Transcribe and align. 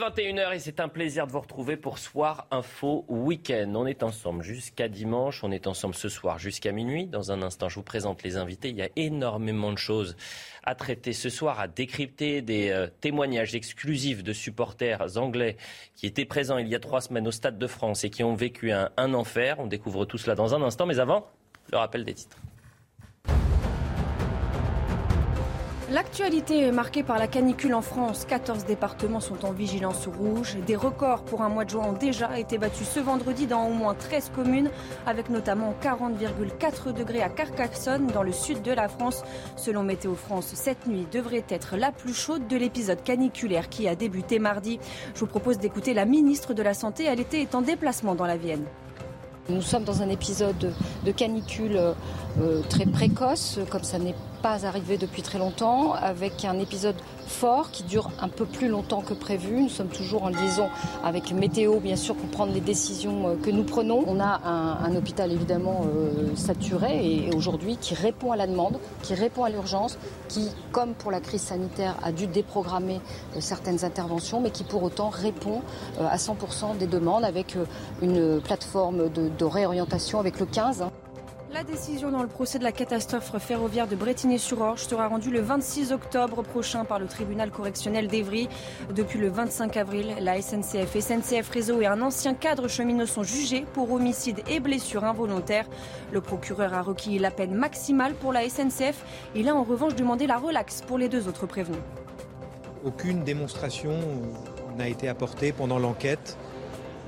21h 0.00 0.54
et 0.54 0.58
c'est 0.60 0.80
un 0.80 0.88
plaisir 0.88 1.26
de 1.26 1.32
vous 1.32 1.40
retrouver 1.40 1.76
pour 1.76 1.98
Soir 1.98 2.46
Info 2.50 3.04
Week-end. 3.08 3.70
On 3.74 3.84
est 3.84 4.02
ensemble 4.02 4.42
jusqu'à 4.42 4.88
dimanche, 4.88 5.44
on 5.44 5.52
est 5.52 5.66
ensemble 5.66 5.94
ce 5.94 6.08
soir 6.08 6.38
jusqu'à 6.38 6.72
minuit. 6.72 7.06
Dans 7.06 7.32
un 7.32 7.42
instant, 7.42 7.68
je 7.68 7.74
vous 7.74 7.82
présente 7.82 8.22
les 8.22 8.38
invités. 8.38 8.70
Il 8.70 8.76
y 8.76 8.82
a 8.82 8.88
énormément 8.96 9.72
de 9.72 9.76
choses 9.76 10.16
à 10.64 10.74
traiter 10.74 11.12
ce 11.12 11.28
soir, 11.28 11.60
à 11.60 11.68
décrypter 11.68 12.40
des 12.40 12.70
euh, 12.70 12.86
témoignages 13.02 13.54
exclusifs 13.54 14.22
de 14.22 14.32
supporters 14.32 15.18
anglais 15.18 15.58
qui 15.96 16.06
étaient 16.06 16.24
présents 16.24 16.56
il 16.56 16.68
y 16.68 16.74
a 16.74 16.80
trois 16.80 17.02
semaines 17.02 17.28
au 17.28 17.32
Stade 17.32 17.58
de 17.58 17.66
France 17.66 18.02
et 18.02 18.08
qui 18.08 18.24
ont 18.24 18.34
vécu 18.34 18.72
un, 18.72 18.88
un 18.96 19.12
enfer. 19.12 19.56
On 19.58 19.66
découvre 19.66 20.06
tout 20.06 20.16
cela 20.16 20.34
dans 20.34 20.54
un 20.54 20.62
instant, 20.62 20.86
mais 20.86 20.98
avant, 20.98 21.28
le 21.70 21.76
rappel 21.76 22.04
des 22.06 22.14
titres. 22.14 22.38
L'actualité 25.90 26.60
est 26.60 26.70
marquée 26.70 27.02
par 27.02 27.18
la 27.18 27.26
canicule 27.26 27.74
en 27.74 27.82
France. 27.82 28.24
14 28.24 28.64
départements 28.64 29.18
sont 29.18 29.44
en 29.44 29.50
vigilance 29.50 30.06
rouge. 30.06 30.56
Des 30.64 30.76
records 30.76 31.24
pour 31.24 31.42
un 31.42 31.48
mois 31.48 31.64
de 31.64 31.70
juin 31.70 31.84
ont 31.84 31.94
déjà 31.94 32.38
été 32.38 32.58
battus 32.58 32.88
ce 32.88 33.00
vendredi 33.00 33.48
dans 33.48 33.66
au 33.66 33.72
moins 33.72 33.94
13 33.94 34.30
communes, 34.32 34.70
avec 35.04 35.30
notamment 35.30 35.74
40,4 35.82 36.92
degrés 36.92 37.22
à 37.22 37.28
Carcassonne, 37.28 38.06
dans 38.06 38.22
le 38.22 38.30
sud 38.30 38.62
de 38.62 38.70
la 38.70 38.86
France. 38.86 39.24
Selon 39.56 39.82
Météo 39.82 40.14
France, 40.14 40.52
cette 40.54 40.86
nuit 40.86 41.08
devrait 41.10 41.44
être 41.48 41.76
la 41.76 41.90
plus 41.90 42.14
chaude 42.14 42.46
de 42.46 42.56
l'épisode 42.56 43.02
caniculaire 43.02 43.68
qui 43.68 43.88
a 43.88 43.96
débuté 43.96 44.38
mardi. 44.38 44.78
Je 45.14 45.18
vous 45.18 45.26
propose 45.26 45.58
d'écouter 45.58 45.92
la 45.92 46.04
ministre 46.04 46.54
de 46.54 46.62
la 46.62 46.74
Santé. 46.74 47.06
Elle 47.06 47.18
était 47.18 47.48
en 47.56 47.62
déplacement 47.62 48.14
dans 48.14 48.26
la 48.26 48.36
Vienne. 48.36 48.64
Nous 49.48 49.62
sommes 49.62 49.84
dans 49.84 50.02
un 50.02 50.08
épisode 50.10 50.72
de 51.04 51.12
canicule 51.12 51.76
euh, 51.76 52.62
très 52.68 52.86
précoce, 52.86 53.58
comme 53.70 53.82
ça 53.82 53.98
n'est 53.98 54.14
pas 54.42 54.64
arrivé 54.66 54.96
depuis 54.96 55.22
très 55.22 55.38
longtemps, 55.38 55.94
avec 55.94 56.44
un 56.44 56.58
épisode 56.58 56.94
fort 57.30 57.70
qui 57.70 57.84
dure 57.84 58.10
un 58.20 58.28
peu 58.28 58.44
plus 58.44 58.68
longtemps 58.68 59.00
que 59.00 59.14
prévu. 59.14 59.62
Nous 59.62 59.68
sommes 59.68 59.88
toujours 59.88 60.24
en 60.24 60.28
liaison 60.28 60.68
avec 61.04 61.32
météo, 61.32 61.78
bien 61.80 61.96
sûr, 61.96 62.14
pour 62.14 62.28
prendre 62.28 62.52
les 62.52 62.60
décisions 62.60 63.28
euh, 63.28 63.36
que 63.36 63.50
nous 63.50 63.62
prenons. 63.62 64.04
On 64.06 64.20
a 64.20 64.40
un, 64.44 64.94
hôpital 64.96 65.30
évidemment 65.32 65.86
euh, 65.86 66.34
saturé 66.34 67.06
et 67.06 67.34
aujourd'hui 67.34 67.76
qui 67.76 67.94
répond 67.94 68.32
à 68.32 68.36
la 68.36 68.46
demande, 68.46 68.78
qui 69.02 69.14
répond 69.14 69.44
à 69.44 69.50
l'urgence, 69.50 69.98
qui, 70.28 70.48
comme 70.72 70.94
pour 70.94 71.10
la 71.10 71.20
crise 71.20 71.42
sanitaire, 71.42 71.94
a 72.02 72.12
dû 72.12 72.26
déprogrammer 72.26 73.00
euh, 73.36 73.40
certaines 73.40 73.84
interventions, 73.84 74.40
mais 74.40 74.50
qui 74.50 74.64
pour 74.64 74.82
autant 74.82 75.08
répond 75.08 75.62
à 76.00 76.16
100% 76.16 76.76
des 76.78 76.86
demandes 76.86 77.24
avec 77.24 77.56
une 78.02 78.40
plateforme 78.40 79.08
de 79.10 79.44
réorientation 79.44 80.18
avec 80.18 80.40
le 80.40 80.46
15. 80.46 80.84
La 81.52 81.64
décision 81.64 82.12
dans 82.12 82.22
le 82.22 82.28
procès 82.28 82.60
de 82.60 82.64
la 82.64 82.70
catastrophe 82.70 83.36
ferroviaire 83.38 83.88
de 83.88 83.96
Bretigny-sur-Orge 83.96 84.84
sera 84.84 85.08
rendue 85.08 85.30
le 85.30 85.40
26 85.40 85.90
octobre 85.90 86.42
prochain 86.42 86.84
par 86.84 87.00
le 87.00 87.06
tribunal 87.06 87.50
correctionnel 87.50 88.06
d'Evry. 88.06 88.48
Depuis 88.94 89.18
le 89.18 89.28
25 89.28 89.76
avril, 89.76 90.14
la 90.20 90.40
SNCF, 90.40 90.96
SNCF 90.96 91.48
Réseau 91.50 91.80
et 91.80 91.86
un 91.86 92.02
ancien 92.02 92.34
cadre 92.34 92.68
cheminot 92.68 93.06
sont 93.06 93.24
jugés 93.24 93.64
pour 93.72 93.90
homicide 93.90 94.42
et 94.48 94.60
blessure 94.60 95.02
involontaire. 95.02 95.66
Le 96.12 96.20
procureur 96.20 96.72
a 96.72 96.82
requis 96.82 97.18
la 97.18 97.32
peine 97.32 97.54
maximale 97.54 98.14
pour 98.14 98.32
la 98.32 98.48
SNCF. 98.48 99.04
Il 99.34 99.48
a 99.48 99.54
en 99.56 99.64
revanche 99.64 99.96
demandé 99.96 100.28
la 100.28 100.36
relaxe 100.36 100.82
pour 100.82 100.98
les 100.98 101.08
deux 101.08 101.26
autres 101.26 101.46
prévenus. 101.46 101.82
Aucune 102.84 103.24
démonstration 103.24 103.98
n'a 104.78 104.86
été 104.86 105.08
apportée 105.08 105.50
pendant 105.52 105.80
l'enquête 105.80 106.38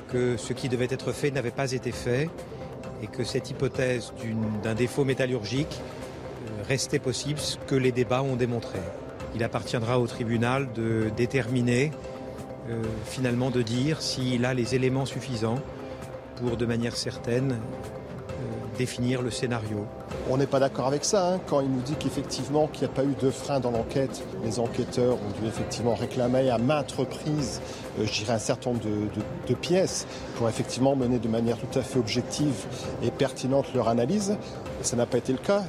que 0.09 0.37
ce 0.37 0.53
qui 0.53 0.69
devait 0.69 0.89
être 0.91 1.13
fait 1.13 1.31
n'avait 1.31 1.53
pas 1.53 1.71
été 1.71 1.93
fait 1.93 2.29
et 3.03 3.07
que 3.09 3.25
cette 3.25 3.51
hypothèse 3.51 4.13
d'un 4.63 4.75
défaut 4.75 5.05
métallurgique 5.05 5.81
euh, 5.81 6.63
restait 6.69 6.99
possible, 6.99 7.39
ce 7.39 7.57
que 7.57 7.75
les 7.75 7.93
débats 7.93 8.23
ont 8.23 8.37
démontré. 8.37 8.79
Il 9.35 9.43
appartiendra 9.43 9.99
au 9.99 10.07
tribunal 10.07 10.73
de 10.73 11.11
déterminer, 11.17 11.91
euh, 12.71 12.83
finalement 13.07 13.51
de 13.51 13.63
dire 13.63 14.01
s'il 14.01 14.45
a 14.45 14.55
les 14.55 14.75
éléments 14.75 15.07
suffisants 15.07 15.61
pour 16.37 16.57
de 16.57 16.67
manière 16.67 16.97
certaine 16.97 17.59
définir 18.79 19.23
le 19.23 19.31
scénario. 19.31 19.85
On 20.31 20.37
n'est 20.39 20.47
pas 20.47 20.59
d'accord 20.61 20.87
avec 20.87 21.05
ça. 21.05 21.35
hein. 21.35 21.41
Quand 21.47 21.61
il 21.61 21.69
nous 21.71 21.83
dit 21.83 21.95
qu'effectivement 21.99 22.67
qu'il 22.69 22.87
n'y 22.87 22.93
a 22.93 22.95
pas 22.95 23.05
eu 23.05 23.15
de 23.21 23.31
frein 23.31 23.61
dans 23.61 23.71
l'enquête, 23.71 24.23
les 24.45 24.59
enquêteurs 24.59 25.15
ont 25.15 25.41
dû 25.41 25.47
effectivement 25.47 25.95
réclamer 25.95 26.49
à 26.51 26.59
maintes 26.59 26.93
reprises, 26.93 27.61
euh, 28.01 28.07
un 28.29 28.39
certain 28.39 28.71
nombre 28.71 28.83
de, 28.85 28.91
de- 28.91 29.49
de 29.49 29.55
pièces 29.55 30.07
pour 30.37 30.49
effectivement 30.49 30.97
mener 30.97 31.19
de 31.19 31.29
manière 31.29 31.59
tout 31.59 31.79
à 31.79 31.83
fait 31.83 31.99
objective 31.99 32.55
et 33.03 33.11
pertinente 33.11 33.67
leur 33.75 33.89
analyse. 33.89 34.37
Ça 34.81 34.97
n'a 34.97 35.07
pas 35.07 35.19
été 35.19 35.33
le 35.33 35.39
cas. 35.39 35.63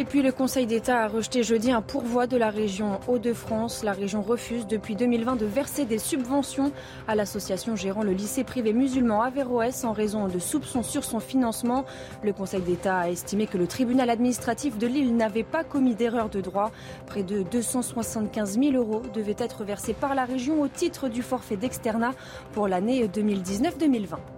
Et 0.00 0.04
puis 0.04 0.22
le 0.22 0.30
Conseil 0.30 0.66
d'État 0.66 1.02
a 1.02 1.08
rejeté 1.08 1.42
jeudi 1.42 1.72
un 1.72 1.82
pourvoi 1.82 2.28
de 2.28 2.36
la 2.36 2.50
région 2.50 3.00
Hauts-de-France. 3.08 3.82
La 3.82 3.90
région 3.90 4.22
refuse 4.22 4.64
depuis 4.64 4.94
2020 4.94 5.34
de 5.34 5.44
verser 5.44 5.86
des 5.86 5.98
subventions 5.98 6.70
à 7.08 7.16
l'association 7.16 7.74
gérant 7.74 8.04
le 8.04 8.12
lycée 8.12 8.44
privé 8.44 8.72
musulman 8.72 9.22
Averroès 9.22 9.82
en 9.82 9.90
raison 9.90 10.28
de 10.28 10.38
soupçons 10.38 10.84
sur 10.84 11.02
son 11.02 11.18
financement. 11.18 11.84
Le 12.22 12.32
Conseil 12.32 12.60
d'État 12.60 12.96
a 12.96 13.10
estimé 13.10 13.48
que 13.48 13.58
le 13.58 13.66
tribunal 13.66 14.08
administratif 14.08 14.78
de 14.78 14.86
Lille 14.86 15.16
n'avait 15.16 15.42
pas 15.42 15.64
commis 15.64 15.96
d'erreur 15.96 16.28
de 16.28 16.40
droit. 16.40 16.70
Près 17.06 17.24
de 17.24 17.42
275 17.42 18.56
000 18.56 18.76
euros 18.76 19.02
devaient 19.12 19.34
être 19.36 19.64
versés 19.64 19.94
par 19.94 20.14
la 20.14 20.26
région 20.26 20.62
au 20.62 20.68
titre 20.68 21.08
du 21.08 21.22
forfait 21.22 21.56
d'externat 21.56 22.12
pour 22.52 22.68
l'année 22.68 23.08
2019-2020. 23.08 24.37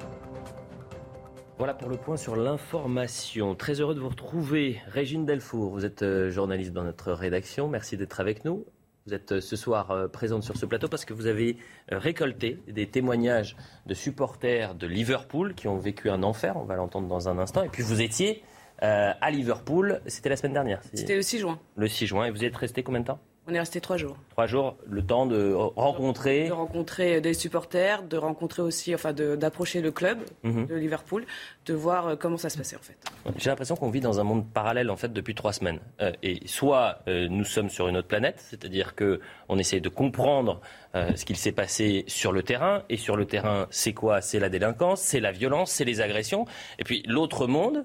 Voilà 1.61 1.75
pour 1.75 1.91
le 1.91 1.99
point 1.99 2.17
sur 2.17 2.37
l'information. 2.37 3.55
Très 3.55 3.83
heureux 3.83 3.95
de 3.95 4.01
vous 4.01 4.09
retrouver. 4.09 4.81
Régine 4.87 5.27
Delfour, 5.27 5.73
vous 5.73 5.85
êtes 5.85 6.01
euh, 6.01 6.31
journaliste 6.31 6.73
dans 6.73 6.85
notre 6.85 7.13
rédaction. 7.13 7.69
Merci 7.69 7.99
d'être 7.99 8.19
avec 8.19 8.47
nous. 8.47 8.65
Vous 9.07 9.13
êtes 9.13 9.33
euh, 9.33 9.41
ce 9.43 9.57
soir 9.57 9.91
euh, 9.91 10.09
présente 10.09 10.43
sur 10.43 10.57
ce 10.57 10.65
plateau 10.65 10.89
parce 10.89 11.05
que 11.05 11.13
vous 11.13 11.27
avez 11.27 11.59
récolté 11.91 12.63
des 12.67 12.89
témoignages 12.89 13.59
de 13.85 13.93
supporters 13.93 14.75
de 14.75 14.87
Liverpool 14.87 15.55
qui 15.55 15.69
ont 15.69 15.77
vécu 15.77 16.09
un 16.09 16.23
enfer. 16.23 16.57
On 16.57 16.65
va 16.65 16.77
l'entendre 16.77 17.09
dans 17.09 17.29
un 17.29 17.39
instant. 17.39 17.63
Et 17.63 17.69
puis 17.69 17.83
vous 17.83 18.01
étiez 18.01 18.43
à 18.79 19.31
Liverpool. 19.31 20.01
C'était 20.07 20.31
la 20.31 20.37
semaine 20.37 20.55
dernière. 20.55 20.81
C'était 20.95 21.17
le 21.17 21.21
6 21.21 21.41
juin. 21.41 21.59
le 21.77 21.89
6 21.89 22.07
juin. 22.07 22.25
Et 22.25 22.31
vous 22.31 22.43
y 22.43 22.47
êtes 22.47 22.57
resté 22.57 22.83
combien 22.83 23.03
de 23.03 23.07
temps? 23.09 23.21
On 23.51 23.55
est 23.55 23.59
resté 23.59 23.81
trois 23.81 23.97
jours. 23.97 24.17
Trois 24.31 24.47
jours. 24.47 24.77
Le 24.89 25.03
temps 25.05 25.27
de 25.27 25.53
rencontrer. 25.53 26.47
De 26.47 26.53
rencontrer 26.53 27.21
des 27.21 27.35
supporters, 27.35 28.05
de 28.05 28.17
rencontrer 28.17 28.63
aussi, 28.63 28.95
enfin, 28.95 29.13
d'approcher 29.13 29.81
le 29.81 29.91
club 29.91 30.19
Mhm. 30.45 30.67
de 30.67 30.75
Liverpool, 30.77 31.27
de 31.67 31.75
voir 31.75 32.07
euh, 32.09 32.17
comment 32.17 32.37
ça 32.37 32.49
se 32.49 32.57
passait 32.57 32.77
en 32.77 32.81
fait. 32.81 32.97
J'ai 33.37 33.51
l'impression 33.51 33.75
qu'on 33.75 33.91
vit 33.91 34.01
dans 34.01 34.21
un 34.21 34.23
monde 34.25 34.47
parallèle 34.49 34.89
en 34.91 34.97
fait 34.97 35.13
depuis 35.13 35.35
trois 35.35 35.53
semaines. 35.53 35.81
Euh, 36.01 36.13
et 36.23 36.47
soit 36.47 37.01
euh, 37.09 37.27
nous 37.29 37.45
sommes 37.45 37.71
sur 37.71 37.89
une 37.89 37.97
autre 37.97 38.07
planète, 38.07 38.37
c'est-à-dire 38.39 38.95
que 38.95 39.21
on 39.49 39.59
essaie 39.59 39.81
de 39.81 39.89
comprendre 39.89 40.61
euh, 40.95 41.11
ce 41.17 41.25
qu'il 41.25 41.37
s'est 41.37 41.51
passé 41.53 42.05
sur 42.07 42.31
le 42.31 42.45
terrain. 42.45 42.85
Et 42.89 42.97
sur 42.97 43.17
le 43.17 43.25
terrain, 43.27 43.67
c'est 43.71 43.93
quoi? 43.95 44.21
C'est 44.21 44.39
la 44.39 44.49
délinquance, 44.49 45.01
c'est 45.01 45.21
la 45.21 45.33
violence, 45.33 45.73
c'est 45.73 45.85
les 45.85 46.01
agressions. 46.01 46.45
Et 46.79 46.85
puis 46.85 47.03
l'autre 47.07 47.47
monde, 47.49 47.85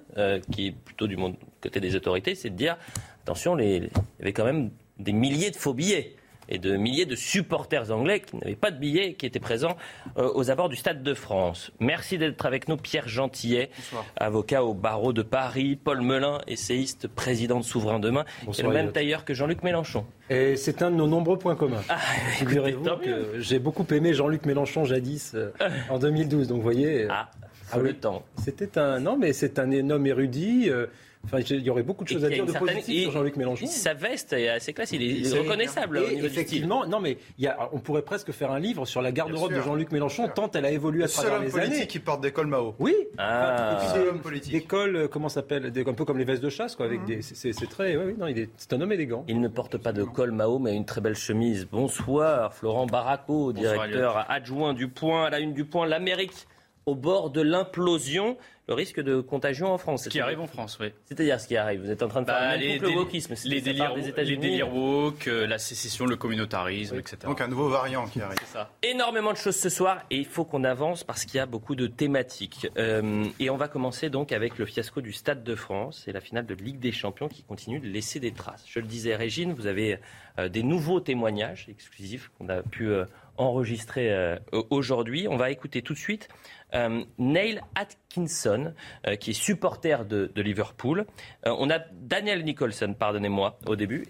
qui 0.52 0.68
est 0.68 0.72
plutôt 0.72 1.08
du 1.08 1.18
monde 1.18 1.36
côté 1.62 1.80
des 1.80 1.96
autorités, 1.96 2.36
c'est 2.36 2.52
de 2.52 2.56
dire 2.56 2.78
attention, 3.24 3.56
les- 3.56 3.78
il 3.78 3.84
y 4.20 4.22
avait 4.22 4.34
quand 4.34 4.46
même 4.46 4.70
des 5.00 5.14
milliers 5.14 5.52
de 5.52 5.56
faux 5.56 5.74
billets 5.74 6.16
et 6.48 6.60
de 6.60 6.78
milliers 6.78 7.08
de 7.08 7.16
supporters 7.16 7.90
anglais 7.92 8.20
qui 8.20 8.36
n'avaient 8.38 8.56
pas 8.56 8.70
de 8.70 8.78
billets 8.78 9.08
et 9.10 9.14
qui 9.16 9.26
étaient 9.26 9.40
présents 9.40 9.76
euh, 10.20 10.30
aux 10.36 10.52
abords 10.52 10.70
du 10.70 10.76
Stade 10.76 11.02
de 11.02 11.14
France. 11.16 11.72
Merci 11.80 12.20
d'être 12.20 12.46
avec 12.46 12.68
nous, 12.68 12.78
Pierre 12.78 13.08
Gentillet, 13.08 13.72
avocat 14.16 14.64
au 14.64 14.76
barreau 14.76 15.12
de 15.12 15.24
Paris, 15.24 15.76
Paul 15.76 16.02
Melun, 16.02 16.42
essayiste, 16.46 17.08
président 17.08 17.60
de 17.60 17.66
Souverain 17.66 18.00
Demain, 18.00 18.26
Bonsoir, 18.46 18.68
le 18.68 18.74
même 18.76 18.92
tailleur 18.92 19.26
que 19.26 19.34
Jean-Luc 19.34 19.64
Mélenchon. 19.64 20.06
Et 20.30 20.56
c'est 20.56 20.84
un 20.84 20.92
de 20.92 20.96
nos 20.98 21.08
nombreux 21.08 21.40
points 21.40 21.56
communs. 21.56 21.82
Ah, 21.90 21.98
Figurez-vous 22.38 22.86
tant 22.86 22.98
que 23.00 23.40
j'ai 23.40 23.58
beaucoup 23.58 23.86
aimé 23.92 24.14
Jean-Luc 24.14 24.46
Mélenchon 24.46 24.86
jadis 24.86 25.32
euh, 25.34 25.50
en 25.90 25.98
2012. 25.98 26.48
Donc 26.48 26.58
vous 26.58 26.64
voyez, 26.64 27.06
euh, 27.06 27.08
Ah, 27.10 27.32
Ah 27.72 27.78
oui. 27.80 27.88
le 27.88 27.94
temps. 27.96 28.24
c'était 28.38 28.78
un 28.78 29.00
non 29.00 29.18
mais 29.18 29.34
c'est 29.34 29.58
un 29.58 29.72
énorme 29.72 30.06
érudit. 30.06 30.70
euh, 30.70 30.86
Enfin, 31.26 31.40
il 31.40 31.62
y 31.62 31.70
aurait 31.70 31.84
beaucoup 31.84 32.04
de 32.04 32.10
choses 32.10 32.26
à 32.26 32.30
dire 32.30 32.46
de 32.46 32.52
positif 32.54 33.04
sur 33.04 33.12
Jean-Luc 33.12 33.36
Mélenchon. 33.36 33.66
Sa 33.68 33.94
veste 33.94 34.34
est 34.34 34.50
assez 34.50 34.74
classe, 34.74 34.92
il 34.92 35.26
est, 35.26 35.38
reconnaissable. 35.38 36.04
Et 36.12 36.24
effectivement, 36.24 36.86
non 36.86 37.00
mais 37.00 37.18
il 37.38 37.46
y 37.46 37.48
a, 37.48 37.70
on 37.74 37.80
pourrait 37.80 38.04
presque 38.04 38.32
faire 38.32 38.52
un 38.52 38.60
livre 38.60 38.86
sur 38.86 39.02
la 39.02 39.12
garde-robe 39.12 39.54
de 39.54 39.62
Jean-Luc 39.62 39.92
Mélenchon 39.92 40.30
tant 40.34 40.50
elle 40.54 40.66
a 40.66 40.72
évolué 40.72 41.04
à 41.04 41.08
travers 41.08 41.40
les 41.40 41.56
années. 41.56 41.68
politique 41.68 41.88
qui 41.88 42.00
porte 42.00 42.22
des 42.22 42.32
cols 42.32 42.48
Mao. 42.48 42.76
Oui. 42.80 42.96
Ah. 43.18 43.80
et 43.96 44.30
puis 44.30 44.52
des, 44.52 44.62
cols, 44.62 44.96
euh, 44.96 45.08
comment 45.08 45.30
s'appelle, 45.30 45.72
un 45.76 45.94
peu 45.94 46.06
comme 46.06 46.18
les 46.18 46.26
vestes 46.26 46.44
de 46.44 46.50
chasse, 46.50 46.76
quoi, 46.76 46.86
avec 46.86 47.02
mmh. 47.02 47.06
des, 47.06 47.22
c'est 47.22 47.70
très, 47.70 47.96
oui, 47.96 48.16
non, 48.18 48.28
il 48.28 48.40
est, 48.40 48.50
c'est 48.58 48.74
un 48.74 48.82
homme 48.82 48.92
élégant. 48.92 49.24
Il 49.28 49.40
ne 49.40 49.48
porte 49.48 49.78
pas 49.78 49.94
de 49.94 50.04
col 50.04 50.32
Mao, 50.32 50.60
mais 50.60 50.76
une 50.76 50.86
très 50.86 51.02
belle 51.02 51.16
chemise. 51.16 51.68
Bonsoir, 51.72 52.54
Florent 52.54 52.86
Baraco, 52.86 53.54
directeur 53.54 54.26
adjoint 54.30 54.74
du 54.74 54.88
Point, 54.88 55.26
à 55.26 55.30
la 55.30 55.40
une 55.40 55.54
du 55.54 55.66
Point, 55.66 55.88
l'Amérique 55.88 56.48
au 56.86 56.96
bord 56.96 57.30
de 57.30 57.42
l'implosion 57.42 58.38
le 58.68 58.74
risque 58.74 59.00
de 59.00 59.22
contagion 59.22 59.72
en 59.72 59.78
France. 59.78 60.06
Ce 60.06 60.10
qui 60.10 60.20
arrive 60.20 60.40
en 60.40 60.48
France, 60.48 60.78
oui. 60.80 60.92
C'est-à-dire 61.06 61.40
ce 61.40 61.48
qui 61.48 61.56
arrive. 61.56 61.82
Vous 61.82 61.92
êtes 61.92 62.02
en 62.02 62.08
train 62.08 62.22
de 62.22 62.26
faire 62.26 62.40
bah, 62.40 62.58
les, 62.58 62.80
le 62.80 62.90
wokisme. 62.90 63.36
Les 63.46 63.62
délires, 63.62 63.96
les 63.96 64.38
délires 64.38 64.74
woke, 64.74 65.28
euh, 65.28 65.46
la 65.46 65.60
sécession, 65.60 66.06
le 66.06 66.16
communautarisme, 66.16 66.98
etc. 66.98 67.18
Donc 67.26 67.42
un 67.42 67.48
nouveau 67.48 67.70
variant 67.70 68.08
qui 68.08 68.22
arrive. 68.22 68.40
Ça. 68.46 68.72
Énormément 68.82 69.32
de 69.32 69.38
choses 69.38 69.56
ce 69.56 69.70
soir 69.70 70.02
et 70.10 70.18
il 70.18 70.26
faut 70.26 70.46
qu'on 70.46 70.64
avance 70.64 71.04
parce 71.04 71.26
qu'il 71.26 71.38
y 71.38 71.40
a 71.40 71.46
beaucoup 71.46 71.76
de 71.76 71.88
thématiques. 71.88 72.68
Euh, 72.78 73.26
et 73.40 73.50
on 73.50 73.58
va 73.58 73.68
commencer 73.68 74.10
donc 74.10 74.32
avec 74.32 74.58
le 74.58 74.66
fiasco 74.66 75.02
du 75.02 75.14
Stade 75.14 75.44
de 75.44 75.56
France 75.56 76.06
et 76.08 76.12
la 76.12 76.22
finale 76.22 76.48
de 76.48 76.56
Ligue 76.56 76.80
des 76.80 76.92
Champions 76.92 77.28
qui 77.28 77.44
continue 77.44 77.80
de 77.80 77.88
laisser 77.88 78.20
des 78.20 78.32
traces. 78.32 78.64
Je 78.68 78.80
le 78.80 78.88
disais, 78.88 79.16
Régine, 79.16 79.54
vous 79.54 79.68
avez 79.68 80.00
euh, 80.40 80.50
des 80.50 80.64
nouveaux 80.64 81.00
témoignages 81.00 81.68
exclusifs 81.70 82.32
qu'on 82.38 82.50
a 82.50 82.64
pu 82.64 82.92
enregistrer 83.38 84.38
aujourd'hui. 84.70 85.28
On 85.28 85.36
va 85.36 85.52
écouter 85.52 85.82
tout 85.82 85.94
de 85.94 86.00
suite 86.00 86.30
euh, 86.76 87.04
Neil 87.18 87.62
Atkinson, 87.76 88.74
euh, 89.08 89.16
qui 89.16 89.32
est 89.32 89.34
supporter 89.34 90.06
de, 90.06 90.30
Liverpool. 90.36 91.06
Euh, 91.46 91.56
on 91.58 91.70
a 91.70 91.80
Daniel 91.94 92.44
Nicholson, 92.44 92.94
pardonnez-moi, 92.98 93.58
au 93.66 93.76
début, 93.76 94.06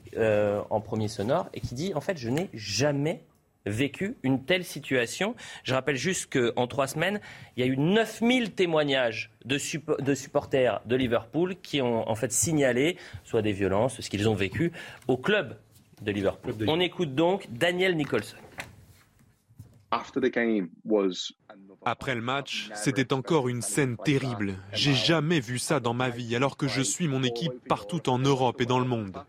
en 0.70 0.82
premier 0.82 1.08
sonore, 1.08 1.50
et 1.54 1.62
qui 1.62 1.76
dit, 1.76 1.94
en 1.94 2.02
fait, 2.02 2.18
je 2.18 2.30
n'ai 2.30 2.50
jamais 2.54 3.24
vécu 3.66 4.16
une 4.24 4.44
telle 4.44 4.64
situation. 4.64 5.36
Je 5.64 5.74
rappelle 5.74 5.96
juste 5.96 6.32
qu'en 6.32 6.68
trois 6.68 6.88
semaines, 6.88 7.20
il 7.56 7.66
y 7.66 7.68
a 7.68 7.72
eu 7.72 7.78
9000 7.78 8.52
témoignages 8.52 9.32
de, 9.44 9.58
de, 10.02 10.14
supporters 10.14 10.82
de 10.86 10.96
Liverpool 10.96 11.56
qui 11.62 11.82
ont 11.82 12.08
en 12.08 12.16
fait 12.16 12.32
signalé 12.32 12.98
soit 13.24 13.42
des 13.42 13.54
violences, 13.54 14.02
ce 14.02 14.10
qu'ils 14.10 14.30
ont 14.30 14.36
vécu 14.36 14.72
au 15.08 15.18
club 15.18 15.58
de 16.02 16.12
Liverpool. 16.12 16.54
On 16.68 16.80
écoute 16.80 17.16
donc 17.16 17.48
Daniel 17.50 17.96
Nicholson. 17.96 18.38
After 19.92 20.20
the 20.20 20.32
game 20.32 20.70
was 20.84 21.32
après 21.86 22.16
le 22.16 22.22
match, 22.22 22.70
c'était 22.76 23.14
encore 23.14 23.48
une 23.48 23.62
scène 23.62 23.96
terrible. 24.04 24.56
J'ai 24.74 24.94
jamais 24.94 25.40
vu 25.40 25.60
ça 25.60 25.80
dans 25.80 25.94
ma 25.94 26.10
vie, 26.10 26.36
alors 26.36 26.58
que 26.58 26.68
je 26.68 26.82
suis 26.82 27.08
mon 27.08 27.24
équipe 27.24 27.68
partout 27.68 28.10
en 28.10 28.18
Europe 28.18 28.60
et 28.60 28.66
dans 28.66 28.80
le 28.80 28.86
monde. 28.86 29.24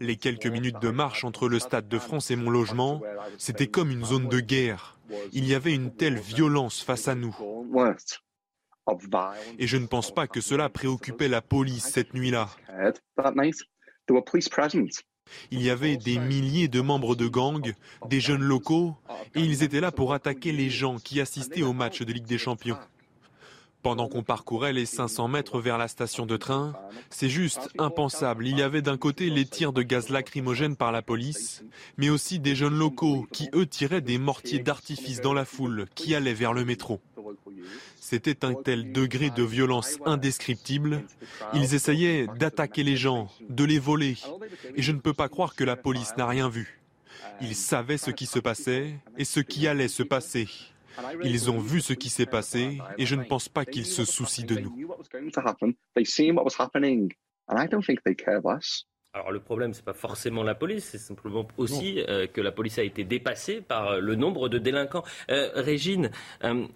Les 0.00 0.16
quelques 0.16 0.46
minutes 0.46 0.80
de 0.80 0.90
marche 0.90 1.24
entre 1.24 1.48
le 1.48 1.58
Stade 1.58 1.88
de 1.88 1.98
France 1.98 2.30
et 2.30 2.36
mon 2.36 2.50
logement, 2.50 3.00
c'était 3.38 3.66
comme 3.66 3.90
une 3.90 4.04
zone 4.04 4.28
de 4.28 4.40
guerre. 4.40 4.98
Il 5.32 5.46
y 5.46 5.54
avait 5.54 5.74
une 5.74 5.94
telle 5.94 6.18
violence 6.18 6.82
face 6.82 7.08
à 7.08 7.14
nous. 7.14 7.34
Et 9.58 9.66
je 9.66 9.76
ne 9.76 9.86
pense 9.86 10.14
pas 10.14 10.26
que 10.26 10.40
cela 10.40 10.68
préoccupait 10.68 11.28
la 11.28 11.42
police 11.42 11.84
cette 11.84 12.14
nuit-là. 12.14 12.48
Il 15.50 15.62
y 15.62 15.70
avait 15.70 15.96
des 15.96 16.18
milliers 16.18 16.68
de 16.68 16.80
membres 16.80 17.14
de 17.14 17.26
gangs, 17.26 17.74
des 18.08 18.20
jeunes 18.20 18.42
locaux, 18.42 18.96
et 19.34 19.40
ils 19.40 19.62
étaient 19.62 19.80
là 19.80 19.92
pour 19.92 20.12
attaquer 20.12 20.52
les 20.52 20.70
gens 20.70 20.98
qui 20.98 21.20
assistaient 21.20 21.62
au 21.62 21.72
match 21.72 22.02
de 22.02 22.12
Ligue 22.12 22.26
des 22.26 22.38
Champions. 22.38 22.78
Pendant 23.82 24.08
qu'on 24.08 24.24
parcourait 24.24 24.72
les 24.72 24.86
500 24.86 25.28
mètres 25.28 25.60
vers 25.60 25.78
la 25.78 25.88
station 25.88 26.26
de 26.26 26.36
train, 26.36 26.74
c'est 27.10 27.28
juste 27.28 27.70
impensable. 27.78 28.46
Il 28.46 28.58
y 28.58 28.62
avait 28.62 28.82
d'un 28.82 28.96
côté 28.96 29.30
les 29.30 29.44
tirs 29.44 29.72
de 29.72 29.82
gaz 29.82 30.08
lacrymogène 30.08 30.74
par 30.74 30.90
la 30.90 31.00
police, 31.00 31.62
mais 31.96 32.10
aussi 32.10 32.40
des 32.40 32.56
jeunes 32.56 32.76
locaux 32.76 33.26
qui, 33.32 33.48
eux, 33.54 33.66
tiraient 33.66 34.00
des 34.00 34.18
mortiers 34.18 34.58
d'artifice 34.58 35.20
dans 35.20 35.32
la 35.32 35.44
foule 35.44 35.86
qui 35.94 36.14
allait 36.14 36.34
vers 36.34 36.52
le 36.52 36.64
métro. 36.64 37.00
C'était 38.00 38.44
un 38.44 38.54
tel 38.54 38.92
degré 38.92 39.30
de 39.30 39.42
violence 39.42 39.98
indescriptible. 40.06 41.04
Ils 41.54 41.74
essayaient 41.74 42.26
d'attaquer 42.38 42.82
les 42.82 42.96
gens, 42.96 43.30
de 43.48 43.64
les 43.64 43.78
voler. 43.78 44.16
Et 44.74 44.82
je 44.82 44.92
ne 44.92 44.98
peux 44.98 45.14
pas 45.14 45.28
croire 45.28 45.54
que 45.54 45.64
la 45.64 45.76
police 45.76 46.16
n'a 46.16 46.26
rien 46.26 46.48
vu. 46.48 46.80
Ils 47.40 47.54
savaient 47.54 47.98
ce 47.98 48.10
qui 48.10 48.26
se 48.26 48.38
passait 48.38 48.94
et 49.16 49.24
ce 49.24 49.40
qui 49.40 49.68
allait 49.68 49.88
se 49.88 50.02
passer. 50.02 50.48
Ils 51.24 51.50
ont 51.50 51.58
vu 51.58 51.80
ce 51.80 51.92
qui 51.92 52.08
s'est 52.08 52.26
passé 52.26 52.78
et 52.96 53.06
je 53.06 53.14
ne 53.14 53.24
pense 53.24 53.48
pas 53.48 53.64
qu'ils 53.64 53.86
se 53.86 54.04
soucient 54.04 54.46
de 54.46 54.58
nous. 54.58 54.74
Alors 59.14 59.32
le 59.32 59.40
problème, 59.40 59.72
c'est 59.72 59.84
pas 59.84 59.94
forcément 59.94 60.42
la 60.42 60.54
police, 60.54 60.84
c'est 60.84 60.98
simplement 60.98 61.48
aussi 61.56 62.04
euh, 62.08 62.26
que 62.26 62.42
la 62.42 62.52
police 62.52 62.78
a 62.78 62.82
été 62.82 63.04
dépassée 63.04 63.62
par 63.62 63.88
euh, 63.88 64.00
le 64.00 64.14
nombre 64.16 64.50
de 64.50 64.58
délinquants. 64.58 65.02
Euh, 65.30 65.50
Régine, 65.54 66.10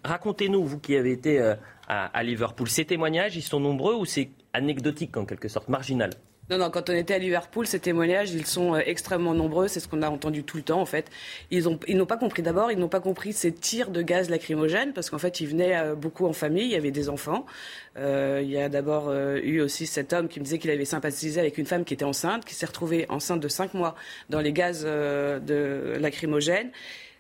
racontez-nous, 0.03 0.65
vous 0.65 0.79
qui 0.79 0.97
avez 0.97 1.13
été 1.13 1.41
à, 1.41 1.59
à, 2.07 2.23
Liverpool, 2.23 2.69
ces 2.69 2.87
témoignages, 2.87 3.37
ils 3.37 3.43
sont 3.43 3.61
nombreux 3.61 3.95
ou 3.95 4.07
c'est 4.07 4.31
anecdotique 4.55 5.17
en 5.19 5.27
quelque 5.27 5.49
sorte, 5.49 5.69
marginal? 5.69 6.11
Non, 6.51 6.59
non, 6.59 6.71
quand 6.71 6.91
on 6.91 6.93
était 6.93 7.15
à 7.15 7.19
Liverpool, 7.19 7.67
ces 7.69 7.79
témoignages, 7.79 8.33
ils 8.33 8.47
sont 8.47 8.75
euh, 8.75 8.81
extrêmement 8.85 9.33
nombreux. 9.33 9.69
C'est 9.69 9.79
ce 9.79 9.87
qu'on 9.87 10.03
a 10.03 10.11
entendu 10.11 10.43
tout 10.43 10.57
le 10.57 10.65
temps, 10.65 10.81
en 10.81 10.87
fait. 10.87 11.09
Ils 11.53 11.65
n'ont 11.65 11.79
ils 11.87 12.05
pas 12.05 12.17
compris 12.17 12.43
d'abord, 12.43 12.73
ils 12.73 12.79
n'ont 12.79 12.89
pas 12.89 13.01
compris 13.01 13.33
ces 13.33 13.53
tirs 13.53 13.91
de 13.91 14.03
gaz 14.03 14.29
lacrymogène, 14.29 14.93
parce 14.93 15.09
qu'en 15.09 15.19
fait, 15.19 15.41
ils 15.41 15.47
venaient 15.47 15.77
euh, 15.77 15.95
beaucoup 15.95 16.27
en 16.27 16.33
famille, 16.33 16.65
il 16.65 16.73
y 16.73 16.77
avait 16.77 16.91
des 16.91 17.09
enfants. 17.09 17.47
Euh, 17.97 18.41
il 18.43 18.51
y 18.51 18.59
a 18.59 18.69
d'abord 18.69 19.13
eu 19.13 19.61
aussi 19.61 19.87
cet 19.87 20.13
homme 20.13 20.29
qui 20.29 20.41
me 20.41 20.45
disait 20.45 20.59
qu'il 20.59 20.71
avait 20.71 20.85
sympathisé 20.85 21.39
avec 21.39 21.59
une 21.59 21.67
femme 21.67 21.85
qui 21.85 21.95
était 21.95 22.05
enceinte, 22.05 22.45
qui 22.45 22.55
s'est 22.55 22.67
retrouvée 22.67 23.07
enceinte 23.09 23.41
de 23.41 23.49
cinq 23.49 23.75
mois 23.75 23.95
dans 24.29 24.41
les 24.41 24.53
gaz 24.53 24.85
de 24.85 25.97
lacrymogène. 26.01 26.71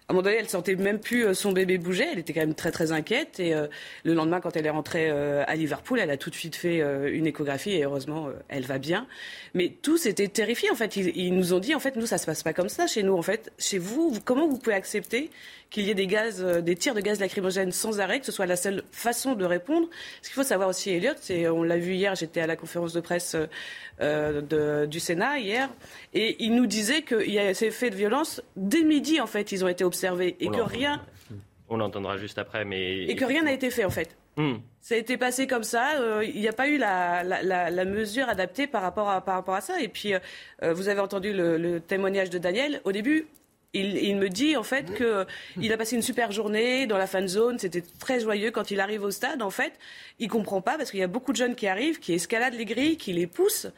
À 0.08 0.12
un 0.12 0.14
moment 0.14 0.25
donné, 0.25 0.37
elle 0.37 0.49
sentait 0.49 0.75
même 0.75 0.99
plus 0.99 1.26
euh, 1.26 1.34
son 1.34 1.52
bébé 1.52 1.78
bouger. 1.78 2.06
Elle 2.10 2.19
était 2.19 2.32
quand 2.32 2.40
même 2.40 2.54
très 2.54 2.72
très 2.72 2.90
inquiète. 2.90 3.38
Et 3.38 3.54
euh, 3.54 3.69
le 4.04 4.14
lendemain, 4.14 4.40
quand 4.40 4.56
elle 4.56 4.66
est 4.66 4.70
rentrée 4.70 5.08
euh, 5.08 5.44
à 5.46 5.54
Liverpool, 5.54 6.00
elle 6.00 6.10
a 6.10 6.16
tout 6.16 6.28
de 6.28 6.34
suite 6.34 6.56
fait 6.56 6.82
une 7.12 7.26
échographie 7.26 7.72
et 7.72 7.84
heureusement, 7.84 8.28
elle 8.49 8.64
va 8.64 8.78
bien. 8.78 9.06
Mais 9.54 9.72
tous 9.81 10.06
étaient 10.06 10.28
terrifiés. 10.28 10.70
En 10.70 10.75
fait, 10.75 10.96
ils, 10.96 11.34
nous 11.34 11.54
ont 11.54 11.60
dit 11.60 11.75
en 11.75 11.81
fait, 11.81 11.96
nous, 11.96 12.06
ça 12.06 12.19
se 12.19 12.26
passe 12.26 12.43
pas 12.43 12.52
comme 12.52 12.69
ça 12.69 12.87
chez 12.87 13.02
nous. 13.02 13.16
En 13.16 13.22
fait, 13.22 13.52
chez 13.58 13.78
vous, 13.78 14.19
comment 14.25 14.49
vous 14.49 14.58
pouvez 14.58 14.75
accepter 14.75 15.31
qu'il 15.73 15.85
y 15.85 15.91
ait 15.91 15.95
des 15.95 16.07
gaz, 16.07 16.45
des 16.45 16.77
tirs 16.77 16.95
de 16.95 17.01
gaz 17.01 17.19
lacrymogène 17.19 17.73
sans 17.73 17.99
arrêt, 17.99 18.21
que 18.21 18.27
ce 18.27 18.33
soit 18.33 18.47
la 18.47 18.57
seule 18.57 18.85
façon 18.93 19.35
de 19.35 19.45
répondre. 19.45 19.89
Ce 20.21 20.29
qu'il 20.29 20.35
faut 20.35 20.43
savoir 20.43 20.69
aussi, 20.69 20.91
Elliot, 20.91 21.15
c'est, 21.21 21.49
on 21.49 21.63
l'a 21.63 21.79
vu 21.79 21.95
hier, 21.95 22.15
j'étais 22.15 22.41
à 22.41 22.47
la 22.47 22.57
conférence 22.57 22.93
de 22.93 23.01
presse 23.01 23.37
euh, 24.01 24.87
du 24.87 25.01
Sénat 25.01 25.39
hier, 25.39 25.69
et 26.15 26.37
il 26.45 26.55
nous 26.55 26.67
disait 26.67 27.03
qu'il 27.03 27.33
y 27.33 27.39
a 27.39 27.55
ces 27.55 27.71
faits 27.71 27.93
de 27.93 27.97
violence 27.97 28.43
dès 28.57 28.83
midi, 28.83 29.21
en 29.21 29.27
fait, 29.27 29.51
ils 29.51 29.65
ont 29.65 29.69
été 29.69 29.83
observés, 29.83 30.37
et 30.39 30.49
que 30.49 30.61
rien... 30.61 31.01
On 31.69 31.79
l'entendra 31.79 32.19
juste 32.19 32.39
après, 32.39 32.67
mais... 32.67 33.05
Et 33.05 33.17
que 33.17 33.25
rien 33.25 33.43
n'a 33.43 33.53
été 33.53 33.71
fait, 33.71 33.87
en 33.87 33.91
fait. 33.91 34.15
Hmm. 34.37 34.57
Ça 34.81 34.95
a 34.95 34.99
été 34.99 35.17
passé 35.17 35.47
comme 35.47 35.63
ça. 35.63 36.01
Euh, 36.01 36.25
il 36.25 36.41
n'y 36.41 36.49
a 36.49 36.53
pas 36.53 36.69
eu 36.69 36.79
la, 36.79 37.85
mesure 37.85 38.29
adaptée 38.29 38.67
par 38.67 38.83
rapport 38.83 39.09
à, 39.09 39.21
par 39.21 39.35
rapport 39.37 39.55
à 39.55 39.61
ça. 39.61 39.81
Et 39.81 39.89
puis, 39.89 40.15
euh, 40.15 40.73
vous 40.73 40.89
avez 40.89 41.01
entendu 41.01 41.33
le, 41.33 41.81
témoignage 41.81 42.31
de 42.31 42.39
Daniel. 42.39 42.81
Au 42.85 42.93
début, 42.93 43.26
il, 43.75 44.17
me 44.17 44.29
dit 44.29 44.57
en 44.57 44.62
fait 44.62 44.93
qu'il 44.95 45.73
a 45.73 45.76
passé 45.76 45.97
une 45.97 46.02
super 46.02 46.31
journée 46.31 46.87
dans 46.87 46.99
la 46.99 47.07
fan 47.07 47.26
zone, 47.26 47.59
c'était 47.59 47.83
très 47.99 48.21
joyeux 48.21 48.50
quand 48.50 48.71
il 48.71 48.81
arrive 48.81 49.02
au 49.02 49.11
stade. 49.11 49.43
En 49.43 49.50
fait, 49.50 49.73
il 50.19 50.29
comprend 50.29 50.61
pas 50.61 50.76
parce 50.76 50.91
qu'il 50.91 51.00
y 51.00 51.05
a 51.05 51.09
beaucoup 51.09 51.33
de 51.33 51.38
jeunes 51.38 51.55
qui 51.55 51.67
arrivent, 51.67 51.99
qui 51.99 52.12
escaladent 52.12 52.55
les 52.55 52.67
grilles, 52.67 52.97
qui 52.97 53.12
les 53.12 53.26
poussent. 53.26 53.69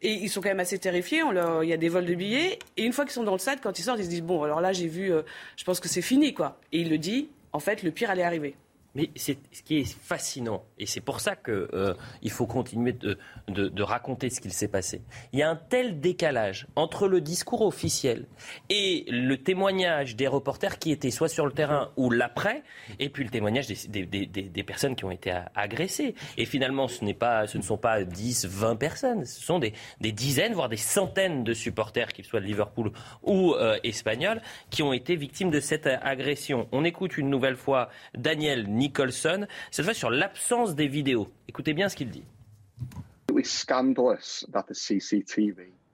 Et 0.00 0.12
ils 0.14 0.28
sont 0.28 0.40
quand 0.40 0.48
même 0.48 0.60
assez 0.60 0.78
terrifiés. 0.78 1.22
il 1.62 1.68
y 1.68 1.72
a 1.72 1.76
des 1.76 1.88
vols 1.88 2.06
de 2.06 2.14
billets. 2.14 2.58
Et 2.76 2.84
une 2.84 2.92
fois 2.92 3.04
qu'ils 3.04 3.14
sont 3.14 3.22
dans 3.24 3.32
le 3.32 3.38
stade, 3.38 3.60
quand 3.62 3.78
ils 3.78 3.82
sortent, 3.82 4.00
ils 4.00 4.04
se 4.04 4.10
disent 4.10 4.22
bon, 4.22 4.42
alors 4.42 4.60
là, 4.60 4.72
j'ai 4.72 4.88
vu, 4.88 5.12
euh, 5.12 5.22
je 5.56 5.64
pense 5.64 5.78
que 5.80 5.88
c'est 5.88 6.02
fini, 6.02 6.34
quoi. 6.34 6.60
Et 6.72 6.80
il 6.80 6.90
le 6.90 6.98
dit. 6.98 7.28
En 7.52 7.60
fait, 7.60 7.82
le 7.82 7.90
pire 7.90 8.10
allait 8.10 8.22
arriver. 8.22 8.54
Mais 8.94 9.10
c'est 9.14 9.38
ce 9.52 9.62
qui 9.62 9.78
est 9.78 9.84
fascinant, 9.84 10.64
et 10.82 10.86
c'est 10.86 11.00
pour 11.00 11.20
ça 11.20 11.36
qu'il 11.36 11.54
euh, 11.54 11.94
faut 12.28 12.46
continuer 12.46 12.92
de, 12.92 13.82
raconter 13.82 14.30
ce 14.30 14.40
qu'il 14.40 14.52
s'est 14.52 14.66
passé. 14.66 15.02
Il 15.32 15.38
y 15.38 15.42
a 15.42 15.48
un 15.48 15.54
tel 15.54 16.00
décalage 16.00 16.66
entre 16.74 17.06
le 17.06 17.20
discours 17.20 17.62
officiel 17.62 18.26
et 18.68 19.04
le 19.08 19.36
témoignage 19.36 20.16
des 20.16 20.26
reporters 20.26 20.80
qui 20.80 20.90
étaient 20.90 21.12
soit 21.12 21.28
sur 21.28 21.46
le 21.46 21.52
terrain 21.52 21.92
ou 21.96 22.10
l'après, 22.10 22.64
et 22.98 23.10
puis 23.10 23.22
le 23.22 23.30
témoignage 23.30 23.68
des, 23.68 24.64
personnes 24.64 24.96
qui 24.96 25.04
ont 25.04 25.12
été 25.12 25.32
agressées. 25.54 26.16
Et 26.36 26.46
finalement, 26.46 26.88
ce, 26.88 27.12
pas, 27.12 27.46
ce 27.46 27.58
ne 27.58 27.62
sont 27.62 27.78
pas 27.78 28.02
10, 28.02 28.46
20 28.46 28.74
personnes, 28.74 29.24
ce 29.24 29.40
sont 29.40 29.60
des, 29.60 29.72
dizaines, 30.00 30.54
voire 30.54 30.68
des 30.68 30.76
centaines 30.76 31.44
de 31.44 31.54
supporters, 31.54 32.08
qu'ils 32.08 32.24
soient 32.24 32.40
de 32.40 32.46
Liverpool 32.46 32.90
ou 33.22 33.54
euh, 33.54 33.78
espagnols, 33.84 34.42
qui 34.70 34.82
ont 34.82 34.92
été 34.92 35.14
victimes 35.14 35.50
de 35.50 35.60
cette 35.60 35.86
agression. 35.86 36.66
On 36.72 36.84
écoute 36.84 37.18
une 37.18 37.30
nouvelle 37.30 37.56
fois 37.56 37.88
Daniel 38.16 38.68
Nicholson, 38.68 39.46
cette 39.70 39.84
fois 39.84 39.94
sur 39.94 40.10
l'absence 40.10 40.71
des 40.74 40.88
vidéos. 40.88 41.28
Écoutez 41.48 41.74
bien 41.74 41.88
ce 41.88 41.96
qu'il 41.96 42.10
dit. 42.10 42.24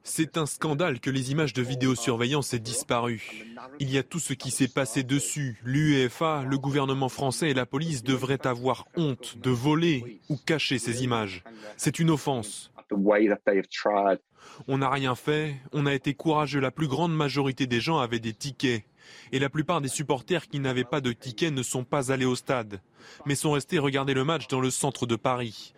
C'est 0.02 0.38
un 0.38 0.47
scandale 0.47 1.00
que 1.00 1.11
les 1.11 1.32
images 1.32 1.52
de 1.52 1.62
vidéosurveillance 1.62 2.54
aient 2.54 2.58
disparu. 2.58 3.47
Il 3.78 3.90
y 3.90 3.99
a 3.99 4.02
tout 4.02 4.18
ce 4.18 4.32
qui 4.32 4.50
s'est 4.50 4.68
passé 4.68 5.02
dessus. 5.02 5.61
L'UEFA, 5.64 6.44
le 6.49 6.58
gouvernement 6.58 7.11
français 7.11 7.50
et 7.50 7.54
la 7.54 7.66
police 7.66 8.02
devraient 8.02 8.47
avoir 8.47 8.87
honte 8.97 9.37
de 9.38 9.50
voler 9.50 10.20
ou 10.30 10.37
cacher 10.37 10.78
ces 10.78 11.04
images. 11.04 11.44
C'est 11.76 11.99
une 11.99 12.11
offense. 12.11 12.73
On 14.66 14.78
n'a 14.78 14.88
rien 14.88 15.14
fait, 15.14 15.56
on 15.73 15.85
a 15.87 15.94
été 15.94 16.14
courageux. 16.14 16.61
La 16.61 16.70
plus 16.70 16.88
grande 16.88 17.14
majorité 17.14 17.66
des 17.66 17.80
gens 17.80 17.99
avaient 17.99 18.18
des 18.18 18.32
tickets. 18.32 18.85
Et 19.33 19.38
la 19.38 19.49
plupart 19.49 19.81
des 19.81 19.88
supporters 19.88 20.49
qui 20.49 20.61
n'avaient 20.61 20.85
pas 20.85 21.00
de 21.00 21.12
tickets 21.12 21.53
ne 21.53 21.62
sont 21.62 21.85
pas 21.85 22.12
allés 22.12 22.25
au 22.25 22.37
stade, 22.37 22.81
mais 23.27 23.35
sont 23.35 23.53
restés 23.53 23.79
regarder 23.79 24.15
le 24.15 24.25
match 24.25 24.49
dans 24.49 24.61
le 24.61 24.71
centre 24.71 25.07
de 25.07 25.17
Paris 25.17 25.75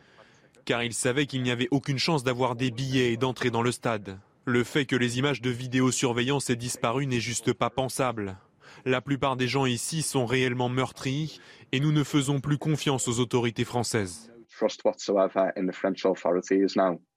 car 0.65 0.83
il 0.85 0.95
savait 0.95 1.27
qu'il 1.27 1.43
n'y 1.43 1.51
avait 1.51 1.69
aucune 1.71 1.99
chance 1.99 2.23
d'avoir 2.23 2.55
des 2.55 2.71
billets 2.71 3.13
et 3.13 3.17
d'entrer 3.17 3.51
dans 3.51 3.63
le 3.63 3.73
stade. 3.73 4.21
Le 4.45 4.65
fait 4.65 4.87
que 4.87 4.97
les 4.97 5.19
images 5.19 5.41
de 5.41 5.51
vidéosurveillance 5.51 6.49
aient 6.51 6.57
disparu 6.57 7.07
n'est 7.07 7.21
juste 7.21 7.53
pas 7.53 7.71
pensable. 7.71 8.37
La 8.85 9.01
plupart 9.01 9.37
des 9.37 9.49
gens 9.49 9.67
ici 9.67 10.03
sont 10.03 10.27
réellement 10.27 10.69
meurtris 10.69 11.41
et 11.73 11.81
nous 11.81 11.93
ne 11.93 12.05
faisons 12.05 12.41
plus 12.41 12.57
confiance 12.57 13.09
aux 13.09 13.21
autorités 13.21 13.65
françaises. 13.65 14.33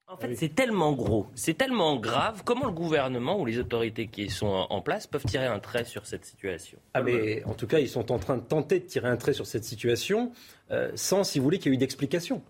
En 0.07 0.17
fait, 0.17 0.35
c'est 0.35 0.53
tellement 0.53 0.91
gros, 0.91 1.27
c'est 1.33 1.57
tellement 1.57 1.95
grave. 1.95 2.43
Comment 2.43 2.65
le 2.65 2.73
gouvernement 2.73 3.39
ou 3.39 3.45
les 3.45 3.57
autorités 3.57 4.07
qui 4.07 4.29
sont 4.29 4.67
en 4.69 4.81
place 4.81 5.07
peuvent 5.07 5.23
tirer 5.23 5.45
un 5.45 5.59
trait 5.59 5.85
sur 5.85 6.05
cette 6.05 6.25
situation? 6.25 6.77
Ah, 6.93 7.01
mais 7.01 7.43
En 7.45 7.53
tout 7.53 7.67
cas, 7.67 7.79
ils 7.79 7.89
sont 7.89 8.11
en 8.11 8.19
train 8.19 8.37
de 8.37 8.43
tenter 8.43 8.79
de 8.79 8.85
tirer 8.85 9.07
un 9.07 9.15
trait 9.15 9.33
sur 9.33 9.47
cette 9.47 9.63
situation 9.63 10.31
euh, 10.71 10.91
sans, 10.95 11.23
si 11.23 11.39
vous 11.39 11.45
voulez, 11.45 11.57
qu'il 11.57 11.71
y 11.71 11.73
ait 11.73 11.75
eu 11.75 11.79
d'explication. 11.79 12.43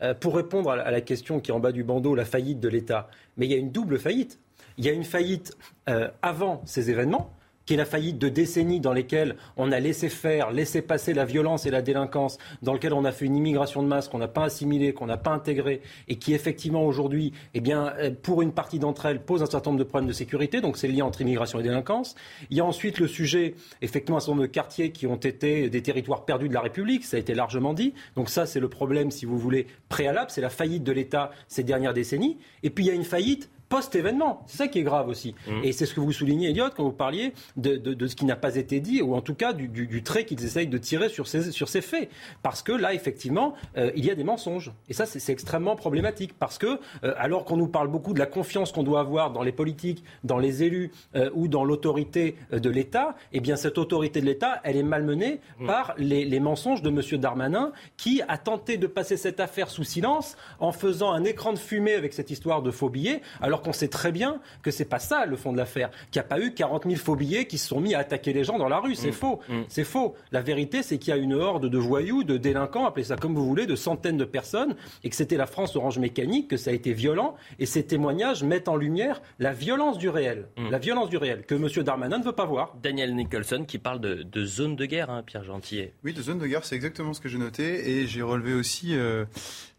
Euh, 0.00 0.14
pour 0.14 0.36
répondre 0.36 0.70
à 0.70 0.90
la 0.90 1.00
question 1.00 1.40
qui 1.40 1.50
est 1.50 1.54
en 1.54 1.60
bas 1.60 1.72
du 1.72 1.82
bandeau, 1.82 2.14
la 2.14 2.24
faillite 2.24 2.60
de 2.60 2.68
l'État. 2.68 3.08
Mais 3.36 3.46
il 3.46 3.52
y 3.52 3.54
a 3.54 3.58
une 3.58 3.72
double 3.72 3.98
faillite. 3.98 4.38
Il 4.76 4.84
y 4.84 4.88
a 4.88 4.92
une 4.92 5.04
faillite 5.04 5.56
euh, 5.88 6.08
avant 6.22 6.62
ces 6.66 6.90
événements, 6.90 7.32
qui 7.68 7.74
est 7.74 7.76
la 7.76 7.84
faillite 7.84 8.16
de 8.16 8.30
décennies 8.30 8.80
dans 8.80 8.94
lesquelles 8.94 9.36
on 9.58 9.72
a 9.72 9.78
laissé 9.78 10.08
faire, 10.08 10.52
laissé 10.52 10.80
passer 10.80 11.12
la 11.12 11.26
violence 11.26 11.66
et 11.66 11.70
la 11.70 11.82
délinquance, 11.82 12.38
dans 12.62 12.72
lesquelles 12.72 12.94
on 12.94 13.04
a 13.04 13.12
fait 13.12 13.26
une 13.26 13.36
immigration 13.36 13.82
de 13.82 13.88
masse 13.88 14.08
qu'on 14.08 14.16
n'a 14.16 14.26
pas 14.26 14.44
assimilée, 14.44 14.94
qu'on 14.94 15.04
n'a 15.04 15.18
pas 15.18 15.32
intégrée, 15.32 15.82
et 16.08 16.16
qui 16.16 16.32
effectivement 16.32 16.86
aujourd'hui, 16.86 17.34
eh 17.52 17.60
bien, 17.60 17.92
euh, 17.98 18.10
pour 18.22 18.40
une 18.40 18.52
partie 18.52 18.78
d'entre 18.78 19.04
elles, 19.04 19.20
pose 19.20 19.42
un 19.42 19.46
certain 19.46 19.68
nombre 19.68 19.80
de 19.80 19.84
problèmes 19.84 20.08
de 20.08 20.14
sécurité. 20.14 20.62
Donc 20.62 20.78
c'est 20.78 20.88
le 20.88 20.94
lien 20.94 21.04
entre 21.04 21.20
immigration 21.20 21.60
et 21.60 21.62
délinquance. 21.62 22.14
Il 22.48 22.56
y 22.56 22.60
a 22.60 22.64
ensuite 22.64 23.00
le 23.00 23.06
sujet, 23.06 23.54
effectivement, 23.82 24.16
un 24.16 24.20
certain 24.20 24.32
nombre 24.32 24.44
de 24.44 24.50
quartiers 24.50 24.90
qui 24.90 25.06
ont 25.06 25.16
été 25.16 25.68
des 25.68 25.82
territoires 25.82 26.24
perdus 26.24 26.48
de 26.48 26.54
la 26.54 26.62
République. 26.62 27.04
Ça 27.04 27.18
a 27.18 27.20
été 27.20 27.34
largement 27.34 27.74
dit. 27.74 27.92
Donc 28.16 28.30
ça, 28.30 28.46
c'est 28.46 28.60
le 28.60 28.70
problème, 28.70 29.10
si 29.10 29.26
vous 29.26 29.38
voulez, 29.38 29.66
préalable. 29.90 30.30
C'est 30.30 30.40
la 30.40 30.48
faillite 30.48 30.84
de 30.84 30.92
l'État 30.92 31.32
ces 31.48 31.64
dernières 31.64 31.92
décennies. 31.92 32.38
Et 32.62 32.70
puis 32.70 32.86
il 32.86 32.88
y 32.88 32.90
a 32.90 32.94
une 32.94 33.04
faillite 33.04 33.50
post-événement. 33.68 34.42
C'est 34.46 34.58
ça 34.58 34.68
qui 34.68 34.78
est 34.78 34.82
grave 34.82 35.08
aussi. 35.08 35.34
Mmh. 35.46 35.64
Et 35.64 35.72
c'est 35.72 35.86
ce 35.86 35.94
que 35.94 36.00
vous 36.00 36.12
soulignez, 36.12 36.50
Elliot, 36.50 36.70
quand 36.74 36.84
vous 36.84 36.92
parliez 36.92 37.32
de, 37.56 38.06
ce 38.06 38.16
qui 38.16 38.24
n'a 38.24 38.36
pas 38.36 38.56
été 38.56 38.80
dit, 38.80 39.02
ou 39.02 39.14
en 39.14 39.20
tout 39.20 39.34
cas 39.34 39.52
du, 39.52 40.02
trait 40.02 40.24
qu'ils 40.24 40.44
essayent 40.44 40.68
de 40.68 40.78
tirer 40.78 41.08
sur 41.08 41.26
ces, 41.26 41.50
sur 41.52 41.68
ces 41.68 41.80
faits. 41.80 42.08
Parce 42.42 42.62
que 42.62 42.72
là, 42.72 42.94
effectivement, 42.94 43.54
euh, 43.76 43.90
il 43.96 44.04
y 44.04 44.10
a 44.10 44.14
des 44.14 44.24
mensonges. 44.24 44.72
Et 44.88 44.94
ça, 44.94 45.06
c'est 45.06 45.32
extrêmement 45.32 45.76
problématique. 45.76 46.32
Parce 46.38 46.58
que, 46.58 46.78
euh, 47.04 47.14
alors 47.18 47.44
qu'on 47.44 47.56
nous 47.56 47.68
parle 47.68 47.88
beaucoup 47.88 48.14
de 48.14 48.18
la 48.18 48.26
confiance 48.26 48.72
qu'on 48.72 48.82
doit 48.82 49.00
avoir 49.00 49.32
dans 49.32 49.42
les 49.42 49.52
politiques, 49.52 50.04
dans 50.24 50.38
les 50.38 50.62
élus 50.62 50.90
euh, 51.14 51.30
ou 51.34 51.48
dans 51.48 51.64
l'autorité 51.64 52.36
de 52.52 52.70
l'État, 52.70 53.16
eh 53.32 53.40
bien, 53.40 53.56
cette 53.56 53.78
autorité 53.78 54.20
de 54.20 54.26
l'État, 54.26 54.60
elle 54.64 54.76
est 54.76 54.82
malmenée 54.82 55.40
mmh. 55.58 55.66
par 55.66 55.94
les, 55.98 56.24
les 56.24 56.40
mensonges 56.40 56.82
de 56.82 56.88
M. 56.88 57.20
Darmanin, 57.20 57.72
qui 57.96 58.22
a 58.28 58.38
tenté 58.38 58.76
de 58.76 58.86
passer 58.86 59.16
cette 59.16 59.40
affaire 59.40 59.68
sous 59.68 59.84
silence 59.84 60.36
en 60.60 60.72
faisant 60.72 61.12
un 61.12 61.24
écran 61.24 61.52
de 61.52 61.58
fumée 61.58 61.94
avec 61.94 62.12
cette 62.12 62.30
histoire 62.30 62.62
de 62.62 62.70
faux 62.70 62.88
billets. 62.88 63.20
Alors 63.40 63.57
alors 63.58 63.62
qu'on 63.62 63.72
sait 63.72 63.88
très 63.88 64.12
bien 64.12 64.40
que 64.62 64.70
c'est 64.70 64.84
pas 64.84 65.00
ça 65.00 65.26
le 65.26 65.36
fond 65.36 65.52
de 65.52 65.56
l'affaire, 65.56 65.90
qu'il 66.12 66.20
n'y 66.20 66.26
a 66.26 66.28
pas 66.28 66.38
eu 66.38 66.54
40 66.54 66.84
000 66.84 66.96
faux 66.96 67.16
billets 67.16 67.46
qui 67.46 67.58
se 67.58 67.66
sont 67.66 67.80
mis 67.80 67.94
à 67.94 68.00
attaquer 68.00 68.32
les 68.32 68.44
gens 68.44 68.56
dans 68.56 68.68
la 68.68 68.78
rue. 68.78 68.94
C'est 68.94 69.08
mm. 69.08 69.12
faux. 69.12 69.40
Mm. 69.48 69.62
C'est 69.68 69.84
faux. 69.84 70.14
La 70.30 70.42
vérité, 70.42 70.84
c'est 70.84 70.98
qu'il 70.98 71.12
y 71.12 71.16
a 71.16 71.20
une 71.20 71.34
horde 71.34 71.66
de 71.66 71.78
voyous, 71.78 72.22
de 72.22 72.36
délinquants, 72.36 72.86
appelez 72.86 73.04
ça 73.04 73.16
comme 73.16 73.34
vous 73.34 73.44
voulez, 73.44 73.66
de 73.66 73.74
centaines 73.74 74.16
de 74.16 74.24
personnes, 74.24 74.76
et 75.02 75.10
que 75.10 75.16
c'était 75.16 75.36
la 75.36 75.46
France 75.46 75.74
Orange 75.74 75.98
Mécanique, 75.98 76.48
que 76.48 76.56
ça 76.56 76.70
a 76.70 76.72
été 76.72 76.92
violent. 76.92 77.34
Et 77.58 77.66
ces 77.66 77.84
témoignages 77.84 78.44
mettent 78.44 78.68
en 78.68 78.76
lumière 78.76 79.22
la 79.40 79.52
violence 79.52 79.98
du 79.98 80.08
réel. 80.08 80.46
Mm. 80.56 80.70
La 80.70 80.78
violence 80.78 81.08
du 81.08 81.16
réel, 81.16 81.44
que 81.44 81.56
M. 81.56 81.68
Darmanin 81.82 82.18
ne 82.18 82.24
veut 82.24 82.32
pas 82.32 82.46
voir. 82.46 82.76
Daniel 82.80 83.14
Nicholson 83.16 83.64
qui 83.66 83.78
parle 83.78 84.00
de, 84.00 84.44
zone 84.44 84.76
de 84.76 84.86
guerre, 84.86 85.10
hein, 85.10 85.24
Pierre 85.26 85.42
Gentillet. 85.42 85.94
Oui, 86.04 86.12
de 86.12 86.22
zone 86.22 86.38
de 86.38 86.46
guerre, 86.46 86.64
c'est 86.64 86.76
exactement 86.76 87.12
ce 87.12 87.20
que 87.20 87.28
j'ai 87.28 87.38
noté. 87.38 87.90
Et 87.90 88.06
j'ai 88.06 88.22
relevé 88.22 88.54
aussi, 88.54 88.94
euh, 88.94 89.24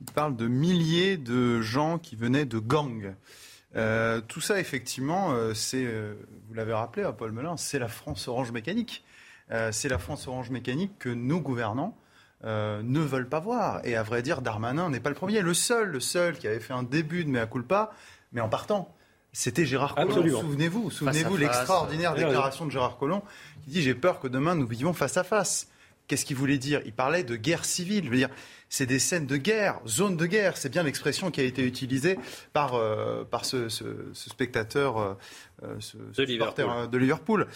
il 0.01 0.11
parle 0.11 0.35
de 0.35 0.47
milliers 0.47 1.15
de 1.15 1.61
gens 1.61 1.97
qui 1.97 2.17
venaient 2.17 2.45
de 2.45 2.59
gangs. 2.59 3.15
Euh, 3.75 4.21
tout 4.21 4.41
ça, 4.41 4.59
effectivement, 4.59 5.31
euh, 5.31 5.53
c'est, 5.53 5.83
euh, 5.85 6.15
vous 6.47 6.53
l'avez 6.53 6.73
rappelé, 6.73 7.05
hein, 7.05 7.13
Paul 7.13 7.31
Melun, 7.31 7.57
c'est 7.57 7.79
la 7.79 7.87
France 7.87 8.27
Orange 8.27 8.51
Mécanique. 8.51 9.03
c'est 9.71 9.89
la 9.89 9.97
France 9.97 10.27
Orange 10.27 10.51
Mécanique 10.51 10.91
que 10.99 11.09
nos 11.09 11.39
gouvernants 11.39 11.97
ne 12.43 12.99
veulent 12.99 13.29
pas 13.29 13.39
voir. 13.39 13.81
Et 13.83 13.95
à 13.95 14.03
vrai 14.03 14.21
dire, 14.21 14.43
Darmanin 14.43 14.91
n'est 14.91 14.99
pas 14.99 15.09
le 15.09 15.15
premier. 15.15 15.41
Le 15.41 15.55
seul, 15.55 15.87
le 15.87 15.99
seul 15.99 16.37
qui 16.37 16.47
avait 16.47 16.59
fait 16.59 16.73
un 16.73 16.83
début 16.83 17.25
de 17.25 17.31
mea 17.31 17.47
culpa, 17.47 17.91
mais 18.31 18.41
en 18.41 18.47
partant, 18.49 18.95
c'était 19.33 19.65
Gérard 19.65 19.95
Collomb. 19.95 20.39
Souvenez-vous, 20.39 20.91
souvenez-vous 20.91 21.35
l'extraordinaire 21.37 22.13
déclaration 22.13 22.67
de 22.67 22.71
Gérard 22.71 22.97
Collomb 22.97 23.23
qui 23.63 23.71
dit 23.71 23.81
J'ai 23.81 23.95
peur 23.95 24.19
que 24.19 24.27
demain 24.27 24.53
nous 24.53 24.67
vivions 24.67 24.93
face 24.93 25.17
à 25.17 25.23
face. 25.23 25.67
Qu'est-ce 26.07 26.25
qu'il 26.25 26.37
voulait 26.37 26.59
dire? 26.59 26.81
Il 26.85 26.93
parlait 26.93 27.23
de 27.23 27.35
guerre 27.35 27.65
civile. 27.65 28.05
Je 28.05 28.09
veux 28.09 28.17
dire, 28.17 28.29
c'est 28.69 28.85
des 28.85 28.99
scènes 28.99 29.25
de 29.25 29.37
guerre, 29.37 29.81
zone 29.87 30.15
de 30.15 30.25
guerre. 30.25 30.55
C'est 30.57 30.69
bien 30.69 30.83
l'expression 30.83 31.31
qui 31.31 31.41
a 31.41 31.43
été 31.43 31.63
utilisée 31.63 32.17
par, 32.53 32.75
euh, 32.75 33.23
par 33.23 33.45
ce, 33.45 33.67
spectateur, 34.13 34.97
euh, 34.97 35.13
euh, 35.63 35.75
ce, 35.79 35.97
de, 35.97 36.23
Liverpool. 36.23 36.89
de, 36.89 36.97
Liverpool. 36.97 37.47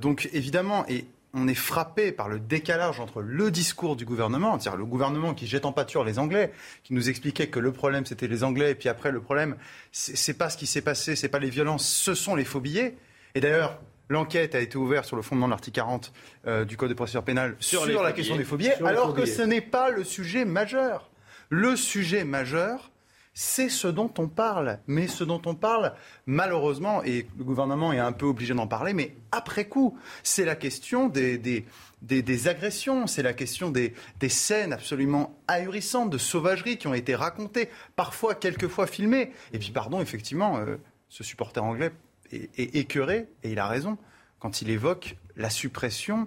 donc 0.00 0.28
évidemment, 0.32 0.86
et 0.88 1.06
on 1.34 1.48
est 1.48 1.54
frappé 1.54 2.12
par 2.12 2.28
le 2.28 2.40
décalage 2.40 2.98
entre 2.98 3.20
le 3.20 3.50
discours 3.50 3.94
du 3.94 4.06
gouvernement, 4.06 4.58
c'est-à-dire 4.58 4.78
le 4.78 4.86
gouvernement 4.86 5.34
qui 5.34 5.46
jette 5.46 5.66
en 5.66 5.72
pâture 5.72 6.02
les 6.02 6.18
Anglais, 6.18 6.50
qui 6.82 6.94
nous 6.94 7.10
expliquait 7.10 7.48
que 7.48 7.60
le 7.60 7.72
problème 7.72 8.06
c'était 8.06 8.26
les 8.26 8.42
Anglais, 8.42 8.70
et 8.70 8.74
puis 8.74 8.88
après 8.88 9.12
le 9.12 9.20
problème, 9.20 9.56
c'est 9.92 10.38
pas 10.38 10.48
ce 10.48 10.56
qui 10.56 10.66
s'est 10.66 10.80
passé, 10.80 11.14
c'est 11.14 11.28
pas 11.28 11.38
les 11.38 11.50
violences, 11.50 11.86
ce 11.86 12.14
sont 12.14 12.34
les 12.34 12.44
faux 12.44 12.60
billets. 12.60 12.96
Et 13.34 13.40
d'ailleurs, 13.40 13.78
L'enquête 14.08 14.54
a 14.54 14.60
été 14.60 14.76
ouverte 14.76 15.06
sur 15.06 15.16
le 15.16 15.22
fondement 15.22 15.46
de 15.46 15.50
l'article 15.50 15.76
40 15.76 16.12
euh, 16.46 16.64
du 16.64 16.76
Code 16.76 16.90
de 16.90 16.94
procédure 16.94 17.24
pénale 17.24 17.56
sur, 17.58 17.86
la 17.86 18.12
question 18.12 18.36
des 18.36 18.44
phobies, 18.44 18.70
alors 18.84 19.14
que 19.14 19.26
ce 19.26 19.42
n'est 19.42 19.60
pas 19.60 19.90
le 19.90 20.04
sujet 20.04 20.44
majeur. 20.44 21.10
Le 21.48 21.76
sujet 21.76 22.24
majeur, 22.24 22.90
c'est 23.34 23.68
ce 23.68 23.86
dont 23.86 24.10
on 24.18 24.28
parle. 24.28 24.78
Mais 24.86 25.06
ce 25.08 25.22
dont 25.22 25.42
on 25.44 25.54
parle, 25.54 25.92
malheureusement, 26.24 27.04
et 27.04 27.26
le 27.36 27.44
gouvernement 27.44 27.92
est 27.92 27.98
un 27.98 28.12
peu 28.12 28.26
obligé 28.26 28.54
d'en 28.54 28.66
parler, 28.66 28.94
mais 28.94 29.14
après 29.30 29.66
coup, 29.66 29.96
c'est 30.22 30.44
la 30.44 30.56
question 30.56 31.08
des, 31.08 31.36
des, 31.38 32.48
agressions, 32.48 33.06
c'est 33.06 33.22
la 33.22 33.34
question 33.34 33.70
des, 33.70 33.92
scènes 34.28 34.72
absolument 34.72 35.38
ahurissantes 35.48 36.10
de 36.10 36.18
sauvagerie 36.18 36.78
qui 36.78 36.86
ont 36.86 36.94
été 36.94 37.14
racontées, 37.14 37.68
parfois, 37.94 38.34
quelquefois 38.34 38.86
filmées. 38.86 39.32
Et 39.52 39.58
puis, 39.58 39.70
pardon, 39.70 40.00
effectivement, 40.00 40.56
euh, 40.56 40.76
ce 41.08 41.22
supporter 41.22 41.62
anglais 41.62 41.92
est, 42.32 42.76
écœuré, 42.76 43.28
et 43.42 43.52
il 43.52 43.58
a 43.58 43.66
raison, 43.66 43.98
quand 44.38 44.62
il 44.62 44.70
évoque 44.70 45.16
la 45.36 45.50
suppression 45.50 46.26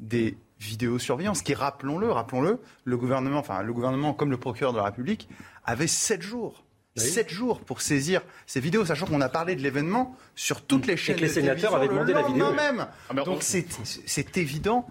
des 0.00 0.36
vidéosurveillance, 0.60 1.42
qui, 1.42 1.54
rappelons-le, 1.54 2.10
rappelons-le, 2.10 2.60
le 2.84 2.96
gouvernement, 2.96 3.38
enfin 3.38 3.62
le 3.62 3.72
gouvernement 3.72 4.12
comme 4.12 4.30
le 4.30 4.38
procureur 4.38 4.72
de 4.72 4.78
la 4.78 4.84
République, 4.84 5.28
avait 5.64 5.86
sept 5.86 6.22
jours. 6.22 6.64
Sept 6.96 7.30
jours 7.30 7.60
pour 7.60 7.80
saisir 7.80 8.22
ces 8.46 8.58
vidéos, 8.60 8.84
sachant 8.84 9.06
qu'on 9.06 9.20
a 9.20 9.28
parlé 9.28 9.54
de 9.54 9.62
l'événement 9.62 10.16
sur 10.34 10.62
toutes 10.62 10.86
les 10.86 10.96
chaînes. 10.96 11.16
Et 11.16 11.20
que 11.20 11.24
les 11.26 11.30
sénateurs 11.30 11.74
avaient 11.74 11.88
demandé 11.88 12.12
la 12.12 12.22
vidéo. 12.22 12.52
même. 12.52 12.88
Ah, 13.08 13.14
Donc 13.14 13.42
c'est 13.42 14.36
évident. 14.36 14.86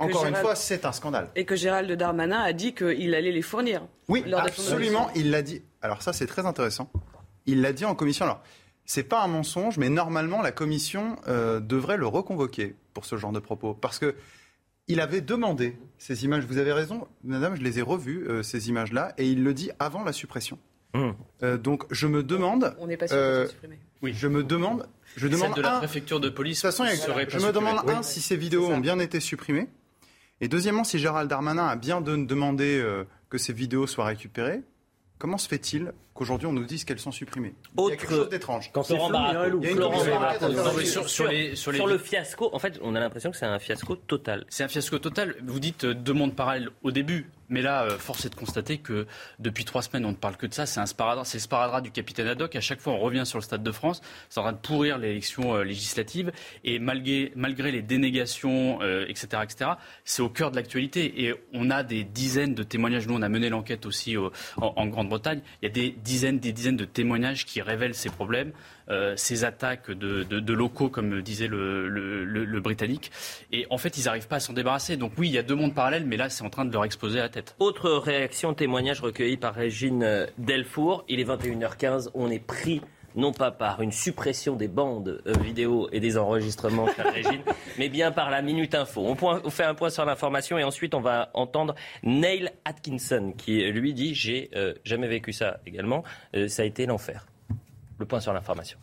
encore 0.00 0.26
une 0.26 0.34
fois, 0.34 0.56
c'est 0.56 0.84
un 0.84 0.92
scandale. 0.92 1.30
Et 1.36 1.44
que 1.44 1.56
Gérald 1.56 1.90
Darmanin 1.92 2.40
a 2.40 2.52
dit 2.52 2.74
qu'il 2.74 3.14
allait 3.14 3.32
les 3.32 3.42
fournir. 3.42 3.86
Oui, 4.08 4.24
absolument. 4.34 5.08
Il 5.14 5.30
l'a 5.30 5.42
dit. 5.42 5.62
Alors 5.82 6.02
ça, 6.02 6.12
c'est 6.12 6.26
très 6.26 6.46
intéressant. 6.46 6.90
Il 7.46 7.60
l'a 7.60 7.72
dit 7.72 7.84
en 7.84 7.94
commission. 7.94 8.24
Alors, 8.24 8.42
c'est 8.84 9.04
pas 9.04 9.22
un 9.22 9.28
mensonge, 9.28 9.78
mais 9.78 9.88
normalement, 9.88 10.42
la 10.42 10.52
commission 10.52 11.16
euh, 11.26 11.60
devrait 11.60 11.96
le 11.96 12.06
reconvoquer 12.06 12.76
pour 12.92 13.04
ce 13.04 13.16
genre 13.16 13.32
de 13.32 13.38
propos. 13.38 13.74
Parce 13.74 13.98
que 13.98 14.14
il 14.86 15.00
avait 15.00 15.22
demandé 15.22 15.78
ces 15.96 16.24
images. 16.24 16.44
Vous 16.44 16.58
avez 16.58 16.72
raison, 16.72 17.08
madame, 17.22 17.54
je 17.54 17.62
les 17.62 17.78
ai 17.78 17.82
revues, 17.82 18.26
euh, 18.28 18.42
ces 18.42 18.68
images-là, 18.68 19.14
et 19.16 19.26
il 19.26 19.42
le 19.42 19.54
dit 19.54 19.70
avant 19.78 20.04
la 20.04 20.12
suppression. 20.12 20.58
Mmh. 20.92 21.10
Euh, 21.42 21.56
donc, 21.56 21.84
je 21.90 22.06
me 22.06 22.22
demande. 22.22 22.76
On 22.78 22.86
n'est 22.86 22.98
pas 22.98 23.08
sûr 23.08 23.16
que 23.16 23.46
supprimé. 23.48 23.78
Oui, 24.02 24.12
je 24.14 24.28
me 24.28 24.44
demande. 24.44 24.86
Je 25.16 25.28
demande 25.28 25.54
de 25.54 25.62
la 25.62 25.78
préfecture 25.78 26.20
de 26.20 26.28
police. 26.28 26.62
De 26.62 26.68
toute 26.68 26.76
façon, 26.76 26.84
je 27.28 27.38
me 27.38 27.52
demande 27.52 27.88
un 27.88 28.02
si 28.02 28.20
ces 28.20 28.36
vidéos 28.36 28.66
ont 28.66 28.78
bien 28.78 28.98
été 28.98 29.20
supprimées, 29.20 29.68
et 30.40 30.48
deuxièmement, 30.48 30.84
si 30.84 30.98
Gérald 30.98 31.30
Darmanin 31.30 31.66
a 31.66 31.76
bien 31.76 32.00
demandé 32.00 32.84
que 33.30 33.38
ces 33.38 33.52
vidéos 33.52 33.86
soient 33.86 34.04
récupérées. 34.04 34.62
Comment 35.18 35.38
se 35.38 35.48
fait-il 35.48 35.92
qu'aujourd'hui 36.12 36.46
on 36.46 36.52
nous 36.52 36.64
dise 36.64 36.84
qu'elles 36.84 36.98
sont 36.98 37.12
supprimées? 37.12 37.54
Il 37.78 37.84
y 37.84 37.92
a 37.92 37.96
quelque 37.96 38.14
chose 38.14 38.28
d'étrange. 38.28 38.70
Quand 38.72 38.82
Florent 38.82 39.12
sur, 41.54 41.86
le 41.86 41.98
fiasco, 41.98 42.50
en 42.52 42.58
fait, 42.58 42.78
on 42.82 42.94
a 42.94 43.00
l'impression 43.00 43.30
que 43.30 43.36
c'est 43.36 43.46
un 43.46 43.58
fiasco 43.58 43.96
total. 43.96 44.44
C'est 44.48 44.64
un 44.64 44.68
fiasco 44.68 44.98
total. 44.98 45.36
Vous 45.44 45.60
dites 45.60 45.84
euh, 45.84 45.94
demande 45.94 46.34
parallèle 46.34 46.70
au 46.82 46.90
début, 46.90 47.30
Mais 47.54 47.62
là, 47.62 47.86
force 48.00 48.24
est 48.24 48.30
de 48.30 48.34
constater 48.34 48.78
que 48.78 49.06
depuis 49.38 49.64
trois 49.64 49.80
semaines, 49.82 50.04
on 50.04 50.10
ne 50.10 50.16
parle 50.16 50.36
que 50.36 50.46
de 50.46 50.52
ça. 50.52 50.66
C'est 50.66 50.80
un 50.80 50.86
sparadrap, 50.86 51.24
c'est 51.24 51.38
le 51.38 51.42
sparadrap 51.42 51.84
du 51.84 51.92
capitaine 51.92 52.26
Haddock. 52.26 52.56
À 52.56 52.60
chaque 52.60 52.80
fois, 52.80 52.94
on 52.94 52.98
revient 52.98 53.24
sur 53.24 53.38
le 53.38 53.44
Stade 53.44 53.62
de 53.62 53.70
France. 53.70 54.00
C'est 54.28 54.40
en 54.40 54.42
train 54.42 54.52
de 54.54 54.58
pourrir 54.58 54.98
l'élection 54.98 55.58
législative. 55.58 56.32
Et 56.64 56.80
malgré, 56.80 57.30
les 57.70 57.82
dénégations, 57.82 58.82
etc., 58.82 59.42
etc., 59.44 59.70
c'est 60.04 60.20
au 60.20 60.28
cœur 60.28 60.50
de 60.50 60.56
l'actualité. 60.56 61.24
Et 61.24 61.34
on 61.52 61.70
a 61.70 61.84
des 61.84 62.02
dizaines 62.02 62.56
de 62.56 62.64
témoignages. 62.64 63.06
Nous, 63.06 63.14
on 63.14 63.22
a 63.22 63.28
mené 63.28 63.50
l'enquête 63.50 63.86
aussi 63.86 64.16
en, 64.56 64.86
Grande-Bretagne. 64.88 65.40
Il 65.62 65.66
y 65.66 65.68
a 65.68 65.72
des 65.72 65.90
dizaines, 65.90 66.40
des 66.40 66.52
dizaines 66.52 66.76
de 66.76 66.84
témoignages 66.84 67.46
qui 67.46 67.62
révèlent 67.62 67.94
ces 67.94 68.10
problèmes. 68.10 68.50
Euh, 68.90 69.14
ces 69.16 69.44
attaques 69.44 69.90
de, 69.90 70.52
locaux, 70.52 70.88
comme 70.88 71.22
disait 71.22 71.48
le, 71.48 72.60
Britannique. 72.60 73.10
Et 73.52 73.66
en 73.70 73.78
fait, 73.78 73.98
ils 73.98 74.04
n'arrivent 74.04 74.28
pas 74.28 74.36
à 74.36 74.40
s'en 74.40 74.52
débarrasser. 74.52 74.96
Donc 74.96 75.12
oui, 75.18 75.28
il 75.28 75.34
y 75.34 75.38
a 75.38 75.42
deux 75.42 75.54
mondes 75.54 75.74
parallèles, 75.74 76.06
mais 76.06 76.16
là, 76.16 76.30
c'est 76.30 76.44
en 76.44 76.50
train 76.50 76.64
de 76.64 76.72
leur 76.72 76.84
exploser 76.84 77.18
la 77.18 77.28
tête. 77.28 77.56
Autre 77.58 77.90
réaction, 77.90 78.54
témoignage 78.54 79.00
recueilli 79.00 79.36
par 79.36 79.54
Régine 79.54 80.26
Delfour. 80.38 81.04
Il 81.08 81.20
est 81.20 81.24
21h15, 81.24 82.10
on 82.14 82.30
est 82.30 82.44
pris 82.44 82.80
non 83.16 83.32
pas 83.32 83.50
par 83.50 83.80
une 83.80 83.92
suppression 83.92 84.56
des 84.56 84.68
bandes 84.68 85.22
euh, 85.26 85.32
vidéo 85.40 85.88
et 85.92 86.00
des 86.00 86.18
enregistrements, 86.18 86.86
Régine, 87.14 87.42
mais 87.78 87.88
bien 87.88 88.10
par 88.10 88.30
la 88.30 88.42
Minute 88.42 88.74
Info. 88.74 89.02
On, 89.06 89.50
fait 89.50 89.64
un 89.64 89.74
point 89.74 89.90
sur 89.90 90.04
l'information 90.04 90.58
et 90.58 90.64
ensuite 90.64 90.94
on 90.94 91.00
va 91.00 91.30
entendre 91.34 91.74
Neil 92.02 92.50
Atkinson 92.64 93.32
qui 93.36 93.62
lui 93.70 93.94
dit 93.94 94.14
j'ai 94.14 94.50
euh, 94.56 94.74
jamais 94.84 95.06
vécu 95.06 95.32
ça 95.32 95.60
également, 95.66 96.02
ça 96.48 96.62
a 96.62 96.64
été 96.64 96.86
l'enfer. 96.86 97.26
Le 97.98 98.06
point 98.06 98.20
sur 98.20 98.32
l'information. 98.32 98.78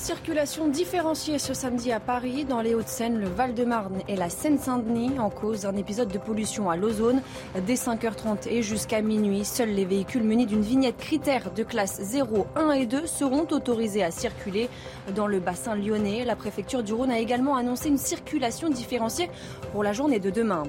Circulation 0.00 0.68
différenciée 0.68 1.38
ce 1.38 1.52
samedi 1.52 1.92
à 1.92 1.98
Paris, 1.98 2.44
dans 2.44 2.62
les 2.62 2.74
Hauts-de-Seine, 2.74 3.18
le 3.18 3.26
Val-de-Marne 3.26 3.98
et 4.06 4.14
la 4.14 4.30
Seine-Saint-Denis, 4.30 5.18
en 5.18 5.28
cause 5.28 5.62
d'un 5.62 5.76
épisode 5.76 6.08
de 6.08 6.18
pollution 6.18 6.70
à 6.70 6.76
l'ozone. 6.76 7.20
Dès 7.66 7.74
5h30 7.74 8.48
et 8.48 8.62
jusqu'à 8.62 9.02
minuit, 9.02 9.44
seuls 9.44 9.70
les 9.70 9.84
véhicules 9.84 10.22
munis 10.22 10.46
d'une 10.46 10.62
vignette 10.62 10.96
critère 10.96 11.50
de 11.50 11.62
classe 11.64 12.00
0, 12.00 12.46
1 12.54 12.70
et 12.72 12.86
2 12.86 13.06
seront 13.06 13.46
autorisés 13.50 14.04
à 14.04 14.10
circuler. 14.12 14.70
Dans 15.14 15.26
le 15.26 15.40
bassin 15.40 15.74
lyonnais, 15.74 16.24
la 16.24 16.36
préfecture 16.36 16.84
du 16.84 16.94
Rhône 16.94 17.10
a 17.10 17.18
également 17.18 17.56
annoncé 17.56 17.88
une 17.88 17.98
circulation 17.98 18.70
différenciée 18.70 19.28
pour 19.72 19.82
la 19.82 19.92
journée 19.92 20.20
de 20.20 20.30
demain. 20.30 20.62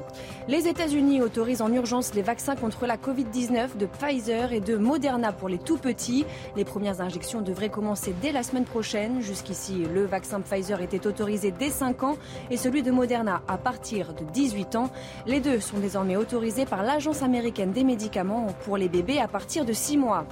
Les 0.48 0.68
États-Unis 0.68 1.22
autorisent 1.22 1.62
en 1.62 1.72
urgence 1.72 2.16
les 2.16 2.24
vaccins 2.24 2.56
contre 2.56 2.88
la 2.88 2.98
Covid-19 2.98 3.78
de 3.78 3.86
Pfizer 3.86 4.52
et 4.52 4.60
de 4.60 4.76
Moderna 4.76 5.32
pour 5.32 5.50
les 5.50 5.60
tout 5.60 5.78
petits. 5.78 6.26
Les 6.58 6.66
premières 6.66 7.00
injections 7.00 7.42
devraient 7.42 7.70
commencer 7.70 8.14
dès 8.22 8.32
la 8.32 8.44
semaine 8.44 8.66
prochaine. 8.66 9.19
Jusqu'ici, 9.22 9.86
le 9.94 10.06
vaccin 10.06 10.42
Pfizer 10.42 10.82
était 10.82 11.06
autorisé 11.06 11.52
dès 11.52 11.70
5 11.70 12.04
ans 12.04 12.18
et 12.50 12.58
celui 12.58 12.84
de 12.84 12.92
Moderna 12.92 13.42
à 13.48 13.58
partir 13.58 14.14
de 14.14 14.24
18 14.24 14.76
ans. 14.76 14.90
Les 15.26 15.40
deux 15.40 15.60
sont 15.60 15.80
désormais 15.80 16.16
autorisés 16.16 16.66
par 16.66 16.84
l'Agence 16.84 17.22
américaine 17.22 17.72
des 17.72 17.84
médicaments 17.84 18.48
pour 18.64 18.78
les 18.78 18.88
bébés 18.88 19.20
à 19.20 19.28
partir 19.28 19.66
de 19.66 19.74
6 19.74 19.98
mois. 19.98 20.26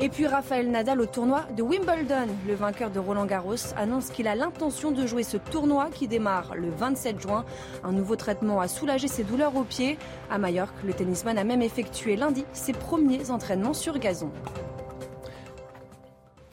Et 0.00 0.08
puis 0.08 0.26
Raphaël 0.26 0.70
Nadal 0.70 1.00
au 1.00 1.06
tournoi 1.06 1.44
de 1.56 1.62
Wimbledon. 1.62 2.28
Le 2.46 2.54
vainqueur 2.54 2.90
de 2.90 2.98
Roland 2.98 3.26
Garros 3.26 3.54
annonce 3.76 4.10
qu'il 4.10 4.28
a 4.28 4.34
l'intention 4.34 4.90
de 4.90 5.06
jouer 5.06 5.22
ce 5.22 5.36
tournoi 5.36 5.88
qui 5.92 6.06
démarre 6.06 6.54
le 6.54 6.70
27 6.70 7.20
juin. 7.20 7.44
Un 7.82 7.92
nouveau 7.92 8.16
traitement 8.16 8.60
a 8.60 8.68
soulagé 8.68 9.08
ses 9.08 9.24
douleurs 9.24 9.56
aux 9.56 9.64
pieds. 9.64 9.98
À 10.30 10.38
Majorque, 10.38 10.82
le 10.84 10.92
tennisman 10.92 11.38
a 11.38 11.44
même 11.44 11.62
effectué 11.62 12.16
lundi 12.16 12.44
ses 12.52 12.72
premiers 12.72 13.30
entraînements 13.30 13.74
sur 13.74 13.98
gazon. 13.98 14.30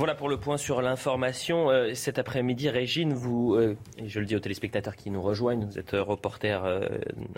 Voilà 0.01 0.15
pour 0.15 0.29
le 0.29 0.39
point 0.39 0.57
sur 0.57 0.81
l'information. 0.81 1.69
Euh, 1.69 1.93
cet 1.93 2.17
après-midi, 2.17 2.69
Régine, 2.69 3.13
vous, 3.13 3.53
euh, 3.53 3.77
et 3.99 4.09
je 4.09 4.19
le 4.19 4.25
dis 4.25 4.35
aux 4.35 4.39
téléspectateurs 4.39 4.95
qui 4.95 5.11
nous 5.11 5.21
rejoignent, 5.21 5.63
vous 5.63 5.77
êtes 5.77 5.91
reporter 5.91 6.65
euh, 6.65 6.87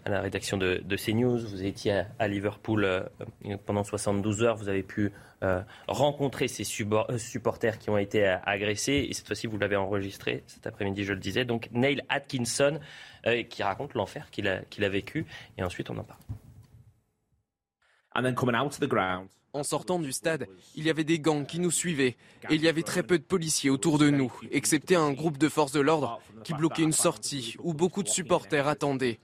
à 0.06 0.10
la 0.10 0.22
rédaction 0.22 0.56
de, 0.56 0.82
CNews, 0.96 1.40
vous 1.40 1.66
étiez 1.66 2.04
à, 2.20 2.28
Liverpool 2.30 3.10
pendant 3.66 3.84
72 3.84 4.44
heures, 4.44 4.56
vous 4.56 4.70
avez 4.70 4.82
pu 4.82 5.12
rencontrer 5.90 6.48
ces 6.48 6.64
supporters 6.64 7.80
qui 7.80 7.90
ont 7.90 7.98
été 7.98 8.26
agressés, 8.46 9.08
et 9.10 9.14
cette 9.14 9.28
fois-ci, 9.28 9.48
vous 9.48 9.58
l'avez 9.58 9.76
enregistré 9.76 10.46
cet 10.48 10.66
après-midi, 10.66 11.04
je 11.04 11.12
le 11.12 11.20
disais. 11.20 11.44
Donc, 11.44 11.68
Neil 11.74 12.02
Atkinson, 12.08 12.80
qui 13.50 13.62
raconte 13.62 13.94
l'enfer 13.94 14.30
qu'il 14.32 14.48
a, 14.48 14.90
vécu, 14.90 15.26
et 15.58 15.64
ensuite 15.64 15.90
on 15.90 15.98
en 15.98 16.06
parle. 16.06 16.22
En 19.56 19.62
sortant 19.62 20.00
du 20.00 20.12
stade, 20.12 20.48
il 20.74 20.84
y 20.84 20.90
avait 20.90 21.04
des 21.04 21.20
gangs 21.20 21.46
qui 21.46 21.60
nous 21.60 21.70
suivaient 21.70 22.18
et 22.50 22.56
il 22.56 22.64
y 22.64 22.68
avait 22.68 22.82
très 22.82 23.04
peu 23.04 23.20
de 23.20 23.24
policiers 23.24 23.70
autour 23.70 24.00
de 24.00 24.10
nous, 24.10 24.34
excepté 24.52 24.96
un 24.96 25.12
groupe 25.12 25.38
de 25.38 25.48
forces 25.48 25.72
de 25.72 25.80
l'ordre 25.80 26.20
qui 26.44 26.56
bloquait 26.56 26.82
une 26.82 26.92
sortie 26.92 27.56
où 27.62 27.76
beaucoup 27.76 28.02
de 28.02 28.10
supporters 28.10 28.68
attendaient. 28.68 29.20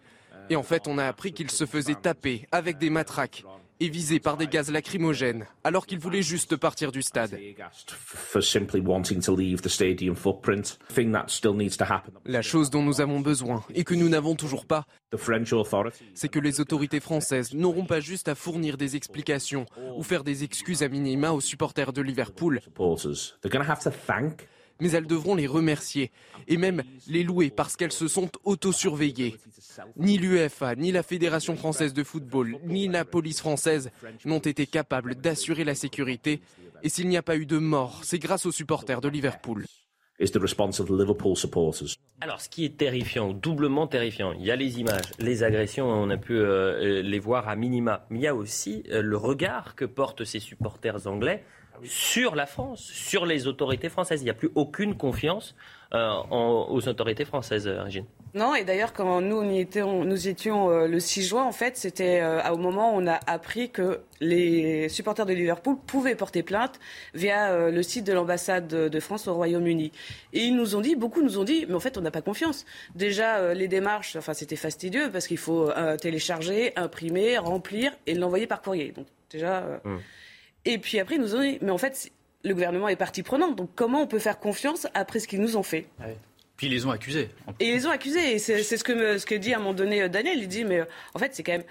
Et 0.51 0.55
en 0.55 0.61
fait, 0.61 0.87
on 0.87 0.99
a 0.99 1.05
appris 1.05 1.33
qu'ils 1.33 1.49
se 1.49 1.65
faisaient 1.65 1.95
taper 1.95 2.47
avec 2.51 2.77
des 2.77 2.91
matraques 2.91 3.43
et 3.79 3.89
visé 3.89 4.19
par 4.19 4.37
des 4.37 4.47
gaz 4.47 4.71
lacrymogènes 4.71 5.45
alors 5.63 5.85
qu'il 5.85 5.99
voulait 5.99 6.21
juste 6.21 6.55
partir 6.55 6.91
du 6.91 7.01
stade. 7.01 7.37
La 12.25 12.41
chose 12.41 12.69
dont 12.69 12.83
nous 12.83 13.01
avons 13.01 13.19
besoin 13.19 13.63
et 13.73 13.83
que 13.83 13.95
nous 13.95 14.09
n'avons 14.09 14.35
toujours 14.35 14.65
pas, 14.65 14.85
c'est 16.13 16.29
que 16.29 16.39
les 16.39 16.59
autorités 16.59 16.99
françaises 16.99 17.53
n'auront 17.53 17.85
pas 17.85 17.99
juste 17.99 18.27
à 18.27 18.35
fournir 18.35 18.77
des 18.77 18.95
explications 18.95 19.65
ou 19.95 20.03
faire 20.03 20.23
des 20.23 20.43
excuses 20.43 20.83
à 20.83 20.89
minima 20.89 21.31
aux 21.31 21.41
supporters 21.41 21.93
de 21.93 22.01
Liverpool 22.01 22.61
mais 24.79 24.91
elles 24.91 25.07
devront 25.07 25.35
les 25.35 25.47
remercier 25.47 26.11
et 26.47 26.57
même 26.57 26.83
les 27.07 27.23
louer 27.23 27.49
parce 27.49 27.75
qu'elles 27.75 27.91
se 27.91 28.07
sont 28.07 28.29
auto-surveillées. 28.43 29.37
Ni 29.97 30.17
l'UEFA, 30.17 30.75
ni 30.75 30.91
la 30.91 31.03
Fédération 31.03 31.55
française 31.55 31.93
de 31.93 32.03
football, 32.03 32.57
ni 32.65 32.87
la 32.87 33.05
police 33.05 33.39
française 33.39 33.91
n'ont 34.25 34.39
été 34.39 34.65
capables 34.65 35.15
d'assurer 35.15 35.63
la 35.63 35.75
sécurité. 35.75 36.41
Et 36.83 36.89
s'il 36.89 37.07
n'y 37.07 37.17
a 37.17 37.23
pas 37.23 37.35
eu 37.35 37.45
de 37.45 37.57
mort, 37.57 38.01
c'est 38.03 38.19
grâce 38.19 38.45
aux 38.45 38.51
supporters 38.51 39.01
de 39.01 39.09
Liverpool. 39.09 39.65
Alors, 42.19 42.41
ce 42.41 42.49
qui 42.49 42.65
est 42.65 42.77
terrifiant, 42.77 43.31
doublement 43.31 43.87
terrifiant, 43.87 44.33
il 44.33 44.45
y 44.45 44.51
a 44.51 44.57
les 44.57 44.79
images, 44.81 45.13
les 45.17 45.43
agressions, 45.43 45.87
on 45.87 46.09
a 46.09 46.17
pu 46.17 46.33
euh, 46.33 47.01
les 47.01 47.19
voir 47.19 47.47
à 47.47 47.55
minima, 47.55 48.05
mais 48.09 48.19
il 48.19 48.21
y 48.23 48.27
a 48.27 48.35
aussi 48.35 48.83
euh, 48.91 49.01
le 49.01 49.15
regard 49.15 49.75
que 49.75 49.85
portent 49.85 50.25
ces 50.25 50.39
supporters 50.39 51.07
anglais 51.07 51.45
sur 51.83 52.35
la 52.35 52.45
France, 52.45 52.81
sur 52.81 53.25
les 53.25 53.47
autorités 53.47 53.89
françaises. 53.89 54.21
Il 54.21 54.25
n'y 54.25 54.29
a 54.29 54.35
plus 54.35 54.51
aucune 54.55 54.95
confiance 54.95 55.55
euh, 55.95 56.21
aux 56.29 56.87
autorités 56.87 57.25
françaises, 57.25 57.67
euh, 57.67 57.81
Régine. 57.81 58.05
Non, 58.35 58.53
et 58.53 58.63
d'ailleurs, 58.63 58.93
quand 58.93 59.21
nous, 59.21 59.43
nous 59.43 59.57
étions, 59.57 60.05
nous 60.05 60.27
étions 60.27 60.69
euh, 60.69 60.87
le 60.87 60.99
6 60.99 61.29
juin, 61.29 61.43
en 61.43 61.51
fait, 61.51 61.77
c'était 61.77 62.21
au 62.51 62.57
moment 62.57 62.93
où 62.93 63.01
on 63.01 63.07
a 63.07 63.19
appris 63.25 63.71
que 63.71 64.01
les 64.21 64.87
supporters 64.87 65.25
de 65.25 65.33
Liverpool 65.33 65.77
pouvaient 65.87 66.13
porter 66.13 66.43
plainte 66.43 66.79
via 67.15 67.71
le 67.71 67.81
site 67.81 68.05
de 68.05 68.13
l'ambassade 68.13 68.67
de 68.67 68.99
France 68.99 69.27
au 69.27 69.33
Royaume-Uni. 69.33 69.91
Et 70.33 70.41
ils 70.41 70.55
nous 70.55 70.75
ont 70.75 70.81
dit, 70.81 70.95
beaucoup 70.95 71.23
nous 71.23 71.39
ont 71.39 71.43
dit, 71.43 71.65
mais 71.67 71.73
en 71.73 71.79
fait, 71.79 71.97
on 71.97 72.01
n'a 72.01 72.11
pas 72.11 72.21
confiance. 72.21 72.67
Déjà, 72.93 73.55
les 73.55 73.67
démarches, 73.67 74.15
enfin, 74.15 74.35
c'était 74.35 74.57
fastidieux 74.57 75.09
parce 75.11 75.25
qu'il 75.25 75.39
faut 75.39 75.71
télécharger, 75.99 76.73
imprimer, 76.75 77.39
remplir 77.39 77.93
et 78.05 78.13
l'envoyer 78.13 78.45
par 78.45 78.61
courrier. 78.61 78.91
Donc, 78.91 79.07
déjà. 79.31 79.81
Hum. 79.85 79.99
Et 80.65 80.77
puis 80.77 80.99
après, 80.99 81.15
ils 81.15 81.21
nous 81.21 81.35
ont 81.35 81.41
dit, 81.41 81.57
mais 81.61 81.71
en 81.71 81.77
fait, 81.77 82.11
le 82.43 82.53
gouvernement 82.53 82.87
est 82.89 82.95
partie 82.95 83.23
prenante. 83.23 83.55
Donc 83.55 83.69
comment 83.75 84.01
on 84.01 84.07
peut 84.07 84.19
faire 84.19 84.39
confiance 84.39 84.87
après 84.93 85.19
ce 85.19 85.27
qu'ils 85.27 85.41
nous 85.41 85.57
ont 85.57 85.63
fait? 85.63 85.87
Puis 86.57 86.67
ils 86.67 86.71
les 86.71 86.85
ont 86.85 86.91
accusés. 86.91 87.29
Et 87.59 87.69
ils 87.69 87.73
les 87.73 87.85
ont 87.85 87.91
accusés. 87.91 88.33
Et 88.33 88.39
c'est 88.39 88.63
ce 88.63 88.83
que, 88.83 89.17
ce 89.17 89.25
que 89.25 89.35
dit 89.35 89.53
à 89.53 89.57
un 89.57 89.59
moment 89.59 89.73
donné 89.73 90.01
euh, 90.01 90.09
Daniel. 90.09 90.39
Il 90.39 90.47
dit, 90.47 90.65
mais 90.65 90.79
euh, 90.79 90.85
en 91.13 91.19
fait, 91.19 91.33
c'est 91.33 91.43
quand 91.43 91.53
même 91.53 91.63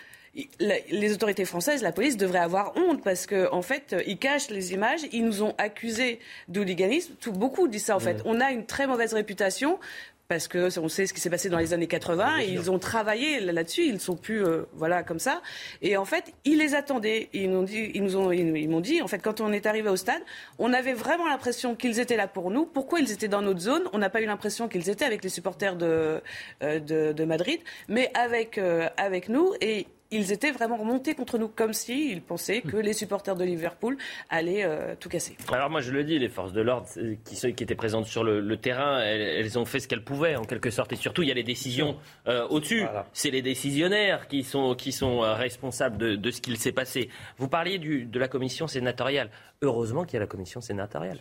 les 0.90 1.12
autorités 1.12 1.44
françaises, 1.44 1.82
la 1.82 1.92
police 1.92 2.16
devrait 2.16 2.38
avoir 2.38 2.76
honte 2.76 3.02
parce 3.02 3.26
qu'en 3.26 3.52
en 3.52 3.62
fait, 3.62 3.96
ils 4.06 4.18
cachent 4.18 4.50
les 4.50 4.72
images. 4.72 5.00
Ils 5.12 5.24
nous 5.24 5.42
ont 5.42 5.54
accusés 5.58 6.20
d'hooliganisme. 6.48 7.14
Beaucoup 7.32 7.66
disent 7.68 7.86
ça 7.86 7.96
en 7.96 8.00
fait. 8.00 8.22
On 8.24 8.40
a 8.40 8.52
une 8.52 8.66
très 8.66 8.86
mauvaise 8.86 9.14
réputation 9.14 9.78
parce 10.28 10.46
que 10.46 10.78
on 10.78 10.88
sait 10.88 11.06
ce 11.06 11.14
qui 11.14 11.20
s'est 11.20 11.30
passé 11.30 11.48
dans 11.48 11.58
les 11.58 11.72
années 11.72 11.86
80 11.86 12.40
et 12.40 12.48
ils 12.48 12.70
ont 12.70 12.78
travaillé 12.78 13.40
là-dessus, 13.40 13.86
ils 13.86 13.94
ne 13.94 13.98
sont 13.98 14.14
plus 14.14 14.44
euh, 14.44 14.64
voilà 14.74 15.02
comme 15.02 15.18
ça. 15.18 15.40
Et 15.80 15.96
en 15.96 16.04
fait, 16.04 16.34
ils 16.44 16.58
les 16.58 16.74
attendaient. 16.74 17.30
Ils 17.32 17.50
nous 17.50 17.64
dit, 17.64 17.90
ils 17.94 18.02
nous 18.02 18.16
ont, 18.16 18.30
ils, 18.30 18.68
m'ont 18.68 18.80
dit 18.80 19.00
en 19.00 19.08
fait 19.08 19.20
quand 19.20 19.40
on 19.40 19.52
est 19.52 19.64
arrivé 19.64 19.88
au 19.88 19.96
stade, 19.96 20.22
on 20.58 20.74
avait 20.74 20.92
vraiment 20.92 21.26
l'impression 21.26 21.74
qu'ils 21.74 21.98
étaient 21.98 22.16
là 22.16 22.28
pour 22.28 22.50
nous. 22.50 22.66
Pourquoi 22.66 23.00
ils 23.00 23.10
étaient 23.10 23.28
dans 23.28 23.40
notre 23.40 23.60
zone? 23.60 23.82
On 23.94 23.98
n'a 23.98 24.10
pas 24.10 24.20
eu 24.20 24.26
l'impression 24.26 24.68
qu'ils 24.68 24.90
étaient 24.90 25.06
avec 25.06 25.24
les 25.24 25.30
supporters 25.30 25.76
de, 25.76 26.20
euh, 26.62 26.78
de, 26.78 27.12
de 27.12 27.24
Madrid, 27.24 27.60
mais 27.88 28.10
avec 28.12 28.58
euh, 28.58 28.88
avec 28.98 29.30
nous 29.30 29.54
et 29.62 29.86
ils 30.10 30.32
étaient 30.32 30.52
vraiment 30.52 30.76
remontés 30.76 31.14
contre 31.14 31.38
nous, 31.38 31.48
comme 31.48 31.72
s'ils 31.72 32.12
ils 32.12 32.22
pensaient 32.22 32.62
que 32.62 32.76
les 32.76 32.92
supporters 32.92 33.36
de 33.36 33.44
Liverpool 33.44 33.98
allaient 34.30 34.64
euh, 34.64 34.94
tout 34.98 35.08
casser. 35.08 35.36
Alors 35.52 35.68
moi 35.68 35.80
je 35.80 35.92
le 35.92 36.04
dis, 36.04 36.18
les 36.18 36.28
forces 36.28 36.52
de 36.52 36.62
l'ordre 36.62 36.86
euh, 36.96 37.16
qui, 37.24 37.36
qui, 37.54 37.64
étaient 37.64 37.74
présentes 37.74 38.06
sur 38.06 38.24
le, 38.24 38.56
terrain, 38.56 39.00
elles, 39.00 39.58
ont 39.58 39.64
fait 39.64 39.80
ce 39.80 39.88
qu'elles 39.88 40.04
pouvaient 40.04 40.36
en 40.36 40.44
quelque 40.44 40.70
sorte. 40.70 40.92
Et 40.92 40.96
surtout, 40.96 41.22
il 41.22 41.28
y 41.28 41.30
a 41.30 41.34
les 41.34 41.42
décisions 41.42 41.96
euh, 42.26 42.46
au-dessus. 42.48 42.84
C'est 43.12 43.30
les 43.30 43.42
décisionnaires 43.42 44.28
qui 44.28 44.44
sont, 44.44 44.74
qui 44.74 44.92
sont 44.92 45.20
responsables 45.20 45.98
de, 45.98 46.16
de 46.16 46.30
ce 46.30 46.40
qu'il 46.40 46.56
s'est 46.56 46.72
passé. 46.72 47.10
Vous 47.36 47.48
parliez 47.48 47.78
du, 47.78 48.04
de 48.04 48.18
la 48.18 48.28
commission 48.28 48.66
sénatoriale. 48.66 49.30
Heureusement 49.60 50.04
qu'il 50.04 50.14
y 50.14 50.16
a 50.18 50.20
la 50.20 50.26
commission 50.26 50.60
sénatoriale. 50.60 51.18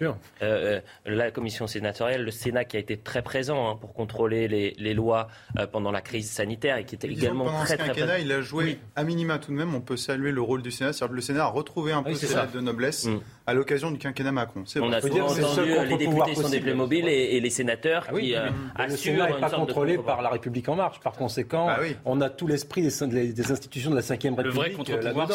la 1.05 1.31
commission 1.31 1.67
sénatoriale, 1.67 2.23
le 2.23 2.31
Sénat 2.31 2.65
qui 2.65 2.77
a 2.77 2.79
été 2.79 2.97
très 2.97 3.21
présent 3.21 3.69
hein, 3.69 3.75
pour 3.75 3.93
contrôler 3.93 4.47
les, 4.47 4.75
les 4.77 4.93
lois 4.93 5.27
pendant 5.71 5.91
la 5.91 6.01
crise 6.01 6.29
sanitaire 6.29 6.77
et 6.77 6.85
qui 6.85 6.95
était 6.95 7.07
également 7.07 7.45
très, 7.63 7.77
très 7.77 7.89
présent. 7.89 8.13
Il 8.19 8.31
a 8.31 8.41
joué 8.41 8.76
à 8.95 9.03
minima 9.03 9.39
tout 9.39 9.51
de 9.51 9.57
même, 9.57 9.75
on 9.75 9.81
peut 9.81 9.97
saluer 9.97 10.31
le 10.31 10.41
rôle 10.41 10.61
du 10.61 10.71
Sénat. 10.71 10.93
C'est-à-dire 10.93 11.11
que 11.11 11.15
le 11.15 11.21
Sénat 11.21 11.43
a 11.43 11.47
retrouvé 11.47 11.91
un 11.91 12.03
peu 12.03 12.13
ses 12.13 12.27
lettres 12.27 12.51
de 12.53 12.61
noblesse 12.61 13.05
mm. 13.05 13.19
à 13.45 13.53
l'occasion 13.53 13.91
du 13.91 13.97
quinquennat 13.97 14.31
Macron. 14.31 14.63
On 14.79 14.91
a 14.91 15.01
souvent 15.01 15.27
entendu 15.27 15.71
les 15.87 15.97
députés 15.97 16.35
sont 16.35 16.49
des 16.49 16.59
Playmobil 16.59 17.07
et, 17.07 17.37
et 17.37 17.39
les 17.39 17.49
sénateurs 17.49 18.07
ah 18.09 18.13
qui 18.13 18.35
euh, 18.35 18.49
assurent 18.75 18.89
Le 18.89 18.97
Sénat 18.97 19.29
n'est 19.29 19.39
pas 19.39 19.49
contrôlé 19.49 19.97
par 19.97 20.21
la 20.21 20.29
République 20.29 20.67
en 20.69 20.75
marche. 20.75 20.99
Par 20.99 21.13
conséquent, 21.13 21.67
ah 21.69 21.79
on 22.05 22.21
a 22.21 22.29
tout 22.29 22.47
l'esprit 22.47 22.81
des, 22.81 23.33
des, 23.33 23.51
institutions 23.51 23.91
de 23.91 23.95
la 23.95 24.01
Ve 24.01 24.09
République. 24.09 24.35
Le 24.45 24.51
vrai 24.51 24.71
contre-pouvoir, 24.71 25.29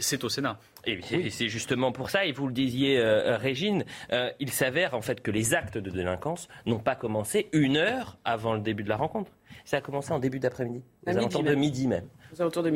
c'est 0.00 0.24
au 0.24 0.28
Sénat. 0.28 0.58
Et 0.86 1.30
c'est 1.30 1.48
justement 1.48 1.92
pour 1.92 2.10
ça, 2.10 2.24
et 2.24 2.32
vous 2.32 2.46
le 2.46 2.52
disiez, 2.52 2.98
euh, 2.98 3.36
Régine, 3.36 3.84
euh, 4.12 4.30
il 4.40 4.50
s'avère 4.50 4.94
en 4.94 5.02
fait 5.02 5.20
que 5.20 5.30
les 5.30 5.54
actes 5.54 5.78
de 5.78 5.90
délinquance 5.90 6.48
n'ont 6.66 6.78
pas 6.78 6.94
commencé 6.94 7.48
une 7.52 7.76
heure 7.76 8.18
avant 8.24 8.54
le 8.54 8.60
début 8.60 8.82
de 8.82 8.88
la 8.88 8.96
rencontre. 8.96 9.30
Ça 9.64 9.78
a 9.78 9.80
commencé 9.80 10.12
en 10.12 10.18
début 10.18 10.40
d'après-midi, 10.40 10.82
aux 11.06 11.10
alentours 11.10 11.42
de 11.42 11.54
midi 11.54 11.86
même. 11.86 12.06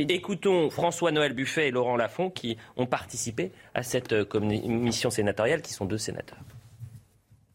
Écoutons 0.09 0.71
François-Noël 0.71 1.33
Buffet 1.33 1.69
et 1.69 1.71
Laurent 1.71 1.97
Lafont 1.97 2.31
qui 2.31 2.57
ont 2.77 2.87
participé 2.87 3.53
à 3.75 3.83
cette 3.83 4.13
euh, 4.13 4.25
commission 4.25 5.11
sénatoriale, 5.11 5.63
qui 5.63 5.73
sont 5.73 5.85
deux 5.85 5.99
sénateurs. 5.99 6.39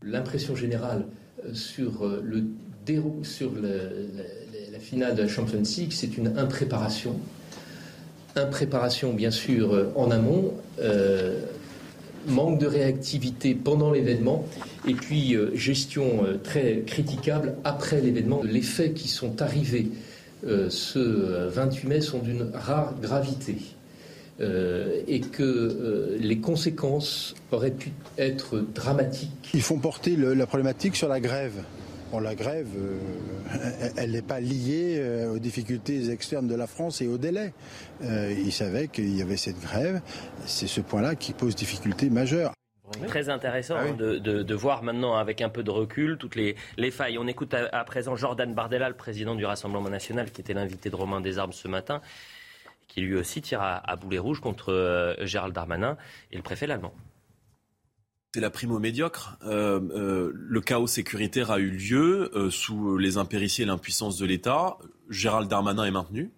L'impression 0.02 0.56
générale 0.56 1.06
euh, 1.46 1.54
sur, 1.54 2.06
euh, 2.06 2.22
le 2.24 2.46
sur 3.22 3.52
la 3.62 4.80
finale 4.80 5.15
de 5.15 5.22
la 5.22 5.28
Champions 5.28 5.62
League, 5.62 5.92
c'est 5.92 6.18
une 6.18 6.39
impréparation. 6.39 7.20
Impréparation, 8.36 9.13
bien 9.13 9.30
sûr, 9.30 9.92
en 9.96 10.10
amont. 10.10 10.56
Manque 12.30 12.60
de 12.60 12.68
réactivité 12.68 13.56
pendant 13.56 13.92
l'événement 13.92 14.46
et 14.88 14.94
puis 14.94 15.36
gestion 15.54 16.24
très 16.44 16.84
critiquable 16.86 17.56
après 17.63 18.02
l'événement. 18.02 18.42
Les 18.44 18.62
faits 18.62 18.94
qui 18.94 19.08
sont 19.08 19.42
arrivés 19.42 19.89
euh, 20.46 20.70
ce 20.70 21.00
28 21.50 21.88
mai 21.88 22.02
sont 22.02 22.20
d'une 22.20 22.50
rare 22.54 22.94
gravité. 23.02 23.58
Euh, 24.42 25.02
et 25.06 25.20
que 25.20 25.44
euh, 25.44 26.18
les 26.18 26.38
conséquences 26.38 27.36
auraient 27.52 27.72
pu 27.72 27.92
être 28.18 28.63
dramatiques. 28.74 29.50
Ils 29.54 29.62
font 29.62 29.80
porter 29.80 30.15
la 30.15 30.46
problématique 30.48 30.96
sur 30.96 31.10
la 31.10 31.20
grève. 31.20 31.62
Bon, 32.12 32.19
la 32.19 32.36
grève, 32.36 32.67
elle 33.98 34.12
n'est 34.12 34.22
pas 34.22 34.39
liée 34.39 35.28
aux 35.32 35.39
difficultés 35.39 36.10
externes 36.12 36.48
de 36.48 36.56
la 36.56 36.67
France 36.67 37.02
et 37.02 37.08
au 37.08 37.17
délai. 37.17 37.54
ils 38.02 38.52
savaient 38.52 38.88
qu'il 38.88 39.15
y 39.15 39.22
avait 39.22 39.38
cette 39.38 39.60
grève. 39.60 40.02
C'est 40.45 40.67
ce 40.67 40.82
point-là 40.82 41.15
qui 41.15 41.34
pose 41.34 41.56
difficulté 41.56 42.10
majeure. 42.10 42.54
Très 43.08 43.30
intéressant 43.30 43.76
ah 43.78 43.91
de, 43.91 44.56
voir 44.56 44.84
maintenant 44.84 45.15
avec 45.15 45.41
un 45.41 45.50
peu 45.50 45.63
de 45.63 45.69
recul 45.69 46.17
toutes 46.17 46.36
les, 46.36 46.56
failles. 46.91 47.17
On 47.17 47.28
écoute 47.28 47.54
à, 47.54 47.84
présent 47.84 48.15
Jordan 48.15 48.54
Bardella, 48.54 48.89
le 48.89 48.95
président 48.95 49.36
du 49.36 49.45
Rassemblement 49.45 49.89
national, 49.89 50.32
qui 50.32 50.41
était 50.41 50.54
l'invité 50.54 50.89
de 50.89 50.95
Romain 50.95 51.22
Desarmes 51.22 51.54
ce 51.54 51.67
matin, 51.67 52.02
qui 52.88 53.02
lui 53.02 53.15
aussi 53.15 53.41
tire 53.41 53.62
à, 53.62 53.95
boulet 53.95 54.17
rouge 54.17 54.39
contre 54.39 54.74
euh, 54.74 55.13
Gérald 55.26 55.54
Darmanin 55.54 55.98
et 56.32 56.38
le 56.38 56.41
préfet 56.41 56.69
allemand. 56.69 56.93
C'est 58.34 58.42
la 58.42 58.50
primo 58.50 58.80
médiocre. 58.80 59.38
Euh, 59.44 59.80
euh, 59.96 60.32
le 60.34 60.62
chaos 60.62 60.88
sécuritaire 60.88 61.52
a 61.52 61.60
eu 61.60 61.72
lieu 61.72 62.32
sous 62.52 62.98
les 62.98 63.18
impéritiés 63.18 63.63
et 63.63 63.68
l'impuissance 63.68 64.18
de 64.18 64.26
l'État. 64.26 64.78
Gérald 65.10 65.50
Darmanin 65.50 65.86
est 65.86 65.92
maintenu, 65.92 66.32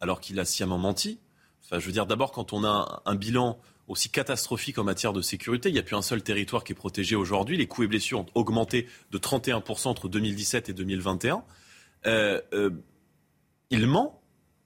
alors 0.00 0.20
qu'il 0.20 0.40
a 0.40 0.44
sciemment 0.44 0.78
menti. 0.78 1.20
Enfin, 1.64 1.78
je 1.78 1.86
veux 1.86 1.92
dire, 1.92 2.06
d'abord, 2.06 2.32
quand 2.32 2.52
on 2.52 2.64
a 2.64 3.02
un 3.04 3.14
bilan 3.14 3.58
aussi 3.88 4.10
catastrophique 4.10 4.78
en 4.78 4.84
matière 4.84 5.12
de 5.12 5.22
sécurité. 5.22 5.68
Il 5.68 5.72
n'y 5.72 5.78
a 5.78 5.82
plus 5.82 5.96
un 5.96 6.02
seul 6.02 6.22
territoire 6.22 6.64
qui 6.64 6.72
est 6.72 6.76
protégé 6.76 7.16
aujourd'hui. 7.16 7.56
Les 7.56 7.66
coups 7.66 7.84
et 7.84 7.88
blessures 7.88 8.20
ont 8.20 8.26
augmenté 8.34 8.86
de 9.10 9.18
31% 9.18 9.88
entre 9.88 10.08
2017 10.08 10.68
et 10.68 10.72
2021. 10.72 11.44
Euh, 12.06 12.40
euh, 12.52 12.70
il 13.70 13.86
ment 13.86 14.20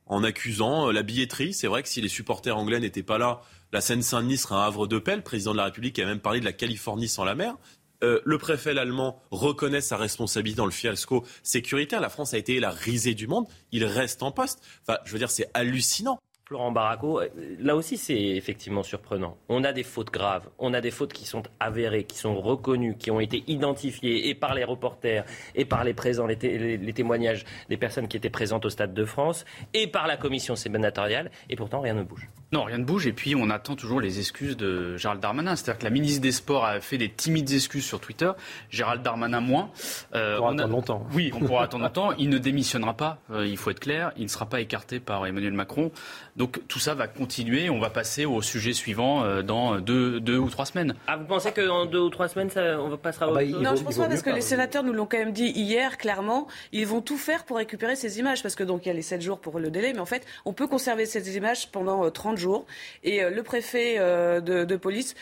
en 0.07 0.25
accusant 0.25 0.89
euh, 0.89 0.93
la 0.93 1.03
billetterie. 1.03 1.53
C'est 1.53 1.67
vrai 1.67 1.83
que 1.83 1.89
si 1.89 2.01
les 2.01 2.09
supporters 2.09 2.57
anglais 2.57 2.81
n'étaient 2.81 3.03
pas 3.03 3.19
là, 3.19 3.43
la 3.73 3.81
Seine-Saint-Denis 3.81 4.39
serait 4.39 4.57
un 4.57 4.63
havre 4.63 4.87
de 4.87 4.99
paix. 4.99 5.17
Le 5.17 5.23
président 5.23 5.53
de 5.53 5.59
la 5.59 5.65
République 5.65 5.99
a 5.99 6.07
même 6.07 6.21
parlé 6.21 6.41
de 6.41 6.45
la 6.45 6.53
Californie 6.53 7.09
sans 7.09 7.25
la 7.25 7.35
mer. 7.35 7.57
le 8.03 8.39
préfet 8.39 8.77
allemand 8.79 9.23
reconnaît 9.31 9.81
sa 9.81 9.97
responsabilité 9.97 10.57
dans 10.57 10.65
le 10.65 10.71
fiasco 10.71 11.25
sécuritaire. 11.43 12.01
La 12.01 12.09
France 12.09 12.35
a 12.35 12.39
été 12.39 12.59
la 12.61 12.71
risée 12.71 13.15
du 13.15 13.27
monde. 13.27 13.47
Il 13.73 13.85
reste 13.85 14.23
en 14.23 14.33
poste. 14.33 14.63
Je 15.05 15.13
veux 15.13 15.19
dire, 15.19 15.31
c'est 15.31 15.51
hallucinant. 15.55 16.19
Florent 16.51 16.73
Baraco, 16.73 17.21
là 17.61 17.77
aussi 17.77 17.97
c'est 17.97 18.21
effectivement 18.21 18.83
surprenant. 18.83 19.37
On 19.49 19.63
a 19.63 19.73
des 19.73 19.85
fautes 19.85 20.11
graves, 20.11 20.49
on 20.59 20.75
a 20.75 20.81
des 20.81 20.91
fautes 20.91 21.13
qui 21.13 21.25
sont 21.25 21.45
avérées, 21.61 22.03
qui 22.03 22.19
sont 22.19 22.41
reconnues, 22.41 22.97
qui 22.97 23.13
ont 23.13 23.21
été 23.21 23.45
identifiées 23.47 24.29
et 24.29 24.35
par 24.35 24.55
les 24.55 24.65
reporters 24.65 25.25
et 25.55 25.65
par 25.65 25.85
les 25.85 25.95
présents, 25.95 26.27
les, 26.27 26.93
témoignages 26.93 27.45
des 27.69 27.77
personnes 27.77 28.09
qui 28.09 28.17
étaient 28.17 28.31
présentes 28.31 28.65
au 28.65 28.69
Stade 28.69 28.95
de 28.95 29.05
France 29.05 29.45
et 29.75 29.87
par 29.87 30.09
la 30.09 30.17
commission 30.17 30.57
sénatoriale 30.57 31.31
et 31.49 31.55
pourtant 31.55 31.83
rien 31.83 31.95
ne 31.95 32.03
bouge. 32.03 32.29
Non, 32.53 32.65
rien 32.65 32.79
ne 32.79 32.85
bouge 32.85 33.07
et 33.07 33.13
puis 33.13 33.37
on 33.37 33.49
attend 33.49 33.77
toujours 33.77 34.01
les 34.01 34.19
excuses 34.19 34.57
de 34.57 34.97
Gérald 34.97 35.21
Darmanin. 35.21 35.55
C'est-à-dire 35.55 35.79
que 35.79 35.85
la 35.85 35.91
ministre 35.91 36.21
des 36.21 36.33
Sports 36.33 36.65
a 36.65 36.81
fait 36.81 36.99
des 36.99 37.09
timides 37.09 37.49
excuses 37.53 37.85
sur 37.85 38.01
Twitter, 38.01 38.33
Gérald 38.71 39.03
Darmanin 39.03 39.41
moins. 39.41 39.71
Euh, 40.17 40.35
on 40.35 40.39
pourra 40.39 40.53
attendre 40.53 40.73
longtemps. 40.73 41.07
Oui, 41.13 41.31
on 41.33 41.39
pourra 41.39 41.63
attendre 41.65 41.85
longtemps. 41.85 42.11
Il 42.19 42.29
ne 42.29 42.39
démissionnera 42.39 42.95
pas, 42.95 43.19
euh, 43.31 43.47
il 43.47 43.57
faut 43.57 43.71
être 43.71 43.79
clair, 43.79 44.11
il 44.17 44.25
ne 44.25 44.29
sera 44.29 44.47
pas 44.47 44.61
écarté 44.61 44.99
par 44.99 45.25
Emmanuel 45.27 45.53
Macron. 45.53 45.93
Donc 46.35 46.61
tout 46.67 46.81
ça 46.81 46.95
va 46.95 47.07
continuer. 47.07 47.71
On 47.71 47.79
va 47.79 47.89
passer 47.89 48.25
au 48.25 48.43
sujet 48.43 48.73
suivant 48.73 49.23
euh, 49.23 49.43
dans 49.43 49.79
deux, 49.79 50.19
deux, 50.19 50.39
ou 50.39 50.51
trois 50.51 50.67
semaines. 50.67 50.97
Ah, 51.07 51.19
vous 51.19 51.27
pensez 51.27 51.53
qu'en 51.53 51.87
deux 51.87 52.01
ou 52.01 52.11
trois 52.11 52.27
semaines, 52.27 52.51
ça, 52.51 52.81
on 52.81 52.97
passera 52.97 53.29
au 53.29 53.37
ah 53.37 53.45
bah, 53.45 53.45
Non, 53.45 53.77
je 53.77 53.85
pense 53.85 53.97
pas 53.97 54.09
parce 54.09 54.23
que 54.23 54.31
les 54.31 54.41
sénateurs 54.41 54.83
nous 54.83 54.93
l'ont 54.93 55.07
quand 55.07 55.19
même 55.19 55.33
dit 55.33 55.53
hier 55.55 55.99
clairement. 55.99 56.49
Ils 56.73 56.87
vont 56.87 57.01
tout 57.01 57.19
faire 57.19 57.45
pour 57.45 57.59
récupérer 57.59 57.95
ces 57.95 58.19
images 58.19 58.43
parce 58.43 58.57
que 58.57 58.65
donc 58.65 58.87
il 58.87 58.89
y 58.89 58.91
a 58.91 58.95
les 58.95 59.03
7 59.03 59.23
jours 59.23 59.39
pour 59.39 59.61
le 59.61 59.71
délai, 59.71 59.93
mais 59.93 60.01
en 60.01 60.07
fait, 60.07 60.27
on 60.45 60.53
peut 60.53 60.67
conserver 60.67 61.07
ces 61.07 61.37
images 61.37 61.71
pendant 61.71 62.11
30 62.11 62.39
euh, 62.39 62.40
jours. 62.41 62.67
Et 63.05 63.23
euh, 63.23 63.31
le 63.31 63.43
préfet 63.43 63.99
de, 63.99 64.65
de 64.65 64.77
police 64.77 65.15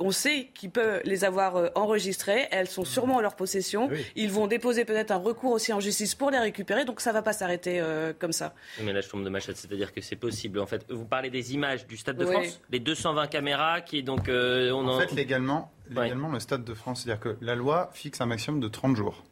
on 0.00 0.10
sait 0.10 0.48
qu'ils 0.54 0.70
peuvent 0.70 1.00
les 1.04 1.24
avoir 1.24 1.56
euh, 1.56 1.68
enregistrées. 1.74 2.48
Elles 2.50 2.68
sont 2.68 2.84
sûrement 2.84 3.16
en 3.16 3.20
leur 3.20 3.36
possession. 3.36 3.90
Ils 4.14 4.30
vont 4.30 4.46
déposer 4.46 4.84
peut-être 4.84 5.10
un 5.10 5.16
recours 5.16 5.52
aussi 5.52 5.72
en 5.72 5.80
justice 5.80 6.14
pour 6.14 6.30
les 6.30 6.38
récupérer. 6.38 6.84
Donc 6.84 7.00
ça 7.00 7.10
ne 7.10 7.14
va 7.14 7.22
pas 7.22 7.32
s'arrêter 7.32 7.80
euh, 7.80 8.12
comme 8.18 8.32
ça. 8.32 8.54
Mais 8.82 8.92
là, 8.92 9.00
je 9.00 9.08
tombe 9.08 9.24
de 9.24 9.28
ma 9.28 9.40
chatte. 9.40 9.56
C'est-à-dire 9.56 9.92
que 9.92 10.00
c'est 10.00 10.16
possible. 10.16 10.60
En 10.60 10.66
fait, 10.66 10.84
vous 10.88 11.04
parlez 11.04 11.30
des 11.30 11.54
images 11.54 11.86
du 11.86 11.96
Stade 11.96 12.16
de 12.16 12.26
France, 12.26 12.60
les 12.70 12.80
220 12.80 13.26
caméras 13.26 13.80
qui 13.80 14.02
donc 14.02 14.28
euh, 14.28 14.70
on 14.70 14.88
en... 14.88 15.00
fait 15.00 15.14
légalement, 15.14 15.72
légalement 15.90 16.30
le 16.30 16.40
Stade 16.40 16.64
de 16.64 16.74
France, 16.74 17.02
c'est-à-dire 17.02 17.20
que 17.20 17.36
la 17.40 17.54
loi 17.54 17.90
fixe 17.92 18.20
un 18.20 18.26
maximum 18.26 18.60
de 18.60 18.68
30 18.68 18.96
jours. 18.96 19.24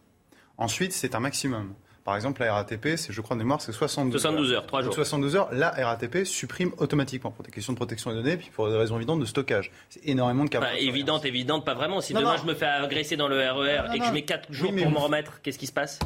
Ensuite, 0.57 0.92
c'est 0.92 1.14
un 1.14 1.20
maximum. 1.20 1.75
Par 2.05 2.17
exemple, 2.17 2.43
la 2.43 2.53
RATP, 2.53 2.97
c'est, 2.97 3.12
je 3.14 3.21
crois 3.23 3.35
de 3.35 3.40
mémoire, 3.40 3.62
c'est 3.62 3.73
72, 3.73 4.21
72 4.21 4.53
heures. 4.53 4.67
3 4.67 4.83
jours. 4.83 4.95
72 4.95 5.37
heures, 5.37 5.49
la 5.53 5.71
RATP 5.71 6.25
supprime 6.25 6.73
automatiquement 6.77 7.31
pour 7.31 7.45
des 7.45 7.51
questions 7.51 7.73
de 7.73 7.79
protection 7.79 8.11
des 8.11 8.17
données, 8.17 8.37
puis 8.37 8.51
pour 8.55 8.69
des 8.69 8.77
raisons 8.77 8.97
évidentes 8.97 9.21
de 9.21 9.25
stockage. 9.25 9.73
C'est 9.88 10.07
énormément 10.07 10.45
de 10.45 10.51
cas. 10.51 10.61
Bah, 10.61 10.79
évidente, 10.79 11.25
évidente, 11.25 11.64
pas 11.64 11.73
vraiment. 11.73 12.03
Si 12.03 12.12
demain 12.12 12.37
je 12.37 12.45
me 12.45 12.55
fais 12.55 12.67
agresser 12.67 13.17
dans 13.17 13.27
le 13.27 13.37
RER 13.38 13.88
e 13.90 13.95
et 13.95 13.99
que 13.99 14.05
je 14.05 14.12
mets 14.12 14.23
4 14.23 14.53
jours 14.53 14.75
pour 14.75 14.90
me 14.90 14.99
remettre, 14.99 15.40
qu'est-ce 15.43 15.59
qui 15.59 15.67
se 15.67 15.73
passe? 15.73 15.99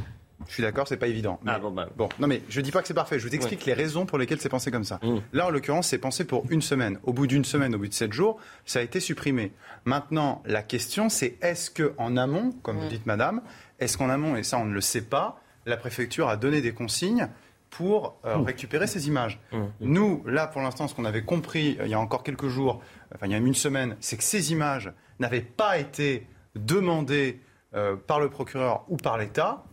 Je 0.46 0.52
suis 0.54 0.62
d'accord, 0.62 0.86
c'est 0.86 0.96
pas 0.96 1.08
évident. 1.08 1.40
ah 1.46 1.58
bon, 1.58 1.72
bah. 1.72 1.88
bon, 1.96 2.08
non 2.20 2.28
mais 2.28 2.42
je 2.48 2.60
dis 2.60 2.70
pas 2.70 2.80
que 2.80 2.86
c'est 2.86 2.94
parfait. 2.94 3.18
Je 3.18 3.26
vous 3.26 3.34
explique 3.34 3.66
les 3.66 3.74
raisons 3.74 4.06
pour 4.06 4.18
lesquelles 4.18 4.40
c'est 4.40 4.48
pensé 4.48 4.70
comme 4.70 4.84
ça. 4.84 5.00
Mmh. 5.02 5.16
Là, 5.32 5.46
en 5.46 5.50
l'occurrence, 5.50 5.88
c'est 5.88 5.98
pensé 5.98 6.24
pour 6.24 6.44
une 6.48 6.62
semaine. 6.62 7.00
Au 7.02 7.12
bout 7.12 7.26
d'une 7.26 7.44
semaine, 7.44 7.74
au 7.74 7.78
bout 7.78 7.88
de 7.88 7.92
sept 7.92 8.12
jours, 8.12 8.38
ça 8.64 8.78
a 8.78 8.82
été 8.82 9.00
supprimé. 9.00 9.52
Maintenant, 9.84 10.42
la 10.46 10.62
question, 10.62 11.08
c'est 11.08 11.38
est-ce 11.42 11.70
que 11.70 11.92
en 11.98 12.16
amont, 12.16 12.52
comme 12.62 12.78
vous 12.78 12.86
mmh. 12.86 12.88
dites, 12.88 13.06
Madame, 13.06 13.42
est-ce 13.80 13.98
qu'en 13.98 14.08
amont, 14.08 14.36
et 14.36 14.44
ça 14.44 14.58
on 14.58 14.64
ne 14.64 14.72
le 14.74 14.80
sait 14.80 15.02
pas, 15.02 15.40
la 15.68 15.76
préfecture 15.76 16.28
a 16.28 16.36
donné 16.36 16.60
des 16.60 16.72
consignes 16.72 17.28
pour 17.70 18.18
euh, 18.24 18.36
mmh. 18.36 18.44
récupérer 18.44 18.86
ces 18.86 19.08
images. 19.08 19.38
Mmh. 19.52 19.58
Nous, 19.80 20.22
là, 20.26 20.46
pour 20.46 20.62
l'instant, 20.62 20.88
ce 20.88 20.94
qu'on 20.94 21.04
avait 21.04 21.24
compris 21.24 21.76
euh, 21.80 21.86
il 21.86 21.90
y 21.90 21.94
a 21.94 22.00
encore 22.00 22.22
quelques 22.22 22.48
jours, 22.48 22.80
enfin 23.14 23.26
il 23.26 23.32
y 23.32 23.34
a 23.34 23.38
une 23.38 23.54
semaine, 23.54 23.96
c'est 24.00 24.16
que 24.16 24.24
ces 24.24 24.52
images 24.52 24.92
n'avaient 25.18 25.42
pas 25.42 25.78
été 25.78 26.26
demandées 26.54 27.40
euh, 27.74 27.96
par 27.96 28.20
le 28.20 28.30
procureur 28.30 28.84
ou 28.88 28.96
par 28.96 29.18
l'État. 29.18 29.64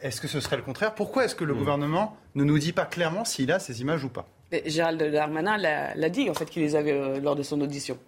est-ce 0.00 0.20
que 0.20 0.28
ce 0.28 0.38
serait 0.38 0.56
le 0.56 0.62
contraire? 0.62 0.94
Pourquoi 0.94 1.24
est-ce 1.24 1.34
que 1.34 1.44
le 1.44 1.54
mmh. 1.54 1.58
gouvernement 1.58 2.16
ne 2.36 2.44
nous 2.44 2.58
dit 2.58 2.72
pas 2.72 2.84
clairement 2.84 3.24
s'il 3.24 3.50
a 3.50 3.58
ces 3.58 3.80
images 3.80 4.04
ou 4.04 4.08
pas? 4.08 4.28
Gérald 4.64 5.02
Darmanin 5.02 5.56
l'a 5.56 6.08
dit, 6.08 6.30
en 6.30 6.34
fait, 6.34 6.48
qu'il 6.48 6.62
les 6.62 6.76
avait 6.76 7.18
lors 7.20 7.34
de 7.34 7.42
son 7.42 7.60
audition. 7.60 7.98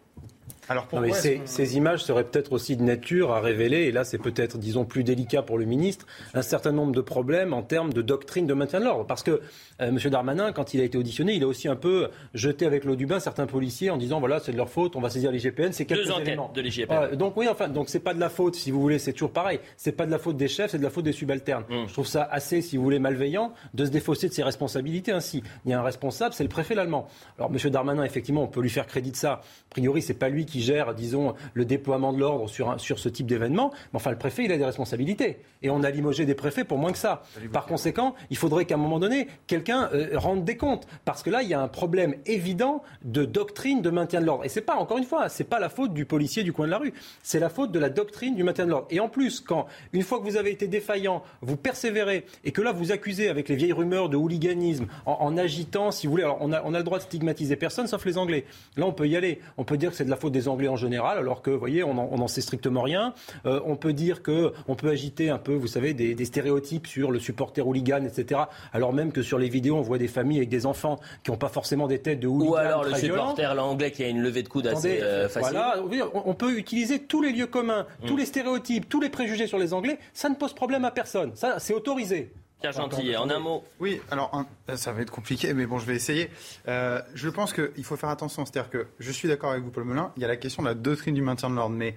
Alors 0.69 0.87
Non, 0.93 1.01
mais 1.01 1.09
pourquoi 1.09 1.23
ces, 1.23 1.41
ces 1.47 1.77
images 1.77 2.05
seraient 2.05 2.25
peut-être 2.25 2.53
aussi 2.53 2.77
de 2.77 2.83
nature 2.83 3.33
à 3.33 3.41
révéler, 3.41 3.85
et 3.85 3.93
là 3.93 4.05
c'est 4.05 4.19
peut-être, 4.19 4.59
disons, 4.59 4.85
plus 4.85 5.03
délicat 5.03 5.43
pour 5.43 5.59
le 5.59 5.65
ministre, 5.65 6.07
un 6.35 6.43
certain 6.43 6.73
nombre 6.73 6.93
de 6.93 7.01
problèmes 7.01 7.55
en 7.55 7.63
termes 7.63 7.93
de 7.93 8.03
doctrine 8.03 8.47
de 8.47 8.55
maintien 8.55 8.81
de 8.81 8.85
l'ordre. 8.85 9.07
Parce 9.07 9.23
que 9.23 9.41
euh, 9.81 9.89
M. 9.89 9.99
Darmanin, 10.11 10.53
quand 10.53 10.75
il 10.75 10.81
a 10.81 10.85
été 10.85 10.99
auditionné, 10.99 11.35
il 11.35 11.43
a 11.43 11.47
aussi 11.47 11.69
un 11.69 11.77
peu 11.77 12.09
jeté 12.35 12.67
avec 12.67 12.85
l'eau 12.85 12.97
du 12.97 13.07
bain 13.07 13.21
certains 13.21 13.47
policiers 13.47 13.91
en 13.91 13.97
disant 13.97 14.19
voilà, 14.21 14.41
c'est 14.41 14.53
de 14.53 14.57
leur 14.57 14.69
faute, 14.69 14.97
on 14.97 15.01
va 15.01 15.11
saisir 15.11 15.31
l'IGPN, 15.31 15.73
c'est 15.73 15.85
quelques 15.85 16.07
Deux 16.07 16.21
éléments. 16.21 16.51
de 16.55 16.61
l'IGPN. 16.61 17.15
Donc 17.17 17.37
oui, 17.37 17.47
enfin, 17.49 17.69
donc 17.69 17.89
c'est 17.89 18.01
pas 18.01 18.15
de 18.15 18.21
la 18.21 18.29
faute, 18.29 18.55
si 18.57 18.71
vous 18.71 18.81
voulez, 18.81 18.99
c'est 18.99 19.13
toujours 19.13 19.33
pareil. 19.33 19.61
C'est 19.77 19.93
pas 19.93 20.07
de 20.07 20.11
la 20.11 20.19
faute 20.19 20.37
des 20.37 20.49
chefs, 20.49 20.71
c'est 20.73 20.79
de 20.79 20.83
la 20.83 20.91
faute 20.91 21.05
des 21.05 21.13
subalternes. 21.13 21.65
Mm. 21.69 21.87
Je 21.89 21.93
trouve 21.93 22.07
ça 22.07 22.23
assez, 22.31 22.61
si 22.63 22.77
vous 22.77 22.83
voulez, 22.83 22.99
malveillant 22.99 23.53
de 23.75 23.85
se 23.85 23.91
défausser 23.91 24.29
de 24.29 24.33
ses 24.35 24.43
responsabilités 24.43 25.13
ainsi. 25.13 25.43
Il 25.65 25.71
y 25.71 25.75
a 25.75 25.81
un 25.81 25.83
responsable, 25.83 26.35
c'est 26.35 26.43
le 26.45 26.49
préfet 26.49 26.75
l'allemand. 26.75 27.07
Alors 27.39 27.51
M. 27.53 27.71
Darmanin, 27.71 28.05
effectivement, 28.05 28.43
on 28.43 28.49
peut 28.49 28.61
lui 28.61 28.71
faire 28.71 28.87
crédit 28.87 29.11
de 29.13 29.17
ça. 29.17 29.33
A 29.33 29.41
priori, 29.71 30.03
c'est 30.03 30.15
pas 30.15 30.29
lui 30.29 30.45
qui 30.47 30.61
gère, 30.63 30.95
disons, 30.95 31.35
le 31.55 31.65
déploiement 31.65 32.13
de 32.13 32.19
l'ordre 32.19 32.49
sur, 32.49 32.71
un- 32.71 32.79
sur 32.79 32.99
ce 32.99 33.09
type 33.09 33.27
d'événement. 33.27 33.71
Mais 33.93 33.97
enfin, 33.97 34.11
le 34.11 34.19
préfet, 34.19 34.45
il 34.45 34.53
a 34.53 34.57
des 34.57 34.65
responsabilités. 34.65 35.39
Et 35.63 35.71
on 35.71 35.83
a 35.83 35.91
limogé 35.91 36.25
des 36.25 36.35
préfets 36.35 36.65
pour 36.65 36.79
moins 36.79 36.93
que 36.93 36.99
ça. 36.99 37.23
Par 37.53 37.67
conséquent, 37.67 38.15
il 38.31 38.37
faudrait 38.37 38.65
qu'à 38.65 38.75
un 38.75 38.79
moment 38.79 38.99
donné, 38.99 39.29
quelqu'un 39.47 39.68
euh, 39.71 40.19
rende 40.19 40.45
des 40.45 40.57
comptes. 40.57 40.87
Parce 41.05 41.23
que 41.23 41.31
là, 41.31 41.43
il 41.43 41.49
y 41.49 41.55
a 41.55 41.61
un 41.61 41.69
problème 41.69 42.15
évident 42.27 42.83
de 43.05 43.25
doctrine 43.25 43.83
de 43.83 43.91
maintien 43.91 44.21
de 44.21 44.27
l'ordre. 44.27 44.45
Et 44.45 44.49
c'est 44.49 44.61
pas, 44.61 44.77
encore 44.77 44.99
une 44.99 45.05
fois, 45.05 45.29
c'est 45.29 45.45
pas 45.45 45.59
la 45.59 45.69
faute 45.69 45.95
du 45.95 46.05
policier 46.05 46.43
du 46.43 46.53
coin 46.53 46.67
de 46.67 46.71
la 46.71 46.79
rue. 46.79 46.93
C'est 47.23 47.41
la 47.41 47.49
faute 47.49 47.73
de 47.73 47.79
la 47.79 47.91
doctrine 47.91 48.35
du 48.35 48.45
maintien 48.45 48.67
de 48.67 48.71
l'ordre. 48.71 48.87
Et 48.91 49.01
en 49.01 49.09
plus, 49.09 49.41
quand, 49.41 49.67
une 49.93 50.03
fois 50.03 50.19
que 50.19 50.25
vous 50.25 50.37
avez 50.37 50.51
été 50.51 50.69
défaillant, 50.69 51.23
vous 51.43 51.57
persévérez 51.57 52.25
et 52.45 52.53
que 52.53 52.63
là, 52.63 52.73
vous 52.73 52.93
accusez 52.93 53.29
avec 53.29 53.49
les 53.49 53.57
vieilles 53.57 53.73
rumeurs 53.73 54.09
de 54.09 54.17
hooliganisme, 54.17 54.87
en, 55.07 55.13
en 55.21 55.37
agitant, 55.37 55.91
si 55.91 56.07
vous 56.07 56.13
voulez, 56.13 56.25
alors 56.25 56.39
on 56.41 56.53
a, 56.53 56.63
on 56.65 56.75
a 56.75 56.79
le 56.79 56.85
droit 56.85 56.99
de 56.99 57.05
stigmatiser 57.05 57.57
personne 57.57 57.87
sauf 57.87 58.05
les 58.05 58.19
Anglais. 58.19 58.45
Là, 58.77 58.87
on 58.87 58.93
peut 58.93 59.09
y 59.09 59.17
aller. 59.17 59.41
On 59.57 59.65
peut 59.65 59.77
dire 59.77 59.91
que 59.91 59.97
c'est 59.97 60.05
de 60.05 60.11
la 60.11 60.17
faute 60.17 60.33
des 60.33 60.49
Anglais 60.49 60.69
en 60.69 60.77
général, 60.77 61.19
alors 61.19 61.43
que, 61.43 61.51
vous 61.51 61.59
voyez, 61.59 61.83
on 61.83 61.95
n'en 61.95 62.29
sait 62.29 62.41
strictement 62.41 62.83
rien. 62.83 63.15
Euh, 63.47 63.61
on 63.65 63.77
peut 63.77 63.93
dire 63.93 64.23
que 64.23 64.53
on 64.67 64.75
peut 64.75 64.89
agiter 64.89 65.31
un 65.31 65.39
peu, 65.39 65.55
vous 65.55 65.67
savez, 65.67 65.95
des, 65.95 66.15
des 66.15 66.25
stéréotypes 66.25 66.87
sur 66.87 67.11
le 67.11 67.19
supporter 67.19 67.67
hooligan, 67.67 68.05
etc. 68.05 68.43
Alors 68.73 68.93
même 68.93 69.13
que 69.13 69.23
sur 69.23 69.39
les 69.39 69.49
on 69.71 69.83
voit 69.83 69.99
des 69.99 70.09
familles 70.09 70.39
avec 70.39 70.49
des 70.49 70.67
enfants 70.67 70.99
qui 71.23 71.31
n'ont 71.31 71.37
pas 71.37 71.49
forcément 71.49 71.87
des 71.87 71.99
têtes 72.01 72.21
de 72.21 72.27
Ou 72.29 72.55
alors 72.57 72.85
le 72.85 72.91
très 72.91 73.01
supporter 73.01 73.55
là, 73.55 73.65
anglais 73.65 73.91
qui 73.91 74.03
a 74.05 74.09
une 74.09 74.21
levée 74.23 74.43
de 74.43 74.49
coude 74.49 74.67
Attendez, 74.67 74.95
assez 74.99 75.03
euh, 75.03 75.29
facile. 75.29 75.53
Voilà, 75.53 76.11
on 76.25 76.35
peut 76.35 76.57
utiliser 76.57 77.01
tous 77.05 77.23
les 77.23 77.33
lieux 77.33 77.47
communs, 77.47 77.87
tous 78.07 78.15
Mm. 78.15 78.19
les 78.19 78.27
stéréotypes, 78.27 78.89
tous 78.89 79.01
les 79.01 79.09
préjugés 79.11 79.47
sur 79.47 79.59
les 79.59 79.73
Anglais. 79.75 79.99
Ça 80.15 80.29
ne 80.29 80.35
pose 80.35 80.55
problème 80.55 80.85
à 80.85 80.91
personne. 80.91 81.33
Ça, 81.35 81.59
c'est 81.59 81.75
autorisé. 81.75 82.33
Pierre 82.61 82.73
Gentillet, 82.73 83.17
en 83.17 83.31
un 83.31 83.39
mot. 83.39 83.63
Oui, 83.79 84.01
alors 84.11 84.31
un- 84.35 84.45
euh, 84.69 84.77
ça 84.77 84.91
va 84.91 85.01
être 85.03 85.13
compliqué, 85.13 85.55
mais 85.55 85.65
bon, 85.67 85.79
je 85.79 85.87
vais 85.87 85.95
essayer. 85.95 86.29
Euh, 86.67 87.01
je 87.15 87.29
pense 87.29 87.53
qu'il 87.53 87.85
faut 87.85 87.97
faire 87.97 88.09
attention. 88.09 88.45
C'est-à-dire 88.45 88.69
que 88.71 88.87
je 88.99 89.13
suis 89.13 89.29
d'accord 89.29 89.53
avec 89.53 89.63
vous, 89.63 89.71
Paul 89.71 89.85
Melun. 89.85 90.11
Il 90.17 90.23
y 90.23 90.25
a 90.25 90.29
la 90.29 90.37
question 90.37 90.63
de 90.65 90.69
la 90.69 90.75
doctrine 90.75 91.15
du 91.15 91.23
maintien 91.23 91.51
de 91.51 91.55
l'ordre, 91.55 91.77
mais 91.77 91.95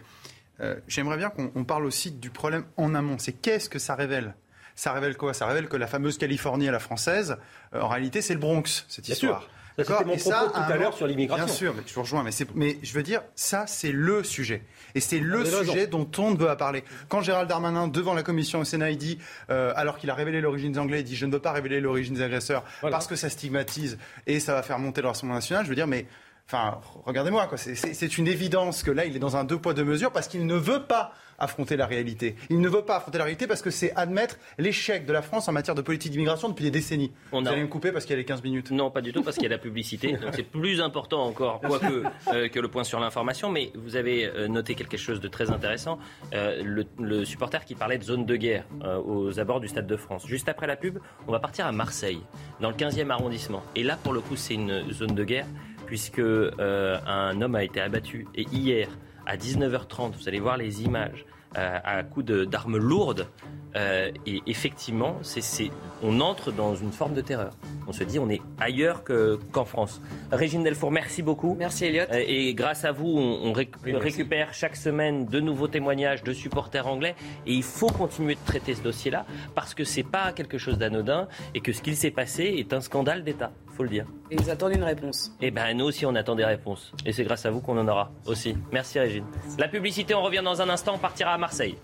euh, 0.59 0.75
j'aimerais 0.87 1.17
bien 1.17 1.31
qu'on 1.31 1.51
on 1.55 1.63
parle 1.63 1.85
aussi 1.85 2.11
du 2.11 2.29
problème 2.29 2.63
en 2.77 2.93
amont. 2.93 3.15
C'est 3.17 3.31
qu'est-ce 3.33 3.69
que 3.69 3.79
ça 3.79 3.95
révèle? 3.95 4.35
Ça 4.81 4.93
révèle 4.93 5.15
quoi? 5.15 5.35
Ça 5.35 5.45
révèle 5.45 5.69
que 5.69 5.77
la 5.77 5.85
fameuse 5.85 6.17
Californie 6.17 6.67
à 6.67 6.71
la 6.71 6.79
française, 6.79 7.37
euh, 7.75 7.81
en 7.81 7.87
réalité, 7.87 8.19
c'est 8.23 8.33
le 8.33 8.39
Bronx, 8.39 8.83
cette 8.87 9.05
Bien 9.05 9.13
histoire. 9.13 9.41
sûr. 9.41 9.49
C'était 9.77 10.05
mon 10.05 10.13
Et 10.13 10.17
ça, 10.17 10.51
tout 10.51 10.59
à 10.59 10.75
l'heure 10.75 10.95
sur 10.95 11.05
l'immigration. 11.05 11.45
Bien 11.45 11.53
sûr, 11.53 11.73
mais 11.77 11.83
je 11.85 11.93
vous 11.93 12.01
rejoins. 12.01 12.23
Mais, 12.23 12.31
mais 12.55 12.79
je 12.81 12.91
veux 12.93 13.03
dire, 13.03 13.21
ça, 13.35 13.67
c'est 13.67 13.91
le 13.91 14.23
sujet. 14.23 14.63
Et 14.95 14.99
c'est 14.99 15.19
le 15.19 15.41
avez 15.41 15.49
raison. 15.51 15.71
sujet 15.71 15.85
dont 15.85 16.09
on 16.17 16.31
ne 16.31 16.35
veut 16.35 16.47
pas 16.47 16.55
parler. 16.55 16.83
Quand 17.09 17.21
Gérald 17.21 17.47
Darmanin, 17.47 17.89
devant 17.89 18.15
la 18.15 18.23
commission 18.23 18.61
au 18.61 18.63
Sénat, 18.63 18.89
il 18.89 18.97
dit, 18.97 19.19
euh, 19.51 19.71
alors 19.75 19.99
qu'il 19.99 20.09
a 20.09 20.15
révélé 20.15 20.41
l'origine 20.41 20.71
des 20.71 20.79
Anglais, 20.79 21.01
il 21.01 21.03
dit 21.03 21.15
Je 21.15 21.27
ne 21.27 21.31
veux 21.31 21.39
pas 21.39 21.51
révéler 21.51 21.79
l'origine 21.79 22.15
des 22.15 22.23
agresseurs 22.23 22.63
parce 22.81 23.05
que 23.05 23.15
ça 23.15 23.29
stigmatise 23.29 23.99
et 24.25 24.39
ça 24.39 24.55
va 24.55 24.63
faire 24.63 24.79
monter 24.79 25.03
le 25.03 25.09
Rassemblement 25.09 25.35
national. 25.35 25.63
Je 25.63 25.69
veux 25.69 25.75
dire, 25.75 25.85
mais. 25.85 26.07
Enfin, 26.47 26.81
regardez-moi, 27.05 27.47
c'est 27.55 28.17
une 28.17 28.27
évidence 28.27 28.83
que 28.83 28.91
là, 28.91 29.05
il 29.05 29.15
est 29.15 29.19
dans 29.19 29.37
un 29.37 29.45
deux 29.45 29.57
poids 29.59 29.73
deux 29.73 29.85
mesures 29.85 30.11
parce 30.11 30.27
qu'il 30.27 30.45
ne 30.45 30.55
veut 30.55 30.83
pas 30.83 31.13
affronter 31.41 31.75
la 31.77 31.85
réalité. 31.85 32.35
Il 32.49 32.59
ne 32.61 32.69
veut 32.69 32.83
pas 32.83 32.97
affronter 32.97 33.17
la 33.17 33.23
réalité 33.25 33.47
parce 33.47 33.61
que 33.61 33.69
c'est 33.71 33.93
admettre 33.95 34.37
l'échec 34.57 35.05
de 35.05 35.13
la 35.13 35.21
France 35.21 35.47
en 35.47 35.51
matière 35.51 35.75
de 35.75 35.81
politique 35.81 36.11
d'immigration 36.11 36.49
depuis 36.49 36.63
des 36.63 36.71
décennies. 36.71 37.11
On 37.31 37.41
Vous 37.41 37.47
a- 37.47 37.51
allez 37.51 37.61
me 37.61 37.67
couper 37.67 37.91
parce 37.91 38.05
qu'il 38.05 38.11
y 38.13 38.15
a 38.15 38.17
les 38.17 38.25
15 38.25 38.43
minutes. 38.43 38.71
Non, 38.71 38.91
pas 38.91 39.01
du 39.01 39.11
tout, 39.13 39.23
parce 39.23 39.35
qu'il 39.35 39.43
y 39.43 39.47
a 39.47 39.49
la 39.49 39.57
publicité. 39.57 40.13
Donc 40.21 40.31
c'est 40.33 40.43
plus 40.43 40.81
important 40.81 41.23
encore, 41.25 41.59
quoique, 41.61 42.03
euh, 42.33 42.47
que 42.49 42.59
le 42.59 42.67
point 42.67 42.83
sur 42.83 42.99
l'information. 42.99 43.49
Mais 43.49 43.71
vous 43.75 43.95
avez 43.95 44.25
euh, 44.25 44.47
noté 44.47 44.75
quelque 44.75 44.97
chose 44.97 45.19
de 45.19 45.27
très 45.27 45.49
intéressant. 45.51 45.97
Euh, 46.33 46.61
le, 46.63 46.85
le 46.99 47.25
supporter 47.25 47.65
qui 47.65 47.75
parlait 47.75 47.97
de 47.97 48.03
zone 48.03 48.25
de 48.25 48.35
guerre 48.35 48.65
euh, 48.83 48.99
aux 49.01 49.39
abords 49.39 49.59
du 49.59 49.67
Stade 49.67 49.87
de 49.87 49.95
France. 49.97 50.25
Juste 50.27 50.47
après 50.49 50.67
la 50.67 50.75
pub, 50.75 50.99
on 51.27 51.31
va 51.31 51.39
partir 51.39 51.65
à 51.65 51.71
Marseille, 51.71 52.21
dans 52.59 52.69
le 52.69 52.75
15e 52.75 53.09
arrondissement. 53.09 53.63
Et 53.75 53.83
là, 53.83 53.97
pour 54.01 54.13
le 54.13 54.21
coup, 54.21 54.35
c'est 54.35 54.53
une 54.53 54.91
zone 54.91 55.15
de 55.15 55.23
guerre, 55.23 55.45
puisque 55.87 56.19
euh, 56.19 56.97
un 57.05 57.41
homme 57.41 57.55
a 57.55 57.63
été 57.63 57.81
abattu. 57.81 58.27
Et 58.35 58.43
hier, 58.51 58.87
à 59.25 59.37
19h30, 59.37 60.13
vous 60.17 60.27
allez 60.27 60.39
voir 60.39 60.57
les 60.57 60.83
images. 60.83 61.25
Euh, 61.57 61.79
à 61.83 62.03
coups 62.03 62.25
d'armes 62.25 62.77
lourdes, 62.77 63.27
euh, 63.75 64.11
et 64.25 64.41
effectivement, 64.47 65.17
c'est- 65.21 65.41
c'est- 65.41 65.71
on 66.03 66.19
entre 66.19 66.51
dans 66.51 66.75
une 66.75 66.91
forme 66.91 67.13
de 67.13 67.21
terreur. 67.21 67.51
On 67.87 67.91
se 67.93 68.03
dit, 68.03 68.19
on 68.19 68.29
est 68.29 68.41
ailleurs 68.59 69.03
que- 69.03 69.39
qu'en 69.51 69.65
France. 69.65 70.01
Régine 70.31 70.63
Delfour, 70.63 70.91
merci 70.91 71.21
beaucoup. 71.21 71.55
Merci 71.57 71.85
Elliot. 71.85 72.03
Euh, 72.11 72.23
Et 72.25 72.53
grâce 72.53 72.85
à 72.85 72.91
vous, 72.91 73.07
on, 73.07 73.49
on 73.49 73.53
réc- 73.53 73.73
Oui, 73.83 73.91
merci. 73.93 74.09
récupère 74.09 74.53
chaque 74.53 74.75
semaine 74.75 75.25
de 75.25 75.39
nouveaux 75.39 75.67
témoignages 75.67 76.23
de 76.23 76.33
supporters 76.33 76.87
anglais. 76.87 77.15
Et 77.45 77.53
il 77.53 77.63
faut 77.63 77.87
continuer 77.89 78.35
de 78.35 78.39
traiter 78.45 78.73
ce 78.75 78.81
dossier-là 78.81 79.25
parce 79.55 79.73
que 79.73 79.83
c'est 79.83 80.03
pas 80.03 80.31
quelque 80.33 80.57
chose 80.57 80.77
d'anodin 80.77 81.27
et 81.53 81.59
que 81.61 81.73
ce 81.73 81.81
qu'il 81.81 81.95
s'est 81.95 82.11
passé 82.11 82.43
est 82.57 82.73
un 82.73 82.81
scandale 82.81 83.23
d'État. 83.23 83.51
Faut 83.81 83.85
le 83.85 83.89
dire. 83.89 84.05
Et 84.29 84.35
ils 84.35 84.47
attendent 84.51 84.75
une 84.75 84.83
réponse. 84.83 85.31
Eh 85.41 85.49
ben 85.49 85.75
nous 85.75 85.85
aussi 85.85 86.05
on 86.05 86.13
attend 86.13 86.35
des 86.35 86.45
réponses. 86.45 86.91
Et 87.03 87.11
c'est 87.11 87.23
grâce 87.23 87.47
à 87.47 87.49
vous 87.49 87.61
qu'on 87.61 87.75
en 87.79 87.87
aura 87.87 88.11
aussi. 88.27 88.55
Merci 88.71 88.99
Régine. 88.99 89.25
La 89.57 89.67
publicité, 89.67 90.13
on 90.13 90.21
revient 90.21 90.43
dans 90.43 90.61
un 90.61 90.69
instant, 90.69 90.93
on 90.93 90.99
partira 90.99 91.33
à 91.33 91.39
Marseille. 91.39 91.75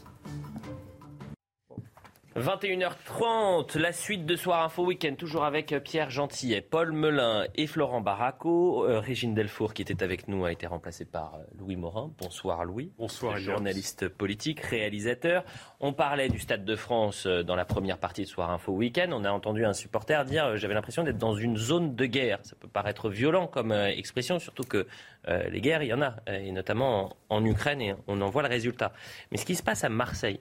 21h30, 2.37 3.79
la 3.79 3.91
suite 3.91 4.27
de 4.27 4.35
Soir 4.35 4.63
Info 4.63 4.85
Week-end, 4.85 5.15
toujours 5.17 5.43
avec 5.43 5.75
Pierre 5.83 6.11
Gentillet, 6.11 6.61
Paul 6.61 6.91
Melun 6.91 7.45
et 7.55 7.65
Florent 7.65 7.99
Barraco. 7.99 8.85
Euh, 8.85 8.99
Régine 8.99 9.33
Delfour, 9.33 9.73
qui 9.73 9.81
était 9.81 10.03
avec 10.03 10.27
nous, 10.27 10.45
a 10.45 10.51
été 10.51 10.67
remplacée 10.67 11.05
par 11.05 11.33
euh, 11.35 11.43
Louis 11.57 11.75
Morin. 11.75 12.11
Bonsoir 12.19 12.63
Louis. 12.63 12.91
Bonsoir. 12.99 13.37
Journaliste 13.37 14.07
politique, 14.07 14.59
réalisateur. 14.59 15.43
On 15.79 15.93
parlait 15.93 16.29
du 16.29 16.37
Stade 16.37 16.63
de 16.63 16.75
France 16.75 17.25
euh, 17.25 17.41
dans 17.41 17.55
la 17.55 17.65
première 17.65 17.97
partie 17.97 18.21
de 18.21 18.27
Soir 18.27 18.51
Info 18.51 18.71
Week-end. 18.71 19.09
On 19.11 19.23
a 19.23 19.31
entendu 19.31 19.65
un 19.65 19.73
supporter 19.73 20.23
dire 20.25 20.45
euh, 20.45 20.55
J'avais 20.57 20.75
l'impression 20.75 21.03
d'être 21.03 21.17
dans 21.17 21.35
une 21.35 21.57
zone 21.57 21.95
de 21.95 22.05
guerre. 22.05 22.37
Ça 22.43 22.55
peut 22.59 22.67
paraître 22.67 23.09
violent 23.09 23.47
comme 23.47 23.71
euh, 23.71 23.87
expression, 23.87 24.37
surtout 24.37 24.63
que 24.63 24.85
euh, 25.27 25.49
les 25.49 25.59
guerres, 25.59 25.83
il 25.83 25.89
y 25.89 25.93
en 25.93 26.01
a, 26.01 26.15
euh, 26.29 26.37
et 26.37 26.51
notamment 26.51 27.17
en, 27.29 27.37
en 27.37 27.45
Ukraine, 27.45 27.81
et 27.81 27.95
on 28.07 28.21
en 28.21 28.29
voit 28.29 28.43
le 28.43 28.47
résultat. 28.49 28.93
Mais 29.31 29.37
ce 29.37 29.45
qui 29.45 29.55
se 29.55 29.63
passe 29.63 29.83
à 29.83 29.89
Marseille, 29.89 30.39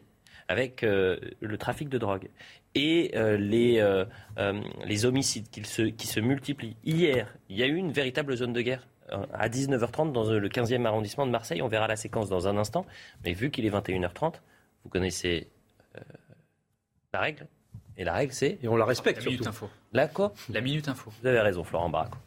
avec 0.49 0.83
euh, 0.83 1.19
le 1.41 1.59
trafic 1.59 1.89
de 1.89 1.99
drogue 1.99 2.29
et 2.75 3.13
euh, 3.17 3.37
les, 3.37 3.81
euh, 3.81 4.05
euh, 4.39 4.61
les 4.85 5.05
homicides 5.07 5.49
qui 5.51 5.65
se, 5.65 5.83
qui 5.83 6.07
se 6.07 6.21
multiplient. 6.21 6.77
Hier, 6.85 7.35
il 7.49 7.57
y 7.57 7.63
a 7.63 7.67
eu 7.67 7.75
une 7.77 7.91
véritable 7.93 8.37
zone 8.37 8.53
de 8.53 8.61
guerre 8.61 8.87
à 9.33 9.49
19h30 9.49 10.13
dans 10.13 10.25
le 10.31 10.49
15e 10.49 10.85
arrondissement 10.85 11.27
de 11.27 11.31
Marseille. 11.31 11.63
On 11.63 11.69
verra 11.69 11.87
la 11.87 11.97
séquence 11.97 12.29
dans 12.29 12.49
un 12.49 12.57
instant. 12.57 12.85
Mais 13.25 13.33
vu 13.33 13.51
qu'il 13.51 13.65
est 13.65 13.71
21h30, 13.71 14.35
vous 14.85 14.91
connaissez 14.91 15.49
euh, 15.97 16.01
la 17.13 17.21
règle. 17.21 17.47
Et 17.97 18.05
la 18.05 18.13
règle, 18.13 18.33
c'est... 18.33 18.59
Et 18.63 18.69
on 18.69 18.77
la 18.77 18.85
respecte 18.85 19.21
La 19.21 19.25
minute 19.27 19.43
surtout. 19.45 19.65
info. 19.67 19.71
La 19.93 20.09
quoi? 20.09 20.35
La 20.51 20.61
minute 20.61 20.89
info. 20.89 21.11
Vous 21.23 21.27
avez 21.27 21.41
raison, 21.41 21.65
Florent 21.65 21.89
Baraco. 21.89 22.19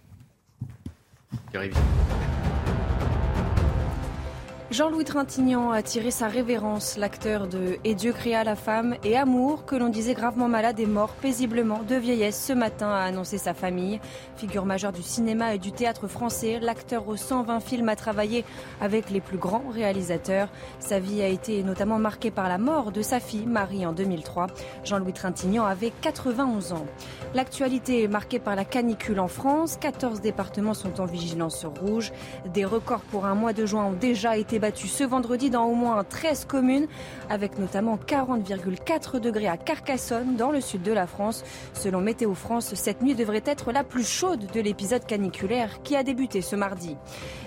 Jean-Louis 4.71 5.03
Trintignant 5.03 5.71
a 5.71 5.81
tiré 5.81 6.11
sa 6.11 6.27
révérence, 6.27 6.95
l'acteur 6.95 7.47
de 7.47 7.79
Et 7.83 7.95
Dieu 7.95 8.13
créa 8.13 8.43
la 8.43 8.55
femme 8.55 8.97
et 9.03 9.17
Amour, 9.17 9.65
que 9.65 9.75
l'on 9.75 9.89
disait 9.89 10.13
gravement 10.13 10.47
malade 10.47 10.79
et 10.79 10.85
mort 10.85 11.09
paisiblement 11.09 11.81
de 11.81 11.95
vieillesse 11.95 12.39
ce 12.39 12.53
matin, 12.53 12.87
a 12.87 12.99
annoncé 12.99 13.39
sa 13.39 13.55
famille. 13.55 13.99
Figure 14.37 14.67
majeure 14.67 14.91
du 14.91 15.01
cinéma 15.01 15.55
et 15.55 15.57
du 15.57 15.71
théâtre 15.71 16.07
français, 16.07 16.59
l'acteur 16.61 17.07
aux 17.07 17.15
120 17.15 17.61
films 17.61 17.89
a 17.89 17.95
travaillé 17.95 18.45
avec 18.79 19.09
les 19.09 19.21
plus 19.21 19.39
grands 19.39 19.63
réalisateurs. 19.71 20.49
Sa 20.79 20.99
vie 20.99 21.23
a 21.23 21.27
été 21.27 21.63
notamment 21.63 21.97
marquée 21.97 22.29
par 22.29 22.47
la 22.47 22.59
mort 22.59 22.91
de 22.91 23.01
sa 23.01 23.19
fille, 23.19 23.47
Marie, 23.47 23.87
en 23.87 23.91
2003. 23.93 24.45
Jean-Louis 24.83 25.13
Trintignant 25.13 25.65
avait 25.65 25.91
91 26.01 26.73
ans. 26.73 26.85
L'actualité 27.33 28.03
est 28.03 28.07
marquée 28.07 28.37
par 28.37 28.55
la 28.55 28.65
canicule 28.65 29.19
en 29.19 29.27
France. 29.27 29.77
14 29.81 30.21
départements 30.21 30.75
sont 30.75 31.01
en 31.01 31.05
vigilance 31.05 31.65
rouge. 31.65 32.11
Des 32.53 32.65
records 32.65 33.01
pour 33.09 33.25
un 33.25 33.33
mois 33.33 33.53
de 33.53 33.65
juin 33.65 33.85
ont 33.85 33.93
déjà 33.93 34.37
été 34.37 34.58
battus 34.59 34.91
ce 34.91 35.03
vendredi 35.03 35.49
dans 35.49 35.65
au 35.65 35.73
moins 35.73 36.03
13 36.03 36.45
communes, 36.45 36.87
avec 37.29 37.57
notamment 37.57 37.97
40,4 37.97 39.19
degrés 39.19 39.47
à 39.47 39.57
Carcassonne, 39.57 40.35
dans 40.35 40.51
le 40.51 40.61
sud 40.61 40.81
de 40.83 40.91
la 40.91 41.07
France. 41.07 41.43
Selon 41.73 42.01
Météo 42.01 42.33
France, 42.33 42.73
cette 42.75 43.01
nuit 43.01 43.15
devrait 43.15 43.43
être 43.45 43.71
la 43.71 43.83
plus 43.83 44.07
chaude 44.07 44.45
de 44.53 44.61
l'épisode 44.61 45.05
caniculaire 45.05 45.81
qui 45.83 45.95
a 45.95 46.03
débuté 46.03 46.41
ce 46.41 46.55
mardi. 46.55 46.95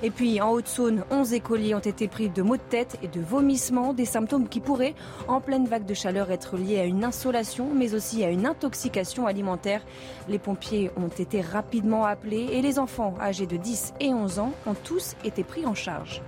Et 0.03 0.11
puis, 0.11 0.41
en 0.41 0.51
Haute-Saône, 0.51 1.05
11 1.11 1.33
écoliers 1.35 1.75
ont 1.75 1.79
été 1.79 2.09
pris 2.09 2.29
de 2.29 2.43
maux 2.43 2.57
de 2.57 2.63
tête 2.63 2.99
et 3.03 3.09
de 3.09 3.21
vomissements, 3.21 3.93
des 3.93 4.05
symptômes 4.05 4.49
qui 4.49 4.61
pourraient, 4.61 4.95
en 5.29 5.41
pleine 5.41 5.67
vague 5.67 5.87
de 5.87 5.95
chaleur, 5.95 6.31
être 6.31 6.57
liés 6.57 6.81
à 6.81 6.85
une 6.85 7.05
insolation, 7.05 7.69
mais 7.75 7.95
aussi 7.95 8.25
à 8.25 8.31
une 8.31 8.47
intoxication 8.47 9.27
alimentaire. 9.27 9.83
Les 10.29 10.39
pompiers 10.39 10.91
ont 10.97 11.09
été 11.09 11.41
rapidement 11.41 12.05
appelés 12.05 12.49
et 12.53 12.63
les 12.63 12.79
enfants 12.79 13.15
âgés 13.21 13.47
de 13.47 13.57
10 13.57 13.95
et 14.01 14.13
11 14.13 14.39
ans 14.39 14.53
ont 14.67 14.75
tous 14.75 15.15
été 15.25 15.45
pris 15.45 15.67
en 15.67 15.75
charge. 15.75 16.23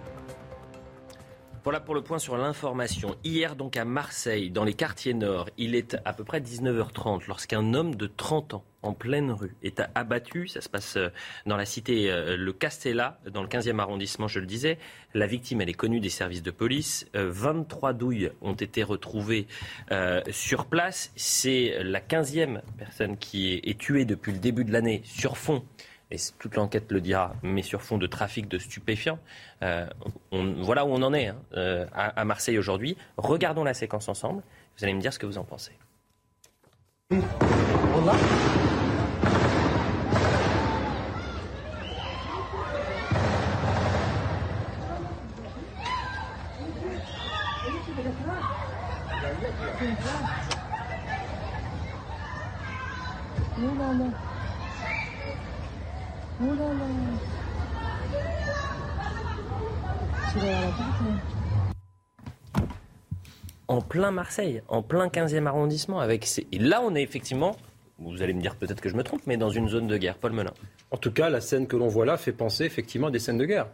Voilà 1.64 1.80
pour 1.80 1.94
le 1.94 2.02
point 2.02 2.18
sur 2.18 2.36
l'information. 2.36 3.16
Hier, 3.24 3.56
donc 3.56 3.78
à 3.78 3.86
Marseille, 3.86 4.50
dans 4.50 4.64
les 4.64 4.74
quartiers 4.74 5.14
nord, 5.14 5.48
il 5.56 5.74
est 5.74 5.96
à 6.04 6.12
peu 6.12 6.22
près 6.22 6.40
19h30 6.40 7.22
lorsqu'un 7.26 7.72
homme 7.72 7.94
de 7.94 8.06
30 8.06 8.52
ans, 8.52 8.64
en 8.82 8.92
pleine 8.92 9.32
rue, 9.32 9.56
est 9.62 9.80
abattu. 9.94 10.46
Ça 10.46 10.60
se 10.60 10.68
passe 10.68 10.98
euh, 10.98 11.08
dans 11.46 11.56
la 11.56 11.64
cité 11.64 12.10
euh, 12.10 12.36
Le 12.36 12.52
Castella, 12.52 13.18
dans 13.32 13.40
le 13.40 13.48
15e 13.48 13.78
arrondissement, 13.78 14.28
je 14.28 14.40
le 14.40 14.46
disais. 14.46 14.76
La 15.14 15.26
victime, 15.26 15.62
elle 15.62 15.70
est 15.70 15.72
connue 15.72 16.00
des 16.00 16.10
services 16.10 16.42
de 16.42 16.50
police. 16.50 17.06
23 17.14 17.88
euh, 17.88 17.92
douilles 17.94 18.30
ont 18.42 18.52
été 18.52 18.82
retrouvées 18.82 19.46
sur 20.30 20.66
place. 20.66 21.12
C'est 21.16 21.82
la 21.82 22.00
15e 22.00 22.60
personne 22.76 23.16
qui 23.16 23.54
est 23.54 23.78
tuée 23.78 24.04
depuis 24.04 24.32
le 24.32 24.38
début 24.38 24.66
de 24.66 24.72
l'année 24.72 25.00
sur 25.06 25.38
fond 25.38 25.64
et 26.10 26.16
toute 26.38 26.56
l'enquête 26.56 26.90
le 26.92 27.00
dira, 27.00 27.34
mais 27.42 27.62
sur 27.62 27.82
fond 27.82 27.98
de 27.98 28.06
trafic 28.06 28.48
de 28.48 28.58
stupéfiants. 28.58 29.18
Euh, 29.62 29.86
voilà 30.30 30.84
où 30.84 30.90
on 30.90 31.02
en 31.02 31.14
est 31.14 31.28
hein, 31.28 31.36
euh, 31.54 31.86
à, 31.92 32.24
Marseille 32.24 32.58
aujourd'hui. 32.58 32.96
Regardons 33.16 33.64
la 33.64 33.74
séquence 33.74 34.08
ensemble. 34.08 34.42
Vous 34.76 34.84
allez 34.84 34.94
me 34.94 35.00
dire 35.00 35.12
ce 35.12 35.18
que 35.18 35.26
vous 35.26 35.38
en 35.38 35.44
pensez. 35.44 35.72
En 37.10 38.73
plein 63.94 64.10
Marseille, 64.10 64.60
en 64.66 64.82
plein 64.82 65.06
15e 65.06 65.46
arrondissement. 65.46 66.00
Avec 66.00 66.26
Et 66.50 66.58
là, 66.58 66.82
on 66.82 66.96
est 66.96 67.02
effectivement, 67.02 67.56
vous 68.00 68.22
allez 68.22 68.34
me 68.34 68.40
dire 68.40 68.56
peut-être 68.56 68.80
que 68.80 68.88
je 68.88 68.96
me 68.96 69.04
trompe, 69.04 69.20
mais 69.28 69.36
dans 69.36 69.50
une 69.50 69.68
zone 69.68 69.86
de 69.86 69.96
guerre. 69.96 70.16
Paul 70.16 70.32
Melun. 70.32 70.52
En 70.90 70.96
tout 70.96 71.12
cas, 71.12 71.28
la 71.28 71.40
scène 71.40 71.68
que 71.68 71.76
l'on 71.76 71.86
voit 71.86 72.04
là 72.04 72.16
fait 72.16 72.32
penser 72.32 72.64
effectivement 72.64 73.06
à 73.06 73.10
des 73.12 73.20
scènes 73.20 73.38
de 73.38 73.44
guerre. 73.44 73.68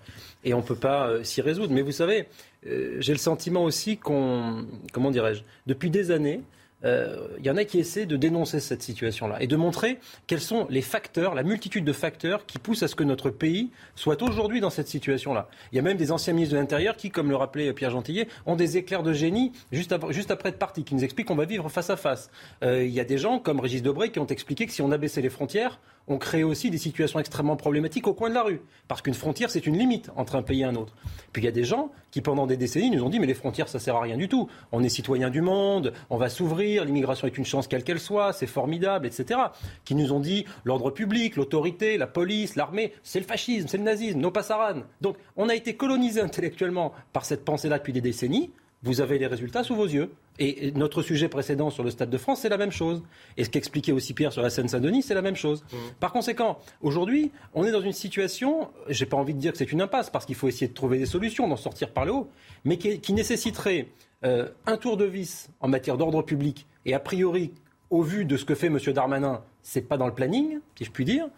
Et 0.44 0.52
on 0.52 0.59
ne 0.59 0.62
peut 0.62 0.74
pas 0.74 1.09
euh, 1.09 1.24
s'y 1.24 1.40
résoudre. 1.40 1.72
Mais 1.72 1.80
vous 1.80 1.92
savez, 1.92 2.26
euh, 2.66 2.96
j'ai 2.98 3.12
le 3.12 3.18
sentiment 3.18 3.64
aussi 3.64 3.96
qu'on, 3.96 4.66
comment 4.92 5.11
dirais-je, 5.11 5.40
depuis 5.66 5.88
des 5.88 6.11
années, 6.11 6.42
il 6.83 6.88
euh, 6.88 7.29
y 7.43 7.51
en 7.51 7.57
a 7.57 7.64
qui 7.64 7.79
essaient 7.79 8.07
de 8.07 8.16
dénoncer 8.16 8.59
cette 8.59 8.83
situation-là 8.83 9.37
et 9.40 9.47
de 9.47 9.57
montrer 9.57 9.99
quels 10.27 10.40
sont 10.40 10.66
les 10.71 10.81
facteurs, 10.81 11.35
la 11.35 11.43
multitude 11.43 11.85
de 11.85 11.93
facteurs 11.93 12.47
qui 12.47 12.59
poussent 12.59 12.83
à 12.83 12.88
ce 12.88 12.95
que 12.95 13.05
notre 13.05 13.29
pays 13.29 13.71
soit 13.95 14.23
aujourd'hui 14.23 14.61
dans 14.61 14.71
cette 14.71 14.88
situation-là. 14.88 15.49
Il 15.73 15.77
y 15.77 15.79
a 15.79 15.83
même 15.83 15.99
des 15.99 16.11
anciens 16.11 16.33
ministres 16.33 16.55
de 16.55 16.61
l'Intérieur 16.61 16.97
qui, 16.97 17.11
comme 17.11 17.29
le 17.29 17.37
rappelait 17.37 17.73
Pierre 17.75 17.90
Gentillet, 17.90 18.29
ont 18.47 18.57
des 18.57 18.79
éclairs 18.79 19.03
de 19.03 19.12
génie 19.12 19.53
juste, 19.73 19.95
juste 20.09 20.31
après 20.31 20.49
être 20.49 20.59
partis, 20.59 20.85
qui 20.85 20.95
nous 20.95 21.05
expliquent 21.05 21.29
qu'on 21.29 21.37
va 21.37 21.45
vivre 21.45 21.69
face 21.69 21.90
à 21.90 21.97
face. 21.97 22.31
Euh, 22.62 22.83
il 22.83 22.93
y 22.93 23.01
a 23.01 23.05
des 23.05 23.19
gens 23.19 23.38
comme 23.38 23.61
Régis 23.61 23.83
Debray 23.83 24.11
qui 24.11 24.19
ont 24.19 24.27
expliqué 24.27 24.64
que 24.64 24.73
si 24.73 24.81
on 24.81 24.90
abaissait 24.90 25.21
les 25.21 25.31
frontières, 25.31 25.81
on 26.09 26.19
crée 26.19 26.43
aussi 26.43 26.71
des 26.71 26.79
situations 26.79 27.19
extrêmement 27.19 27.57
problématiques 27.57 28.07
au 28.07 28.15
coin 28.15 28.29
de 28.29 28.35
la 28.35 28.43
rue. 28.43 28.61
Parce 28.89 29.03
qu'une 29.03 29.15
frontière, 29.15 29.51
c'est 29.51 29.67
une 29.67 29.79
limite 29.79 30.11
entre 30.17 30.37
un 30.37 30.43
pays 30.43 30.63
et 30.63 30.65
un 30.65 30.75
autre. 30.75 30.95
Puis 31.33 31.43
il 31.43 31.45
y 31.45 31.49
a 31.49 31.53
des 31.53 31.65
gens 31.65 31.91
qui, 32.11 32.21
pendant 32.21 32.47
des 32.47 32.57
décennies, 32.57 32.91
nous 32.91 33.03
ont 33.05 33.09
dit 33.09 33.21
mais 33.21 33.27
les 33.27 33.35
frontières, 33.35 33.69
ça 33.69 33.79
sert 33.79 33.97
à 33.97 34.01
rien 34.01 34.17
du 34.17 34.29
tout. 34.29 34.49
On 34.73 34.83
est 34.83 34.89
citoyen 34.89 35.31
du 35.31 35.41
monde, 35.41 35.93
on 36.11 36.17
va 36.17 36.29
s'ouvrir, 36.29 36.85
l'immigration 36.85 37.27
est 37.27 37.39
une 37.39 37.45
chance 37.45 37.69
quelle 37.69 37.85
qu'elle 37.85 38.01
soit, 38.01 38.33
c'est 38.33 38.47
formidable, 38.47 39.07
etc. 39.07 39.41
Qui 39.85 39.95
nous 39.95 40.13
ont 40.13 40.21
dit 40.21 40.45
l'ordre 40.65 40.91
public, 40.91 41.37
l'autorité, 41.37 41.97
la 41.99 42.07
police, 42.07 42.57
l'armée, 42.57 42.93
c'est 43.03 43.21
le 43.21 43.27
fascisme, 43.27 43.69
c'est 43.69 43.79
le 43.79 43.85
nazisme, 43.85 44.19
nos 44.19 44.31
passaran. 44.31 44.83
Donc 45.01 45.17
on 45.37 45.49
a 45.49 45.55
été 45.55 45.77
colonisé 45.77 46.21
intellectuellement 46.21 46.93
par 47.13 47.25
cette 47.25 47.45
pensée-là 47.45 47.79
depuis 47.79 47.93
des 47.93 48.01
décennies 48.01 48.51
vous 48.83 49.01
avez 49.01 49.19
les 49.19 49.27
résultats 49.27 49.63
sous 49.63 49.75
vos 49.75 49.87
yeux. 49.87 50.11
Et 50.42 50.72
notre 50.72 51.03
sujet 51.03 51.29
précédent 51.29 51.68
sur 51.68 51.85
le 51.85 51.90
Stade 51.90 52.09
de 52.09 52.16
France, 52.16 52.40
c'est 52.40 52.48
la 52.48 52.57
même 52.57 52.72
chose. 52.72 53.03
Et 53.37 53.44
ce 53.44 53.50
qu'expliquait 53.50 53.92
aussi 53.92 54.14
Pierre 54.14 54.33
sur 54.33 54.40
la 54.40 54.48
Seine-Saint-Denis, 54.48 55.03
c'est 55.03 55.14
la 55.14 55.20
même 55.20 55.37
chose. 55.37 55.62
Mmh. 55.70 55.76
Par 56.00 56.12
conséquent, 56.12 56.59
aujourd'hui, 56.81 57.31
on 57.53 57.64
est 57.64 57.70
dans 57.70 57.83
une 57.83 57.92
situation, 57.92 58.70
j'ai 58.88 59.05
pas 59.05 59.18
envie 59.18 59.35
de 59.35 59.38
dire 59.38 59.53
que 59.53 59.59
c'est 59.59 59.70
une 59.70 59.83
impasse, 59.83 60.09
parce 60.09 60.24
qu'il 60.24 60.35
faut 60.35 60.48
essayer 60.48 60.68
de 60.68 60.72
trouver 60.72 60.98
des 60.98 61.05
solutions, 61.05 61.46
d'en 61.46 61.57
sortir 61.57 61.90
par 61.90 62.07
le 62.07 62.12
haut, 62.12 62.31
mais 62.64 62.79
qui, 62.79 63.12
nécessiterait 63.12 63.88
euh, 64.24 64.48
un 64.64 64.79
tour 64.79 64.96
de 64.96 65.05
vis 65.05 65.50
en 65.61 65.68
matière 65.68 65.98
d'ordre 65.98 66.22
public. 66.22 66.66
Et 66.87 66.94
a 66.94 67.00
priori, 67.00 67.53
au 67.90 68.03
vu 68.03 68.24
de 68.24 68.38
ce 68.38 68.46
que 68.46 68.55
fait 68.55 68.68
M. 68.68 68.79
Darmanin, 68.94 69.42
c'est 69.62 69.83
pas 69.83 69.98
dans 69.98 70.07
le 70.07 70.14
planning, 70.14 70.61
si 70.79 70.85
je 70.85 70.90
puis 70.90 71.05
dire. 71.05 71.29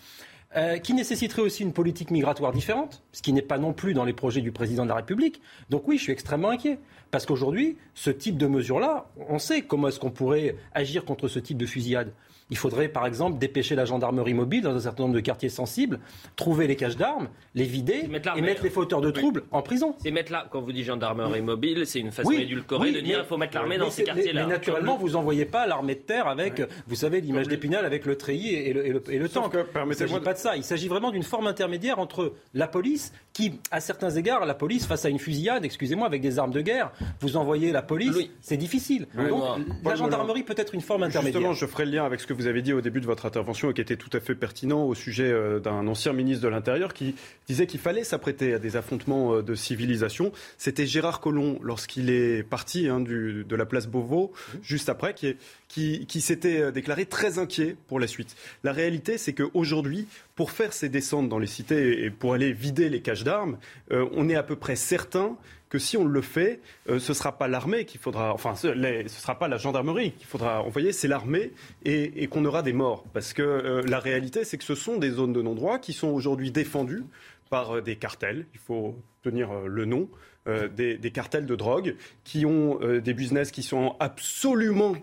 Euh, 0.55 0.77
qui 0.77 0.93
nécessiterait 0.93 1.41
aussi 1.41 1.63
une 1.63 1.73
politique 1.73 2.11
migratoire 2.11 2.53
différente, 2.53 3.03
ce 3.13 3.23
qui 3.23 3.33
n'est 3.33 3.41
pas 3.41 3.57
non 3.57 3.73
plus 3.73 3.95
dans 3.95 4.05
les 4.05 4.13
projets 4.13 4.43
du 4.43 4.53
président 4.53 4.83
de 4.83 4.91
la 4.91 4.97
République. 4.97 5.41
Donc 5.71 5.89
oui, 5.89 5.97
je 5.97 6.03
suis 6.03 6.13
extrêmement 6.13 6.51
inquiet. 6.51 6.79
Parce 7.11 7.25
qu'aujourd'hui, 7.25 7.79
ce 7.95 8.11
type 8.11 8.37
de 8.37 8.47
mesure-là, 8.47 9.07
on 9.29 9.39
sait 9.39 9.63
comment 9.63 9.89
est-ce 9.89 9.99
qu'on 9.99 10.11
pourrait 10.11 10.57
agir 10.75 11.07
contre 11.07 11.29
ce 11.29 11.39
type 11.39 11.57
de 11.57 11.65
fusillade. 11.65 12.13
Il 12.53 12.59
faudrait, 12.59 12.89
par 12.89 13.07
exemple, 13.07 13.39
dépêcher 13.39 13.75
la 13.75 13.87
gendarmerie 13.87 14.35
mobile 14.35 14.61
dans 14.61 14.77
un 14.77 14.81
certain 14.81 15.05
nombre 15.05 15.15
de 15.15 15.21
quartiers 15.21 15.49
sensibles, 15.49 16.01
trouver 16.37 16.67
les 16.67 16.77
caches 16.77 16.99
d'armes, 16.99 17.29
les 17.55 17.65
vider 17.65 18.03
et 18.37 18.43
mettre 18.43 18.63
les 18.63 18.69
fauteurs 18.69 19.01
de 19.01 19.11
troubles 19.11 19.45
en 19.53 19.63
prison. 19.63 19.95
C'est 20.03 20.11
mettre 20.11 20.31
là, 20.31 20.47
quand 20.51 20.61
vous 20.61 20.71
dites 20.71 20.85
gendarmerie 20.85 21.41
mobile, 21.41 21.87
c'est 21.87 22.01
une 22.01 22.13
façon 22.13 22.31
édulcorée 22.31 22.93
de 22.93 23.01
dire 23.01 23.21
qu'il 23.21 23.27
faut 23.27 23.39
mettre 23.39 23.55
l'armée 23.55 23.79
dans 23.79 23.89
ces 23.89 24.05
quartiers-là. 24.05 24.43
Mais, 24.43 24.53
naturellement, 24.53 24.99
vous 24.99 25.09
n'envoyez 25.09 25.47
pas 25.47 25.67
l'armée 25.67 25.95
de 25.95 26.01
terre 26.01 26.27
avec, 26.27 26.61
vous 26.87 26.95
savez, 26.95 27.23
l'image 27.23 27.49
d'Épinal 27.49 27.87
avec 27.87 28.05
le 28.05 28.17
treillis 28.17 28.55
et 28.55 28.75
le, 28.75 28.85
et 29.11 29.19
le, 29.19 29.29
tank. 29.31 29.55
Il 29.75 29.89
ne 29.89 29.95
s'agit 29.95 30.21
pas 30.21 30.35
de 30.35 30.39
ça. 30.39 30.55
Il 30.55 30.65
s'agit 30.65 30.89
vraiment 30.89 31.11
d'une 31.11 31.23
forme 31.23 31.47
intermédiaire 31.47 31.99
entre 32.01 32.35
la 32.53 32.69
police, 32.69 33.15
qui, 33.33 33.61
à 33.71 33.81
certains 33.81 34.11
égards, 34.11 34.45
la 34.45 34.53
police, 34.53 34.85
face 34.87 35.07
à 35.07 35.09
une 35.09 35.19
fusillade, 35.19 35.65
excusez-moi, 35.65 36.07
avec 36.07 36.21
des 36.21 36.39
armes 36.39 36.53
de 36.53 36.61
guerre, 36.61 36.93
vous 37.21 37.39
envoyez 37.39 37.73
la 37.73 37.81
police, 37.81 38.15
c'est 38.43 38.59
difficile. 38.59 39.07
Donc, 39.17 39.43
la 39.83 39.95
gendarmerie 39.95 40.43
peut 40.43 40.55
être 40.59 40.75
une 40.75 40.83
forme 40.83 41.05
intermédiaire. 41.05 41.41
Justement, 41.41 41.55
je 41.55 41.65
ferai 41.65 41.87
le 41.87 41.93
lien 41.93 42.05
avec 42.05 42.21
ce 42.21 42.27
que 42.27 42.35
vous 42.35 42.42
avez 42.47 42.63
dit 42.63 42.73
au 42.73 42.81
début 42.81 43.01
de 43.01 43.07
votre 43.07 43.27
intervention 43.27 43.71
et 43.71 43.75
qui 43.75 43.81
était 43.81 43.97
tout 43.97 44.11
à 44.13 44.21
fait 44.21 44.35
pertinent 44.35 44.85
au 44.85 44.95
sujet 44.95 45.31
euh, 45.31 45.61
d'un 45.61 45.87
ancien 45.87 46.13
ministre 46.13 46.43
de 46.43 46.49
l'Intérieur 46.49 46.95
qui 46.95 47.15
disait 47.47 47.67
qu'il 47.67 47.81
fallait 47.81 48.05
s'apprêter 48.05 48.55
à 48.55 48.59
des 48.59 48.77
affrontements 48.77 49.35
euh, 49.35 49.43
de 49.43 49.55
civilisation. 49.55 50.33
C'était 50.59 50.87
Gérard 50.87 51.21
Collomb 51.21 51.59
lorsqu'il 51.63 52.11
est 52.11 52.43
parti 52.43 52.89
hein, 52.89 53.01
du, 53.01 53.45
de 53.45 53.57
la 53.57 53.67
place 53.67 53.87
Beauvau, 53.87 54.33
mmh. 54.33 54.59
juste 54.63 54.89
après, 54.89 55.15
qui, 55.15 55.37
qui, 55.69 56.07
qui 56.07 56.21
s'était 56.21 56.61
euh, 56.61 56.71
déclaré 56.71 57.07
très 57.07 57.39
inquiet 57.39 57.77
pour 57.89 58.01
la 58.01 58.07
suite. 58.07 58.37
La 58.65 58.73
réalité, 58.73 59.19
c'est 59.19 59.33
qu'aujourd'hui, 59.33 60.07
pour 60.35 60.51
faire 60.51 60.73
ces 60.73 60.89
descentes 60.89 61.29
dans 61.29 61.39
les 61.39 61.47
cités 61.47 62.05
et 62.05 62.11
pour 62.11 62.35
aller 62.35 62.53
vider 62.53 62.89
les 62.89 63.03
caches 63.03 63.25
d'armes, 63.25 63.59
on 63.91 64.29
est 64.31 64.35
à 64.35 64.43
peu 64.43 64.57
près 64.57 64.77
certain 64.77 65.37
que 65.73 65.79
si 65.79 65.97
on 65.97 66.05
le 66.05 66.21
fait, 66.21 66.61
euh, 66.91 66.99
ce 66.99 67.13
ne 67.13 67.15
sera 67.15 67.39
pas 67.39 67.49
l'armée 67.49 67.87
qu'il 67.87 67.99
faudra, 67.99 68.35
enfin, 68.35 68.55
ce 68.55 68.69
ne 68.69 69.09
sera 69.09 69.39
pas 69.39 69.49
la 69.49 69.57
gendarmerie 69.57 70.13
qu'il 70.13 70.27
faudra 70.27 70.63
envoyer, 70.63 70.93
c'est 70.93 71.09
l'armée 71.09 71.51
et, 71.87 72.27
qu'on 72.27 72.45
aura 72.45 72.61
des 72.61 72.75
morts. 72.75 73.07
Parce 73.15 73.33
que 73.33 73.41
euh, 73.41 73.83
la 73.87 73.99
réalité, 73.99 74.45
c'est 74.45 74.59
que 74.59 74.65
ce 74.65 74.75
sont 74.75 74.99
des 74.99 75.09
zones 75.09 75.33
de 75.33 75.41
non-droit 75.41 75.79
qui 75.79 75.95
sont 75.95 76.09
aujourd'hui 76.09 76.51
défendues 76.51 77.05
par 77.49 77.77
euh, 77.77 77.81
des 77.81 77.97
cartels, 77.97 78.45
il 78.53 78.61
faut 78.61 78.99
tenir 79.23 79.51
le 79.61 79.87
nom, 79.87 80.11
des, 80.47 80.99
cartels 81.15 81.47
de 81.47 81.55
drogue, 81.55 81.95
qui 82.25 82.45
ont 82.45 82.81
des 82.99 83.15
business 83.15 83.53
qui 83.53 83.63
sont 83.63 83.95
absolument 84.01 84.97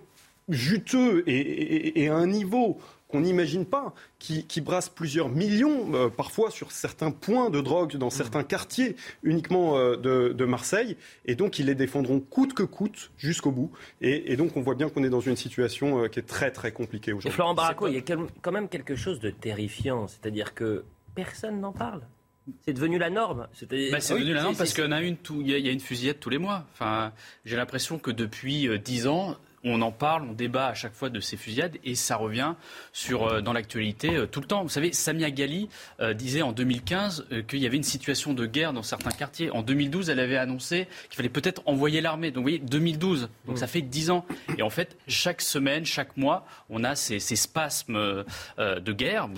juteux 0.49 1.23
et 1.25 2.09
à 2.09 2.15
un 2.15 2.27
niveau 2.27 2.77
qu'on 3.09 3.21
n'imagine 3.21 3.65
pas, 3.65 3.93
qui, 4.19 4.45
qui, 4.45 4.61
brassent 4.61 4.89
plusieurs 4.89 5.29
millions, 5.29 5.93
euh, 5.95 6.09
parfois 6.09 6.51
sur 6.51 6.71
certains 6.71 7.09
points 7.09 7.49
de 7.49 7.59
drogue 7.59 7.97
dans 7.97 8.11
certains 8.11 8.43
quartiers 8.43 8.95
uniquement 9.23 9.77
euh, 9.77 9.97
de, 9.97 10.45
Marseille. 10.45 10.95
Et 11.25 11.35
donc, 11.35 11.57
ils 11.57 11.65
les 11.65 11.75
défendront 11.75 12.19
coûte 12.19 12.53
que 12.53 12.63
coûte 12.63 13.11
jusqu'au 13.17 13.51
bout. 13.51 13.71
Et, 13.99 14.37
donc, 14.37 14.55
on 14.55 14.61
voit 14.61 14.75
bien 14.75 14.89
qu'on 14.89 15.03
est 15.03 15.09
dans 15.09 15.19
une 15.21 15.35
situation 15.35 16.03
euh, 16.03 16.07
qui 16.07 16.19
est 16.19 16.27
très, 16.27 16.51
très 16.51 16.71
compliquée 16.71 17.11
aujourd'hui. 17.11 17.35
Florent 17.35 17.55
Baraco, 17.55 17.87
il 17.87 17.95
y 17.95 17.97
a 17.97 18.01
quand 18.41 18.51
même 18.51 18.69
quelque 18.69 18.95
chose 18.95 19.19
de 19.19 19.31
terrifiant. 19.31 20.07
C'est-à-dire 20.07 20.53
que 20.53 20.85
personne 21.15 21.59
n'en 21.59 21.71
parle. 21.71 22.01
C'est 22.65 22.73
devenu 22.73 22.99
la 22.99 23.09
norme. 23.09 23.39
Bah, 23.39 23.99
c'est 23.99 24.13
devenu 24.13 24.33
la 24.33 24.43
norme 24.43 24.55
parce 24.55 24.73
qu'il 24.73 24.87
y 24.87 24.93
a 24.93 25.01
une, 25.01 25.17
il 25.41 25.49
y, 25.49 25.69
a 25.69 25.71
une 25.71 25.79
fusillade 25.79 26.19
tous 26.19 26.29
les 26.29 26.39
mois. 26.39 26.65
Enfin, 26.73 27.11
j'ai 27.45 27.57
l'impression 27.57 27.99
que 27.99 28.11
depuis 28.11 28.69
dix 28.79 29.07
ans, 29.07 29.35
on 29.63 29.81
en 29.81 29.91
parle, 29.91 30.23
on 30.23 30.33
débat 30.33 30.67
à 30.67 30.73
chaque 30.73 30.93
fois 30.93 31.09
de 31.09 31.19
ces 31.19 31.37
fusillades 31.37 31.77
et 31.83 31.95
ça 31.95 32.15
revient 32.15 32.53
sur, 32.93 33.27
euh, 33.27 33.41
dans 33.41 33.53
l'actualité 33.53 34.15
euh, 34.15 34.25
tout 34.25 34.39
le 34.39 34.47
temps. 34.47 34.63
Vous 34.63 34.69
savez, 34.69 34.93
Samia 34.93 35.31
Ghali 35.31 35.69
euh, 35.99 36.13
disait 36.13 36.41
en 36.41 36.51
2015 36.51 37.27
qu'il 37.47 37.59
y 37.59 37.65
avait 37.65 37.77
une 37.77 37.83
situation 37.83 38.33
de 38.33 38.45
guerre 38.45 38.73
dans 38.73 38.83
certains 38.83 39.11
quartiers. 39.11 39.51
En 39.51 39.61
2012, 39.61 40.09
elle 40.09 40.19
avait 40.19 40.37
annoncé 40.37 40.87
qu'il 41.09 41.17
fallait 41.17 41.29
peut-être 41.29 41.61
envoyer 41.65 42.01
l'armée. 42.01 42.31
Donc 42.31 42.37
vous 42.37 42.43
voyez, 42.43 42.59
2012, 42.59 43.29
donc 43.45 43.57
ça 43.57 43.67
fait 43.67 43.81
10 43.81 44.11
ans. 44.11 44.25
Et 44.57 44.61
en 44.61 44.69
fait, 44.69 44.97
chaque 45.07 45.41
semaine, 45.41 45.85
chaque 45.85 46.17
mois, 46.17 46.45
on 46.69 46.83
a 46.83 46.95
ces, 46.95 47.19
spasmes 47.19 48.23
de 48.57 48.91
guerre. 48.91 49.29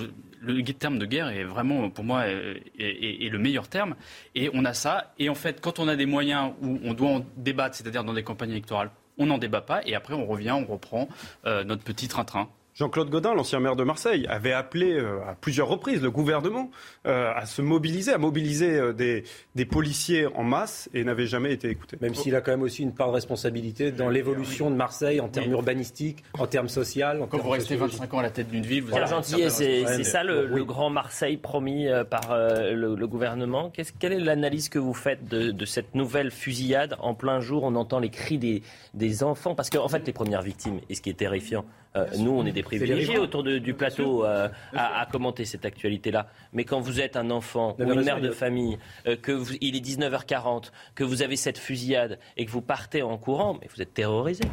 Le 0.42 0.64
terme 0.64 0.98
de 0.98 1.06
guerre 1.06 1.30
est 1.30 1.44
vraiment, 1.44 1.90
pour 1.90 2.04
moi, 2.04 2.28
est, 2.28 3.30
le 3.30 3.38
meilleur 3.38 3.68
terme. 3.68 3.96
Et 4.36 4.50
on 4.54 4.66
a 4.66 4.74
ça. 4.74 5.14
Et 5.20 5.30
en 5.30 5.36
fait, 5.36 5.62
quand 5.62 5.80
on 5.80 5.88
a 5.88 5.96
des 5.96 6.06
moyens 6.06 6.54
où 6.62 6.80
on 6.84 6.94
doit 6.94 7.10
en 7.10 7.26
débattre, 7.38 7.76
c'est-à-dire 7.76 8.04
dans 8.04 8.14
des 8.14 8.24
campagnes 8.24 8.52
électorales, 8.52 8.92
on 9.18 9.28
n'en 9.28 9.38
débat 9.38 9.62
pas 9.62 9.82
et 9.86 9.96
après 9.96 10.14
on 10.14 10.26
revient, 10.26 10.52
on 10.52 10.66
reprend 10.66 11.08
euh, 11.46 11.64
notre 11.64 11.84
petit 11.84 12.08
train-train. 12.08 12.50
Jean-Claude 12.82 13.12
Godin, 13.12 13.36
l'ancien 13.36 13.60
maire 13.60 13.76
de 13.76 13.84
Marseille, 13.84 14.26
avait 14.28 14.54
appelé 14.54 14.94
euh, 14.94 15.20
à 15.30 15.36
plusieurs 15.36 15.68
reprises 15.68 16.02
le 16.02 16.10
gouvernement 16.10 16.72
euh, 17.06 17.32
à 17.36 17.46
se 17.46 17.62
mobiliser, 17.62 18.12
à 18.12 18.18
mobiliser 18.18 18.74
euh, 18.74 18.92
des, 18.92 19.24
des, 19.54 19.66
policiers 19.66 20.26
en 20.26 20.42
masse 20.44 20.90
et 20.92 21.04
n'avait 21.04 21.28
jamais 21.28 21.54
été 21.54 21.70
écouté. 21.70 21.98
Même 22.02 22.16
s'il 22.16 22.36
a 22.36 22.42
quand 22.42 22.50
même 22.50 22.64
aussi 22.64 22.82
une 22.82 22.96
part 22.96 23.10
de 23.10 23.14
responsabilité 23.14 23.92
dans 23.92 24.10
l'évolution 24.10 24.72
de 24.72 24.76
Marseille 24.76 25.22
en 25.22 25.28
termes 25.28 25.52
urbanistiques, 25.52 26.24
en 26.40 26.48
termes 26.48 26.70
sociaux. 26.70 27.06
Quand 27.30 27.38
vous 27.38 27.52
restez 27.52 27.76
25 27.76 28.12
ans 28.16 28.18
à 28.18 28.24
la 28.24 28.32
tête 28.32 28.50
d'une 28.50 28.66
ville, 28.66 28.82
vous 28.82 28.90
voilà. 28.90 29.16
avez 29.16 29.50
c'est 29.52 30.04
ça 30.04 30.24
le, 30.24 30.48
le, 30.48 30.66
grand 30.66 30.90
Marseille 30.90 31.38
promis 31.38 31.88
par 32.10 32.36
le, 32.36 32.96
le, 32.96 33.08
gouvernement. 33.08 33.70
Qu 33.70 33.84
quelle 34.00 34.14
est 34.14 34.20
l'analyse 34.20 34.70
que 34.70 34.80
vous 34.80 34.96
faites 34.96 35.28
de, 35.28 35.52
de, 35.52 35.66
cette 35.66 35.94
nouvelle 35.94 36.32
fusillade 36.32 36.96
en 36.98 37.14
plein 37.14 37.42
jour? 37.42 37.62
On 37.64 37.76
entend 37.76 38.00
les 38.00 38.10
cris 38.10 38.40
des, 38.40 38.64
des 38.96 39.24
enfants 39.24 39.54
parce 39.54 39.70
qu'en 39.70 39.86
en 39.86 39.90
fait 39.90 40.08
les 40.08 40.14
premières 40.14 40.42
victimes, 40.42 40.80
et 40.90 40.96
ce 40.96 41.02
qui 41.02 41.12
est 41.12 41.20
terrifiant, 41.20 41.64
euh, 41.96 42.06
nous, 42.18 42.32
on 42.32 42.46
est 42.46 42.52
des 42.52 42.64
privilégiés 42.64 43.18
autour 43.18 43.44
de, 43.44 43.58
du 43.58 43.74
plateau 43.74 44.26
euh, 44.26 44.48
à, 44.74 45.02
à, 45.02 45.06
commenter 45.06 45.46
cette 45.46 45.66
actualité-là. 45.66 46.30
Mais 46.54 46.64
quand 46.64 46.80
vous 46.80 47.02
êtes 47.02 47.18
un 47.18 47.30
enfant 47.32 47.76
ou 47.80 47.84
une 47.84 48.04
mère 48.04 48.22
de 48.22 48.32
famille, 48.32 48.78
euh, 49.08 49.16
que 49.16 49.32
vous, 49.32 49.54
il 49.60 49.76
est 49.76 49.86
19h40, 49.86 50.72
que 50.96 51.04
vous 51.04 51.22
avez 51.22 51.36
cette 51.36 51.58
fusillade 51.58 52.20
et 52.38 52.46
que 52.46 52.52
vous 52.52 52.62
partez 52.62 53.02
en 53.02 53.18
courant, 53.18 53.58
mais 53.60 53.68
vous 53.74 53.82
êtes 53.82 53.94
terrorisé. 53.94 54.44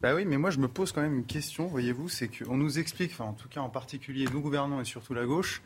Bah 0.00 0.14
oui, 0.14 0.24
mais 0.24 0.36
moi 0.36 0.50
je 0.50 0.58
me 0.58 0.68
pose 0.68 0.92
quand 0.92 1.00
même 1.00 1.14
une 1.14 1.24
question, 1.24 1.66
voyez-vous, 1.66 2.08
c'est 2.08 2.28
qu'on 2.28 2.56
nous 2.56 2.78
explique, 2.78 3.12
enfin 3.12 3.24
en 3.24 3.32
tout 3.32 3.48
cas 3.48 3.60
en 3.60 3.70
particulier 3.70 4.26
nous 4.30 4.40
gouvernants 4.40 4.80
et 4.80 4.84
surtout 4.84 5.14
la 5.14 5.24
gauche, 5.24 5.62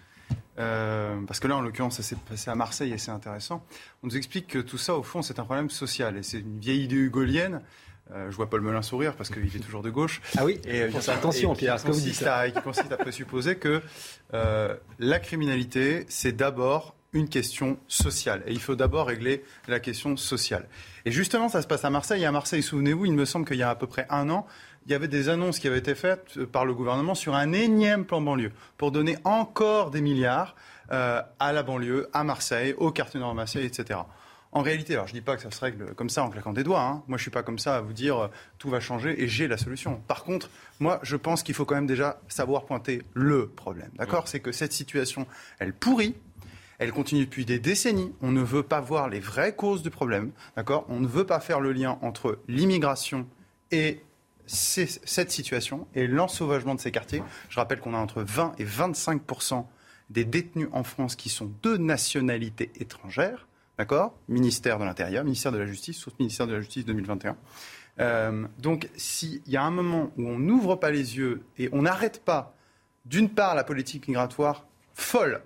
euh, 0.58 1.20
parce 1.26 1.40
que 1.40 1.48
là, 1.48 1.56
en 1.56 1.60
l'occurrence, 1.60 1.96
ça 1.96 2.02
s'est 2.02 2.16
passé 2.16 2.50
à 2.50 2.54
Marseille 2.54 2.92
et 2.92 2.98
c'est 2.98 3.10
intéressant. 3.10 3.64
On 4.02 4.08
nous 4.08 4.16
explique 4.16 4.46
que 4.46 4.58
tout 4.58 4.78
ça, 4.78 4.96
au 4.96 5.02
fond, 5.02 5.22
c'est 5.22 5.38
un 5.38 5.44
problème 5.44 5.70
social 5.70 6.16
et 6.16 6.22
c'est 6.22 6.40
une 6.40 6.58
vieille 6.58 6.84
idée 6.84 6.96
hugolienne 6.96 7.62
euh, 8.14 8.30
je 8.30 8.36
vois 8.36 8.48
Paul 8.48 8.60
Melun 8.60 8.82
sourire 8.82 9.14
parce 9.14 9.30
qu'il 9.30 9.44
est 9.44 9.60
toujours 9.60 9.82
de 9.82 9.90
gauche. 9.90 10.20
Ah 10.38 10.44
oui 10.44 10.58
et, 10.64 10.82
euh, 10.82 10.90
Attention, 11.08 11.54
Pierre, 11.54 11.78
ce 11.78 11.86
que 11.86 11.92
vous 11.92 12.00
dites. 12.00 12.22
À, 12.22 12.50
qui 12.50 12.60
consiste 12.62 12.90
à 12.92 12.96
présupposer 12.96 13.56
que 13.56 13.82
euh, 14.34 14.74
la 14.98 15.18
criminalité, 15.18 16.06
c'est 16.08 16.32
d'abord 16.32 16.94
une 17.12 17.28
question 17.28 17.76
sociale. 17.88 18.42
Et 18.46 18.52
il 18.52 18.60
faut 18.60 18.76
d'abord 18.76 19.06
régler 19.06 19.44
la 19.68 19.80
question 19.80 20.16
sociale. 20.16 20.68
Et 21.04 21.10
justement, 21.10 21.48
ça 21.48 21.60
se 21.62 21.66
passe 21.66 21.84
à 21.84 21.90
Marseille. 21.90 22.22
Et 22.22 22.26
à 22.26 22.32
Marseille, 22.32 22.62
souvenez-vous, 22.62 23.06
il 23.06 23.12
me 23.12 23.24
semble 23.24 23.46
qu'il 23.46 23.56
y 23.56 23.62
a 23.62 23.70
à 23.70 23.74
peu 23.74 23.86
près 23.86 24.06
un 24.10 24.30
an, 24.30 24.46
il 24.86 24.92
y 24.92 24.94
avait 24.94 25.08
des 25.08 25.28
annonces 25.28 25.58
qui 25.58 25.66
avaient 25.66 25.78
été 25.78 25.94
faites 25.94 26.44
par 26.46 26.64
le 26.64 26.74
gouvernement 26.74 27.14
sur 27.14 27.34
un 27.34 27.52
énième 27.52 28.04
plan 28.06 28.20
banlieue 28.20 28.52
pour 28.78 28.92
donner 28.92 29.18
encore 29.24 29.90
des 29.90 30.00
milliards 30.00 30.54
euh, 30.92 31.22
à 31.38 31.52
la 31.52 31.62
banlieue, 31.62 32.08
à 32.12 32.24
Marseille, 32.24 32.74
au 32.76 32.90
quartier 32.90 33.20
nord 33.20 33.34
Marseille, 33.34 33.64
etc. 33.64 34.00
En 34.52 34.62
réalité, 34.62 34.94
alors 34.94 35.06
je 35.06 35.14
ne 35.14 35.18
dis 35.20 35.24
pas 35.24 35.36
que 35.36 35.42
ça 35.42 35.50
se 35.50 35.60
règle 35.60 35.94
comme 35.94 36.10
ça 36.10 36.24
en 36.24 36.30
claquant 36.30 36.52
des 36.52 36.64
doigts. 36.64 36.82
Hein. 36.82 37.02
Moi, 37.06 37.16
je 37.16 37.20
ne 37.20 37.24
suis 37.24 37.30
pas 37.30 37.44
comme 37.44 37.58
ça 37.58 37.76
à 37.76 37.80
vous 37.80 37.92
dire 37.92 38.18
euh, 38.18 38.28
tout 38.58 38.68
va 38.68 38.80
changer 38.80 39.22
et 39.22 39.28
j'ai 39.28 39.46
la 39.46 39.56
solution. 39.56 40.02
Par 40.08 40.24
contre, 40.24 40.50
moi, 40.80 40.98
je 41.02 41.16
pense 41.16 41.42
qu'il 41.44 41.54
faut 41.54 41.64
quand 41.64 41.76
même 41.76 41.86
déjà 41.86 42.20
savoir 42.28 42.64
pointer 42.64 43.02
le 43.14 43.48
problème. 43.48 43.90
D'accord? 43.94 44.26
C'est 44.26 44.40
que 44.40 44.50
cette 44.50 44.72
situation, 44.72 45.26
elle 45.60 45.72
pourrit. 45.72 46.16
Elle 46.78 46.92
continue 46.92 47.26
depuis 47.26 47.44
des 47.44 47.58
décennies. 47.58 48.12
On 48.22 48.32
ne 48.32 48.42
veut 48.42 48.62
pas 48.62 48.80
voir 48.80 49.08
les 49.08 49.20
vraies 49.20 49.54
causes 49.54 49.82
du 49.82 49.90
problème. 49.90 50.32
D'accord? 50.56 50.84
On 50.88 50.98
ne 50.98 51.06
veut 51.06 51.26
pas 51.26 51.38
faire 51.38 51.60
le 51.60 51.72
lien 51.72 51.98
entre 52.02 52.40
l'immigration 52.48 53.28
et 53.70 54.02
cette 54.46 55.30
situation 55.30 55.86
et 55.94 56.08
l'ensauvagement 56.08 56.74
de 56.74 56.80
ces 56.80 56.90
quartiers. 56.90 57.22
Je 57.50 57.60
rappelle 57.60 57.78
qu'on 57.78 57.94
a 57.94 57.98
entre 57.98 58.22
20 58.22 58.54
et 58.58 58.64
25% 58.64 59.64
des 60.08 60.24
détenus 60.24 60.68
en 60.72 60.82
France 60.82 61.14
qui 61.14 61.28
sont 61.28 61.52
de 61.62 61.76
nationalité 61.76 62.72
étrangère. 62.80 63.46
D'accord? 63.80 64.12
Ministère 64.28 64.78
de 64.78 64.84
l'Intérieur, 64.84 65.24
ministère 65.24 65.52
de 65.52 65.56
la 65.56 65.64
Justice, 65.64 65.96
sauf 65.96 66.12
ministère 66.18 66.46
de 66.46 66.52
la 66.52 66.60
Justice 66.60 66.84
2021. 66.84 67.34
Euh, 67.98 68.46
donc, 68.58 68.90
s'il 68.94 69.40
y 69.46 69.56
a 69.56 69.62
un 69.62 69.70
moment 69.70 70.12
où 70.18 70.28
on 70.28 70.38
n'ouvre 70.38 70.76
pas 70.76 70.90
les 70.90 71.16
yeux 71.16 71.40
et 71.56 71.70
on 71.72 71.80
n'arrête 71.80 72.22
pas, 72.22 72.54
d'une 73.06 73.30
part, 73.30 73.54
la 73.54 73.64
politique 73.64 74.06
migratoire 74.06 74.66
folle, 74.92 75.40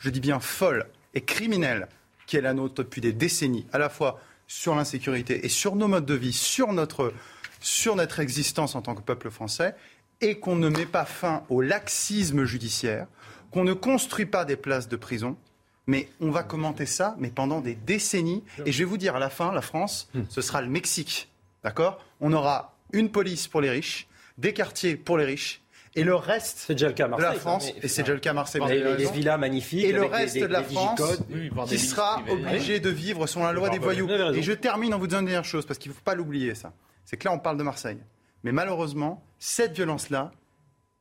je 0.00 0.10
dis 0.10 0.20
bien 0.20 0.38
folle 0.38 0.84
et 1.14 1.22
criminelle, 1.22 1.88
qui 2.26 2.36
est 2.36 2.42
la 2.42 2.52
nôtre 2.52 2.74
depuis 2.74 3.00
des 3.00 3.14
décennies, 3.14 3.66
à 3.72 3.78
la 3.78 3.88
fois 3.88 4.20
sur 4.46 4.74
l'insécurité 4.74 5.46
et 5.46 5.48
sur 5.48 5.74
nos 5.74 5.88
modes 5.88 6.04
de 6.04 6.12
vie, 6.12 6.34
sur 6.34 6.74
notre 6.74 8.20
existence 8.20 8.74
en 8.74 8.82
tant 8.82 8.96
que 8.96 9.00
peuple 9.00 9.30
français, 9.30 9.74
et 10.20 10.38
qu'on 10.38 10.56
ne 10.56 10.68
met 10.68 10.84
pas 10.84 11.06
fin 11.06 11.42
au 11.48 11.62
laxisme 11.62 12.44
judiciaire, 12.44 13.06
qu'on 13.50 13.64
ne 13.64 13.72
construit 13.72 14.26
pas 14.26 14.44
des 14.44 14.56
places 14.56 14.90
de 14.90 14.96
prison, 14.96 15.38
mais 15.88 16.08
on 16.20 16.30
va 16.30 16.44
commenter 16.44 16.86
ça, 16.86 17.16
mais 17.18 17.30
pendant 17.30 17.60
des 17.60 17.74
décennies. 17.74 18.44
Et 18.66 18.72
je 18.72 18.78
vais 18.80 18.84
vous 18.84 18.98
dire, 18.98 19.16
à 19.16 19.18
la 19.18 19.30
fin, 19.30 19.52
la 19.52 19.62
France, 19.62 20.08
hmm. 20.14 20.22
ce 20.28 20.42
sera 20.42 20.60
le 20.60 20.68
Mexique. 20.68 21.28
D'accord? 21.64 21.98
On 22.20 22.32
aura 22.32 22.76
une 22.92 23.10
police 23.10 23.48
pour 23.48 23.62
les 23.62 23.70
riches, 23.70 24.06
des 24.36 24.52
quartiers 24.52 24.96
pour 24.96 25.16
les 25.16 25.24
riches, 25.24 25.62
et 25.94 26.04
le 26.04 26.14
reste 26.14 26.70
déjà 26.70 26.88
le 26.88 26.92
cas 26.92 27.08
de 27.08 27.20
la 27.20 27.32
France, 27.32 27.72
et 27.82 27.88
c'est 27.88 28.02
déjà 28.02 28.12
le 28.12 28.20
cas 28.20 28.30
à 28.30 28.34
Marseille, 28.34 28.62
les, 28.68 29.10
villas 29.10 29.38
magnifiques, 29.38 29.84
et 29.84 29.92
le 29.92 30.04
reste 30.04 30.38
de 30.38 30.44
la 30.44 30.62
France 30.62 31.00
qui 31.66 31.78
sera 31.78 32.22
obligé 32.28 32.78
de 32.78 32.90
vivre 32.90 33.26
selon 33.26 33.46
la 33.46 33.52
loi 33.52 33.70
des 33.70 33.78
voyous. 33.78 34.08
Et 34.34 34.42
je 34.42 34.52
termine 34.52 34.92
en 34.94 34.98
vous 34.98 35.06
disant 35.06 35.20
une 35.20 35.26
dernière 35.26 35.44
chose, 35.44 35.66
parce 35.66 35.78
qu'il 35.78 35.90
ne 35.90 35.96
faut 35.96 36.04
pas 36.04 36.14
l'oublier, 36.14 36.54
ça. 36.54 36.72
C'est 37.06 37.16
que 37.16 37.26
là, 37.26 37.32
on 37.32 37.38
parle 37.38 37.56
de 37.56 37.62
Marseille. 37.62 37.98
Mais 38.44 38.52
malheureusement, 38.52 39.24
cette 39.38 39.72
violence-là, 39.74 40.30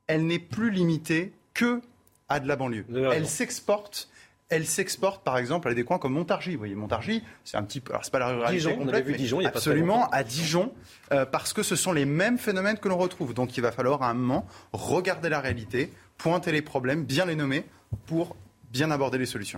elle 0.08 0.26
n'est 0.26 0.40
plus 0.40 0.72
limitée 0.72 1.34
que 1.54 1.82
à 2.30 2.40
de 2.40 2.48
la 2.48 2.56
banlieue. 2.56 2.86
Elle 3.14 3.28
s'exporte 3.28 4.10
elle 4.50 4.66
s'exporte 4.66 5.24
par 5.24 5.38
exemple 5.38 5.68
à 5.68 5.74
des 5.74 5.84
coins 5.84 6.00
comme 6.00 6.14
Montargis. 6.14 6.54
Vous 6.54 6.60
voyez, 6.60 6.76
Montargis, 6.76 7.24
c'est 7.44 7.58
un 7.58 7.64
petit 7.64 7.82
peu, 7.82 7.92
alors 7.92 8.06
c'est 8.06 8.12
pas 8.12 8.20
la 8.20 8.28
ruralité 8.28 8.58
Dijon, 8.58 8.78
complète, 8.78 9.04
on 9.04 9.08
vu 9.08 9.18
Dijon, 9.18 9.42
il 9.42 9.44
y 9.44 9.48
a 9.48 9.50
absolument 9.50 10.10
à 10.10 10.24
Dijon, 10.24 10.72
euh, 11.12 11.26
parce 11.26 11.54
que 11.54 11.64
ce 11.64 11.76
sont 11.76 11.92
les 11.92 12.06
mêmes 12.06 12.38
phénomènes 12.38 12.78
que 12.78 12.88
l'on 12.88 12.98
retrouve. 12.98 13.34
Donc 13.34 13.58
il 13.58 13.62
va 13.62 13.72
falloir 13.72 14.04
à 14.04 14.10
un 14.10 14.14
moment 14.14 14.46
regarder 14.74 15.30
la 15.30 15.40
réalité, 15.40 15.92
pointer 16.18 16.52
les 16.52 16.62
problèmes, 16.62 17.04
bien 17.04 17.26
les 17.26 17.36
nommer 17.36 17.66
pour 18.06 18.36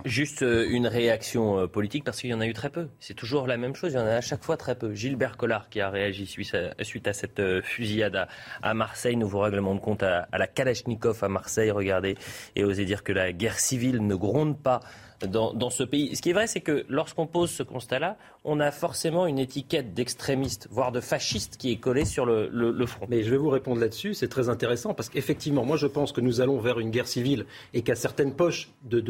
bien. 0.02 0.10
Juste 0.10 0.42
euh, 0.42 0.66
une 0.68 0.86
réaction 0.86 1.58
euh, 1.58 1.66
politique, 1.66 2.04
parce 2.04 2.20
qu'il 2.20 2.30
y 2.30 2.34
en 2.34 2.40
a 2.40 2.46
eu 2.46 2.52
très 2.52 2.70
peu. 2.70 2.88
C'est 2.98 3.14
toujours 3.14 3.46
la 3.46 3.56
même 3.56 3.74
chose, 3.74 3.92
il 3.92 3.96
y 3.96 3.98
en 3.98 4.06
a 4.06 4.14
à 4.14 4.20
chaque 4.20 4.42
fois 4.42 4.56
très 4.56 4.74
peu. 4.74 4.94
Gilbert 4.94 5.36
Collard 5.36 5.68
qui 5.68 5.80
a 5.80 5.90
réagi 5.90 6.26
suite 6.26 6.54
à, 6.54 7.12
cette 7.12 7.40
euh, 7.40 7.62
fusillade 7.62 8.26
à, 8.62 8.74
Marseille, 8.74 9.16
nouveau 9.16 9.40
règlement 9.40 9.74
de 9.74 9.80
compte 9.80 10.02
à, 10.02 10.26
la 10.32 10.46
Kalachnikov 10.46 11.22
à 11.22 11.28
Marseille, 11.28 11.70
regardez, 11.70 12.16
et 12.56 12.64
osez 12.64 12.84
dire 12.84 13.04
que 13.04 13.12
la 13.12 13.32
guerre 13.32 13.58
civile 13.58 14.06
ne 14.06 14.14
gronde 14.14 14.60
pas 14.60 14.80
dans, 15.26 15.70
ce 15.70 15.82
pays. 15.82 16.16
Ce 16.16 16.22
qui 16.22 16.30
est 16.30 16.32
vrai, 16.32 16.46
c'est 16.46 16.60
que 16.60 16.84
lorsqu'on 16.88 17.26
pose 17.26 17.50
ce 17.50 17.62
constat-là, 17.62 18.16
on 18.44 18.58
a 18.58 18.70
forcément 18.70 19.26
une 19.26 19.38
étiquette 19.38 19.92
d'extrémiste, 19.92 20.68
voire 20.70 20.92
de 20.92 21.00
fasciste 21.00 21.56
qui 21.58 21.72
est 21.72 21.76
collée 21.76 22.06
sur 22.06 22.24
le, 22.24 22.86
front. 22.86 23.06
Mais 23.08 23.22
je 23.22 23.30
vais 23.30 23.36
vous 23.36 23.50
répondre 23.50 23.80
là-dessus, 23.80 24.14
c'est 24.14 24.28
très 24.28 24.48
intéressant, 24.48 24.94
parce 24.94 25.08
qu'effectivement, 25.08 25.64
moi 25.64 25.76
je 25.76 25.86
pense 25.86 26.12
que 26.12 26.20
nous 26.20 26.40
allons 26.40 26.58
vers 26.58 26.80
une 26.80 26.90
guerre 26.90 27.06
civile 27.06 27.44
et 27.74 27.82
qu'à 27.82 27.94
certaines 27.94 28.34
poches 28.34 28.70
de, 28.84 29.00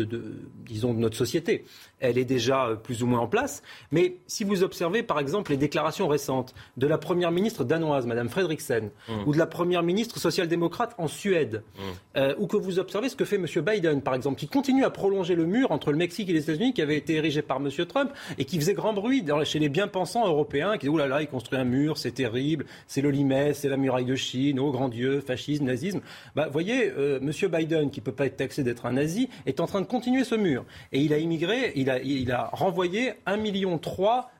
disons, 0.66 0.94
de 0.94 0.98
notre 0.98 1.16
société, 1.16 1.64
elle 2.00 2.18
est 2.18 2.24
déjà 2.24 2.66
euh, 2.66 2.74
plus 2.74 3.02
ou 3.02 3.06
moins 3.06 3.20
en 3.20 3.28
place. 3.28 3.62
Mais 3.92 4.16
si 4.26 4.42
vous 4.42 4.62
observez, 4.62 5.02
par 5.02 5.20
exemple, 5.20 5.50
les 5.50 5.56
déclarations 5.56 6.08
récentes 6.08 6.54
de 6.76 6.86
la 6.86 6.98
première 6.98 7.30
ministre 7.30 7.62
danoise, 7.62 8.06
Madame 8.06 8.28
Fredriksen, 8.28 8.90
mmh. 9.08 9.12
ou 9.26 9.32
de 9.32 9.38
la 9.38 9.46
première 9.46 9.82
ministre 9.82 10.18
social-démocrate 10.18 10.94
en 10.98 11.08
Suède, 11.08 11.62
mmh. 11.62 11.80
euh, 12.16 12.34
ou 12.38 12.46
que 12.46 12.56
vous 12.56 12.78
observez 12.78 13.08
ce 13.08 13.16
que 13.16 13.24
fait 13.24 13.36
M. 13.36 13.46
Biden, 13.64 14.02
par 14.02 14.14
exemple, 14.14 14.38
qui 14.38 14.48
continue 14.48 14.84
à 14.84 14.90
prolonger 14.90 15.34
le 15.34 15.44
mur 15.44 15.70
entre 15.70 15.92
le 15.92 15.98
Mexique 16.00 16.28
et 16.30 16.32
les 16.32 16.42
États-Unis, 16.42 16.72
qui 16.72 16.82
avait 16.82 16.96
été 16.96 17.14
érigé 17.14 17.42
par 17.42 17.58
M. 17.58 17.70
Trump 17.86 18.10
et 18.38 18.44
qui 18.44 18.58
faisait 18.58 18.74
grand 18.74 18.92
bruit 18.92 19.24
chez 19.44 19.58
les 19.58 19.68
bien-pensants 19.68 20.26
européens, 20.26 20.72
qui 20.72 20.80
disaient, 20.80 20.92
oh 20.92 20.98
là 20.98 21.06
là, 21.06 21.22
il 21.22 21.28
construit 21.28 21.58
un 21.58 21.64
mur, 21.64 21.98
c'est 21.98 22.12
terrible, 22.12 22.64
c'est 22.86 23.02
le 23.02 23.10
Limès, 23.10 23.58
c'est 23.58 23.68
la 23.68 23.76
muraille 23.76 24.06
de 24.06 24.16
Chine, 24.16 24.58
oh 24.58 24.70
grand 24.70 24.88
Dieu, 24.88 25.20
fascisme, 25.20 25.64
nazisme. 25.66 26.00
Bah, 26.34 26.48
voyez, 26.50 26.90
euh, 26.90 27.20
M. 27.20 27.30
Biden, 27.50 27.90
qui 27.90 28.00
ne 28.00 28.04
peut 28.04 28.12
pas 28.12 28.26
être 28.26 28.36
taxé 28.36 28.62
d'être 28.62 28.86
un 28.86 28.92
nazi, 28.92 29.28
est 29.46 29.60
en 29.60 29.66
train 29.66 29.80
de 29.80 29.86
continuer 29.86 30.24
ce 30.24 30.34
mur. 30.34 30.64
Et 30.92 31.00
il 31.00 31.12
a 31.12 31.18
immigré, 31.18 31.72
il 31.76 31.90
a, 31.90 32.00
il 32.00 32.32
a 32.32 32.50
renvoyé 32.52 33.12
1,3 33.26 33.38
million 33.38 33.78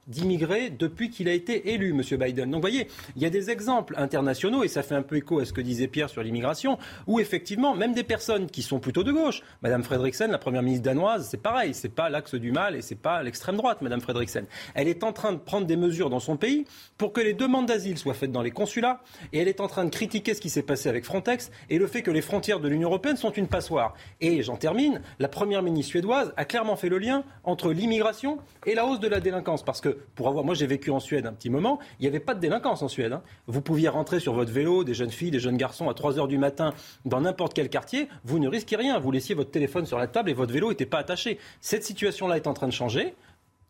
d'immigrés 0.06 0.70
depuis 0.70 1.10
qu'il 1.10 1.28
a 1.28 1.32
été 1.32 1.72
élu, 1.72 1.90
M. 1.90 2.18
Biden. 2.18 2.50
Donc 2.50 2.56
vous 2.56 2.68
voyez, 2.68 2.88
il 3.16 3.22
y 3.22 3.26
a 3.26 3.30
des 3.30 3.50
exemples 3.50 3.94
internationaux, 3.96 4.64
et 4.64 4.68
ça 4.68 4.82
fait 4.82 4.94
un 4.94 5.02
peu 5.02 5.16
écho 5.16 5.38
à 5.38 5.44
ce 5.44 5.52
que 5.52 5.60
disait 5.60 5.88
Pierre 5.88 6.10
sur 6.10 6.22
l'immigration, 6.22 6.78
où 7.06 7.20
effectivement, 7.20 7.74
même 7.74 7.94
des 7.94 8.02
personnes 8.02 8.46
qui 8.46 8.62
sont 8.62 8.80
plutôt 8.80 9.04
de 9.04 9.12
gauche, 9.12 9.42
Mme 9.62 9.82
Fredriksen, 9.82 10.30
la 10.30 10.38
première 10.38 10.62
ministre 10.62 10.84
danoise, 10.84 11.28
c'est 11.30 11.42
pareil, 11.42 11.74
c'est 11.74 11.94
pas 11.94 12.08
l'axe 12.08 12.34
du 12.34 12.52
mal 12.52 12.76
et 12.76 12.82
c'est 12.82 12.94
pas 12.94 13.22
l'extrême 13.22 13.56
droite, 13.56 13.82
Mme 13.82 14.00
Fredriksen. 14.00 14.46
Elle 14.74 14.88
est 14.88 15.04
en 15.04 15.12
train 15.12 15.32
de 15.32 15.38
prendre 15.38 15.66
des 15.66 15.76
mesures 15.76 16.10
dans 16.10 16.20
son 16.20 16.36
pays 16.36 16.64
pour 16.98 17.12
que 17.12 17.20
les 17.20 17.34
demandes 17.34 17.66
d'asile 17.66 17.98
soient 17.98 18.14
faites 18.14 18.32
dans 18.32 18.42
les 18.42 18.50
consulats, 18.50 19.02
et 19.32 19.38
elle 19.38 19.48
est 19.48 19.60
en 19.60 19.68
train 19.68 19.84
de 19.84 19.90
critiquer 19.90 20.34
ce 20.34 20.40
qui 20.40 20.50
s'est 20.50 20.62
passé 20.62 20.88
avec 20.88 21.04
Frontex 21.04 21.50
et 21.68 21.78
le 21.78 21.86
fait 21.86 22.02
que 22.02 22.10
les 22.10 22.22
frontières 22.22 22.60
de 22.60 22.68
l'Union 22.68 22.88
européenne 22.88 23.16
sont 23.16 23.30
une 23.30 23.48
passoire. 23.48 23.94
Et 24.20 24.42
j'en 24.42 24.56
termine, 24.56 25.00
la 25.18 25.28
première 25.28 25.62
ministre 25.62 25.90
suédoise 25.90 26.32
a 26.36 26.44
clairement 26.44 26.76
fait 26.76 26.88
le 26.88 26.98
lien 26.98 27.24
entre 27.44 27.72
l'immigration 27.72 28.38
et 28.66 28.74
la 28.74 28.86
hausse 28.86 29.00
de 29.00 29.08
la 29.08 29.20
délinquance, 29.20 29.64
parce 29.64 29.80
que 29.80 29.89
pour 30.14 30.28
avoir, 30.28 30.44
moi 30.44 30.54
j'ai 30.54 30.66
vécu 30.66 30.90
en 30.90 31.00
Suède 31.00 31.26
un 31.26 31.32
petit 31.32 31.50
moment, 31.50 31.78
il 31.98 32.02
n'y 32.02 32.08
avait 32.08 32.20
pas 32.20 32.34
de 32.34 32.40
délinquance 32.40 32.82
en 32.82 32.88
Suède. 32.88 33.12
Hein. 33.12 33.22
Vous 33.46 33.60
pouviez 33.60 33.88
rentrer 33.88 34.20
sur 34.20 34.32
votre 34.32 34.52
vélo, 34.52 34.84
des 34.84 34.94
jeunes 34.94 35.10
filles, 35.10 35.30
des 35.30 35.40
jeunes 35.40 35.56
garçons 35.56 35.88
à 35.88 35.94
3 35.94 36.18
heures 36.18 36.28
du 36.28 36.38
matin 36.38 36.74
dans 37.04 37.20
n'importe 37.20 37.54
quel 37.54 37.68
quartier, 37.68 38.08
vous 38.24 38.38
ne 38.38 38.48
risquez 38.48 38.76
rien. 38.76 38.98
Vous 38.98 39.10
laissiez 39.10 39.34
votre 39.34 39.50
téléphone 39.50 39.86
sur 39.86 39.98
la 39.98 40.06
table 40.06 40.30
et 40.30 40.34
votre 40.34 40.52
vélo 40.52 40.70
n'était 40.70 40.86
pas 40.86 40.98
attaché. 40.98 41.38
Cette 41.60 41.84
situation-là 41.84 42.36
est 42.36 42.46
en 42.46 42.54
train 42.54 42.68
de 42.68 42.72
changer 42.72 43.14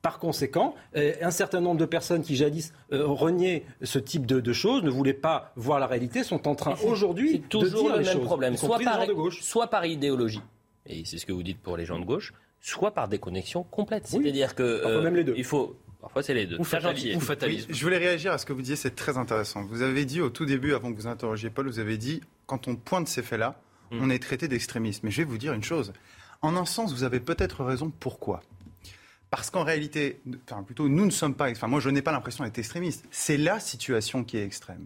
Par 0.02 0.18
conséquent, 0.18 0.74
euh, 0.96 1.12
un 1.20 1.30
certain 1.30 1.60
nombre 1.60 1.78
de 1.78 1.84
personnes 1.84 2.22
qui 2.22 2.36
jadis 2.36 2.72
euh, 2.92 3.06
reniaient 3.06 3.64
ce 3.82 3.98
type 3.98 4.26
de, 4.26 4.52
choses, 4.52 4.82
ne 4.82 4.90
voulaient 4.90 5.12
pas 5.12 5.52
voir 5.56 5.78
la 5.78 5.86
réalité, 5.86 6.24
sont 6.24 6.48
en 6.48 6.54
train 6.54 6.74
aujourd'hui 6.84 7.42
de 7.50 7.68
dire 7.68 7.96
le 7.96 7.98
les 7.98 8.04
même 8.04 8.12
choses, 8.12 8.24
problème, 8.24 8.56
soit 8.56 8.78
par, 8.78 9.06
de 9.06 9.12
gauche. 9.12 9.42
soit 9.42 9.68
par 9.68 9.86
idéologie, 9.86 10.42
et 10.86 11.04
c'est 11.04 11.18
ce 11.18 11.26
que 11.26 11.32
vous 11.32 11.42
dites 11.42 11.60
pour 11.60 11.76
les 11.76 11.84
gens 11.84 11.98
de 11.98 12.04
gauche, 12.04 12.32
soit 12.60 12.92
par 12.92 13.08
déconnexion 13.08 13.62
complète. 13.64 14.06
C'est-à-dire 14.06 14.54
que 14.54 14.62
euh, 14.62 15.02
même 15.02 15.16
les 15.16 15.24
deux. 15.24 15.34
il 15.36 15.44
faut, 15.44 15.76
parfois 16.00 16.22
c'est 16.22 16.34
les 16.34 16.46
deux. 16.46 16.58
Ou 16.58 16.64
fatali- 16.64 17.14
ou 17.16 17.20
fatalisme. 17.20 17.66
Oui, 17.70 17.74
je 17.76 17.82
voulais 17.84 17.98
réagir 17.98 18.32
à 18.32 18.38
ce 18.38 18.46
que 18.46 18.52
vous 18.52 18.60
disiez, 18.62 18.76
c'est 18.76 18.94
très 18.94 19.16
intéressant. 19.18 19.64
Vous 19.64 19.82
avez 19.82 20.04
dit 20.04 20.20
au 20.20 20.30
tout 20.30 20.44
début, 20.46 20.74
avant 20.74 20.90
que 20.92 20.96
vous 20.96 21.06
interrogiez 21.06 21.50
Paul, 21.50 21.66
vous 21.68 21.78
avez 21.78 21.96
dit, 21.98 22.20
quand 22.46 22.68
on 22.68 22.76
pointe 22.76 23.08
ces 23.08 23.22
faits-là, 23.22 23.60
Mm. 23.90 23.98
on 24.02 24.10
est 24.10 24.18
traité 24.22 24.46
d'extrémiste. 24.48 25.02
Mais 25.02 25.10
je 25.10 25.18
vais 25.18 25.24
vous 25.24 25.38
dire 25.38 25.52
une 25.52 25.64
chose. 25.64 25.92
En 26.42 26.56
un 26.56 26.64
sens, 26.64 26.92
vous 26.92 27.02
avez 27.02 27.18
peut-être 27.20 27.64
raison. 27.64 27.90
Pourquoi? 28.00 28.40
Parce 29.30 29.50
qu'en 29.50 29.62
réalité, 29.64 30.20
enfin 30.50 30.62
plutôt, 30.62 30.88
nous 30.88 31.04
ne 31.04 31.10
sommes 31.10 31.34
pas, 31.34 31.50
enfin 31.50 31.66
moi 31.68 31.80
je 31.80 31.90
n'ai 31.90 32.02
pas 32.02 32.12
l'impression 32.12 32.42
d'être 32.44 32.58
extrémiste. 32.58 33.04
C'est 33.10 33.36
la 33.36 33.60
situation 33.60 34.24
qui 34.24 34.36
est 34.38 34.44
extrême. 34.44 34.84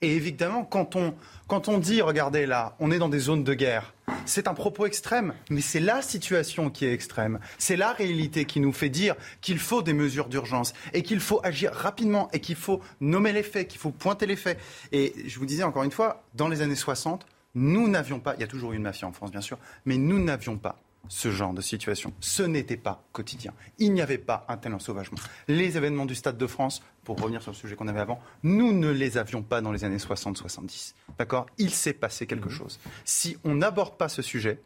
Et 0.00 0.16
évidemment, 0.16 0.64
quand 0.64 0.96
on, 0.96 1.14
quand 1.46 1.68
dit, 1.78 2.02
regardez 2.02 2.46
là, 2.46 2.76
on 2.78 2.90
est 2.90 2.98
dans 2.98 3.08
des 3.08 3.18
zones 3.18 3.44
de 3.44 3.54
guerre, 3.54 3.94
c'est 4.26 4.48
un 4.48 4.54
propos 4.54 4.86
extrême, 4.86 5.34
mais 5.50 5.60
c'est 5.60 5.80
la 5.80 6.02
situation 6.02 6.70
qui 6.70 6.84
est 6.84 6.92
extrême. 6.92 7.38
C'est 7.58 7.76
la 7.76 7.92
réalité 7.92 8.44
qui 8.44 8.60
nous 8.60 8.72
fait 8.72 8.88
dire 8.88 9.14
qu'il 9.40 9.58
faut 9.58 9.82
des 9.82 9.92
mesures 9.92 10.28
d'urgence 10.28 10.74
et 10.92 11.02
qu'il 11.02 11.20
faut 11.20 11.40
agir 11.42 11.72
rapidement 11.72 12.28
et 12.32 12.40
qu'il 12.40 12.56
faut 12.56 12.80
nommer 13.00 13.32
les 13.32 13.42
faits, 13.42 13.68
qu'il 13.68 13.80
faut 13.80 13.90
pointer 13.90 14.26
les 14.26 14.36
faits. 14.36 14.58
Et 14.92 15.14
je 15.26 15.38
vous 15.38 15.46
disais 15.46 15.62
encore 15.62 15.84
une 15.84 15.90
fois, 15.90 16.22
dans 16.34 16.48
les 16.48 16.60
années 16.60 16.74
60, 16.74 17.26
nous 17.54 17.88
n'avions 17.88 18.20
pas, 18.20 18.34
il 18.34 18.40
y 18.40 18.44
a 18.44 18.48
toujours 18.48 18.72
eu 18.72 18.76
une 18.76 18.82
mafia 18.82 19.08
en 19.08 19.12
France 19.12 19.30
bien 19.30 19.40
sûr, 19.40 19.58
mais 19.84 19.96
nous 19.96 20.22
n'avions 20.22 20.58
pas 20.58 20.76
ce 21.08 21.30
genre 21.30 21.52
de 21.52 21.60
situation. 21.60 22.12
Ce 22.20 22.42
n'était 22.42 22.76
pas 22.76 23.04
quotidien. 23.12 23.52
Il 23.78 23.92
n'y 23.92 24.02
avait 24.02 24.18
pas 24.18 24.44
un 24.48 24.56
tel 24.56 24.74
ensauvagement. 24.74 25.18
Les 25.48 25.76
événements 25.76 26.06
du 26.06 26.14
Stade 26.14 26.38
de 26.38 26.46
France, 26.46 26.82
pour 27.04 27.20
revenir 27.20 27.42
sur 27.42 27.52
le 27.52 27.56
sujet 27.56 27.76
qu'on 27.76 27.88
avait 27.88 28.00
avant, 28.00 28.20
nous 28.42 28.72
ne 28.72 28.90
les 28.90 29.18
avions 29.18 29.42
pas 29.42 29.60
dans 29.60 29.72
les 29.72 29.84
années 29.84 29.98
60-70. 29.98 30.94
D'accord? 31.18 31.46
Il 31.58 31.70
s'est 31.70 31.92
passé 31.92 32.26
quelque 32.26 32.48
chose. 32.48 32.80
Si 33.04 33.36
on 33.44 33.54
n'aborde 33.54 33.96
pas 33.96 34.08
ce 34.08 34.22
sujet, 34.22 34.60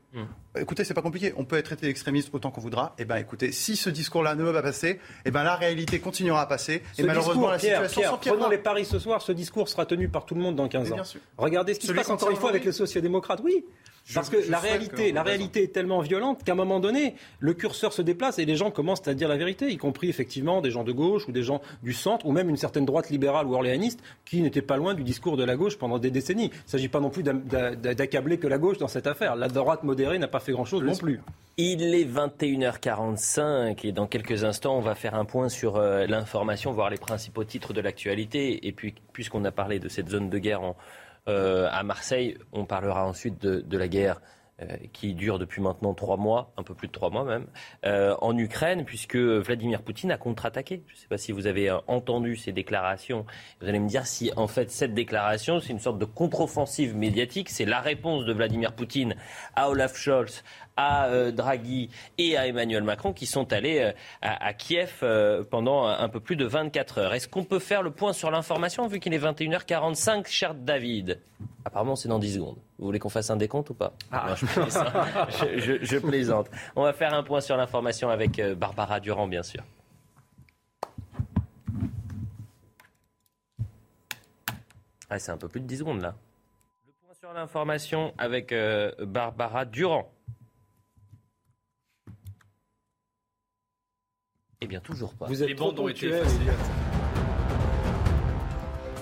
écoutez, 0.57 0.85
c'est 0.85 0.95
pas 0.95 1.03
compliqué. 1.03 1.33
On 1.37 1.45
peut 1.45 1.57
être 1.57 1.67
traité 1.67 1.87
d'extrémiste 1.87 2.31
autant 2.33 2.51
qu'on 2.51 2.61
voudra. 2.61 2.95
Eh 2.99 3.05
ben, 3.05 3.17
écoutez, 3.17 3.53
si 3.53 3.77
ce 3.77 3.91
discours-là 3.91 4.35
ne 4.35 4.45
va 4.45 4.53
pas 4.53 4.63
passer, 4.63 5.01
eh 5.25 5.31
ben, 5.31 5.43
la 5.43 5.57
réalité 5.57 5.99
continuera 5.99 6.43
à 6.43 6.47
passer. 6.47 6.83
Ce 6.97 7.03
et 7.03 7.05
malheureusement, 7.05 7.33
discours, 7.35 7.51
la 7.51 7.59
Pierre, 7.59 7.89
situation 7.89 8.19
Pierre, 8.19 8.35
prenons 8.35 8.49
les 8.49 8.59
paris 8.59 8.85
ce 8.85 8.99
soir, 8.99 9.21
ce 9.23 9.33
discours 9.33 9.69
sera 9.69 9.87
tenu 9.87 10.09
par 10.09 10.25
tout 10.25 10.35
le 10.35 10.41
monde 10.41 10.57
dans 10.57 10.69
15 10.69 10.85
Mais 10.85 10.93
ans. 10.93 10.95
bien 10.97 11.05
sûr. 11.05 11.21
Regardez 11.37 11.75
ce 11.75 11.81
qui 11.81 11.87
Celui 11.89 11.99
se 12.01 12.05
passe 12.05 12.11
encore 12.11 12.31
une 12.31 12.37
fois 12.37 12.51
avec 12.51 12.65
les 12.65 12.73
sociodémocrates, 12.73 13.41
oui. 13.43 13.65
Parce 14.15 14.31
que 14.31 14.41
je 14.43 14.51
la 14.51 14.59
réalité, 14.59 15.13
la 15.13 15.23
réalité 15.23 15.63
est 15.65 15.73
tellement 15.73 16.01
violente 16.01 16.43
qu'à 16.45 16.53
un 16.53 16.55
moment 16.55 16.81
donné, 16.81 17.15
le 17.41 17.53
curseur 17.55 17.93
se 17.93 18.01
déplace 18.03 18.39
et 18.39 18.45
les 18.47 18.57
gens 18.57 18.71
commencent 18.71 19.07
à 19.07 19.15
dire 19.15 19.29
la 19.29 19.37
vérité, 19.37 19.71
y 19.71 19.77
compris 19.77 20.09
effectivement 20.09 20.61
des 20.63 20.71
gens 20.71 20.83
de 20.85 20.93
gauche 20.93 21.29
ou 21.29 21.33
des 21.33 21.43
gens 21.43 21.61
du 21.83 21.93
centre 21.93 22.25
ou 22.27 22.33
même 22.33 22.49
une 22.49 22.57
certaine 22.57 22.87
droite 22.87 23.11
libérale 23.11 23.47
ou 23.47 23.55
orléaniste 23.55 24.01
qui 24.25 24.41
n'était 24.41 24.63
pas 24.63 24.77
loin 24.77 24.95
du 24.95 25.03
discours 25.03 25.37
de 25.37 25.45
la 25.45 25.57
gauche 25.57 25.77
pendant 25.77 25.99
des 25.99 26.11
décennies. 26.11 26.47
Il 26.53 26.65
ne 26.67 26.71
s'agit 26.71 26.89
pas 26.89 27.01
non 27.01 27.11
plus 27.11 27.23
d'accabler 27.23 28.39
que 28.39 28.47
la 28.47 28.59
gauche 28.59 28.79
dans 28.79 28.89
cette 28.89 29.07
affaire. 29.07 29.37
La 29.37 29.49
droite 29.49 29.83
modérée 29.83 30.19
n'a 30.19 30.29
pas 30.29 30.41
fait 30.41 30.53
grand-chose 30.53 30.83
non 30.83 30.97
plus. 30.97 31.21
Il 31.59 31.83
est 31.95 32.05
21h45 32.05 33.87
et 33.87 33.93
dans 33.93 34.07
quelques 34.07 34.45
instants, 34.45 34.77
on 34.77 34.81
va 34.81 34.95
faire 34.95 35.15
un 35.15 35.25
point 35.25 35.49
sur 35.49 35.77
euh, 35.77 36.07
l'information, 36.07 36.73
voir 36.73 36.91
les 36.91 36.97
principaux 36.99 37.45
titres 37.45 37.73
de 37.73 37.81
l'actualité. 37.81 38.67
Et 38.67 38.73
puis, 38.73 38.95
puisqu'on 39.13 39.45
a 39.45 39.51
parlé 39.51 39.79
de 39.79 39.89
cette 39.89 40.09
zone 40.09 40.31
de 40.31 40.39
guerre 40.39 40.63
en- 40.63 40.77
euh, 41.29 41.69
à 41.71 41.83
Marseille, 41.83 42.37
on 42.53 42.65
parlera 42.65 43.07
ensuite 43.07 43.41
de, 43.41 43.77
la 43.77 43.89
guerre 43.89 44.21
euh, 44.61 44.67
qui 44.93 45.15
dure 45.15 45.39
depuis 45.39 45.61
maintenant 45.61 45.95
trois 45.95 46.17
mois, 46.17 46.53
un 46.57 46.63
peu 46.63 46.75
plus 46.75 46.89
de 46.89 46.93
trois 46.93 47.11
mois 47.11 47.25
même, 47.25 47.47
euh, 47.85 48.17
en 48.21 48.37
Ukraine, 48.37 48.85
puisque 48.85 49.17
Vladimir 49.17 49.83
Poutine 49.83 50.11
a 50.11 50.17
contre-attaqué. 50.17 50.83
Je 50.87 50.95
ne 50.95 50.99
sais 50.99 51.07
pas 51.09 51.19
si 51.19 51.33
vous 51.33 51.47
avez 51.47 51.71
entendu 51.87 52.37
ces 52.37 52.53
déclarations. 52.53 53.27
Vous 53.61 53.69
allez 53.69 53.79
me 53.79 53.89
dire 53.89 54.07
si, 54.07 54.33
en 54.37 54.49
fait, 54.49 54.71
cette 54.71 54.95
déclaration, 54.95 55.61
c'est 55.61 55.73
une 55.73 55.79
sorte 55.79 55.99
de 55.99 56.05
contre-offensive 56.05 56.97
médiatique. 56.97 57.51
C'est 57.51 57.67
la 57.67 57.81
réponse 57.81 58.25
de 58.25 58.33
Vladimir 58.33 58.73
Poutine 58.73 59.15
à 59.55 59.71
Olaf 59.71 59.97
Scholz, 59.97 60.43
à 60.79 61.07
euh, 61.09 61.33
Draghi 61.33 61.91
et 62.19 62.37
à 62.39 62.47
Emmanuel 62.47 62.85
Macron 62.85 63.13
qui 63.13 63.27
sont 63.27 63.53
allés 63.53 63.81
euh, 63.81 63.93
à, 64.23 64.47
à 64.47 64.53
Kiev 64.55 65.01
euh, 65.03 65.43
pendant 65.43 65.87
un, 65.87 66.09
peu 66.09 66.21
plus 66.21 66.37
de 66.37 66.45
24 66.47 66.99
heures. 66.99 67.15
Est-ce 67.15 67.27
qu'on 67.29 67.43
peut 67.45 67.59
faire 67.59 67.83
le 67.83 67.91
point 67.91 68.13
sur 68.13 68.31
l'information 68.31 68.87
vu 68.87 69.01
qu'il 69.01 69.13
est 69.13 69.19
21h45, 69.19 70.27
cher 70.29 70.55
David? 70.55 71.21
Apparemment, 71.65 71.97
c'est 71.97 72.09
dans 72.09 72.21
10 72.21 72.35
secondes. 72.35 72.57
Vous 72.79 72.87
voulez 72.87 73.01
qu'on 73.01 73.09
fasse 73.09 73.29
un 73.29 73.37
décompte 73.37 73.71
ou 73.71 73.75
pas? 73.75 73.93
Non, 74.13 74.35
je, 74.37 74.47
plaisante. 74.47 74.87
Je- 75.43 75.59
je- 75.59 75.85
je 75.85 75.99
plaisante. 75.99 76.47
On 76.77 76.85
va 76.85 76.93
faire 76.93 77.13
un 77.13 77.25
point 77.25 77.41
sur 77.41 77.57
l'information 77.57 78.09
avec 78.09 78.41
Barbara 78.57 79.01
Durand, 79.01 79.27
bien 79.27 79.43
sûr. 79.43 79.63
Ah, 85.11 85.19
c'est 85.19 85.33
un 85.33 85.39
peu 85.39 85.49
plus 85.49 85.61
de 85.61 85.67
10 85.67 85.79
secondes 85.79 86.01
là. 86.03 86.15
Le 86.87 86.93
point 87.05 87.15
sur 87.19 87.33
l'information 87.33 88.13
avec 88.19 88.53
euh, 88.53 88.93
Barbara 89.01 89.65
Durand. 89.65 90.11
Eh 94.61 94.67
bien, 94.67 94.81
toujours 94.81 95.15
pas. 95.15 95.27
Vous 95.27 95.43
êtes 95.43 95.49
Les 95.49 95.55
bandes 95.55 95.79
ont 95.79 95.87
été 95.89 96.09
ponctuels. 96.09 96.27
effacées. 96.27 96.39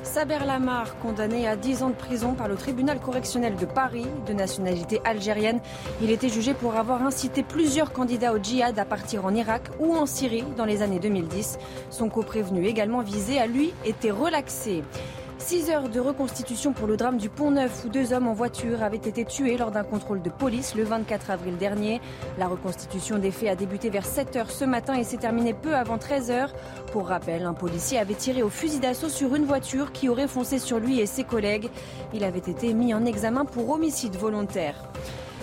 Saber 0.03 0.39
Lamar, 0.47 0.99
condamné 0.99 1.49
à 1.49 1.57
10 1.57 1.83
ans 1.83 1.89
de 1.89 1.95
prison 1.95 2.35
par 2.35 2.47
le 2.49 2.57
tribunal 2.57 3.01
correctionnel 3.01 3.57
de 3.57 3.65
Paris, 3.65 4.07
de 4.27 4.35
nationalité 4.35 5.01
algérienne. 5.05 5.61
Il 6.03 6.11
était 6.11 6.29
jugé 6.29 6.53
pour 6.53 6.77
avoir 6.77 7.03
incité 7.03 7.43
plusieurs 7.43 7.93
candidats 7.93 8.33
au 8.35 8.39
djihad 8.39 8.79
à 8.79 8.85
partir 8.85 9.25
en 9.25 9.35
Irak 9.35 9.63
ou 9.81 9.95
en 9.95 10.05
Syrie 10.05 10.45
dans 10.59 10.67
les 10.67 10.83
années 10.83 11.01
2010. 11.01 11.59
Son 11.91 12.11
coprévenu 12.11 12.67
également 12.67 13.01
visé 13.01 13.39
a 13.39 13.47
lui 13.47 13.73
été 13.87 14.11
relaxé. 14.11 14.83
Six 15.39 15.71
heures 15.71 15.89
de 15.89 16.01
reconstitution 16.01 16.73
pour 16.73 16.87
le 16.87 16.97
drame 16.97 17.19
du 17.19 17.29
Pont 17.29 17.51
Neuf 17.51 17.85
où 17.85 17.89
deux 17.89 18.13
hommes 18.13 18.27
en 18.27 18.33
voiture 18.33 18.83
avaient 18.83 18.97
été 18.97 19.25
tués 19.25 19.59
lors 19.59 19.71
d'un 19.71 19.85
contrôle 19.85 20.23
de 20.23 20.31
police 20.31 20.75
le 20.75 20.83
24 20.83 21.31
avril 21.31 21.57
dernier. 21.57 22.01
La 22.39 22.49
reconstitution 22.49 23.19
des 23.19 23.31
faits 23.31 23.51
a 23.51 23.55
débuté 23.55 23.91
vers 23.91 24.07
7 24.07 24.35
heures 24.37 24.51
ce 24.51 24.65
matin 24.65 24.95
et 24.95 25.05
s'est 25.05 25.19
terminée 25.19 25.55
peu 25.55 25.77
avant 25.77 25.99
13 25.99 26.31
heures. 26.31 26.53
Pour 26.91 27.09
rappel, 27.09 27.45
un 27.45 27.55
policier 27.55 27.99
avait 27.99 28.15
tiré 28.15 28.43
au 28.43 28.49
fusil 28.49 28.81
d'assaut 28.81 29.11
sur 29.11 29.35
une 29.35 29.45
voiture 29.45 29.93
qui 29.93 30.09
aurait 30.09 30.27
foncé 30.27 30.59
sur 30.59 30.79
lui 30.79 31.01
et 31.01 31.07
ses 31.07 31.25
collègues. 31.25 31.69
Il 32.15 32.25
avait 32.25 32.39
été 32.39 32.73
mis 32.73 32.95
en 32.95 33.05
examen 33.05 33.45
pour 33.45 33.69
homicide 33.71 34.17
volontaire. 34.17 34.75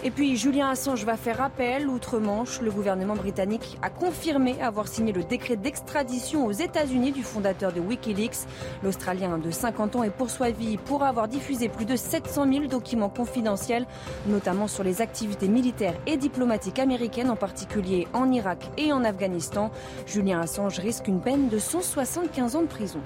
Et 0.05 0.11
puis 0.11 0.35
Julien 0.35 0.67
Assange 0.67 1.05
va 1.05 1.15
faire 1.15 1.41
appel 1.41 1.87
outre-Manche. 1.87 2.59
Le 2.59 2.71
gouvernement 2.71 3.15
britannique 3.15 3.77
a 3.81 3.89
confirmé 3.89 4.61
avoir 4.61 4.89
signé 4.89 5.13
le 5.13 5.23
décret 5.23 5.55
d'extradition 5.55 6.45
aux 6.45 6.51
États-Unis 6.51 7.13
du 7.13 7.23
fondateur 7.23 7.71
de 7.71 7.79
Wikileaks. 7.79 8.45
L'Australien 8.83 9.37
de 9.37 9.49
50 9.49 9.95
ans 9.95 10.03
est 10.03 10.09
poursuivi 10.09 10.75
pour 10.75 11.03
avoir 11.03 11.29
diffusé 11.29 11.69
plus 11.69 11.85
de 11.85 11.95
700 11.95 12.51
000 12.51 12.65
documents 12.65 13.07
confidentiels, 13.07 13.85
notamment 14.27 14.67
sur 14.67 14.83
les 14.83 15.01
activités 15.01 15.47
militaires 15.47 15.95
et 16.05 16.17
diplomatiques 16.17 16.79
américaines, 16.79 17.29
en 17.29 17.37
particulier 17.37 18.05
en 18.11 18.29
Irak 18.29 18.71
et 18.77 18.91
en 18.91 19.05
Afghanistan. 19.05 19.71
Julien 20.05 20.41
Assange 20.41 20.79
risque 20.79 21.07
une 21.07 21.21
peine 21.21 21.47
de 21.47 21.59
175 21.59 22.57
ans 22.57 22.63
de 22.63 22.67
prison. 22.67 22.99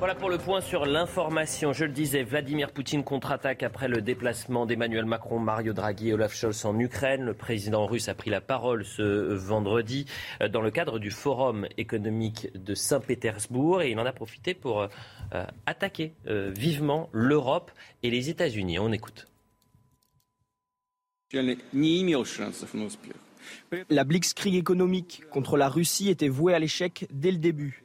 Voilà 0.00 0.14
pour 0.14 0.30
le 0.30 0.38
point 0.38 0.62
sur 0.62 0.86
l'information. 0.86 1.74
Je 1.74 1.84
le 1.84 1.92
disais, 1.92 2.22
Vladimir 2.22 2.72
Poutine 2.72 3.04
contre-attaque 3.04 3.62
après 3.62 3.86
le 3.86 4.00
déplacement 4.00 4.64
d'Emmanuel 4.64 5.04
Macron, 5.04 5.38
Mario 5.38 5.74
Draghi 5.74 6.08
et 6.08 6.14
Olaf 6.14 6.34
Scholz 6.34 6.64
en 6.64 6.78
Ukraine. 6.78 7.22
Le 7.22 7.34
président 7.34 7.84
russe 7.84 8.08
a 8.08 8.14
pris 8.14 8.30
la 8.30 8.40
parole 8.40 8.86
ce 8.86 9.02
vendredi 9.34 10.06
euh, 10.40 10.48
dans 10.48 10.62
le 10.62 10.70
cadre 10.70 10.98
du 10.98 11.10
Forum 11.10 11.68
économique 11.76 12.48
de 12.54 12.74
Saint-Pétersbourg 12.74 13.82
et 13.82 13.90
il 13.90 14.00
en 14.00 14.06
a 14.06 14.12
profité 14.12 14.54
pour 14.54 14.80
euh, 14.80 14.88
euh, 15.34 15.44
attaquer 15.66 16.14
vivement 16.24 17.10
l'Europe 17.12 17.70
et 18.02 18.08
les 18.08 18.30
États-Unis. 18.30 18.78
On 18.78 18.92
écoute. 18.92 19.28
La 23.90 24.04
blitzkrieg 24.04 24.54
économique 24.54 25.24
contre 25.30 25.58
la 25.58 25.68
Russie 25.68 26.08
était 26.08 26.28
vouée 26.28 26.54
à 26.54 26.58
l'échec 26.58 27.06
dès 27.12 27.32
le 27.32 27.38
début. 27.38 27.84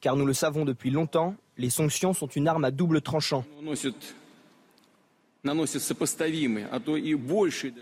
Car 0.00 0.16
nous 0.16 0.26
le 0.26 0.32
savons 0.34 0.64
depuis 0.64 0.90
longtemps, 0.90 1.36
les 1.56 1.70
sanctions 1.70 2.12
sont 2.12 2.26
une 2.26 2.48
arme 2.48 2.64
à 2.64 2.70
double 2.70 3.00
tranchant. 3.00 3.44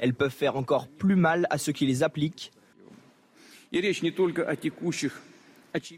Elles 0.01 0.15
peuvent 0.15 0.31
faire 0.31 0.57
encore 0.57 0.89
plus 0.89 1.17
mal 1.17 1.47
à 1.51 1.59
ceux 1.59 1.73
qui 1.73 1.87
les 1.87 2.03
appliquent. 2.03 2.53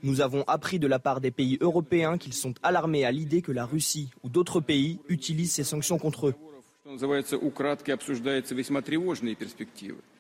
Nous 0.03 0.21
avons 0.21 0.45
appris 0.47 0.79
de 0.79 0.87
la 0.87 0.99
part 0.99 1.21
des 1.21 1.31
pays 1.33 1.59
européens 1.61 2.19
qu'ils 2.19 2.35
sont 2.35 2.55
alarmés 2.63 3.05
à 3.05 3.11
l'idée 3.11 3.43
que 3.43 3.51
la 3.51 3.67
Russie 3.67 4.11
ou 4.23 4.29
d'autres 4.29 4.61
pays 4.61 5.01
utilisent 5.09 5.53
ces 5.53 5.65
sanctions 5.65 5.99
contre 5.99 6.29
eux. 6.29 6.35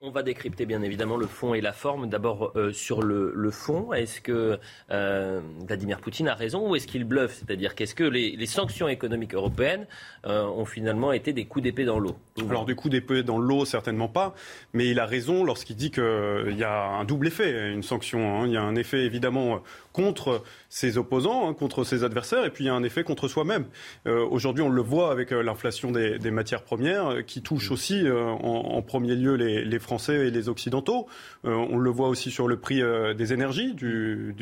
On 0.00 0.10
va 0.10 0.22
décrypter 0.22 0.64
bien 0.64 0.80
évidemment 0.80 1.18
le 1.18 1.26
fond 1.26 1.52
et 1.52 1.60
la 1.60 1.74
forme. 1.74 2.08
D'abord 2.08 2.52
euh, 2.56 2.72
sur 2.72 3.02
le, 3.02 3.50
fond, 3.50 3.92
est-ce 3.92 4.22
que 4.22 4.58
euh, 4.90 5.40
Vladimir 5.66 6.00
Poutine 6.00 6.26
a 6.26 6.34
raison 6.34 6.70
ou 6.70 6.74
est-ce 6.74 6.86
qu'il 6.86 7.04
bluffe? 7.04 7.34
C'est-à-dire 7.34 7.74
qu'est-ce 7.74 7.94
que 7.94 8.04
les, 8.04 8.46
sanctions 8.46 8.88
économiques 8.88 9.34
européennes 9.34 9.86
euh, 10.24 10.46
ont 10.46 10.64
finalement 10.64 11.12
été 11.12 11.34
des 11.34 11.44
coups 11.44 11.64
d'épée 11.64 11.84
dans 11.84 11.98
l'eau? 11.98 12.16
Alors 12.48 12.64
des 12.64 12.74
coups 12.74 12.92
d'épée 12.92 13.22
dans 13.22 13.38
l'eau, 13.38 13.66
certainement 13.66 14.08
pas, 14.08 14.34
mais 14.72 14.88
il 14.88 14.98
a 15.00 15.04
raison 15.04 15.44
lorsqu'il 15.44 15.76
dit 15.76 15.90
qu'il 15.90 16.56
y 16.56 16.64
a 16.64 16.86
un 16.86 17.04
double 17.04 17.26
effet, 17.26 17.72
une 17.72 17.82
sanction. 17.82 18.40
Hein. 18.40 18.46
Il 18.46 18.54
y 18.54 18.56
a 18.56 18.62
un 18.62 18.76
effet 18.76 19.04
évidemment 19.04 19.60
contre 19.94 20.42
ses 20.68 20.98
opposants, 20.98 21.48
hein, 21.48 21.54
contre 21.54 21.84
ses 21.84 22.04
adversaires, 22.04 22.44
et 22.44 22.50
puis 22.50 22.64
il 22.64 22.66
y 22.66 22.70
a 22.70 22.74
un 22.74 22.82
effet 22.82 23.02
contre 23.02 23.28
soi-même. 23.28 23.64
Aujourd'hui, 24.04 24.62
on 24.62 24.68
le 24.68 24.82
voit 24.82 25.10
avec 25.10 25.30
l'inflation 25.30 25.90
des, 25.90 26.30
matières 26.30 26.62
premières 26.62 27.24
qui 27.24 27.40
touche 27.40 27.70
aussi 27.70 28.04
en, 28.10 28.82
premier 28.82 29.14
lieu 29.14 29.34
les, 29.36 29.64
les 29.64 29.78
Français 29.78 30.26
et 30.26 30.30
les 30.30 30.48
Occidentaux. 30.48 31.06
Euh, 31.44 31.50
on 31.54 31.78
le 31.78 31.90
voit 31.90 32.08
aussi 32.08 32.30
sur 32.30 32.48
le 32.48 32.58
prix 32.58 32.82
euh, 32.82 33.14
des 33.14 33.32
énergies, 33.32 33.74
du, 33.74 34.34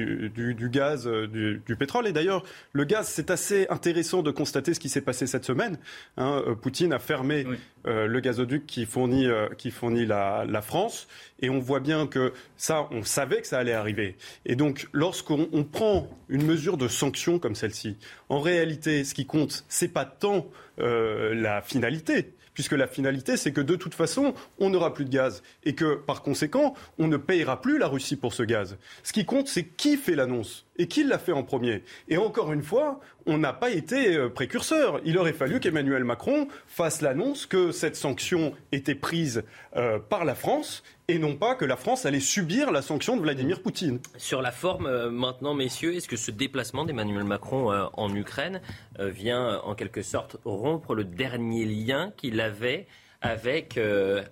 gaz, 0.70 1.06
euh, 1.06 1.26
du, 1.26 1.76
pétrole. 1.76 2.06
Et 2.06 2.12
d'ailleurs, 2.12 2.42
le 2.72 2.84
gaz, 2.84 3.08
c'est 3.08 3.30
assez 3.30 3.66
intéressant 3.68 4.22
de 4.22 4.30
constater 4.30 4.74
ce 4.74 4.80
qui 4.80 4.88
s'est 4.88 5.00
passé 5.00 5.26
cette 5.26 5.44
semaine. 5.44 5.78
Hein. 6.16 6.42
Poutine 6.60 6.92
a 6.92 6.98
fermé 6.98 7.46
le 7.84 8.20
gazoduc 8.20 8.66
qui 8.66 8.86
fournit, 8.86 9.26
qui 9.58 9.70
fournit 9.70 10.06
la, 10.06 10.44
la, 10.48 10.62
France. 10.62 11.08
Et 11.40 11.50
on 11.50 11.58
voit 11.58 11.80
bien 11.80 12.06
que 12.06 12.32
ça, 12.56 12.88
on 12.92 13.02
savait 13.02 13.40
que 13.40 13.46
ça 13.46 13.58
allait 13.58 13.72
arriver. 13.72 14.16
Et 14.46 14.54
donc, 14.54 14.88
lorsqu'on 14.92 15.41
prend 15.64 16.08
une 16.28 16.44
mesure 16.44 16.76
de 16.76 16.88
sanction 16.88 17.38
comme 17.38 17.54
celle-ci, 17.54 17.96
en 18.28 18.40
réalité, 18.40 19.04
ce 19.04 19.14
qui 19.14 19.26
compte, 19.26 19.64
c'est 19.68 19.88
pas 19.88 20.04
tant 20.04 20.46
la 20.78 21.62
finalité 21.62 22.34
puisque 22.54 22.72
la 22.72 22.86
finalité, 22.86 23.36
c'est 23.36 23.52
que 23.52 23.60
de 23.60 23.76
toute 23.76 23.94
façon, 23.94 24.34
on 24.58 24.70
n'aura 24.70 24.92
plus 24.92 25.04
de 25.04 25.10
gaz 25.10 25.42
et 25.64 25.74
que, 25.74 25.94
par 25.94 26.22
conséquent, 26.22 26.74
on 26.98 27.08
ne 27.08 27.16
payera 27.16 27.60
plus 27.60 27.78
la 27.78 27.88
Russie 27.88 28.16
pour 28.16 28.34
ce 28.34 28.42
gaz. 28.42 28.76
Ce 29.02 29.12
qui 29.12 29.24
compte, 29.24 29.48
c'est 29.48 29.64
qui 29.64 29.96
fait 29.96 30.14
l'annonce 30.14 30.66
et 30.76 30.88
qui 30.88 31.04
l'a 31.04 31.18
fait 31.18 31.32
en 31.32 31.42
premier? 31.42 31.82
Et 32.08 32.16
encore 32.16 32.52
une 32.52 32.62
fois, 32.62 33.00
on 33.26 33.38
n'a 33.38 33.52
pas 33.52 33.70
été 33.70 34.16
euh, 34.16 34.28
précurseur. 34.28 35.00
Il 35.04 35.18
aurait 35.18 35.32
fallu 35.32 35.60
qu'Emmanuel 35.60 36.04
Macron 36.04 36.48
fasse 36.66 37.02
l'annonce 37.02 37.46
que 37.46 37.72
cette 37.72 37.96
sanction 37.96 38.54
était 38.72 38.94
prise 38.94 39.44
euh, 39.76 39.98
par 39.98 40.24
la 40.24 40.34
France 40.34 40.82
et 41.08 41.18
non 41.18 41.36
pas 41.36 41.54
que 41.54 41.64
la 41.64 41.76
France 41.76 42.06
allait 42.06 42.20
subir 42.20 42.70
la 42.70 42.82
sanction 42.82 43.16
de 43.16 43.22
Vladimir 43.22 43.62
Poutine. 43.62 44.00
Sur 44.16 44.40
la 44.42 44.52
forme, 44.52 44.86
euh, 44.86 45.10
maintenant, 45.10 45.54
messieurs, 45.54 45.94
est-ce 45.94 46.08
que 46.08 46.16
ce 46.16 46.30
déplacement 46.30 46.84
d'Emmanuel 46.84 47.24
Macron 47.24 47.70
en 47.92 48.14
Ukraine 48.14 48.60
vient 48.98 49.60
en 49.64 49.74
quelque 49.74 50.02
sorte 50.02 50.36
rompre 50.44 50.94
le 50.94 51.04
dernier 51.04 51.64
lien 51.64 52.12
qu'il 52.16 52.40
avait 52.40 52.86
avec, 53.20 53.78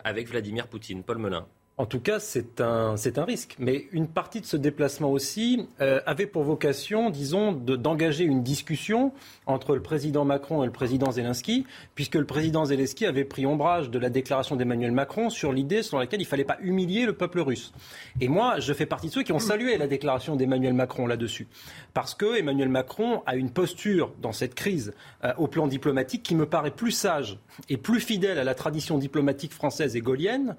avec 0.05 0.29
Vladimir 0.29 0.69
Poutine? 0.69 1.03
Paul 1.03 1.19
Melun 1.19 1.47
en 1.81 1.87
tout 1.87 1.99
cas, 1.99 2.21
c'est 2.21 2.61
un, 2.61 2.99
c'est 2.99 3.17
un 3.17 3.25
risque. 3.25 3.57
Mais 3.59 3.87
une 3.93 4.07
partie 4.07 4.43
de 4.43 4.47
ce 4.47 4.59
déplacement 4.59 5.11
aussi 5.11 5.67
euh, 5.81 6.03
avait 6.05 6.27
pour 6.27 6.43
vocation, 6.43 7.09
disons, 7.09 7.53
d'engager 7.53 8.25
une 8.25 8.43
discussion 8.43 9.15
entre 9.47 9.75
le 9.75 9.81
président 9.81 10.27
Macron 10.27 10.63
et 10.63 10.67
le 10.67 10.73
président 10.73 11.11
Zelensky, 11.11 11.65
puisque 11.95 12.17
le 12.17 12.27
président 12.27 12.67
Zelensky 12.67 13.07
avait 13.07 13.25
pris 13.25 13.47
ombrage 13.47 13.89
de 13.89 13.99
la 13.99 14.11
déclaration 14.11 14.57
d'Emmanuel 14.57 14.93
Macron 14.93 15.31
sur 15.31 15.55
l'idée 15.55 15.83
selon 15.83 16.01
laquelle 16.01 16.21
il 16.21 16.25
ne 16.25 16.29
fallait 16.29 16.45
pas 16.45 16.59
humilier 16.61 17.07
le 17.07 17.15
peuple 17.15 17.41
russe. 17.41 17.73
Et 18.21 18.29
moi, 18.29 18.61
je 18.61 18.75
fais 18.75 18.85
partie 18.85 19.07
de 19.07 19.15
ceux 19.15 19.23
qui 19.23 19.33
ont 19.33 19.39
salué 19.39 19.79
la 19.79 19.87
déclaration 19.87 20.37
d'Emmanuel 20.37 20.75
Macron 20.75 21.07
là-dessus. 21.07 21.49
Parce 21.95 22.15
que 22.15 22.39
Emmanuel 22.39 22.69
Macron 22.69 23.23
a 23.25 23.37
une 23.37 23.51
posture 23.51 24.13
dans 24.21 24.33
cette 24.33 24.55
crise 24.55 24.93
euh, 25.25 25.33
au 25.39 25.49
plan 25.49 25.67
diplomatique 25.67 26.25
qui 26.25 26.35
me 26.35 26.45
paraît 26.45 26.73
plus 26.73 26.93
sage 26.93 27.39
et 27.71 27.79
plus 27.79 28.01
fidèle 28.01 28.39
à 28.39 28.45
la 28.45 28.55
tradition 28.55 28.99
diplomatique 28.99 29.55
française 29.55 29.97
et 29.97 30.03
gaulienne 30.03 30.57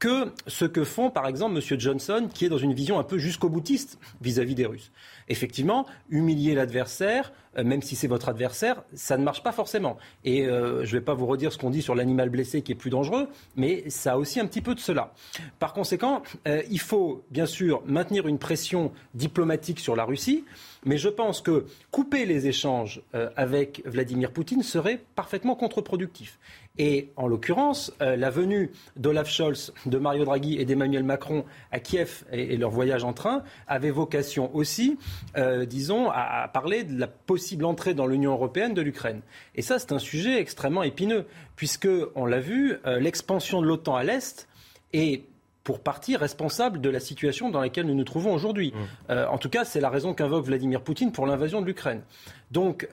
que 0.00 0.32
ce 0.46 0.64
que 0.64 0.82
font, 0.82 1.10
par 1.10 1.26
exemple, 1.28 1.56
M. 1.56 1.78
Johnson, 1.78 2.28
qui 2.32 2.46
est 2.46 2.48
dans 2.48 2.58
une 2.58 2.72
vision 2.72 2.98
un 2.98 3.04
peu 3.04 3.18
jusqu'au 3.18 3.50
boutiste 3.50 3.98
vis-à-vis 4.22 4.54
des 4.54 4.66
Russes. 4.66 4.90
Effectivement, 5.28 5.86
humilier 6.08 6.54
l'adversaire, 6.54 7.32
euh, 7.58 7.64
même 7.64 7.82
si 7.82 7.96
c'est 7.96 8.08
votre 8.08 8.28
adversaire, 8.28 8.82
ça 8.94 9.18
ne 9.18 9.22
marche 9.22 9.42
pas 9.42 9.52
forcément. 9.52 9.98
Et 10.24 10.46
euh, 10.46 10.84
je 10.84 10.94
ne 10.94 11.00
vais 11.00 11.04
pas 11.04 11.14
vous 11.14 11.26
redire 11.26 11.52
ce 11.52 11.58
qu'on 11.58 11.70
dit 11.70 11.82
sur 11.82 11.94
l'animal 11.94 12.30
blessé 12.30 12.62
qui 12.62 12.72
est 12.72 12.76
plus 12.76 12.90
dangereux, 12.90 13.28
mais 13.56 13.88
ça 13.90 14.12
a 14.12 14.16
aussi 14.16 14.40
un 14.40 14.46
petit 14.46 14.62
peu 14.62 14.74
de 14.74 14.80
cela. 14.80 15.12
Par 15.58 15.74
conséquent, 15.74 16.22
euh, 16.48 16.62
il 16.70 16.80
faut 16.80 17.22
bien 17.30 17.46
sûr 17.46 17.82
maintenir 17.84 18.26
une 18.26 18.38
pression 18.38 18.92
diplomatique 19.14 19.80
sur 19.80 19.96
la 19.96 20.04
Russie, 20.04 20.44
mais 20.84 20.96
je 20.96 21.10
pense 21.10 21.42
que 21.42 21.66
couper 21.90 22.24
les 22.24 22.46
échanges 22.46 23.02
avec 23.36 23.82
Vladimir 23.84 24.32
Poutine 24.32 24.62
serait 24.62 25.02
parfaitement 25.14 25.54
contre-productif. 25.54 26.38
Et 26.78 27.10
en 27.16 27.26
l'occurrence, 27.26 27.92
euh, 28.00 28.16
la 28.16 28.30
venue 28.30 28.70
d'Olaf 28.96 29.28
Scholz, 29.28 29.72
de 29.86 29.98
Mario 29.98 30.24
Draghi 30.24 30.58
et 30.58 30.64
d'Emmanuel 30.64 31.02
Macron 31.02 31.44
à 31.72 31.80
Kiev 31.80 32.24
et, 32.32 32.56
leur 32.56 32.70
voyage 32.70 33.04
en 33.04 33.12
train 33.12 33.42
avait 33.66 33.90
vocation 33.90 34.54
aussi, 34.54 34.96
euh, 35.36 35.66
disons, 35.66 36.10
à, 36.10 36.48
parler 36.52 36.84
de 36.84 36.98
la 36.98 37.08
possible 37.08 37.64
entrée 37.64 37.94
dans 37.94 38.06
l'Union 38.06 38.32
européenne 38.32 38.72
de 38.72 38.82
l'Ukraine. 38.82 39.20
Et 39.56 39.62
ça, 39.62 39.78
c'est 39.78 39.92
un 39.92 39.98
sujet 39.98 40.40
extrêmement 40.40 40.82
épineux, 40.82 41.26
puisque, 41.56 41.88
on 42.14 42.24
l'a 42.24 42.40
vu, 42.40 42.76
euh, 42.86 43.00
l'expansion 43.00 43.60
de 43.60 43.66
l'OTAN 43.66 43.96
à 43.96 44.04
l'Est 44.04 44.48
est 44.92 45.24
pour 45.64 45.80
partie 45.80 46.16
responsable 46.16 46.80
de 46.80 46.90
la 46.90 47.00
situation 47.00 47.50
dans 47.50 47.60
laquelle 47.60 47.86
nous 47.86 47.94
nous 47.94 48.04
trouvons 48.04 48.32
aujourd'hui. 48.32 48.72
Mmh. 48.72 49.12
en 49.28 49.38
tout 49.38 49.50
cas, 49.50 49.64
c'est 49.64 49.80
la 49.80 49.90
raison 49.90 50.14
qu'invoque 50.14 50.46
Vladimir 50.46 50.80
Poutine 50.80 51.12
pour 51.12 51.26
l'invasion 51.26 51.60
de 51.60 51.66
l'Ukraine. 51.66 52.02
Donc, 52.50 52.88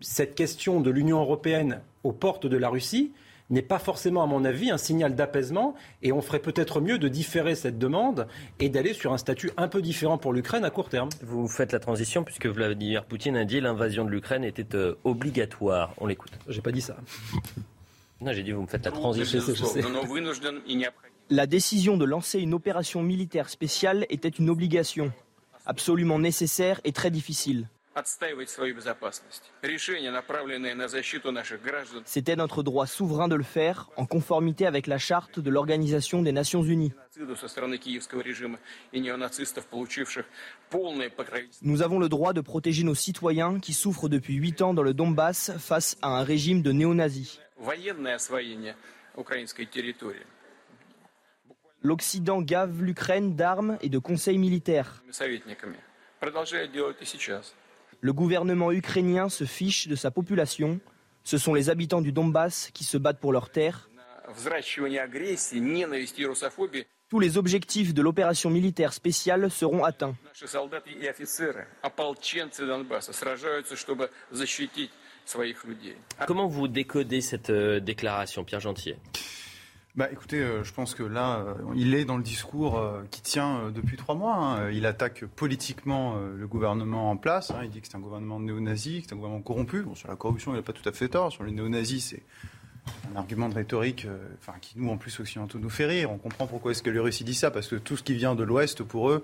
cette 0.00 0.34
question 0.34 0.80
de 0.80 0.90
l'Union 0.90 1.20
européenne 1.20 1.80
aux 2.02 2.12
portes 2.12 2.46
de 2.46 2.56
la 2.56 2.68
Russie 2.68 3.12
n'est 3.50 3.62
pas 3.62 3.78
forcément, 3.78 4.22
à 4.22 4.26
mon 4.26 4.44
avis, 4.44 4.70
un 4.70 4.78
signal 4.78 5.14
d'apaisement. 5.14 5.74
Et 6.02 6.12
on 6.12 6.20
ferait 6.22 6.38
peut-être 6.40 6.80
mieux 6.80 6.98
de 6.98 7.08
différer 7.08 7.54
cette 7.54 7.78
demande 7.78 8.26
et 8.58 8.68
d'aller 8.68 8.94
sur 8.94 9.12
un 9.12 9.18
statut 9.18 9.50
un 9.56 9.68
peu 9.68 9.82
différent 9.82 10.18
pour 10.18 10.32
l'Ukraine 10.32 10.64
à 10.64 10.70
court 10.70 10.88
terme. 10.88 11.08
Vous 11.22 11.48
faites 11.48 11.72
la 11.72 11.78
transition 11.78 12.24
puisque 12.24 12.46
Vladimir 12.46 13.04
Poutine 13.04 13.36
a 13.36 13.44
dit 13.44 13.60
l'invasion 13.60 14.04
de 14.04 14.10
l'Ukraine 14.10 14.44
était 14.44 14.74
euh, 14.74 14.94
obligatoire. 15.04 15.94
On 15.98 16.06
l'écoute. 16.06 16.32
J'ai 16.48 16.62
pas 16.62 16.72
dit 16.72 16.80
ça. 16.80 16.96
Non, 18.20 18.32
j'ai 18.32 18.42
dit 18.42 18.52
vous 18.52 18.62
me 18.62 18.66
faites 18.66 18.84
la 18.84 18.92
transition. 18.92 19.40
La 21.30 21.46
décision 21.46 21.96
de 21.96 22.04
lancer 22.04 22.38
une 22.38 22.52
opération 22.52 23.02
militaire 23.02 23.48
spéciale 23.48 24.04
était 24.10 24.28
une 24.28 24.50
obligation, 24.50 25.10
absolument 25.64 26.18
nécessaire 26.18 26.82
et 26.84 26.92
très 26.92 27.10
difficile. 27.10 27.66
C'était 32.04 32.36
notre 32.36 32.62
droit 32.62 32.86
souverain 32.86 33.28
de 33.28 33.36
le 33.36 33.42
faire, 33.42 33.88
en 33.96 34.04
conformité 34.04 34.66
avec 34.66 34.86
la 34.86 34.98
charte 34.98 35.40
de 35.40 35.50
l'Organisation 35.50 36.20
des 36.20 36.32
Nations 36.32 36.62
Unies. 36.62 36.92
Nous 41.62 41.82
avons 41.82 41.98
le 41.98 42.08
droit 42.08 42.32
de 42.32 42.40
protéger 42.42 42.82
nos 42.82 42.94
citoyens 42.94 43.60
qui 43.60 43.72
souffrent 43.72 44.08
depuis 44.10 44.34
huit 44.34 44.60
ans 44.60 44.74
dans 44.74 44.82
le 44.82 44.92
Donbass 44.92 45.52
face 45.58 45.96
à 46.02 46.08
un 46.08 46.24
régime 46.24 46.60
de 46.60 46.72
néo-nazis. 46.72 47.40
L'Occident 51.84 52.40
gave 52.40 52.82
l'Ukraine 52.82 53.36
d'armes 53.36 53.76
et 53.82 53.90
de 53.90 53.98
conseils 53.98 54.38
militaires. 54.38 55.04
Le 58.00 58.12
gouvernement 58.14 58.72
ukrainien 58.72 59.28
se 59.28 59.44
fiche 59.44 59.86
de 59.86 59.94
sa 59.94 60.10
population. 60.10 60.80
Ce 61.24 61.36
sont 61.36 61.52
les 61.52 61.68
habitants 61.68 62.00
du 62.00 62.10
Donbass 62.10 62.70
qui 62.72 62.84
se 62.84 62.96
battent 62.96 63.20
pour 63.20 63.34
leur 63.34 63.50
terre. 63.50 63.90
Tous 67.10 67.20
les 67.20 67.36
objectifs 67.36 67.92
de 67.92 68.00
l'opération 68.00 68.48
militaire 68.48 68.94
spéciale 68.94 69.50
seront 69.50 69.84
atteints. 69.84 70.16
Comment 76.26 76.48
vous 76.48 76.68
décodez 76.68 77.20
cette 77.20 77.50
euh, 77.50 77.80
déclaration, 77.80 78.44
Pierre 78.44 78.60
Gentier? 78.60 78.96
Bah, 79.96 80.08
écoutez, 80.10 80.42
euh, 80.42 80.64
je 80.64 80.72
pense 80.72 80.94
que 80.94 81.04
là, 81.04 81.38
euh, 81.38 81.54
il 81.76 81.94
est 81.94 82.04
dans 82.04 82.16
le 82.16 82.22
discours 82.24 82.78
euh, 82.78 83.02
qui 83.12 83.22
tient 83.22 83.70
depuis 83.70 83.96
trois 83.96 84.16
mois. 84.16 84.34
Hein. 84.34 84.70
Il 84.70 84.86
attaque 84.86 85.24
politiquement 85.24 86.16
le 86.16 86.46
gouvernement 86.48 87.10
en 87.10 87.16
place. 87.16 87.52
Hein. 87.52 87.60
Il 87.62 87.70
dit 87.70 87.80
que 87.80 87.86
c'est 87.86 87.96
un 87.96 88.00
gouvernement 88.00 88.40
néo-nazi, 88.40 89.02
que 89.02 89.08
c'est 89.08 89.12
un 89.12 89.16
gouvernement 89.16 89.42
corrompu. 89.42 89.82
Bon, 89.82 89.94
sur 89.94 90.08
la 90.08 90.16
corruption, 90.16 90.52
il 90.52 90.56
n'a 90.56 90.62
pas 90.62 90.72
tout 90.72 90.88
à 90.88 90.92
fait 90.92 91.08
tort. 91.08 91.30
Sur 91.30 91.44
les 91.44 91.52
néo-nazis, 91.52 92.06
c'est 92.06 92.22
un 93.12 93.16
argument 93.16 93.48
de 93.48 93.54
rhétorique 93.54 94.08
enfin, 94.40 94.58
qui, 94.60 94.74
nous, 94.78 94.90
en 94.90 94.96
plus, 94.96 95.20
occidentaux, 95.20 95.60
nous 95.60 95.70
fait 95.70 95.86
rire. 95.86 96.10
On 96.10 96.18
comprend 96.18 96.48
pourquoi 96.48 96.72
est-ce 96.72 96.82
que 96.82 96.90
les 96.90 96.98
Russes 96.98 97.22
disent 97.22 97.38
ça, 97.38 97.52
parce 97.52 97.68
que 97.68 97.76
tout 97.76 97.96
ce 97.96 98.02
qui 98.02 98.14
vient 98.14 98.34
de 98.34 98.42
l'Ouest, 98.42 98.82
pour 98.82 99.10
eux, 99.10 99.22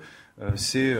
c'est... 0.54 0.96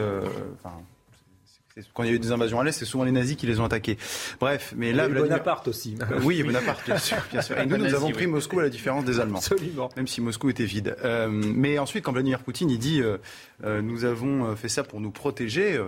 Quand 1.93 2.03
il 2.03 2.09
y 2.09 2.11
a 2.11 2.15
eu 2.15 2.19
des 2.19 2.31
invasions 2.31 2.59
à 2.59 2.63
l'Est, 2.63 2.77
c'est 2.77 2.85
souvent 2.85 3.03
les 3.03 3.11
nazis 3.11 3.35
qui 3.35 3.47
les 3.47 3.59
ont 3.59 3.65
attaqués. 3.65 3.97
Bref, 4.39 4.73
mais 4.75 4.93
là... 4.93 5.07
Bonaparte 5.07 5.67
aussi. 5.67 5.95
Euh, 6.01 6.19
oui, 6.23 6.43
Bonaparte, 6.43 6.85
bien 6.85 6.97
sûr. 6.97 7.17
Bien 7.31 7.41
sûr. 7.41 7.57
Et 7.57 7.65
nous, 7.65 7.77
nous 7.77 7.93
avons 7.93 8.11
pris 8.11 8.27
Moscou 8.27 8.59
à 8.59 8.63
la 8.63 8.69
différence 8.69 9.05
des 9.05 9.19
Allemands. 9.19 9.39
Absolument. 9.39 9.89
Même 9.95 10.07
si 10.07 10.21
Moscou 10.21 10.49
était 10.49 10.65
vide. 10.65 10.95
Euh, 11.03 11.27
mais 11.29 11.79
ensuite, 11.79 12.03
quand 12.03 12.11
Vladimir 12.11 12.39
Poutine, 12.39 12.69
il 12.69 12.79
dit 12.79 13.01
euh, 13.01 13.81
nous 13.81 14.05
avons 14.05 14.55
fait 14.55 14.69
ça 14.69 14.83
pour 14.83 14.99
nous 14.99 15.11
protéger 15.11 15.79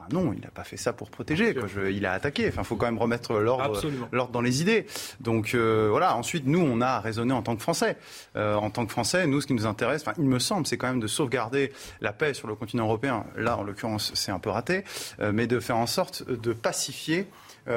Enfin, 0.00 0.08
non, 0.12 0.32
il 0.32 0.40
n'a 0.40 0.50
pas 0.50 0.64
fait 0.64 0.76
ça 0.76 0.92
pour 0.92 1.10
protéger. 1.10 1.54
il 1.90 2.06
a 2.06 2.12
attaqué. 2.12 2.48
Enfin, 2.48 2.62
il 2.62 2.64
faut 2.64 2.76
quand 2.76 2.86
même 2.86 2.98
remettre 2.98 3.34
l'ordre 3.38 4.32
dans 4.32 4.40
les 4.40 4.62
idées. 4.62 4.86
Donc 5.20 5.54
euh, 5.54 5.88
voilà. 5.90 6.16
Ensuite, 6.16 6.46
nous, 6.46 6.60
on 6.60 6.80
a 6.80 7.00
raisonné 7.00 7.32
en 7.32 7.42
tant 7.42 7.56
que 7.56 7.62
Français. 7.62 7.96
Euh, 8.36 8.54
en 8.54 8.70
tant 8.70 8.86
que 8.86 8.92
Français, 8.92 9.26
nous, 9.26 9.40
ce 9.40 9.46
qui 9.46 9.54
nous 9.54 9.66
intéresse, 9.66 10.04
il 10.18 10.24
me 10.24 10.38
semble, 10.38 10.66
c'est 10.66 10.76
quand 10.76 10.88
même 10.88 11.00
de 11.00 11.06
sauvegarder 11.06 11.72
la 12.00 12.12
paix 12.12 12.34
sur 12.34 12.48
le 12.48 12.54
continent 12.54 12.84
européen. 12.84 13.24
Là, 13.36 13.56
en 13.58 13.62
l'occurrence, 13.62 14.12
c'est 14.14 14.32
un 14.32 14.38
peu 14.38 14.50
raté, 14.50 14.84
euh, 15.20 15.32
mais 15.32 15.46
de 15.46 15.60
faire 15.60 15.76
en 15.76 15.86
sorte 15.86 16.28
de 16.28 16.52
pacifier 16.52 17.26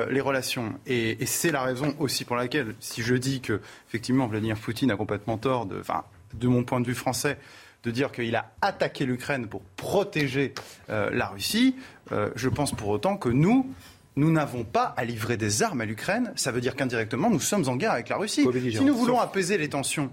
les 0.09 0.21
relations. 0.21 0.73
Et, 0.87 1.21
et 1.21 1.27
c'est 1.27 1.51
la 1.51 1.61
raison 1.61 1.93
aussi 1.99 2.25
pour 2.25 2.35
laquelle, 2.35 2.73
si 2.79 3.03
je 3.03 3.13
dis 3.13 3.41
que 3.41 3.61
effectivement 3.87 4.25
Vladimir 4.25 4.57
Poutine 4.57 4.89
a 4.89 4.95
complètement 4.95 5.37
tort, 5.37 5.67
de, 5.67 5.79
enfin, 5.79 6.03
de 6.33 6.47
mon 6.47 6.63
point 6.63 6.81
de 6.81 6.87
vue 6.87 6.95
français, 6.95 7.37
de 7.83 7.91
dire 7.91 8.11
qu'il 8.11 8.35
a 8.35 8.51
attaqué 8.61 9.05
l'Ukraine 9.05 9.47
pour 9.47 9.61
protéger 9.61 10.53
euh, 10.89 11.09
la 11.11 11.27
Russie, 11.27 11.75
euh, 12.13 12.29
je 12.35 12.49
pense 12.49 12.71
pour 12.71 12.89
autant 12.89 13.17
que 13.17 13.29
nous, 13.29 13.69
nous 14.15 14.31
n'avons 14.31 14.63
pas 14.63 14.93
à 14.97 15.03
livrer 15.03 15.37
des 15.37 15.63
armes 15.63 15.81
à 15.81 15.85
l'Ukraine. 15.85 16.31
Ça 16.35 16.51
veut 16.51 16.61
dire 16.61 16.75
qu'indirectement, 16.75 17.29
nous 17.29 17.39
sommes 17.39 17.67
en 17.67 17.75
guerre 17.75 17.91
avec 17.91 18.09
la 18.09 18.17
Russie. 18.17 18.47
Si 18.71 18.81
nous 18.81 18.95
voulons 18.95 19.19
apaiser 19.19 19.57
les 19.57 19.69
tensions, 19.69 20.11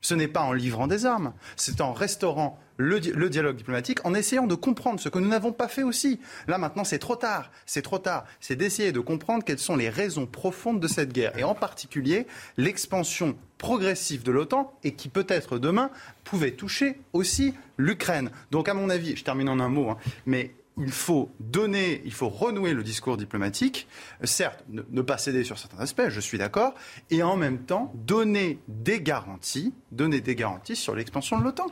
ce 0.00 0.14
n'est 0.14 0.28
pas 0.28 0.42
en 0.42 0.52
livrant 0.52 0.86
des 0.86 1.06
armes, 1.06 1.32
c'est 1.56 1.80
en 1.80 1.92
restaurant 1.92 2.58
le, 2.76 3.00
dialogue 3.00 3.56
diplomatique, 3.56 4.04
en 4.04 4.14
essayant 4.14 4.46
de 4.46 4.54
comprendre 4.54 5.00
ce 5.00 5.08
que 5.08 5.18
nous 5.18 5.28
n'avons 5.28 5.52
pas 5.52 5.68
fait 5.68 5.82
aussi. 5.82 6.20
Là 6.48 6.58
maintenant, 6.58 6.84
c'est 6.84 6.98
trop 6.98 7.16
tard. 7.16 7.50
C'est 7.66 7.82
trop 7.82 7.98
tard. 7.98 8.24
C'est 8.40 8.56
d'essayer 8.56 8.92
de 8.92 9.00
comprendre 9.00 9.44
quelles 9.44 9.58
sont 9.58 9.76
les 9.76 9.88
raisons 9.88 10.26
profondes 10.26 10.80
de 10.80 10.88
cette 10.88 11.12
guerre, 11.12 11.38
et 11.38 11.44
en 11.44 11.54
particulier 11.54 12.26
l'expansion 12.56 13.36
progressive 13.58 14.24
de 14.24 14.32
l'OTAN 14.32 14.76
et 14.82 14.92
qui 14.92 15.08
peut-être 15.08 15.58
demain 15.58 15.90
pouvait 16.24 16.50
toucher 16.50 16.98
aussi 17.12 17.54
l'Ukraine. 17.78 18.30
Donc 18.50 18.68
à 18.68 18.74
mon 18.74 18.90
avis, 18.90 19.16
je 19.16 19.24
termine 19.24 19.48
en 19.48 19.60
un 19.60 19.68
mot, 19.68 19.90
hein, 19.90 19.96
mais 20.26 20.54
il 20.76 20.90
faut 20.90 21.30
donner, 21.38 22.02
il 22.04 22.12
faut 22.12 22.28
renouer 22.28 22.72
le 22.72 22.82
discours 22.82 23.16
diplomatique, 23.16 23.86
certes, 24.24 24.64
ne, 24.68 25.02
pas 25.02 25.18
céder 25.18 25.44
sur 25.44 25.58
certains 25.58 25.78
aspects, 25.78 26.08
je 26.08 26.20
suis 26.20 26.38
d'accord, 26.38 26.74
et 27.10 27.22
en 27.22 27.36
même 27.36 27.58
temps 27.58 27.92
donner 27.94 28.58
des 28.68 29.00
garanties, 29.00 29.72
donner 29.92 30.20
des 30.20 30.34
garanties 30.34 30.76
sur 30.76 30.94
l'expansion 30.94 31.38
de 31.38 31.44
l'OTAN. 31.44 31.66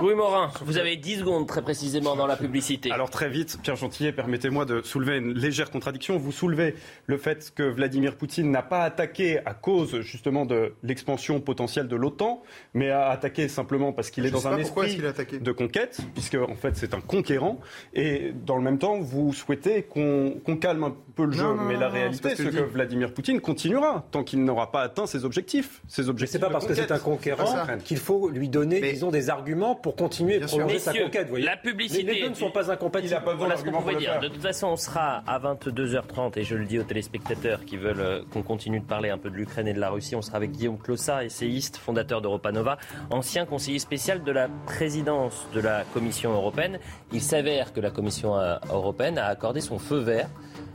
Louis 0.00 0.14
Morin, 0.14 0.50
vous 0.64 0.78
avez 0.78 0.96
10 0.96 1.18
secondes 1.18 1.46
très 1.46 1.60
précisément 1.60 2.16
dans 2.16 2.26
la 2.26 2.36
publicité. 2.36 2.90
Alors 2.90 3.10
très 3.10 3.28
vite, 3.28 3.58
Pierre 3.62 3.76
Gentillet, 3.76 4.12
permettez-moi 4.12 4.64
de 4.64 4.80
soulever 4.80 5.18
une 5.18 5.34
légère 5.34 5.70
contradiction. 5.70 6.16
Vous 6.16 6.32
soulevez 6.32 6.74
le 7.06 7.18
fait 7.18 7.52
que 7.54 7.62
Vladimir 7.62 8.16
Poutine 8.16 8.50
n'a 8.50 8.62
pas 8.62 8.82
attaqué 8.82 9.40
à 9.44 9.52
cause 9.52 10.00
justement 10.00 10.46
de 10.46 10.72
l'expansion 10.82 11.40
potentielle 11.40 11.86
de 11.86 11.96
l'OTAN, 11.96 12.42
mais 12.72 12.90
a 12.90 13.10
attaqué 13.10 13.48
simplement 13.48 13.92
parce 13.92 14.10
qu'il 14.10 14.24
est 14.24 14.30
dans 14.30 14.48
un 14.48 14.56
esprit 14.56 14.96
de 14.96 15.52
conquête, 15.52 16.00
puisque 16.14 16.36
en 16.36 16.54
fait 16.54 16.76
c'est 16.76 16.94
un 16.94 17.00
conquérant. 17.00 17.60
Et 17.92 18.32
dans 18.46 18.56
le 18.56 18.62
même 18.62 18.78
temps, 18.78 18.98
vous 19.00 19.34
souhaitez 19.34 19.82
qu'on 19.82 20.56
calme 20.60 20.84
un 20.84 20.96
peu 21.14 21.26
le 21.26 21.32
jeu, 21.32 21.54
mais 21.68 21.76
la 21.76 21.90
réalité, 21.90 22.30
c'est 22.36 22.50
que, 22.50 22.64
Vladimir 22.64 23.12
Poutine 23.12 23.40
continuera 23.40 24.06
tant 24.10 24.24
qu'il 24.24 24.44
n'aura 24.44 24.72
pas 24.72 24.80
atteint 24.80 25.06
ses 25.06 25.26
objectifs. 25.26 25.82
Ses 25.88 26.08
objectifs. 26.08 26.32
C'est 26.32 26.46
pas 26.46 26.50
parce 26.50 26.66
que 26.66 26.74
c'est 26.74 26.90
un 26.90 26.98
conquérant 26.98 27.54
qu'il 27.84 27.98
faut 27.98 28.30
lui 28.30 28.48
donner, 28.48 28.80
disons, 28.80 29.10
des 29.10 29.28
arguments 29.28 29.73
pour 29.74 29.96
continuer 29.96 30.42
à 30.42 30.46
prolonger 30.46 30.78
sa 30.78 30.92
conquête. 30.92 31.28
La 31.36 31.56
publicité. 31.56 32.02
Les, 32.02 32.20
deux 32.22 32.28
ne 32.30 32.34
sont 32.34 32.50
pas 32.50 32.70
incompatibles. 32.70 33.12
Il 33.12 33.16
a 33.16 33.20
pas 33.20 33.34
voilà 33.34 33.56
ce 33.56 33.64
qu'on 33.64 33.72
pouvait 33.72 33.96
dire. 33.96 34.20
De 34.20 34.28
toute 34.28 34.42
façon, 34.42 34.68
on 34.68 34.76
sera 34.76 35.22
à 35.26 35.38
22h30 35.38 36.38
et 36.38 36.44
je 36.44 36.54
le 36.56 36.64
dis 36.64 36.78
aux 36.78 36.84
téléspectateurs 36.84 37.64
qui 37.64 37.76
veulent 37.76 38.00
euh, 38.00 38.22
qu'on 38.32 38.42
continue 38.42 38.80
de 38.80 38.84
parler 38.84 39.10
un 39.10 39.18
peu 39.18 39.30
de 39.30 39.36
l'Ukraine 39.36 39.68
et 39.68 39.74
de 39.74 39.80
la 39.80 39.90
Russie. 39.90 40.16
On 40.16 40.22
sera 40.22 40.36
avec 40.36 40.52
Guillaume 40.52 40.78
Clossa, 40.78 41.24
essayiste, 41.24 41.76
fondateur 41.76 42.22
d'Europa 42.22 42.52
Nova, 42.52 42.78
ancien 43.10 43.46
conseiller 43.46 43.78
spécial 43.78 44.22
de 44.22 44.32
la 44.32 44.48
présidence 44.66 45.48
de 45.54 45.60
la 45.60 45.84
Commission 45.92 46.32
européenne. 46.32 46.78
Il 47.12 47.20
s'avère 47.20 47.72
que 47.72 47.80
la 47.80 47.90
Commission 47.90 48.38
euh, 48.38 48.56
européenne 48.70 49.18
a 49.18 49.26
accordé 49.26 49.60
son 49.60 49.78
feu 49.78 49.98
vert 49.98 50.28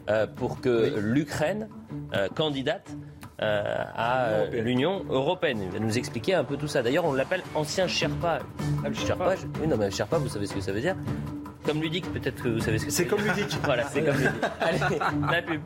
euh, 0.10 0.28
pour 0.28 0.62
que 0.62 0.96
l'Ukraine, 0.98 1.70
candidate, 2.36 2.90
euh, 3.42 3.84
à 3.96 4.46
l'Union 4.52 5.06
européenne. 5.10 5.62
Il 5.64 5.72
va 5.72 5.80
nous 5.80 5.98
expliquer 5.98 6.34
un 6.34 6.44
peu 6.44 6.58
tout 6.58 6.68
ça. 6.68 6.82
D'ailleurs, 6.82 7.06
on 7.06 7.14
l'appelle 7.14 7.44
ancien 7.56 7.88
Sherpa. 7.88 8.40
Ah, 8.84 8.94
Sherpa, 8.94 9.36
oui, 9.62 9.68
non, 9.68 9.78
mais 9.78 9.92
Sherpa, 9.92 10.18
vous 10.18 10.30
savez 10.30 10.46
ce 10.46 10.54
que 10.54 10.62
ça 10.62 10.72
veut 10.72 10.82
dire 10.82 10.96
Comme 11.66 11.82
Ludic, 11.82 12.12
peut-être 12.12 12.44
que 12.44 12.50
vous 12.50 12.60
savez 12.60 12.80
ce 12.80 12.86
que 12.86 12.92
c'est. 12.92 13.04
C'est 13.04 13.10
comme 13.10 13.26
Ludic. 13.26 13.58
voilà, 13.64 13.84
c'est 13.86 14.04
comme 14.04 14.18
Ludic. 14.18 14.32
Allez, 14.60 14.80
la 15.32 15.42
pub. 15.42 15.62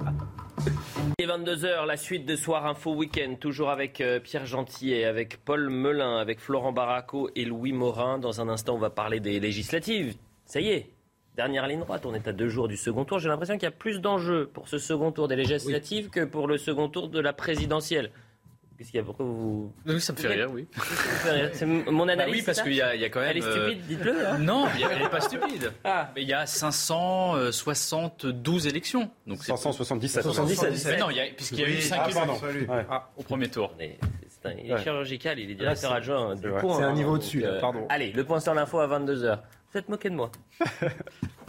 Et 1.18 1.26
22h, 1.26 1.86
la 1.86 1.98
suite 1.98 2.26
de 2.26 2.36
Soir 2.36 2.66
Info 2.66 2.94
Week-end, 2.94 3.36
toujours 3.40 3.70
avec 3.70 4.02
euh, 4.02 4.20
Pierre 4.20 4.46
Gentillet, 4.46 5.06
avec 5.06 5.44
Paul 5.44 5.70
Melun, 5.70 6.18
avec 6.18 6.40
Florent 6.40 6.72
Barraco 6.72 7.30
et 7.36 7.46
Louis 7.46 7.74
Morin. 7.74 8.20
Dans 8.20 8.40
un 8.40 8.50
instant, 8.50 8.76
on 8.76 8.80
va 8.80 8.90
parler 8.90 9.20
des 9.20 9.40
législatives. 9.40 10.16
Ça 10.46 10.60
y 10.60 10.70
est, 10.70 10.90
Dernière 11.36 11.68
ligne 11.68 11.80
droite, 11.80 12.06
on 12.06 12.14
est 12.14 12.28
à 12.28 12.32
deux 12.32 12.48
jours 12.48 12.68
du 12.68 12.78
second 12.78 13.06
tour. 13.06 13.18
J'ai 13.18 13.28
l'impression 13.28 13.56
qu'il 13.56 13.64
y 13.64 13.68
a 13.68 13.72
plus 13.72 14.00
d'enjeux 14.00 14.52
pour 14.54 14.68
ce 14.68 14.78
second 14.78 15.12
tour 15.12 15.28
des 15.28 15.36
législatives 15.36 16.10
que 16.10 16.26
pour 16.26 16.48
le 16.48 16.60
second 16.60 16.90
tour 16.90 17.10
de 17.10 17.20
la 17.20 17.34
présidentielle. 17.34 18.12
Qu'est-ce 18.78 18.92
qu'il 18.92 19.00
y 19.00 19.02
a? 19.02 19.06
Pourquoi 19.06 19.26
vous. 19.26 19.74
Oui, 19.86 20.02
ça 20.02 20.14
me 20.14 20.18
fait 20.18 20.28
rire, 20.28 20.50
oui. 20.52 20.68
C'est 21.54 21.66
mon 21.66 22.08
analyse. 22.08 22.18
Bah 22.18 22.26
oui, 22.32 22.44
parce 22.46 22.62
qu'il 22.62 22.74
y, 22.74 22.82
a 22.82 22.94
quand 23.10 23.20
même. 23.20 23.30
Elle 23.30 23.38
est 23.38 23.42
stupide, 23.42 23.80
euh, 23.80 23.88
dites-le. 23.88 24.28
Hein. 24.28 24.38
Non, 24.40 24.68
elle 24.76 24.82
n'est 25.02 25.10
pas 25.10 25.22
stupide. 25.22 25.72
Ah. 25.86 26.12
Mais 26.16 26.22
il 26.22 26.28
y 26.28 26.34
a 26.34 26.46
572 26.46 28.68
élections. 28.68 29.10
Donc 29.28 29.44
577. 29.44 30.24
77. 30.24 31.00
non, 31.00 31.08
puisqu'il 31.36 31.60
y 31.60 31.64
a 31.64 31.70
eu 31.70 31.82
5 31.82 32.00
ah, 32.00 32.06
ah, 32.90 33.10
au 33.18 33.24
premier 33.24 33.50
tour. 33.50 33.74
il 33.80 33.98
est 34.72 34.84
chirurgical, 34.84 35.40
il 35.40 35.52
est 35.52 35.56
directeur 35.56 35.94
adjoint 35.94 36.36
du 36.36 36.50
point. 36.50 36.78
C'est 36.78 36.84
un 36.84 36.94
niveau 36.94 37.16
au-dessus, 37.16 37.44
euh, 37.46 37.60
pardon. 37.60 37.86
Allez, 37.90 38.12
le 38.12 38.24
point 38.24 38.40
sur 38.40 38.54
l'info 38.54 38.80
à 38.80 38.88
22h. 38.88 39.40
Vous 39.74 39.80
êtes 39.80 39.90
moqué 39.90 40.10
de 40.12 40.16
moi. 40.16 40.30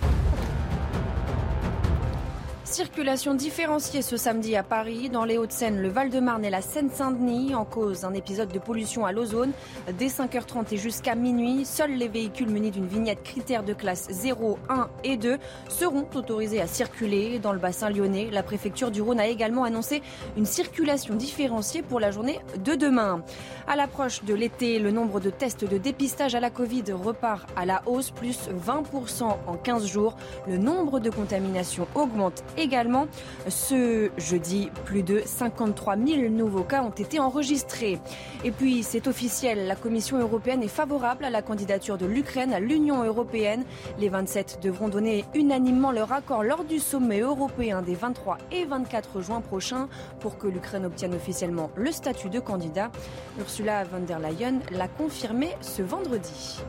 Circulation 2.75 3.35
différenciée 3.35 4.03
ce 4.03 4.17
samedi 4.17 4.57
à 4.57 4.65
Paris, 4.65 5.09
dans 5.09 5.25
les 5.25 5.39
Hauts-de-Seine, 5.39 5.81
le 5.81 5.89
Val-de-Marne 5.89 6.45
et 6.45 6.51
la 6.51 6.61
Seine-Saint-Denis, 6.61 7.55
en 7.55 7.65
cause 7.65 8.05
un 8.05 8.15
épisode 8.15 8.51
de 8.51 8.59
pollution 8.59 9.07
à 9.07 9.13
l'ozone. 9.13 9.53
Dès 9.97 10.09
5h30 10.09 10.75
et 10.75 10.77
jusqu'à 10.77 11.15
minuit, 11.15 11.65
seuls 11.67 11.93
les 11.93 12.09
véhicules 12.09 12.49
munis 12.49 12.73
d'une 12.73 12.89
vignette 12.89 13.23
critère 13.23 13.63
de 13.63 13.75
classe 13.75 14.09
0, 14.11 14.59
1 14.69 14.89
et 15.05 15.17
2 15.17 15.39
seront 15.69 16.05
autorisés 16.17 16.61
à 16.61 16.67
circuler. 16.67 17.39
Dans 17.39 17.53
le 17.53 17.61
bassin 17.61 17.91
lyonnais, 17.91 18.29
la 18.33 18.43
préfecture 18.43 18.91
du 18.91 19.03
Rhône 19.03 19.21
a 19.21 19.29
également 19.29 19.63
annoncé 19.63 20.03
une 20.37 20.45
circulation 20.45 21.15
différenciée 21.15 21.83
pour 21.83 22.01
la 22.01 22.11
journée 22.11 22.41
de 22.59 22.75
demain. 22.75 23.23
À 23.69 23.77
l'approche 23.77 24.25
de 24.25 24.35
l'été, 24.35 24.81
le 24.81 24.91
nombre 24.91 25.21
de 25.21 25.31
tests 25.31 25.65
de 25.65 25.79
dépistage 25.79 26.35
à 26.35 26.41
la 26.41 26.51
Covid 26.51 26.91
repart 26.91 27.49
à 27.55 27.67
la 27.67 27.83
hausse, 27.87 28.11
plus 28.11 28.49
20% 28.67 29.23
en 29.47 29.57
15 29.57 29.87
jours. 29.87 30.17
Le 30.49 30.59
nombre 30.59 30.99
de 30.99 31.09
contaminations 31.09 31.87
augmente 31.95 32.43
également. 32.65 33.07
Ce 33.49 34.11
jeudi, 34.17 34.71
plus 34.85 35.03
de 35.03 35.23
53 35.25 35.97
000 35.97 36.29
nouveaux 36.31 36.65
cas 36.65 36.83
ont 36.83 36.91
été 36.91 37.21
enregistrés. 37.21 38.01
Et 38.43 38.51
puis, 38.51 38.83
c'est 38.83 39.07
officiel, 39.07 39.67
la 39.67 39.77
Commission 39.77 40.19
européenne 40.19 40.63
est 40.63 40.69
favorable 40.69 41.25
à 41.25 41.31
la 41.31 41.43
candidature 41.43 41.99
de 41.99 42.07
l'Ukraine 42.07 42.53
à 42.53 42.61
l'Union 42.61 43.05
européenne. 43.05 43.65
Les 43.99 44.09
27 44.09 44.59
devront 44.63 44.89
donner 44.89 45.25
unanimement 45.35 45.93
leur 45.93 46.13
accord 46.13 46.43
lors 46.43 46.65
du 46.65 46.79
sommet 46.79 47.21
européen 47.21 47.83
des 47.83 47.95
23 47.95 48.39
et 48.51 48.65
24 48.65 49.21
juin 49.21 49.41
prochains 49.41 49.89
pour 50.21 50.39
que 50.39 50.49
l'Ukraine 50.49 50.87
obtienne 50.87 51.15
officiellement 51.15 51.71
le 51.77 51.93
statut 51.93 52.31
de 52.31 52.41
candidat. 52.41 52.91
Ursula 53.39 53.85
von 53.85 54.01
der 54.01 54.19
Leyen 54.19 54.61
l'a 54.71 54.89
confirmé 54.89 55.51
ce 55.61 55.83
vendredi. 55.83 56.63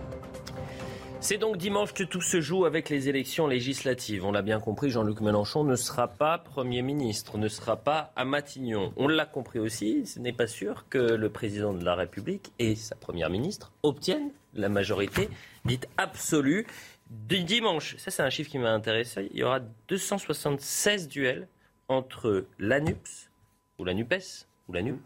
C'est 1.21 1.37
donc 1.37 1.57
dimanche 1.57 1.93
que 1.93 2.03
tout 2.03 2.21
se 2.21 2.39
joue 2.39 2.65
avec 2.65 2.89
les 2.89 3.09
élections 3.09 3.47
législatives. 3.47 4.23
On 4.25 4.31
l'a 4.31 4.43
bien 4.43 4.59
compris, 4.59 4.91
Jean-Luc 4.91 5.21
Mélenchon 5.21 5.63
ne 5.63 5.75
sera 5.75 6.07
pas 6.07 6.37
Premier 6.37 6.83
ministre, 6.83 7.39
ne 7.39 7.47
sera 7.47 7.77
pas 7.77 8.11
à 8.15 8.25
Matignon. 8.25 8.93
On 8.95 9.07
l'a 9.07 9.25
compris 9.25 9.57
aussi, 9.57 10.05
ce 10.05 10.19
n'est 10.19 10.33
pas 10.33 10.45
sûr 10.45 10.85
que 10.87 10.99
le 10.99 11.29
président 11.29 11.73
de 11.73 11.83
la 11.83 11.95
République 11.95 12.51
et 12.59 12.75
sa 12.75 12.95
Première 12.95 13.31
ministre 13.31 13.71
obtiennent 13.81 14.29
la 14.53 14.69
majorité 14.69 15.29
dite 15.65 15.87
absolue 15.97 16.67
dimanche. 17.09 17.95
Ça, 17.97 18.11
c'est 18.11 18.23
un 18.23 18.29
chiffre 18.29 18.51
qui 18.51 18.59
m'a 18.59 18.71
intéressé. 18.71 19.27
Il 19.31 19.39
y 19.39 19.43
aura 19.43 19.61
276 19.87 21.07
duels 21.07 21.47
entre 21.87 22.45
l'ANUPS, 22.59 23.31
ou 23.79 23.85
la 23.85 23.93
NUPES, 23.93 24.47
ou 24.67 24.73
la 24.73 24.81
NUP, 24.81 24.99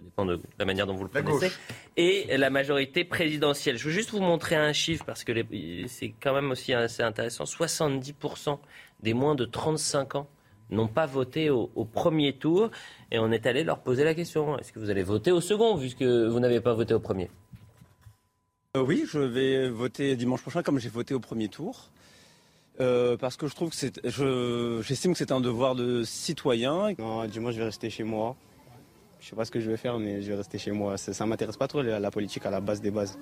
ça 0.00 0.04
dépend 0.04 0.24
de 0.24 0.40
la 0.58 0.64
manière 0.64 0.86
dont 0.86 0.94
vous 0.94 1.04
le 1.04 1.10
prononcez, 1.10 1.50
et 1.96 2.36
la 2.36 2.50
majorité 2.50 3.04
présidentielle. 3.04 3.76
Je 3.76 3.84
veux 3.84 3.90
juste 3.90 4.10
vous 4.10 4.20
montrer 4.20 4.56
un 4.56 4.72
chiffre 4.72 5.04
parce 5.04 5.24
que 5.24 5.32
c'est 5.88 6.14
quand 6.22 6.34
même 6.34 6.50
aussi 6.50 6.72
assez 6.72 7.02
intéressant. 7.02 7.44
70% 7.44 8.58
des 9.02 9.14
moins 9.14 9.34
de 9.34 9.44
35 9.44 10.14
ans 10.14 10.28
n'ont 10.70 10.88
pas 10.88 11.06
voté 11.06 11.50
au, 11.50 11.66
premier 11.84 12.32
tour 12.32 12.70
et 13.10 13.18
on 13.18 13.30
est 13.32 13.46
allé 13.46 13.64
leur 13.64 13.80
poser 13.80 14.04
la 14.04 14.14
question 14.14 14.56
est-ce 14.58 14.72
que 14.72 14.78
vous 14.78 14.90
allez 14.90 15.02
voter 15.02 15.32
au 15.32 15.40
second 15.40 15.76
puisque 15.76 16.02
vous 16.02 16.40
n'avez 16.40 16.60
pas 16.60 16.74
voté 16.74 16.94
au 16.94 17.00
premier? 17.00 17.28
Euh, 18.76 18.82
Oui, 18.82 19.04
je 19.06 19.18
vais 19.18 19.68
voter 19.68 20.16
dimanche 20.16 20.42
prochain 20.42 20.62
comme 20.62 20.78
j'ai 20.78 20.88
voté 20.88 21.12
au 21.12 21.20
premier 21.20 21.48
tour. 21.48 21.90
Euh, 22.80 23.18
parce 23.18 23.36
que 23.36 23.46
je 23.46 23.54
trouve 23.54 23.70
que 23.70 23.76
c'est, 23.76 24.00
j'estime 24.82 25.12
que 25.12 25.18
c'est 25.18 25.32
un 25.32 25.40
devoir 25.40 25.74
de 25.74 26.02
citoyen. 26.04 26.94
Non, 26.98 27.26
dimanche 27.26 27.54
je 27.54 27.58
vais 27.58 27.66
rester 27.66 27.90
chez 27.90 28.04
moi. 28.04 28.36
Je 29.20 29.28
sais 29.28 29.36
pas 29.36 29.44
ce 29.44 29.50
que 29.50 29.60
je 29.60 29.70
vais 29.70 29.76
faire, 29.76 29.98
mais 29.98 30.22
je 30.22 30.28
vais 30.30 30.36
rester 30.36 30.58
chez 30.58 30.72
moi. 30.72 30.96
Ça, 30.96 31.24
ne 31.24 31.30
m'intéresse 31.30 31.56
pas 31.56 31.68
trop 31.68 31.82
la, 31.82 32.10
politique 32.10 32.46
à 32.46 32.50
la 32.50 32.60
base 32.60 32.80
des 32.80 32.90
bases. 32.90 33.18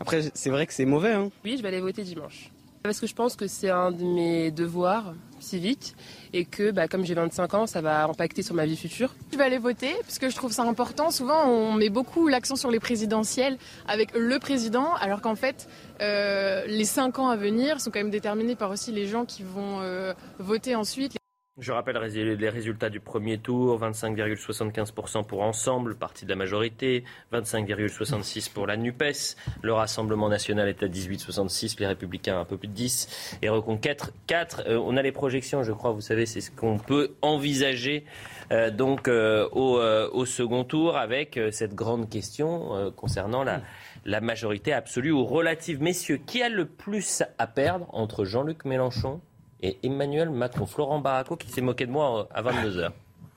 Après, 0.00 0.22
c'est 0.34 0.50
vrai 0.50 0.66
que 0.66 0.72
c'est 0.72 0.84
mauvais. 0.84 1.12
Hein. 1.12 1.30
Oui, 1.44 1.56
je 1.56 1.62
vais 1.62 1.68
aller 1.68 1.80
voter 1.80 2.02
dimanche. 2.02 2.50
Parce 2.82 2.98
que 2.98 3.06
je 3.06 3.14
pense 3.14 3.36
que 3.36 3.46
c'est 3.46 3.68
un 3.68 3.92
de 3.92 4.02
mes 4.02 4.50
devoirs 4.50 5.12
civiques 5.38 5.94
et 6.32 6.46
que 6.46 6.70
bah, 6.70 6.88
comme 6.88 7.04
j'ai 7.04 7.12
25 7.12 7.54
ans, 7.54 7.66
ça 7.66 7.82
va 7.82 8.04
impacter 8.04 8.42
sur 8.42 8.54
ma 8.54 8.64
vie 8.64 8.76
future. 8.76 9.14
Je 9.32 9.36
vais 9.36 9.44
aller 9.44 9.58
voter 9.58 9.92
parce 10.00 10.18
que 10.18 10.30
je 10.30 10.34
trouve 10.34 10.50
ça 10.50 10.62
important. 10.62 11.10
Souvent, 11.10 11.46
on 11.46 11.74
met 11.74 11.90
beaucoup 11.90 12.26
l'accent 12.26 12.56
sur 12.56 12.70
les 12.70 12.80
présidentielles 12.80 13.58
avec 13.86 14.14
le 14.14 14.38
président, 14.38 14.94
alors 14.94 15.20
qu'en 15.20 15.36
fait, 15.36 15.68
euh, 16.00 16.64
les 16.66 16.86
5 16.86 17.18
ans 17.18 17.28
à 17.28 17.36
venir 17.36 17.82
sont 17.82 17.90
quand 17.90 18.00
même 18.00 18.10
déterminés 18.10 18.56
par 18.56 18.70
aussi 18.70 18.92
les 18.92 19.06
gens 19.06 19.26
qui 19.26 19.42
vont 19.42 19.80
euh, 19.82 20.14
voter 20.38 20.74
ensuite. 20.74 21.19
Je 21.60 21.72
rappelle 21.72 21.98
les 21.98 22.48
résultats 22.48 22.88
du 22.88 23.00
premier 23.00 23.36
tour 23.36 23.78
25,75% 23.78 25.26
pour 25.26 25.42
Ensemble, 25.42 25.94
parti 25.94 26.24
de 26.24 26.30
la 26.30 26.36
majorité, 26.36 27.04
25,66% 27.34 28.50
pour 28.54 28.66
la 28.66 28.78
NUPES. 28.78 29.36
Le 29.60 29.74
Rassemblement 29.74 30.30
national 30.30 30.70
est 30.70 30.82
à 30.82 30.86
18,66%, 30.86 31.78
les 31.80 31.86
Républicains 31.86 32.40
un 32.40 32.46
peu 32.46 32.56
plus 32.56 32.68
de 32.68 32.74
10%, 32.74 33.08
et 33.42 33.50
Reconquête 33.50 34.10
4%. 34.26 34.68
Euh, 34.68 34.78
on 34.82 34.96
a 34.96 35.02
les 35.02 35.12
projections, 35.12 35.62
je 35.62 35.72
crois, 35.72 35.92
vous 35.92 36.00
savez, 36.00 36.24
c'est 36.24 36.40
ce 36.40 36.50
qu'on 36.50 36.78
peut 36.78 37.12
envisager 37.20 38.06
euh, 38.52 38.70
donc 38.70 39.06
euh, 39.06 39.46
au, 39.52 40.24
second 40.24 40.64
tour 40.64 40.96
avec 40.96 41.38
cette 41.50 41.74
grande 41.74 42.08
question 42.08 42.90
concernant 42.96 43.44
la, 43.44 43.60
la 44.06 44.22
majorité 44.22 44.72
absolue 44.72 45.12
ou 45.12 45.26
relative. 45.26 45.82
Messieurs, 45.82 46.20
qui 46.24 46.42
a 46.42 46.48
le 46.48 46.64
plus 46.64 47.22
à 47.36 47.46
perdre 47.46 47.86
entre 47.92 48.24
Jean-Luc 48.24 48.64
Mélenchon 48.64 49.20
et 49.62 49.78
Emmanuel 49.82 50.30
Macron. 50.30 50.66
Florent 50.66 50.98
Baraco 50.98 51.36
qui 51.36 51.48
s'est 51.48 51.60
moqué 51.60 51.86
de 51.86 51.92
moi 51.92 52.28
à 52.32 52.42
22h. 52.42 52.90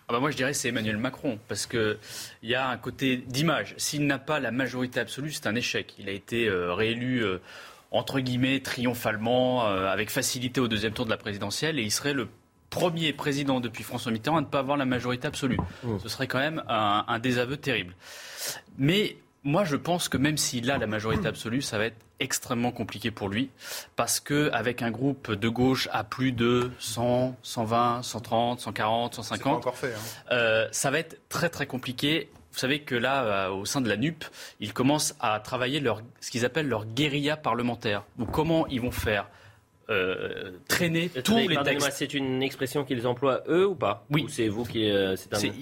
Ah 0.07 0.13
bah 0.13 0.19
moi, 0.19 0.31
je 0.31 0.35
dirais 0.35 0.53
c'est 0.53 0.67
Emmanuel 0.69 0.97
Macron, 0.97 1.39
parce 1.47 1.65
qu'il 1.65 1.97
y 2.43 2.55
a 2.55 2.67
un 2.67 2.77
côté 2.77 3.17
d'image. 3.17 3.73
S'il 3.77 4.05
n'a 4.05 4.19
pas 4.19 4.39
la 4.39 4.51
majorité 4.51 4.99
absolue, 4.99 5.31
c'est 5.31 5.47
un 5.47 5.55
échec. 5.55 5.93
Il 5.97 6.09
a 6.09 6.11
été 6.11 6.47
euh, 6.47 6.73
réélu, 6.73 7.23
euh, 7.23 7.39
entre 7.91 8.19
guillemets, 8.19 8.59
triomphalement, 8.59 9.65
euh, 9.65 9.87
avec 9.87 10.09
facilité 10.09 10.59
au 10.59 10.67
deuxième 10.67 10.91
tour 10.91 11.05
de 11.05 11.09
la 11.09 11.17
présidentielle, 11.17 11.79
et 11.79 11.83
il 11.83 11.91
serait 11.91 12.13
le 12.13 12.27
premier 12.69 13.13
président 13.13 13.61
depuis 13.61 13.83
François 13.83 14.11
Mitterrand 14.11 14.37
à 14.37 14.41
ne 14.41 14.45
pas 14.45 14.59
avoir 14.59 14.77
la 14.77 14.85
majorité 14.85 15.27
absolue. 15.27 15.59
Mmh. 15.83 15.99
Ce 15.99 16.09
serait 16.09 16.27
quand 16.27 16.39
même 16.39 16.63
un, 16.67 17.05
un 17.07 17.19
désaveu 17.19 17.55
terrible. 17.55 17.95
Mais 18.77 19.15
moi, 19.43 19.65
je 19.65 19.75
pense 19.75 20.07
que 20.09 20.17
même 20.17 20.37
s'il 20.37 20.71
a 20.71 20.77
la 20.77 20.87
majorité 20.87 21.27
absolue, 21.27 21.61
ça 21.61 21.77
va 21.77 21.85
être 21.85 21.97
extrêmement 22.19 22.71
compliqué 22.71 23.11
pour 23.11 23.27
lui 23.27 23.49
parce 23.95 24.19
que 24.19 24.49
avec 24.53 24.81
un 24.81 24.91
groupe 24.91 25.31
de 25.31 25.49
gauche 25.49 25.89
à 25.91 26.03
plus 26.05 26.31
de 26.31 26.71
100, 26.79 27.35
120, 27.43 28.03
130, 28.03 28.59
140, 28.61 29.15
150, 29.15 29.53
encore 29.57 29.77
fait, 29.77 29.93
hein. 29.93 29.97
euh, 30.31 30.67
ça 30.71 30.89
va 30.91 30.99
être 30.99 31.19
très 31.27 31.49
très 31.49 31.67
compliqué. 31.67 32.29
Vous 32.53 32.59
savez 32.59 32.81
que 32.81 32.95
là, 32.95 33.23
euh, 33.23 33.49
au 33.49 33.65
sein 33.65 33.81
de 33.81 33.89
la 33.89 33.97
NUP, 33.97 34.23
ils 34.59 34.73
commencent 34.73 35.15
à 35.19 35.39
travailler 35.39 35.79
leur, 35.79 36.01
ce 36.21 36.31
qu'ils 36.31 36.45
appellent 36.45 36.69
leur 36.69 36.85
guérilla 36.85 37.35
parlementaire. 37.35 38.03
Donc 38.17 38.31
comment 38.31 38.67
ils 38.67 38.79
vont 38.79 38.91
faire? 38.91 39.27
Euh, 39.89 40.51
traîner 40.67 41.09
tous 41.09 41.37
les 41.37 41.57
textes. 41.63 41.91
C'est 41.93 42.13
une 42.13 42.41
expression 42.41 42.83
qu'ils 42.85 43.05
emploient 43.05 43.43
eux 43.47 43.67
ou 43.67 43.75
pas 43.75 44.05
Oui. 44.09 44.25
c'est 44.29 44.47
vous 44.47 44.63
qui. 44.63 44.89
Euh, 44.89 45.15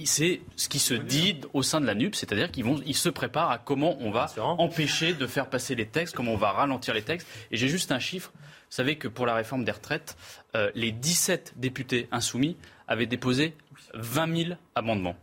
c'est 0.05 0.41
ce 0.55 0.69
qui 0.69 0.79
se 0.79 0.93
dit 0.93 1.41
au 1.53 1.63
sein 1.63 1.81
de 1.81 1.85
la 1.85 1.95
NUP, 1.95 2.15
c'est-à-dire 2.15 2.51
qu'ils 2.51 2.65
vont, 2.65 2.79
ils 2.85 2.95
se 2.95 3.09
préparent 3.09 3.51
à 3.51 3.57
comment 3.57 3.97
on 3.99 4.11
va 4.11 4.27
empêcher 4.37 5.13
de 5.13 5.27
faire 5.27 5.49
passer 5.49 5.75
les 5.75 5.85
textes, 5.87 6.15
comment 6.15 6.33
on 6.33 6.37
va 6.37 6.51
ralentir 6.51 6.93
les 6.93 7.01
textes. 7.01 7.27
Et 7.51 7.57
j'ai 7.57 7.67
juste 7.67 7.91
un 7.91 7.99
chiffre. 7.99 8.31
Vous 8.35 8.75
savez 8.75 8.97
que 8.97 9.07
pour 9.07 9.25
la 9.25 9.33
réforme 9.35 9.65
des 9.65 9.71
retraites, 9.71 10.15
euh, 10.55 10.71
les 10.75 10.91
17 10.91 11.53
députés 11.57 12.07
insoumis 12.11 12.55
avaient 12.87 13.05
déposé 13.05 13.53
20 13.93 14.43
000 14.45 14.55
amendements. 14.75 15.15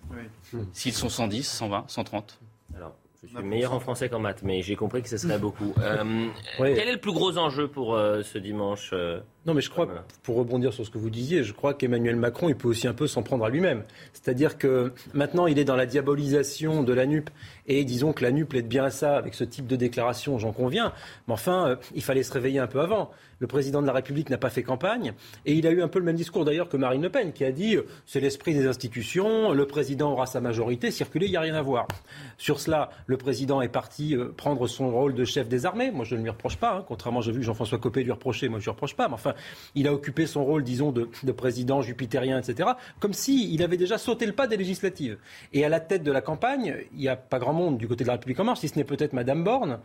S'ils 0.72 0.92
sont 0.92 1.08
110, 1.08 1.44
120, 1.48 1.84
130. 1.88 2.40
Alors, 2.76 2.94
je 3.24 3.36
suis 3.36 3.44
meilleur 3.44 3.72
en 3.72 3.80
français 3.80 4.08
qu'en 4.08 4.20
maths, 4.20 4.42
mais 4.44 4.62
j'ai 4.62 4.76
compris 4.76 5.02
que 5.02 5.08
ce 5.08 5.16
serait 5.16 5.38
beaucoup. 5.38 5.74
Euh, 5.88 6.28
quel 6.58 6.88
est 6.88 6.92
le 6.92 7.00
plus 7.00 7.12
gros 7.12 7.38
enjeu 7.38 7.68
pour 7.68 7.94
euh, 7.94 8.22
ce 8.22 8.36
dimanche 8.38 8.90
euh, 8.92 9.20
Non, 9.46 9.54
mais 9.54 9.60
je 9.60 9.70
crois, 9.70 9.88
pour 10.22 10.36
rebondir 10.36 10.72
sur 10.72 10.84
ce 10.84 10.90
que 10.90 10.98
vous 10.98 11.08
disiez, 11.08 11.44
je 11.44 11.52
crois 11.52 11.72
qu'Emmanuel 11.72 12.16
Macron, 12.16 12.48
il 12.48 12.56
peut 12.56 12.68
aussi 12.68 12.86
un 12.88 12.94
peu 12.94 13.06
s'en 13.06 13.22
prendre 13.22 13.44
à 13.44 13.48
lui-même. 13.48 13.84
C'est-à-dire 14.12 14.58
que 14.58 14.92
maintenant, 15.14 15.46
il 15.46 15.58
est 15.58 15.64
dans 15.64 15.76
la 15.76 15.86
diabolisation 15.86 16.82
de 16.82 16.92
la 16.92 17.06
NUP, 17.06 17.30
et 17.66 17.84
disons 17.84 18.12
que 18.12 18.22
la 18.22 18.32
NUP 18.32 18.52
l'aide 18.52 18.68
bien 18.68 18.84
à 18.84 18.90
ça, 18.90 19.16
avec 19.16 19.34
ce 19.34 19.44
type 19.44 19.66
de 19.66 19.76
déclaration, 19.76 20.38
j'en 20.38 20.52
conviens. 20.52 20.92
Mais 21.26 21.34
enfin, 21.34 21.78
il 21.94 22.02
fallait 22.02 22.22
se 22.22 22.32
réveiller 22.32 22.58
un 22.58 22.66
peu 22.66 22.80
avant. 22.80 23.10
Le 23.38 23.46
président 23.46 23.80
de 23.82 23.86
la 23.86 23.92
République 23.92 24.30
n'a 24.30 24.38
pas 24.38 24.50
fait 24.50 24.62
campagne, 24.62 25.14
et 25.46 25.54
il 25.54 25.66
a 25.66 25.70
eu 25.70 25.82
un 25.82 25.88
peu 25.88 25.98
le 25.98 26.04
même 26.04 26.16
discours 26.16 26.44
d'ailleurs 26.44 26.68
que 26.68 26.76
Marine 26.76 27.02
Le 27.02 27.10
Pen, 27.10 27.32
qui 27.32 27.44
a 27.44 27.52
dit 27.52 27.76
c'est 28.06 28.20
l'esprit 28.20 28.54
des 28.54 28.66
institutions, 28.66 29.52
le 29.52 29.66
président 29.66 30.12
aura 30.12 30.26
sa 30.26 30.40
majorité, 30.40 30.90
circuler, 30.90 31.26
il 31.26 31.30
n'y 31.30 31.36
a 31.36 31.40
rien 31.40 31.54
à 31.54 31.62
voir. 31.62 31.86
Sur 32.36 32.60
cela, 32.60 32.90
le 33.06 33.16
président 33.16 33.60
est 33.60 33.68
parti 33.68 34.16
euh, 34.16 34.32
prendre 34.36 34.66
son 34.66 34.90
rôle 34.90 35.14
de 35.14 35.24
chef 35.24 35.48
des 35.48 35.66
armées. 35.66 35.90
Moi, 35.90 36.04
je 36.04 36.14
ne 36.14 36.22
lui 36.22 36.30
reproche 36.30 36.56
pas. 36.56 36.76
Hein. 36.76 36.84
Contrairement, 36.86 37.20
j'ai 37.20 37.32
vu 37.32 37.42
Jean-François 37.42 37.78
Copé 37.78 38.02
lui 38.02 38.12
reprocher. 38.12 38.48
Moi, 38.48 38.58
je 38.58 38.62
ne 38.62 38.64
lui 38.66 38.70
reproche 38.70 38.94
pas. 38.94 39.08
Mais 39.08 39.14
enfin, 39.14 39.34
il 39.74 39.86
a 39.88 39.92
occupé 39.92 40.26
son 40.26 40.44
rôle, 40.44 40.64
disons, 40.64 40.92
de, 40.92 41.32
président 41.32 41.82
jupitérien, 41.82 42.38
etc. 42.38 42.70
Comme 43.00 43.12
s'il 43.12 43.62
avait 43.62 43.76
déjà 43.76 43.98
sauté 43.98 44.26
le 44.26 44.32
pas 44.32 44.46
des 44.46 44.56
législatives. 44.56 45.18
Et 45.52 45.64
à 45.64 45.68
la 45.68 45.80
tête 45.80 46.02
de 46.02 46.12
la 46.12 46.20
campagne, 46.20 46.76
il 46.92 46.98
n'y 46.98 47.08
a 47.08 47.16
pas 47.16 47.38
grand 47.38 47.52
monde 47.52 47.78
du 47.78 47.86
côté 47.86 48.04
de 48.04 48.08
la 48.08 48.14
République 48.14 48.40
en 48.40 48.44
marche, 48.44 48.60
si 48.60 48.68
ce 48.68 48.76
n'est 48.76 48.84
peut-être 48.84 49.12
Madame 49.12 49.44
Borne. 49.44 49.78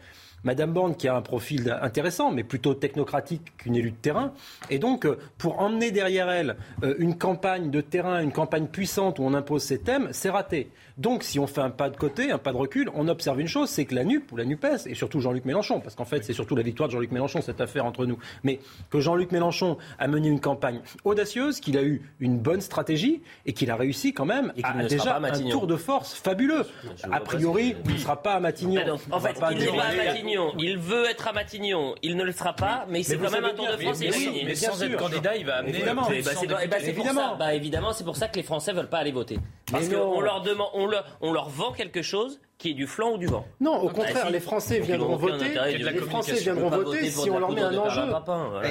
Madame 0.43 0.73
Borne 0.73 0.95
qui 0.95 1.07
a 1.07 1.15
un 1.15 1.21
profil 1.21 1.77
intéressant, 1.81 2.31
mais 2.31 2.43
plutôt 2.43 2.73
technocratique 2.73 3.55
qu'une 3.57 3.75
élue 3.75 3.91
de 3.91 3.97
terrain. 3.97 4.33
Et 4.69 4.79
donc, 4.79 5.05
euh, 5.05 5.17
pour 5.37 5.59
emmener 5.59 5.91
derrière 5.91 6.29
elle 6.29 6.57
euh, 6.83 6.95
une 6.97 7.17
campagne 7.17 7.71
de 7.71 7.81
terrain, 7.81 8.21
une 8.21 8.31
campagne 8.31 8.67
puissante 8.67 9.19
où 9.19 9.23
on 9.23 9.33
impose 9.33 9.63
ses 9.63 9.79
thèmes, 9.79 10.09
c'est 10.11 10.29
raté. 10.29 10.69
Donc, 10.97 11.23
si 11.23 11.39
on 11.39 11.47
fait 11.47 11.61
un 11.61 11.69
pas 11.69 11.89
de 11.89 11.97
côté, 11.97 12.31
un 12.31 12.37
pas 12.37 12.51
de 12.51 12.57
recul, 12.57 12.89
on 12.93 13.07
observe 13.07 13.39
une 13.39 13.47
chose, 13.47 13.69
c'est 13.69 13.85
que 13.85 13.95
la 13.95 14.03
NUP 14.03 14.31
ou 14.31 14.37
la 14.37 14.45
NUPES, 14.45 14.87
et 14.87 14.95
surtout 14.95 15.19
Jean-Luc 15.19 15.45
Mélenchon, 15.45 15.79
parce 15.79 15.95
qu'en 15.95 16.05
fait, 16.05 16.23
c'est 16.23 16.33
surtout 16.33 16.55
la 16.55 16.61
victoire 16.61 16.87
de 16.87 16.93
Jean-Luc 16.93 17.11
Mélenchon, 17.11 17.41
cette 17.41 17.61
affaire 17.61 17.85
entre 17.85 18.05
nous, 18.05 18.19
mais 18.43 18.59
que 18.89 18.99
Jean-Luc 18.99 19.31
Mélenchon 19.31 19.77
a 19.97 20.07
mené 20.07 20.27
une 20.27 20.39
campagne 20.39 20.81
audacieuse, 21.03 21.59
qu'il 21.59 21.77
a 21.77 21.83
eu 21.83 22.01
une 22.19 22.37
bonne 22.37 22.61
stratégie, 22.61 23.21
et 23.45 23.53
qu'il 23.53 23.71
a 23.71 23.75
réussi 23.75 24.13
quand 24.13 24.25
même 24.25 24.53
et 24.55 24.63
à 24.63 24.83
déjà 24.83 25.17
un 25.17 25.49
tour 25.49 25.67
de 25.67 25.75
force 25.75 26.13
fabuleux. 26.13 26.65
A 27.11 27.19
priori, 27.19 27.75
il 27.85 27.93
ne 27.93 27.97
sera 27.97 28.21
pas 28.21 28.33
à 28.33 28.39
Matignon. 28.39 28.81
Ah 28.87 29.15
en 29.15 29.19
fait, 29.19 29.35
il 29.51 29.57
n'est 29.57 29.67
pas 29.67 29.83
à 29.83 29.95
Matignon. 29.95 30.53
Il 30.59 30.77
veut 30.77 31.05
être 31.09 31.27
à 31.27 31.33
Matignon. 31.33 31.95
Il 32.01 32.15
ne 32.15 32.23
le 32.23 32.31
sera 32.31 32.53
pas, 32.53 32.85
mais 32.89 33.03
c'est 33.03 33.17
quand 33.17 33.31
même 33.31 33.45
un 33.45 33.53
tour 33.53 33.67
de 33.67 33.77
France. 33.77 33.99
Mais, 33.99 34.55
sans 34.55 34.81
être 34.83 34.97
candidat, 34.97 35.35
il 35.35 35.45
va 35.45 35.57
amener. 35.57 35.75
Évidemment. 35.75 36.07
Évidemment. 37.51 37.93
C'est 37.93 38.03
pour 38.03 38.15
ça 38.15 38.27
que 38.27 38.35
les 38.35 38.43
Français 38.43 38.73
veulent 38.73 38.89
pas 38.89 38.99
aller 38.99 39.11
voter. 39.11 39.39
Parce 39.73 39.89
qu'on 39.89 40.21
leur 40.21 40.41
demande, 40.41 40.69
on 40.73 40.85
leur, 40.87 41.03
on 41.21 41.33
leur 41.33 41.49
vend 41.49 41.71
quelque 41.73 42.01
chose 42.01 42.39
qui 42.57 42.71
est 42.71 42.73
du 42.73 42.87
flanc 42.87 43.13
ou 43.13 43.17
du 43.17 43.27
vent. 43.27 43.45
Non, 43.59 43.77
au 43.81 43.89
contraire, 43.89 44.29
les 44.29 44.39
Français 44.39 44.79
viendront 44.79 45.15
voter. 45.15 45.53
Les 45.77 45.97
Français 45.99 46.35
viendront 46.35 46.69
voter 46.69 47.09
si 47.09 47.29
on 47.29 47.39
leur 47.39 47.51
met 47.51 47.61
un 47.61 47.77
enjeu. 47.77 48.01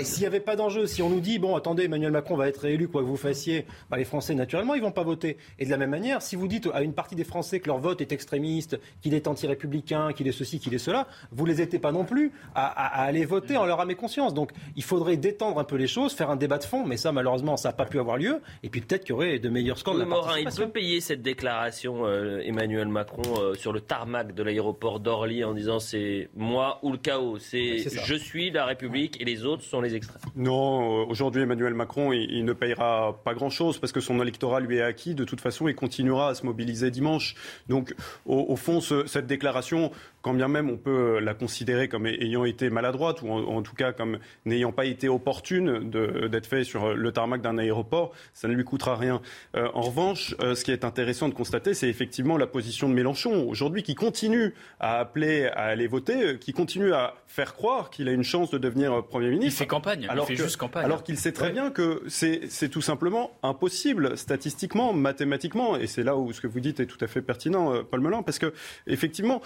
S'il 0.03 0.21
n'y 0.21 0.27
avait 0.27 0.41
pas 0.41 0.57
d'enjeu, 0.57 0.87
si 0.87 1.03
on 1.03 1.11
nous 1.11 1.21
dit 1.21 1.39
bon, 1.39 1.57
attendez, 1.57 1.85
Emmanuel 1.85 2.13
Macron 2.13 2.37
va 2.37 2.49
être 2.49 2.61
réélu, 2.61 2.89
quoi 2.89 3.03
que 3.03 3.07
vous 3.07 3.17
fassiez, 3.17 3.67
bah, 3.91 3.97
les 3.97 4.05
Français 4.05 4.35
naturellement 4.35 4.75
ils 4.75 4.83
vont 4.83 4.93
pas 4.93 5.03
voter. 5.03 5.37
Et 5.59 5.65
de 5.65 5.71
la 5.71 5.77
même 5.77 5.91
manière, 5.91 6.23
si 6.23 6.37
vous 6.37 6.49
dites 6.49 6.69
à 6.73 6.83
une 6.83 6.95
partie 6.95 7.15
des 7.15 7.25
Français 7.25 7.61
que 7.61 7.67
leur 7.67 7.79
vote 7.79 8.01
est 8.01 8.13
extrémiste, 8.13 8.79
qu'il 9.01 9.15
est 9.15 9.27
anti-républicain, 9.27 10.13
qu'il 10.13 10.29
est 10.29 10.33
ceci, 10.33 10.59
qu'il 10.59 10.75
est 10.75 10.79
cela, 10.79 11.07
vous 11.31 11.45
les 11.45 11.61
aidez 11.61 11.79
pas 11.79 11.93
non 11.93 12.05
plus 12.05 12.33
à, 12.55 13.03
aller 13.03 13.25
voter 13.25 13.57
en 13.57 13.67
leur 13.67 13.81
âme 13.81 13.91
et 13.91 13.95
conscience. 13.95 14.35
Donc 14.35 14.53
il 14.77 14.83
faudrait 14.83 15.17
détendre 15.17 15.59
un 15.59 15.65
peu 15.65 15.77
les 15.77 15.87
choses, 15.87 16.13
faire 16.13 16.31
un 16.31 16.37
débat 16.37 16.59
de 16.59 16.65
fond, 16.65 16.85
mais 16.87 16.97
ça 16.97 17.13
malheureusement 17.13 17.57
ça 17.57 17.71
n'a 17.71 17.73
pas 17.75 17.85
pu 17.85 17.99
avoir 17.99 18.17
lieu. 18.17 18.41
Et 18.63 18.69
puis 18.69 18.81
peut-être 18.81 19.03
qu'il 19.03 19.11
y 19.11 19.13
aurait 19.15 19.39
de 19.39 19.49
meilleurs 19.49 19.79
scores. 19.79 19.99
de 19.99 20.05
Morin, 20.05 20.39
il 20.39 20.49
peut 20.49 20.69
payer 20.69 21.01
cette 21.01 21.23
déclaration 21.23 22.07
euh, 22.07 22.41
Emmanuel 22.45 22.89
Macron 22.89 23.23
euh, 23.39 23.55
sur 23.55 23.72
le 23.73 23.81
tarmac 23.81 24.35
de 24.35 24.43
l'aéroport 24.43 25.01
d'Orly 25.01 25.45
en 25.45 25.55
disant 25.55 25.79
c'est 25.79 26.29
moi 26.35 26.79
ou 26.83 26.93
le 26.93 26.99
chaos. 26.99 27.39
C'est 27.39 27.79
je 27.79 28.15
suis 28.15 28.51
la 28.51 28.65
République 28.67 29.21
et 29.21 29.25
les 29.25 29.45
autres 29.45 29.63
sont 29.63 29.81
les 29.81 29.95
extrêmes. 29.95 30.21
Non, 30.37 31.03
euh, 31.03 31.07
aujourd'hui 31.07 31.43
Emmanuel 31.43 31.75
Macron, 31.75 32.13
il, 32.13 32.45
ne 32.45 32.53
payera 32.53 33.21
pas 33.25 33.35
grand-chose 33.35 33.79
parce 33.79 33.93
que 33.93 34.01
son 34.01 34.21
électorat 34.21 34.61
lui 34.61 34.79
est 34.79 34.83
acquis. 34.83 35.15
De 35.15 35.25
toute 35.25 35.41
façon, 35.41 35.69
il 35.69 35.75
continuera 35.75 36.29
à 36.29 36.35
se 36.35 36.45
mobiliser 36.45 36.91
dimanche. 36.91 37.35
Donc, 37.69 37.95
au, 38.27 38.57
fond, 38.57 38.81
cette 38.81 39.27
déclaration, 39.27 39.91
quand 40.23 40.35
bien 40.35 40.49
même 40.49 40.71
on 40.71 40.77
peut 40.77 41.19
la 41.19 41.35
considérer 41.35 41.89
comme 41.89 42.07
ayant 42.07 42.45
été 42.45 42.71
maladroite 42.71 43.23
ou 43.23 43.31
en, 43.31 43.63
tout 43.63 43.75
cas 43.75 43.93
comme 43.93 44.19
n'ayant 44.47 44.73
pas 44.73 44.87
été 44.87 45.09
opportune 45.09 45.91
d'être 45.91 46.47
fait 46.47 46.65
sur 46.65 46.95
le 46.95 47.13
tarmac 47.13 47.43
d'un 47.43 47.59
aéroport, 47.59 48.13
ça 48.33 48.49
ne 48.49 48.55
lui 48.55 48.65
coûtera 48.65 48.97
rien. 48.97 49.21
Euh, 49.57 49.69
en 49.75 49.83
revanche, 49.83 50.35
euh, 50.41 50.55
ce 50.55 50.65
qui 50.65 50.71
est 50.71 50.85
intéressant 50.85 51.29
de 51.29 51.35
constater, 51.35 51.75
c'est 51.75 51.89
effectivement 51.89 52.37
la 52.37 52.47
position 52.47 52.89
de 52.89 52.95
Mélenchon 52.95 53.49
aujourd'hui 53.49 53.83
qui 53.83 53.95
continue 53.95 54.55
à 54.81 54.99
appeler 54.99 55.47
à 55.47 55.65
aller 55.65 55.87
voter, 55.87 56.23
euh, 56.23 56.37
qui 56.37 56.53
continue 56.53 56.93
à 56.93 57.15
faire 57.27 57.55
croire 57.55 57.91
qu'il 57.91 58.09
a 58.09 58.13
une 58.13 58.23
chance 58.23 58.51
de 58.51 58.59
devenir 58.59 59.05
Premier 59.05 59.31
ministre. 59.31 59.61
Il 59.61 59.65
fait 59.65 59.67
campagne, 59.67 60.07
alors 60.09 60.27
il 60.31 60.37
fait 60.37 60.43
juste 60.43 60.57
campagne. 60.57 60.85
Alors 60.85 61.03
qu'il 61.03 61.19
sait 61.19 61.33
très 61.33 61.51
bien 61.51 61.71
que 61.71 62.03
c'est 62.09 62.69
tout 62.71 62.83
simplement 62.83 63.33
impossible 63.43 64.17
statistiquement, 64.17 64.93
mathématiquement, 64.93 65.77
et 65.77 65.87
c'est 65.87 66.03
là 66.03 66.17
où 66.17 66.33
ce 66.33 66.41
que 66.41 66.47
vous 66.47 66.61
dites 66.61 66.81
est 66.81 66.87
tout 66.87 67.03
à 67.03 67.07
fait 67.07 67.23
pertinent, 67.23 67.83
Paul 67.85 68.01
Melun, 68.01 68.23
parce 68.23 68.39
que 68.39 68.53
effectivement, 68.87 69.41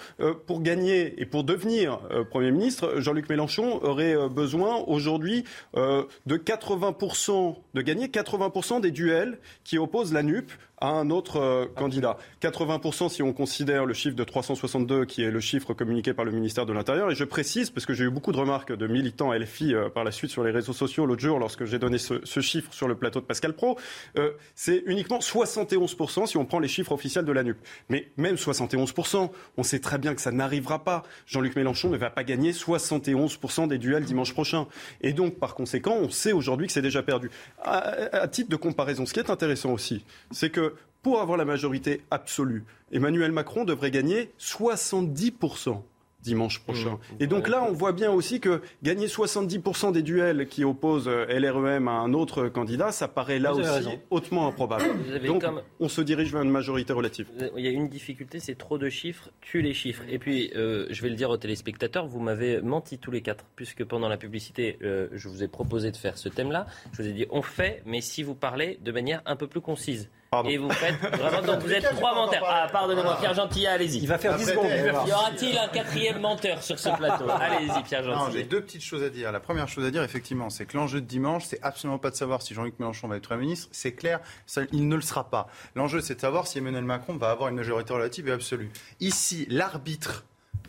pour 0.45 0.59
gagner 0.67 1.13
et 1.21 1.25
pour 1.25 1.45
devenir 1.45 2.01
euh, 2.11 2.25
Premier 2.25 2.51
ministre, 2.51 2.95
Jean-Luc 2.97 3.29
Mélenchon 3.29 3.81
aurait 3.83 4.17
euh, 4.17 4.27
besoin 4.27 4.83
aujourd'hui 4.85 5.45
euh, 5.77 6.03
de 6.25 6.35
80%, 6.35 7.55
de 7.73 7.81
gagner 7.81 8.07
80% 8.07 8.81
des 8.81 8.91
duels 8.91 9.39
qui 9.63 9.77
opposent 9.77 10.11
la 10.11 10.23
NUP 10.23 10.51
à 10.79 10.89
un 10.89 11.09
autre 11.09 11.37
euh, 11.37 11.65
candidat. 11.75 12.17
80% 12.41 13.09
si 13.09 13.23
on 13.23 13.33
considère 13.33 13.85
le 13.85 13.93
chiffre 13.93 14.15
de 14.15 14.23
362 14.23 15.05
qui 15.05 15.23
est 15.23 15.31
le 15.31 15.39
chiffre 15.39 15.73
communiqué 15.73 16.13
par 16.13 16.23
le 16.23 16.31
ministère 16.31 16.65
de 16.65 16.73
l'Intérieur. 16.73 17.09
Et 17.09 17.15
je 17.15 17.23
précise, 17.23 17.71
parce 17.71 17.85
que 17.85 17.93
j'ai 17.93 18.03
eu 18.03 18.09
beaucoup 18.11 18.31
de 18.31 18.37
remarques 18.37 18.75
de 18.75 18.87
militants 18.87 19.33
LFI 19.33 19.73
euh, 19.73 19.89
par 19.89 20.03
la 20.03 20.11
suite 20.11 20.29
sur 20.29 20.43
les 20.43 20.51
réseaux 20.51 20.73
sociaux 20.73 21.05
l'autre 21.05 21.21
jour 21.21 21.39
lorsque 21.39 21.65
j'ai 21.65 21.79
donné 21.79 21.97
ce, 21.97 22.39
chiffre 22.41 22.71
sur 22.73 22.87
le 22.87 22.95
plateau 22.95 23.19
de 23.19 23.25
Pascal 23.25 23.53
Pro, 23.53 23.77
euh, 24.17 24.31
c'est 24.53 24.83
uniquement 24.85 25.17
71% 25.17 26.27
si 26.27 26.37
on 26.37 26.45
prend 26.45 26.59
les 26.59 26.67
chiffres 26.67 26.91
officiels 26.91 27.25
de 27.25 27.31
la 27.31 27.43
NUP. 27.43 27.57
Mais 27.89 28.09
même 28.17 28.35
71%, 28.35 29.31
on 29.57 29.63
sait 29.63 29.79
très 29.79 29.97
bien 29.97 30.13
que 30.13 30.21
ça 30.21 30.31
n'arrivera 30.31 30.83
pas. 30.83 31.03
Jean-Luc 31.25 31.55
Mélenchon 31.55 31.89
ne 31.89 31.97
va 31.97 32.11
pas 32.11 32.23
gagner 32.23 32.51
71% 32.51 33.67
des 33.67 33.79
duels 33.79 34.05
dimanche 34.05 34.33
prochain. 34.33 34.67
Et 35.01 35.13
donc, 35.13 35.39
par 35.39 35.55
conséquent, 35.55 35.97
on 35.99 36.09
sait 36.09 36.33
aujourd'hui 36.33 36.67
que 36.67 36.73
c'est 36.73 36.81
déjà 36.83 37.01
perdu. 37.01 37.31
À 37.63 38.27
titre 38.27 38.49
de 38.49 38.55
comparaison, 38.55 39.05
ce 39.05 39.13
qui 39.13 39.19
est 39.19 39.31
intéressant 39.31 39.71
aussi, 39.71 40.05
c'est 40.31 40.51
que 40.51 40.66
pour 41.01 41.21
avoir 41.21 41.37
la 41.37 41.45
majorité 41.45 42.01
absolue, 42.11 42.63
Emmanuel 42.91 43.31
Macron 43.31 43.65
devrait 43.65 43.91
gagner 43.91 44.31
70% 44.39 45.81
dimanche 46.27 46.59
prochain. 46.59 46.91
Mmh. 46.91 47.15
Et 47.21 47.27
donc 47.27 47.47
là, 47.47 47.63
on 47.67 47.71
voit 47.71 47.93
bien 47.93 48.11
aussi 48.11 48.39
que 48.39 48.61
gagner 48.83 49.07
70% 49.07 49.91
des 49.91 50.01
duels 50.01 50.47
qui 50.47 50.63
opposent 50.63 51.07
euh, 51.07 51.25
LREM 51.27 51.87
à 51.87 51.91
un 51.91 52.13
autre 52.13 52.49
candidat, 52.49 52.91
ça 52.91 53.07
paraît 53.07 53.39
là 53.39 53.53
aussi 53.53 53.69
raison. 53.69 53.99
hautement 54.09 54.47
improbable. 54.47 54.83
Donc 55.25 55.41
comme... 55.41 55.61
on 55.79 55.87
se 55.87 56.01
dirige 56.01 56.31
vers 56.31 56.41
une 56.41 56.51
majorité 56.51 56.93
relative. 56.93 57.27
Il 57.55 57.63
y 57.63 57.67
a 57.67 57.71
une 57.71 57.87
difficulté, 57.87 58.39
c'est 58.39 58.55
trop 58.55 58.77
de 58.77 58.89
chiffres 58.89 59.29
tue 59.41 59.61
les 59.61 59.73
chiffres. 59.73 60.03
Et 60.09 60.19
puis, 60.19 60.51
euh, 60.55 60.87
je 60.89 61.01
vais 61.01 61.09
le 61.09 61.15
dire 61.15 61.29
aux 61.29 61.37
téléspectateurs, 61.37 62.07
vous 62.07 62.19
m'avez 62.19 62.61
menti 62.61 62.97
tous 62.97 63.11
les 63.11 63.21
quatre, 63.21 63.45
puisque 63.55 63.83
pendant 63.85 64.09
la 64.09 64.17
publicité, 64.17 64.77
euh, 64.81 65.07
je 65.13 65.29
vous 65.29 65.43
ai 65.43 65.47
proposé 65.47 65.91
de 65.91 65.97
faire 65.97 66.17
ce 66.17 66.29
thème-là. 66.29 66.67
Je 66.91 67.01
vous 67.01 67.07
ai 67.07 67.13
dit, 67.13 67.25
on 67.29 67.41
fait, 67.41 67.81
mais 67.85 68.01
si 68.01 68.23
vous 68.23 68.35
parlez 68.35 68.79
de 68.83 68.91
manière 68.91 69.21
un 69.25 69.35
peu 69.35 69.47
plus 69.47 69.61
concise. 69.61 70.09
Pardon. 70.29 70.49
Et 70.49 70.57
vous 70.57 70.69
faites 70.71 70.95
vraiment 71.15 71.41
donc 71.41 71.59
vous 71.61 71.71
êtes 71.71 71.89
trois 71.95 72.13
menteurs. 72.13 72.43
Ah 72.45 72.67
pardonnez-moi, 72.71 73.17
Pierre 73.19 73.33
Gentillat, 73.33 73.73
allez-y. 73.73 73.99
Il 73.99 74.07
va 74.07 74.17
faire 74.17 74.35
10 74.35 74.45
secondes. 74.45 74.65
Y 74.67 75.11
aura-t-il 75.11 75.57
un 75.57 75.67
quatrième 75.67 76.19
menteur 76.19 76.61
sur 76.61 76.77
ce 76.79 76.89
plateau? 76.89 77.25
Allez-y, 77.29 77.83
Pierre 77.83 78.03
Gentillat. 78.03 78.31
J'ai 78.31 78.43
deux 78.43 78.61
petites 78.61 78.83
choses 78.83 79.03
à 79.03 79.09
dire. 79.09 79.31
La 79.31 79.39
première 79.39 79.67
chose 79.67 79.85
à 79.85 79.91
dire, 79.91 80.03
effectivement, 80.03 80.49
c'est 80.49 80.65
que 80.65 80.75
l'enjeu 80.75 81.01
de 81.01 81.05
dimanche, 81.05 81.45
c'est 81.45 81.63
absolument 81.63 81.99
pas 81.99 82.09
de 82.09 82.15
savoir 82.15 82.41
si 82.41 82.53
Jean-Luc 82.53 82.79
Mélenchon 82.79 83.07
va 83.07 83.17
être 83.17 83.27
Premier 83.27 83.41
ministre. 83.41 83.67
C'est 83.71 83.91
clair, 83.91 84.21
ça, 84.45 84.61
il 84.71 84.87
ne 84.87 84.95
le 84.95 85.01
sera 85.01 85.29
pas. 85.29 85.47
L'enjeu, 85.75 86.01
c'est 86.01 86.15
de 86.15 86.21
savoir 86.21 86.47
si 86.47 86.57
Emmanuel 86.57 86.85
Macron 86.85 87.15
va 87.17 87.29
avoir 87.29 87.49
une 87.49 87.55
majorité 87.55 87.93
relative 87.93 88.27
et 88.29 88.31
absolue. 88.31 88.71
Ici, 88.99 89.45
l'arbitre 89.49 90.23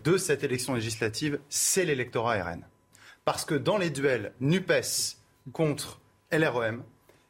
de 0.04 0.16
cette 0.16 0.42
élection 0.42 0.74
législative, 0.74 1.38
c'est 1.48 1.84
l'électorat 1.84 2.42
RN. 2.42 2.64
Parce 3.24 3.44
que 3.44 3.54
dans 3.54 3.76
les 3.76 3.90
duels 3.90 4.32
NUPES 4.40 5.16
contre 5.52 6.00
LREM, 6.32 6.82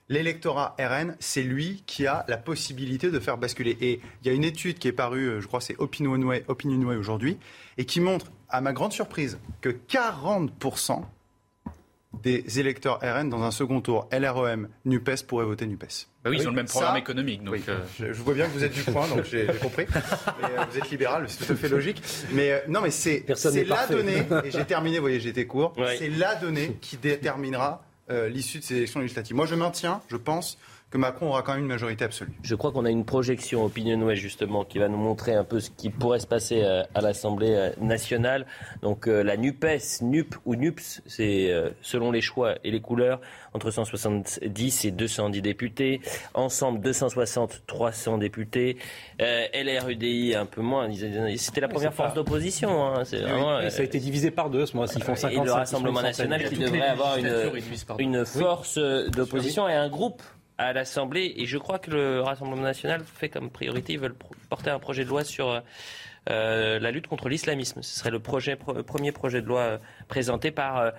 l'électorat 0.09 0.76
RN, 0.78 1.16
c'est 1.20 1.42
lui 1.42 1.82
qui 1.86 2.06
a 2.06 2.24
la 2.28 2.36
possibilité 2.36 3.11
de 3.11 3.18
faire 3.20 3.38
basculer. 3.38 3.76
Et 3.80 4.00
il 4.22 4.28
y 4.28 4.30
a 4.30 4.34
une 4.34 4.44
étude 4.44 4.78
qui 4.78 4.88
est 4.88 4.92
parue, 4.92 5.40
je 5.40 5.46
crois 5.46 5.61
c'est 5.61 5.76
Opinionway, 5.78 6.44
Opinionway 6.48 6.96
aujourd'hui, 6.96 7.38
et 7.76 7.84
qui 7.84 8.00
montre, 8.00 8.26
à 8.48 8.61
ma 8.61 8.72
grande 8.72 8.92
surprise, 8.92 9.38
que 9.61 9.68
40% 9.68 11.02
des 12.22 12.59
électeurs 12.59 12.98
RN 13.02 13.28
dans 13.28 13.42
un 13.42 13.50
second 13.50 13.80
tour, 13.80 14.09
LREM, 14.11 14.68
NUPES, 14.84 15.24
pourraient 15.26 15.44
voter 15.44 15.66
NUPES. 15.66 16.09
Bah 16.24 16.30
oui, 16.30 16.38
ils 16.40 16.46
ont 16.46 16.50
le 16.50 16.56
même 16.56 16.66
programme 16.66 16.94
Ça, 16.94 16.98
économique. 16.98 17.44
Donc 17.44 17.54
oui, 17.54 17.64
euh... 17.68 17.78
je, 17.98 18.12
je, 18.12 18.22
vois 18.22 18.34
bien 18.34 18.46
que 18.46 18.52
vous 18.52 18.64
êtes 18.64 18.72
du 18.72 18.82
coin, 18.84 19.06
donc 19.09 19.24
j'ai 19.24 19.46
compris. 19.61 19.86
Mais, 20.42 20.59
euh, 20.59 20.64
vous 20.70 20.78
êtes 20.78 20.90
libéral, 20.90 21.28
c'est 21.28 21.46
tout 21.46 21.52
à 21.52 21.56
fait 21.56 21.68
logique. 21.68 22.02
Mais 22.32 22.52
euh, 22.52 22.59
non, 22.68 22.80
mais 22.80 22.90
c'est 22.90 23.24
la 23.28 23.34
parfait. 23.64 23.94
donnée, 23.94 24.26
et 24.44 24.50
j'ai 24.50 24.64
terminé, 24.64 24.98
vous 24.98 25.04
voyez, 25.04 25.20
j'étais 25.20 25.46
court, 25.46 25.74
ouais. 25.78 25.96
c'est 25.98 26.09
la 26.09 26.34
donnée 26.34 26.76
qui 26.80 26.96
déterminera 26.96 27.82
euh, 27.82 27.88
l'issue 28.11 28.59
de 28.59 28.64
ces 28.64 28.76
élections 28.76 29.00
législatives. 29.00 29.36
Moi, 29.36 29.46
je 29.46 29.54
maintiens, 29.54 30.00
je 30.09 30.16
pense, 30.16 30.59
que 30.91 30.97
Macron 30.97 31.28
aura 31.28 31.43
quand 31.43 31.53
même 31.53 31.62
une 31.62 31.68
majorité 31.68 32.05
absolue. 32.05 32.32
Je 32.43 32.55
crois 32.55 32.72
qu'on 32.72 32.84
a 32.86 32.91
une 32.91 33.05
projection 33.05 33.64
Opinion 33.64 34.14
justement 34.14 34.64
qui 34.64 34.78
va 34.78 34.89
nous 34.89 34.97
montrer 34.97 35.34
un 35.34 35.45
peu 35.45 35.61
ce 35.61 35.70
qui 35.70 35.91
pourrait 35.91 36.18
se 36.18 36.26
passer 36.26 36.64
à, 36.64 36.86
à 36.95 37.01
l'Assemblée 37.03 37.72
nationale. 37.80 38.47
Donc 38.82 39.07
euh, 39.07 39.22
la 39.22 39.36
NUPES, 39.36 40.03
NUP 40.03 40.34
ou 40.47 40.55
NUPS, 40.55 41.03
c'est 41.07 41.53
euh, 41.53 41.70
selon 41.82 42.11
les 42.11 42.22
choix 42.22 42.55
et 42.64 42.70
les 42.70 42.80
couleurs 42.80 43.20
entre 43.53 43.70
170 43.70 44.84
et 44.84 44.91
210 44.91 45.43
députés. 45.43 46.01
Ensemble 46.32 46.80
260, 46.80 47.62
300 47.66 48.18
députés. 48.18 48.78
Euh, 49.20 49.47
LR, 49.53 49.89
UDI 49.89 50.34
un 50.36 50.47
peu 50.47 50.62
moins. 50.62 50.89
C'était 51.36 51.61
la 51.61 51.68
première 51.68 51.93
force 51.93 52.14
d'opposition. 52.14 52.86
Hein. 52.86 53.03
Oui, 53.12 53.18
vraiment, 53.20 53.59
oui, 53.59 53.70
ça 53.70 53.82
a 53.82 53.84
été 53.84 53.99
divisé 53.99 54.30
par 54.30 54.49
deux 54.49 54.64
ce 54.64 54.76
mois-ci. 54.76 54.97
Ils 54.99 55.05
font 55.05 55.16
50. 55.16 55.43
Et 55.43 55.45
le 55.45 55.53
Rassemblement 55.53 56.03
national 56.03 56.49
qui 56.49 56.57
devrait 56.57 56.80
avoir 56.80 57.18
une, 57.18 57.53
une 57.99 58.24
force 58.24 58.78
d'opposition 58.78 59.68
et 59.68 59.74
un 59.74 59.89
groupe 59.89 60.22
à 60.59 60.72
l'Assemblée. 60.72 61.32
Et 61.36 61.46
je 61.46 61.56
crois 61.56 61.78
que 61.78 61.90
le 61.90 62.20
Rassemblement 62.20 62.62
national 62.62 63.02
fait 63.04 63.28
comme 63.28 63.50
priorité, 63.50 63.94
ils 63.94 63.98
veulent 63.98 64.16
porter 64.50 64.70
un 64.70 64.78
projet 64.78 65.04
de 65.04 65.09
loi 65.09 65.24
sur 65.24 65.62
euh, 66.30 66.78
la 66.78 66.90
lutte 66.90 67.06
contre 67.06 67.28
l'islamisme. 67.28 67.82
Ce 67.82 67.98
serait 67.98 68.11
le 68.11 68.20
projet, 68.20 68.56
premier 68.56 69.12
projet 69.12 69.40
de 69.40 69.46
loi 69.46 69.61
euh, 69.61 69.78
présenté 70.09 70.50
par. 70.50 70.92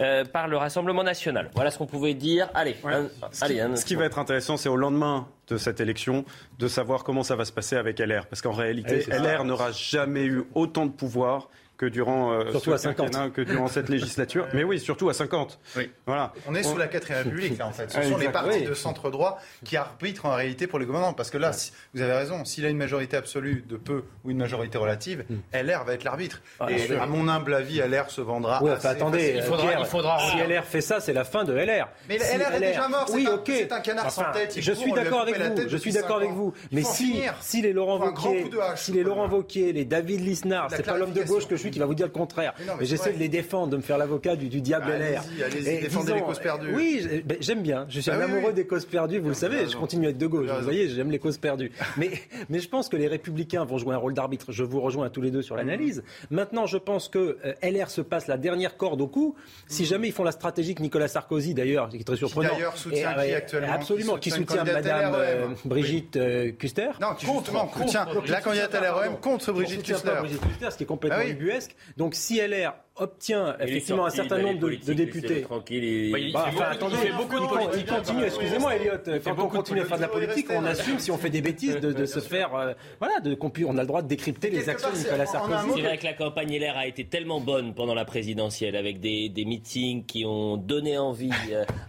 Euh, 0.00 0.24
par 0.24 0.48
le 0.48 0.56
Rassemblement 0.56 1.04
national. 1.04 1.52
Voilà 1.54 1.70
ce 1.70 1.78
qu'on 1.78 1.86
pouvait 1.86 2.14
dire. 2.14 2.50
Allez, 2.52 2.74
ouais. 2.82 2.94
un, 2.94 3.08
ce, 3.30 3.44
allez 3.44 3.54
qui, 3.54 3.60
un, 3.60 3.76
ce 3.76 3.84
qui 3.84 3.94
va 3.94 4.04
être 4.06 4.18
intéressant, 4.18 4.56
c'est 4.56 4.68
au 4.68 4.74
lendemain 4.74 5.28
de 5.46 5.56
cette 5.56 5.78
élection 5.78 6.24
de 6.58 6.66
savoir 6.66 7.04
comment 7.04 7.22
ça 7.22 7.36
va 7.36 7.44
se 7.44 7.52
passer 7.52 7.76
avec 7.76 8.00
LR. 8.00 8.26
Parce 8.26 8.42
qu'en 8.42 8.50
réalité, 8.50 9.04
oui, 9.06 9.14
LR 9.16 9.44
n'aura 9.44 9.70
jamais 9.70 10.24
eu 10.24 10.42
autant 10.54 10.86
de 10.86 10.90
pouvoir 10.90 11.48
que 11.76 11.86
durant 11.86 12.32
euh, 12.32 12.50
surtout 12.50 12.72
à 12.72 12.78
50 12.78 13.32
que 13.32 13.40
durant 13.40 13.68
cette 13.68 13.88
législature. 13.94 14.46
Mais 14.54 14.64
oui 14.64 14.78
surtout 14.78 15.08
à 15.08 15.14
50 15.14 15.58
oui. 15.76 15.90
voilà. 16.06 16.32
On 16.46 16.54
est 16.54 16.64
on... 16.64 16.72
sous 16.72 16.78
la 16.78 16.86
4 16.86 17.04
République 17.04 17.58
là 17.58 17.66
en 17.66 17.72
fait. 17.72 17.90
Ce 17.90 18.02
sont 18.02 18.16
les 18.16 18.28
partis 18.28 18.60
oui. 18.60 18.64
de 18.64 18.74
centre 18.74 19.10
droit 19.10 19.40
qui 19.64 19.76
arbitrent 19.76 20.26
en 20.26 20.34
réalité 20.34 20.66
pour 20.66 20.78
les 20.78 20.86
gouvernements 20.86 21.14
parce 21.14 21.30
que 21.30 21.38
là 21.38 21.52
si, 21.52 21.72
vous 21.94 22.02
avez 22.02 22.12
raison 22.12 22.44
s'il 22.44 22.64
a 22.64 22.68
une 22.68 22.76
majorité 22.76 23.16
absolue 23.16 23.64
de 23.68 23.76
peu 23.76 24.04
ou 24.24 24.30
une 24.30 24.38
majorité 24.38 24.78
relative 24.78 25.24
mm. 25.28 25.58
LR 25.62 25.84
va 25.84 25.94
être 25.94 26.04
l'arbitre. 26.04 26.42
Ah, 26.60 26.70
et 26.70 26.96
à 26.96 27.06
mon 27.06 27.28
humble 27.28 27.54
avis 27.54 27.78
LR 27.78 28.10
se 28.10 28.20
vendra 28.20 28.62
oui, 28.62 28.70
attendez 28.70 29.34
il 29.36 29.42
faudra, 29.42 29.66
Pierre, 29.66 29.80
il 29.80 29.86
faudra 29.86 30.18
si 30.30 30.36
LR 30.36 30.64
fait 30.64 30.80
ça 30.80 31.00
c'est 31.00 31.12
la 31.12 31.24
fin 31.24 31.44
de 31.44 31.52
LR 31.52 31.88
mais 32.08 32.18
si 32.18 32.38
LR 32.38 32.54
est 32.54 32.60
déjà 32.60 32.88
mort 32.88 33.06
oui, 33.12 33.26
ok. 33.32 33.42
c'est 33.46 33.72
un 33.72 33.80
canard 33.80 34.06
enfin, 34.06 34.24
sans 34.24 34.32
tête 34.32 34.54
je 34.58 34.72
suis 34.72 34.92
d'accord 34.92 35.22
avec 35.22 35.38
vous 35.38 35.68
je 35.68 35.76
suis 35.76 35.92
d'accord 35.92 36.16
avec 36.18 36.30
vous 36.30 36.52
mais 36.70 36.82
si 36.82 37.22
si 37.40 37.62
les 37.62 37.72
Laurent 37.72 37.98
Wauquiez 37.98 38.50
si 38.76 38.92
les 38.92 39.02
Laurent 39.02 39.28
Wauquiez 39.28 39.72
les 39.72 39.84
David 39.84 40.20
Lisnard 40.20 40.68
c'est 40.70 40.84
pas 40.84 40.96
l'homme 40.96 41.12
de 41.12 41.22
gauche 41.22 41.48
que 41.48 41.56
je 41.56 41.63
qui 41.70 41.78
va 41.78 41.86
vous 41.86 41.94
dire 41.94 42.06
le 42.06 42.12
contraire 42.12 42.54
mais, 42.58 42.72
mais 42.80 42.86
j'essaie 42.86 43.12
de 43.12 43.18
les 43.18 43.28
défendre, 43.28 43.68
de 43.68 43.76
me 43.76 43.82
faire 43.82 43.98
l'avocat 43.98 44.36
du, 44.36 44.48
du 44.48 44.60
diable 44.60 44.90
allez 44.90 45.12
LR. 45.12 45.22
Allez-y, 45.44 45.80
défendez 45.80 46.14
les 46.14 46.22
causes 46.22 46.38
perdues. 46.38 46.74
Oui, 46.74 47.06
ben, 47.24 47.36
j'aime 47.40 47.62
bien. 47.62 47.86
Je 47.88 48.00
suis 48.00 48.10
bah 48.10 48.16
un 48.16 48.20
oui, 48.20 48.24
amoureux 48.24 48.48
oui. 48.48 48.54
des 48.54 48.66
causes 48.66 48.86
perdues, 48.86 49.18
vous 49.18 49.24
non, 49.24 49.28
le 49.30 49.34
savez. 49.34 49.68
Je 49.68 49.76
continue 49.76 50.06
à 50.06 50.10
être 50.10 50.18
de 50.18 50.26
gauche. 50.26 50.48
Vous 50.48 50.64
voyez, 50.64 50.88
j'aime 50.88 51.10
les 51.10 51.18
causes 51.18 51.38
perdues. 51.38 51.72
mais, 51.96 52.10
mais 52.48 52.60
je 52.60 52.68
pense 52.68 52.88
que 52.88 52.96
les 52.96 53.08
Républicains 53.08 53.64
vont 53.64 53.78
jouer 53.78 53.94
un 53.94 53.98
rôle 53.98 54.14
d'arbitre. 54.14 54.52
Je 54.52 54.64
vous 54.64 54.80
rejoins 54.80 55.10
tous 55.10 55.20
les 55.20 55.30
deux 55.30 55.42
sur 55.42 55.56
l'analyse. 55.56 56.02
Mmh. 56.30 56.34
Maintenant, 56.34 56.66
je 56.66 56.78
pense 56.78 57.08
que 57.08 57.38
euh, 57.44 57.52
LR 57.62 57.90
se 57.90 58.00
passe 58.00 58.26
la 58.26 58.36
dernière 58.36 58.76
corde 58.76 59.00
au 59.00 59.06
cou. 59.06 59.34
Si 59.66 59.82
mmh. 59.82 59.86
jamais 59.86 60.08
ils 60.08 60.12
font 60.12 60.24
la 60.24 60.32
stratégie 60.32 60.74
que 60.74 60.82
Nicolas 60.82 61.08
Sarkozy, 61.08 61.54
d'ailleurs, 61.54 61.88
qui 61.88 61.96
est 61.96 62.04
très 62.04 62.16
surprenant. 62.16 62.50
Qui 62.50 62.54
d'ailleurs 62.56 62.76
soutient 62.76 63.22
et, 63.22 63.28
qui 63.28 63.34
actuellement 63.34 63.72
Absolument, 63.72 64.16
qui 64.16 64.30
soutient, 64.30 64.64
Madame 64.64 65.14
euh, 65.16 65.46
Brigitte 65.64 66.16
euh, 66.16 66.52
Custer. 66.52 66.90
Non, 67.00 67.14
qui 67.14 67.26
justement 67.26 67.70
soutient 67.72 68.06
la 68.28 68.40
candidate 68.40 68.74
à 68.74 68.80
LREM 68.80 69.16
contre 69.20 69.52
Brigitte 69.52 69.82
Custer. 69.82 70.12
Brigitte 70.20 70.40
Custer, 70.40 70.70
ce 70.70 70.76
qui 70.76 70.82
est 70.84 70.86
complètement 70.86 71.22
ubuesque. 71.54 71.76
Donc 71.96 72.14
si 72.14 72.40
LR 72.40 72.74
obtient 72.96 73.56
effectivement 73.58 74.06
un 74.06 74.10
certain 74.10 74.38
nombre 74.38 74.60
de, 74.60 74.76
de, 74.76 74.92
députés. 74.92 75.42
Tranquille, 75.42 75.82
il... 75.82 76.12
Bah, 76.12 76.18
il, 76.18 76.32
bah, 76.32 76.44
enfin, 76.48 76.64
attendez, 76.70 76.96
il, 77.04 77.16
beaucoup 77.16 77.40
de 77.40 77.46
politique, 77.46 77.86
il 77.88 77.92
continue, 77.92 78.24
excusez-moi 78.24 78.76
Elliot, 78.76 79.20
quand 79.24 79.38
on 79.38 79.48
continue 79.48 79.80
à 79.80 79.84
faire 79.84 79.96
de 79.96 80.02
la 80.02 80.08
politique, 80.08 80.46
on 80.50 80.64
assume 80.64 80.98
si 80.98 81.10
on 81.10 81.18
fait 81.18 81.30
des 81.30 81.40
bêtises 81.40 81.76
de, 81.76 81.92
de 81.92 82.06
se 82.06 82.20
faire, 82.20 82.54
euh, 82.54 82.72
voilà, 83.00 83.20
de, 83.20 83.36
on 83.66 83.78
a 83.78 83.80
le 83.80 83.86
droit 83.86 84.02
de 84.02 84.08
décrypter 84.08 84.50
les 84.50 84.68
actions 84.68 84.92
de 84.92 84.96
Nicolas 84.96 85.26
Sarkozy. 85.26 85.72
C'est 85.74 85.82
vrai 85.82 85.98
que 85.98 86.04
la 86.04 86.12
campagne 86.12 86.56
LR 86.56 86.76
a 86.76 86.86
été 86.86 87.04
tellement 87.04 87.40
bonne 87.40 87.74
pendant 87.74 87.94
la 87.94 88.04
présidentielle, 88.04 88.76
avec 88.76 89.00
des, 89.00 89.28
des 89.28 89.44
meetings 89.44 90.06
qui 90.06 90.24
ont 90.24 90.56
donné 90.56 90.96
envie 90.96 91.30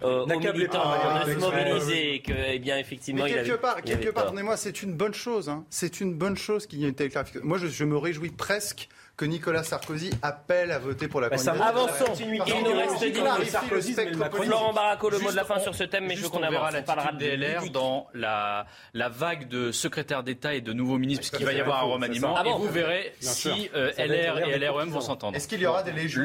euh, 0.02 0.24
aux 0.24 0.26
militants 0.26 0.92
de 1.24 1.32
se 1.32 1.38
mobiliser, 1.38 2.20
que, 2.20 2.32
eh 2.52 2.58
bien, 2.58 2.78
effectivement, 2.78 3.24
Mais 3.24 3.30
quelque 3.30 3.46
il 3.46 3.50
avait, 3.50 3.60
part, 3.60 3.82
quelque 3.82 4.10
part, 4.10 4.24
pardonnez-moi, 4.24 4.56
c'est 4.56 4.82
une 4.82 4.94
bonne 4.94 5.14
chose, 5.14 5.48
hein. 5.48 5.64
c'est 5.70 6.00
une 6.00 6.14
bonne 6.14 6.36
chose 6.36 6.66
qu'il 6.66 6.80
y 6.80 6.84
ait 6.84 6.88
une 6.88 6.94
telle 6.94 7.10
clarification. 7.10 7.46
Moi, 7.46 7.58
je, 7.58 7.68
je 7.68 7.84
me 7.84 7.96
réjouis 7.96 8.30
presque 8.30 8.88
que 9.16 9.24
Nicolas 9.24 9.62
Sarkozy 9.62 10.10
appelle 10.20 10.70
à 10.70 10.78
voter 10.78 11.08
pour 11.08 11.20
la 11.20 11.30
bah, 11.30 11.36
candidature. 11.36 11.64
Avançons. 11.64 12.12
Il 12.18 12.64
nous 12.64 12.76
reste 12.76 12.98
10 12.98 13.06
minutes. 13.12 13.50
Sarkozy, 13.50 13.94
Florent 13.94 14.72
Baraco, 14.74 15.08
le 15.08 15.18
mot 15.18 15.30
de 15.30 15.36
la 15.36 15.44
fin 15.44 15.58
sur 15.58 15.74
ce 15.74 15.84
thème, 15.84 16.06
mais 16.06 16.16
je 16.16 16.22
veux 16.22 16.28
qu'on 16.28 16.42
avance. 16.42 16.74
On 16.78 16.82
parlera 16.82 17.12
de 17.12 17.18
DLR 17.18 17.70
dans 17.70 18.08
la, 18.12 18.66
la 18.92 19.08
vague 19.08 19.48
de 19.48 19.72
secrétaires 19.72 20.22
d'État 20.22 20.54
et 20.54 20.60
de 20.60 20.72
nouveaux 20.72 20.98
ministres, 20.98 21.28
puisqu'il 21.28 21.46
va 21.46 21.52
y 21.54 21.60
avoir 21.60 21.80
un 21.82 21.86
remaniement. 21.86 22.42
Et 22.44 22.52
vous 22.52 22.68
verrez 22.68 23.14
si 23.20 23.70
euh, 23.74 23.92
LR 23.96 24.38
et 24.48 24.58
LREM 24.58 24.90
vont 24.90 25.00
s'entendre. 25.00 25.36
Est-ce 25.36 25.48
qu'il 25.48 25.60
y 25.60 25.66
aura 25.66 25.82
des 25.82 25.92
légions 25.92 26.22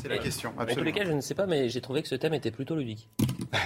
C'est 0.00 0.08
la 0.08 0.18
question. 0.18 0.54
En 0.58 0.66
tous 0.66 0.82
les 0.82 0.92
cas, 0.92 1.04
je 1.04 1.12
ne 1.12 1.20
sais 1.20 1.34
pas, 1.34 1.46
mais 1.46 1.68
j'ai 1.68 1.80
trouvé 1.80 2.02
que 2.02 2.08
ce 2.08 2.14
thème 2.14 2.34
était 2.34 2.50
plutôt 2.50 2.76
ludique. 2.76 3.08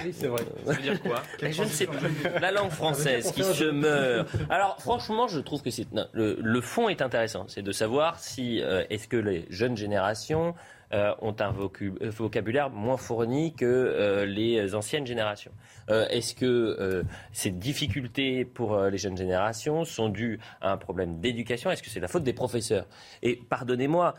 Oui, 0.03 0.13
c'est 0.17 0.27
vrai. 0.27 0.43
Ça 0.65 0.73
veut 0.73 0.81
dire 0.81 1.01
quoi 1.01 1.21
Je 1.41 1.61
ne 1.61 1.67
sais 1.67 1.87
plus. 1.87 1.99
La 2.41 2.51
langue 2.51 2.71
française 2.71 3.31
qui 3.31 3.43
se 3.43 3.65
meurt. 3.65 4.27
Alors, 4.49 4.77
franchement, 4.79 5.27
je 5.27 5.39
trouve 5.39 5.61
que 5.61 5.69
le, 6.13 6.37
le 6.41 6.61
fond 6.61 6.89
est 6.89 7.01
intéressant. 7.01 7.45
C'est 7.47 7.61
de 7.61 7.71
savoir 7.71 8.19
si 8.25 8.59
est-ce 8.89 9.07
que 9.07 9.17
les 9.17 9.45
jeunes 9.49 9.77
générations 9.77 10.55
ont 10.91 11.35
un 11.39 11.51
vocabulaire 11.51 12.69
moins 12.69 12.97
fourni 12.97 13.53
que 13.53 14.23
les 14.27 14.75
anciennes 14.75 15.05
générations? 15.05 15.51
Est-ce 15.87 16.33
que 16.33 17.03
ces 17.31 17.51
difficultés 17.51 18.45
pour 18.45 18.79
les 18.79 18.97
jeunes 18.97 19.17
générations 19.17 19.83
sont 19.83 20.09
dues 20.09 20.39
à 20.61 20.71
un 20.71 20.77
problème 20.77 21.19
d'éducation? 21.19 21.69
Est-ce 21.69 21.83
que 21.83 21.89
c'est 21.89 21.99
la 21.99 22.07
faute 22.07 22.23
des 22.23 22.33
professeurs? 22.33 22.87
Et 23.21 23.35
pardonnez-moi, 23.35 24.13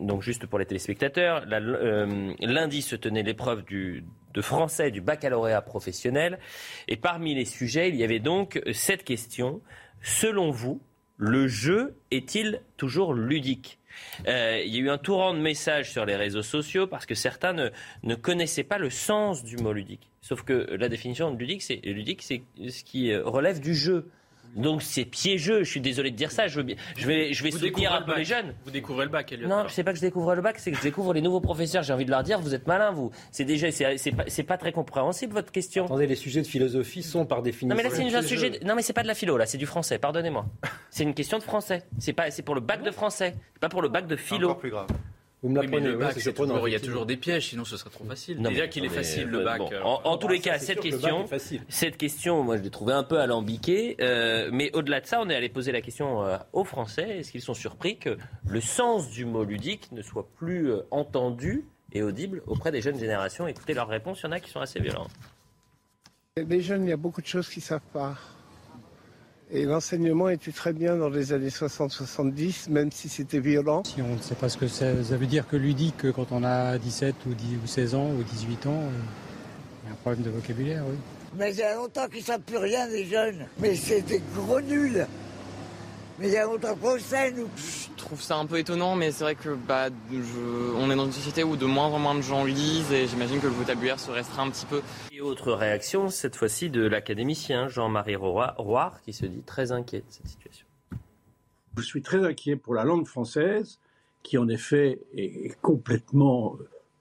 donc 0.00 0.22
juste 0.22 0.46
pour 0.46 0.58
les 0.58 0.66
téléspectateurs, 0.66 1.44
lundi 1.46 2.82
se 2.82 2.96
tenait 2.96 3.22
l'épreuve 3.22 3.64
de 3.68 4.42
français 4.42 4.90
du 4.90 5.00
baccalauréat 5.00 5.62
professionnel. 5.62 6.38
Et 6.88 6.96
parmi 6.96 7.34
les 7.34 7.44
sujets, 7.44 7.88
il 7.88 7.96
y 7.96 8.04
avait 8.04 8.20
donc 8.20 8.60
cette 8.72 9.04
question. 9.04 9.60
Selon 10.00 10.50
vous, 10.50 10.80
le 11.18 11.48
jeu 11.48 11.94
est-il 12.10 12.62
toujours 12.76 13.12
ludique 13.12 13.78
euh, 14.28 14.62
il 14.64 14.72
y 14.72 14.78
a 14.78 14.80
eu 14.80 14.90
un 14.90 14.98
tourant 14.98 15.34
de 15.34 15.40
messages 15.40 15.90
sur 15.90 16.04
les 16.04 16.14
réseaux 16.14 16.42
sociaux 16.42 16.86
parce 16.86 17.04
que 17.04 17.16
certains 17.16 17.52
ne, 17.52 17.70
ne 18.04 18.14
connaissaient 18.14 18.62
pas 18.62 18.78
le 18.78 18.90
sens 18.90 19.42
du 19.42 19.56
mot 19.56 19.72
ludique. 19.72 20.08
Sauf 20.20 20.42
que 20.42 20.76
la 20.78 20.88
définition 20.88 21.32
de 21.32 21.38
ludique, 21.38 21.62
c'est 21.62 21.80
ludique, 21.84 22.22
c'est 22.22 22.42
ce 22.68 22.84
qui 22.84 23.12
relève 23.16 23.58
du 23.58 23.74
jeu. 23.74 24.08
Donc 24.56 24.82
c'est 24.82 25.04
piégeux, 25.04 25.62
je 25.64 25.70
suis 25.70 25.80
désolé 25.80 26.10
de 26.10 26.16
dire 26.16 26.30
ça, 26.30 26.48
je, 26.48 26.60
je 26.96 27.06
vais, 27.06 27.32
je 27.32 27.42
vais 27.42 27.50
soutenir 27.50 27.92
un 27.92 28.02
peu 28.02 28.16
les 28.16 28.24
jeunes. 28.24 28.54
Vous 28.64 28.70
découvrez 28.70 29.04
le 29.04 29.10
bac, 29.10 29.30
Elliot. 29.32 29.48
Non, 29.48 29.64
je 29.68 29.72
sais 29.72 29.84
pas 29.84 29.92
que 29.92 29.98
je 29.98 30.02
découvre 30.02 30.34
le 30.34 30.42
bac, 30.42 30.58
c'est 30.58 30.70
que 30.70 30.76
je 30.76 30.82
découvre 30.82 31.12
les 31.12 31.20
nouveaux 31.20 31.40
professeurs. 31.40 31.82
J'ai 31.82 31.92
envie 31.92 32.04
de 32.04 32.10
leur 32.10 32.22
dire, 32.22 32.40
vous 32.40 32.54
êtes 32.54 32.66
malins, 32.66 32.90
vous. 32.90 33.10
C'est 33.30 33.44
déjà, 33.44 33.70
c'est 33.70 34.12
pas, 34.12 34.24
pas, 34.46 34.58
très 34.58 34.72
compréhensible 34.72 35.32
votre 35.32 35.52
question. 35.52 35.84
Attendez, 35.84 36.06
les 36.06 36.16
sujets 36.16 36.42
de 36.42 36.46
philosophie 36.46 37.02
sont 37.02 37.26
par 37.26 37.42
définition. 37.42 37.68
Non 37.68 37.76
mais 37.76 37.88
là 37.88 37.94
c'est 37.94 38.14
un 38.14 38.22
sujet, 38.22 38.58
non 38.64 38.74
mais 38.74 38.82
c'est 38.82 38.92
pas 38.92 39.02
de 39.02 39.08
la 39.08 39.14
philo 39.14 39.36
là, 39.36 39.46
c'est 39.46 39.58
du 39.58 39.66
français. 39.66 39.98
Pardonnez-moi. 39.98 40.46
C'est 40.90 41.04
une 41.04 41.14
question 41.14 41.38
de 41.38 41.42
français. 41.42 41.84
C'est 41.98 42.12
pas, 42.12 42.30
c'est 42.30 42.42
pour 42.42 42.54
le 42.54 42.60
bac 42.60 42.82
de 42.82 42.90
français, 42.90 43.34
pas 43.60 43.68
pour 43.68 43.82
le 43.82 43.88
bac 43.88 44.06
de 44.06 44.16
philo. 44.16 44.48
Encore 44.48 44.58
plus 44.58 44.70
grave. 44.70 44.88
Vous 45.42 45.50
me 45.50 45.62
l'apprenez, 45.62 45.90
il 46.66 46.72
y 46.72 46.76
a 46.76 46.80
toujours 46.80 47.06
des 47.06 47.16
pièges, 47.16 47.50
sinon 47.50 47.64
ce 47.64 47.76
serait 47.76 47.90
trop 47.90 48.04
facile. 48.04 48.42
Déjà 48.42 48.66
qu'il 48.66 48.84
est 48.84 48.88
facile 48.88 49.28
le 49.28 49.44
bac. 49.44 49.60
Euh, 49.72 49.82
en, 49.82 50.16
tous 50.16 50.26
les 50.26 50.40
cas, 50.40 50.58
cette 50.58 50.80
question, 50.80 51.26
cette 51.68 51.96
question, 51.96 52.42
moi 52.42 52.56
je 52.56 52.62
l'ai 52.62 52.70
trouvée 52.70 52.92
un 52.92 53.04
peu 53.04 53.20
alambiquée, 53.20 53.96
euh, 54.00 54.48
mais 54.52 54.74
au-delà 54.74 55.00
de 55.00 55.06
ça, 55.06 55.20
on 55.20 55.30
est 55.30 55.36
allé 55.36 55.48
poser 55.48 55.70
la 55.70 55.80
question 55.80 56.24
euh, 56.24 56.38
aux 56.52 56.64
Français 56.64 57.18
est-ce 57.18 57.30
qu'ils 57.30 57.42
sont 57.42 57.54
surpris 57.54 57.98
que 57.98 58.18
le 58.48 58.60
sens 58.60 59.10
du 59.10 59.24
mot 59.24 59.44
ludique 59.44 59.92
ne 59.92 60.02
soit 60.02 60.28
plus 60.36 60.72
entendu 60.90 61.64
et 61.92 62.02
audible 62.02 62.42
auprès 62.48 62.72
des 62.72 62.80
jeunes 62.80 62.98
générations? 62.98 63.46
Écoutez 63.46 63.74
leurs 63.74 63.88
réponses, 63.88 64.20
il 64.22 64.26
y 64.26 64.28
en 64.28 64.32
a 64.32 64.40
qui 64.40 64.50
sont 64.50 64.60
assez 64.60 64.80
violentes. 64.80 65.12
Les 66.36 66.60
jeunes, 66.60 66.84
il 66.84 66.90
y 66.90 66.92
a 66.92 66.96
beaucoup 66.96 67.20
de 67.20 67.26
choses 67.26 67.48
qu'ils 67.48 67.62
ne 67.62 67.66
savent 67.66 67.80
pas. 67.92 68.16
Et 69.50 69.64
l'enseignement 69.64 70.28
était 70.28 70.52
très 70.52 70.74
bien 70.74 70.96
dans 70.96 71.08
les 71.08 71.32
années 71.32 71.48
60-70, 71.48 72.68
même 72.70 72.92
si 72.92 73.08
c'était 73.08 73.38
violent. 73.38 73.82
Si 73.84 74.02
on 74.02 74.14
ne 74.14 74.20
sait 74.20 74.34
pas 74.34 74.50
ce 74.50 74.58
que 74.58 74.68
ça, 74.68 74.92
veut 74.92 75.26
dire 75.26 75.48
que 75.48 75.56
ludique 75.56 76.12
quand 76.12 76.32
on 76.32 76.44
a 76.44 76.76
17 76.76 77.14
ou, 77.26 77.32
10, 77.32 77.44
ou 77.64 77.66
16 77.66 77.94
ans 77.94 78.10
ou 78.10 78.22
18 78.22 78.66
ans, 78.66 78.72
euh, 78.72 78.90
il 79.84 79.86
y 79.86 79.90
a 79.90 79.92
un 79.92 79.96
problème 79.96 80.22
de 80.22 80.30
vocabulaire, 80.30 80.82
oui. 80.86 80.96
Mais 81.38 81.52
il 81.52 81.58
y 81.58 81.62
a 81.62 81.74
longtemps 81.74 82.08
qu'ils 82.08 82.20
ne 82.20 82.24
savent 82.24 82.40
plus 82.40 82.58
rien, 82.58 82.86
les 82.88 83.06
jeunes. 83.06 83.46
Mais 83.58 83.74
c'est 83.74 84.02
des 84.02 84.22
gros 84.34 84.60
nuls. 84.60 85.06
Mais 86.18 86.28
il 86.28 86.32
y 86.32 86.36
a 86.36 86.46
longtemps 86.46 86.74
qu'on 86.74 86.98
sait, 86.98 87.30
nous. 87.30 87.48
Je 87.56 87.96
trouve 87.96 88.20
ça 88.20 88.36
un 88.36 88.46
peu 88.46 88.58
étonnant, 88.58 88.96
mais 88.96 89.12
c'est 89.12 89.22
vrai 89.22 89.36
que 89.36 89.50
bah, 89.54 89.88
on 90.10 90.90
est 90.90 90.96
dans 90.96 91.06
une 91.06 91.12
société 91.12 91.44
où 91.44 91.56
de 91.56 91.64
moins 91.64 91.86
en 91.86 92.00
moins 92.00 92.16
de 92.16 92.22
gens 92.22 92.44
lisent 92.44 92.90
et 92.90 93.06
j'imagine 93.06 93.38
que 93.40 93.46
le 93.46 93.52
vocabulaire 93.52 94.00
se 94.00 94.10
restreint 94.10 94.44
un 94.44 94.50
petit 94.50 94.66
peu. 94.66 94.82
Et 95.12 95.20
autre 95.20 95.52
réaction, 95.52 96.08
cette 96.08 96.34
fois-ci 96.34 96.70
de 96.70 96.82
l'académicien 96.82 97.68
Jean-Marie 97.68 98.16
Roire, 98.16 99.00
qui 99.04 99.12
se 99.12 99.26
dit 99.26 99.42
très 99.42 99.70
inquiet 99.70 100.00
de 100.00 100.06
cette 100.08 100.26
situation. 100.26 100.66
Je 101.76 101.82
suis 101.82 102.02
très 102.02 102.24
inquiet 102.24 102.56
pour 102.56 102.74
la 102.74 102.82
langue 102.82 103.06
française, 103.06 103.78
qui 104.24 104.38
en 104.38 104.48
effet 104.48 105.00
est 105.14 105.56
complètement 105.60 106.58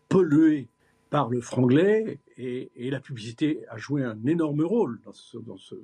polluée 0.09 0.68
par 1.09 1.30
le 1.30 1.41
franglais, 1.41 2.20
et, 2.38 2.70
la 2.76 2.99
publicité 2.99 3.65
a 3.70 3.78
joué 3.78 4.03
un 4.03 4.24
énorme 4.28 4.61
rôle 4.61 4.99
dans, 5.03 5.13
dans, 5.41 5.57
ce, 5.57 5.76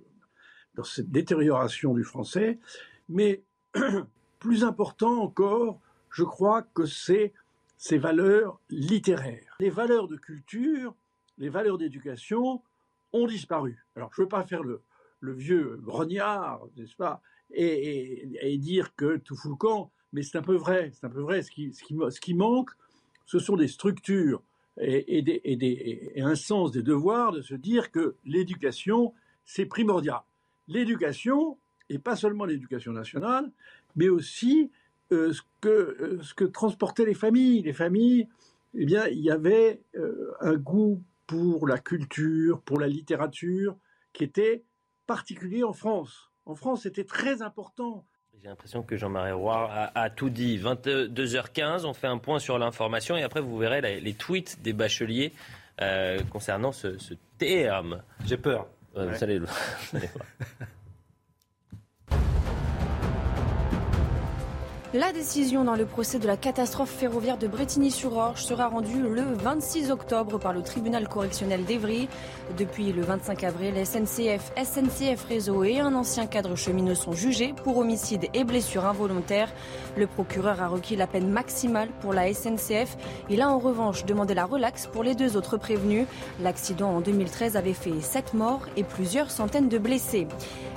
dans 0.76 0.84
cette 0.84 1.10
détérioration 1.10 1.96
du 1.96 2.04
français. 2.04 2.60
Mais 3.10 3.44
plus 4.40 4.64
important 4.64 5.22
encore, 5.22 5.80
je 6.10 6.24
crois 6.24 6.62
que 6.62 6.86
c'est 6.86 7.34
ces 7.78 7.98
valeurs 7.98 8.60
littéraires. 8.70 9.56
Les 9.60 9.70
valeurs 9.70 10.08
de 10.08 10.16
culture, 10.16 10.96
les 11.38 11.50
valeurs 11.50 11.78
d'éducation 11.78 12.62
ont 13.12 13.28
disparu. 13.28 13.86
Alors, 13.96 14.12
je 14.14 14.22
ne 14.22 14.26
veux 14.26 14.30
pas 14.30 14.44
faire 14.44 14.64
le, 14.64 14.82
vieux 15.22 15.80
grognard, 15.82 16.62
n'est-ce 16.76 16.96
pas, 16.96 17.22
et, 17.52 18.58
dire 18.58 18.96
que 18.96 19.18
tout 19.18 19.36
fout 19.36 19.52
le 19.52 19.58
camp, 19.58 19.92
mais 20.12 20.22
c'est 20.24 20.38
un 20.38 20.42
peu 20.42 20.56
vrai. 20.56 20.92
C'est 20.94 21.06
un 21.06 21.10
peu 21.10 21.22
vrai. 21.22 21.42
Ce 21.42 21.52
qui, 21.52 22.34
manque, 22.34 22.70
ce 23.26 23.40
sont 23.40 23.56
des 23.56 23.68
structures 23.68 24.42
et, 24.82 26.22
un 26.22 26.36
sens 26.36 26.72
des 26.72 26.84
devoirs 26.84 27.32
de 27.32 27.42
se 27.42 27.56
dire 27.56 27.92
que 27.92 28.16
l'éducation, 28.26 29.14
c'est 29.46 29.66
primordial. 29.66 30.22
L'éducation, 30.68 31.58
et 31.94 32.00
pas 32.00 32.16
seulement 32.16 32.46
l'éducation 32.46 32.92
nationale, 32.92 33.52
mais 33.96 34.10
aussi 34.10 34.72
euh, 35.12 35.34
ce, 35.34 35.42
que, 35.62 35.70
euh, 35.70 36.20
ce 36.24 36.34
que 36.34 36.46
transportaient 36.46 37.06
les 37.06 37.14
familles. 37.14 37.62
Les 37.62 37.74
familles, 37.74 38.28
eh 38.74 38.86
bien, 38.86 39.08
il 39.08 39.20
y 39.20 39.30
avait 39.30 39.82
euh, 39.96 40.34
un 40.42 40.56
goût 40.56 41.04
pour 41.28 41.68
la 41.68 41.78
culture, 41.78 42.62
pour 42.62 42.80
la 42.80 42.88
littérature, 42.88 43.78
qui 44.12 44.24
était 44.24 44.64
particulier 45.06 45.64
en 45.64 45.74
France. 45.74 46.32
En 46.46 46.56
France, 46.56 46.84
c'était 46.84 47.04
très 47.04 47.42
important. 47.42 48.06
J'ai 48.42 48.50
l'impression 48.50 48.84
que 48.84 48.98
Jean-Marie 48.98 49.32
Roy 49.32 49.70
a, 49.96 50.10
tout 50.10 50.30
dit. 50.30 50.58
22h15, 50.58 51.86
on 51.86 51.94
fait 51.94 52.08
un 52.08 52.18
point 52.18 52.40
sur 52.40 52.58
l'information 52.58 53.16
et 53.16 53.24
après 53.24 53.40
vous 53.40 53.58
verrez 53.58 53.80
les, 53.80 54.14
tweets 54.14 54.62
des 54.62 54.74
bacheliers 54.74 55.32
concernant 56.30 56.74
ce, 56.74 56.98
terme. 57.38 58.02
J'ai 58.26 58.36
peur. 58.36 58.68
Vous 58.96 59.24
allez, 59.24 59.40
vous 59.40 59.48
allez 59.94 60.08
voir. 60.08 60.26
La 64.96 65.12
décision 65.12 65.64
dans 65.64 65.74
le 65.74 65.88
procès 65.88 66.20
de 66.20 66.28
la 66.28 66.38
catastrophe 66.38 66.92
ferroviaire 66.92 67.40
de 67.40 67.48
Bretigny-sur-Orge 67.48 68.44
sera 68.44 68.68
rendue 68.68 69.02
le 69.02 69.24
26 69.24 69.90
octobre 69.90 70.38
par 70.38 70.54
le 70.54 70.62
tribunal 70.62 71.08
correctionnel 71.08 71.66
d'Evry. 71.66 72.08
Depuis 72.60 72.94
le 72.94 73.02
25 73.02 73.44
avril, 73.44 73.74
SNCF, 73.84 74.52
SNCF 74.56 75.24
Réseau 75.28 75.64
et 75.64 75.80
un 75.80 75.96
ancien 75.96 76.28
cadre 76.28 76.56
cheminot 76.56 76.94
sont 76.94 77.14
jugés 77.14 77.56
pour 77.64 77.80
homicide 77.80 78.28
et 78.36 78.44
blessure 78.44 78.86
involontaire. 78.86 79.52
Le 79.98 80.06
procureur 80.06 80.62
a 80.62 80.68
requis 80.68 80.96
la 80.96 81.08
peine 81.08 81.28
maximale 81.28 81.90
pour 82.00 82.14
la 82.14 82.32
SNCF. 82.32 82.96
Il 83.32 83.42
a 83.42 83.50
en 83.50 83.58
revanche 83.58 84.06
demandé 84.06 84.36
la 84.36 84.46
relaxe 84.46 84.86
pour 84.86 85.02
les 85.02 85.16
deux 85.16 85.38
autres 85.38 85.58
prévenus. 85.58 86.06
L'accident 86.40 86.92
en 86.98 87.02
2013 87.02 87.58
avait 87.58 87.74
fait 87.74 88.00
7 88.00 88.36
morts 88.36 88.68
et 88.78 88.84
plusieurs 88.84 89.32
centaines 89.32 89.70
de 89.70 89.80
blessés. 89.80 90.28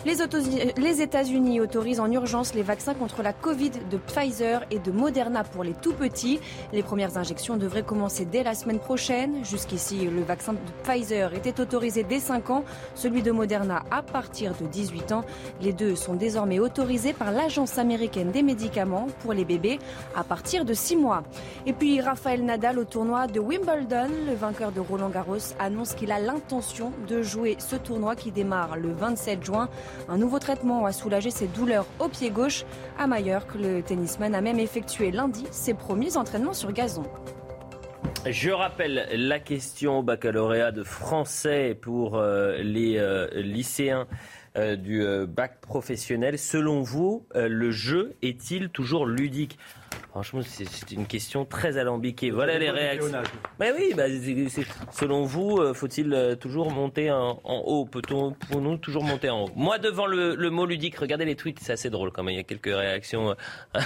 Les, 0.07 1.03
États-Unis 1.03 1.61
autorisent 1.61 1.99
en 1.99 2.11
urgence 2.13 2.55
les 2.55 2.63
vaccins 2.63 2.95
contre 2.95 3.25
la 3.25 3.33
Covid 3.33 3.73
de 3.91 3.97
Pfizer 4.07 4.65
et 4.71 4.79
de 4.79 4.91
Moderna 4.91 5.45
pour 5.45 5.65
les 5.65 5.75
tout 5.75 5.93
petits. 5.93 6.41
Les 6.73 6.83
premières 6.83 7.17
injections 7.19 7.57
devraient 7.57 7.83
commencer 7.83 8.25
dès 8.25 8.43
la 8.43 8.55
semaine 8.55 8.79
prochaine. 8.79 9.45
Jusqu'ici, 9.45 10.07
le 10.07 10.23
vaccin 10.23 10.55
de 10.55 10.59
Pfizer 10.83 11.35
était 11.35 11.61
autorisé 11.61 12.03
dès 12.03 12.21
5 12.21 12.51
ans, 12.51 12.65
celui 12.95 13.23
de 13.23 13.31
Moderna 13.31 13.83
à 13.91 14.03
partir 14.03 14.55
de 14.61 14.67
18 14.67 15.13
ans. 15.13 15.25
Les 15.61 15.73
deux 15.73 15.97
sont 15.97 16.15
désormais 16.15 16.59
autorisés 16.59 17.13
par 17.13 17.31
l'Agence 17.33 17.79
américaine 17.79 18.31
des 18.31 18.43
médicaments 18.43 19.07
pour 19.21 19.33
les 19.33 19.45
bébés 19.45 19.79
à 20.15 20.25
partir 20.25 20.65
de 20.65 20.75
6 20.75 20.97
mois. 20.97 21.23
Et 21.67 21.73
puis 21.73 22.01
Raphaël 22.01 22.45
Nadal 22.45 22.79
au 22.79 22.85
tournoi 22.85 23.27
de 23.27 23.41
Wimbledon, 23.41 24.09
le 24.27 24.35
vainqueur 24.35 24.73
de 24.73 24.81
Roland 24.81 25.11
Garros 25.11 25.55
annonce 25.59 25.95
qu'il 25.95 26.13
a 26.13 26.21
l'intention 26.21 26.93
de 27.09 27.23
jouer 27.23 27.57
ce 27.59 27.77
tournoi 27.77 28.17
qui 28.17 28.31
démarre 28.31 28.77
le 28.77 28.93
27 28.93 29.45
juin. 29.45 29.69
Un 30.09 30.19
nouveau 30.19 30.39
traitement 30.39 30.87
a 30.87 30.93
soulagé 30.93 31.31
ses 31.31 31.47
douleurs 31.47 31.87
au 31.99 32.09
pied 32.09 32.31
gauche. 32.31 32.65
À 32.99 33.07
Majorque, 33.07 33.55
le 33.55 33.83
tennisman 33.97 34.35
a 34.35 34.41
même 34.41 34.59
effectué 34.59 35.11
lundi 35.11 35.45
ses 35.51 35.75
premiers 35.75 36.17
entraînements 36.17 36.53
sur 36.53 36.73
gazon. 36.73 37.05
Je 38.29 38.51
rappelle 38.51 39.09
la 39.13 39.39
question 39.39 40.01
au 40.01 40.03
baccalauréat 40.03 40.73
de 40.73 40.83
français 40.83 41.79
pour 41.81 42.17
euh, 42.17 42.59
les 42.59 42.99
euh, 42.99 43.29
lycéens 43.35 44.07
euh, 44.57 44.77
du 44.77 45.05
bac 45.29 45.61
professionnel. 45.61 46.39
Selon 46.39 46.83
vous, 46.83 47.27
le 47.35 47.71
jeu 47.71 48.15
est-il 48.23 48.69
toujours 48.69 49.07
ludique? 49.07 49.59
Franchement, 50.11 50.41
c'est 50.43 50.93
une 50.93 51.07
question 51.07 51.45
très 51.45 51.79
alambiquée. 51.79 52.31
Voilà 52.31 52.59
les 52.59 52.71
réactions. 52.71 53.23
Mais 53.61 53.73
oui, 53.73 53.93
bah, 53.97 54.05
selon 54.93 55.25
vous, 55.25 55.59
euh, 55.59 55.75
faut-il 55.75 56.13
euh, 56.13 56.35
toujours 56.37 56.71
monter 56.71 57.11
en, 57.11 57.41
haut? 57.45 57.85
Peut-on 57.85 58.33
pour 58.33 58.61
nous 58.61 58.77
toujours 58.77 59.05
monter 59.05 59.31
en 59.31 59.45
haut? 59.45 59.51
Moi, 59.55 59.79
devant 59.79 60.07
le, 60.07 60.51
mot 60.51 60.67
ludique, 60.67 60.97
regardez 60.97 61.25
les 61.25 61.37
tweets, 61.37 61.59
c'est 61.61 61.73
assez 61.73 61.91
drôle 61.91 62.13
quand 62.13 62.23
même. 62.23 62.35
Il 62.35 62.39
y 62.39 62.41
a 62.41 62.45
quelques 62.45 62.75
réactions. 62.75 63.31
Euh, 63.31 63.35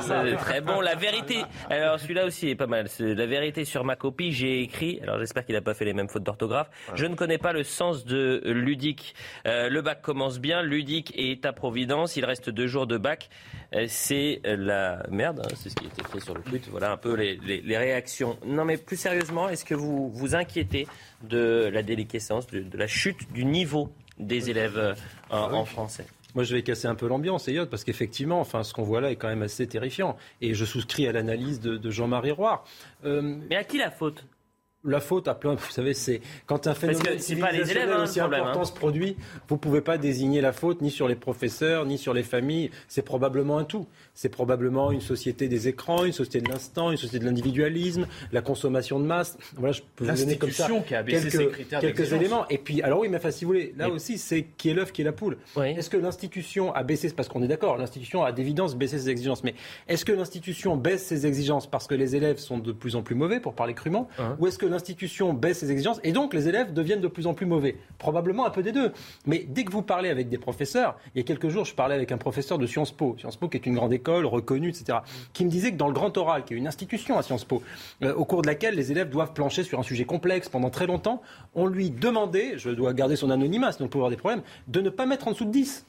c'est 0.00 0.36
très 0.36 0.60
bon. 0.60 0.80
La 0.80 0.94
vérité. 0.94 1.42
Alors 1.70 1.98
celui-là 1.98 2.26
aussi 2.26 2.48
est 2.48 2.56
pas 2.56 2.66
mal. 2.66 2.86
La 2.98 3.26
vérité 3.26 3.64
sur 3.64 3.84
ma 3.84 3.96
copie, 3.96 4.32
j'ai 4.32 4.62
écrit. 4.62 5.00
Alors 5.02 5.18
j'espère 5.18 5.44
qu'il 5.44 5.54
n'a 5.54 5.60
pas 5.60 5.74
fait 5.74 5.84
les 5.84 5.94
mêmes 5.94 6.08
fautes 6.08 6.24
d'orthographe. 6.24 6.70
Je 6.94 7.06
ne 7.06 7.14
connais 7.14 7.38
pas 7.38 7.52
le 7.52 7.62
sens 7.62 8.04
de 8.04 8.42
ludique. 8.44 9.14
Euh, 9.46 9.68
le 9.68 9.82
bac 9.82 10.02
commence 10.02 10.38
bien, 10.40 10.62
ludique 10.62 11.12
et 11.16 11.32
état-providence. 11.32 12.16
Il 12.16 12.24
reste 12.24 12.50
deux 12.50 12.66
jours 12.66 12.86
de 12.86 12.98
bac. 12.98 13.28
Euh, 13.74 13.84
c'est 13.88 14.40
la 14.44 15.02
merde, 15.10 15.42
hein, 15.44 15.54
c'est 15.54 15.68
ce 15.68 15.74
qui 15.74 15.84
a 15.84 15.88
été 15.88 16.02
fait 16.04 16.20
sur 16.20 16.34
le 16.34 16.42
tweet. 16.42 16.68
Voilà 16.70 16.92
un 16.92 16.96
peu 16.96 17.14
les, 17.14 17.76
réactions. 17.76 18.38
Non, 18.44 18.64
mais 18.64 18.76
plus 18.76 18.96
sérieusement, 18.96 19.48
est-ce 19.48 19.64
que 19.64 19.74
vous 19.74 20.10
vous 20.10 20.34
inquiétez 20.34 20.86
de 21.22 21.68
la 21.72 21.82
déliquescence, 21.82 22.46
de, 22.46 22.64
la 22.76 22.86
chute 22.86 23.30
du 23.32 23.44
niveau 23.44 23.90
des 24.18 24.50
élèves 24.50 24.78
euh, 24.78 24.94
en, 25.30 25.64
français? 25.64 26.06
Moi, 26.34 26.44
je 26.44 26.54
vais 26.54 26.62
casser 26.62 26.86
un 26.86 26.94
peu 26.94 27.08
l'ambiance, 27.08 27.48
Eyot, 27.48 27.66
parce 27.66 27.84
qu'effectivement, 27.84 28.40
enfin, 28.40 28.62
ce 28.62 28.72
qu'on 28.72 28.82
voit 28.82 29.00
là 29.00 29.10
est 29.10 29.16
quand 29.16 29.28
même 29.28 29.42
assez 29.42 29.66
terrifiant. 29.66 30.16
Et 30.40 30.54
je 30.54 30.64
souscris 30.64 31.06
à 31.06 31.12
l'analyse 31.12 31.60
de, 31.60 31.90
Jean-Marie 31.90 32.32
Roire. 32.32 32.64
Mais 33.04 33.56
à 33.56 33.64
qui 33.64 33.78
la 33.78 33.90
faute? 33.90 34.24
La 34.84 35.00
faute 35.00 35.28
à 35.28 35.34
plein. 35.34 35.54
Vous 35.54 35.70
savez, 35.70 35.94
c'est 35.94 36.20
quand 36.46 36.66
un 36.66 36.74
phénomène 36.74 37.18
civilisationnel 37.18 37.90
hein, 37.90 38.02
aussi 38.04 38.20
important 38.20 38.60
hein. 38.60 38.64
se 38.64 38.72
produit, 38.72 39.16
vous 39.48 39.56
pouvez 39.56 39.80
pas 39.80 39.98
désigner 39.98 40.40
la 40.40 40.52
faute 40.52 40.80
ni 40.80 40.90
sur 40.90 41.08
les 41.08 41.16
professeurs 41.16 41.84
ni 41.84 41.98
sur 41.98 42.14
les 42.14 42.22
familles. 42.22 42.70
C'est 42.86 43.02
probablement 43.02 43.58
un 43.58 43.64
tout. 43.64 43.86
C'est 44.20 44.30
probablement 44.30 44.90
une 44.90 45.00
société 45.00 45.46
des 45.46 45.68
écrans, 45.68 46.04
une 46.04 46.10
société 46.10 46.40
de 46.40 46.48
l'instant, 46.48 46.90
une 46.90 46.96
société 46.96 47.20
de 47.20 47.24
l'individualisme, 47.24 48.08
la 48.32 48.40
consommation 48.40 48.98
de 48.98 49.04
masse. 49.04 49.38
Voilà, 49.54 49.70
je 49.70 49.82
peux 49.94 50.06
vous 50.06 50.16
donner 50.16 50.36
comme 50.36 50.50
ça 50.50 50.68
qui 50.84 50.92
a 50.96 51.04
quelques, 51.04 51.30
ses 51.30 51.46
critères 51.46 51.78
quelques 51.78 52.12
éléments. 52.12 52.44
Et 52.48 52.58
puis, 52.58 52.82
alors 52.82 52.98
oui, 52.98 53.08
mais 53.08 53.18
enfin, 53.18 53.30
si 53.30 53.44
vous 53.44 53.52
voulez, 53.52 53.72
là 53.78 53.88
aussi, 53.88 54.18
c'est 54.18 54.42
qui 54.56 54.70
est 54.70 54.74
l'œuf, 54.74 54.90
qui 54.90 55.02
est 55.02 55.04
la 55.04 55.12
poule. 55.12 55.38
Est-ce 55.56 55.88
que 55.88 55.96
l'institution 55.96 56.74
a 56.74 56.82
baissé, 56.82 57.08
parce 57.10 57.28
qu'on 57.28 57.44
est 57.44 57.46
d'accord, 57.46 57.76
l'institution 57.76 58.24
a 58.24 58.32
d'évidence 58.32 58.74
baissé 58.74 58.98
ses 58.98 59.08
exigences, 59.08 59.44
mais 59.44 59.54
est-ce 59.86 60.04
que 60.04 60.10
l'institution 60.10 60.76
baisse 60.76 61.04
ses 61.04 61.24
exigences 61.24 61.68
parce 61.68 61.86
que 61.86 61.94
les 61.94 62.16
élèves 62.16 62.38
sont 62.38 62.58
de 62.58 62.72
plus 62.72 62.96
en 62.96 63.02
plus 63.02 63.14
mauvais, 63.14 63.38
pour 63.38 63.54
parler 63.54 63.74
crûment, 63.74 64.08
hein. 64.18 64.36
ou 64.40 64.48
est-ce 64.48 64.58
que 64.58 64.66
l'institution 64.66 65.32
baisse 65.32 65.58
ses 65.58 65.70
exigences 65.70 66.00
et 66.02 66.10
donc 66.10 66.34
les 66.34 66.48
élèves 66.48 66.72
deviennent 66.72 67.00
de 67.00 67.06
plus 67.06 67.28
en 67.28 67.34
plus 67.34 67.46
mauvais? 67.46 67.76
Probablement 67.98 68.46
un 68.46 68.50
peu 68.50 68.64
des 68.64 68.72
deux. 68.72 68.90
Mais 69.26 69.46
dès 69.48 69.62
que 69.62 69.70
vous 69.70 69.82
parlez 69.82 70.08
avec 70.08 70.28
des 70.28 70.38
professeurs, 70.38 70.98
il 71.14 71.18
y 71.18 71.20
a 71.20 71.24
quelques 71.24 71.50
jours, 71.50 71.64
je 71.64 71.74
parlais 71.76 71.94
avec 71.94 72.10
un 72.10 72.18
professeur 72.18 72.58
de 72.58 72.66
Sciences 72.66 72.90
Po, 72.90 73.14
Sciences 73.16 73.36
Po 73.36 73.48
qui 73.48 73.58
est 73.58 73.66
une 73.66 73.76
grande 73.76 73.92
école 73.92 74.07
reconnue, 74.10 74.68
etc., 74.68 74.98
qui 75.32 75.44
me 75.44 75.50
disait 75.50 75.72
que 75.72 75.76
dans 75.76 75.86
le 75.86 75.92
grand 75.92 76.16
oral, 76.16 76.44
qui 76.44 76.54
est 76.54 76.56
une 76.56 76.66
institution 76.66 77.18
à 77.18 77.22
Sciences 77.22 77.44
Po, 77.44 77.62
euh, 78.02 78.14
au 78.14 78.24
cours 78.24 78.42
de 78.42 78.46
laquelle 78.46 78.74
les 78.74 78.92
élèves 78.92 79.10
doivent 79.10 79.32
plancher 79.32 79.62
sur 79.62 79.78
un 79.78 79.82
sujet 79.82 80.04
complexe 80.04 80.48
pendant 80.48 80.70
très 80.70 80.86
longtemps, 80.86 81.22
on 81.54 81.66
lui 81.66 81.90
demandait, 81.90 82.58
je 82.58 82.70
dois 82.70 82.92
garder 82.94 83.16
son 83.16 83.30
anonymat, 83.30 83.72
sinon 83.72 83.86
on 83.86 83.88
peut 83.88 83.98
avoir 83.98 84.10
des 84.10 84.16
problèmes, 84.16 84.42
de 84.66 84.80
ne 84.80 84.90
pas 84.90 85.06
mettre 85.06 85.28
en 85.28 85.32
dessous 85.32 85.44
de 85.44 85.50
10 85.50 85.84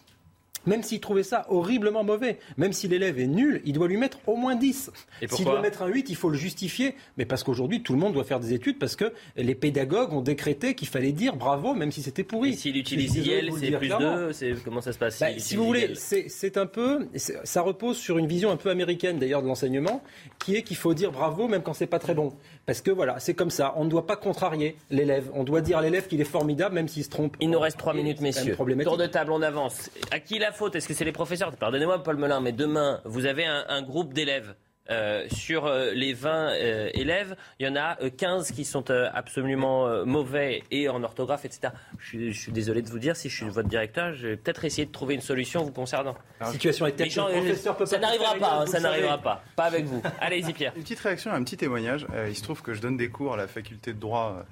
même 0.65 0.83
s'il 0.83 0.99
trouvait 0.99 1.23
ça 1.23 1.45
horriblement 1.49 2.03
mauvais, 2.03 2.39
même 2.57 2.73
si 2.73 2.87
l'élève 2.87 3.19
est 3.19 3.27
nul, 3.27 3.61
il 3.65 3.73
doit 3.73 3.87
lui 3.87 3.97
mettre 3.97 4.19
au 4.27 4.35
moins 4.35 4.55
10. 4.55 4.91
S'il 5.29 5.45
doit 5.45 5.61
mettre 5.61 5.81
un 5.81 5.87
8, 5.87 6.09
il 6.09 6.15
faut 6.15 6.29
le 6.29 6.37
justifier, 6.37 6.95
mais 7.17 7.25
parce 7.25 7.43
qu'aujourd'hui, 7.43 7.81
tout 7.81 7.93
le 7.93 7.99
monde 7.99 8.13
doit 8.13 8.23
faire 8.23 8.39
des 8.39 8.53
études, 8.53 8.79
parce 8.79 8.95
que 8.95 9.13
les 9.35 9.55
pédagogues 9.55 10.13
ont 10.13 10.21
décrété 10.21 10.75
qu'il 10.75 10.87
fallait 10.87 11.11
dire 11.11 11.35
bravo, 11.35 11.73
même 11.73 11.91
si 11.91 12.01
c'était 12.01 12.23
pourri. 12.23 12.55
S'il 12.55 12.77
utilise 12.77 13.15
IEL, 13.15 13.51
c'est 13.57 13.71
plus 13.71 13.89
2, 13.89 14.31
comment 14.63 14.81
ça 14.81 14.93
se 14.93 14.97
passe 14.97 15.19
bah, 15.19 15.27
Si 15.37 15.55
vous 15.55 15.65
voulez, 15.65 15.93
c'est 15.95 16.57
un 16.57 16.65
peu, 16.65 17.07
ça 17.15 17.61
repose 17.61 17.97
sur 17.97 18.17
une 18.17 18.27
vision 18.27 18.51
un 18.51 18.57
peu 18.57 18.69
américaine 18.69 19.19
d'ailleurs 19.19 19.41
de 19.41 19.47
l'enseignement, 19.47 20.03
qui 20.37 20.55
est 20.55 20.63
qu'il 20.63 20.77
faut 20.77 20.93
dire 20.93 21.11
bravo 21.11 21.47
même 21.47 21.61
quand 21.61 21.73
c'est 21.73 21.87
pas 21.87 21.99
très 21.99 22.13
bon. 22.13 22.33
Parce 22.69 22.81
que 22.81 22.91
voilà, 22.91 23.17
c'est 23.17 23.33
comme 23.33 23.49
ça, 23.49 23.73
on 23.77 23.85
ne 23.85 23.89
doit 23.89 24.05
pas 24.05 24.15
contrarier 24.15 24.77
l'élève, 24.91 25.31
on 25.33 25.43
doit 25.43 25.61
dire 25.61 25.79
à 25.79 25.81
l'élève 25.81 26.05
qu'il 26.05 26.21
est 26.21 26.23
formidable 26.23 26.75
même 26.75 26.87
s'il 26.87 27.03
se 27.03 27.09
trompe. 27.09 27.35
Il 27.39 27.49
nous 27.49 27.59
reste 27.59 27.79
3 27.79 27.95
minutes, 27.95 28.21
messieurs. 28.21 28.55
Tour 28.55 28.95
de 28.95 29.07
table, 29.07 29.31
on 29.31 29.41
avance. 29.41 29.89
À 30.11 30.19
qui 30.19 30.37
la 30.37 30.51
faute? 30.51 30.75
Est-ce 30.75 30.87
que 30.87 30.93
c'est 30.93 31.03
les 31.03 31.11
professeurs? 31.11 31.51
Pardonnez-moi, 31.57 32.03
Paul 32.03 32.17
Melun, 32.17 32.41
mais 32.41 32.51
demain, 32.51 33.01
vous 33.05 33.25
avez 33.25 33.43
un, 33.43 33.81
groupe 33.81 34.13
d'élèves. 34.13 34.53
Euh, 34.89 35.27
sur 35.31 35.67
euh, 35.67 35.91
les 35.91 36.13
20 36.13 36.29
euh, 36.29 36.89
élèves, 36.93 37.35
il 37.59 37.67
y 37.67 37.69
en 37.69 37.75
a 37.75 37.95
15 37.95 38.51
qui 38.51 38.65
sont 38.65 38.89
absolument 38.89 40.05
mauvais 40.05 40.63
et 40.71 40.89
en 40.89 41.03
orthographe, 41.03 41.45
etc. 41.45 41.73
Je, 41.99 42.31
suis 42.31 42.51
désolé 42.51 42.81
de 42.81 42.89
vous 42.89 42.99
dire, 42.99 43.15
si 43.15 43.29
je 43.29 43.35
suis 43.35 43.49
votre 43.49 43.69
directeur, 43.69 44.13
je 44.13 44.29
vais 44.29 44.37
peut-être 44.37 44.65
essayer 44.65 44.85
de 44.85 44.91
trouver 44.91 45.15
une 45.15 45.21
solution 45.21 45.63
vous 45.63 45.71
concernant. 45.71 46.15
La 46.39 46.47
situation 46.47 46.87
est 46.87 46.93
telle 46.93 47.07
que 47.07 47.85
Ça 47.85 47.99
n'arrivera 47.99 48.35
pas, 48.35 48.65
ça 48.65 48.79
n'arrivera 48.79 49.17
pas. 49.17 49.43
Pas 49.55 49.65
avec 49.65 49.85
vous. 49.85 50.01
Allez-y, 50.21 50.53
Pierre. 50.53 50.73
Une 50.75 50.83
petite 50.83 50.99
réaction, 50.99 51.31
un 51.31 51.43
petit 51.43 51.57
témoignage. 51.57 52.05
il 52.27 52.35
se 52.35 52.43
trouve 52.43 52.61
que 52.61 52.73
je 52.73 52.81
donne 52.81 52.97
des 52.97 53.09
cours 53.09 53.33
à 53.33 53.37
la 53.37 53.47
faculté 53.47 53.93
de 53.93 53.99
droit 53.99 54.43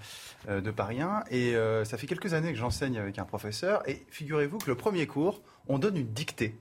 de 0.47 0.71
Paris 0.71 1.01
1 1.01 1.23
et 1.31 1.55
ça 1.83 1.97
fait 1.97 2.07
quelques 2.07 2.33
années 2.33 2.51
que 2.51 2.59
j'enseigne 2.59 2.97
avec 2.97 3.17
un 3.19 3.25
professeur 3.25 3.87
et 3.89 4.05
figurez-vous 4.09 4.59
que 4.59 4.69
le 4.69 4.75
premier 4.75 5.07
cours, 5.07 5.41
on 5.67 5.79
donne 5.79 5.97
une 5.97 6.13
dictée 6.13 6.55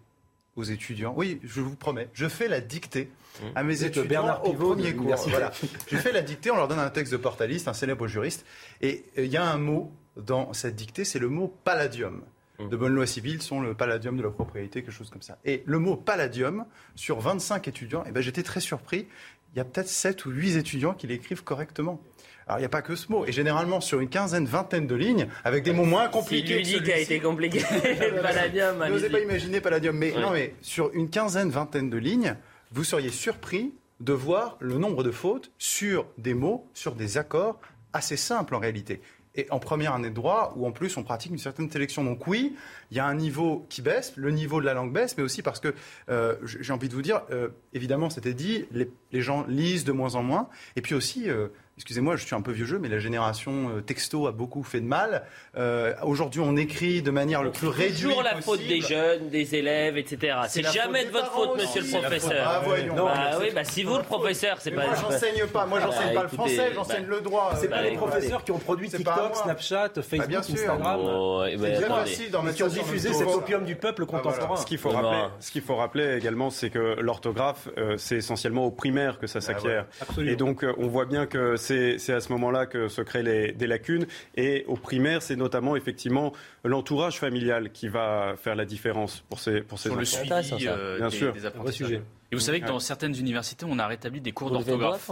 aux 0.57 0.65
étudiants. 0.65 1.15
Oui, 1.17 1.41
je 1.45 1.61
vous 1.61 1.77
promets, 1.77 2.09
je 2.13 2.27
fais 2.27 2.49
la 2.49 2.61
dictée 2.61 3.11
à 3.55 3.63
mes 3.63 3.85
étudiants 3.85 4.09
Bernard 4.09 4.47
au 4.47 4.55
premier 4.55 4.95
cours. 4.95 5.15
Voilà. 5.29 5.53
je 5.91 5.97
fais 5.97 6.13
la 6.13 6.23
dictée, 6.23 6.51
on 6.51 6.57
leur 6.57 6.69
donne 6.69 6.79
un 6.79 6.91
texte 6.91 7.13
de 7.13 7.19
Portaliste, 7.19 7.69
un 7.69 7.75
célèbre 7.75 8.07
juriste, 8.07 8.45
et 8.81 9.05
euh, 9.19 9.25
il 9.25 9.31
y 9.31 9.37
a 9.37 9.45
un 9.45 9.59
mot 9.59 9.93
dans 10.17 10.53
cette 10.53 10.75
dictée, 10.75 11.05
c'est 11.05 11.19
le 11.19 11.29
mot 11.29 11.55
palladium. 11.65 12.23
Mmh. 12.59 12.69
De 12.71 12.77
bonnes 12.77 12.95
lois 12.95 13.07
civiles 13.07 13.43
sont 13.43 13.61
le 13.61 13.75
palladium 13.75 14.17
de 14.17 14.23
la 14.23 14.31
propriété, 14.31 14.83
quelque 14.83 14.95
chose 14.95 15.11
comme 15.11 15.23
ça. 15.23 15.39
Et 15.45 15.63
le 15.67 15.79
mot 15.79 15.95
palladium, 15.97 16.65
sur 16.95 17.21
25 17.21 17.69
étudiants, 17.69 18.03
eh 18.07 18.13
ben, 18.13 18.23
j'étais 18.23 18.43
très 18.43 18.61
surpris. 18.61 19.07
Il 19.55 19.59
y 19.59 19.61
a 19.61 19.65
peut-être 19.65 19.89
7 19.89 20.25
ou 20.25 20.31
8 20.31 20.57
étudiants 20.57 20.95
qui 20.95 21.07
l'écrivent 21.07 21.45
correctement. 21.45 22.01
Alors, 22.47 22.59
il 22.59 22.63
n'y 22.63 22.67
a 22.67 22.71
pas 22.71 22.83
que 22.83 22.95
ce 22.95 23.11
mot. 23.11 23.25
Et 23.27 23.33
généralement, 23.33 23.81
sur 23.81 23.99
une 23.99 24.09
quinzaine, 24.09 24.47
vingtaine 24.47 24.87
de 24.87 24.95
lignes, 24.95 25.27
avec 25.45 25.65
des 25.65 25.73
mots 25.73 25.85
moins 25.85 26.09
compliqués. 26.09 26.63
C'est 26.65 26.79
lui 26.79 26.93
a 26.93 26.99
été 26.99 27.19
compliqué. 27.19 27.61
Palladium. 28.23 28.85
Je 28.87 28.93
n'osais 28.93 29.11
pas 29.11 29.21
imaginer 29.21 29.61
Palladium. 29.61 29.97
Mais 29.97 30.13
non, 30.13 30.31
mais 30.31 30.55
sur 30.63 30.93
une 30.95 31.11
quinzaine, 31.11 31.51
vingtaine 31.51 31.91
de 31.91 31.97
lignes, 31.97 32.37
vous 32.71 32.85
seriez 32.85 33.11
surpris 33.11 33.75
de 33.99 34.13
voir 34.13 34.57
le 34.61 34.79
nombre 34.79 35.03
de 35.03 35.11
fautes 35.11 35.51
sur 35.59 36.07
des 36.19 36.35
mots, 36.35 36.69
sur 36.73 36.95
des 36.95 37.19
accords 37.19 37.59
assez 37.93 38.17
simples 38.17 38.55
en 38.55 38.61
réalité. 38.61 39.01
Et 39.35 39.47
en 39.51 39.59
première 39.59 39.93
année 39.95 40.09
de 40.09 40.15
droit, 40.15 40.55
où 40.57 40.67
en 40.67 40.73
plus 40.73 40.97
on 40.97 41.03
pratique 41.03 41.31
une 41.31 41.39
certaine 41.39 41.71
sélection. 41.71 42.03
Donc 42.05 42.27
oui, 42.27 42.57
il 42.91 42.97
y 42.97 43.01
a 43.01 43.07
un 43.07 43.15
niveau 43.15 43.67
qui 43.69 43.83
baisse, 43.83 44.15
le 44.17 44.31
niveau 44.31 44.61
de 44.61 44.67
la 44.67 44.73
langue 44.73 44.93
baisse, 44.93 45.17
mais 45.19 45.23
aussi 45.23 45.43
parce 45.43 45.61
que, 45.61 45.75
euh, 46.09 46.37
j'ai 46.45 46.73
envie 46.73 46.89
de 46.89 46.95
vous 46.95 47.03
dire, 47.03 47.23
euh, 47.31 47.49
évidemment, 47.75 48.09
c'était 48.09 48.33
dit, 48.33 48.67
les, 48.73 49.21
gens 49.21 49.45
lisent 49.47 49.85
de 49.85 49.93
moins 49.93 50.15
en 50.15 50.23
moins. 50.23 50.49
Et 50.77 50.81
puis 50.81 50.95
aussi, 50.95 51.29
euh, 51.29 51.49
excusez-moi, 51.77 52.17
je 52.17 52.25
suis 52.25 52.35
un 52.35 52.41
peu 52.41 52.53
vieux 52.53 52.65
jeu, 52.65 52.79
mais 52.79 52.89
la 52.89 52.99
génération 52.99 53.71
euh, 53.71 53.81
texto 53.83 54.27
a 54.27 54.33
beaucoup 54.33 54.63
fait 54.63 54.81
de 54.81 54.87
mal. 54.87 55.25
Euh, 55.57 55.95
aujourd'hui, 56.03 56.41
on 56.41 56.57
écrit 56.57 57.03
de 57.03 57.11
manière 57.11 57.43
le 57.43 57.51
plus 57.51 57.69
réduite 57.69 58.03
toujours 58.03 58.23
la 58.23 58.41
faute 58.41 58.67
des 58.67 58.81
jeunes, 58.81 59.29
des 59.29 59.55
élèves, 59.55 59.99
etc. 59.99 60.39
C'est 60.49 60.67
jamais 60.67 61.05
de 61.05 61.11
votre 61.11 61.31
faute, 61.33 61.61
monsieur 61.61 61.83
le 61.83 62.01
professeur. 62.01 62.47
Ah, 62.49 62.63
voyons. 62.65 62.95
bah, 62.95 63.39
oui, 63.39 63.49
bah, 63.55 63.65
si 63.65 63.83
vous, 63.83 63.97
le 63.97 64.03
professeur, 64.03 64.57
c'est 64.61 64.71
pas. 64.71 64.87
Moi, 64.87 64.95
j'enseigne 64.95 65.47
pas. 65.47 65.67
Moi, 65.67 65.81
j'enseigne 65.81 66.15
pas 66.15 66.23
le 66.23 66.29
français, 66.29 66.73
j'enseigne 66.75 67.07
le 67.07 67.21
droit. 67.21 67.53
C'est 67.61 67.69
pas 67.69 67.83
les 67.83 67.97
professeurs 67.97 68.43
qui 68.45 68.53
ont 68.53 68.59
produit 68.59 68.89
TikTok, 68.89 69.37
Snapchat, 69.37 69.91
Facebook, 70.03 70.51
Instagram. 70.51 71.01
C'est 71.61 71.73
très 71.75 71.89
facile 71.89 72.31
dans 72.31 72.45
qui 72.47 72.63
ont 72.63 72.69
diffusé 72.69 73.13
cet 73.13 73.29
opium 73.29 73.65
du 73.65 73.77
peuple 73.77 74.07
contemporain. 74.07 74.57
Ce 74.57 74.65
qu'il 74.65 74.79
faut 74.79 74.91
rappeler, 74.91 75.25
ce 75.41 75.51
qu'il 75.51 75.63
faut 75.63 75.77
rappeler 75.77 76.17
également, 76.17 76.49
c'est 76.49 76.71
que 76.71 76.97
l'orthographe, 77.01 77.69
euh, 77.77 77.97
c'est 77.99 78.17
essentiellement 78.17 78.65
au 78.65 78.71
primaire 78.71 79.19
que 79.19 79.27
ça 79.27 79.41
bah 79.41 79.47
s'acquiert. 79.47 79.87
Et 80.19 80.37
donc, 80.37 80.65
on 80.79 80.87
voit 80.87 81.05
bien 81.05 81.27
que 81.27 81.57
c'est 81.67 82.13
à 82.13 82.21
ce 82.21 82.33
moment-là 82.33 82.67
que 82.67 82.89
se 82.89 83.03
créent 83.03 83.53
des 83.53 83.67
lacunes. 83.67 84.07
Et 84.37 84.65
au 84.69 84.77
primaire, 84.77 85.23
c'est 85.23 85.37
notamment 85.37 85.77
effectivement 85.77 86.33
l'entourage 86.65 87.19
familial 87.19 87.71
qui 87.71 87.89
va 87.89 88.35
faire 88.37 88.55
la 88.55 88.65
différence 88.65 89.25
pour 89.29 89.41
ces 89.41 89.61
pour 89.61 89.79
ces 89.79 89.89
Sur 89.89 89.99
le 89.99 90.05
suivi 90.05 90.31
euh, 90.67 90.99
bien 90.99 91.09
des, 91.09 91.17
sûr, 91.17 91.33
des 91.33 91.47
apprentissages. 91.47 92.01
Et 92.33 92.35
vous 92.35 92.41
savez 92.41 92.61
que 92.61 92.67
dans 92.67 92.81
certaines 92.81 93.17
universités, 93.17 93.65
on 93.69 93.79
a 93.79 93.87
rétabli 93.87 94.21
des 94.21 94.33
cours 94.33 94.51
d'orthographe. 94.51 95.11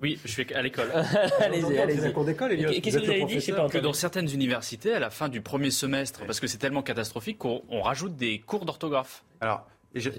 Oui, 0.00 0.18
je 0.24 0.30
suis 0.30 0.54
à 0.54 0.62
l'école. 0.62 0.90
allez-y, 1.40 1.78
allez-y. 1.78 2.12
cours 2.12 2.24
d'école, 2.24 2.56
Qu'est-ce 2.56 2.98
que 2.98 3.04
vous 3.04 3.10
avez 3.10 3.24
dit 3.24 3.34
Je 3.34 3.40
sais 3.40 3.52
pas 3.52 3.68
Que 3.68 3.78
dans 3.78 3.92
certaines 3.92 4.30
universités, 4.30 4.94
à 4.94 4.98
la 4.98 5.10
fin 5.10 5.28
du 5.28 5.40
premier 5.40 5.70
semestre, 5.70 6.24
parce 6.26 6.40
que 6.40 6.46
c'est 6.46 6.58
tellement 6.58 6.82
catastrophique 6.82 7.38
qu'on 7.38 7.82
rajoute 7.82 8.16
des 8.16 8.38
cours 8.38 8.64
d'orthographe. 8.64 9.24
Alors, 9.40 9.66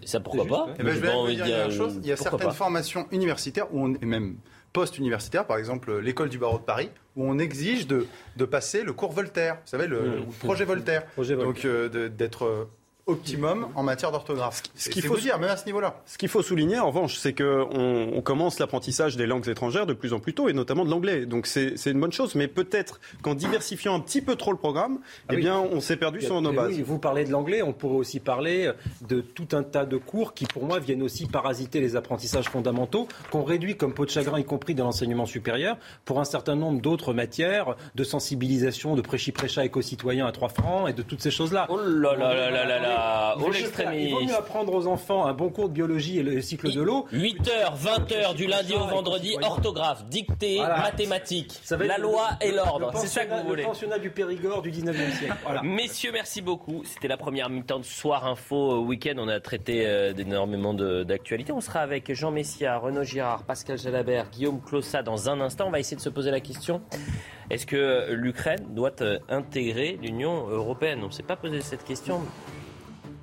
ça 0.05 0.19
pourquoi 0.19 0.45
pas 0.45 0.67
eh 0.79 0.83
ben, 0.83 0.93
Je 0.93 0.99
vais 0.99 1.35
dire 1.35 1.65
une 1.65 1.71
chose. 1.71 1.99
Il 2.01 2.07
y 2.07 2.11
a 2.11 2.17
certaines 2.17 2.51
formations 2.51 3.07
universitaires 3.11 3.73
où 3.73 3.83
on 3.83 3.93
est 3.93 4.05
même 4.05 4.37
post-universitaire, 4.75 5.47
par 5.47 5.57
exemple 5.57 5.99
l'école 5.99 6.27
du 6.27 6.37
barreau 6.37 6.59
de 6.59 6.63
Paris, 6.63 6.89
où 7.15 7.23
on 7.23 7.39
exige 7.39 7.87
de, 7.87 8.05
de 8.35 8.45
passer 8.45 8.83
le 8.83 8.91
cours 8.91 9.13
Voltaire, 9.13 9.55
vous 9.55 9.69
savez, 9.69 9.87
le, 9.87 10.01
mmh. 10.01 10.25
projet 10.39 10.65
Voltaire. 10.65 11.05
Projet 11.05 11.33
Voltaire. 11.33 11.53
Donc 11.53 11.65
euh, 11.65 12.09
d'être 12.09 12.43
euh, 12.43 12.69
optimum 13.07 13.67
en 13.75 13.83
matière 13.83 14.11
d'orthographe. 14.11 14.63
Ce 14.75 14.89
qu'il 14.89 15.03
faut 15.03 15.17
dire, 15.17 15.37
même 15.39 15.51
à 15.51 15.57
ce 15.57 15.65
niveau-là. 15.65 16.01
Ce 16.05 16.17
qu'il 16.17 16.29
faut 16.29 16.41
souligner, 16.41 16.79
en 16.79 16.87
revanche, 16.87 17.17
c'est 17.17 17.33
qu'on 17.33 18.09
on 18.13 18.21
commence 18.21 18.59
l'apprentissage 18.59 19.15
des 19.15 19.27
langues 19.27 19.47
étrangères 19.47 19.85
de 19.85 19.93
plus 19.93 20.13
en 20.13 20.19
plus 20.19 20.33
tôt, 20.33 20.49
et 20.49 20.53
notamment 20.53 20.85
de 20.85 20.89
l'anglais. 20.89 21.25
Donc 21.25 21.45
c'est 21.45 21.75
une 21.85 21.99
bonne 21.99 22.11
chose, 22.11 22.35
mais 22.35 22.47
peut-être 22.47 22.99
qu'en 23.21 23.35
diversifiant 23.35 23.93
un 23.95 23.99
petit 23.99 24.21
peu 24.21 24.35
trop 24.35 24.51
le 24.51 24.57
programme, 24.57 24.99
ah 25.29 25.33
eh 25.33 25.37
bien, 25.37 25.59
on 25.59 25.81
s'est 25.81 25.97
perdu 25.97 26.21
sur 26.21 26.41
nos 26.41 26.51
bases. 26.51 26.75
Oui, 26.75 26.81
vous 26.81 26.97
parlez 26.97 27.25
de 27.25 27.31
l'anglais, 27.31 27.61
on 27.61 27.73
pourrait 27.73 27.97
aussi 27.97 28.19
parler 28.19 28.71
de 29.07 29.21
tout 29.21 29.49
un 29.53 29.63
tas 29.63 29.85
de 29.85 29.97
cours 29.97 30.33
qui, 30.33 30.45
pour 30.45 30.65
moi, 30.65 30.79
viennent 30.79 31.03
aussi 31.03 31.27
parasiter 31.27 31.79
les 31.81 31.95
apprentissages 31.95 32.49
fondamentaux, 32.49 33.07
qu'on 33.31 33.43
réduit 33.43 33.77
comme 33.77 33.93
peau 33.93 34.05
de 34.05 34.09
chagrin, 34.09 34.39
y 34.39 34.45
compris 34.45 34.73
dans 34.73 34.85
l'enseignement 34.85 35.25
supérieur, 35.25 35.77
pour 36.05 36.19
un 36.19 36.25
certain 36.25 36.55
nombre 36.55 36.81
d'autres 36.81 37.13
matières, 37.13 37.75
de 37.93 38.03
sensibilisation, 38.03 38.95
de 38.95 39.01
prêchi-prêcha 39.01 39.63
éco-citoyen 39.63 40.25
à 40.25 40.31
trois 40.31 40.49
francs, 40.49 40.89
et 40.89 40.93
de 40.93 41.03
toutes 41.03 41.21
ces 41.21 41.31
choses-là. 41.31 41.67
Oh 41.69 41.77
là 41.77 42.15
là 42.15 42.33
là 42.49 42.65
là 42.65 42.79
là 42.79 42.94
là, 42.95 43.33
Il 43.37 43.41
au 43.41 43.45
vaut 43.45 43.51
mieux 43.51 43.53
faire- 43.65 43.93
Il 43.93 44.11
vaut 44.13 44.21
mieux 44.21 44.35
apprendre 44.35 44.73
aux 44.73 44.87
enfants 44.87 45.25
un 45.25 45.33
bon 45.33 45.49
cours 45.49 45.69
de 45.69 45.73
biologie 45.73 46.19
et 46.19 46.23
le 46.23 46.41
cycle 46.41 46.71
de 46.71 46.81
l'eau. 46.81 47.05
8h, 47.11 47.75
20h 47.75 48.33
du 48.35 48.47
lundi 48.47 48.73
au 48.73 48.85
vendredi, 48.85 49.35
orthographe, 49.41 50.05
dictée, 50.05 50.57
Voilà. 50.57 50.77
mathématiques, 50.81 51.59
la 51.71 51.97
le- 51.97 52.03
loi 52.03 52.29
et 52.41 52.51
l'ordre. 52.51 52.91
C'est 52.95 53.07
ça 53.07 53.25
que 53.25 53.33
vous 53.41 53.47
voulez. 53.47 53.63
Le 53.63 53.67
pensionnat 53.69 53.99
du 53.99 54.09
Périgord 54.09 54.61
du 54.61 54.71
19e 54.71 55.11
siècle. 55.11 55.35
Voilà. 55.43 55.61
Messieurs, 55.63 56.11
merci 56.13 56.41
beaucoup. 56.41 56.83
C'était 56.85 57.07
la 57.07 57.17
première 57.17 57.49
mi-temps 57.49 57.79
de 57.79 57.83
Soir 57.85 58.25
Info 58.25 58.73
euh, 58.73 58.77
Week-end. 58.79 59.15
On 59.17 59.27
a 59.27 59.39
traité 59.39 59.85
euh, 59.85 60.13
d'énormément 60.13 60.73
d'actualités. 60.73 61.51
On 61.51 61.61
sera 61.61 61.79
avec 61.81 62.13
Jean 62.13 62.31
Messia, 62.31 62.77
Renaud 62.77 63.03
Girard, 63.03 63.43
Pascal 63.43 63.77
Jalabert, 63.77 64.29
Guillaume 64.31 64.61
Clossat 64.61 65.03
dans 65.03 65.29
un 65.29 65.39
instant. 65.41 65.65
On 65.67 65.71
va 65.71 65.79
essayer 65.79 65.97
de 65.97 66.01
se 66.01 66.09
poser 66.09 66.31
la 66.31 66.39
question 66.39 66.81
est-ce 67.51 67.67
que 67.67 68.11
l'Ukraine 68.11 68.65
doit 68.71 68.91
euh, 69.01 69.19
intégrer 69.29 69.99
l'Union 70.01 70.47
européenne? 70.47 71.01
On 71.03 71.07
ne 71.07 71.11
s'est 71.11 71.21
pas 71.21 71.35
posé 71.35 71.61
cette 71.61 71.83
question 71.83 72.21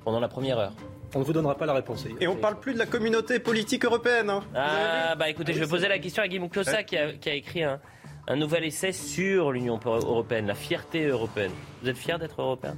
pendant 0.03 0.19
la 0.19 0.27
première 0.27 0.57
heure. 0.59 0.73
On 1.15 1.19
ne 1.19 1.23
vous 1.23 1.33
donnera 1.33 1.55
pas 1.55 1.65
la 1.67 1.73
réponse. 1.73 2.05
Et 2.19 2.27
on 2.27 2.35
parle 2.35 2.59
plus 2.59 2.73
de 2.73 2.79
la 2.79 2.85
communauté 2.87 3.39
politique 3.39 3.85
européenne. 3.85 4.29
hein. 4.29 4.41
Ah, 4.55 5.15
bah 5.15 5.29
écoutez, 5.29 5.53
je 5.53 5.59
vais 5.59 5.67
poser 5.67 5.87
la 5.87 5.99
question 5.99 6.23
à 6.23 6.27
Guillaume 6.27 6.49
Clossat 6.49 6.83
qui 6.83 6.97
a, 6.97 7.13
qui 7.13 7.29
a 7.29 7.33
écrit 7.35 7.63
un, 7.63 7.79
un 8.27 8.35
nouvel 8.35 8.63
essai 8.65 8.91
sur 8.91 9.51
l'Union 9.51 9.79
européenne, 9.85 10.47
la 10.47 10.55
fierté 10.55 11.05
européenne. 11.05 11.51
Vous 11.83 11.89
êtes 11.89 11.97
fier 11.97 12.17
d'être 12.17 12.41
européen? 12.41 12.75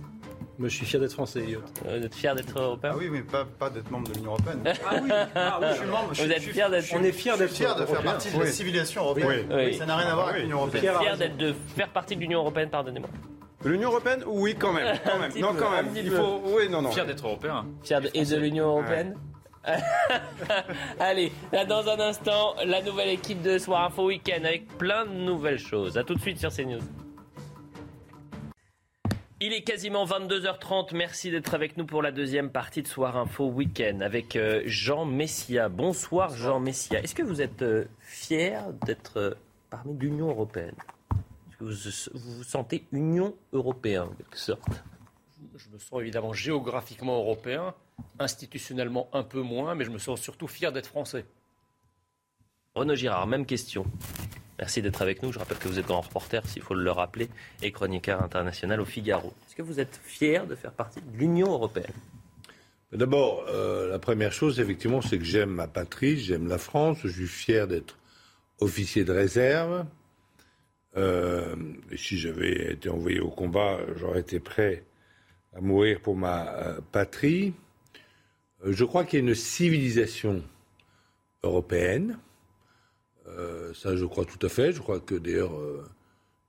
Moi, 0.58 0.70
je 0.70 0.76
suis 0.78 0.86
fier 0.86 1.00
d'être 1.02 1.12
français, 1.14 1.40
Elliot. 1.40 1.62
Vous 1.84 2.06
êtes 2.06 2.16
fier 2.16 2.34
d'être 2.36 2.58
européen? 2.60 2.92
Ah 2.94 2.98
oui, 2.98 3.10
mais 3.10 3.22
pas, 3.22 3.44
pas 3.46 3.70
d'être 3.70 3.90
membre 3.92 4.10
de 4.10 4.14
l'Union 4.16 4.32
européenne. 4.32 4.62
Ah 4.86 4.96
oui, 5.02 5.10
ah 5.36 5.60
oui, 5.62 5.68
je 5.72 5.76
suis 5.76 5.86
membre. 5.88 6.04
je 6.04 6.08
Vous 6.10 6.16
suis- 6.16 6.32
êtes 6.32 6.38
je 6.38 6.42
suis- 6.44 6.52
fier 6.54 6.70
d'être- 6.70 6.94
On 6.94 7.04
est 7.04 7.12
fier 7.12 7.38
d'être 7.38 7.52
fier 7.54 7.76
de 7.76 7.80
faire 7.86 7.96
européen. 7.96 8.12
partie 8.12 8.32
de 8.32 8.40
la 8.42 8.46
civilisation 8.48 9.02
européenne. 9.04 9.48
Oui. 9.54 9.74
Ça 9.76 9.86
n'a 9.86 9.96
rien 9.98 10.08
à 10.08 10.14
voir 10.16 10.30
avec 10.30 10.42
l'Union 10.44 10.66
Vous 10.66 10.76
êtes 10.76 10.84
européenne. 10.84 11.04
fier 11.04 11.18
d'être 11.18 11.38
de 11.38 11.54
faire 11.76 11.90
partie 11.90 12.16
de 12.16 12.22
l'Union 12.22 12.40
européenne, 12.40 12.70
pardonnez-moi. 12.70 13.10
L'Union 13.66 13.90
européenne 13.90 14.24
Oui, 14.28 14.56
quand 14.58 14.72
même. 14.74 14.98
Quand 15.06 15.20
même. 15.20 15.32
petit 15.32 15.42
Non, 15.42 15.54
peu, 15.54 15.60
quand 15.60 15.72
même. 15.72 15.90
Il 15.96 16.12
faut. 16.12 16.42
Oui, 16.46 16.70
non, 16.70 16.82
non. 16.84 16.92
Fier 16.92 17.06
d'être 17.06 17.26
européen. 17.26 17.66
Fier 17.84 18.00
de, 18.02 18.10
et 18.14 18.24
de 18.24 18.36
l'Union 18.38 18.66
européenne 18.68 19.16
Allez, 21.00 21.32
là 21.52 21.66
dans 21.66 21.88
un 21.90 22.00
instant, 22.00 22.54
la 22.64 22.84
nouvelle 22.84 23.10
équipe 23.10 23.42
de 23.42 23.58
Soir 23.58 23.84
Info 23.86 24.06
Week-end 24.06 24.44
avec 24.44 24.68
plein 24.78 25.06
de 25.08 25.12
nouvelles 25.14 25.58
choses. 25.58 25.98
A 25.98 26.04
tout 26.04 26.14
de 26.14 26.22
suite 26.22 26.38
sur 26.38 26.52
CNews. 26.54 26.82
Il 29.42 29.54
est 29.54 29.64
quasiment 29.64 30.06
22h30. 30.06 30.96
Merci 30.96 31.32
d'être 31.32 31.56
avec 31.56 31.78
nous 31.78 31.86
pour 31.86 32.04
la 32.04 32.12
deuxième 32.12 32.52
partie 32.52 32.84
de 32.84 32.88
Soir 32.88 33.18
Info 33.18 33.48
Week-end 33.48 34.00
avec 34.02 34.36
euh, 34.36 34.62
Jean 34.66 35.06
Messia. 35.06 35.68
Bonsoir 35.68 36.36
Jean 36.36 36.60
Messia. 36.60 37.00
Est-ce 37.02 37.16
que 37.16 37.24
vous 37.24 37.42
êtes 37.42 37.62
euh, 37.64 37.86
fier 38.02 38.64
d'être 38.86 39.18
euh, 39.18 39.34
parmi 39.72 39.98
l'Union 39.98 40.30
européenne? 40.30 40.76
Vous, 41.60 41.74
vous 42.14 42.44
sentez 42.44 42.86
Union 42.92 43.36
européen 43.54 44.04
en 44.04 44.14
quelque 44.16 44.38
sorte 44.38 44.84
Je 45.56 45.70
me 45.70 45.80
sens 45.80 46.02
évidemment 46.02 46.34
géographiquement 46.34 47.18
européen, 47.18 47.74
institutionnellement 48.20 49.10
un 49.14 49.24
peu 49.24 49.42
moins, 49.42 49.76
mais 49.76 49.86
je 49.86 49.92
me 49.92 49.98
sens 49.98 50.22
surtout 50.22 50.48
fier 50.48 50.72
d'être 50.72 50.88
français. 50.88 51.26
Renaud 52.76 52.96
Girard, 52.96 53.28
même 53.28 53.46
question. 53.46 53.86
Merci 54.60 54.82
d'être 54.82 55.02
avec 55.02 55.22
nous. 55.22 55.32
Je 55.32 55.40
rappelle 55.40 55.58
que 55.58 55.68
vous 55.68 55.80
êtes 55.80 55.88
grand 55.88 56.02
reporter, 56.02 56.46
s'il 56.48 56.62
faut 56.62 56.74
le 56.74 56.92
rappeler, 56.92 57.30
et 57.62 57.72
chroniqueur 57.72 58.22
international 58.22 58.80
au 58.82 58.86
Figaro. 58.86 59.34
Est-ce 59.48 59.56
que 59.56 59.62
vous 59.62 59.80
êtes 59.80 60.00
fier 60.04 60.48
de 60.48 60.56
faire 60.56 60.72
partie 60.72 61.02
de 61.02 61.18
l'Union 61.18 61.52
européenne? 61.52 61.94
D'abord, 62.92 63.46
euh, 63.50 63.90
la 63.90 64.00
première 64.00 64.32
chose, 64.32 64.60
effectivement, 64.60 65.02
c'est 65.02 65.18
que 65.18 65.26
j'aime 65.26 65.50
ma 65.50 65.68
patrie, 65.68 66.18
j'aime 66.18 66.48
la 66.48 66.58
France, 66.58 67.00
je 67.04 67.10
suis 67.10 67.28
fier 67.28 67.68
d'être 67.68 67.98
officier 68.60 69.04
de 69.04 69.12
réserve. 69.12 69.86
Euh, 70.98 71.56
si 71.98 72.18
j'avais 72.18 72.74
été 72.74 72.90
envoyé 72.90 73.20
au 73.20 73.30
combat, 73.30 73.80
j'aurais 73.98 74.22
été 74.22 74.40
prêt 74.40 74.84
à 75.54 75.62
mourir 75.62 76.00
pour 76.00 76.16
ma 76.16 76.54
euh, 76.56 76.80
patrie. 76.92 77.54
Euh, 78.66 78.72
je 78.72 78.86
crois 78.86 79.04
qu'il 79.04 79.20
y 79.20 79.22
a 79.22 79.28
une 79.28 79.36
civilisation 79.36 80.42
européenne. 81.44 82.18
Euh, 83.28 83.74
ça, 83.74 83.96
je 83.96 84.06
crois 84.06 84.26
tout 84.26 84.44
à 84.46 84.50
fait. 84.50 84.72
Je 84.72 84.80
crois 84.80 85.00
que 85.00 85.16
d'ailleurs, 85.16 85.54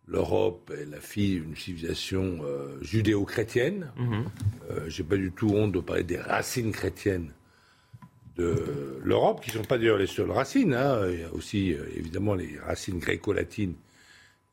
l'Europe 0.06 0.70
est 0.76 0.84
la 0.86 1.00
fille 1.00 1.40
d'une 1.40 1.56
civilisation 1.56 2.40
judéo-chrétienne. 2.82 3.90
Euh, 4.70 4.88
J'ai 4.88 5.02
pas 5.02 5.16
du 5.16 5.32
tout 5.32 5.48
honte 5.50 5.72
de 5.72 5.80
parler 5.80 6.04
des 6.04 6.18
racines 6.18 6.70
chrétiennes 6.72 7.32
de 8.36 9.00
l'Europe, 9.02 9.40
qui 9.42 9.50
ne 9.50 9.56
sont 9.62 9.64
pas 9.68 9.78
d'ailleurs 9.78 9.96
les 9.98 10.06
seules 10.06 10.30
racines. 10.30 10.74
hein. 10.74 11.08
Il 11.10 11.20
y 11.20 11.24
a 11.24 11.32
aussi 11.32 11.74
évidemment 11.96 12.34
les 12.34 12.58
racines 12.58 12.98
gréco-latines 12.98 13.74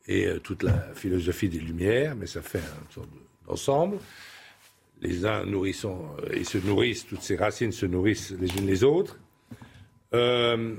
et 0.06 0.26
euh, 0.26 0.38
toute 0.38 0.62
la 0.62 0.90
philosophie 0.94 1.48
des 1.48 1.58
Lumières, 1.60 2.14
mais 2.16 2.26
ça 2.26 2.42
fait 2.42 2.58
une 2.58 2.92
sorte 2.92 3.08
de- 3.10 3.46
d'ensemble. 3.48 3.98
Les 5.02 5.24
uns 5.26 5.44
nourrissant, 5.44 6.14
euh, 6.22 6.34
ils 6.36 6.46
se 6.46 6.58
nourrissent, 6.58 7.06
toutes 7.06 7.22
ces 7.22 7.36
racines 7.36 7.72
se 7.72 7.86
nourrissent 7.86 8.32
les 8.40 8.48
unes 8.56 8.66
les 8.66 8.84
autres. 8.84 9.18
Euh, 10.14 10.74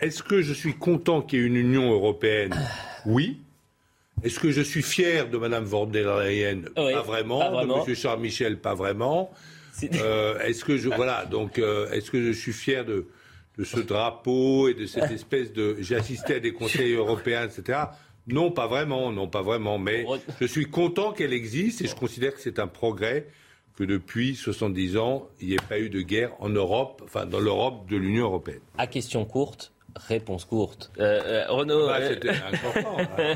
Est-ce 0.00 0.22
que 0.22 0.42
je 0.42 0.52
suis 0.52 0.74
content 0.74 1.22
qu'il 1.22 1.38
y 1.38 1.42
ait 1.42 1.46
une 1.46 1.56
Union 1.56 1.90
européenne? 1.92 2.54
Oui. 3.06 3.40
Est-ce 4.22 4.38
que 4.40 4.50
je 4.50 4.60
suis 4.60 4.82
fier 4.82 5.28
de 5.30 5.38
Mme 5.38 5.64
von 5.64 5.86
der 5.86 6.18
Leyen? 6.18 6.62
Pas, 6.74 7.02
vraiment. 7.02 7.38
pas 7.38 7.50
vraiment. 7.50 7.84
De 7.84 7.90
M. 7.90 7.96
Charles 7.96 8.20
Michel 8.20 8.58
Pas 8.58 8.74
vraiment. 8.74 9.30
Euh, 9.94 10.38
est-ce 10.40 10.64
que 10.64 10.76
je 10.76 10.88
voilà 10.96 11.24
donc 11.26 11.58
euh, 11.58 11.90
est-ce 11.90 12.10
que 12.10 12.22
je 12.22 12.30
suis 12.30 12.52
fier 12.52 12.84
de 12.84 13.06
de 13.58 13.64
ce 13.64 13.80
drapeau 13.80 14.68
et 14.68 14.74
de 14.74 14.86
cette 14.86 15.10
espèce 15.10 15.52
de 15.52 15.76
j'ai 15.80 15.96
assisté 15.96 16.34
à 16.34 16.40
des 16.40 16.52
conseils 16.52 16.92
européens 16.92 17.44
etc. 17.48 17.78
Non, 18.26 18.50
pas 18.50 18.66
vraiment, 18.66 19.12
non, 19.12 19.28
pas 19.28 19.42
vraiment. 19.42 19.78
Mais 19.78 20.06
je 20.40 20.46
suis 20.46 20.66
content 20.66 21.12
qu'elle 21.12 21.32
existe 21.32 21.82
et 21.82 21.86
je 21.86 21.94
considère 21.94 22.34
que 22.34 22.40
c'est 22.40 22.58
un 22.58 22.66
progrès 22.66 23.26
que 23.76 23.84
depuis 23.84 24.36
70 24.36 24.96
ans, 24.96 25.28
il 25.40 25.48
n'y 25.48 25.54
ait 25.54 25.68
pas 25.68 25.78
eu 25.78 25.90
de 25.90 26.00
guerre 26.00 26.32
en 26.38 26.48
Europe, 26.48 27.02
enfin 27.04 27.26
dans 27.26 27.40
l'Europe 27.40 27.88
de 27.88 27.96
l'Union 27.96 28.26
européenne. 28.26 28.60
À 28.78 28.86
question 28.86 29.24
courte, 29.24 29.72
réponse 29.96 30.44
courte. 30.44 30.92
Euh, 30.98 31.20
euh, 31.24 31.44
Renaud, 31.48 31.86
Bah, 31.86 31.98
euh, 31.98 33.34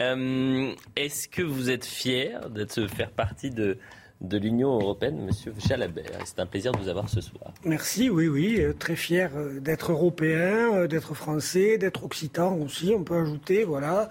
euh, 0.00 0.72
est-ce 0.96 1.28
que 1.28 1.42
vous 1.42 1.70
êtes 1.70 1.84
fier 1.84 2.48
d'être 2.48 2.86
faire 2.86 3.10
partie 3.10 3.50
de, 3.50 3.78
de 4.20 4.36
l'Union 4.36 4.74
européenne, 4.78 5.24
Monsieur 5.24 5.54
Jalabert 5.58 6.20
C'est 6.24 6.40
un 6.40 6.46
plaisir 6.46 6.72
de 6.72 6.78
vous 6.78 6.88
avoir 6.88 7.08
ce 7.08 7.20
soir. 7.20 7.52
Merci, 7.64 8.10
oui, 8.10 8.28
oui, 8.28 8.60
euh, 8.60 8.74
très 8.78 8.96
fier 8.96 9.30
euh, 9.34 9.60
d'être 9.60 9.92
européen, 9.92 10.74
euh, 10.74 10.86
d'être 10.86 11.14
français, 11.14 11.78
d'être 11.78 12.04
occitan 12.04 12.54
aussi, 12.58 12.92
on 12.94 13.02
peut 13.02 13.16
ajouter, 13.16 13.64
voilà. 13.64 14.08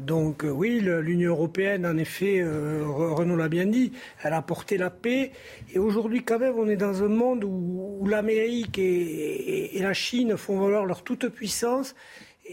Donc 0.00 0.44
oui, 0.44 0.80
l'Union 0.80 1.30
européenne, 1.30 1.86
en 1.86 1.96
effet, 1.96 2.40
euh, 2.40 2.82
Re- 2.84 3.14
Renaud 3.14 3.36
l'a 3.36 3.48
bien 3.48 3.66
dit, 3.66 3.92
elle 4.24 4.32
a 4.32 4.38
apporté 4.38 4.76
la 4.76 4.90
paix. 4.90 5.30
Et 5.72 5.78
aujourd'hui, 5.78 6.24
quand 6.24 6.40
même, 6.40 6.54
on 6.58 6.68
est 6.68 6.76
dans 6.76 7.04
un 7.04 7.08
monde 7.08 7.44
où, 7.44 8.04
l'Amérique 8.04 8.76
et, 8.80 9.78
la 9.80 9.92
Chine 9.92 10.36
font 10.36 10.58
valoir 10.58 10.84
leur 10.84 11.04
toute 11.04 11.28
puissance. 11.28 11.94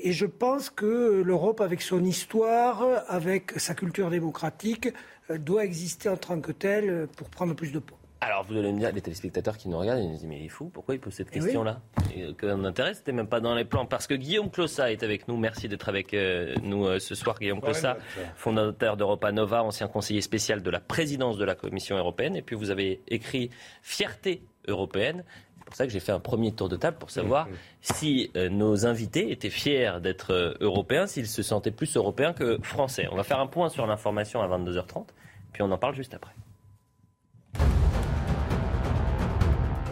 Et 0.04 0.12
je 0.12 0.28
pense 0.28 0.70
que 0.70 1.24
l'Europe, 1.26 1.62
avec 1.62 1.82
son 1.82 2.04
histoire, 2.06 2.86
avec 3.08 3.54
sa 3.58 3.74
culture 3.74 4.12
démocratique, 4.12 4.90
doit 5.38 5.64
exister 5.66 6.10
en 6.10 6.18
tant 6.18 6.40
que 6.42 6.52
telle 6.52 6.90
euh, 6.90 7.08
pour 7.18 7.30
prendre 7.30 7.54
plus 7.54 7.72
de 7.72 7.80
poids. 7.80 7.98
Alors, 8.22 8.44
vous 8.44 8.58
allez 8.58 8.74
me 8.74 8.80
dire, 8.80 8.92
les 8.92 9.00
téléspectateurs 9.00 9.56
qui 9.56 9.70
nous 9.70 9.78
regardent, 9.78 10.02
ils 10.02 10.08
nous 10.08 10.14
disent, 10.16 10.26
mais 10.26 10.40
il 10.42 10.46
est 10.48 10.50
fou, 10.50 10.66
pourquoi 10.66 10.94
il 10.96 11.00
pose 11.00 11.14
cette 11.14 11.30
Eh 11.32 11.38
oui. 11.38 11.44
question-là 11.46 11.80
Et 12.14 12.34
Qu'un 12.34 12.66
intérêt, 12.66 12.94
c'était 12.94 13.14
même 13.14 13.30
pas 13.30 13.40
dans 13.40 13.56
les 13.56 13.64
plans. 13.64 13.86
Parce 13.86 14.08
que 14.08 14.14
Guillaume 14.14 14.52
Clossat 14.52 14.92
est 14.92 15.04
avec 15.04 15.30
nous. 15.30 15.38
Merci 15.38 15.70
d'être 15.70 15.88
avec 15.88 16.14
euh, 16.14 16.54
nous 16.62 16.86
euh, 16.86 17.00
ce 17.00 17.16
soir, 17.16 17.40
Guillaume 17.40 17.62
Clossat, 17.62 17.98
fondateur 18.36 18.98
d'Europa 18.98 19.32
Nova, 19.32 19.64
ancien 19.64 19.88
conseiller 19.88 20.20
spécial 20.20 20.62
de 20.62 20.70
la 20.70 20.82
présidence 20.82 21.38
de 21.38 21.46
la 21.46 21.56
Commission 21.56 21.96
européenne. 21.98 22.36
Et 22.36 22.42
puis, 22.42 22.58
vous 22.58 22.72
avez 22.72 23.02
écrit 23.08 23.52
Fierté 23.82 24.44
européenne. 24.68 25.24
C'est 25.70 25.74
pour 25.74 25.78
ça 25.78 25.86
que 25.86 25.94
j'ai 25.94 26.00
fait 26.00 26.12
un 26.12 26.20
premier 26.20 26.52
tour 26.52 26.68
de 26.68 26.76
table 26.76 26.98
pour 26.98 27.12
savoir 27.12 27.48
si 27.80 28.32
euh, 28.36 28.50
nos 28.50 28.88
invités 28.88 29.32
étaient 29.32 29.52
fiers 29.52 30.00
d'être 30.02 30.34
euh, 30.34 30.56
européens, 30.62 31.06
s'ils 31.06 31.28
se 31.28 31.44
sentaient 31.44 31.70
plus 31.70 31.96
européens 31.96 32.34
que 32.34 32.58
français. 32.64 33.08
On 33.12 33.16
va 33.16 33.22
faire 33.22 33.40
un 33.40 33.46
point 33.46 33.70
sur 33.70 33.86
l'information 33.86 34.42
à 34.42 34.48
22h30, 34.48 35.06
puis 35.54 35.62
on 35.62 35.70
en 35.70 35.78
parle 35.78 35.94
juste 35.94 36.16
après. 36.16 36.32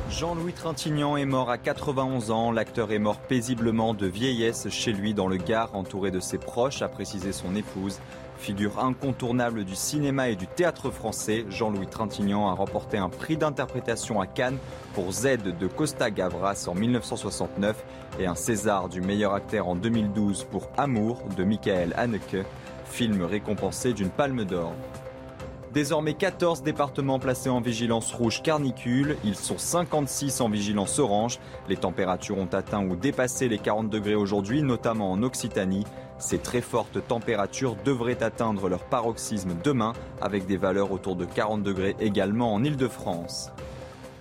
Jean-Louis 0.10 0.54
Trintignant 0.54 1.16
est 1.16 1.26
mort 1.26 1.52
à 1.52 1.60
91 1.60 2.32
ans. 2.32 2.52
L'acteur 2.52 2.92
est 2.92 2.98
mort 2.98 3.20
paisiblement 3.20 3.94
de 3.94 4.08
vieillesse 4.08 4.68
chez 4.70 4.92
lui 4.92 5.14
dans 5.14 5.28
le 5.28 5.38
Gard, 5.38 5.76
entouré 5.76 6.10
de 6.10 6.20
ses 6.20 6.40
proches, 6.40 6.82
a 6.82 6.90
précisé 6.90 7.32
son 7.32 7.56
épouse. 7.56 8.00
Figure 8.38 8.80
incontournable 8.80 9.66
du 9.66 9.76
cinéma 9.76 10.30
et 10.30 10.36
du 10.36 10.48
théâtre 10.48 10.92
français, 10.92 11.46
Jean-Louis 11.50 11.88
Trintignant 11.88 12.48
a 12.50 12.54
remporté 12.54 12.98
un 12.98 13.10
prix 13.10 13.36
d'interprétation 13.36 14.22
à 14.22 14.28
Cannes 14.28 14.60
pour 14.94 15.12
Z 15.12 15.38
de 15.60 15.68
Costa 15.68 16.12
Gavras 16.12 16.68
en 16.68 16.76
1969 16.76 17.84
et 18.20 18.28
un 18.28 18.36
César 18.36 18.90
du 18.90 19.02
meilleur 19.02 19.34
acteur 19.34 19.68
en 19.68 19.76
2012 19.76 20.46
pour 20.52 20.70
Amour 20.78 21.24
de 21.36 21.44
Michael 21.44 21.94
Haneke, 21.98 22.46
film 22.86 23.24
récompensé 23.24 23.94
d'une 23.94 24.10
palme 24.10 24.46
d'or. 24.46 24.74
Désormais 25.74 26.14
14 26.14 26.64
départements 26.64 27.20
placés 27.20 27.50
en 27.50 27.60
vigilance 27.60 28.14
rouge 28.14 28.42
carnicule, 28.42 29.18
ils 29.24 29.36
sont 29.36 29.58
56 29.58 30.42
en 30.42 30.50
vigilance 30.50 30.98
orange. 30.98 31.40
Les 31.68 31.76
températures 31.76 32.38
ont 32.38 32.50
atteint 32.52 32.84
ou 32.84 32.96
dépassé 32.96 33.50
les 33.50 33.60
40 33.60 33.90
degrés 33.90 34.16
aujourd'hui, 34.16 34.64
notamment 34.64 35.12
en 35.12 35.22
Occitanie. 35.24 35.84
Ces 36.20 36.40
très 36.40 36.62
fortes 36.62 37.06
températures 37.08 37.76
devraient 37.86 38.24
atteindre 38.24 38.70
leur 38.70 38.84
paroxysme 38.84 39.56
demain, 39.64 39.94
avec 40.22 40.46
des 40.46 40.58
valeurs 40.58 40.92
autour 40.92 41.16
de 41.16 41.26
40 41.26 41.64
degrés 41.64 41.96
également 42.00 42.54
en 42.54 42.64
Ile-de-France. 42.64 43.52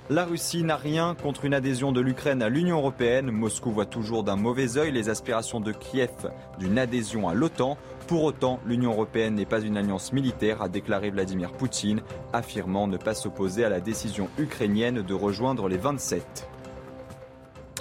La 0.09 0.25
Russie 0.25 0.63
n'a 0.63 0.77
rien 0.77 1.17
contre 1.21 1.47
une 1.47 1.55
adhésion 1.55 1.91
de 1.91 2.01
l'Ukraine 2.01 2.41
à 2.41 2.49
l'Union 2.49 2.79
européenne. 2.79 3.33
Moscou 3.33 3.73
voit 3.73 3.87
toujours 3.87 4.23
d'un 4.23 4.37
mauvais 4.37 4.79
œil 4.79 4.93
les 4.93 5.09
aspirations 5.09 5.59
de 5.59 5.73
Kiev 5.73 6.31
d'une 6.61 6.79
adhésion 6.79 7.29
à 7.29 7.35
l'OTAN. 7.35 7.77
Pour 8.07 8.23
autant, 8.23 8.61
l'Union 8.65 8.93
européenne 8.93 9.35
n'est 9.35 9.47
pas 9.47 9.61
une 9.61 9.77
alliance 9.77 10.13
militaire, 10.13 10.63
a 10.63 10.69
déclaré 10.69 11.11
Vladimir 11.11 11.51
Poutine, 11.51 12.03
affirmant 12.33 12.87
ne 12.87 12.99
pas 12.99 13.15
s'opposer 13.15 13.65
à 13.65 13.69
la 13.69 13.81
décision 13.81 14.29
ukrainienne 14.39 15.03
de 15.03 15.15
rejoindre 15.15 15.69
les 15.69 15.77
27. 15.77 16.49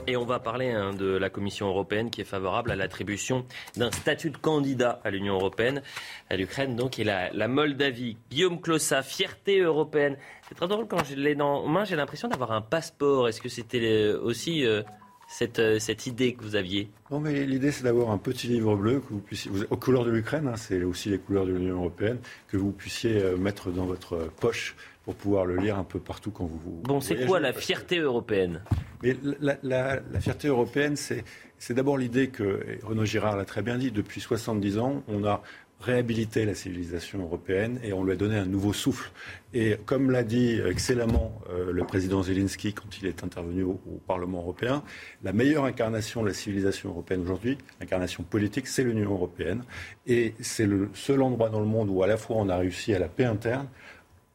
Et 0.07 0.18
on 0.18 0.26
va 0.26 0.40
parler 0.40 0.69
hein, 0.69 0.94
de 0.94 1.18
la 1.18 1.32
Commission 1.32 1.68
européenne 1.68 2.11
qui 2.11 2.22
est 2.22 2.26
favorable 2.26 2.69
à 2.69 2.76
l'attribution 2.76 3.44
d'un 3.76 3.91
statut 3.91 4.30
de 4.30 4.38
candidat 4.38 4.99
à 5.03 5.10
l'Union 5.10 5.34
européenne, 5.34 5.82
à 6.30 6.36
l'Ukraine 6.36 6.76
donc 6.76 6.99
et 6.99 7.03
la, 7.03 7.34
la 7.34 7.48
Moldavie. 7.48 8.15
Guillaume 8.30 8.61
Clossa, 8.61 9.02
fierté 9.02 9.61
européenne. 9.61 10.15
C'est 10.48 10.53
très 10.53 10.68
drôle 10.68 10.88
quand 10.88 11.03
je 11.03 11.15
l'ai 11.15 11.34
dans 11.34 11.68
main, 11.68 11.86
j'ai 11.86 11.95
l'impression 11.95 12.27
d'avoir 12.27 12.52
un 12.52 12.61
passeport. 12.61 13.27
Est-ce 13.27 13.41
que 13.41 13.49
c'était 13.49 13.82
euh, 13.82 14.22
aussi 14.22 14.64
euh, 14.64 14.84
cette, 15.27 15.57
euh, 15.57 15.80
cette, 15.80 16.06
idée 16.06 16.36
que 16.36 16.44
vous 16.44 16.56
aviez? 16.56 16.88
Non, 17.10 17.19
mais 17.19 17.44
l'idée 17.44 17.72
c'est 17.72 17.84
d'avoir 17.84 18.11
un 18.11 18.19
petit 18.19 18.45
livre 18.45 18.76
bleu 18.76 18.99
que 18.99 19.11
vous 19.11 19.22
puissiez, 19.22 19.52
aux 19.72 19.77
couleurs 19.77 20.06
de 20.06 20.11
l'Ukraine, 20.11 20.48
hein, 20.48 20.56
c'est 20.56 20.84
aussi 20.84 21.10
les 21.10 21.18
couleurs 21.18 21.48
de 21.48 21.53
l'Union 21.53 21.77
européenne, 21.77 22.19
que 22.48 22.57
vous 22.57 22.72
puissiez 22.72 23.23
mettre 23.40 23.72
dans 23.72 23.86
votre 23.86 24.30
poche 24.40 24.76
pour 25.06 25.15
pouvoir 25.15 25.45
le 25.45 25.57
lire 25.57 25.77
un 25.77 25.84
peu 25.84 25.99
partout 25.99 26.32
quand 26.32 26.45
vous. 26.45 26.60
vous 26.64 26.82
bon, 26.84 26.99
c'est 26.99 27.26
quoi 27.26 27.40
la 27.40 27.53
fierté 27.53 27.99
européenne? 27.99 28.61
Mais 29.03 29.15
la, 29.40 29.57
la, 29.61 29.99
la, 30.11 30.19
fierté 30.19 30.48
européenne, 30.48 30.95
c'est, 30.95 31.23
c'est 31.60 31.76
d'abord 31.76 31.98
l'idée 31.98 32.30
que, 32.30 32.80
Renaud 32.84 33.06
Girard 33.06 33.38
l'a 33.38 33.45
très 33.45 33.61
bien 33.61 33.77
dit, 33.77 33.91
depuis 33.91 34.19
70 34.19 34.80
ans, 34.80 35.03
on 35.07 35.23
a 35.23 35.44
réhabilité 35.80 36.45
la 36.45 36.56
civilisation 36.56 37.22
européenne 37.22 37.80
et 37.84 37.94
on 37.94 38.03
lui 38.03 38.14
a 38.14 38.15
donné 38.15 38.38
un 38.38 38.45
nouveau 38.45 38.73
souffle. 38.73 39.11
Et 39.53 39.77
comme 39.86 40.10
l'a 40.10 40.23
dit 40.23 40.60
excellemment 40.65 41.40
euh, 41.49 41.72
le 41.72 41.84
président 41.84 42.23
Zelensky 42.23 42.73
quand 42.73 42.98
il 42.99 43.07
est 43.07 43.23
intervenu 43.23 43.64
au, 43.64 43.80
au, 43.86 44.02
Parlement 44.07 44.40
européen, 44.40 44.84
la 45.23 45.34
meilleure 45.34 45.65
incarnation 45.65 46.23
de 46.23 46.27
la 46.30 46.34
civilisation 46.34 46.90
européenne 46.90 47.22
aujourd'hui, 47.22 47.57
l'incarnation 47.80 48.23
politique, 48.23 48.68
c'est 48.68 48.84
l'Union 48.84 49.11
européenne. 49.11 49.64
Et 50.07 50.34
c'est 50.40 50.65
le 50.65 50.90
seul 50.94 51.22
endroit 51.22 51.49
dans 51.49 51.60
le 51.60 51.68
monde 51.68 51.90
où 51.90 52.02
à 52.02 52.07
la 52.07 52.18
fois 52.18 52.38
on 52.38 52.49
a 52.49 52.57
réussi 52.57 52.94
à 52.94 52.99
la 52.99 53.07
paix 53.07 53.26
interne, 53.26 53.68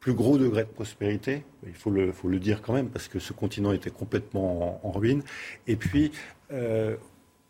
plus 0.01 0.13
gros 0.13 0.37
degré 0.39 0.63
de 0.63 0.69
prospérité, 0.69 1.43
il 1.65 1.73
faut 1.73 1.91
le, 1.91 2.39
dire 2.39 2.61
quand 2.61 2.73
même, 2.73 2.89
parce 2.89 3.07
que 3.07 3.19
ce 3.19 3.33
continent 3.33 3.71
était 3.71 3.91
complètement 3.91 4.81
en, 4.83 4.89
en 4.89 4.91
ruine. 4.91 5.21
Et 5.67 5.75
puis, 5.75 6.11
euh, 6.51 6.97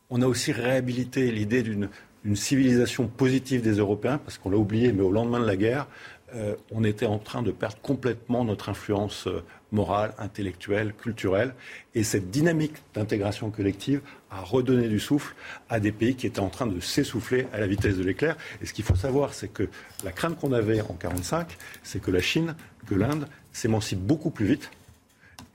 on 0.09 0.21
a 0.21 0.27
aussi 0.27 0.51
réhabilité 0.51 1.31
l'idée 1.31 1.63
d'une 1.63 1.89
civilisation 2.35 3.07
positive 3.07 3.61
des 3.61 3.77
Européens, 3.77 4.17
parce 4.17 4.37
qu'on 4.37 4.49
l'a 4.49 4.57
oublié, 4.57 4.91
mais 4.91 5.01
au 5.01 5.11
lendemain 5.11 5.39
de 5.39 5.45
la 5.45 5.55
guerre, 5.55 5.87
euh, 6.33 6.55
on 6.71 6.83
était 6.83 7.05
en 7.05 7.19
train 7.19 7.41
de 7.41 7.51
perdre 7.51 7.77
complètement 7.81 8.45
notre 8.45 8.69
influence 8.69 9.27
euh, 9.27 9.43
morale, 9.71 10.13
intellectuelle, 10.17 10.93
culturelle. 10.93 11.53
Et 11.95 12.03
cette 12.03 12.31
dynamique 12.31 12.75
d'intégration 12.93 13.49
collective 13.49 14.01
a 14.29 14.41
redonné 14.41 14.87
du 14.87 14.99
souffle 14.99 15.35
à 15.69 15.79
des 15.79 15.91
pays 15.91 16.15
qui 16.15 16.27
étaient 16.27 16.39
en 16.39 16.49
train 16.49 16.67
de 16.67 16.79
s'essouffler 16.79 17.47
à 17.53 17.59
la 17.59 17.67
vitesse 17.67 17.97
de 17.97 18.03
l'éclair. 18.03 18.37
Et 18.61 18.65
ce 18.65 18.73
qu'il 18.73 18.85
faut 18.85 18.95
savoir, 18.95 19.33
c'est 19.33 19.49
que 19.49 19.67
la 20.03 20.11
crainte 20.11 20.39
qu'on 20.39 20.53
avait 20.53 20.81
en 20.81 20.95
1945, 20.95 21.57
c'est 21.83 22.01
que 22.01 22.11
la 22.11 22.21
Chine, 22.21 22.55
que 22.87 22.95
l'Inde 22.95 23.27
s'émancipent 23.51 24.05
beaucoup 24.05 24.29
plus 24.29 24.45
vite 24.45 24.71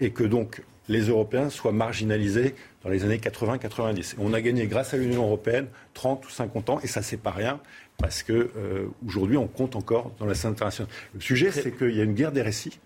et 0.00 0.10
que 0.10 0.24
donc 0.24 0.62
les 0.88 1.08
Européens 1.08 1.50
soient 1.50 1.72
marginalisés 1.72 2.54
dans 2.84 2.90
les 2.90 3.04
années 3.04 3.18
80-90. 3.18 4.14
On 4.18 4.32
a 4.32 4.40
gagné 4.40 4.66
grâce 4.66 4.94
à 4.94 4.96
l'Union 4.96 5.24
européenne 5.24 5.66
30 5.94 6.24
ou 6.26 6.30
50 6.30 6.70
ans, 6.70 6.80
et 6.82 6.86
ça 6.86 7.02
c'est 7.02 7.16
pas 7.16 7.32
rien, 7.32 7.60
parce 7.98 8.22
que 8.22 8.50
euh, 8.56 8.86
aujourd'hui 9.06 9.36
on 9.36 9.46
compte 9.46 9.76
encore 9.76 10.12
dans 10.18 10.26
la 10.26 10.34
scène 10.34 10.52
internationale. 10.52 10.92
Le 11.14 11.20
sujet, 11.20 11.50
c'est 11.50 11.76
qu'il 11.76 11.94
y 11.94 12.00
a 12.00 12.04
une 12.04 12.14
guerre 12.14 12.32
des 12.32 12.42
récits 12.42 12.78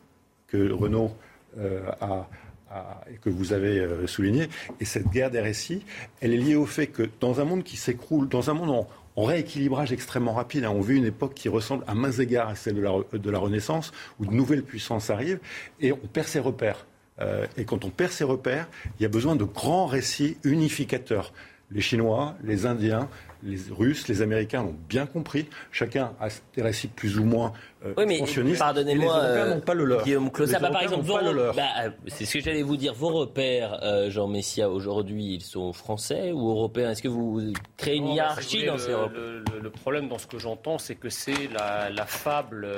que 0.47 0.71
Renault 0.73 1.17
euh, 1.59 1.83
a, 2.01 2.29
a, 2.71 3.05
que 3.23 3.31
vous 3.31 3.53
avez 3.53 3.79
euh, 3.79 4.07
souligné, 4.07 4.49
et 4.81 4.85
cette 4.85 5.09
guerre 5.09 5.31
des 5.31 5.41
récits, 5.41 5.85
elle 6.21 6.33
est 6.33 6.39
liée 6.39 6.57
au 6.57 6.67
fait 6.67 6.87
que 6.87 7.09
dans 7.21 7.41
un 7.41 7.45
monde 7.45 7.65
qui 7.65 7.77
s'écroule, 7.77 8.29
dans 8.29 8.51
un 8.51 8.55
monde 8.55 8.71
en, 8.71 8.89
en 9.17 9.25
rééquilibrage 9.25 9.93
extrêmement 9.93 10.33
rapide. 10.33 10.65
Hein. 10.65 10.73
On 10.75 10.81
vit 10.81 10.97
une 10.97 11.05
époque 11.05 11.35
qui 11.35 11.49
ressemble 11.49 11.85
à 11.87 11.95
mains 11.95 12.13
égards 12.13 12.49
à 12.49 12.55
celle 12.55 12.77
de 12.77 12.81
la, 12.81 12.93
de 13.13 13.31
la 13.31 13.39
Renaissance, 13.39 13.93
où 14.19 14.27
de 14.27 14.33
nouvelles 14.33 14.63
puissances 14.63 15.11
arrivent, 15.11 15.41
et 15.81 15.93
on 15.93 15.97
perd 15.97 16.27
ses 16.27 16.41
repères. 16.41 16.87
Euh, 17.21 17.47
et 17.57 17.65
quand 17.65 17.85
on 17.85 17.91
perd 17.91 18.13
ses 18.13 18.25
repères, 18.25 18.69
il 18.99 19.03
y 19.03 19.07
a 19.07 19.09
besoin 19.09 19.37
de 19.37 19.45
grands 19.45 19.87
récits 19.87 20.39
unificateurs. 20.45 21.33
Les 21.71 21.81
Chinois, 21.81 22.35
les 22.43 22.67
Indiens, 22.67 23.09
les 23.43 23.59
Russes, 23.71 24.09
les 24.09 24.23
Américains 24.23 24.63
l'ont 24.63 24.77
bien 24.89 25.07
compris. 25.07 25.47
Chacun 25.73 26.13
a 26.21 26.29
des 26.55 26.63
récits 26.63 26.89
plus 26.89 27.19
ou 27.19 27.25
moins 27.25 27.53
euh, 27.85 27.95
oui, 27.97 28.05
mais 28.07 28.57
pardonnez-moi, 28.59 29.23
les 29.23 29.29
Européens 29.29 29.55
n'ont 29.55 29.61
pas 29.61 29.75
le 29.75 29.85
leur. 29.85 30.05
Guillaume 30.05 30.31
Closa, 30.31 30.59
bah, 30.59 30.71
par 30.71 30.83
exemple, 30.83 31.05
vos, 31.05 31.19
le 31.19 31.53
bah, 31.57 31.93
c'est 32.09 32.27
ce 32.27 32.35
que 32.35 32.45
j'allais 32.45 32.63
vous 32.63 32.77
dire. 32.77 32.93
Vos 32.93 33.09
repères, 33.09 33.81
euh, 33.83 34.11
Jean 34.11 34.29
Messia, 34.29 34.69
aujourd'hui, 34.69 35.35
ils 35.35 35.43
sont 35.43 35.73
français 35.73 36.31
ou 36.33 36.51
européens? 36.51 36.91
Est-ce 36.91 37.03
que 37.03 37.09
vous 37.09 37.53
créez 37.79 37.97
une 37.97 38.05
non, 38.05 38.15
hiérarchie 38.15 38.67
bah, 38.67 38.67
dans 38.67 38.73
le, 38.75 38.79
ces 38.79 38.95
repères 38.95 39.21
le, 39.21 39.39
le, 39.39 39.61
le, 39.61 39.71
problème 39.71 40.09
dans 40.09 40.19
ce 40.19 40.27
que 40.27 40.39
j'entends, 40.39 40.77
c'est 40.77 40.95
que 40.95 41.09
c'est 41.09 41.49
la, 41.49 41.89
la, 41.89 42.05
fable 42.05 42.69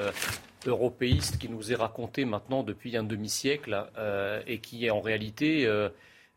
européiste 0.66 1.38
qui 1.38 1.48
nous 1.48 1.72
est 1.72 1.76
racontée 1.76 2.24
maintenant 2.24 2.62
depuis 2.62 2.96
un 2.96 3.02
demi-siècle 3.02 3.88
euh, 3.98 4.40
et 4.46 4.58
qui, 4.58 4.88
en 4.90 5.00
réalité, 5.00 5.66
euh, 5.66 5.88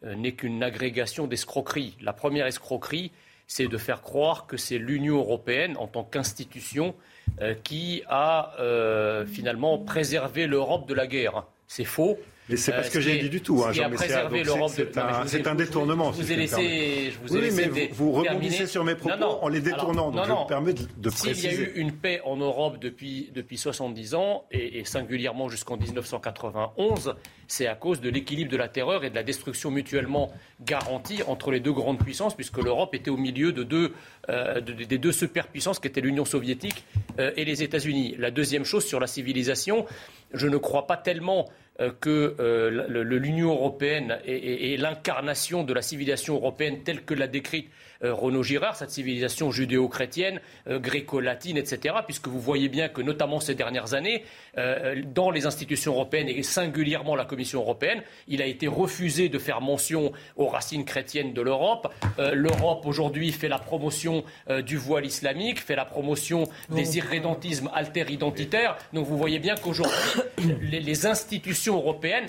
n'est 0.04 0.34
qu'une 0.34 0.64
agrégation 0.64 1.28
d'escroqueries. 1.28 1.98
La 2.02 2.14
première 2.14 2.46
escroquerie, 2.46 3.12
c'est 3.48 3.68
de 3.68 3.78
faire 3.78 4.02
croire 4.02 4.48
que 4.48 4.58
c'est 4.58 4.78
l'Union 4.78 5.18
européenne 5.18 5.76
en 5.78 5.88
tant 5.88 6.04
qu'institution 6.04 6.96
euh, 7.42 7.54
qui 7.54 8.04
a 8.08 8.54
euh, 8.60 9.26
finalement 9.26 9.78
préservé 9.78 10.48
l'Europe 10.48 10.88
de 10.88 10.94
la 10.94 11.08
guerre. 11.08 11.46
C'est 11.68 11.86
faux. 11.86 12.18
Mais 12.50 12.58
c'est 12.58 12.72
pas 12.72 12.84
ce 12.84 12.92
que 12.92 13.02
j'ai 13.02 13.18
dit 13.18 13.30
du 13.30 13.42
tout, 13.42 13.64
hein, 13.64 13.72
Jean 13.72 13.90
Messia. 13.90 14.30
C'est 15.26 15.48
un, 15.48 15.56
détournement. 15.56 16.12
Je 16.12 16.22
vous 16.22 16.32
ai 16.32 16.36
laissé. 16.36 17.12
Je 17.12 17.18
vous 17.28 17.36
ai 17.38 17.50
oui, 17.50 17.70
mais 17.74 17.90
vous, 17.92 18.12
rebondissez 18.12 18.68
sur 18.68 18.84
mes 18.84 18.96
propos 18.96 19.40
en 19.42 19.48
les 19.48 19.62
détournant. 19.62 20.12
Donc 20.12 20.26
je 20.26 20.32
me 20.32 20.48
permets 20.48 20.74
de, 20.74 20.84
de 20.98 21.10
S'il 21.10 21.32
préciser. 21.32 21.48
y 21.48 21.58
a 21.58 21.62
eu 21.62 21.74
une 21.76 21.92
paix 21.92 22.22
en 22.24 22.38
Europe 22.38 22.78
depuis, 22.80 23.32
depuis 23.34 23.58
70 23.58 24.16
ans, 24.16 24.46
et, 24.52 24.84
singulièrement 24.86 25.50
jusqu'en 25.50 25.78
1991, 25.78 27.16
c'est 27.48 27.68
à 27.68 27.76
cause 27.76 28.02
de 28.02 28.10
l'équilibre 28.10 28.52
de 28.52 28.58
la 28.58 28.68
terreur 28.68 29.04
et 29.04 29.10
de 29.10 29.16
la 29.16 29.24
destruction 29.24 29.72
mutuellement 29.72 30.32
garantie 30.64 31.22
entre 31.28 31.52
les 31.52 31.60
deux 31.60 31.74
grandes 31.74 32.00
puissances, 32.00 32.36
puisque 32.36 32.58
l'Europe 32.58 32.94
était 32.94 33.10
au 33.10 33.18
milieu 33.18 33.52
de 33.52 33.64
deux, 33.64 33.94
euh, 34.30 34.62
de, 34.62 34.74
des 34.74 34.98
deux 34.98 35.12
superpuissances 35.12 35.80
qui 35.80 35.88
étaient 35.88 36.02
l'Union 36.02 36.26
soviétique 36.26 36.84
euh, 37.20 37.32
et 37.36 37.46
les 37.46 37.64
États-Unis. 37.64 38.16
La 38.20 38.32
deuxième 38.32 38.66
chose 38.66 38.86
sur 38.86 39.00
la 39.00 39.08
civilisation, 39.08 39.86
je 40.34 40.48
ne 40.48 40.58
crois 40.58 40.88
pas 40.88 40.98
tellement 40.98 41.46
euh, 41.46 41.65
que 42.00 42.36
euh, 42.40 43.04
l'Union 43.04 43.52
européenne 43.52 44.20
est, 44.26 44.80
l'incarnation 44.80 45.64
de 45.64 45.74
la 45.74 45.82
civilisation 45.82 46.36
européenne 46.36 46.84
telle 46.84 47.04
que 47.04 47.14
l'a 47.14 47.28
décrite 47.28 47.70
euh, 47.70 47.95
Renaud 48.02 48.44
Girard, 48.44 48.76
cette 48.76 48.92
civilisation 48.92 49.52
judéo-chrétienne, 49.52 50.40
euh, 50.68 50.80
gréco-latine, 50.80 51.58
etc., 51.58 51.96
puisque 52.06 52.28
vous 52.28 52.40
voyez 52.40 52.70
bien 52.70 52.90
que, 52.90 53.02
notamment 53.02 53.40
ces 53.40 53.56
dernières 53.56 53.94
années, 53.94 54.24
euh, 54.58 55.02
dans 55.14 55.32
les 55.32 55.46
institutions 55.46 55.94
européennes 55.94 56.30
et 56.30 56.44
singulièrement 56.44 57.16
la 57.16 57.26
Commission 57.26 57.62
européenne, 57.62 58.02
il 58.28 58.42
a 58.42 58.46
été 58.46 58.68
refusé 58.68 59.30
de 59.30 59.40
faire 59.40 59.62
mention 59.62 60.12
aux 60.38 60.48
racines 60.48 60.86
chrétiennes 60.86 61.34
de 61.34 61.42
l'Europe. 61.42 61.94
Euh, 62.20 62.34
L'Europe, 62.34 62.86
aujourd'hui, 62.86 63.32
fait 63.32 63.48
la 63.48 63.60
promotion 63.60 64.24
euh, 64.50 64.62
du 64.62 64.78
voile 64.78 65.06
islamique, 65.06 65.60
fait 65.60 65.76
la 65.76 65.86
promotion 65.86 66.46
des 66.70 66.98
irrédentismes 66.98 67.70
alter-identitaires. 67.74 68.78
Donc 68.94 69.06
vous 69.08 69.18
voyez 69.18 69.40
bien 69.40 69.56
qu'aujourd'hui, 69.56 70.22
les, 70.62 70.80
les 70.80 71.06
institutions 71.06 71.76
européennes, 71.76 72.28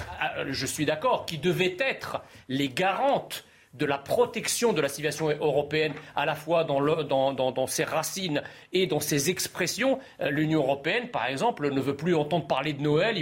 je 0.49 0.67
suis 0.67 0.85
d'accord, 0.85 1.27
qui 1.27 1.39
devaient 1.39 1.77
être 1.79 2.23
les 2.49 2.69
garantes 2.69 3.45
de 3.79 3.87
la 3.87 3.99
protection 3.99 4.73
de 4.73 4.81
la 4.81 4.89
civilisation 4.89 5.29
européenne, 5.29 5.93
à 6.15 6.27
la 6.27 6.35
fois 6.35 6.65
dans, 6.65 7.67
ses 7.67 7.85
racines 7.85 8.43
et 8.73 8.87
dans 8.87 9.01
ses 9.01 9.31
expressions. 9.31 9.99
Euh, 10.21 10.31
L'Union 10.31 10.61
européenne, 10.61 11.09
par 11.09 11.27
exemple, 11.27 11.71
ne 11.71 11.81
veut 11.81 11.97
plus 11.97 12.15
entendre 12.15 12.47
parler 12.47 12.73
de 12.73 12.83
Noël. 12.83 13.17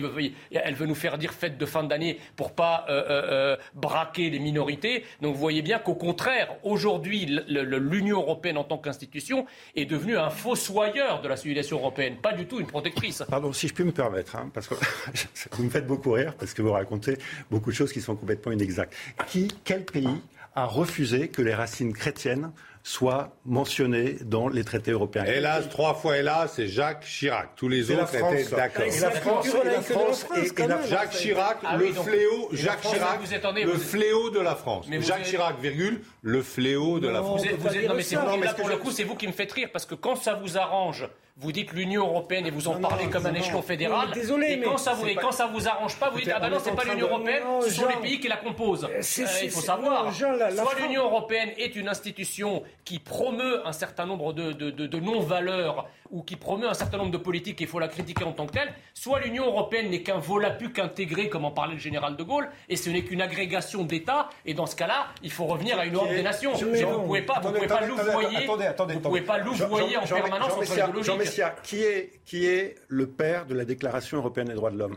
Elle 0.52 0.74
veut 0.74 0.86
nous 0.86 0.94
faire 0.94 1.18
dire 1.18 1.32
fête 1.32 1.58
de 1.58 1.66
fin 1.66 1.84
d'année 1.84 2.18
pour 2.36 2.52
pas 2.52 2.86
euh, 2.88 3.02
euh, 3.08 3.56
braquer 3.74 4.30
les 4.30 4.38
minorités. 4.38 5.04
Donc 5.20 5.34
vous 5.34 5.40
voyez 5.40 5.62
bien 5.62 5.78
qu'au 5.78 5.94
contraire, 5.94 6.54
aujourd'hui, 6.62 7.26
l'Union 7.48 8.20
européenne 8.20 8.58
en 8.58 8.64
tant 8.64 8.78
qu'institution 8.78 9.46
est 9.74 9.84
devenue 9.84 10.16
un 10.16 10.30
fossoyeur 10.30 11.20
de 11.20 11.28
la 11.28 11.36
civilisation 11.36 11.78
européenne, 11.78 12.16
pas 12.16 12.32
du 12.32 12.46
tout 12.46 12.60
une 12.60 12.66
protectrice. 12.66 13.22
Pardon, 13.28 13.52
si 13.52 13.68
je 13.68 13.74
puis 13.74 13.84
me 13.84 13.92
permettre, 13.92 14.36
hein, 14.36 14.50
parce 14.52 14.68
que 14.68 14.74
vous 15.52 15.64
me 15.64 15.70
faites 15.70 15.86
beaucoup 15.86 16.12
rire, 16.12 16.34
parce 16.38 16.54
que 16.54 16.62
vous 16.62 16.72
racontez 16.72 17.18
beaucoup 17.50 17.70
de 17.70 17.76
choses 17.76 17.92
qui 17.92 18.00
sont 18.00 18.16
complètement 18.16 18.52
inexactes. 18.52 18.94
Qui, 19.28 19.48
quel 19.64 19.84
pays 19.84 20.08
a 20.54 20.64
refusé 20.66 21.28
que 21.28 21.42
les 21.42 21.54
racines 21.54 21.92
chrétiennes 21.92 22.52
soit 22.86 23.34
mentionné 23.46 24.18
dans 24.20 24.48
les 24.48 24.62
traités 24.62 24.90
européens. 24.90 25.24
Hélas, 25.24 25.68
trois 25.70 25.94
fois 25.94 26.18
hélas, 26.18 26.52
c'est 26.54 26.66
Jacques 26.68 27.04
Chirac. 27.06 27.48
Tous 27.56 27.68
les 27.68 27.90
autres 27.90 28.14
étaient 28.14 28.44
d'accord. 28.54 28.84
Et 28.84 29.00
la 29.00 29.10
France, 29.10 29.46
et 29.46 29.64
la 29.64 29.80
France, 29.80 30.26
et- 30.36 30.62
et 30.62 30.66
la- 30.66 30.86
Jacques 30.86 31.10
Chirac, 31.12 31.56
Ah 31.64 31.76
le 31.78 31.86
oui, 31.86 31.92
donc- 31.94 32.06
fléau, 32.06 32.48
Jacques 32.52 32.80
France, 32.80 32.92
Chirac, 32.94 33.20
vous 33.22 33.54
le 33.64 33.72
vous- 33.72 33.78
fléau 33.80 34.28
de 34.30 34.40
la 34.40 34.54
France. 34.54 34.86
Mais 34.90 35.00
Jacques 35.00 35.20
êtes- 35.20 35.26
Chirac, 35.28 35.58
virgule, 35.60 36.02
le 36.20 36.42
fléau 36.42 37.00
de 37.00 37.08
la 37.08 37.22
France. 37.22 37.40
Vous 37.40 37.46
êtes- 37.48 37.56
vous 37.58 37.68
êtes- 37.68 37.88
non, 37.88 37.94
mais 37.94 38.02
c'est 38.02 38.16
vous, 38.16 38.42
là, 38.42 38.52
pour 38.52 38.68
le 38.68 38.76
coup, 38.76 38.90
c'est 38.90 39.04
vous 39.04 39.14
qui 39.16 39.26
me 39.26 39.32
faites 39.32 39.52
rire 39.52 39.70
parce 39.72 39.86
que 39.86 39.94
quand 39.94 40.16
ça 40.16 40.34
vous 40.34 40.58
arrange, 40.58 41.08
vous 41.36 41.50
dites 41.50 41.72
l'Union 41.72 42.06
européenne 42.06 42.46
et 42.46 42.50
vous 42.50 42.68
en 42.68 42.78
Non, 42.78 42.88
parlez 42.88 43.06
non, 43.06 43.10
comme 43.10 43.26
un 43.26 43.34
échelon 43.34 43.60
fédéral. 43.60 44.06
mais 44.10 44.14
désolé, 44.20 44.52
et 44.52 44.56
mais 44.56 44.66
quand 44.66 44.76
ça 44.76 44.92
vous 44.94 45.06
et 45.08 45.16
quand 45.16 45.32
ça 45.32 45.46
vous 45.46 45.66
arrange 45.66 45.96
pas, 45.98 46.08
vous 46.10 46.18
dites 46.20 46.30
ah 46.32 46.38
ben 46.38 46.48
non, 46.48 46.56
on 46.56 46.60
est 46.60 46.62
c'est 46.62 46.76
pas 46.76 46.84
l'Union 46.84 47.06
de- 47.06 47.10
européenne, 47.12 47.42
ce 47.62 47.70
sont 47.70 47.82
Jean- 47.82 47.88
les 47.88 47.96
pays 47.96 48.20
qui 48.20 48.28
la 48.28 48.36
composent. 48.36 48.84
Euh, 48.84 48.98
c'est- 49.00 49.44
il 49.44 49.50
faut 49.50 49.60
savoir. 49.60 50.12
Jean, 50.12 50.30
la- 50.32 50.50
la 50.50 50.62
Soit 50.62 50.74
l'Union 50.80 51.02
européenne 51.04 51.50
est 51.58 51.74
une 51.74 51.88
institution 51.88 52.62
qui 52.84 53.00
promeut 53.00 53.66
un 53.66 53.72
certain 53.72 54.06
nombre 54.06 54.32
de- 54.32 54.52
de 54.52 55.00
non-valeurs 55.00 55.88
ou 56.14 56.22
qui 56.22 56.36
promeut 56.36 56.68
un 56.68 56.74
certain 56.74 56.96
nombre 56.96 57.10
de 57.10 57.18
politiques 57.18 57.60
et 57.60 57.64
il 57.64 57.66
faut 57.66 57.80
la 57.80 57.88
critiquer 57.88 58.22
en 58.22 58.32
tant 58.32 58.46
que 58.46 58.52
telle, 58.52 58.72
soit 58.94 59.20
l'Union 59.20 59.46
européenne 59.46 59.90
n'est 59.90 60.02
qu'un 60.02 60.18
volapük 60.18 60.78
intégré, 60.78 61.28
comme 61.28 61.44
en 61.44 61.50
parlait 61.50 61.74
le 61.74 61.80
général 61.80 62.16
de 62.16 62.22
Gaulle, 62.22 62.48
et 62.68 62.76
ce 62.76 62.88
n'est 62.88 63.02
qu'une 63.02 63.20
agrégation 63.20 63.82
d'États, 63.82 64.30
et 64.46 64.54
dans 64.54 64.66
ce 64.66 64.76
cas-là, 64.76 65.08
il 65.24 65.32
faut 65.32 65.46
revenir 65.46 65.76
à 65.76 65.84
une 65.84 65.94
Europe 65.94 66.10
des 66.10 66.22
nations. 66.22 66.52
Vous 66.52 66.66
ne 66.66 67.04
pouvez 67.04 67.22
pas, 67.22 67.40
vous 67.40 67.52
pouvez 67.52 67.66
pas 67.66 67.80
louvoyer, 67.80 68.46
vous 68.46 69.00
pouvez 69.00 69.20
pas 69.22 69.38
louvoyer 69.38 69.96
en 69.96 70.06
permanence 70.06 70.52
entre 70.52 70.96
les 70.96 71.02
Jean. 71.02 71.16
Messia, 71.16 71.50
qui 71.62 71.82
est, 71.82 72.20
qui 72.24 72.46
est 72.46 72.76
le 72.86 73.08
père 73.08 73.44
de 73.46 73.54
la 73.54 73.64
Déclaration 73.64 74.18
européenne 74.18 74.46
des 74.46 74.54
droits 74.54 74.70
de 74.70 74.78
l'homme 74.78 74.96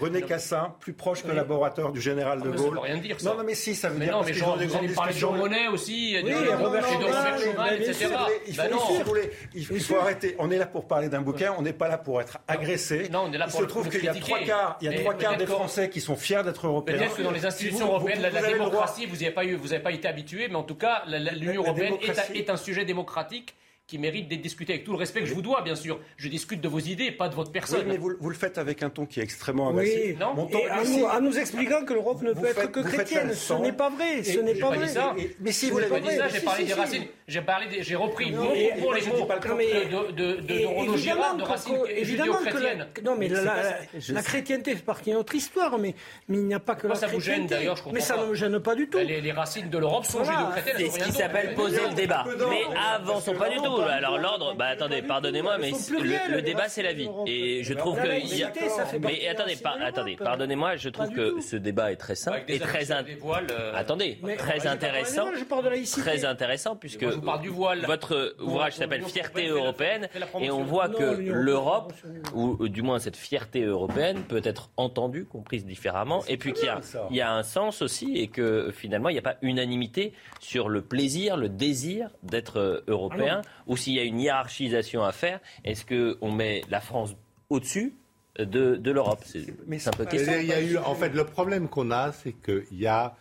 René 0.00 0.22
Cassin, 0.22 0.74
plus 0.80 0.92
proche 0.92 1.22
collaborateur 1.22 1.92
du 1.92 2.00
général 2.00 2.38
Ah, 2.40 2.44
de 2.44 2.50
mais 2.50 2.56
ça 2.56 2.62
Gaulle. 2.64 2.72
veut 2.74 2.80
rien 2.80 2.96
dire, 2.96 3.20
ça. 3.20 3.30
Non, 3.30 3.36
non, 3.36 3.44
mais 3.44 3.54
si, 3.54 3.74
ça 3.74 3.88
veut 3.88 3.98
Mais 3.98 4.06
dire 4.06 4.16
non, 4.16 4.22
mais 4.24 4.32
Jean- 4.32 4.56
vous 4.56 4.76
allez 4.76 4.88
parler 4.94 5.12
de 5.14 5.18
Jean. 5.18 5.32
Monnet 5.32 5.68
aussi, 5.68 6.16
Oui, 6.22 6.30
de- 6.30 6.62
Robert 6.62 6.86
Schuman, 6.88 7.74
etc. 7.74 8.08
Il 8.46 8.54
faut, 8.54 9.16
il 9.16 9.30
il 9.54 9.66
il 9.72 9.80
faut 9.80 9.96
arrêter. 9.96 10.34
On 10.38 10.50
est 10.50 10.58
là 10.58 10.66
pour 10.66 10.86
parler 10.88 11.08
d'un 11.08 11.20
bouquin, 11.20 11.54
on 11.58 11.62
n'est 11.62 11.72
pas 11.72 11.88
là 11.88 11.98
pour 11.98 12.20
être 12.20 12.38
agressé. 12.48 13.08
Non, 13.10 13.24
on 13.28 13.32
est 13.32 13.38
là 13.38 13.46
il 13.46 13.50
pour 13.50 13.60
se 13.60 13.64
le- 13.64 13.68
trouve 13.70 13.88
qu'il 13.88 14.04
y 14.04 14.08
a 14.08 14.14
trois 14.14 14.38
quarts, 14.40 14.78
il 14.80 14.90
y 14.90 14.94
a 14.94 14.98
trois 15.00 15.14
quarts 15.14 15.36
des 15.36 15.46
Français 15.46 15.90
qui 15.90 16.00
sont 16.00 16.16
fiers 16.16 16.42
d'être 16.44 16.66
européens. 16.66 16.96
Peut-être 16.98 17.16
que 17.16 17.22
dans 17.22 17.30
les 17.30 17.44
institutions 17.46 17.86
européennes, 17.86 18.22
la, 18.22 18.30
démocratie, 18.30 19.06
vous 19.06 19.16
n'y 19.16 19.26
avez 19.26 19.80
pas 19.82 19.92
été 19.92 20.08
habitué, 20.08 20.48
mais 20.48 20.56
en 20.56 20.62
tout 20.62 20.74
cas, 20.76 21.02
l'Union 21.06 21.62
européenne 21.62 21.94
est 22.34 22.50
un 22.50 22.56
sujet 22.56 22.84
démocratique 22.84 23.54
qui 23.90 23.98
mérite 23.98 24.28
d'être 24.28 24.40
discuté 24.40 24.72
avec 24.74 24.84
tout 24.84 24.92
le 24.92 24.98
respect 24.98 25.18
que 25.20 25.26
je 25.26 25.34
vous 25.34 25.42
dois, 25.42 25.62
bien 25.62 25.74
sûr. 25.74 25.98
Je 26.16 26.28
discute 26.28 26.60
de 26.60 26.68
vos 26.68 26.78
idées, 26.78 27.10
pas 27.10 27.28
de 27.28 27.34
votre 27.34 27.48
Oui, 27.48 27.52
personne. 27.54 27.86
mais 27.88 27.96
vous, 27.96 28.12
vous 28.20 28.28
le 28.30 28.36
faites 28.36 28.56
avec 28.56 28.84
un 28.84 28.88
ton 28.88 29.04
qui 29.04 29.18
est 29.18 29.24
extrêmement 29.24 29.72
Oui, 29.72 29.80
agressif. 29.80 30.18
Non. 30.20 30.34
Mon 30.34 30.46
ton- 30.46 30.58
et 30.60 30.88
nous, 30.98 31.04
en 31.04 31.20
nous 31.20 31.36
expliquant 31.38 31.84
que 31.84 31.92
l'Europe 31.92 32.22
ne 32.22 32.32
peut 32.32 32.46
être 32.46 32.70
que 32.70 32.80
chrétienne. 32.80 33.32
Ce 33.34 33.52
n'est 33.54 33.72
pas 33.72 33.90
vrai, 33.90 34.22
ce 34.22 34.38
n'est 34.38 34.54
pas 34.54 34.70
pas 34.70 34.76
vrai. 34.76 34.86
dit 34.86 34.92
ça. 34.92 35.14
Et- 35.18 35.34
mais 35.40 35.50
si 35.50 35.70
vous 35.70 35.80
pas 35.80 35.88
pas 35.88 36.00
dit 36.00 36.08
j'ai 36.32 36.38
Si, 36.38 36.44
parlé 36.44 36.60
si, 36.62 36.66
des 36.68 36.72
si. 36.74 36.78
racines. 36.80 37.04
J'ai 37.26 37.40
parlé 37.42 37.66
des- 37.66 37.82
j'ai 37.82 37.96
repris 37.96 38.30
Non, 38.30 38.44
mot 38.44 38.50
et- 38.54 38.72
pour 38.80 38.94
les 38.94 39.06
mots 39.06 39.24
pas 39.24 39.36
le 39.36 39.40
de, 39.40 39.48
de, 39.48 40.12
de, 40.12 40.40
de, 40.40 40.54
Et 40.54 40.60
de 40.62 40.66
Renaud 40.66 40.96
Girard, 40.96 41.36
de 41.36 41.42
que- 41.42 41.48
racines 41.48 41.76
judéo-chrétiennes. 42.02 42.86
non 43.04 43.16
mais 43.16 43.28
la, 43.28 44.22
chrétienté 44.22 44.74
fait 44.76 44.82
partie 44.84 45.10
de 45.10 45.16
notre 45.16 45.34
histoire, 45.34 45.78
mais, 45.78 45.94
il 46.28 46.44
n'y 46.46 46.54
a 46.54 46.60
pas 46.60 46.74
que 46.76 46.86
la 46.86 46.94
ça 46.94 47.06
vous 47.06 47.14
chrétienté. 47.18 47.38
gêne, 47.40 47.46
d'ailleurs, 47.48 47.76
je 47.76 47.82
comprends 47.82 47.94
mais 47.94 48.00
ça 48.00 48.16
ne 48.16 48.26
me 48.26 48.34
gêne 48.34 48.60
pas 48.60 48.74
du 48.74 48.88
tout. 48.88 48.98
Ben, 48.98 49.06
Les, 49.06 49.32
racines 49.32 49.68
de 49.70 49.78
l'Europe 49.78 50.04
sont 50.04 50.22
judéo-chrétiennes. 50.24 50.76
C'est 50.78 51.00
ce 51.00 51.04
qui 51.04 51.12
s'appelle 51.12 51.54
poser 51.54 51.80
le 51.88 51.94
débat. 51.94 52.24
Mais 52.50 52.62
avançons 52.76 53.34
pas 53.34 53.48
du 53.48 53.56
non, 53.56 53.76
tout. 53.76 53.79
Du 53.84 53.90
Alors 53.90 54.18
l'ordre, 54.18 54.54
bah 54.54 54.66
attendez, 54.66 55.02
pardonnez-moi, 55.02 55.58
mais 55.58 55.70
le, 55.70 56.34
le 56.36 56.42
débat 56.42 56.68
c'est 56.68 56.82
la 56.82 56.92
vie. 56.92 57.08
Et 57.26 57.62
je 57.62 57.74
trouve 57.74 57.96
que 58.00 58.20
il 58.20 58.36
y 58.38 58.42
a- 58.44 58.52
mais 59.00 59.26
attendez, 59.28 59.56
par- 59.56 59.78
attendez, 59.82 60.16
pardonnez-moi, 60.16 60.76
je 60.76 60.88
trouve 60.88 61.10
que 61.10 61.40
ce 61.40 61.56
débat 61.56 61.92
est 61.92 61.96
très 61.96 62.14
simple 62.14 62.42
et 62.48 62.58
très 62.58 62.92
in- 62.92 63.04
voiles, 63.20 63.46
euh, 63.50 63.72
attendez, 63.74 64.18
Mais- 64.22 64.36
très 64.36 64.66
intéressant, 64.66 65.24
parle- 65.24 65.38
je 65.38 65.44
parle 65.44 65.64
de 65.64 65.68
laïcité. 65.70 66.00
très 66.00 66.24
intéressant 66.24 66.76
puisque 66.76 67.02
Moi, 67.02 67.12
je 67.12 67.16
vous 67.16 67.22
parle 67.22 67.40
du 67.42 67.48
voile. 67.48 67.84
votre 67.86 68.34
ouvrage 68.40 68.74
s'appelle 68.74 69.02
Fierté 69.04 69.46
européenne 69.48 70.08
et 70.40 70.50
on 70.50 70.62
voit 70.64 70.88
que 70.88 71.04
l'Europe 71.20 71.92
ou 72.34 72.68
du 72.68 72.82
moins 72.82 72.98
cette 72.98 73.16
fierté 73.16 73.62
européenne 73.64 74.22
peut 74.28 74.40
être 74.44 74.70
entendue, 74.76 75.24
comprise 75.24 75.64
différemment 75.64 76.22
et 76.28 76.36
puis 76.36 76.52
qu'il 76.52 76.66
y 76.66 76.68
a 76.68 76.80
y 77.10 77.20
un 77.20 77.42
sens 77.42 77.82
aussi 77.82 78.16
et 78.16 78.28
que 78.28 78.70
finalement 78.72 79.08
il 79.08 79.12
n'y 79.14 79.18
a 79.18 79.22
pas 79.22 79.36
unanimité 79.42 80.12
sur 80.40 80.68
le 80.68 80.82
plaisir, 80.82 81.36
le 81.36 81.48
désir 81.48 82.08
d'être 82.22 82.58
euh, 82.58 82.80
européen 82.88 83.42
ou 83.70 83.76
s'il 83.76 83.94
y 83.94 84.00
a 84.00 84.02
une 84.02 84.20
hiérarchisation 84.20 85.04
à 85.04 85.12
faire, 85.12 85.38
est-ce 85.64 85.82
qu'on 85.86 86.32
met 86.32 86.62
la 86.68 86.80
France 86.80 87.14
au-dessus 87.48 87.94
de, 88.36 88.74
de 88.74 88.90
l'Europe? 88.90 89.22
C'est 89.24 89.38
un 89.86 89.92
peu 89.92 90.04
question. 90.06 90.32
C'est-à-dire, 90.32 90.40
il 90.42 90.48
y 90.48 90.52
a 90.52 90.60
eu, 90.60 90.76
en 90.76 90.94
fait, 90.96 91.10
le 91.10 91.24
problème 91.24 91.68
qu'on 91.68 91.90
a, 91.92 92.10
c'est 92.12 92.32
qu'il 92.32 92.78
y 92.78 92.88
a. 92.88 93.14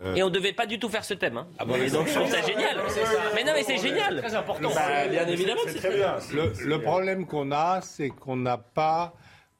euh, 0.00 0.14
Et 0.14 0.22
on 0.22 0.30
ne 0.30 0.34
devait 0.34 0.54
pas 0.54 0.64
du 0.66 0.78
tout 0.78 0.88
faire 0.88 1.04
ce 1.04 1.12
thème. 1.14 1.36
Hein. 1.36 1.46
Ah 1.58 1.66
bon, 1.66 1.76
mais 1.78 1.90
donc 1.90 2.06
je 2.06 2.12
c'est 2.12 2.18
trouve 2.20 2.30
ça 2.30 2.40
génial. 2.40 2.76
Ça. 2.88 3.00
Mais 3.34 3.44
non, 3.44 3.52
mais 3.54 3.64
c'est 3.64 3.76
génial. 3.76 4.16
Très 4.22 4.34
important. 4.34 4.70
Bah, 4.74 5.06
bien 5.08 5.26
évidemment, 5.28 5.60
C'est 5.66 5.72
c'est 5.72 5.78
très 5.88 5.96
bien. 5.96 6.16
Le, 6.32 6.52
le 6.64 6.80
problème 6.80 7.26
qu'on 7.26 7.52
a, 7.52 7.80
c'est 7.82 8.08
qu'on 8.08 8.36
n'a 8.36 8.56
pas. 8.58 9.14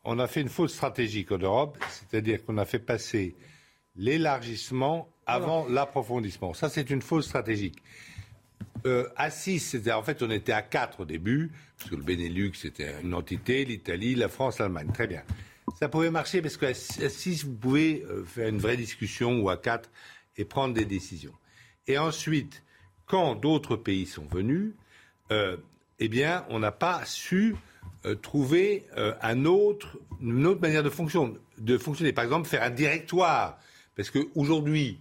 On 0.05 0.19
a 0.19 0.27
fait 0.27 0.41
une 0.41 0.49
faute 0.49 0.71
stratégique 0.71 1.31
en 1.31 1.39
Europe, 1.39 1.77
c'est-à-dire 1.91 2.43
qu'on 2.45 2.57
a 2.59 2.65
fait 2.65 2.81
passer 2.81 3.37
l'élargissement 3.97 5.09
avant 5.27 5.67
l'approfondissement. 5.69 6.55
Ça, 6.55 6.69
c'est 6.69 6.89
une 6.91 7.03
faute 7.03 7.23
stratégique. 7.23 7.77
Euh, 8.87 9.09
à 9.17 9.31
6, 9.31 9.61
c'était 9.61 9.93
en 9.93 10.03
fait, 10.03 10.23
on 10.23 10.31
était 10.31 10.53
à 10.53 10.63
4 10.63 11.01
au 11.01 11.05
début, 11.05 11.53
parce 11.79 11.91
que 11.91 11.97
le 11.97 12.03
Benelux, 12.03 12.53
c'était 12.55 12.95
une 13.03 13.15
entité, 13.15 13.65
l'Italie, 13.65 14.15
la 14.15 14.29
France, 14.29 14.59
l'Allemagne. 14.59 14.91
Très 14.93 15.07
bien. 15.07 15.23
Ça 15.79 15.89
pouvait 15.89 16.11
marcher 16.11 16.43
parce 16.43 16.57
qu'à 16.57 16.75
6, 16.75 17.45
vous 17.45 17.55
pouvez 17.55 18.05
euh, 18.09 18.25
faire 18.25 18.49
une 18.49 18.59
vraie 18.59 18.77
discussion 18.77 19.41
ou 19.41 19.49
à 19.49 19.57
4 19.57 19.89
et 20.37 20.45
prendre 20.45 20.75
des 20.75 20.85
décisions. 20.85 21.35
Et 21.87 21.99
ensuite, 21.99 22.63
quand 23.07 23.35
d'autres 23.35 23.77
pays 23.77 24.07
sont 24.07 24.27
venus, 24.27 24.73
euh, 25.31 25.57
eh 25.99 26.09
bien, 26.09 26.45
on 26.49 26.59
n'a 26.59 26.73
pas 26.73 27.05
su 27.05 27.55
euh, 28.07 28.15
trouver 28.15 28.85
une 29.21 29.47
autre 29.47 29.99
manière 30.61 30.83
de, 30.83 30.91
de 31.59 31.79
fonctionner. 31.79 32.13
Par 32.13 32.25
exemple, 32.25 32.49
faire 32.49 32.63
un 32.63 32.71
directoire. 32.71 33.59
Parce 33.97 34.11
qu'aujourd'hui, 34.11 34.99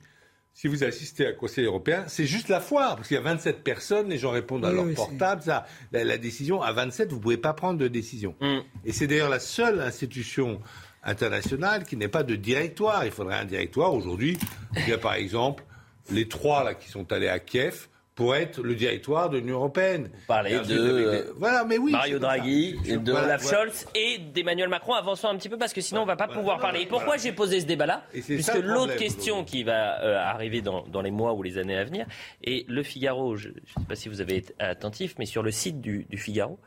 si 0.54 0.68
vous 0.68 0.84
assistez 0.84 1.26
à 1.26 1.30
un 1.30 1.34
Conseil 1.34 1.66
européen, 1.66 2.04
c'est 2.08 2.26
juste 2.26 2.50
la 2.50 2.60
foire, 2.60 2.96
parce 2.96 3.08
qu'il 3.08 3.16
y 3.16 3.20
a 3.20 3.24
27 3.24 3.64
personnes, 3.64 4.10
les 4.10 4.18
gens 4.18 4.32
répondent 4.32 4.66
à 4.66 4.70
Oui, 4.70 4.76
leur 4.76 4.86
oui, 4.86 4.94
portable, 4.94 5.42
ça, 5.42 5.66
la, 5.92 6.04
la 6.04 6.18
décision, 6.18 6.62
à 6.62 6.72
27, 6.74 7.10
vous 7.10 7.18
ne 7.18 7.22
pouvez 7.22 7.38
pas 7.38 7.54
prendre 7.54 7.80
de 7.80 7.88
décision. 7.88 8.36
Mm. 8.42 8.60
Et 8.86 8.92
c'est 8.92 9.08
d'ailleurs 9.08 9.30
la 9.30 9.40
seule 9.40 9.80
institution 9.82 10.60
internationale 11.04 11.84
qui 11.84 11.98
n'est 11.98 12.08
pas 12.08 12.24
de 12.24 12.36
directoire. 12.36 13.06
Il 13.06 13.12
faudrait 13.12 13.38
un 13.38 13.46
directoire. 13.46 13.94
Aujourd'hui, 13.94 14.38
il 14.76 14.90
y 14.90 14.94
a 14.94 14.98
par 14.98 15.14
exemple 15.14 15.64
les 16.12 16.28
trois 16.28 16.64
là, 16.64 16.74
qui 16.74 16.90
sont 16.90 17.12
allés 17.12 17.28
à 17.28 17.40
Kiev 17.40 17.88
pour 18.22 18.36
être 18.36 18.62
le 18.62 18.76
directoire 18.76 19.30
de 19.30 19.38
l'Union 19.40 19.56
européenne. 19.56 20.10
Parler 20.28 20.52
Et 20.52 20.60
ensuite, 20.60 20.78
de 20.78 21.08
avec 21.08 21.26
les- 21.26 21.32
Voilà, 21.38 21.64
mais 21.66 21.78
oui. 21.78 21.92
Mario. 21.92 22.20
Draghi, 22.20 22.74
de 22.84 23.12
voilà, 23.12 23.26
Olaf 23.28 23.42
voilà. 23.42 23.58
Scholz 23.66 23.88
et 23.96 24.20
d'Emmanuel 24.20 24.70
Macron. 24.70 24.94
Avançons 24.94 25.28
un 25.28 25.36
petit 25.38 25.50
peu 25.50 25.58
parce 25.58 25.74
que 25.74 25.82
sinon 25.82 26.02
on 26.02 26.06
va 26.06 26.16
pas 26.16 26.28
pouvoir 26.28 26.60
parler. 26.60 26.82
Et 26.82 26.86
pourquoi 26.86 27.06
voilà. 27.06 27.22
j'ai 27.22 27.32
posé 27.32 27.60
ce 27.62 27.66
débat-là 27.66 28.04
Puisque 28.12 28.54
l'autre 28.62 28.96
question 28.96 29.44
qui 29.44 29.64
va 29.64 30.02
euh, 30.02 30.18
arriver 30.18 30.62
dans, 30.62 30.84
dans 30.88 31.02
les 31.02 31.12
mois 31.12 31.34
ou 31.34 31.42
les 31.44 31.58
années 31.58 31.78
à 31.78 31.84
venir, 31.84 32.06
et 32.44 32.66
le 32.68 32.84
Figaro, 32.84 33.36
je 33.36 33.50
ne 33.50 33.54
sais 33.54 33.86
pas 33.88 33.96
si 33.96 34.10
vous 34.10 34.22
avez 34.22 34.38
été 34.38 34.54
attentif, 34.60 35.16
mais 35.18 35.26
sur 35.26 35.42
le 35.44 35.52
site 35.52 35.82
du, 35.82 36.06
du 36.10 36.18
Figaro, 36.18 36.60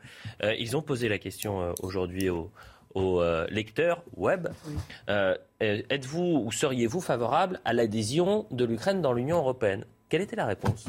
euh, 0.43 0.53
ils 0.59 0.75
ont 0.75 0.81
posé 0.81 1.07
la 1.07 1.17
question 1.17 1.61
euh, 1.61 1.71
aujourd'hui 1.81 2.29
aux 2.29 2.51
aux, 2.95 3.21
lecteurs 3.49 4.03
web. 4.15 4.47
Euh, 5.09 5.35
Êtes-vous 5.59 6.43
ou 6.45 6.51
seriez-vous 6.51 7.01
favorable 7.01 7.59
à 7.65 7.73
l'adhésion 7.73 8.45
de 8.51 8.63
l'Ukraine 8.63 9.01
dans 9.01 9.11
l'Union 9.11 9.37
européenne? 9.37 9.83
Quelle 10.07 10.21
était 10.21 10.37
la 10.37 10.45
réponse? 10.45 10.85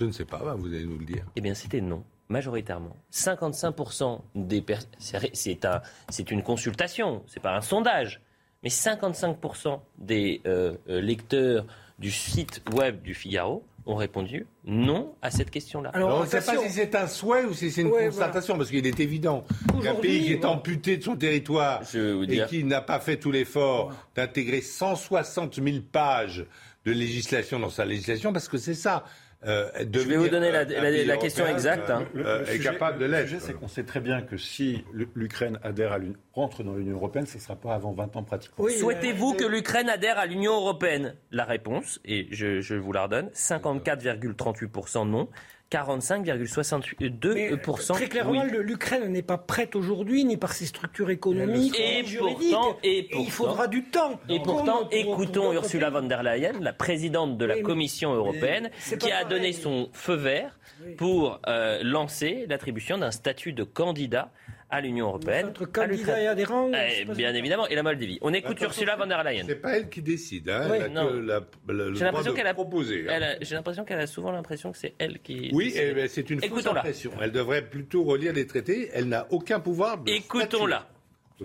Je 0.00 0.06
ne 0.06 0.12
sais 0.12 0.24
pas, 0.24 0.38
bah, 0.38 0.54
vous 0.56 0.68
allez 0.68 0.86
nous 0.86 0.98
le 0.98 1.04
dire. 1.04 1.24
eh 1.36 1.40
bien, 1.42 1.52
c'était 1.52 1.82
non, 1.82 2.02
majoritairement. 2.30 2.96
55% 3.12 4.20
des 4.34 4.62
personnes. 4.62 4.88
C'est 5.34 5.64
un, 5.66 5.82
c'est 6.08 6.30
une 6.30 6.42
consultation, 6.42 7.22
c'est 7.26 7.40
pas 7.42 7.54
un 7.54 7.60
sondage. 7.60 8.22
Mais 8.62 8.70
55% 8.70 9.78
des 9.98 10.40
euh, 10.46 10.74
euh, 10.88 11.00
lecteurs 11.02 11.66
du 11.98 12.10
site 12.10 12.62
web 12.74 13.02
du 13.02 13.14
Figaro 13.14 13.62
ont 13.86 13.94
répondu 13.94 14.46
non 14.64 15.14
à 15.22 15.30
cette 15.30 15.50
question-là. 15.50 15.90
Alors, 15.92 16.18
on 16.18 16.22
ne 16.22 16.26
sait 16.26 16.40
pas 16.40 16.56
si 16.58 16.70
c'est 16.70 16.94
un 16.94 17.06
souhait 17.06 17.44
ou 17.44 17.52
si 17.54 17.70
c'est 17.70 17.80
une 17.82 17.88
Ouais, 17.88 18.06
constatation, 18.06 18.56
parce 18.56 18.70
qu'il 18.70 18.86
est 18.86 19.00
évident 19.00 19.44
qu'un 19.82 19.94
pays 19.94 20.24
qui 20.24 20.32
est 20.32 20.44
amputé 20.46 20.96
de 20.98 21.02
son 21.02 21.16
territoire 21.16 21.82
et 21.94 22.42
qui 22.48 22.64
n'a 22.64 22.80
pas 22.82 23.00
fait 23.00 23.16
tout 23.18 23.32
l'effort 23.32 23.92
d'intégrer 24.14 24.60
160 24.62 25.54
000 25.62 25.78
pages 25.92 26.46
de 26.86 26.92
législation 26.92 27.58
dans 27.58 27.70
sa 27.70 27.84
législation, 27.84 28.32
parce 28.32 28.48
que 28.48 28.56
c'est 28.58 28.74
ça. 28.74 29.04
Euh, 29.46 29.70
vais 29.74 29.84
devenir, 29.86 30.18
vous 30.20 30.28
donner 30.28 30.50
la- 30.52 30.60
euh, 30.60 30.90
la- 30.90 31.04
la 31.04 31.16
question 31.16 31.46
exacte, 31.46 31.88
hein. 31.90 32.04
Le- 32.14 32.26
euh, 32.26 32.38
le 32.40 32.48
est 32.48 32.52
sujet- 32.56 32.70
capable 32.72 32.98
de 32.98 33.04
Le 33.06 33.10
l'être. 33.12 33.28
sujet, 33.28 33.40
c'est 33.40 33.52
qu'on 33.54 33.68
sait 33.68 33.84
très 33.84 34.00
bien 34.00 34.20
que 34.22 34.36
si 34.36 34.84
l'Ukraine 35.14 35.58
adhère 35.62 35.92
à 35.92 35.98
l'Union, 35.98 36.16
rentre 36.32 36.62
dans 36.62 36.74
l'Union 36.74 36.96
européenne, 36.96 37.26
ce 37.26 37.36
ne 37.38 37.42
sera 37.42 37.56
pas 37.56 37.74
avant 37.74 37.92
20 37.92 38.14
ans 38.16 38.22
pratiquement. 38.22 38.66
Souhaitez-vous 38.68 39.34
que 39.34 39.44
l'Ukraine 39.44 39.88
adhère 39.88 40.18
à 40.18 40.26
l'Union 40.26 40.52
européenne? 40.54 41.14
La 41.30 41.44
réponse, 41.44 42.00
et 42.04 42.28
je, 42.30 42.60
je 42.60 42.74
vous 42.74 42.92
la 42.92 43.04
redonne, 43.04 43.30
54,38% 43.32 45.04
non, 45.08 45.28
45,62%. 45.70 47.92
Très 47.94 48.08
clairement, 48.08 48.44
l'Ukraine 48.44 49.08
n'est 49.12 49.22
pas 49.22 49.38
prête 49.38 49.76
aujourd'hui, 49.76 50.24
ni 50.24 50.36
par 50.36 50.52
ses 50.52 50.66
structures 50.66 51.10
économiques, 51.10 51.78
et 51.78 52.02
ni 52.02 52.08
juridiques. 52.08 52.50
pourtant, 52.52 52.76
et 52.82 53.08
il 53.16 53.30
faudra 53.30 53.68
du 53.68 53.84
temps. 53.84 54.20
Et 54.28 54.40
pourtant, 54.40 54.88
écoutons 54.90 55.52
Ursula 55.52 55.90
von 55.90 56.02
der 56.02 56.22
Leyen, 56.22 56.54
la 56.60 56.72
présidente 56.72 57.38
de 57.38 57.44
la 57.44 57.56
Oui, 57.56 57.62
Commission 57.62 58.14
européenne, 58.14 58.70
qui 58.84 58.94
a 58.94 58.98
pareil. 59.22 59.26
donné 59.28 59.52
son 59.52 59.88
feu 59.92 60.14
vert 60.14 60.58
pour 60.96 61.40
euh, 61.46 61.80
lancer 61.82 62.46
l'attribution 62.48 62.96
d'un 62.98 63.10
statut 63.10 63.52
de 63.52 63.64
candidat 63.64 64.30
à 64.70 64.80
l'Union 64.80 65.06
européenne. 65.08 65.46
Entre 65.48 65.64
à 65.64 65.66
candidat 65.66 65.96
l'Ukraine. 65.96 66.22
et 66.22 66.26
adhérent, 66.28 66.70
Eh, 66.72 67.04
bien 67.06 67.34
évidemment, 67.34 67.66
et 67.68 67.74
la 67.74 67.82
Moldavie. 67.82 68.18
On 68.22 68.32
écoute 68.32 68.60
Ursula 68.60 68.96
von 68.96 69.06
der 69.06 69.22
Leyen. 69.24 69.44
C'est 69.46 69.56
pas 69.56 69.76
elle 69.76 69.88
qui 69.88 70.00
décide. 70.02 70.48
Hein. 70.48 70.68
Oui, 70.70 70.76
elle 70.76 70.82
a 70.84 70.88
non. 70.88 71.08
que 71.08 71.12
la- 71.18 71.34
la- 71.40 71.40
le 71.40 71.44
J'ai 71.86 71.92
droit 71.94 72.04
l'impression 72.06 72.30
de 72.32 72.36
qu'elle 72.36 72.46
a, 72.46 72.54
proposer. 72.54 73.06
hein. 73.08 73.34
j'ai 73.40 73.54
l'impression 73.54 73.84
qu'elle 73.84 74.00
a 74.00 74.06
souvent 74.06 74.30
l'impression 74.30 74.70
que 74.72 74.78
c'est 74.78 74.94
elle 74.98 75.18
qui. 75.20 75.50
Oui, 75.52 75.72
eh 75.76 75.92
ben, 75.92 76.08
c'est 76.08 76.28
une 76.30 76.38
fausse 76.40 76.46
Écoutons-la. 76.48 76.80
impression. 76.80 77.10
Elle 77.20 77.32
devrait 77.32 77.68
plutôt 77.68 78.04
relire 78.04 78.32
les 78.32 78.46
traités. 78.46 78.90
Elle 78.92 79.08
n'a 79.08 79.26
aucun 79.30 79.58
pouvoir 79.60 79.98
de 79.98 80.10
Écoutons-la. 80.12 80.86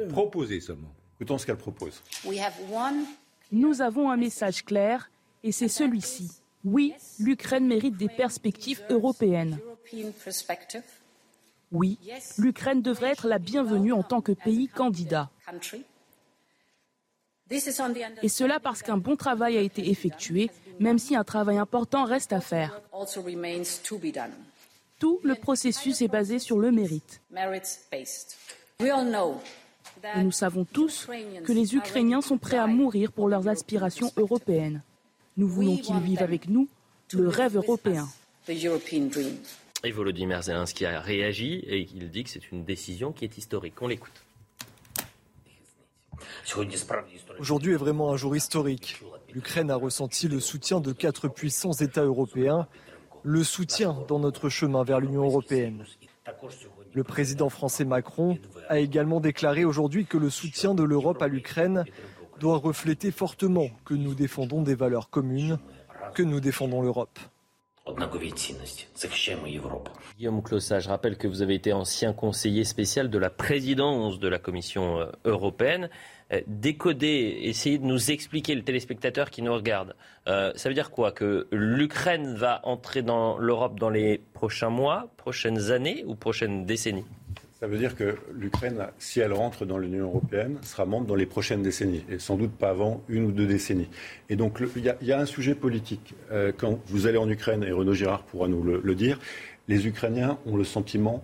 proposer 0.09 0.59
seulement. 0.59 0.93
Écoutons 1.19 1.37
ce 1.37 1.45
qu'elle 1.45 1.55
propose. 1.57 2.03
Nous 3.51 3.81
avons 3.81 4.11
un 4.11 4.17
message 4.17 4.63
clair 4.65 5.09
et 5.43 5.51
c'est 5.51 5.67
celui-ci. 5.67 6.29
Oui, 6.63 6.93
l'Ukraine 7.19 7.67
mérite 7.67 7.95
des 7.95 8.09
perspectives 8.09 8.81
européennes. 8.89 9.59
Oui, 11.75 11.99
l'Ukraine 12.37 12.81
devrait 12.81 13.11
être 13.11 13.27
la 13.27 13.37
bienvenue 13.37 13.91
en 13.91 14.01
tant 14.01 14.21
que 14.21 14.31
pays 14.31 14.69
candidat. 14.69 15.29
Et 18.21 18.29
cela 18.29 18.59
parce 18.61 18.81
qu'un 18.81 18.97
bon 18.97 19.17
travail 19.17 19.57
a 19.57 19.61
été 19.61 19.89
effectué, 19.89 20.49
même 20.79 20.97
si 20.97 21.15
un 21.15 21.25
travail 21.25 21.57
important 21.57 22.05
reste 22.05 22.31
à 22.31 22.39
faire. 22.39 22.81
Tout 24.99 25.19
le 25.23 25.35
processus 25.35 26.01
est 26.01 26.07
basé 26.07 26.39
sur 26.39 26.57
le 26.57 26.71
mérite. 26.71 27.21
Et 28.79 30.23
nous 30.23 30.31
savons 30.31 30.63
tous 30.63 31.07
que 31.43 31.51
les 31.51 31.75
Ukrainiens 31.75 32.21
sont 32.21 32.37
prêts 32.37 32.57
à 32.57 32.67
mourir 32.67 33.11
pour 33.11 33.27
leurs 33.27 33.49
aspirations 33.49 34.11
européennes. 34.15 34.81
Nous 35.35 35.49
voulons 35.49 35.77
qu'ils 35.77 35.99
vivent 35.99 36.23
avec 36.23 36.47
nous 36.47 36.69
le 37.11 37.27
rêve 37.27 37.57
européen. 37.57 38.07
Et 39.83 39.91
Volodymyr 39.91 40.41
Zelensky 40.41 40.85
a 40.85 40.99
réagi 40.99 41.63
et 41.67 41.87
il 41.93 42.09
dit 42.09 42.23
que 42.23 42.29
c'est 42.29 42.51
une 42.51 42.63
décision 42.63 43.11
qui 43.11 43.25
est 43.25 43.37
historique. 43.37 43.81
On 43.81 43.87
l'écoute. 43.87 44.25
Aujourd'hui 47.39 47.73
est 47.73 47.77
vraiment 47.77 48.11
un 48.11 48.17
jour 48.17 48.35
historique. 48.35 49.01
L'Ukraine 49.33 49.69
a 49.69 49.75
ressenti 49.75 50.27
le 50.27 50.39
soutien 50.39 50.79
de 50.79 50.91
quatre 50.91 51.27
puissants 51.27 51.73
États 51.73 52.03
européens, 52.03 52.67
le 53.23 53.43
soutien 53.43 53.97
dans 54.07 54.19
notre 54.19 54.49
chemin 54.49 54.83
vers 54.83 54.99
l'Union 54.99 55.23
européenne. 55.23 55.85
Le 56.93 57.03
président 57.03 57.49
français 57.49 57.85
Macron 57.85 58.37
a 58.69 58.79
également 58.79 59.19
déclaré 59.19 59.65
aujourd'hui 59.65 60.05
que 60.05 60.17
le 60.17 60.29
soutien 60.29 60.73
de 60.73 60.83
l'Europe 60.83 61.21
à 61.21 61.27
l'Ukraine 61.27 61.83
doit 62.39 62.57
refléter 62.57 63.11
fortement 63.11 63.69
que 63.83 63.93
nous 63.93 64.15
défendons 64.15 64.61
des 64.61 64.75
valeurs 64.75 65.09
communes, 65.09 65.59
que 66.13 66.23
nous 66.23 66.39
défendons 66.39 66.81
l'Europe. 66.81 67.19
Guillaume 70.17 70.41
Clossat, 70.41 70.79
je 70.79 70.89
rappelle 70.89 71.17
que 71.17 71.27
vous 71.27 71.43
avez 71.43 71.53
été 71.53 71.71
ancien 71.71 72.13
conseiller 72.13 72.63
spécial 72.63 73.11
de 73.11 73.17
la 73.19 73.29
présidence 73.29 74.19
de 74.19 74.27
la 74.27 74.39
Commission 74.39 75.01
euh, 75.01 75.11
européenne. 75.23 75.89
Euh, 76.33 76.41
Décoder, 76.47 77.41
essayer 77.43 77.77
de 77.77 77.85
nous 77.85 78.09
expliquer, 78.09 78.55
le 78.55 78.63
téléspectateur 78.63 79.29
qui 79.29 79.43
nous 79.43 79.53
regarde, 79.53 79.95
euh, 80.27 80.51
ça 80.55 80.67
veut 80.67 80.73
dire 80.73 80.89
quoi? 80.89 81.11
Que 81.11 81.47
l'Ukraine 81.51 82.33
va 82.33 82.59
entrer 82.63 83.03
dans 83.03 83.37
l'Europe 83.37 83.79
dans 83.79 83.91
les 83.91 84.17
prochains 84.33 84.71
mois, 84.71 85.11
prochaines 85.17 85.69
années 85.69 86.03
ou 86.07 86.15
prochaines 86.15 86.65
décennies? 86.65 87.05
Ça 87.65 87.71
veut 87.71 87.79
dire 87.79 87.95
que 87.95 88.15
l'Ukraine, 88.31 88.77
si 88.99 89.21
elle 89.21 89.33
rentre 89.33 89.65
dans 89.65 89.79
l'Union 89.79 90.03
européenne, 90.05 90.59
sera 90.61 90.85
membre 90.85 91.07
dans 91.07 91.15
les 91.15 91.25
prochaines 91.25 91.63
décennies, 91.63 92.05
et 92.11 92.19
sans 92.19 92.35
doute 92.35 92.51
pas 92.51 92.69
avant 92.69 93.01
une 93.09 93.25
ou 93.25 93.31
deux 93.31 93.47
décennies. 93.47 93.89
Et 94.29 94.35
donc 94.35 94.61
il 94.75 94.83
y, 94.85 95.11
a- 95.11 95.19
un 95.19 95.25
sujet 95.25 95.55
politique. 95.55 96.13
Euh, 96.31 96.51
quand 96.55 96.79
vous 96.85 97.07
allez 97.07 97.17
en 97.17 97.27
Ukraine, 97.27 97.63
et 97.63 97.71
Renaud 97.71 97.95
Girard 97.95 98.21
pourra 98.21 98.47
nous 98.47 98.61
le, 98.61 98.93
dire, 98.93 99.17
les 99.67 99.87
Ukrainiens 99.87 100.37
ont 100.45 100.57
le 100.57 100.63
sentiment 100.63 101.23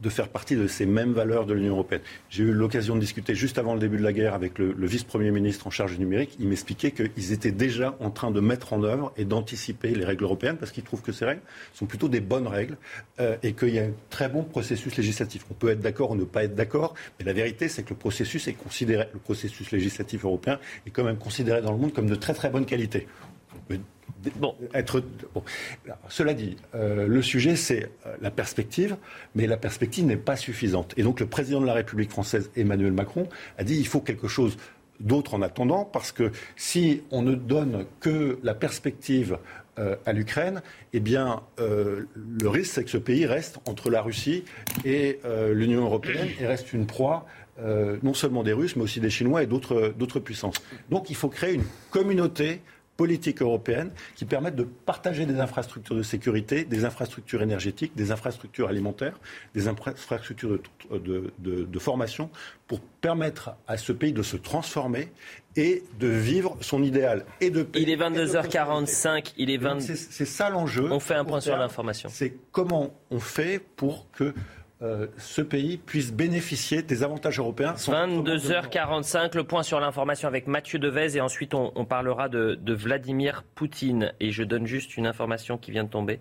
de 0.00 0.08
faire 0.08 0.28
partie 0.28 0.56
de 0.56 0.66
ces 0.66 0.86
mêmes 0.86 1.12
valeurs 1.12 1.46
de 1.46 1.54
l'Union 1.54 1.74
européenne. 1.74 2.00
J'ai 2.28 2.44
eu 2.44 2.52
l'occasion 2.52 2.94
de 2.94 3.00
discuter 3.00 3.34
juste 3.34 3.58
avant 3.58 3.74
le 3.74 3.80
début 3.80 3.96
de 3.96 4.02
la 4.02 4.12
guerre 4.12 4.34
avec 4.34 4.58
le, 4.58 4.74
vice-premier 4.86 5.30
ministre 5.30 5.66
en 5.66 5.70
charge 5.70 5.92
du 5.92 5.98
numérique. 5.98 6.36
Il 6.38 6.48
m'expliquait 6.48 6.90
qu'ils 6.90 7.32
étaient 7.32 7.52
déjà 7.52 7.96
en 8.00 8.10
train 8.10 8.30
de 8.30 8.40
mettre 8.40 8.72
en 8.72 8.82
œuvre 8.82 9.12
et 9.16 9.24
d'anticiper 9.24 9.94
les 9.94 10.04
règles 10.04 10.24
européennes 10.24 10.56
parce 10.58 10.72
qu'ils 10.72 10.84
trouvent 10.84 11.02
que 11.02 11.12
ces 11.12 11.24
règles 11.24 11.42
sont 11.74 11.86
plutôt 11.86 12.08
des 12.08 12.20
bonnes 12.20 12.46
règles 12.46 12.76
euh, 13.20 13.36
et 13.42 13.52
qu'il 13.52 13.74
y 13.74 13.78
a 13.78 13.84
un 13.84 13.92
très 14.10 14.28
bon 14.28 14.42
processus 14.42 14.96
législatif. 14.96 15.44
On 15.50 15.54
peut 15.54 15.70
être 15.70 15.80
d'accord 15.80 16.10
ou 16.12 16.16
ne 16.16 16.24
pas 16.24 16.44
être 16.44 16.54
d'accord, 16.54 16.94
mais 17.18 17.24
la 17.24 17.32
vérité, 17.32 17.68
c'est 17.68 17.82
que 17.82 17.90
le 17.90 17.96
processus 17.96 18.48
est 18.48 18.52
considéré, 18.54 19.06
le 19.12 19.18
processus 19.18 19.70
législatif 19.70 20.24
européen 20.24 20.58
est 20.86 20.90
quand 20.90 21.04
même 21.04 21.18
considéré 21.18 21.62
dans 21.62 21.72
le 21.72 21.78
monde 21.78 21.92
comme 21.92 22.08
de 22.08 22.14
très 22.14 22.34
très 22.34 22.50
bonne 22.50 22.66
qualité. 22.66 23.06
Cela 26.08 26.34
dit, 26.34 26.56
euh, 26.74 27.06
le 27.06 27.22
sujet, 27.22 27.56
c'est 27.56 27.90
euh, 28.06 28.16
la 28.20 28.30
perspective, 28.30 28.96
mais 29.34 29.46
la 29.46 29.56
perspective 29.56 30.04
n'est 30.04 30.16
pas 30.16 30.36
suffisante. 30.36 30.94
Et 30.96 31.02
donc, 31.02 31.20
le 31.20 31.26
président 31.26 31.60
de 31.60 31.66
la 31.66 31.74
République 31.74 32.10
française, 32.10 32.50
Emmanuel 32.56 32.92
Macron, 32.92 33.28
a 33.58 33.64
dit 33.64 33.76
il 33.76 33.86
faut 33.86 34.00
quelque 34.00 34.28
chose 34.28 34.56
d'autre 35.00 35.34
en 35.34 35.42
attendant, 35.42 35.84
parce 35.84 36.12
que 36.12 36.30
si 36.56 37.02
on 37.10 37.22
ne 37.22 37.34
donne 37.34 37.86
que 38.00 38.38
la 38.42 38.54
perspective 38.54 39.38
euh, 39.78 39.96
à 40.04 40.12
l'Ukraine, 40.12 40.60
eh 40.92 41.00
bien, 41.00 41.40
le 41.58 42.48
risque, 42.48 42.74
c'est 42.74 42.84
que 42.84 42.90
ce 42.90 42.98
pays 42.98 43.24
reste 43.24 43.58
entre 43.66 43.88
la 43.88 44.02
Russie 44.02 44.44
et 44.84 45.20
l'Union 45.52 45.82
européenne 45.82 46.28
et 46.38 46.46
reste 46.46 46.72
une 46.72 46.86
proie 46.86 47.26
non 48.02 48.14
seulement 48.14 48.42
des 48.42 48.52
Russes, 48.52 48.76
mais 48.76 48.82
aussi 48.82 49.00
des 49.00 49.10
Chinois 49.10 49.42
et 49.42 49.46
d'autres 49.46 50.18
puissances. 50.18 50.56
Donc, 50.90 51.08
il 51.08 51.16
faut 51.16 51.28
créer 51.28 51.54
une 51.54 51.64
communauté 51.90 52.60
politique 53.00 53.40
européenne 53.40 53.90
qui 54.14 54.26
permette 54.26 54.56
de 54.56 54.64
partager 54.92 55.24
des 55.24 55.40
infrastructures 55.40 55.96
de 55.96 56.02
sécurité, 56.02 56.64
des 56.66 56.84
infrastructures 56.84 57.40
énergétiques, 57.40 57.92
des 57.96 58.10
infrastructures 58.12 58.68
alimentaires, 58.68 59.18
des 59.54 59.68
infrastructures 59.68 60.50
de, 60.50 60.98
de- 60.98 61.32
de- 61.38 61.64
de 61.64 61.78
formation 61.78 62.28
pour 62.68 62.80
permettre 63.00 63.44
à 63.66 63.78
ce 63.78 63.92
pays 63.92 64.12
de 64.12 64.22
se 64.22 64.36
transformer 64.36 65.08
et 65.56 65.82
de 65.98 66.08
vivre 66.08 66.58
son 66.60 66.82
idéal 66.82 67.24
et 67.40 67.48
de 67.48 67.62
paix 67.62 67.80
Il 67.80 67.88
est 67.88 67.92
et 67.94 67.96
de 67.96 68.02
22h45, 68.02 69.32
il 69.38 69.50
est 69.50 69.56
20... 69.56 69.70
donc, 69.76 69.80
C'est 69.82 70.24
ça 70.26 70.50
l'enjeu. 70.50 70.86
On 70.92 71.00
fait 71.00 71.14
un 71.14 71.24
point 71.24 71.40
sur 71.40 71.56
l'information. 71.56 72.10
C'est 72.12 72.34
comment 72.52 72.92
on 73.10 73.18
fait 73.18 73.60
pour 73.76 74.06
que 74.12 74.34
euh, 74.82 75.06
ce 75.18 75.42
pays 75.42 75.76
puisse 75.76 76.12
bénéficier 76.12 76.82
des 76.82 77.02
avantages 77.02 77.38
européens. 77.38 77.76
sans- 77.76 77.92
22h45, 77.92 79.36
le 79.36 79.44
point 79.44 79.62
sur 79.62 79.78
l'information 79.80 80.26
avec 80.26 80.46
Mathieu 80.46 80.78
Devez 80.78 81.16
et 81.16 81.20
ensuite 81.20 81.52
on, 81.54 81.84
parlera 81.84 82.28
de, 82.28 82.54
de 82.60 82.72
Vladimir 82.74 83.44
Poutine. 83.54 84.12
Et 84.20 84.30
je 84.32 84.42
donne 84.42 84.66
juste 84.66 84.96
une 84.96 85.06
information 85.06 85.58
qui 85.58 85.70
vient 85.70 85.84
de 85.84 85.90
tomber. 85.90 86.20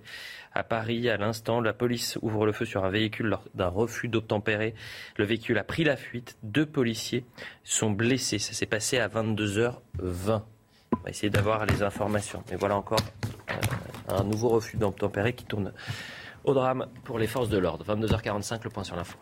À 0.54 0.64
Paris, 0.64 1.10
à 1.10 1.16
l'instant, 1.18 1.62
la 1.62 1.74
police 1.74 2.18
ouvre 2.22 2.46
le 2.46 2.52
feu 2.52 2.66
sur 2.66 2.84
un 2.84 2.90
véhicule 2.90 3.28
lors 3.28 3.44
d'un 3.54 3.68
refus 3.70 4.08
d'obtempérer. 4.08 4.74
Le 5.18 5.24
véhicule 5.26 5.58
a 5.58 5.64
pris 5.64 5.84
la 5.84 5.96
fuite. 5.96 6.38
Deux 6.44 6.66
policiers 6.66 7.24
sont 7.64 7.92
blessés. 7.92 8.40
Ça 8.40 8.54
s'est 8.54 8.66
passé 8.66 8.98
à 8.98 9.08
22h20. 9.08 9.72
On 10.02 11.04
va 11.04 11.10
essayer 11.10 11.30
d'avoir 11.30 11.66
les 11.66 11.84
informations. 11.84 12.44
Mais 12.50 12.58
voilà 12.58 12.76
encore 12.76 13.00
euh, 13.52 13.54
un 14.18 14.24
nouveau 14.24 14.50
refus 14.50 14.76
d'obtempérer 14.78 15.34
qui 15.34 15.46
tourne 15.46 15.72
au 16.50 16.84
pour 17.04 17.20
les 17.20 17.28
forces 17.28 17.50
de 17.50 17.58
l'ordre. 17.58 17.86
22h45, 17.86 18.64
le 18.64 18.70
point 18.70 18.84
sur 18.84 18.96
l'info. 18.96 19.18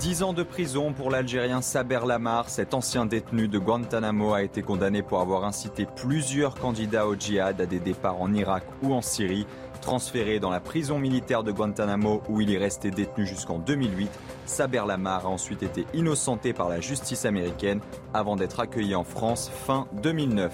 10 0.00 0.22
ans 0.22 0.32
de 0.32 0.44
prison 0.44 0.92
pour 0.92 1.10
l'Algérien 1.10 1.60
Saber 1.60 2.00
Lamar. 2.06 2.48
Cet 2.48 2.72
ancien 2.72 3.04
détenu 3.04 3.48
de 3.48 3.58
Guantanamo 3.58 4.32
a 4.32 4.42
été 4.42 4.62
condamné 4.62 5.02
pour 5.02 5.20
avoir 5.20 5.44
incité 5.44 5.86
plusieurs 5.96 6.54
candidats 6.54 7.06
au 7.08 7.16
djihad 7.16 7.60
à 7.60 7.66
des 7.66 7.80
départs 7.80 8.20
en 8.20 8.32
Irak 8.32 8.64
ou 8.82 8.94
en 8.94 9.02
Syrie. 9.02 9.46
Transféré 9.80 10.38
dans 10.38 10.50
la 10.50 10.60
prison 10.60 10.98
militaire 10.98 11.42
de 11.42 11.50
Guantanamo 11.50 12.22
où 12.28 12.40
il 12.40 12.52
est 12.52 12.58
resté 12.58 12.90
détenu 12.90 13.26
jusqu'en 13.26 13.58
2008, 13.58 14.10
Saber 14.46 14.82
Lamar 14.86 15.26
a 15.26 15.30
ensuite 15.30 15.62
été 15.62 15.84
innocenté 15.94 16.52
par 16.52 16.68
la 16.68 16.80
justice 16.80 17.24
américaine 17.24 17.80
avant 18.14 18.36
d'être 18.36 18.60
accueilli 18.60 18.94
en 18.94 19.04
France 19.04 19.50
fin 19.66 19.88
2009. 20.02 20.52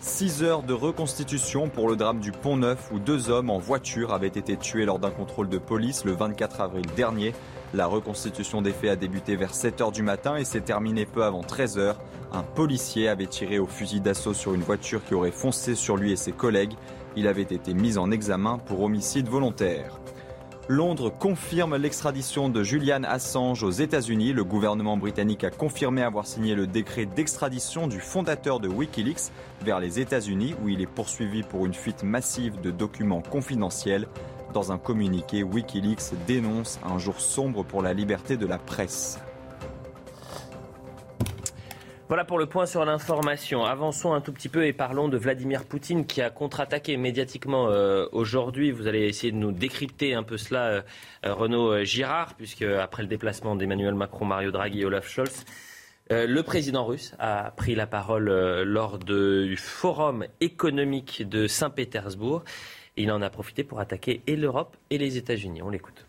6 0.00 0.44
heures 0.44 0.62
de 0.62 0.72
reconstitution 0.72 1.68
pour 1.68 1.88
le 1.88 1.96
drame 1.96 2.20
du 2.20 2.30
Pont 2.30 2.56
Neuf 2.56 2.88
où 2.92 3.00
deux 3.00 3.30
hommes 3.30 3.50
en 3.50 3.58
voiture 3.58 4.12
avaient 4.12 4.28
été 4.28 4.56
tués 4.56 4.84
lors 4.84 5.00
d'un 5.00 5.10
contrôle 5.10 5.48
de 5.48 5.58
police 5.58 6.04
le 6.04 6.12
24 6.12 6.60
avril 6.60 6.86
dernier. 6.96 7.34
La 7.74 7.86
reconstitution 7.86 8.62
des 8.62 8.72
faits 8.72 8.90
a 8.90 8.96
débuté 8.96 9.34
vers 9.34 9.54
7 9.54 9.80
heures 9.80 9.92
du 9.92 10.02
matin 10.02 10.36
et 10.36 10.44
s'est 10.44 10.60
terminée 10.60 11.04
peu 11.04 11.24
avant 11.24 11.42
13 11.42 11.78
heures. 11.78 11.98
Un 12.32 12.44
policier 12.44 13.08
avait 13.08 13.26
tiré 13.26 13.58
au 13.58 13.66
fusil 13.66 14.00
d'assaut 14.00 14.34
sur 14.34 14.54
une 14.54 14.62
voiture 14.62 15.04
qui 15.04 15.14
aurait 15.14 15.32
foncé 15.32 15.74
sur 15.74 15.96
lui 15.96 16.12
et 16.12 16.16
ses 16.16 16.32
collègues. 16.32 16.74
Il 17.16 17.26
avait 17.26 17.42
été 17.42 17.74
mis 17.74 17.98
en 17.98 18.12
examen 18.12 18.58
pour 18.58 18.82
homicide 18.82 19.28
volontaire. 19.28 19.98
Londres 20.70 21.08
confirme 21.08 21.76
l'extradition 21.76 22.50
de 22.50 22.62
Julian 22.62 23.02
Assange 23.04 23.62
aux 23.62 23.70
États-Unis. 23.70 24.34
Le 24.34 24.44
gouvernement 24.44 24.98
britannique 24.98 25.42
a 25.44 25.50
confirmé 25.50 26.02
avoir 26.02 26.26
signé 26.26 26.54
le 26.54 26.66
décret 26.66 27.06
d'extradition 27.06 27.86
du 27.86 28.00
fondateur 28.00 28.60
de 28.60 28.68
Wikileaks 28.68 29.32
vers 29.62 29.80
les 29.80 29.98
États-Unis, 29.98 30.54
où 30.62 30.68
il 30.68 30.82
est 30.82 30.86
poursuivi 30.86 31.42
pour 31.42 31.64
une 31.64 31.72
fuite 31.72 32.02
massive 32.02 32.60
de 32.60 32.70
documents 32.70 33.22
confidentiels. 33.22 34.08
Dans 34.52 34.70
un 34.70 34.76
communiqué, 34.76 35.42
Wikileaks 35.42 36.12
dénonce 36.26 36.78
un 36.84 36.98
jour 36.98 37.18
sombre 37.18 37.64
pour 37.64 37.80
la 37.80 37.94
liberté 37.94 38.36
de 38.36 38.44
la 38.44 38.58
presse. 38.58 39.18
Voilà 42.08 42.24
pour 42.24 42.38
le 42.38 42.46
point 42.46 42.64
sur 42.64 42.86
l'information. 42.86 43.66
Avançons 43.66 44.14
un 44.14 44.22
tout 44.22 44.32
petit 44.32 44.48
peu 44.48 44.64
et 44.64 44.72
parlons 44.72 45.08
de 45.08 45.18
Vladimir 45.18 45.66
Poutine 45.66 46.06
qui 46.06 46.22
a 46.22 46.30
contre-attaqué 46.30 46.96
médiatiquement 46.96 47.68
euh, 47.68 48.06
aujourd'hui. 48.12 48.70
Vous 48.70 48.86
allez 48.86 49.02
essayer 49.02 49.30
de 49.30 49.36
nous 49.36 49.52
décrypter 49.52 50.14
un 50.14 50.22
peu 50.22 50.38
cela, 50.38 50.68
euh, 50.68 50.82
euh, 51.26 51.34
Renaud 51.34 51.84
Girard, 51.84 52.32
puisque 52.32 52.62
après 52.62 53.02
le 53.02 53.10
déplacement 53.10 53.56
d'Emmanuel 53.56 53.94
Macron, 53.94 54.24
Mario 54.24 54.50
Draghi 54.50 54.80
et 54.80 54.84
Olaf 54.86 55.06
Scholz, 55.06 55.44
le 56.10 56.40
président 56.40 56.86
russe 56.86 57.14
a 57.18 57.52
pris 57.54 57.74
la 57.74 57.86
parole 57.86 58.30
lors 58.62 58.98
du 58.98 59.58
forum 59.58 60.24
économique 60.40 61.28
de 61.28 61.46
Saint-Pétersbourg. 61.46 62.42
Il 62.96 63.12
en 63.12 63.20
a 63.20 63.28
profité 63.28 63.64
pour 63.64 63.80
attaquer 63.80 64.22
et 64.26 64.36
l'Europe 64.36 64.78
et 64.88 64.96
les 64.96 65.18
États-Unis. 65.18 65.60
On 65.60 65.68
l'écoute. 65.68 66.06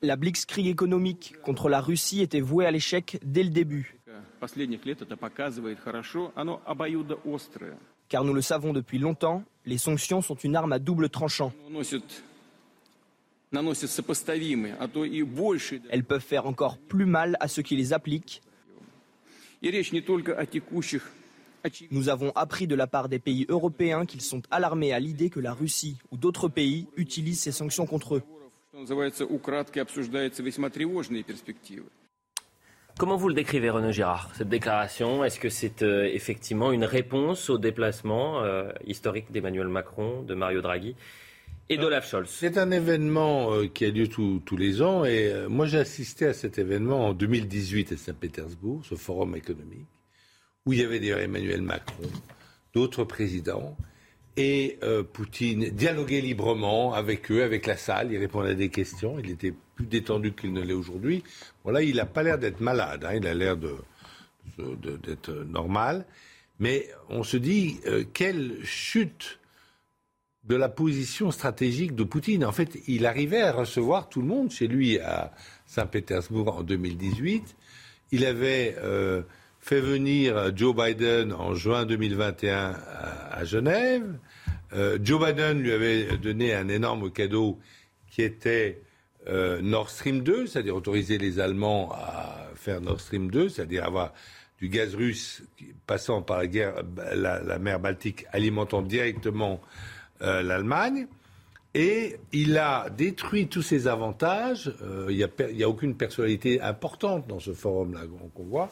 La 0.00 0.16
blitzkrieg 0.16 0.66
économique 0.66 1.34
contre 1.42 1.68
la 1.68 1.80
Russie 1.80 2.20
était 2.20 2.40
vouée 2.40 2.66
à 2.66 2.70
l'échec 2.70 3.18
dès 3.24 3.42
le 3.42 3.50
début. 3.50 3.98
Car 8.08 8.24
nous 8.24 8.34
le 8.34 8.42
savons 8.42 8.72
depuis 8.72 8.98
longtemps, 8.98 9.44
les 9.64 9.78
sanctions 9.78 10.22
sont 10.22 10.34
une 10.34 10.56
arme 10.56 10.72
à 10.72 10.78
double 10.78 11.08
tranchant. 11.08 11.52
Elles 15.90 16.04
peuvent 16.04 16.20
faire 16.20 16.46
encore 16.46 16.78
plus 16.78 17.06
mal 17.06 17.36
à 17.40 17.48
ceux 17.48 17.62
qui 17.62 17.76
les 17.76 17.92
appliquent. 17.92 18.42
Nous 21.90 22.08
avons 22.08 22.32
appris 22.34 22.66
de 22.66 22.74
la 22.74 22.86
part 22.86 23.08
des 23.08 23.18
pays 23.18 23.46
européens 23.48 24.04
qu'ils 24.06 24.20
sont 24.20 24.42
alarmés 24.50 24.92
à 24.92 25.00
l'idée 25.00 25.30
que 25.30 25.40
la 25.40 25.52
Russie 25.52 25.96
ou 26.10 26.16
d'autres 26.16 26.48
pays 26.48 26.86
utilisent 26.96 27.40
ces 27.40 27.52
sanctions 27.52 27.86
contre 27.86 28.16
eux. 28.16 28.22
Comment 32.98 33.16
vous 33.16 33.28
le 33.28 33.34
décrivez, 33.34 33.68
Renaud 33.68 33.92
Girard, 33.92 34.30
cette 34.34 34.48
déclaration? 34.48 35.24
Est-ce 35.24 35.38
que 35.38 35.50
c'est 35.50 35.82
euh, 35.82 36.08
effectivement 36.10 36.72
une 36.72 36.84
réponse 36.84 37.50
au 37.50 37.58
déplacement 37.58 38.42
euh, 38.42 38.72
historique 38.86 39.30
d'Emmanuel 39.30 39.68
Macron, 39.68 40.22
de 40.22 40.32
Mario 40.34 40.62
Draghi 40.62 40.96
et 41.68 41.76
d'Olaf 41.76 42.08
Scholz? 42.08 42.30
C'est 42.30 42.56
un 42.56 42.70
événement 42.70 43.52
euh, 43.52 43.66
qui 43.66 43.84
a 43.84 43.90
lieu 43.90 44.08
tous 44.08 44.56
les 44.56 44.80
ans 44.80 45.04
et 45.04 45.30
moi 45.50 45.66
j'ai 45.66 45.78
assisté 45.78 46.24
à 46.24 46.32
cet 46.32 46.58
événement 46.58 47.08
en 47.08 47.12
2018 47.12 47.92
à 47.92 47.96
Saint-Pétersbourg, 47.98 48.86
ce 48.86 48.94
forum 48.94 49.36
économique, 49.36 49.88
où 50.64 50.72
il 50.72 50.80
y 50.80 50.82
avait 50.82 50.98
d'ailleurs 50.98 51.20
Emmanuel 51.20 51.60
Macron, 51.60 52.08
d'autres 52.72 53.04
présidents 53.04 53.76
et 54.36 54.78
euh, 54.82 55.02
Poutine 55.02 55.70
dialoguait 55.70 56.20
librement 56.20 56.94
avec 56.94 57.30
eux, 57.30 57.42
avec 57.42 57.66
la 57.66 57.76
salle. 57.76 58.12
Il 58.12 58.18
répondait 58.18 58.50
à 58.50 58.54
des 58.54 58.70
questions. 58.70 59.18
Il 59.18 59.30
était 59.30 59.54
plus 59.74 59.86
détendu 59.86 60.32
qu'il 60.32 60.52
ne 60.52 60.62
l'est 60.62 60.72
aujourd'hui. 60.72 61.22
Voilà, 61.64 61.82
il 61.82 61.96
n'a 61.96 62.06
pas 62.06 62.22
l'air 62.22 62.38
d'être 62.38 62.60
malade. 62.60 63.04
Hein. 63.04 63.14
il 63.16 63.26
a 63.26 63.34
l'air 63.34 63.56
d'être 63.56 65.32
normal. 65.46 66.06
Mais 66.58 66.88
on 67.08 67.22
se 67.22 67.36
dit 67.36 67.80
euh, 67.86 68.04
quelle 68.12 68.64
chute 68.64 69.38
de 70.44 70.56
la 70.56 70.68
position 70.68 71.30
stratégique 71.30 71.94
de 71.94 72.04
Poutine. 72.04 72.44
En 72.44 72.52
fait, 72.52 72.78
il 72.88 73.06
arrivait 73.06 73.42
à 73.42 73.52
recevoir 73.52 74.08
tout 74.08 74.20
le 74.20 74.26
monde 74.26 74.50
chez 74.50 74.66
lui 74.66 74.98
à 74.98 75.32
Saint-Pétersbourg 75.66 76.56
en 76.56 76.62
2018. 76.62 77.56
Il 78.10 78.24
avait 78.24 78.76
euh, 78.78 79.22
fait 79.62 79.80
venir 79.80 80.54
Joe 80.56 80.74
Biden 80.74 81.32
en 81.32 81.54
juin 81.54 81.86
2021 81.86 82.74
à, 83.30 83.44
Genève. 83.44 84.18
Euh, 84.74 84.98
Joe 85.00 85.24
Biden 85.24 85.62
lui 85.62 85.72
avait 85.72 86.16
donné 86.18 86.52
un 86.52 86.68
énorme 86.68 87.12
cadeau 87.12 87.60
qui 88.10 88.22
était 88.22 88.82
euh, 89.28 89.62
Nord 89.62 89.88
Stream 89.88 90.22
2, 90.22 90.48
c'est-à-dire 90.48 90.74
autoriser 90.74 91.16
les 91.16 91.38
Allemands 91.38 91.92
à 91.92 92.48
faire 92.56 92.80
Nord 92.80 93.00
Stream 93.00 93.30
2, 93.30 93.48
c'est-à-dire 93.50 93.84
avoir 93.84 94.12
du 94.58 94.68
gaz 94.68 94.96
russe 94.96 95.44
passant 95.86 96.22
par 96.22 96.42
la, 96.42 97.58
mer 97.60 97.78
Baltique, 97.78 98.26
alimentant 98.32 98.82
directement 98.82 99.60
euh, 100.22 100.42
l'Allemagne. 100.42 101.06
Et 101.74 102.16
il 102.32 102.58
a 102.58 102.90
détruit 102.90 103.46
tous 103.46 103.62
ces 103.62 103.86
avantages. 103.88 104.70
Il 105.08 105.16
n'y 105.16 105.22
a, 105.22 105.28
a, 105.64 105.68
aucune 105.68 105.96
personnalité 105.96 106.60
importante 106.60 107.26
dans 107.28 107.40
ce 107.40 107.54
forum-là 107.54 108.00
qu'on 108.34 108.44
voit. 108.44 108.70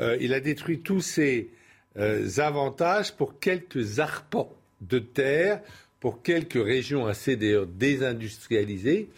Euh, 0.00 0.16
il 0.20 0.34
a 0.34 0.40
détruit 0.40 0.80
tous 0.80 1.00
ses 1.00 1.50
euh, 1.96 2.28
avantages 2.38 3.12
pour 3.12 3.38
quelques 3.38 4.00
arpents 4.00 4.52
de 4.80 4.98
terre, 4.98 5.60
pour 6.00 6.22
quelques 6.22 6.62
régions 6.62 7.06
assez 7.06 7.36
désindustrialisées. 7.36 9.08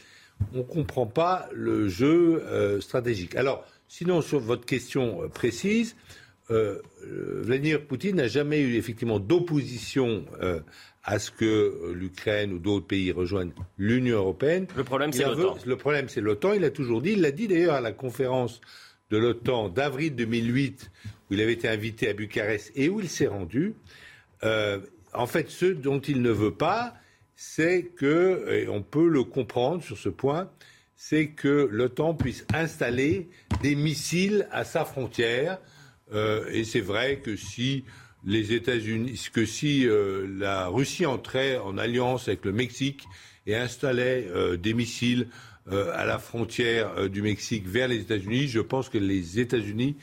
On 0.53 0.59
ne 0.59 0.62
comprend 0.62 1.07
pas 1.07 1.48
le 1.53 1.89
jeu 1.89 2.43
euh, 2.44 2.81
stratégique. 2.81 3.35
Alors, 3.36 3.65
sinon, 3.89 4.20
sur 4.20 4.40
votre 4.40 4.66
question 4.66 5.28
précise, 5.31 5.97
Vladimir 6.48 7.85
Poutine 7.86 8.16
n'a 8.16 8.28
jamais 8.28 8.61
eu 8.61 8.77
effectivement 8.77 9.19
d'opposition 9.19 10.24
à 11.03 11.19
ce 11.19 11.32
que 11.32 11.93
l'Ukraine 11.93 12.53
ou 12.53 12.61
d'autres 12.61 12.86
pays 12.86 13.11
rejoignent 13.11 13.51
l'Union 13.78 14.19
européenne. 14.19 14.69
Le 14.77 14.85
problème, 14.85 15.12
c'est 15.12 15.24
l'OTAN. 15.24 15.57
Le 15.66 15.77
problème, 15.77 16.09
c'est 16.09 16.20
l'OTAN. 16.20 16.53
Il 16.53 16.62
a 16.62 16.70
toujours 16.70 17.03
dit, 17.03 17.15
il 17.15 17.20
l'a 17.20 17.32
dit 17.32 17.48
d'ailleurs 17.48 17.74
à 17.74 17.81
la 17.81 17.90
conférence 17.90 18.61
de 19.11 19.16
l'OTAN 19.16 19.69
d'avril 19.69 20.15
2008, 20.15 20.91
où 21.31 21.35
il 21.35 21.41
avait 21.41 21.53
été 21.53 21.69
invité 21.69 22.09
à 22.09 22.12
Bucarest 22.12 22.73
et 22.74 22.89
où 22.89 23.01
il 23.01 23.09
s'est 23.09 23.27
rendu, 23.27 23.74
euh, 24.45 24.78
en 25.12 25.27
fait, 25.27 25.51
ce 25.51 25.66
dont 25.66 26.01
il 26.01 26.23
ne 26.23 26.31
veut 26.31 26.55
pas, 26.55 26.95
c'est 27.35 27.85
que, 27.97 28.47
et 28.51 28.69
on 28.69 28.83
peut 28.83 29.09
le 29.09 29.24
comprendre 29.24 29.83
sur 29.83 29.97
ce 29.97 30.09
point, 30.09 30.51
c'est 30.97 31.28
que 31.28 31.69
l'OTAN 31.70 32.15
puisse 32.15 32.47
installer 32.53 33.28
des 33.62 33.74
missiles 33.74 34.49
à 34.51 34.65
sa 34.65 34.85
frontière. 34.85 35.59
Euh, 36.12 36.47
et 36.51 36.65
c'est 36.65 36.81
vrai 36.81 37.19
que 37.19 37.37
si 37.37 37.85
les 38.24 38.53
États-Unis, 38.53 39.28
que 39.33 39.45
si 39.45 39.87
euh, 39.87 40.27
la 40.39 40.69
Russie 40.69 41.07
entrait 41.07 41.59
en 41.59 41.78
alliance 41.78 42.28
avec 42.28 42.45
le 42.45 42.53
Mexique 42.53 43.05
et 43.47 43.55
installait 43.55 44.28
des 44.59 44.74
missiles 44.74 45.28
euh, 45.73 45.91
à 45.97 46.05
la 46.05 46.19
frontière 46.19 46.93
euh, 46.97 47.09
du 47.09 47.23
Mexique 47.23 47.67
vers 47.67 47.89
les 47.89 48.01
États-Unis, 48.01 48.47
je 48.47 48.61
pense 48.61 48.89
que 48.89 48.99
les 48.99 49.41
États-Unis 49.41 49.97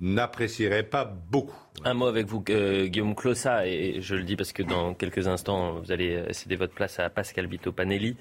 n'apprécieraient 0.00 0.82
pas 0.82 1.04
beaucoup. 1.04 1.58
Un 1.84 1.92
mot 1.92 2.06
avec 2.06 2.26
vous, 2.26 2.42
euh, 2.48 2.86
Guillaume 2.86 3.14
Clossa, 3.14 3.66
et 3.66 4.00
je 4.00 4.14
le 4.14 4.22
dis 4.22 4.34
parce 4.34 4.54
que 4.54 4.62
dans 4.62 4.94
quelques 4.94 5.28
instants, 5.28 5.78
vous 5.78 5.92
allez 5.92 6.24
céder 6.30 6.56
votre 6.56 6.72
place 6.72 6.98
à 6.98 7.10
Pascal 7.10 7.46
Vito 7.48 7.70
Panelli, 7.70 8.16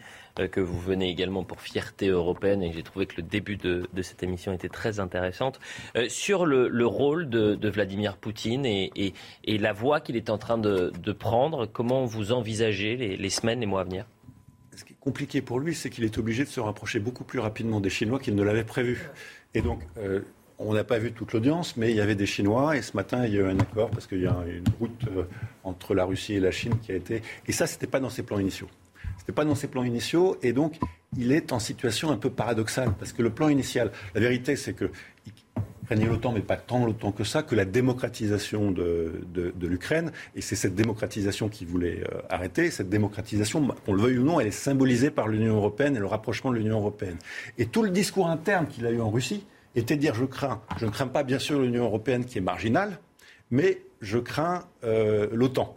que 0.51 0.59
vous 0.59 0.77
venez 0.77 1.09
également 1.09 1.45
pour 1.45 1.61
Fierté 1.61 2.09
européenne, 2.09 2.63
et 2.63 2.73
j'ai 2.73 2.83
trouvé 2.83 3.05
que 3.05 3.15
le 3.15 3.23
début 3.23 3.55
de, 3.55 3.87
cette 4.01 4.23
émission 4.23 4.51
était 4.51 4.67
très 4.67 4.99
intéressante, 4.99 5.61
sur 6.09 6.45
le, 6.45 6.85
rôle 6.85 7.29
de, 7.29 7.69
Vladimir 7.69 8.17
Poutine 8.17 8.65
et, 8.65 9.13
la 9.45 9.71
voie 9.71 10.01
qu'il 10.01 10.17
est 10.17 10.29
en 10.29 10.37
train 10.37 10.57
de, 10.57 10.91
prendre. 11.13 11.65
Comment 11.65 12.03
vous 12.03 12.33
envisagez 12.33 12.97
les, 12.97 13.15
les 13.15 13.29
semaines, 13.29 13.61
les 13.61 13.65
mois 13.65 13.81
à 13.81 13.85
venir? 13.85 14.05
Compliqué 14.99 15.41
pour 15.41 15.59
lui, 15.59 15.75
c'est 15.75 15.89
qu'il 15.89 16.03
est 16.03 16.17
obligé 16.17 16.43
de 16.43 16.49
se 16.49 16.59
rapprocher 16.59 16.99
beaucoup 16.99 17.23
plus 17.23 17.39
rapidement 17.39 17.79
des 17.79 17.89
Chinois 17.89 18.19
qu'il 18.19 18.35
ne 18.35 18.43
l'avait 18.43 18.63
prévu. 18.63 19.09
Et 19.53 19.61
donc, 19.61 19.81
euh, 19.97 20.21
on 20.57 20.73
n'a 20.73 20.83
pas 20.83 20.99
vu 20.99 21.11
toute 21.13 21.33
l'audience, 21.33 21.77
mais 21.77 21.91
il 21.91 21.95
y 21.95 22.01
avait 22.01 22.15
des 22.15 22.25
Chinois, 22.25 22.75
et 22.75 22.81
ce 22.81 22.95
matin, 22.95 23.25
il 23.25 23.33
y 23.33 23.37
a 23.37 23.41
eu 23.41 23.45
un 23.45 23.59
accord, 23.59 23.89
parce 23.89 24.07
qu'il 24.07 24.21
y 24.21 24.27
a 24.27 24.35
une 24.47 24.67
route 24.79 25.05
euh, 25.15 25.23
entre 25.63 25.95
la 25.95 26.03
Russie 26.03 26.33
et 26.33 26.39
la 26.39 26.51
Chine 26.51 26.77
qui 26.81 26.91
a 26.91 26.95
été... 26.95 27.21
Et 27.47 27.51
ça, 27.53 27.65
ce 27.65 27.73
n'était 27.75 27.87
pas 27.87 27.99
dans 27.99 28.09
ses 28.09 28.23
plans 28.23 28.39
initiaux. 28.39 28.67
Ce 29.03 29.23
n'était 29.23 29.31
pas 29.31 29.45
dans 29.45 29.55
ses 29.55 29.67
plans 29.67 29.83
initiaux, 29.83 30.37
et 30.43 30.51
donc, 30.51 30.77
il 31.17 31.31
est 31.31 31.53
en 31.53 31.59
situation 31.59 32.11
un 32.11 32.17
peu 32.17 32.29
paradoxale, 32.29 32.93
parce 32.99 33.13
que 33.13 33.21
le 33.21 33.29
plan 33.29 33.47
initial, 33.47 33.91
la 34.13 34.21
vérité, 34.21 34.57
c'est 34.57 34.73
que 35.89 35.95
craignait 35.95 36.09
l'OTAN, 36.09 36.31
mais 36.31 36.41
pas 36.41 36.57
tant 36.57 36.85
l'OTAN 36.85 37.11
que 37.11 37.23
ça, 37.23 37.43
que 37.43 37.55
la 37.55 37.65
démocratisation 37.65 38.71
de, 38.71 39.23
l'Ukraine. 39.61 40.11
Et 40.35 40.41
c'est 40.41 40.55
cette 40.55 40.75
démocratisation 40.75 41.49
qu'il 41.49 41.67
voulait 41.67 42.03
euh, 42.11 42.21
arrêter. 42.29 42.71
Cette 42.71 42.89
démocratisation, 42.89 43.67
qu'on 43.85 43.93
le 43.93 44.01
veuille 44.01 44.17
ou 44.17 44.23
non, 44.23 44.39
elle 44.39 44.47
est 44.47 44.51
symbolisée 44.51 45.11
par 45.11 45.27
l'Union 45.27 45.55
européenne 45.55 45.95
et 45.95 45.99
le 45.99 46.05
rapprochement 46.05 46.51
de 46.51 46.57
l'Union 46.57 46.77
européenne. 46.77 47.17
Et 47.57 47.65
tout 47.65 47.83
le 47.83 47.89
discours 47.89 48.27
interne 48.27 48.67
qu'il 48.67 48.85
a 48.85 48.91
eu 48.91 49.01
en 49.01 49.09
Russie 49.09 49.45
était 49.75 49.95
de 49.95 50.01
dire 50.01 50.15
je 50.15 50.25
crains, 50.25 50.61
je 50.77 50.85
ne 50.85 50.91
crains 50.91 51.07
pas 51.07 51.23
bien 51.23 51.39
sûr 51.39 51.59
l'Union 51.59 51.85
européenne 51.85 52.25
qui 52.25 52.37
est 52.37 52.41
marginale, 52.41 52.99
mais 53.51 53.81
je 54.01 54.17
crains 54.17 54.65
euh, 54.83 55.27
l'OTAN 55.31 55.75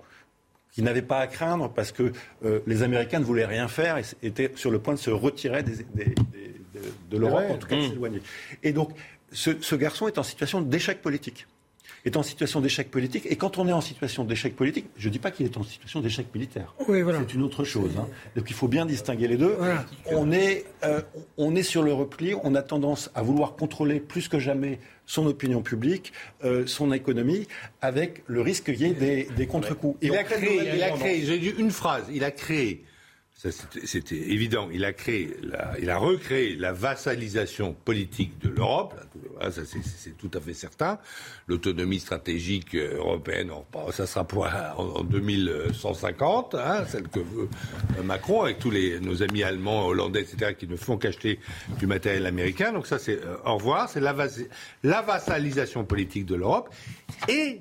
qui 0.73 0.83
n'avait 0.83 1.03
pas 1.03 1.19
à 1.19 1.27
craindre 1.27 1.71
parce 1.71 1.93
que 1.93 2.13
euh, 2.45 2.61
les 2.67 2.83
Américains 2.83 3.21
ne 3.21 3.25
voulaient 3.25 3.47
rien 3.47 3.69
faire 3.69 3.99
et 3.99 4.05
étaient 4.23 4.51
sur 4.55 4.71
le 4.71 4.79
point 4.79 4.95
de 4.95 4.99
se 4.99 5.11
retirer 5.11 5.63
de 5.63 7.19
l'Europe, 7.19 7.45
en 7.51 7.59
tout 7.59 7.69
cas 7.69 7.77
de 7.77 7.83
s'éloigner. 7.83 8.23
Et 8.63 8.73
donc, 8.73 8.91
ce, 9.33 9.75
garçon 9.75 10.09
est 10.09 10.19
en 10.19 10.23
situation 10.23 10.61
d'échec 10.61 11.03
politique. 11.03 11.47
est 12.05 12.17
en 12.17 12.23
situation 12.23 12.61
d'échec 12.61 12.91
politique. 12.91 13.27
Et 13.29 13.37
quand 13.37 13.59
on 13.59 13.69
est 13.69 13.73
en 13.73 13.81
situation 13.81 14.25
d'échec 14.25 14.57
politique, 14.57 14.87
je 14.97 15.09
ne 15.09 15.13
dis 15.13 15.19
pas 15.19 15.31
qu'il 15.31 15.47
est 15.47 15.57
en 15.57 15.63
situation 15.63 16.01
d'échec 16.01 16.27
militaire. 16.35 16.75
Oui, 16.89 17.03
voilà. 17.03 17.21
C'est 17.21 17.35
une 17.35 17.43
autre 17.43 17.65
chose. 17.65 17.93
hein. 17.99 18.09
Donc 18.37 18.51
il 18.51 18.55
faut 18.55 18.69
bien 18.69 18.87
distinguer 18.87 19.29
les 19.29 19.37
deux. 19.37 19.55
Voilà. 19.59 19.85
On, 20.07 20.33
est, 20.33 20.65
euh, 20.85 21.01
on 21.39 21.55
est 21.55 21.63
sur 21.63 21.83
le 21.83 21.93
repli, 21.93 22.35
on 22.43 22.55
a 22.55 22.63
tendance 22.63 23.11
à 23.15 23.23
vouloir 23.23 23.55
contrôler 23.55 24.01
plus 24.01 24.29
que 24.29 24.39
jamais 24.39 24.81
son 25.07 25.27
opinion 25.27 25.63
publique, 25.63 26.13
euh, 26.45 26.67
son 26.67 26.93
économie, 26.93 27.47
avec 27.81 28.23
le 28.27 28.41
risque 28.41 28.65
qu'il 28.65 28.81
y 28.81 28.85
ait 28.87 28.95
des, 28.95 29.29
des 29.37 29.47
contre-coups. 29.47 29.97
Il 30.03 30.17
a 30.17 30.25
créé, 30.25 30.71
il 30.75 30.83
a 30.83 30.91
créé, 30.91 31.25
j'ai 31.25 31.39
dit 31.39 31.53
une 31.59 31.71
phrase, 31.71 32.05
il 32.13 32.25
a 32.25 32.31
créé, 32.31 32.85
c'était 33.51 34.15
évident, 34.17 34.69
il 34.73 34.85
a 34.85 34.93
créé, 34.93 35.37
il 35.81 35.91
a 35.91 35.99
recréé 35.99 36.55
la 36.55 36.73
vassalisation 36.73 37.73
politique 37.75 38.39
de 38.41 38.51
l'Europe, 38.51 38.95
c'est- 39.51 40.17
tout 40.17 40.31
à 40.35 40.41
fait 40.41 40.55
certain, 40.55 40.99
l'autonomie 41.49 41.99
stratégique 41.99 42.77
européenne, 42.77 43.51
ça 43.91 44.07
sera 44.07 44.25
pour 44.25 44.47
en, 44.47 44.83
en 45.01 45.03
2150, 45.05 46.55
hein, 46.55 46.85
celle 46.89 47.09
que 47.09 47.19
veut 47.21 47.49
Macron, 48.05 48.43
avec 48.43 48.59
tous 48.61 48.71
les, 48.71 49.01
nos 49.01 49.23
amis 49.23 49.43
allemands, 49.43 49.87
hollandais, 49.87 50.21
etc., 50.21 50.55
qui 50.57 50.69
ne 50.69 50.77
font 50.77 50.97
qu'acheter 50.97 51.41
du 51.79 51.87
matériel 51.89 52.27
américain, 52.27 52.73
donc 52.73 52.87
ça 52.87 52.99
c'est 52.99 53.19
euh, 53.25 53.37
au 53.45 53.55
revoir, 53.57 53.89
c'est 53.89 54.01
la 54.01 55.03
vassalisation 55.03 55.85
politique 55.85 56.27
de 56.27 56.37
l'Europe, 56.37 56.73
et 57.29 57.61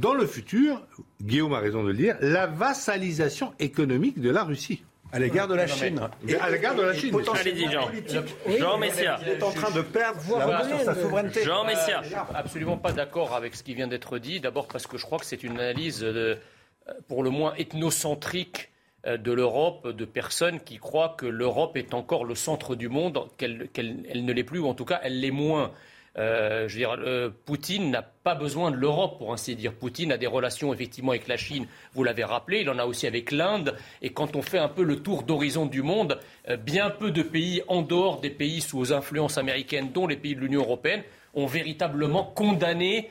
dans 0.00 0.14
le 0.14 0.26
futur, 0.26 0.82
Guillaume 1.22 1.54
a 1.54 1.60
raison 1.60 1.84
de 1.84 1.88
le 1.90 1.94
dire, 1.94 2.16
la 2.20 2.48
vassalisation 2.48 3.54
économique 3.60 4.20
de 4.20 4.30
la 4.30 4.42
Russie. 4.42 4.82
À 5.14 5.18
l'égard 5.20 5.46
de 5.46 5.54
la 5.54 5.66
Chine. 5.68 6.00
Et 6.26 6.34
à 6.34 6.50
l'égard 6.50 6.74
de 6.74 6.82
la 6.82 6.92
Chine. 6.92 7.16
Allez-y, 7.38 7.70
Jean. 7.70 7.88
Jean 8.58 8.78
Messia. 8.78 9.16
Il 9.22 9.28
est 9.28 9.42
en 9.44 9.52
train 9.52 9.70
de 9.70 9.80
perdre 9.80 10.20
sur 10.20 10.80
sa 10.84 10.94
souveraineté. 10.94 11.44
Jean 11.44 11.64
Messia. 11.64 12.02
Euh, 12.04 12.16
absolument 12.34 12.76
pas 12.76 12.90
d'accord 12.92 13.34
avec 13.34 13.54
ce 13.54 13.62
qui 13.62 13.74
vient 13.74 13.86
d'être 13.86 14.18
dit. 14.18 14.40
D'abord 14.40 14.66
parce 14.66 14.88
que 14.88 14.98
je 14.98 15.04
crois 15.04 15.18
que 15.18 15.24
c'est 15.24 15.44
une 15.44 15.52
analyse 15.60 16.02
euh, 16.02 16.34
pour 17.06 17.22
le 17.22 17.30
moins 17.30 17.54
ethnocentrique 17.56 18.70
euh, 19.06 19.16
de 19.16 19.30
l'Europe, 19.32 19.86
de 19.88 20.04
personnes 20.04 20.58
qui 20.60 20.78
croient 20.78 21.14
que 21.16 21.26
l'Europe 21.26 21.76
est 21.76 21.94
encore 21.94 22.24
le 22.24 22.34
centre 22.34 22.74
du 22.74 22.88
monde, 22.88 23.20
qu'elle 23.38 23.68
qu'elle- 23.72 24.04
elle 24.10 24.24
ne 24.24 24.32
l'est 24.32 24.42
plus, 24.44 24.58
ou 24.58 24.66
en 24.66 24.74
tout 24.74 24.84
cas 24.84 24.98
elle 25.04 25.20
l'est 25.20 25.30
moins. 25.30 25.70
Euh, 26.16 26.68
je 26.68 26.78
veux 26.78 26.86
euh, 26.86 27.30
Poutine 27.44 27.90
n'a 27.90 28.02
pas 28.02 28.34
besoin 28.34 28.70
de 28.70 28.76
l'Europe, 28.76 29.18
pour 29.18 29.32
ainsi 29.32 29.56
dire. 29.56 29.72
Poutine 29.72 30.12
a 30.12 30.16
des 30.16 30.26
relations 30.26 30.72
effectivement 30.72 31.10
avec 31.10 31.26
la 31.26 31.36
Chine, 31.36 31.66
vous 31.94 32.04
l'avez 32.04 32.24
rappelé, 32.24 32.60
il 32.60 32.70
en 32.70 32.78
a 32.78 32.84
aussi 32.84 33.06
avec 33.06 33.32
l'Inde. 33.32 33.76
Et 34.00 34.10
quand 34.10 34.36
on 34.36 34.42
fait 34.42 34.58
un 34.58 34.68
peu 34.68 34.84
le 34.84 35.02
tour 35.02 35.24
d'horizon 35.24 35.66
du 35.66 35.82
monde, 35.82 36.20
euh, 36.48 36.56
bien 36.56 36.90
peu 36.90 37.10
de 37.10 37.22
pays 37.22 37.62
en 37.68 37.82
dehors 37.82 38.20
des 38.20 38.30
pays 38.30 38.60
sous 38.60 38.92
influence 38.92 39.38
américaine, 39.38 39.90
dont 39.92 40.06
les 40.06 40.16
pays 40.16 40.36
de 40.36 40.40
l'Union 40.40 40.60
européenne, 40.60 41.02
ont 41.34 41.46
véritablement 41.46 42.24
condamné 42.24 43.10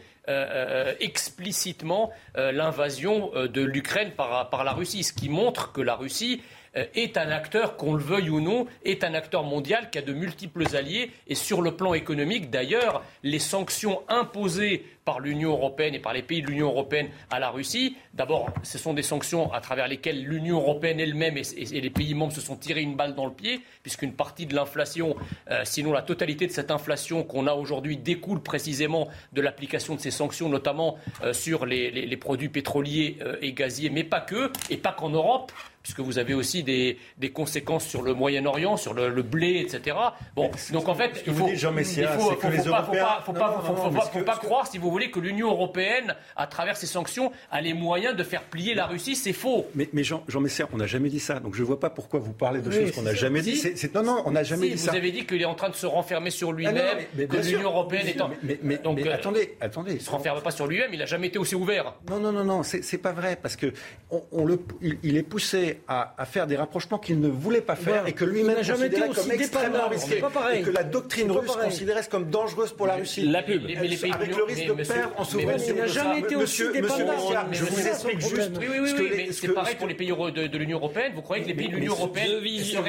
explicitement 1.01 2.11
l'invasion 2.33 3.31
de 3.35 3.61
l'Ukraine 3.61 4.11
par, 4.11 4.63
la 4.63 4.71
Russie, 4.71 5.03
ce 5.03 5.11
qui 5.11 5.27
montre 5.27 5.73
que 5.73 5.81
la 5.81 5.95
Russie 5.95 6.41
est 6.75 7.17
un 7.17 7.29
acteur, 7.29 7.77
qu'on 7.77 7.93
le 7.93 8.03
veuille 8.03 8.29
ou 8.29 8.41
non, 8.41 8.67
est 8.83 9.03
un 9.03 9.13
acteur 9.13 9.43
mondial 9.43 9.89
qui 9.89 9.97
a 9.99 10.01
de 10.01 10.13
multiples 10.13 10.75
alliés. 10.75 11.11
Et 11.27 11.35
sur 11.35 11.61
le 11.61 11.75
plan 11.75 11.93
économique, 11.93 12.49
d'ailleurs, 12.49 13.03
les 13.23 13.39
sanctions 13.39 14.01
imposées 14.07 14.83
par 15.05 15.19
l'Union 15.19 15.51
européenne 15.51 15.95
et 15.95 15.99
par 15.99 16.13
les 16.13 16.21
pays 16.21 16.41
de 16.41 16.47
l'Union 16.47 16.67
européenne 16.67 17.09
à 17.29 17.39
la 17.39 17.49
Russie, 17.49 17.97
d'abord, 18.13 18.49
ce 18.63 18.77
sont 18.77 18.93
des 18.93 19.03
sanctions 19.03 19.51
à 19.51 19.59
travers 19.59 19.87
lesquelles 19.87 20.23
l'Union 20.23 20.57
européenne 20.57 20.99
elle-même 20.99 21.37
et, 21.37 21.81
les 21.81 21.89
pays 21.89 22.13
membres 22.13 22.33
se 22.33 22.41
sont 22.41 22.55
tirés 22.55 22.81
une 22.81 22.95
balle 22.95 23.15
dans 23.15 23.25
le 23.25 23.33
pied, 23.33 23.61
puisqu'une 23.81 24.13
partie 24.13 24.45
de 24.45 24.55
l'inflation, 24.55 25.15
euh, 25.51 25.61
sinon 25.65 25.91
la 25.91 26.01
totalité 26.01 26.47
de 26.47 26.51
cette 26.51 26.71
inflation 26.71 27.23
qu'on 27.23 27.47
a 27.47 27.53
aujourd'hui, 27.53 27.97
découle 27.97 28.41
précisément 28.41 29.09
de 29.33 29.41
l'application 29.41 29.95
de 29.95 29.99
ces 29.99 30.11
sanctions, 30.11 30.49
notamment 30.49 30.97
euh, 31.23 31.33
sur 31.33 31.65
les, 31.65 32.17
produits 32.17 32.49
pétroliers 32.49 33.17
euh, 33.21 33.35
et 33.41 33.53
gaziers, 33.53 33.89
mais 33.89 34.03
pas 34.03 34.21
que, 34.21 34.51
et 34.69 34.77
pas 34.77 34.93
qu'en 34.93 35.09
Europe 35.09 35.51
puisque 35.83 35.99
vous 35.99 36.17
avez 36.17 36.33
aussi 36.33 36.63
des, 36.63 36.97
des 37.17 37.31
conséquences 37.31 37.85
sur 37.85 38.01
le 38.01 38.13
Moyen-Orient, 38.13 38.77
sur 38.77 38.93
le, 38.93 39.09
le 39.09 39.21
blé, 39.21 39.57
etc. 39.59 39.97
Bon, 40.35 40.49
donc 40.71 40.87
en 40.87 40.95
fait, 40.95 41.21
il 41.27 41.33
vous 41.33 41.39
faut, 41.41 41.49
dites, 41.49 41.59
Jean 41.59 41.73
Messia, 41.73 42.03
il 42.13 42.19
faut- 42.19 42.29
c'est 42.29 42.35
que 42.37 42.41
faut- 42.41 42.49
les 42.49 42.57
faut 42.59 42.63
pas- 42.69 42.77
faut 42.83 42.93
Européens- 42.93 43.03
pas- 43.03 43.23
faut 43.25 43.33
Non, 43.33 43.39
pas- 43.39 43.47
non, 43.47 43.61
faut- 43.61 43.73
non, 43.91 43.99
pas- 43.99 44.07
que- 44.07 44.19
que- 44.19 44.45
croire, 44.45 44.65
si 44.67 44.77
vous 44.77 44.89
voulez, 44.89 45.11
que 45.11 45.19
l'Union 45.19 45.51
européenne, 45.51 46.15
à 46.37 46.47
travers 46.47 46.77
ses 46.77 46.85
sanctions, 46.87 47.31
a 47.51 47.59
les 47.61 47.73
moyens 47.73 48.15
de 48.15 48.23
faire 48.23 48.43
plier 48.43 48.73
la 48.73 48.85
Russie. 48.85 49.15
C'est 49.17 49.33
faux. 49.33 49.67
Mais, 49.75 49.89
mais 49.93 50.03
Jean, 50.03 50.23
Jean 50.29 50.39
Messia, 50.39 50.67
on 50.73 50.77
n'a 50.77 50.87
jamais 50.87 51.09
dit 51.09 51.19
ça. 51.19 51.39
Donc 51.41 51.53
je 51.55 51.61
ne 51.61 51.65
vois 51.67 51.79
pas 51.79 51.89
pourquoi 51.89 52.19
vous 52.21 52.33
parlez 52.33 52.61
de 52.61 52.69
Oui, 52.69 52.75
choses 52.75 52.91
qu'on 52.93 53.01
n'a 53.01 53.13
jamais 53.13 53.41
dit. 53.41 53.57
C'est- 53.57 53.93
non, 53.93 54.03
non, 54.03 54.23
on 54.25 54.31
n'a 54.31 54.43
jamais 54.43 54.67
Si, 54.67 54.71
dit 54.75 54.77
vous 54.79 54.85
ça. 54.85 54.93
avez 54.93 55.11
dit 55.11 55.25
qu'il 55.25 55.41
est 55.41 55.45
en 55.45 55.55
train 55.55 55.69
de 55.69 55.75
se 55.75 55.85
renfermer 55.85 56.29
sur 56.29 56.49
Ah 56.49 56.53
lui-même, 56.53 57.27
que 57.27 57.37
l'Union 57.37 57.63
européenne 57.69 58.07
est 58.07 58.21
en... 58.21 58.29
mais- 58.41 58.77
Donc, 58.77 58.97
mais 58.97 59.07
euh, 59.09 59.13
attendez, 59.15 59.55
attendez. 59.59 59.91
Il 59.91 59.97
ne 59.97 60.01
se 60.01 60.09
renferme 60.09 60.41
pas 60.41 60.51
sur 60.51 60.65
lui-même, 60.67 60.89
il 60.93 60.99
n'a 60.99 61.05
jamais 61.05 61.27
été 61.27 61.37
aussi 61.39 61.55
ouvert. 61.55 61.93
Non, 62.09 62.19
non, 62.19 62.31
non, 62.31 62.43
non, 62.45 62.63
c'est 62.63 62.97
pas 62.97 63.11
vrai 63.11 63.37
parce 63.41 63.55
que 63.57 63.73
on, 64.11 64.21
on 64.31 64.45
le, 64.45 64.59
il, 64.81 64.97
il 65.03 65.17
est 65.17 65.23
poussé 65.23 65.72
à, 65.87 66.13
à 66.17 66.25
faire 66.25 66.47
des 66.47 66.55
rapprochements 66.55 66.97
qu'il 66.97 67.19
ne 67.19 67.27
voulait 67.27 67.61
pas 67.61 67.75
faire 67.75 67.93
Voilà. 67.93 68.09
et 68.09 68.13
que 68.13 68.23
Il 68.25 68.31
lui-même 68.31 68.55
n'a 68.57 68.61
jamais 68.63 68.89
considérait 68.89 69.05
été 69.09 69.15
comme 69.15 69.25
aussi 69.31 69.41
extrêmement 69.41 69.73
dépendant. 69.73 69.89
risqué 69.89 70.09
C'est 70.15 70.21
pas 70.21 70.29
pareil. 70.29 70.59
et 70.59 70.63
que 70.63 70.69
la 70.71 70.83
doctrine 70.83 71.31
russe 71.31 71.47
pareil. 71.47 71.69
considérait 71.69 72.03
comme 72.09 72.29
dangereuse 72.29 72.71
pour 72.73 72.87
la 72.87 72.95
Russie. 72.95 73.21
La 73.27 73.43
pub. 73.43 73.63
Mais 73.65 73.75
les 73.87 73.97
pays 73.97 74.11
de 74.11 74.15
avec 74.15 74.27
l'Union- 74.27 74.37
le 74.39 74.43
risque 74.45 74.59
mais 74.75 74.83
de 74.83 74.87
perdre 74.87 75.13
en 75.19 75.23
souveraineté. 75.23 75.65
Il 75.69 75.75
n'a 75.75 75.87
jamais 75.87 76.19
été 76.19 76.35
aussi 76.35 76.63
Monsieur- 76.63 76.73
dépendant. 76.73 77.13
Je 77.51 77.63
vous 77.65 77.87
explique 77.87 78.19
juste. 78.19 78.51
Oui, 78.59 78.67
oui, 78.69 78.79
oui, 78.81 79.09
mais 79.15 79.31
c'est 79.31 79.47
pareil 79.49 79.75
pour 79.75 79.87
les 79.87 79.93
pays 79.95 80.07
de, 80.11 80.57
l'Union 80.57 80.77
européenne. 80.77 81.13
Vous 81.15 81.21
croyez 81.21 81.43
que 81.43 81.47
les 81.49 81.53
pays 81.53 81.69
de 81.69 81.75
l'Union 81.75 81.93
européenne 81.93 82.27
Deux, 82.27 82.39
visions- 82.39 82.83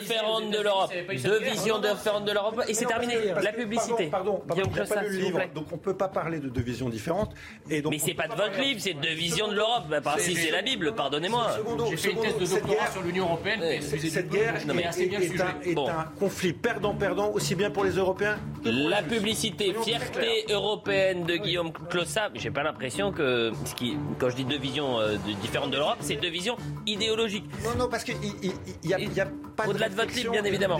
différentes 0.00 0.50
de 0.50 0.60
l'Europe. 0.62 0.92
Deux 1.24 1.40
visions 1.40 1.78
différentes 1.78 2.24
de 2.24 2.32
l'Europe. 2.32 2.62
Et 2.68 2.74
c'est 2.74 2.84
terminé. 2.86 3.14
La 3.42 3.52
publicité. 3.52 4.06
Pardon, 4.06 4.42
pardon, 4.46 4.62
on 4.66 4.86
pas 4.86 5.02
lu 5.02 5.08
le 5.18 5.24
livre, 5.24 5.40
donc 5.54 5.66
on 5.72 5.78
peut 5.78 5.96
pas 5.96 6.08
parler 6.08 6.38
de 6.38 6.48
deux 6.48 6.62
visions 6.62 6.88
différentes. 6.88 7.32
Et 7.70 7.82
donc 7.82 7.92
Mais 7.92 7.98
c'est 7.98 8.14
pas 8.14 8.28
de 8.28 8.34
votre 8.34 8.58
livre, 8.60 8.80
c'est 8.80 8.94
deux 8.94 9.14
visions 9.14 9.48
de 9.48 9.54
l'Europe. 9.54 9.84
Par 10.02 10.18
si 10.18 10.34
c'est 10.34 10.50
la 10.50 10.62
Bible, 10.62 10.94
pardonnez-moi. 10.94 11.41
J'ai 11.90 11.96
fait 11.96 12.10
une 12.12 12.20
thèse 12.20 12.38
de 12.38 12.46
doctorat 12.46 12.74
guerre- 12.74 12.92
sur 12.92 13.02
l'Union 13.02 13.24
européenne. 13.24 13.60
mais 13.62 13.80
Cette, 13.80 14.28
guerre 14.30 14.56
est, 14.56 15.40
un, 15.40 15.60
est 15.62 15.74
Bon. 15.74 15.88
un 15.88 16.04
conflit 16.18 16.52
perdant-perdant 16.52 17.30
aussi 17.32 17.54
bien 17.54 17.70
pour 17.70 17.84
les 17.84 17.92
Européens 17.92 18.38
que 18.64 18.68
pour 18.70 18.88
La 18.90 19.02
publicité, 19.02 19.74
fierté 19.82 20.44
européenne 20.50 21.24
de 21.24 21.36
Guillaume 21.36 21.72
Clossat, 21.90 22.30
j'ai 22.34 22.50
pas 22.50 22.62
l'impression 22.62 23.12
que, 23.12 23.52
ce 23.64 23.74
qui, 23.74 23.96
quand 24.18 24.28
je 24.30 24.36
dis 24.36 24.44
deux 24.44 24.58
visions 24.58 24.98
euh, 25.00 25.16
différentes 25.40 25.70
de 25.70 25.76
l'Europe, 25.76 25.98
c'est 26.00 26.16
deux 26.16 26.30
visions 26.30 26.56
idéologiques. 26.86 27.44
Non, 27.64 27.70
non, 27.78 27.88
parce 27.88 28.04
qu'il 28.04 28.16
n'y 28.18 28.94
a, 28.94 28.98
il 28.98 29.12
y 29.14 29.20
a 29.20 29.26
pas 29.56 29.66
Au-delà 29.66 29.88
de 29.88 29.94
votre 29.94 30.14
livre, 30.14 30.32
bien 30.32 30.44
évidemment. 30.44 30.78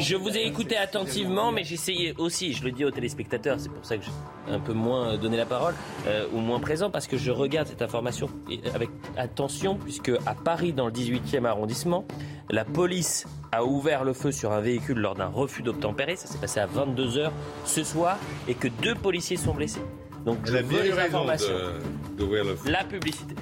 Je 0.00 0.16
vous 0.16 0.36
ai 0.36 0.42
écouté 0.46 0.76
attentivement, 0.76 1.52
mais 1.52 1.64
j'essayais 1.64 2.14
aussi, 2.18 2.52
je 2.52 2.64
le 2.64 2.70
dis 2.72 2.84
aux 2.84 2.90
téléspectateurs, 2.90 3.56
c'est 3.58 3.70
pour 3.70 3.84
ça 3.84 3.96
que 3.96 4.04
j'ai 4.04 4.52
un 4.52 4.58
peu 4.60 4.72
moins 4.72 5.16
donné 5.16 5.36
la 5.36 5.46
parole, 5.46 5.74
euh, 6.06 6.26
ou 6.32 6.38
moins 6.38 6.60
présent, 6.60 6.90
parce 6.90 7.06
que 7.06 7.16
je 7.16 7.30
regarde 7.30 7.68
cette 7.68 7.82
information 7.82 8.28
avec 8.74 8.90
attention, 9.16 9.63
puisque 9.74 10.12
à 10.26 10.34
Paris, 10.34 10.72
dans 10.72 10.86
le 10.86 10.92
18e 10.92 11.46
arrondissement, 11.46 12.04
la 12.50 12.64
police 12.66 13.26
a 13.52 13.64
ouvert 13.64 14.04
le 14.04 14.12
feu 14.12 14.30
sur 14.32 14.52
un 14.52 14.60
véhicule 14.60 14.98
lors 14.98 15.14
d'un 15.14 15.28
refus 15.28 15.62
d'obtempérer, 15.62 16.16
ça 16.16 16.26
s'est 16.26 16.38
passé 16.38 16.60
à 16.60 16.66
22h 16.66 17.30
ce 17.64 17.82
soir, 17.84 18.18
et 18.48 18.54
que 18.54 18.68
deux 18.82 18.94
policiers 18.94 19.36
sont 19.38 19.54
blessés. 19.54 19.80
Donc 20.26 20.38
je 20.44 20.52
Elle 20.52 20.58
a 20.58 20.62
veux 20.68 20.82
les 20.82 20.98
informations. 20.98 21.54
de- 21.54 22.16
d'ouvrir 22.16 22.44
le 22.44 22.56
feu. 22.56 22.70
La 22.70 22.84
publicité. 22.84 23.34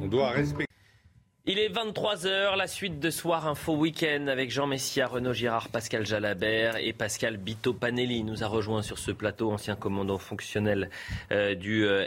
On 0.00 0.06
doit 0.06 0.30
respecter. 0.30 0.66
Il 1.46 1.58
est 1.58 1.68
23h, 1.70 2.54
la 2.56 2.66
suite 2.68 3.00
de 3.00 3.10
Soir 3.10 3.48
Info 3.48 3.74
Week-end 3.74 4.26
avec 4.28 4.50
Jean 4.50 4.66
Messia, 4.66 5.06
Renaud 5.08 5.32
Girard, 5.32 5.68
Pascal 5.68 6.06
Jalabert 6.06 6.76
et 6.76 6.92
Pascal 6.92 7.38
Bito 7.38 7.72
Panelli 7.72 8.22
nous 8.22 8.44
a 8.44 8.46
rejoint 8.46 8.82
sur 8.82 8.98
ce 8.98 9.10
plateau, 9.10 9.50
ancien 9.50 9.74
commandant 9.74 10.18
fonctionnel 10.18 10.90
euh, 11.32 11.54
du 11.54 11.84
euh, 11.84 12.06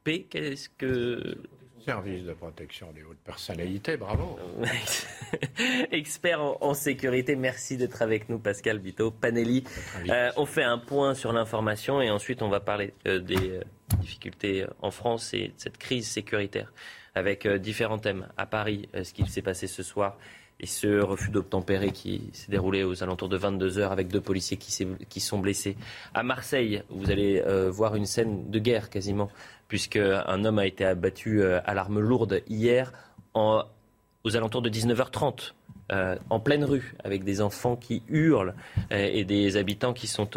SPHP. 0.00 0.28
Qu'est-ce 0.28 0.68
que. 0.68 1.36
Service 1.84 2.24
de 2.24 2.34
protection 2.34 2.92
des 2.92 3.02
hautes 3.02 3.20
personnalités, 3.24 3.96
bravo. 3.96 4.38
Expert 5.90 6.42
en, 6.42 6.58
en 6.60 6.74
sécurité, 6.74 7.36
merci 7.36 7.78
d'être 7.78 8.02
avec 8.02 8.28
nous, 8.28 8.38
Pascal 8.38 8.78
Bito 8.78 9.10
Panelli. 9.10 9.64
Euh, 10.10 10.30
on 10.36 10.44
fait 10.44 10.62
un 10.62 10.76
point 10.76 11.14
sur 11.14 11.32
l'information 11.32 12.02
et 12.02 12.10
ensuite 12.10 12.42
on 12.42 12.50
va 12.50 12.60
parler 12.60 12.92
euh, 13.08 13.18
des 13.18 13.52
euh, 13.52 13.62
difficultés 13.98 14.66
en 14.82 14.90
France 14.90 15.32
et 15.32 15.48
de 15.48 15.52
cette 15.56 15.78
crise 15.78 16.06
sécuritaire 16.06 16.70
avec 17.14 17.48
différents 17.48 17.98
thèmes. 17.98 18.28
À 18.36 18.44
Paris, 18.44 18.88
ce 18.92 19.12
qui 19.14 19.26
s'est 19.26 19.42
passé 19.42 19.66
ce 19.66 19.82
soir 19.82 20.18
et 20.60 20.66
ce 20.66 21.00
refus 21.00 21.30
d'obtempérer 21.30 21.90
qui 21.90 22.22
s'est 22.32 22.50
déroulé 22.50 22.84
aux 22.84 23.02
alentours 23.02 23.28
de 23.28 23.36
22 23.36 23.78
heures 23.78 23.92
avec 23.92 24.08
deux 24.08 24.20
policiers 24.20 24.58
qui, 24.58 25.20
sont 25.20 25.38
blessés. 25.38 25.76
À 26.12 26.22
Marseille, 26.22 26.82
vous 26.90 27.10
allez 27.10 27.42
euh, 27.46 27.70
voir 27.70 27.96
une 27.96 28.06
scène 28.06 28.50
de 28.50 28.58
guerre 28.58 28.90
quasiment, 28.90 29.30
puisque 29.68 29.96
un 29.96 30.44
homme 30.44 30.58
a 30.58 30.66
été 30.66 30.84
abattu 30.84 31.42
euh, 31.42 31.60
à 31.64 31.74
l'arme 31.74 31.98
lourde 31.98 32.42
hier 32.48 32.92
aux 33.34 34.36
alentours 34.36 34.62
de 34.62 34.68
19h30. 34.68 35.52
euh, 35.92 36.16
en 36.28 36.38
pleine 36.38 36.64
rue, 36.64 36.94
avec 37.02 37.24
des 37.24 37.40
enfants 37.40 37.74
qui 37.74 38.02
hurlent 38.08 38.54
euh, 38.92 39.10
et 39.12 39.24
des 39.24 39.56
habitants 39.56 39.92
qui 39.92 40.06
sont 40.06 40.30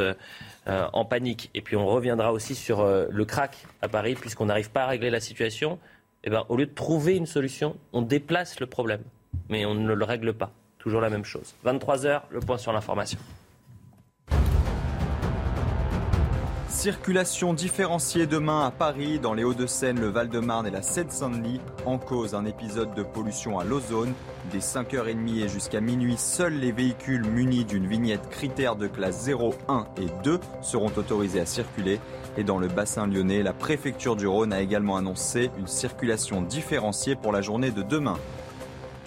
en 0.66 1.06
panique. 1.06 1.52
Et 1.54 1.62
puis 1.62 1.76
on 1.76 1.86
reviendra 1.86 2.32
aussi 2.32 2.56
sur 2.56 2.86
le 2.86 3.26
crack 3.26 3.58
à 3.82 3.90
Paris, 3.90 4.16
puisqu'on 4.16 4.46
n'arrive 4.46 4.72
pas 4.72 4.84
à 4.84 4.88
régler 4.88 5.10
la 5.10 5.20
situation. 5.20 5.78
Eh 6.24 6.30
ben, 6.30 6.46
au 6.48 6.56
lieu 6.56 6.66
de 6.66 6.74
trouver 6.74 7.18
une 7.18 7.26
solution, 7.26 7.76
on 7.92 8.02
déplace 8.02 8.62
le 8.62 8.66
problème, 8.66 9.02
mais 9.50 9.66
on 9.66 9.76
ne 9.76 9.94
le 9.94 10.06
règle 10.06 10.34
pas. 10.34 10.52
Toujours 10.78 11.02
la 11.02 11.10
même 11.10 11.26
chose. 11.26 11.56
23h, 11.66 12.24
le 12.30 12.40
point 12.40 12.58
sur 12.58 12.74
l'information. 12.74 13.20
Circulation 16.68 17.54
différenciée 17.54 18.28
demain 18.28 18.66
à 18.66 18.72
Paris, 18.72 19.18
dans 19.18 19.34
les 19.34 19.46
Hauts-de-Seine, 19.46 20.02
le 20.02 20.08
Val-de-Marne 20.08 20.68
et 20.68 20.72
la 20.72 20.82
Seine-Saint-Denis. 20.82 21.62
En 21.86 21.98
cause, 21.98 22.36
un 22.36 22.44
épisode 22.44 22.94
de 22.96 23.04
pollution 23.04 23.58
à 23.58 23.64
l'ozone. 23.64 24.12
Dès 24.52 24.58
5h30 24.58 25.46
et 25.46 25.48
jusqu'à 25.48 25.80
minuit, 25.80 26.18
seuls 26.18 26.56
les 26.56 26.74
véhicules 26.74 27.24
munis 27.24 27.64
d'une 27.64 27.88
vignette 27.88 28.28
critère 28.30 28.76
de 28.76 28.88
classe 28.88 29.22
0, 29.22 29.54
1 29.70 29.86
et 30.02 30.08
2 30.26 30.40
seront 30.62 30.92
autorisés 30.98 31.40
à 31.40 31.46
circuler. 31.46 32.02
Et 32.36 32.44
dans 32.44 32.58
le 32.58 32.68
bassin 32.68 33.08
lyonnais, 33.08 33.44
la 33.44 33.54
préfecture 33.54 34.18
du 34.18 34.28
Rhône 34.28 34.52
a 34.52 34.60
également 34.60 34.98
annoncé 34.98 35.52
une 35.58 35.68
circulation 35.68 36.42
différenciée 36.42 37.16
pour 37.16 37.32
la 37.32 37.40
journée 37.42 37.72
de 37.72 37.84
demain. 37.84 38.18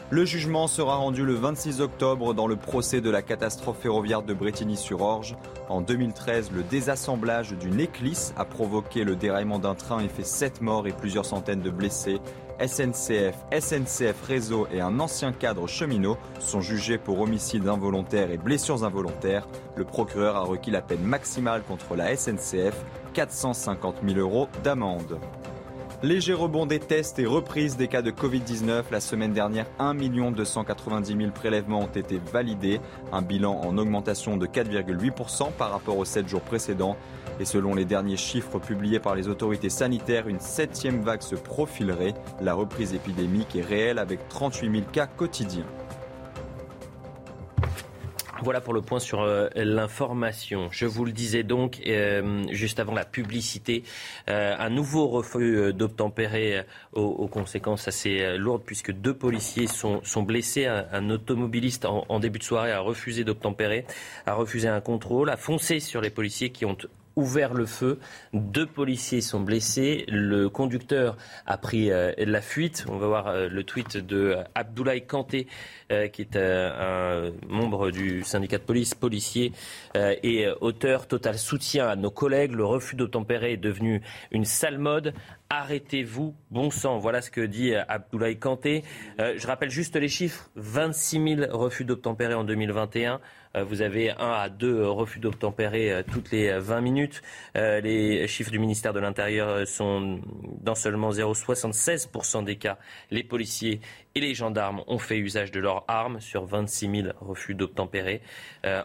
Le 0.08 0.24
jugement 0.24 0.68
sera 0.68 0.94
rendu 0.94 1.24
le 1.24 1.34
26 1.34 1.80
octobre 1.80 2.32
dans 2.32 2.46
le 2.46 2.54
procès 2.54 3.00
de 3.00 3.10
la 3.10 3.22
catastrophe 3.22 3.80
ferroviaire 3.80 4.22
de 4.22 4.34
Bretigny-sur-Orge. 4.34 5.36
En 5.68 5.80
2013, 5.80 6.52
le 6.52 6.62
désassemblage 6.62 7.54
d'une 7.54 7.80
éclisse 7.80 8.32
a 8.36 8.44
provoqué 8.44 9.02
le 9.02 9.16
déraillement 9.16 9.58
d'un 9.58 9.74
train 9.74 9.98
et 9.98 10.08
fait 10.08 10.24
7 10.24 10.60
morts 10.60 10.86
et 10.86 10.92
plusieurs 10.92 11.24
centaines 11.24 11.60
de 11.60 11.70
blessés. 11.70 12.20
SNCF, 12.64 13.34
SNCF 13.52 14.22
Réseau 14.22 14.68
et 14.72 14.80
un 14.80 15.00
ancien 15.00 15.32
cadre 15.32 15.66
cheminot 15.66 16.16
sont 16.38 16.60
jugés 16.60 16.98
pour 16.98 17.20
homicide 17.20 17.66
involontaire 17.66 18.30
et 18.30 18.38
blessures 18.38 18.84
involontaires. 18.84 19.48
Le 19.74 19.84
procureur 19.84 20.36
a 20.36 20.42
requis 20.42 20.70
la 20.70 20.82
peine 20.82 21.02
maximale 21.02 21.64
contre 21.64 21.96
la 21.96 22.16
SNCF, 22.16 22.76
450 23.12 23.96
000 24.06 24.20
euros 24.20 24.46
d'amende. 24.62 25.18
Léger 26.02 26.35
rebond 26.35 26.66
des 26.66 26.78
tests 26.78 27.18
et 27.18 27.24
reprise 27.24 27.78
des 27.78 27.89
cas 27.89 28.02
de 28.02 28.10
Covid-19. 28.10 28.85
La 28.90 29.01
semaine 29.01 29.32
dernière, 29.32 29.64
1 29.78 29.94
290 29.94 31.16
000 31.16 31.31
prélèvements 31.31 31.81
ont 31.81 31.86
été 31.86 32.20
validés. 32.32 32.81
Un 33.12 33.23
bilan 33.23 33.59
en 33.64 33.78
augmentation 33.78 34.36
de 34.36 34.47
4,8% 34.47 35.52
par 35.52 35.70
rapport 35.70 35.97
aux 35.97 36.05
7 36.05 36.28
jours 36.28 36.43
précédents. 36.43 36.98
Et 37.40 37.47
selon 37.47 37.74
les 37.74 37.86
derniers 37.86 38.18
chiffres 38.18 38.59
publiés 38.59 39.01
par 39.01 39.14
les 39.14 39.28
autorités 39.28 39.70
sanitaires, 39.70 40.28
une 40.28 40.40
septième 40.40 41.01
vague 41.01 41.23
se 41.23 41.35
profilerait. 41.35 42.14
La 42.43 42.52
reprise 42.52 42.93
épidémique 42.93 43.56
est 43.56 43.62
réelle 43.62 43.98
avec 43.98 44.28
38 44.28 44.70
000 44.70 44.85
cas 44.93 45.06
quotidiens. 45.06 45.64
Voilà 48.42 48.60
pour 48.60 48.74
le 48.74 48.82
point 48.82 48.98
sur 48.98 49.22
euh, 49.22 49.48
l'information. 49.54 50.68
Je 50.70 50.84
vous 50.84 51.06
le 51.06 51.12
disais 51.12 51.42
donc 51.42 51.80
euh, 51.86 52.44
juste 52.52 52.78
avant 52.78 52.92
la 52.92 53.06
publicité, 53.06 53.82
euh, 54.28 54.54
un 54.58 54.68
nouveau 54.68 55.08
refus 55.08 55.72
d'obtempérer 55.72 56.64
aux, 56.92 57.28
conséquences 57.28 57.88
assez 57.88 58.36
lourdes 58.36 58.62
puisque 58.64 58.92
deux 58.92 59.14
policiers 59.14 59.66
sont, 59.66 60.02
blessés. 60.22 60.66
Un, 60.66 61.10
automobiliste 61.10 61.86
en, 61.86 62.20
début 62.20 62.38
de 62.38 62.44
soirée 62.44 62.72
a 62.72 62.80
refusé 62.80 63.24
d'obtempérer, 63.24 63.86
a 64.26 64.34
refusé 64.34 64.68
un 64.68 64.80
contrôle, 64.80 65.30
a 65.30 65.36
foncé 65.36 65.80
sur 65.80 66.00
les 66.00 66.10
policiers 66.10 66.50
qui 66.50 66.64
ont 66.66 66.76
ouvert 67.16 67.55
le 67.55 67.64
feu. 67.64 67.98
Deux 68.34 68.66
policiers 68.66 69.22
sont 69.22 69.40
blessés. 69.40 70.05
Le 70.09 70.48
conducteur 70.48 71.16
a 71.47 71.56
pris 71.56 71.90
euh, 71.90 72.12
la 72.18 72.43
fuite. 72.43 72.84
On 72.88 72.98
va 72.98 73.06
voir 73.06 73.28
euh, 73.28 73.48
le 73.48 73.64
tweet 73.64 73.97
de 73.97 74.36
Abdoulaye 74.55 75.06
Kanté, 75.06 75.47
euh, 75.90 76.09
qui 76.09 76.22
est 76.22 76.36
un 76.36 77.32
membre 77.48 77.90
du 77.90 78.22
syndicat 78.22 78.59
de 78.59 78.62
police, 78.62 78.94
policier 78.94 79.52
et 79.94 80.47
auteur. 80.60 81.06
Total 81.06 81.38
soutien 81.38 81.88
à 81.88 81.97
nos 81.97 82.10
collègues. 82.10 82.52
Le 82.52 82.64
refus 82.64 82.97
d'obtempérer 82.97 83.52
est 83.52 83.56
devenu 83.56 84.02
une 84.30 84.44
sale 84.44 84.78
mode. 84.78 85.14
Arrêtez-vous, 85.48 86.34
bon 86.51 86.70
sang. 86.70 86.98
Voilà 86.98 87.22
ce 87.22 87.30
que 87.30 87.40
dit 87.40 87.74
Abdoulaye 87.74 88.36
Kanté. 88.36 88.82
je 89.18 89.47
rappelle 89.47 89.70
juste 89.70 89.97
les 89.97 90.09
chiffres. 90.09 90.51
26 90.56 91.36
000 91.36 91.56
refus 91.56 91.84
d'obtempérer 91.84 92.34
en 92.34 92.44
2021. 92.44 93.20
Euh, 93.56 93.64
vous 93.64 93.82
avez 93.82 94.10
un 94.10 94.32
à 94.32 94.48
deux 94.48 94.86
refus 94.86 95.18
d'obtempérer 95.18 95.92
euh, 95.92 96.02
toutes 96.02 96.30
les 96.30 96.58
20 96.58 96.80
minutes. 96.80 97.22
Euh, 97.56 97.80
les 97.80 98.26
chiffres 98.28 98.50
du 98.50 98.58
ministère 98.58 98.92
de 98.92 99.00
l'Intérieur 99.00 99.66
sont 99.66 100.20
dans 100.60 100.74
seulement 100.74 101.10
0,76% 101.10 102.44
des 102.44 102.56
cas. 102.56 102.78
Les 103.10 103.22
policiers 103.24 103.80
et 104.16 104.20
les 104.20 104.34
gendarmes 104.34 104.82
ont 104.88 104.98
fait 104.98 105.18
usage 105.18 105.52
de 105.52 105.60
leurs 105.60 105.84
armes 105.86 106.20
sur 106.20 106.44
26 106.47 107.02
000 107.02 107.09
refus 107.20 107.55
d'obtempérer 107.55 108.22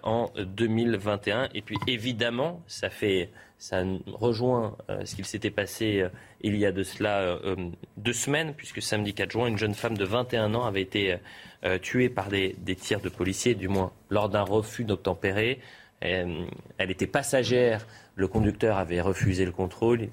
en 0.03 0.29
2021. 0.37 1.49
Et 1.55 1.61
puis 1.61 1.77
évidemment, 1.87 2.61
ça 2.67 2.89
fait 2.89 3.31
ça 3.57 3.83
rejoint 4.07 4.75
ce 5.05 5.15
qu'il 5.15 5.25
s'était 5.25 5.51
passé 5.51 6.05
il 6.41 6.57
y 6.57 6.65
a 6.65 6.71
de 6.71 6.83
cela 6.83 7.39
deux 7.95 8.13
semaines, 8.13 8.53
puisque 8.55 8.81
samedi 8.81 9.13
4 9.13 9.31
juin, 9.31 9.47
une 9.47 9.57
jeune 9.57 9.73
femme 9.73 9.97
de 9.97 10.05
21 10.05 10.53
ans 10.53 10.65
avait 10.65 10.81
été 10.81 11.17
euh, 11.63 11.77
tuée 11.77 12.09
par 12.09 12.29
des, 12.29 12.55
tirs 12.75 13.01
de 13.01 13.09
policiers, 13.09 13.53
du 13.53 13.67
moins 13.67 13.91
lors 14.09 14.29
d'un 14.29 14.41
refus 14.41 14.83
d'obtempérer. 14.83 15.59
Euh, 16.03 16.45
elle 16.79 16.89
était 16.89 17.05
passagère, 17.05 17.85
le 18.15 18.27
conducteur 18.27 18.77
avait 18.77 18.99
refusé 18.99 19.45
le 19.45 19.51
contrôle, 19.51 20.09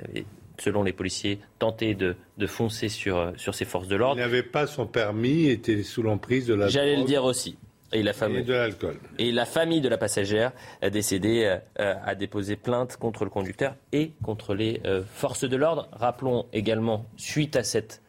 selon 0.58 0.82
les 0.82 0.92
policiers, 0.92 1.38
tenté 1.58 1.94
de, 1.94 2.16
foncer 2.46 2.88
sur, 2.88 3.16
euh, 3.16 3.32
sur 3.36 3.54
ses 3.54 3.64
forces 3.64 3.88
de 3.88 3.96
l'ordre. 3.96 4.16
Il 4.16 4.22
n'avait 4.22 4.42
pas 4.42 4.66
son 4.66 4.86
permis, 4.86 5.46
était 5.46 5.82
sous 5.82 6.02
l'emprise 6.02 6.46
de 6.46 6.54
la 6.54 6.68
J'allais 6.68 6.96
le 6.96 7.04
dire 7.04 7.24
aussi. 7.24 7.56
Et 7.92 8.02
la, 8.02 8.12
famille, 8.12 8.44
de 8.44 8.52
l'alcool. 8.52 8.98
et 9.18 9.32
la 9.32 9.46
famille 9.46 9.80
de 9.80 9.88
la 9.88 9.96
passagère 9.96 10.52
décédée 10.92 11.58
a 11.76 12.14
déposé 12.14 12.54
plainte 12.54 12.98
contre 12.98 13.24
le 13.24 13.30
conducteur 13.30 13.76
et 13.92 14.12
contre 14.22 14.54
les 14.54 14.82
forces 15.10 15.44
de 15.48 15.56
l'ordre. 15.56 15.88
Rappelons 15.92 16.44
également, 16.52 17.06
suite 17.16 17.56
à 17.56 17.62
cette 17.62 18.02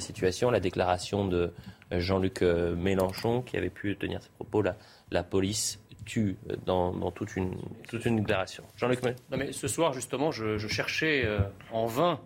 situation, 0.00 0.50
la 0.50 0.58
déclaration 0.58 1.28
de 1.28 1.52
Jean-Luc 1.92 2.42
euh, 2.42 2.74
Mélenchon 2.76 3.42
qui 3.42 3.56
avait 3.56 3.70
pu 3.70 3.96
tenir 3.96 4.22
ses 4.22 4.30
propos. 4.30 4.62
La, 4.62 4.76
la 5.10 5.22
police 5.22 5.80
tue 6.04 6.36
euh, 6.48 6.56
dans, 6.66 7.10
toute, 7.10 7.36
une, 7.36 7.54
toute 7.88 8.04
une 8.04 8.16
déclaration. 8.16 8.64
Jean-Luc 8.76 9.02
Non 9.02 9.36
mais 9.36 9.52
ce 9.52 9.68
soir 9.68 9.92
justement, 9.92 10.30
je, 10.30 10.58
cherchais 10.68 11.22
euh, 11.24 11.40
en 11.72 11.86
vain 11.86 12.20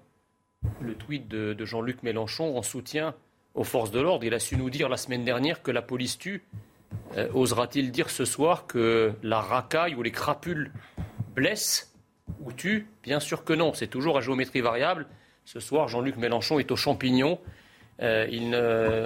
le 0.81 0.95
tweet 0.95 1.29
de, 1.29 1.65
Jean-Luc 1.65 2.03
Mélenchon 2.03 2.57
en 2.57 2.63
soutien 2.63 3.15
aux 3.55 3.65
forces 3.65 3.91
de 3.91 4.01
l'ordre. 4.01 4.25
Il 4.25 4.35
a 4.35 4.39
su 4.39 4.57
nous 4.57 4.71
dire 4.71 4.89
la 4.89 4.97
semaine 4.97 5.25
dernière 5.25 5.63
que 5.63 5.71
la 5.71 5.83
police 5.83 6.19
tue. 6.19 6.43
Osera-t-il 7.35 7.91
dire 7.91 8.09
ce 8.09 8.25
soir 8.25 8.67
que 8.67 9.13
la 9.23 9.41
racaille 9.41 9.95
ou 9.95 10.03
les 10.03 10.11
crapules 10.11 10.73
blessent 11.35 11.93
ou 12.41 12.53
tuent? 12.53 12.87
Bien 13.03 13.21
sûr 13.21 13.45
que 13.45 13.53
non. 13.53 13.73
C'est 13.75 13.89
toujours 13.89 14.17
à 14.17 14.21
géométrie 14.21 14.61
variable. 14.61 15.07
Ce 15.45 15.61
soir, 15.61 15.89
Jean-Luc 15.89 16.17
Mélenchon 16.17 16.59
est 16.59 16.71
au 16.71 16.77
champignon. 16.77 17.39
Euh, 18.03 18.27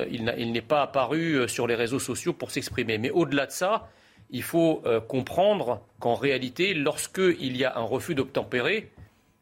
il, 0.08 0.52
n'est 0.52 0.62
pas 0.62 0.82
apparu 0.82 1.34
euh, 1.34 1.48
sur 1.48 1.66
les 1.66 1.74
réseaux 1.74 1.98
sociaux 1.98 2.32
pour 2.32 2.50
s'exprimer. 2.50 2.98
Mais 2.98 3.10
au-delà 3.10 3.46
de 3.46 3.50
ça, 3.50 3.88
il 4.30 4.42
faut 4.42 4.82
euh, 4.84 5.00
comprendre 5.00 5.80
qu'en 6.00 6.14
réalité, 6.14 6.74
lorsqu'il 6.74 7.56
y 7.56 7.64
a 7.64 7.76
un 7.76 7.82
refus 7.82 8.14
d'obtempérer, 8.14 8.90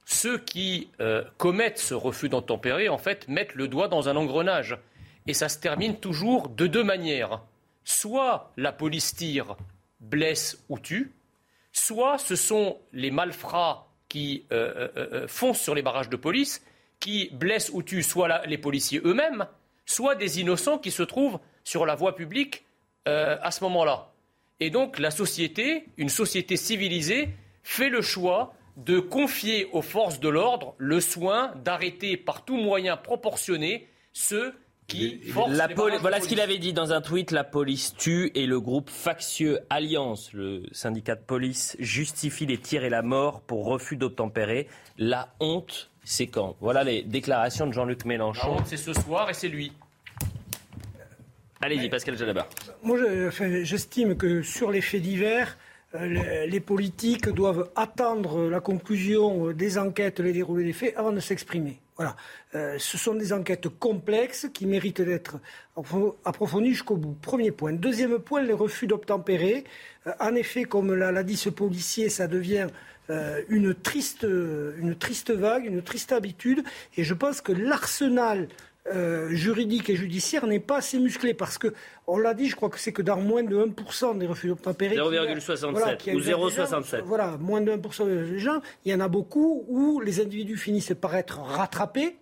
ceux 0.05 0.39
qui 0.39 0.89
commettent 1.37 1.81
ce 1.81 1.93
refus 1.93 2.29
d'obtempérer, 2.29 2.89
en 2.89 2.97
fait, 2.97 3.27
mettent 3.27 3.57
le 3.57 3.67
doigt 3.67 3.89
dans 3.89 4.09
un 4.09 4.15
engrenage. 4.15 4.79
Et 5.27 5.35
ça 5.35 5.49
se 5.49 5.59
termine 5.59 5.97
toujours 5.97 6.49
de 6.49 6.69
deux 6.69 6.85
manières. 6.85 7.43
Soit 7.83 8.53
la 8.57 8.71
police 8.71 9.17
tire, 9.17 9.57
blesse 9.99 10.65
ou 10.69 10.79
tue, 10.79 11.13
soit 11.73 12.19
ce 12.19 12.37
sont 12.37 12.79
les 12.93 13.11
malfrats 13.11 13.89
qui 14.09 14.47
foncent 15.27 15.61
sur 15.61 15.75
les 15.75 15.83
barrages 15.83 16.09
de 16.09 16.15
police 16.15 16.63
qui 17.01 17.31
blessent 17.33 17.71
ou 17.73 17.83
tuent 17.83 18.03
soit 18.03 18.47
les 18.47 18.59
policiers 18.59 19.01
eux-mêmes, 19.05 19.47
soit 19.85 20.15
des 20.15 20.41
innocents 20.41 20.79
qui 20.79 20.91
se 20.91 21.03
trouvent 21.03 21.39
sur 21.65 21.87
la 21.87 21.95
voie 21.95 22.15
publique 22.17 22.65
euh, 23.09 23.37
à 23.41 23.51
ce 23.51 23.63
moment-là. 23.65 24.13
Et 24.61 24.70
donc 24.70 24.99
la 24.99 25.11
société, 25.11 25.85
une 25.97 26.09
société 26.09 26.57
civilisée, 26.57 27.28
fait 27.62 27.89
le 27.89 28.03
choix 28.03 28.55
de 28.77 29.01
confier 29.01 29.69
aux 29.73 29.83
forces 29.83 30.20
de 30.20 30.28
l'ordre 30.28 30.74
le 30.78 31.01
soin 31.01 31.55
d'arrêter 31.65 32.16
par 32.16 32.45
tout 32.45 32.57
moyen 32.57 32.97
proportionné 32.97 33.89
ceux 34.12 34.55
qui 34.87 35.19
forcent 35.19 35.51
la 35.51 35.66
les 35.66 35.74
Voilà 35.74 36.20
ce 36.20 36.28
qu'il 36.28 36.41
avait 36.41 36.59
dit 36.59 36.73
dans 36.73 36.93
un 36.93 37.01
tweet 37.01 37.33
la 37.33 37.45
police 37.45 37.95
tue 37.97 38.31
et 38.35 38.47
le 38.47 38.61
groupe 38.61 38.91
factieux 38.91 39.61
Alliance, 39.69 40.33
le 40.33 40.62
syndicat 40.73 41.16
de 41.16 41.23
police, 41.23 41.77
justifie 41.81 42.47
les 42.47 42.59
tirs 42.59 42.85
et 42.85 42.91
la 42.91 43.03
mort 43.03 43.41
pour 43.41 43.65
refus 43.65 43.97
d'obtempérer. 43.97 44.69
La 44.99 45.35
honte 45.41 45.91
c'est 46.09 46.28
quand? 46.28 46.55
Voilà 46.61 46.85
les 46.85 47.03
déclarations 47.03 47.66
de 47.66 47.73
Jean-Luc 47.73 48.05
Mélenchon. 48.05 48.59
C'est 48.65 48.77
ce 48.77 48.93
soir 48.93 49.28
et 49.28 49.35
c'est 49.35 49.49
lui. 49.49 49.73
Allez-y, 51.67 51.89
Pascal 51.89 52.17
Jalaba. 52.17 52.49
Moi, 52.85 52.97
j'estime 53.65 54.17
que 54.17 54.41
sur 54.43 54.71
les 54.71 54.81
faits 54.81 55.03
divers, 55.03 55.59
euh, 55.97 56.47
les 56.47 56.61
politiques 56.61 57.29
doivent 57.29 57.71
attendre 57.75 58.49
la 58.49 58.61
conclusion 58.61 59.51
des 59.51 59.77
enquêtes, 59.77 60.21
les 60.21 60.33
déroulés 60.33 60.63
des 60.63 60.73
faits, 60.73 60.95
avant 60.97 61.11
de 61.11 61.19
s'exprimer. 61.19 61.81
Voilà. 61.97 62.15
Euh, 62.55 62.77
ce 62.79 62.97
sont 62.97 63.15
des 63.15 63.33
enquêtes 63.33 63.69
complexes 63.69 64.47
qui 64.55 64.65
méritent 64.65 65.03
d'être 65.03 65.41
approfondies 66.25 66.71
jusqu'au 66.71 66.99
bout. 66.99 67.17
Premier 67.21 67.51
point. 67.51 67.73
Deuxième 67.73 68.21
point, 68.21 68.43
les 68.43 68.53
refus 68.53 68.87
d'obtempérer. 68.87 69.65
Euh, 70.07 70.13
en 70.21 70.37
effet, 70.37 70.63
comme 70.63 70.95
l'a 70.95 71.23
dit 71.25 71.37
ce 71.37 71.49
policier, 71.49 72.11
ça 72.11 72.29
devient 72.29 72.69
une, 73.49 73.73
triste, 73.73 74.25
une 74.25 74.97
triste 74.97 75.33
vague, 75.33 75.65
une 75.65 75.83
triste 75.83 76.13
habitude. 76.13 76.65
Et 76.97 77.03
je 77.03 77.15
pense 77.15 77.41
que 77.41 77.53
l'arsenal 77.53 78.49
euh, 78.95 79.29
juridique 79.31 79.91
et 79.91 79.97
judiciaire 79.97 80.47
n'est 80.47 80.61
pas 80.61 80.79
assez 80.79 80.99
musclé 80.99 81.35
parce 81.35 81.59
que, 81.59 81.75
on 82.07 82.19
l'a 82.19 82.35
dit, 82.35 82.49
je 82.49 82.57
crois 82.57 82.69
que 82.69 82.79
c'est 82.79 82.93
que 82.93 83.03
dans 83.03 83.21
moins 83.21 83.43
de 83.43 83.57
1% 83.57 84.19
des 84.19 84.27
refus 84.27 84.49
d'obtempérer. 84.49 84.97
0,67 84.97 86.15
ou 86.15 86.21
0,67. 86.21 87.03
Voilà, 87.03 87.37
moins 87.39 87.61
de 87.61 87.73
1% 87.73 88.07
des 88.07 88.39
gens. 88.39 88.61
Il 88.85 88.93
y 88.93 88.95
en 88.95 89.01
a 89.01 89.09
beaucoup 89.09 89.65
où 89.69 90.01
les 90.01 90.21
individus 90.21 90.57
finissent 90.57 90.95
par 91.01 91.17
être 91.17 91.41
rattrapés 91.41 92.17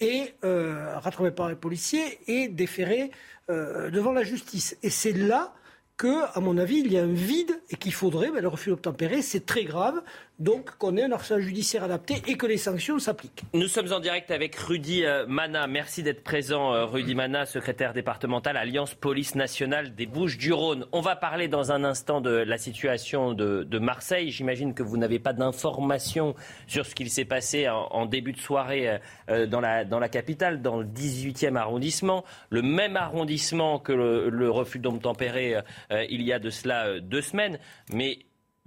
et 0.00 0.34
euh, 0.44 0.98
rattrapés 0.98 1.30
par 1.30 1.48
les 1.48 1.56
policiers 1.56 2.18
et 2.26 2.48
déférés 2.48 3.10
euh, 3.50 3.90
devant 3.90 4.12
la 4.12 4.22
justice. 4.22 4.76
Et 4.82 4.90
c'est 4.90 5.12
là 5.12 5.54
que, 5.96 6.24
à 6.34 6.40
mon 6.40 6.56
avis, 6.56 6.78
il 6.78 6.90
y 6.90 6.96
a 6.96 7.02
un 7.02 7.12
vide 7.12 7.60
et 7.68 7.76
qu'il 7.76 7.92
faudrait, 7.92 8.30
ben, 8.30 8.40
le 8.40 8.48
refus 8.48 8.70
d'obtempérer, 8.70 9.20
c'est 9.20 9.44
très 9.44 9.64
grave, 9.64 10.02
donc 10.40 10.76
qu'on 10.78 10.96
ait 10.96 11.04
un 11.04 11.12
arsenal 11.12 11.42
judiciaire 11.42 11.84
adapté 11.84 12.22
et 12.26 12.36
que 12.36 12.46
les 12.46 12.56
sanctions 12.56 12.98
s'appliquent. 12.98 13.42
Nous 13.52 13.68
sommes 13.68 13.92
en 13.92 14.00
direct 14.00 14.30
avec 14.30 14.56
Rudy 14.56 15.04
euh, 15.04 15.26
Mana. 15.28 15.66
Merci 15.66 16.02
d'être 16.02 16.24
présent, 16.24 16.72
euh, 16.72 16.86
Rudy 16.86 17.14
Mana, 17.14 17.44
secrétaire 17.44 17.92
départemental 17.92 18.56
Alliance 18.56 18.94
Police 18.94 19.34
Nationale 19.34 19.94
des 19.94 20.06
Bouches-du-Rhône. 20.06 20.86
On 20.92 21.02
va 21.02 21.14
parler 21.14 21.46
dans 21.46 21.72
un 21.72 21.84
instant 21.84 22.22
de 22.22 22.30
la 22.30 22.56
situation 22.58 23.34
de, 23.34 23.78
Marseille. 23.78 24.30
J'imagine 24.30 24.74
que 24.74 24.82
vous 24.82 24.96
n'avez 24.96 25.18
pas 25.18 25.32
d'informations 25.32 26.34
sur 26.66 26.84
ce 26.84 26.94
qu'il 26.94 27.10
s'est 27.10 27.24
passé 27.24 27.68
en, 27.68 28.06
début 28.06 28.32
de 28.32 28.38
soirée 28.38 28.98
euh, 29.28 29.46
dans, 29.46 29.60
la, 29.60 30.08
capitale, 30.08 30.60
dans 30.62 30.78
le 30.78 30.86
18e 30.86 31.56
arrondissement, 31.56 32.24
le 32.50 32.62
même 32.62 32.96
arrondissement 32.96 33.78
que 33.78 33.92
le, 33.92 34.28
le 34.28 34.50
refus 34.50 34.78
d'obtempérer 34.78 35.56
euh, 35.92 36.04
il 36.08 36.22
y 36.22 36.32
a 36.32 36.38
de 36.38 36.50
cela 36.50 37.00
deux 37.00 37.22
semaines. 37.22 37.58
Mais 37.92 38.18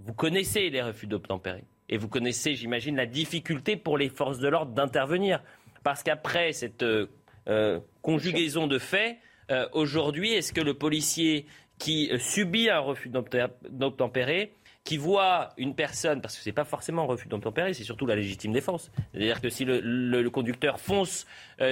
vous 0.06 0.14
connaissez 0.14 0.70
les 0.70 0.82
refus 0.82 1.08
d'obtempérer. 1.08 1.64
Et 1.90 1.98
vous 1.98 2.08
connaissez, 2.08 2.56
j'imagine, 2.56 2.96
la 2.96 3.06
difficulté 3.06 3.76
pour 3.76 3.98
les 3.98 4.10
forces 4.10 4.40
de 4.40 4.48
l'ordre 4.48 4.74
d'intervenir. 4.74 5.42
Parce 5.84 6.04
qu'après 6.04 6.54
cette 6.54 6.84
euh, 6.84 7.08
euh, 7.48 7.80
conjugaison 8.02 8.68
de 8.68 8.80
faits, 8.80 9.18
euh, 9.52 9.68
aujourd'hui, 9.74 10.34
est-ce 10.34 10.54
que 10.54 10.62
le 10.62 10.74
policier 10.74 11.46
qui 11.80 12.10
subit 12.18 12.70
un 12.70 12.80
refus 12.80 13.10
d'obtempérer, 13.10 14.54
qui 14.84 14.98
voit 14.98 15.50
une 15.58 15.76
personne, 15.76 16.22
parce 16.22 16.36
que 16.38 16.44
ce 16.44 16.50
n'est 16.50 16.54
pas 16.54 16.66
forcément 16.66 17.04
un 17.04 17.08
refus 17.08 17.28
d'obtempérer, 17.28 17.74
c'est 17.74 17.84
surtout 17.84 18.06
la 18.06 18.16
légitime 18.16 18.54
défense. 18.54 18.92
C'est-à-dire 19.12 19.42
que 19.42 19.50
si 19.50 19.66
le, 19.66 20.30
conducteur 20.30 20.80
fonce 20.80 21.26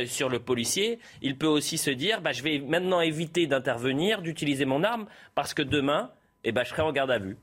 sur 0.05 0.27
le 0.27 0.39
policier, 0.39 0.99
il 1.21 1.37
peut 1.37 1.47
aussi 1.47 1.77
se 1.77 1.91
dire 1.91 2.19
bah, 2.21 2.31
je 2.31 2.41
vais 2.41 2.59
maintenant 2.59 2.99
éviter 2.99 3.47
d'intervenir, 3.47 4.21
d'utiliser 4.21 4.65
mon 4.65 4.83
arme, 4.83 5.05
parce 5.35 5.53
que 5.53 5.61
demain, 5.61 6.11
eh 6.43 6.51
ben, 6.51 6.63
je 6.63 6.69
serai 6.69 6.81
en 6.81 6.91
garde 6.91 7.11
à 7.11 7.19
vue. 7.19 7.37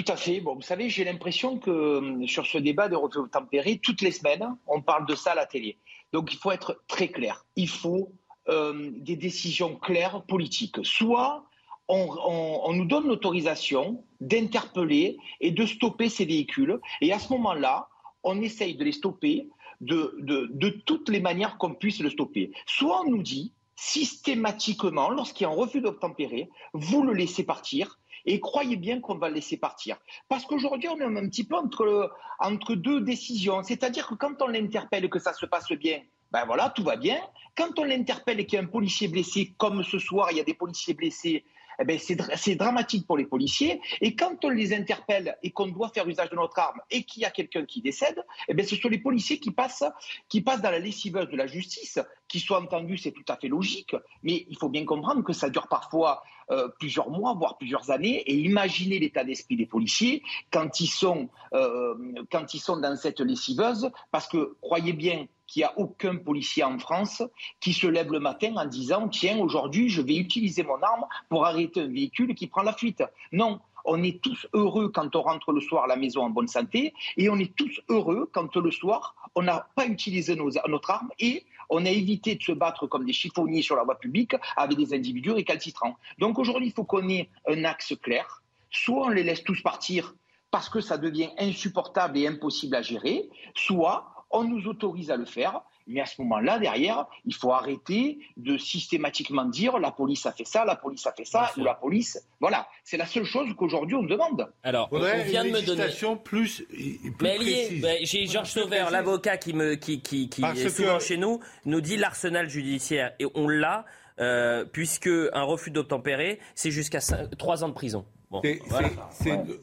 Tout 0.00 0.12
à 0.12 0.16
fait. 0.16 0.40
Bon, 0.40 0.54
vous 0.54 0.62
savez, 0.62 0.88
j'ai 0.88 1.04
l'impression 1.04 1.58
que 1.58 1.70
euh, 1.70 2.26
sur 2.26 2.46
ce 2.46 2.56
débat 2.56 2.88
de 2.88 2.96
refus 2.96 3.18
tempéré, 3.30 3.78
toutes 3.82 4.00
les 4.00 4.12
semaines, 4.12 4.56
on 4.66 4.80
parle 4.80 5.04
de 5.04 5.14
ça 5.14 5.32
à 5.32 5.34
la 5.34 5.44
télé. 5.44 5.76
Donc 6.14 6.32
il 6.32 6.38
faut 6.38 6.52
être 6.52 6.82
très 6.88 7.08
clair. 7.08 7.44
Il 7.54 7.68
faut 7.68 8.10
euh, 8.48 8.92
des 8.96 9.16
décisions 9.16 9.76
claires 9.76 10.22
politiques. 10.22 10.78
Soit 10.84 11.44
on, 11.86 12.72
nous 12.72 12.86
donne 12.86 13.08
l'autorisation 13.08 14.02
d'interpeller 14.22 15.18
et 15.42 15.50
de 15.50 15.66
stopper 15.66 16.08
ces 16.08 16.24
véhicules, 16.24 16.80
et 17.02 17.12
à 17.12 17.18
ce 17.18 17.30
moment-là, 17.34 17.88
on 18.22 18.40
essaye 18.40 18.76
de 18.76 18.84
les 18.84 18.92
stopper 18.92 19.48
de, 19.82 20.16
de 20.22 20.70
toutes 20.86 21.10
les 21.10 21.20
manières 21.20 21.58
qu'on 21.58 21.74
puisse 21.74 22.00
le 22.00 22.08
stopper. 22.08 22.52
Soit 22.64 23.02
on 23.02 23.10
nous 23.10 23.22
dit 23.22 23.52
systématiquement, 23.76 25.10
lorsqu'il 25.10 25.44
y 25.44 25.46
a 25.46 25.52
un 25.52 25.56
refus 25.56 25.82
d'obtempérer, 25.82 26.48
vous 26.72 27.02
le 27.02 27.12
laissez 27.12 27.44
partir, 27.44 27.99
et 28.26 28.40
croyez 28.40 28.76
bien 28.76 29.00
qu'on 29.00 29.16
va 29.16 29.28
le 29.28 29.36
laisser 29.36 29.56
partir. 29.56 29.96
Parce 30.28 30.44
qu'aujourd'hui, 30.44 30.88
on 30.88 30.98
est 30.98 31.04
un 31.04 31.28
petit 31.28 31.44
peu 31.44 31.56
entre, 31.56 32.74
deux 32.74 33.00
décisions. 33.00 33.62
C'est-à-dire 33.62 34.06
que 34.08 34.14
quand 34.14 34.42
on 34.42 34.48
l'interpelle 34.48 35.04
et 35.04 35.10
que 35.10 35.18
ça 35.18 35.32
se 35.32 35.46
passe 35.46 35.70
bien, 35.72 36.00
ben 36.30 36.44
voilà, 36.46 36.70
tout 36.70 36.84
va 36.84 36.96
bien. 36.96 37.18
Quand 37.56 37.78
on 37.78 37.84
l'interpelle 37.84 38.40
et 38.40 38.46
qu'il 38.46 38.56
y 38.56 38.60
a 38.60 38.64
un 38.64 38.68
policier 38.68 39.08
blessé, 39.08 39.52
comme 39.58 39.82
ce 39.82 39.98
soir, 39.98 40.28
il 40.30 40.38
y 40.38 40.40
a 40.40 40.44
des 40.44 40.54
policiers 40.54 40.94
blessés, 40.94 41.44
eh 41.80 41.84
ben 41.84 41.98
c'est 41.98 42.54
dramatique 42.56 43.06
pour 43.06 43.16
les 43.16 43.24
policiers. 43.24 43.80
Et 44.00 44.14
quand 44.14 44.44
on 44.44 44.50
les 44.50 44.74
interpelle 44.74 45.36
et 45.42 45.50
qu'on 45.50 45.68
doit 45.68 45.88
faire 45.88 46.06
usage 46.06 46.28
de 46.28 46.36
notre 46.36 46.58
arme 46.58 46.80
et 46.90 47.04
qu'il 47.04 47.22
y 47.22 47.24
a 47.24 47.30
quelqu'un 47.30 47.64
qui 47.64 47.80
décède, 47.80 48.22
eh 48.48 48.54
ben 48.54 48.66
ce 48.66 48.76
sont 48.76 48.88
les 48.88 48.98
policiers 48.98 49.40
qui 49.40 49.50
passent, 49.50 49.84
qui 50.28 50.42
passent 50.42 50.60
dans 50.60 50.70
la 50.70 50.78
lessiveuse 50.78 51.28
de 51.28 51.36
la 51.36 51.46
justice. 51.46 51.98
Qui 52.28 52.38
soit 52.38 52.60
entendu, 52.60 52.98
c'est 52.98 53.12
tout 53.12 53.24
à 53.28 53.36
fait 53.36 53.48
logique, 53.48 53.96
mais 54.22 54.46
il 54.48 54.56
faut 54.56 54.68
bien 54.68 54.84
comprendre 54.84 55.24
que 55.24 55.32
ça 55.32 55.48
dure 55.48 55.68
parfois 55.68 56.22
euh, 56.50 56.68
plusieurs 56.78 57.10
mois, 57.10 57.34
voire 57.34 57.58
plusieurs 57.58 57.90
années. 57.90 58.22
Et 58.26 58.34
imaginez 58.34 58.98
l'état 58.98 59.24
d'esprit 59.24 59.56
des 59.56 59.66
policiers 59.66 60.22
quand 60.50 60.80
ils 60.80 60.88
sont, 60.88 61.28
euh, 61.52 61.94
quand 62.30 62.54
ils 62.54 62.58
sont 62.58 62.78
dans 62.78 62.96
cette 62.96 63.20
lessiveuse, 63.20 63.90
parce 64.10 64.26
que 64.26 64.56
croyez 64.60 64.92
bien 64.92 65.26
qu'il 65.46 65.60
n'y 65.60 65.64
a 65.64 65.78
aucun 65.78 66.16
policier 66.16 66.62
en 66.64 66.78
France 66.78 67.22
qui 67.60 67.72
se 67.72 67.86
lève 67.86 68.12
le 68.12 68.20
matin 68.20 68.54
en 68.56 68.64
disant 68.64 69.08
Tiens, 69.08 69.38
aujourd'hui, 69.38 69.88
je 69.88 70.02
vais 70.02 70.16
utiliser 70.16 70.62
mon 70.62 70.80
arme 70.82 71.04
pour 71.28 71.46
arrêter 71.46 71.82
un 71.82 71.88
véhicule 71.88 72.34
qui 72.34 72.46
prend 72.46 72.62
la 72.62 72.72
fuite. 72.72 73.02
Non. 73.32 73.60
On 73.86 74.02
est 74.02 74.20
tous 74.20 74.46
heureux 74.52 74.90
quand 74.90 75.16
on 75.16 75.22
rentre 75.22 75.52
le 75.52 75.60
soir 75.62 75.84
à 75.84 75.86
la 75.86 75.96
maison 75.96 76.22
en 76.22 76.30
bonne 76.30 76.48
santé 76.48 76.92
et 77.16 77.30
on 77.30 77.38
est 77.38 77.56
tous 77.56 77.80
heureux 77.88 78.28
quand 78.30 78.54
le 78.56 78.70
soir, 78.70 79.14
on 79.34 79.42
n'a 79.42 79.68
pas 79.74 79.86
utilisé 79.86 80.36
notre 80.36 80.90
arme 80.90 81.08
et 81.18 81.46
on 81.70 81.86
a 81.86 81.90
évité 81.90 82.34
de 82.34 82.42
se 82.42 82.52
battre 82.52 82.86
comme 82.86 83.04
des 83.06 83.12
chiffonniers 83.12 83.62
sur 83.62 83.76
la 83.76 83.84
voie 83.84 83.98
publique 83.98 84.34
avec 84.56 84.76
des 84.76 84.92
individus 84.92 85.30
récalcitrants. 85.30 85.96
Donc 86.18 86.38
aujourd'hui, 86.38 86.66
il 86.66 86.72
faut 86.72 86.84
qu'on 86.84 87.08
ait 87.08 87.30
un 87.48 87.64
axe 87.64 87.94
clair. 88.02 88.42
Soit 88.70 89.06
on 89.06 89.08
les 89.08 89.22
laisse 89.22 89.42
tous 89.42 89.62
partir 89.62 90.14
parce 90.50 90.68
que 90.68 90.80
ça 90.80 90.98
devient 90.98 91.30
insupportable 91.38 92.18
et 92.18 92.26
impossible 92.26 92.74
à 92.74 92.82
gérer, 92.82 93.30
soit 93.54 94.26
on 94.30 94.44
nous 94.44 94.66
autorise 94.66 95.10
à 95.10 95.16
le 95.16 95.24
faire, 95.24 95.62
mais 95.90 96.00
à 96.00 96.06
ce 96.06 96.20
moment-là, 96.22 96.58
derrière, 96.58 97.06
il 97.26 97.34
faut 97.34 97.52
arrêter 97.52 98.18
de 98.36 98.56
systématiquement 98.56 99.44
dire 99.44 99.78
la 99.78 99.90
police 99.90 100.24
a 100.26 100.32
fait 100.32 100.46
ça, 100.46 100.64
la 100.64 100.76
police 100.76 101.06
a 101.06 101.12
fait 101.12 101.24
ça, 101.24 101.50
ou 101.56 101.64
la 101.64 101.74
police. 101.74 102.24
Voilà, 102.40 102.68
c'est 102.84 102.96
la 102.96 103.06
seule 103.06 103.24
chose 103.24 103.48
qu'aujourd'hui 103.56 103.96
on 103.96 104.02
demande. 104.02 104.50
Alors, 104.62 104.88
on 104.92 104.98
vient 104.98 105.44
de 105.44 105.50
me 105.50 105.60
donner. 105.60 105.84
plus, 106.24 106.62
plus 106.62 107.14
mais 107.20 107.38
lié, 107.38 107.80
ben, 107.82 107.98
j'ai 108.02 108.26
Georges 108.26 108.50
Sauvert, 108.50 108.90
l'avocat 108.90 109.36
qui, 109.36 109.52
me, 109.52 109.74
qui, 109.74 110.00
qui, 110.00 110.28
qui 110.28 110.44
est 110.44 110.68
souvent 110.68 110.98
que... 110.98 111.04
chez 111.04 111.16
nous, 111.16 111.40
nous 111.64 111.80
dit 111.80 111.96
l'arsenal 111.96 112.48
judiciaire, 112.48 113.12
et 113.18 113.26
on 113.34 113.48
l'a, 113.48 113.84
euh, 114.20 114.64
puisque 114.64 115.10
un 115.32 115.42
refus 115.42 115.70
d'obtempérer, 115.70 116.38
c'est 116.54 116.70
jusqu'à 116.70 117.00
3 117.00 117.64
ans 117.64 117.68
de 117.68 117.74
prison. 117.74 118.04
Bon, 118.30 118.40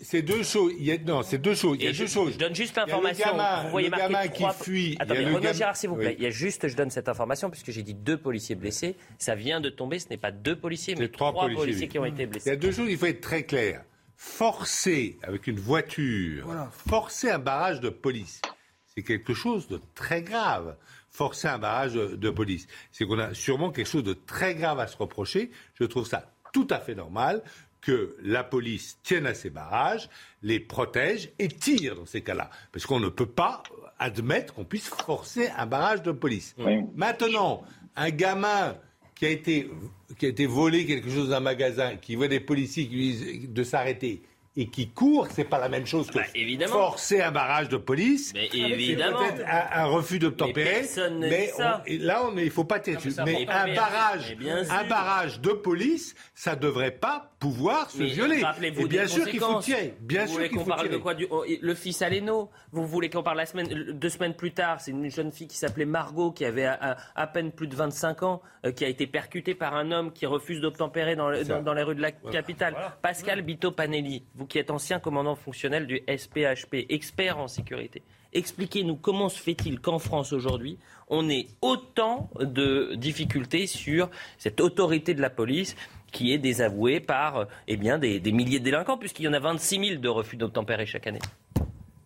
c'est 0.02 0.22
deux 0.22 0.44
choses. 0.44 0.74
Il 0.78 0.86
y 0.86 0.92
a, 0.92 0.98
non, 0.98 1.24
c'est 1.24 1.38
deux 1.38 1.56
choses. 1.56 1.78
Il 1.80 1.86
y 1.86 1.88
a 1.88 1.94
deux 1.94 2.08
choses. 2.08 2.34
Je 2.34 2.38
donne 2.38 2.54
juste 2.54 2.76
l'information. 2.76 3.30
Vous 3.64 3.70
voyez 3.70 3.90
le 3.90 3.98
gamin 3.98 4.28
qui 4.28 4.44
fuit. 4.62 4.98
Attendez, 5.00 5.26
Renaud 5.26 5.54
Gérard, 5.54 5.78
s'il 5.78 5.90
vous 5.90 5.96
plaît. 5.96 6.10
Oui. 6.10 6.16
Il 6.18 6.24
y 6.24 6.28
a 6.28 6.32
juste, 6.32 6.68
je 6.68 6.76
donne 6.76 6.90
cette 6.90 7.08
information 7.08 7.50
puisque 7.50 7.72
j'ai 7.72 7.84
dit 7.84 7.94
deux 7.94 8.18
policiers 8.18 8.56
blessés. 8.56 8.98
Ça 9.20 9.36
vient 9.36 9.62
de 9.62 9.70
tomber. 9.70 10.00
Ce 10.00 10.10
n'est 10.10 10.18
pas 10.18 10.32
deux 10.32 10.58
policiers, 10.58 10.96
mais 10.96 11.08
trois, 11.08 11.32
trois 11.32 11.44
policiers, 11.44 11.64
policiers, 11.64 11.88
qui 11.88 12.00
ont 12.00 12.06
été 12.06 12.26
blessés. 12.26 12.50
Il 12.50 12.54
y 12.54 12.56
a 12.56 12.60
deux 12.60 12.74
choses. 12.74 12.90
Il 12.90 12.98
faut 12.98 13.06
être 13.06 13.22
très 13.22 13.44
clair. 13.44 13.84
Forcer 14.18 15.18
avec 15.22 15.48
une 15.48 15.60
voiture, 15.60 16.46
voilà. 16.46 16.70
forcer 16.72 17.30
un 17.30 17.38
barrage 17.38 17.80
de 17.82 17.90
police, 17.90 18.42
c'est 18.88 19.04
quelque 19.04 19.36
chose 19.36 19.68
de 19.68 19.80
très 19.94 20.24
grave 20.24 20.76
forcer 21.12 21.48
un 21.48 21.58
barrage 21.58 21.94
de 21.94 22.30
police. 22.30 22.68
C'est 22.92 23.06
qu'on 23.06 23.18
a 23.18 23.34
sûrement 23.34 23.72
quelque 23.72 23.88
chose 23.88 24.04
de 24.04 24.14
très 24.14 24.54
grave 24.54 24.80
à 24.80 24.88
se 24.88 24.98
reprocher. 24.98 25.52
Je 25.74 25.84
trouve 25.84 26.06
ça 26.06 26.32
tout 26.54 26.68
à 26.70 26.80
fait 26.80 26.96
normal 26.96 27.44
que 27.82 28.18
la 28.22 28.44
police 28.44 29.00
tienne 29.04 29.26
à 29.26 29.34
ces 29.34 29.50
barrages, 29.50 30.10
les 30.42 30.60
protège 30.60 31.32
et 31.40 31.48
tire 31.48 31.96
dans 31.96 32.06
ces 32.06 32.22
cas-là. 32.22 32.50
Parce 32.72 32.86
qu'on 32.86 33.00
ne 33.00 33.10
peut 33.10 33.26
pas 33.28 33.64
admettre 34.00 34.54
qu'on 34.54 34.66
puisse 34.66 34.88
forcer 34.88 35.50
un 35.58 35.66
barrage 35.66 36.04
de 36.04 36.12
police. 36.12 36.56
Oui. 36.58 36.82
Maintenant, 36.96 37.64
un 37.96 38.10
gamin 38.10 38.76
qui 39.16 39.26
a 39.26 39.30
été, 39.30 39.70
qui 40.18 40.26
a 40.26 40.30
été 40.30 40.46
volé 40.46 40.86
quelque 40.86 41.10
chose 41.10 41.30
d'un 41.30 41.40
magasin, 41.40 41.96
qui 41.96 42.16
voit 42.16 42.28
des 42.28 42.40
policiers 42.40 42.88
qui 42.88 42.96
lui 42.96 43.12
disent 43.14 43.50
de 43.50 43.64
s'arrêter, 43.64 44.22
et 44.60 44.68
qui 44.68 44.90
court, 44.90 45.28
c'est 45.30 45.44
pas 45.44 45.60
la 45.60 45.70
même 45.70 45.86
chose 45.86 46.08
que 46.08 46.16
bah, 46.18 46.24
évidemment. 46.34 46.74
forcer 46.74 47.22
un 47.22 47.32
barrage 47.32 47.70
de 47.70 47.78
police. 47.78 48.34
Mais 48.34 48.50
évidemment. 48.52 49.20
C'est 49.20 49.36
peut-être 49.36 49.48
un, 49.48 49.84
un, 49.84 49.86
refus 49.86 50.18
d'obtempérer. 50.18 50.82
Mais, 51.20 51.30
mais 51.30 51.52
on, 51.60 52.04
là, 52.04 52.24
on, 52.26 52.36
il 52.38 52.50
faut 52.50 52.64
pas 52.64 52.80
dessus. 52.80 53.14
Mais, 53.24 53.46
mais 53.46 53.48
un 53.48 53.76
barrage, 53.76 54.36
un 54.70 54.84
barrage 54.86 55.40
de 55.42 55.52
police, 55.52 56.16
ça 56.34 56.56
devrait 56.56 56.92
pas 56.92 57.32
pouvoir 57.40 57.92
se 57.92 58.00
mais 58.00 58.08
violer. 58.08 58.44
Et 58.64 58.86
bien 58.86 59.06
sûr 59.06 59.30
qu'il 59.30 59.40
faut 59.40 59.60
tirer. 59.60 59.94
Bien 60.02 60.22
vous 60.22 60.28
sûr 60.28 60.38
voulez 60.38 60.50
qu'on 60.50 60.66
parle 60.66 60.82
tirer. 60.82 60.94
de 60.94 60.98
quoi 60.98 61.14
du, 61.14 61.28
oh, 61.30 61.46
Le 61.62 61.76
fils 61.76 62.02
Aleno? 62.02 62.50
Vous 62.72 62.86
voulez 62.88 63.10
qu'on 63.10 63.24
parle 63.24 63.38
la 63.38 63.46
semaine, 63.46 63.68
deux 63.68 64.10
semaines 64.10 64.34
plus 64.34 64.52
tard, 64.52 64.82
c'est 64.82 64.92
une 64.92 65.10
jeune 65.10 65.32
fille 65.32 65.48
qui 65.48 65.58
s'appelait 65.58 65.86
Margot, 65.86 66.32
qui 66.32 66.46
avait 66.46 66.66
à, 66.66 66.98
à, 67.16 67.28
peine 67.28 67.52
plus 67.52 67.68
de 67.68 67.76
25 67.76 68.24
ans, 68.24 68.42
euh, 68.66 68.72
qui 68.72 68.84
a 68.86 68.88
été 68.88 69.08
percutée 69.08 69.56
par 69.56 69.76
un 69.76 69.92
homme 69.92 70.12
qui 70.12 70.26
refuse 70.26 70.62
d'obtempérer 70.62 71.16
dans, 71.16 71.32
dans, 71.44 71.62
dans, 71.62 71.74
les 71.74 71.84
rues 71.84 71.96
de 71.96 72.02
la 72.02 72.12
capitale. 72.12 72.74
Voilà. 72.74 72.98
Pascal 73.02 73.42
Bito 73.42 73.72
Panelli, 73.72 74.24
vous 74.36 74.47
qui 74.48 74.58
êtes 74.58 74.72
ancien 74.72 75.00
commandant 75.00 75.36
fonctionnel 75.36 75.88
du 75.88 76.02
SPHP, 76.08 76.86
expert 76.90 77.38
en 77.38 77.48
sécurité. 77.48 78.02
Expliquez-nous 78.34 78.96
comment 78.96 79.30
se 79.30 79.40
fait-il 79.40 79.80
qu'en 79.80 80.00
France 80.00 80.34
aujourd'hui, 80.34 80.78
on 81.08 81.30
ait 81.30 81.48
autant 81.62 82.30
de 82.40 82.96
difficultés 82.96 83.68
sur 83.68 84.10
cette 84.38 84.60
autorité 84.60 85.14
de 85.14 85.22
la 85.22 85.30
police 85.30 85.76
qui 86.12 86.34
est 86.34 86.38
désavouée 86.38 87.00
par 87.00 87.48
eh 87.68 87.78
bien, 87.78 87.98
des, 87.98 88.20
des 88.20 88.32
milliers 88.32 88.60
de 88.60 88.66
délinquants, 88.66 88.98
puisqu'il 88.98 89.24
y 89.24 89.28
en 89.28 89.34
a 89.34 89.40
26 89.40 89.88
000 89.90 90.02
de 90.02 90.10
refus 90.10 90.38
d'obtempérer 90.38 90.86
chaque 90.86 91.08
année. 91.08 91.20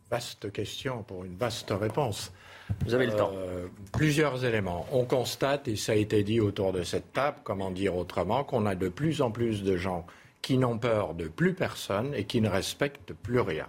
Vaste 0.09 0.51
question 0.51 1.03
pour 1.03 1.23
une 1.23 1.35
vaste 1.35 1.72
réponse. 1.72 2.34
Vous 2.85 2.93
avez 2.93 3.05
le 3.05 3.15
temps. 3.15 3.31
Euh, 3.34 3.68
plusieurs 3.93 4.43
éléments. 4.45 4.85
On 4.91 5.05
constate, 5.05 5.68
et 5.68 5.76
ça 5.76 5.93
a 5.93 5.95
été 5.95 6.23
dit 6.23 6.39
autour 6.39 6.73
de 6.73 6.84
cette 6.84 7.13
table, 7.13 7.38
comment 7.43 7.72
dire 7.72 7.95
autrement, 7.95 8.43
qu'on 8.43 8.65
a 8.65 8.76
de 8.76 8.89
plus 8.89 9.22
en 9.22 9.31
plus 9.31 9.63
de 9.63 9.77
gens 9.77 10.05
qui 10.41 10.57
n'ont 10.57 10.77
peur 10.77 11.13
de 11.13 11.27
plus 11.27 11.53
personne 11.53 12.13
et 12.15 12.26
qui 12.26 12.41
ne 12.41 12.49
respectent 12.49 13.13
plus 13.13 13.39
rien. 13.39 13.68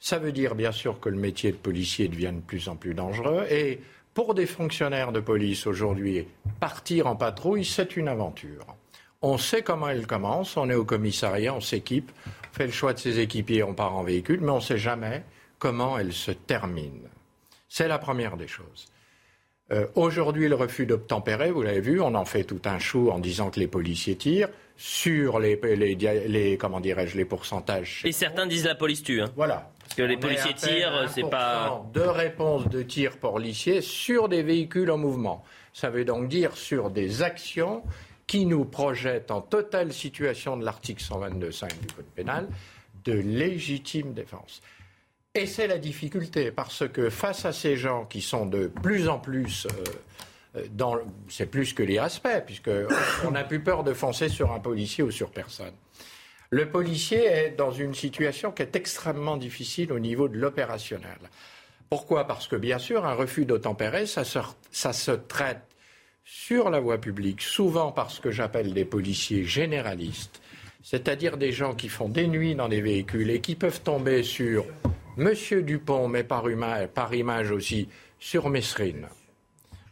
Ça 0.00 0.18
veut 0.18 0.32
dire 0.32 0.54
bien 0.54 0.72
sûr 0.72 0.98
que 0.98 1.08
le 1.08 1.16
métier 1.16 1.52
de 1.52 1.56
policier 1.56 2.08
devient 2.08 2.32
de 2.34 2.40
plus 2.40 2.68
en 2.68 2.76
plus 2.76 2.94
dangereux 2.94 3.46
et 3.50 3.80
pour 4.14 4.34
des 4.34 4.46
fonctionnaires 4.46 5.12
de 5.12 5.20
police 5.20 5.66
aujourd'hui, 5.66 6.26
partir 6.60 7.06
en 7.06 7.16
patrouille, 7.16 7.64
c'est 7.64 7.96
une 7.96 8.08
aventure. 8.08 8.66
On 9.22 9.38
sait 9.38 9.62
comment 9.62 9.88
elle 9.88 10.06
commence, 10.06 10.56
on 10.56 10.68
est 10.68 10.74
au 10.74 10.84
commissariat, 10.84 11.54
on 11.54 11.60
s'équipe, 11.60 12.10
on 12.26 12.54
fait 12.54 12.66
le 12.66 12.72
choix 12.72 12.92
de 12.92 12.98
ses 12.98 13.20
équipiers, 13.20 13.62
on 13.62 13.72
part 13.72 13.94
en 13.94 14.02
véhicule, 14.02 14.40
mais 14.42 14.50
on 14.50 14.56
ne 14.56 14.60
sait 14.60 14.76
jamais 14.76 15.22
comment 15.58 15.96
elle 15.96 16.12
se 16.12 16.32
termine. 16.32 17.08
C'est 17.68 17.88
la 17.88 17.98
première 17.98 18.36
des 18.36 18.48
choses. 18.48 18.88
Euh, 19.70 19.86
aujourd'hui, 19.94 20.48
le 20.48 20.56
refus 20.56 20.84
d'obtempérer, 20.84 21.50
vous 21.50 21.62
l'avez 21.62 21.80
vu, 21.80 22.00
on 22.00 22.14
en 22.14 22.24
fait 22.24 22.44
tout 22.44 22.60
un 22.64 22.78
chou 22.78 23.10
en 23.10 23.18
disant 23.18 23.48
que 23.50 23.60
les 23.60 23.68
policiers 23.68 24.16
tirent 24.16 24.50
sur 24.82 25.38
les, 25.38 25.54
les, 25.54 26.56
comment 26.58 26.80
dirais-je, 26.80 27.16
les 27.16 27.24
pourcentages. 27.24 28.02
Et 28.04 28.10
certains 28.10 28.48
disent 28.48 28.64
la 28.64 28.74
police 28.74 29.04
tue. 29.04 29.22
Hein. 29.22 29.30
Voilà. 29.36 29.70
Parce 29.78 29.94
que 29.94 30.02
les 30.02 30.16
policiers 30.16 30.54
tirent, 30.54 31.08
c'est 31.08 31.30
pas. 31.30 31.84
De 31.94 32.00
réponses 32.00 32.68
de 32.68 32.82
tir 32.82 33.18
policiers 33.18 33.80
sur 33.80 34.28
des 34.28 34.42
véhicules 34.42 34.90
en 34.90 34.98
mouvement. 34.98 35.44
Ça 35.72 35.88
veut 35.88 36.04
donc 36.04 36.26
dire 36.26 36.56
sur 36.56 36.90
des 36.90 37.22
actions 37.22 37.84
qui 38.26 38.44
nous 38.44 38.64
projettent 38.64 39.30
en 39.30 39.40
totale 39.40 39.92
situation 39.92 40.56
de 40.56 40.64
l'article 40.64 41.00
122.5 41.00 41.68
du 41.78 41.86
Code 41.94 42.04
pénal 42.16 42.48
de 43.04 43.12
légitime 43.12 44.14
défense. 44.14 44.62
Et 45.36 45.46
c'est 45.46 45.68
la 45.68 45.78
difficulté, 45.78 46.50
parce 46.50 46.88
que 46.88 47.08
face 47.08 47.44
à 47.44 47.52
ces 47.52 47.76
gens 47.76 48.04
qui 48.04 48.20
sont 48.20 48.46
de 48.46 48.66
plus 48.66 49.08
en 49.08 49.20
plus 49.20 49.66
euh, 49.66 49.84
dans. 50.70 50.98
C'est 51.28 51.46
plus 51.46 51.72
que 51.72 51.82
l'irrespect, 51.82 52.42
puisqu'on 52.46 53.30
n'a 53.30 53.44
plus 53.44 53.60
peur 53.60 53.84
de 53.84 53.92
foncer 53.92 54.28
sur 54.28 54.52
un 54.52 54.60
policier 54.60 55.02
ou 55.02 55.10
sur 55.10 55.30
personne. 55.30 55.74
Le 56.50 56.68
policier 56.68 57.24
est 57.24 57.50
dans 57.56 57.70
une 57.70 57.94
situation 57.94 58.52
qui 58.52 58.62
est 58.62 58.76
extrêmement 58.76 59.38
difficile 59.38 59.92
au 59.92 59.98
niveau 59.98 60.28
de 60.28 60.36
l'opérationnel. 60.36 61.18
Pourquoi? 61.88 62.26
Parce 62.26 62.46
que 62.46 62.56
bien 62.56 62.78
sûr, 62.78 63.06
un 63.06 63.14
refus 63.14 63.46
d'obtempérer, 63.46 64.06
ça 64.06 64.24
se, 64.24 64.38
ça 64.70 64.92
se 64.92 65.12
traite 65.12 65.62
sur 66.24 66.70
la 66.70 66.80
voie 66.80 66.98
publique, 66.98 67.40
souvent 67.40 67.92
par 67.92 68.10
ce 68.10 68.20
que 68.20 68.30
j'appelle 68.30 68.74
des 68.74 68.84
policiers 68.84 69.44
généralistes, 69.44 70.40
c'est-à-dire 70.82 71.36
des 71.36 71.52
gens 71.52 71.74
qui 71.74 71.88
font 71.88 72.08
des 72.08 72.26
nuits 72.26 72.54
dans 72.54 72.68
des 72.68 72.80
véhicules 72.80 73.30
et 73.30 73.40
qui 73.40 73.54
peuvent 73.54 73.80
tomber 73.80 74.22
sur 74.22 74.66
Monsieur 75.16 75.62
Dupont, 75.62 76.08
mais 76.08 76.24
par, 76.24 76.44
par 76.94 77.14
image 77.14 77.50
aussi, 77.50 77.88
sur 78.18 78.48
Messrine. 78.48 79.08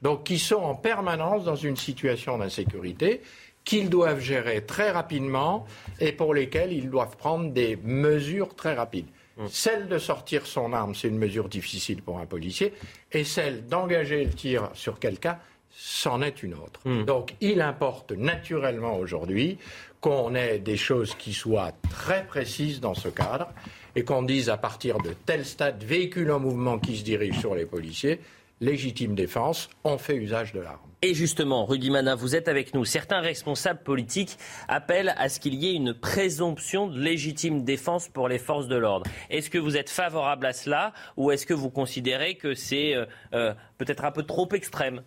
Donc, 0.02 0.24
qui 0.24 0.38
sont 0.38 0.56
en 0.56 0.74
permanence 0.74 1.44
dans 1.44 1.56
une 1.56 1.76
situation 1.76 2.38
d'insécurité 2.38 3.20
qu'ils 3.64 3.90
doivent 3.90 4.20
gérer 4.20 4.62
très 4.62 4.90
rapidement 4.90 5.66
et 6.00 6.12
pour 6.12 6.34
lesquels 6.34 6.72
ils 6.72 6.88
doivent 6.88 7.16
prendre 7.16 7.50
des 7.50 7.76
mesures 7.76 8.54
très 8.54 8.74
rapides. 8.74 9.06
Mmh. 9.36 9.46
Celle 9.48 9.88
de 9.88 9.98
sortir 9.98 10.46
son 10.46 10.72
arme, 10.72 10.94
c'est 10.94 11.08
une 11.08 11.18
mesure 11.18 11.48
difficile 11.48 12.02
pour 12.02 12.18
un 12.18 12.26
policier, 12.26 12.72
et 13.12 13.24
celle 13.24 13.66
d'engager 13.66 14.24
le 14.24 14.30
tir 14.30 14.70
sur 14.74 14.98
quelqu'un, 14.98 15.38
c'en 15.70 16.20
est 16.20 16.42
une 16.42 16.54
autre. 16.54 16.80
Mmh. 16.84 17.04
Donc 17.04 17.34
il 17.40 17.60
importe 17.60 18.12
naturellement 18.12 18.96
aujourd'hui 18.96 19.58
qu'on 20.00 20.34
ait 20.34 20.58
des 20.58 20.76
choses 20.76 21.14
qui 21.14 21.32
soient 21.32 21.72
très 21.90 22.26
précises 22.26 22.80
dans 22.80 22.94
ce 22.94 23.08
cadre 23.08 23.48
et 23.94 24.04
qu'on 24.04 24.22
dise 24.22 24.48
à 24.48 24.56
partir 24.56 24.98
de 24.98 25.12
tel 25.26 25.44
stade, 25.44 25.82
véhicule 25.84 26.30
en 26.32 26.40
mouvement 26.40 26.78
qui 26.78 26.96
se 26.96 27.04
dirige 27.04 27.38
sur 27.38 27.54
les 27.54 27.66
policiers, 27.66 28.20
légitime 28.60 29.14
défense, 29.14 29.68
on 29.84 29.98
fait 29.98 30.16
usage 30.16 30.52
de 30.52 30.60
l'arme. 30.60 30.90
Et 31.02 31.14
justement, 31.14 31.64
Rudy 31.64 31.88
Mana, 31.88 32.14
vous 32.14 32.36
êtes 32.36 32.46
avec 32.46 32.74
nous. 32.74 32.84
Certains 32.84 33.20
responsables 33.20 33.82
politiques 33.82 34.36
appellent 34.68 35.14
à 35.16 35.30
ce 35.30 35.40
qu'il 35.40 35.54
y 35.54 35.68
ait 35.68 35.74
une 35.74 35.94
présomption 35.94 36.88
de 36.88 37.00
légitime 37.00 37.64
défense 37.64 38.08
pour 38.08 38.28
les 38.28 38.38
forces 38.38 38.68
de 38.68 38.76
l'ordre. 38.76 39.06
Est-ce 39.30 39.48
que 39.48 39.56
vous 39.56 39.78
êtes 39.78 39.88
favorable 39.88 40.44
à 40.44 40.52
cela 40.52 40.92
ou 41.16 41.30
est-ce 41.30 41.46
que 41.46 41.54
vous 41.54 41.70
considérez 41.70 42.34
que 42.34 42.54
c'est 42.54 42.94
euh, 42.94 43.06
euh, 43.32 43.54
peut-être 43.78 44.04
un 44.04 44.12
peu 44.12 44.24
trop 44.24 44.46
extrême? 44.52 45.00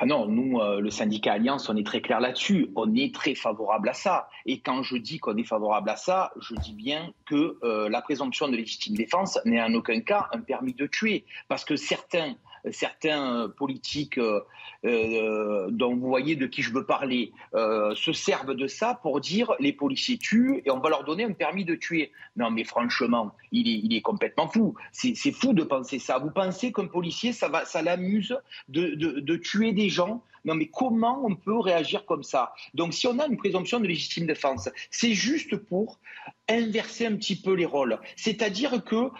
Ah 0.00 0.06
non, 0.06 0.26
nous, 0.26 0.60
euh, 0.60 0.80
le 0.80 0.90
syndicat 0.90 1.32
Alliance, 1.32 1.68
on 1.68 1.76
est 1.76 1.84
très 1.84 2.00
clair 2.00 2.20
là-dessus. 2.20 2.70
On 2.76 2.94
est 2.94 3.12
très 3.12 3.34
favorable 3.34 3.88
à 3.88 3.94
ça. 3.94 4.28
Et 4.46 4.60
quand 4.60 4.84
je 4.84 4.96
dis 4.96 5.18
qu'on 5.18 5.36
est 5.36 5.44
favorable 5.44 5.90
à 5.90 5.96
ça, 5.96 6.30
je 6.40 6.54
dis 6.54 6.72
bien 6.72 7.12
que 7.26 7.58
la 7.62 8.00
présomption 8.00 8.46
de 8.46 8.56
légitime 8.56 8.94
défense 8.96 9.40
n'est 9.44 9.60
en 9.60 9.74
aucun 9.74 10.00
cas 10.00 10.28
un 10.32 10.40
permis 10.40 10.72
de 10.72 10.86
tuer. 10.86 11.24
Parce 11.48 11.64
que 11.64 11.74
certains 11.74 12.36
certains 12.70 13.42
euh, 13.42 13.48
politiques 13.48 14.18
euh, 14.18 14.40
euh, 14.84 15.68
dont 15.70 15.94
vous 15.94 16.06
voyez 16.06 16.36
de 16.36 16.46
qui 16.46 16.62
je 16.62 16.72
veux 16.72 16.84
parler 16.84 17.32
se 17.52 18.12
servent 18.12 18.54
de 18.54 18.66
ça 18.66 18.98
pour 19.02 19.20
dire 19.20 19.54
les 19.58 19.72
policiers 19.72 20.18
tuent 20.18 20.62
et 20.64 20.70
on 20.70 20.80
va 20.80 20.88
leur 20.90 21.04
donner 21.04 21.24
un 21.24 21.32
permis 21.32 21.64
de 21.64 21.74
tuer. 21.74 22.12
Non, 22.36 22.50
mais 22.50 22.64
franchement, 22.64 23.34
il 23.52 23.68
est, 23.68 23.80
il 23.82 23.94
est 23.94 24.00
complètement 24.00 24.48
fou. 24.48 24.74
C'est 24.92 25.32
fou 25.32 25.52
de 25.52 25.64
penser 25.64 25.98
ça. 25.98 26.18
Vous 26.18 26.30
pensez 26.30 26.72
qu'un 26.72 26.86
policier, 26.86 27.32
ça, 27.32 27.50
ça 27.64 27.82
l'amuse 27.82 28.36
de, 28.68 28.94
de, 28.94 29.20
de 29.20 29.36
tuer 29.36 29.72
des 29.72 29.88
gens? 29.88 30.22
Non, 30.44 30.54
mais 30.54 30.66
comment 30.66 31.20
on 31.24 31.34
peut 31.34 31.58
réagir 31.58 32.06
comme 32.06 32.22
ça? 32.22 32.54
Donc, 32.72 32.94
si 32.94 33.06
on 33.06 33.18
a 33.18 33.26
une 33.26 33.36
présomption 33.36 33.80
de 33.80 33.86
légitime 33.86 34.26
défense, 34.26 34.68
c'est 34.90 35.12
juste 35.12 35.56
pour 35.56 35.98
inverser 36.48 37.06
un 37.06 37.16
petit 37.16 37.36
peu 37.36 37.54
les 37.54 37.66
rôles. 37.66 37.98
C'est-à-dire 38.16 38.84
que 38.84 39.10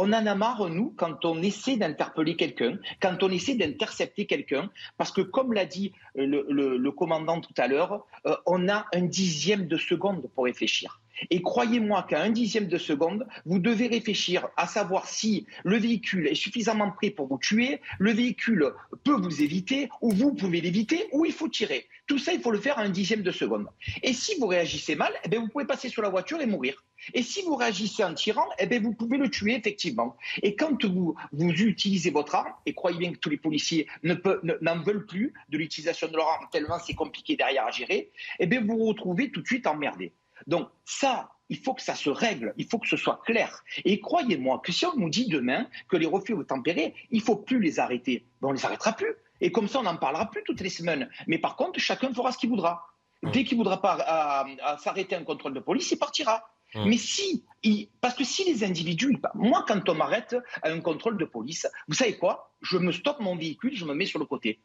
on 0.00 0.12
en 0.12 0.26
a 0.26 0.34
marre, 0.36 0.70
nous, 0.70 0.94
quand 0.96 1.24
on 1.24 1.42
essaie 1.42 1.76
d'interpeller 1.76 2.36
quelqu'un, 2.36 2.78
quand 3.00 3.20
on 3.24 3.30
essaie 3.30 3.56
d'intercepter 3.56 4.26
quelqu'un, 4.26 4.70
parce 4.96 5.10
que, 5.10 5.20
comme 5.20 5.52
l'a 5.52 5.64
dit 5.64 5.92
le, 6.14 6.90
commandant 6.90 7.40
tout 7.40 7.54
à 7.56 7.66
l'heure, 7.66 8.06
euh, 8.26 8.36
on 8.46 8.68
a 8.68 8.86
un 8.94 9.02
dixième 9.02 9.66
de 9.66 9.76
seconde 9.76 10.30
pour 10.34 10.44
réfléchir. 10.44 11.00
Et 11.30 11.42
croyez-moi 11.42 12.04
qu'à 12.08 12.22
un 12.22 12.30
dixième 12.30 12.68
de 12.68 12.78
seconde, 12.78 13.26
vous 13.44 13.58
devez 13.58 13.88
réfléchir 13.88 14.46
à 14.56 14.68
savoir 14.68 15.08
si 15.08 15.46
le 15.64 15.76
véhicule 15.76 16.28
est 16.28 16.36
suffisamment 16.36 16.92
prêt 16.92 17.10
pour 17.10 17.26
vous 17.26 17.38
tuer, 17.38 17.80
le 17.98 18.12
véhicule 18.12 18.72
peut 19.02 19.20
vous 19.20 19.42
éviter, 19.42 19.88
ou 20.00 20.12
vous 20.12 20.32
pouvez 20.32 20.60
l'éviter, 20.60 21.08
ou 21.10 21.24
il 21.24 21.32
faut 21.32 21.48
tirer. 21.48 21.88
Tout 22.06 22.18
ça, 22.18 22.32
il 22.32 22.40
faut 22.40 22.52
le 22.52 22.60
faire 22.60 22.78
à 22.78 22.82
un 22.82 22.90
dixième 22.90 23.22
de 23.22 23.32
seconde. 23.32 23.66
Et 24.04 24.12
si 24.12 24.38
vous 24.38 24.46
réagissez 24.46 24.94
mal, 24.94 25.12
eh 25.28 25.36
vous 25.36 25.48
pouvez 25.48 25.66
passer 25.66 25.88
sur 25.88 26.02
la 26.02 26.08
voiture 26.08 26.40
et 26.40 26.46
mourir. 26.46 26.84
Et 27.14 27.22
si 27.22 27.42
vous 27.42 27.56
réagissez 27.56 28.04
en 28.04 28.14
tirant, 28.14 28.46
eh 28.58 28.66
bien, 28.66 28.80
vous 28.80 28.94
pouvez 28.94 29.16
le 29.16 29.30
tuer, 29.30 29.56
effectivement. 29.56 30.16
Et 30.42 30.56
quand 30.56 30.84
vous, 30.84 31.16
utilisez 31.32 32.10
votre 32.10 32.34
arme, 32.34 32.52
et 32.66 32.74
croyez 32.74 32.98
bien 32.98 33.12
que 33.12 33.18
tous 33.18 33.30
les 33.30 33.36
policiers 33.36 33.86
n'en 34.02 34.82
veulent 34.82 35.06
plus 35.06 35.32
de 35.48 35.58
l'utilisation 35.58 36.08
de 36.08 36.16
leur 36.16 36.28
arme, 36.28 36.46
tellement 36.50 36.78
c'est 36.78 36.94
compliqué 36.94 37.36
derrière 37.36 37.66
à 37.66 37.70
gérer, 37.70 38.10
eh 38.38 38.46
bien, 38.46 38.60
vous 38.60 38.78
vous 38.78 38.86
retrouvez 38.86 39.30
tout 39.30 39.40
de 39.40 39.46
suite 39.46 39.66
emmerdé. 39.66 40.12
Donc, 40.46 40.68
ça, 40.84 41.30
il 41.48 41.58
faut 41.58 41.74
que 41.74 41.82
ça 41.82 41.94
se 41.94 42.10
règle, 42.10 42.54
il 42.56 42.66
faut 42.66 42.78
que 42.78 42.88
ce 42.88 42.96
soit 42.96 43.20
clair. 43.24 43.64
Et 43.84 44.00
croyez-moi 44.00 44.60
que 44.64 44.72
si 44.72 44.86
on 44.86 44.96
nous 44.96 45.10
dit 45.10 45.28
demain 45.28 45.66
que 45.88 45.96
les 45.96 46.06
refus 46.06 46.34
tempérer, 46.46 46.94
il 47.10 47.18
ne 47.18 47.24
faut 47.24 47.36
plus 47.36 47.60
les 47.60 47.80
arrêter, 47.80 48.24
ben, 48.40 48.48
on 48.48 48.52
ne 48.52 48.56
les 48.56 48.64
arrêtera 48.64 48.92
plus. 48.92 49.14
Et 49.40 49.52
comme 49.52 49.68
ça, 49.68 49.80
on 49.80 49.84
n'en 49.84 49.96
parlera 49.96 50.30
plus 50.30 50.42
toutes 50.44 50.60
les 50.60 50.68
semaines. 50.68 51.08
Mais 51.26 51.38
par 51.38 51.56
contre, 51.56 51.78
chacun 51.78 52.12
fera 52.12 52.32
ce 52.32 52.38
qu'il 52.38 52.50
voudra. 52.50 52.86
Dès 53.22 53.44
qu'il 53.44 53.58
ne 53.58 53.62
voudra 53.62 53.80
pas 53.80 54.46
s'arrêter 54.78 55.16
un 55.16 55.24
contrôle 55.24 55.54
de 55.54 55.60
police, 55.60 55.90
il 55.90 55.98
partira. 55.98 56.44
Mmh. 56.74 56.84
Mais 56.88 56.98
si, 56.98 57.44
parce 58.00 58.14
que 58.14 58.24
si 58.24 58.44
les 58.44 58.64
individus, 58.64 59.16
moi 59.34 59.64
quand 59.66 59.88
on 59.88 59.94
m'arrête 59.94 60.36
à 60.62 60.70
un 60.70 60.80
contrôle 60.80 61.16
de 61.16 61.24
police, 61.24 61.66
vous 61.88 61.94
savez 61.94 62.16
quoi? 62.16 62.52
Je 62.60 62.76
me 62.76 62.92
stoppe 62.92 63.20
mon 63.20 63.36
véhicule, 63.36 63.74
je 63.74 63.84
me 63.84 63.94
mets 63.94 64.06
sur 64.06 64.18
le 64.18 64.26
côté. 64.26 64.60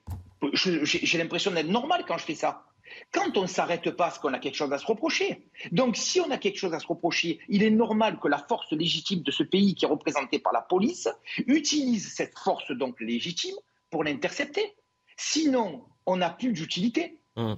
J'ai 0.53 1.17
l'impression 1.17 1.51
d'être 1.51 1.69
normal 1.69 2.03
quand 2.07 2.17
je 2.17 2.25
fais 2.25 2.35
ça. 2.35 2.65
Quand 3.11 3.37
on 3.37 3.43
ne 3.43 3.47
s'arrête 3.47 3.89
pas, 3.91 4.05
parce 4.05 4.19
qu'on 4.19 4.33
a 4.33 4.39
quelque 4.39 4.55
chose 4.55 4.71
à 4.73 4.77
se 4.77 4.85
reprocher? 4.85 5.47
Donc 5.71 5.95
si 5.95 6.19
on 6.19 6.29
a 6.29 6.37
quelque 6.37 6.57
chose 6.57 6.73
à 6.73 6.79
se 6.79 6.85
reprocher, 6.85 7.39
il 7.47 7.63
est 7.63 7.71
normal 7.71 8.19
que 8.19 8.27
la 8.27 8.37
force 8.37 8.71
légitime 8.71 9.21
de 9.21 9.31
ce 9.31 9.41
pays, 9.41 9.73
qui 9.73 9.85
est 9.85 9.87
représentée 9.87 10.39
par 10.39 10.53
la 10.53 10.61
police, 10.61 11.07
utilise 11.47 12.13
cette 12.13 12.37
force 12.37 12.71
donc 12.71 12.99
légitime 12.99 13.55
pour 13.89 14.03
l'intercepter. 14.03 14.75
Sinon, 15.17 15.85
on 16.05 16.17
n'a 16.17 16.29
plus 16.29 16.51
d'utilité. 16.51 17.19
Mmh. 17.35 17.53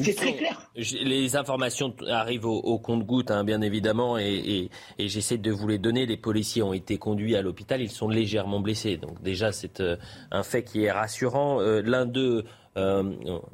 C'est 0.00 0.14
très 0.14 0.34
clair. 0.34 0.70
Les 0.76 1.34
informations 1.34 1.94
arrivent 2.08 2.46
au, 2.46 2.78
compte-goutte, 2.78 3.32
hein, 3.32 3.42
bien 3.42 3.60
évidemment, 3.62 4.16
et, 4.16 4.70
j'essaie 4.98 5.38
de 5.38 5.50
vous 5.50 5.66
les 5.66 5.78
donner. 5.78 6.06
Les 6.06 6.16
policiers 6.16 6.62
ont 6.62 6.72
été 6.72 6.98
conduits 6.98 7.34
à 7.34 7.42
l'hôpital, 7.42 7.80
ils 7.82 7.90
sont 7.90 8.08
légèrement 8.08 8.60
blessés. 8.60 8.96
Donc 8.96 9.20
déjà, 9.22 9.50
c'est 9.50 9.80
euh, 9.80 9.96
un 10.30 10.42
fait 10.42 10.62
qui 10.62 10.84
est 10.84 10.92
rassurant. 10.92 11.60
Euh, 11.60 11.82
l'un 11.84 12.06
d'eux 12.06 12.44
euh, 12.78 13.02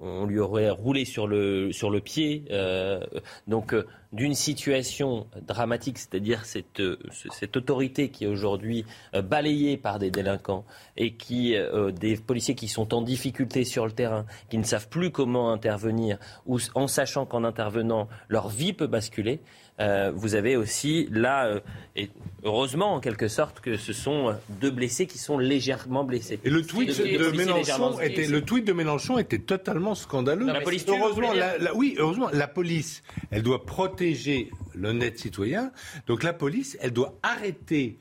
on 0.01 0.27
lui 0.27 0.39
aurait 0.39 0.71
roulé 0.71 1.05
sur 1.05 1.27
le, 1.27 1.71
pied. 2.01 2.45
Euh, 2.51 3.01
donc, 3.49 3.73
euh, 3.73 3.87
d'une 4.13 4.35
situation 4.35 5.27
dramatique, 5.43 5.99
c'est-à-dire 5.99 6.45
cette, 6.45 6.81
cette 7.11 7.57
autorité 7.57 8.11
qui 8.11 8.25
est 8.25 8.29
aujourd'hui 8.29 8.85
balayée 9.13 9.77
par 9.77 9.99
des 9.99 10.13
délinquants 10.13 10.65
et 10.97 11.17
des 11.99 12.17
policiers 12.17 12.55
qui 12.55 12.69
sont 12.69 12.95
en 12.95 13.03
difficulté 13.03 13.65
sur 13.65 13.87
le 13.87 13.91
terrain, 13.91 14.25
qui 14.51 14.59
ne 14.59 14.63
savent 14.63 14.89
plus 14.89 15.11
comment 15.11 15.51
intervenir, 15.51 16.19
en 16.77 16.87
sachant 16.87 17.27
qu'en 17.27 17.43
intervenant, 17.43 18.07
leur 18.29 18.49
vie 18.49 18.73
peut 18.73 18.87
basculer. 18.87 19.41
Euh, 19.81 20.13
vous 20.15 20.37
avez 20.37 20.57
aussi 20.57 21.09
là, 21.11 21.47
euh, 21.47 21.61
et 21.97 22.11
heureusement 22.45 22.95
en 22.95 23.01
quelque 23.01 23.27
sorte, 23.27 23.61
que 23.61 23.77
ce 23.77 23.93
sont 23.93 24.37
deux 24.61 24.71
blessés 24.71 25.07
qui 25.07 25.19
sont 25.19 25.37
légèrement 25.37 26.05
blessés. 26.05 26.39
Et 26.45 26.51
le 26.51 26.63
tweet, 26.65 26.97
de, 26.97 27.37
Mélenchon 27.37 27.99
était, 27.99 28.27
le 28.27 28.43
tweet 28.43 28.65
de 28.65 28.73
Mélenchon 28.73 29.19
était 29.19 29.41
totalement 29.41 29.97
scandaleux. 29.97 30.47
La 30.47 30.61
police 30.61 30.85
heureusement, 30.87 31.33
la, 31.33 31.75
oui, 31.75 31.97
heureusement, 31.99 32.29
la 32.33 32.47
police, 32.47 33.03
elle 33.33 33.43
doit 33.43 33.67
protéger 33.67 34.51
l'honnête 34.75 35.19
citoyen. 35.19 35.73
Donc 36.07 36.23
la 36.23 36.33
police, 36.33 36.79
elle 36.81 36.93
doit 36.93 37.19
arrêter 37.25 37.99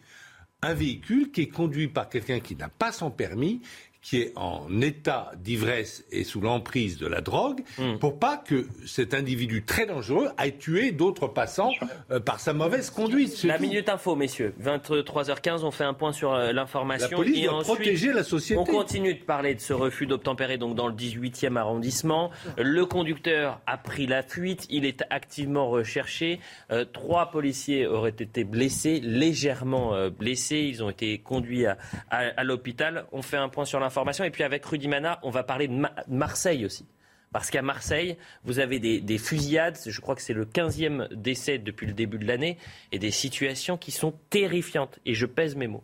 un 0.62 0.76
véhicule 0.76 1.32
qui 1.32 1.42
est 1.42 1.50
conduit 1.50 1.88
par 1.88 2.08
quelqu'un 2.08 2.40
qui 2.40 2.56
n'a 2.56 2.70
pas 2.70 2.92
son 2.92 3.10
permis 3.10 3.62
qui 4.04 4.18
est 4.18 4.34
en 4.36 4.82
état 4.82 5.32
d'ivresse 5.38 6.04
et 6.12 6.26
sous 6.26 6.42
l'emprise 6.42 6.98
de 6.98 7.08
la 7.08 7.22
drogue, 7.22 7.62
hmm. 7.78 7.98
pour 8.00 8.20
pas 8.20 8.38
que 8.38 8.68
cet 8.86 9.14
individu 9.14 9.64
très 9.64 9.86
dangereux 9.86 10.30
aille 10.38 10.58
tué 10.58 10.92
d'autres 10.92 11.28
passants 11.28 11.72
euh, 12.12 12.20
par 12.20 12.42
sa 12.42 12.52
mauvaise 12.52 12.90
conduite. 12.90 13.44
La 13.46 13.58
minute 13.58 13.88
info, 13.88 14.18
messieurs. 14.18 14.54
23h15, 14.62 15.64
on 15.64 15.72
fait 15.72 15.86
un 15.86 15.94
point 15.94 16.12
sur 16.12 16.34
euh, 16.34 16.52
l'information. 16.52 17.08
La 17.12 17.16
police 17.16 17.46
doit 17.46 17.62
protéger 17.62 18.12
la 18.12 18.24
société. 18.24 18.60
On 18.60 18.66
continue 18.66 19.14
de 19.14 19.24
parler 19.24 19.56
de 19.56 19.62
ce 19.62 19.72
refus 19.72 20.06
d'obtempérer 20.06 20.58
donc 20.58 20.76
dans 20.76 20.88
le 20.88 20.94
18e 20.94 21.56
arrondissement. 21.56 22.30
Le 22.58 22.86
conducteur 22.86 23.62
a 23.66 23.78
pris 23.78 24.06
la 24.06 24.22
fuite, 24.22 24.68
il 24.70 24.84
est 24.86 25.04
activement 25.12 25.70
recherché. 25.70 26.42
Euh, 26.72 26.84
trois 26.84 27.32
policiers 27.32 27.88
auraient 27.88 28.10
été 28.10 28.44
blessés, 28.44 29.00
légèrement 29.00 29.94
blessés. 30.10 30.58
Ils 30.58 30.84
ont 30.84 30.90
été 30.90 31.20
conduits 31.20 31.66
à, 31.66 31.78
à 32.10 32.44
l'hôpital. 32.44 33.06
On 33.14 33.22
fait 33.22 33.38
un 33.38 33.48
point 33.48 33.64
sur 33.64 33.80
l'information 33.80 33.93
et 34.24 34.30
puis 34.32 34.44
avec 34.44 34.66
Rudy 34.66 34.88
Mana, 34.88 35.20
on 35.24 35.30
va 35.30 35.44
parler 35.44 35.68
de 35.68 35.86
Marseille 36.08 36.66
aussi. 36.66 36.86
Parce 37.32 37.50
qu'à 37.50 37.64
Marseille, 37.64 38.16
vous 38.44 38.60
avez 38.60 38.80
des, 38.80 39.18
fusillades, 39.18 39.78
je 39.84 40.00
crois 40.02 40.16
que 40.16 40.22
c'est 40.22 40.34
le 40.34 40.46
15e 40.46 41.12
décès 41.14 41.58
depuis 41.58 41.88
le 41.88 41.94
début 41.94 42.20
de 42.20 42.28
l'année, 42.28 42.58
et 42.92 43.00
des 43.00 43.10
situations 43.10 43.76
qui 43.76 43.92
sont 43.92 44.14
terrifiantes. 44.30 45.00
Et 45.06 45.16
je 45.16 45.26
pèse 45.26 45.56
mes 45.56 45.68
mots. 45.68 45.84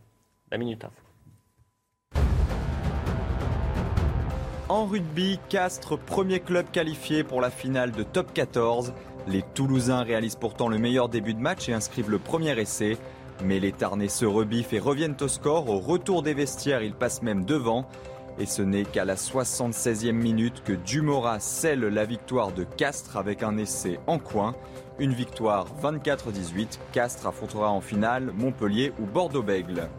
La 0.51 0.59
minute 0.59 0.85
info. 0.85 0.95
En 4.69 4.85
rugby, 4.85 5.39
Castres, 5.49 5.97
premier 5.97 6.39
club 6.39 6.69
qualifié 6.71 7.23
pour 7.23 7.41
la 7.41 7.49
finale 7.49 7.91
de 7.91 8.03
top 8.03 8.31
14. 8.33 8.93
Les 9.27 9.41
Toulousains 9.55 10.03
réalisent 10.03 10.35
pourtant 10.35 10.67
le 10.67 10.77
meilleur 10.77 11.09
début 11.09 11.33
de 11.33 11.39
match 11.39 11.67
et 11.67 11.73
inscrivent 11.73 12.11
le 12.11 12.19
premier 12.19 12.59
essai. 12.59 12.97
Mais 13.43 13.59
les 13.59 13.71
Tarnais 13.71 14.09
se 14.09 14.25
rebiffent 14.25 14.73
et 14.73 14.79
reviennent 14.79 15.15
au 15.21 15.27
score. 15.27 15.69
Au 15.69 15.79
retour 15.79 16.23
des 16.23 16.33
vestiaires, 16.33 16.83
ils 16.83 16.93
passent 16.93 17.21
même 17.21 17.45
devant. 17.45 17.87
Et 18.37 18.45
ce 18.45 18.61
n'est 18.61 18.85
qu'à 18.85 19.05
la 19.05 19.15
76e 19.15 20.11
minute 20.11 20.63
que 20.63 20.73
Dumora 20.73 21.39
scelle 21.39 21.81
la 21.81 22.05
victoire 22.05 22.51
de 22.51 22.63
Castres 22.63 23.17
avec 23.17 23.43
un 23.43 23.57
essai 23.57 23.99
en 24.07 24.17
coin. 24.17 24.55
Une 24.97 25.13
victoire 25.13 25.67
24-18. 25.81 26.79
Castres 26.91 27.27
affrontera 27.27 27.69
en 27.71 27.81
finale 27.81 28.31
Montpellier 28.33 28.93
ou 28.99 29.05
Bordeaux-Bègle. 29.05 29.89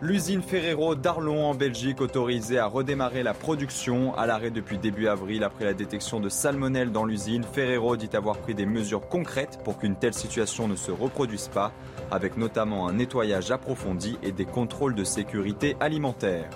L'usine 0.00 0.42
Ferrero 0.42 0.94
d'Arlon 0.94 1.46
en 1.46 1.54
Belgique 1.54 2.00
autorisée 2.00 2.60
à 2.60 2.66
redémarrer 2.66 3.24
la 3.24 3.34
production 3.34 4.14
à 4.14 4.26
l'arrêt 4.26 4.52
depuis 4.52 4.78
début 4.78 5.08
avril 5.08 5.42
après 5.42 5.64
la 5.64 5.74
détection 5.74 6.20
de 6.20 6.28
salmonelle 6.28 6.92
dans 6.92 7.04
l'usine. 7.04 7.42
Ferrero 7.42 7.96
dit 7.96 8.10
avoir 8.14 8.36
pris 8.38 8.54
des 8.54 8.64
mesures 8.64 9.08
concrètes 9.08 9.58
pour 9.64 9.76
qu'une 9.76 9.96
telle 9.96 10.14
situation 10.14 10.68
ne 10.68 10.76
se 10.76 10.92
reproduise 10.92 11.48
pas, 11.48 11.72
avec 12.10 12.36
notamment 12.36 12.88
un 12.88 12.94
nettoyage 12.94 13.50
approfondi 13.50 14.18
et 14.22 14.32
des 14.32 14.44
contrôles 14.44 14.94
de 14.94 15.04
sécurité 15.04 15.76
alimentaire. 15.80 16.48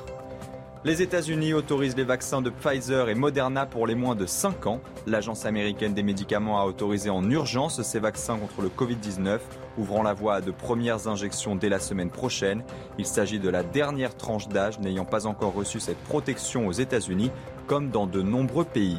Les 0.85 1.01
États-Unis 1.01 1.55
autorisent 1.55 1.97
les 1.97 2.03
vaccins 2.03 2.43
de 2.43 2.51
Pfizer 2.51 3.09
et 3.09 3.15
Moderna 3.15 3.67
pour 3.67 3.87
les 3.87 3.95
moins 3.95 4.17
de 4.17 4.27
5 4.27 4.67
ans. 4.67 4.81
L'Agence 5.07 5.47
américaine 5.47 5.95
des 5.95 6.03
médicaments 6.03 6.61
a 6.61 6.65
autorisé 6.65 7.09
en 7.09 7.31
urgence 7.31 7.81
ces 7.83 8.01
vaccins 8.01 8.37
contre 8.37 8.63
le 8.63 8.69
Covid-19, 8.69 9.39
ouvrant 9.79 10.03
la 10.03 10.13
voie 10.13 10.35
à 10.35 10.41
de 10.41 10.51
premières 10.51 11.07
injections 11.07 11.55
dès 11.55 11.69
la 11.69 11.79
semaine 11.79 12.11
prochaine. 12.11 12.65
Il 12.99 13.07
s'agit 13.07 13.39
de 13.39 13.49
la 13.49 13.63
dernière 13.63 14.17
tranche 14.17 14.49
d'âge 14.49 14.81
n'ayant 14.81 15.05
pas 15.05 15.27
encore 15.27 15.55
reçu 15.55 15.79
cette 15.79 16.03
protection 16.03 16.67
aux 16.67 16.73
États-Unis, 16.73 17.31
comme 17.69 17.91
dans 17.91 18.09
de 18.09 18.21
nombreux 18.21 18.65
pays. 18.65 18.99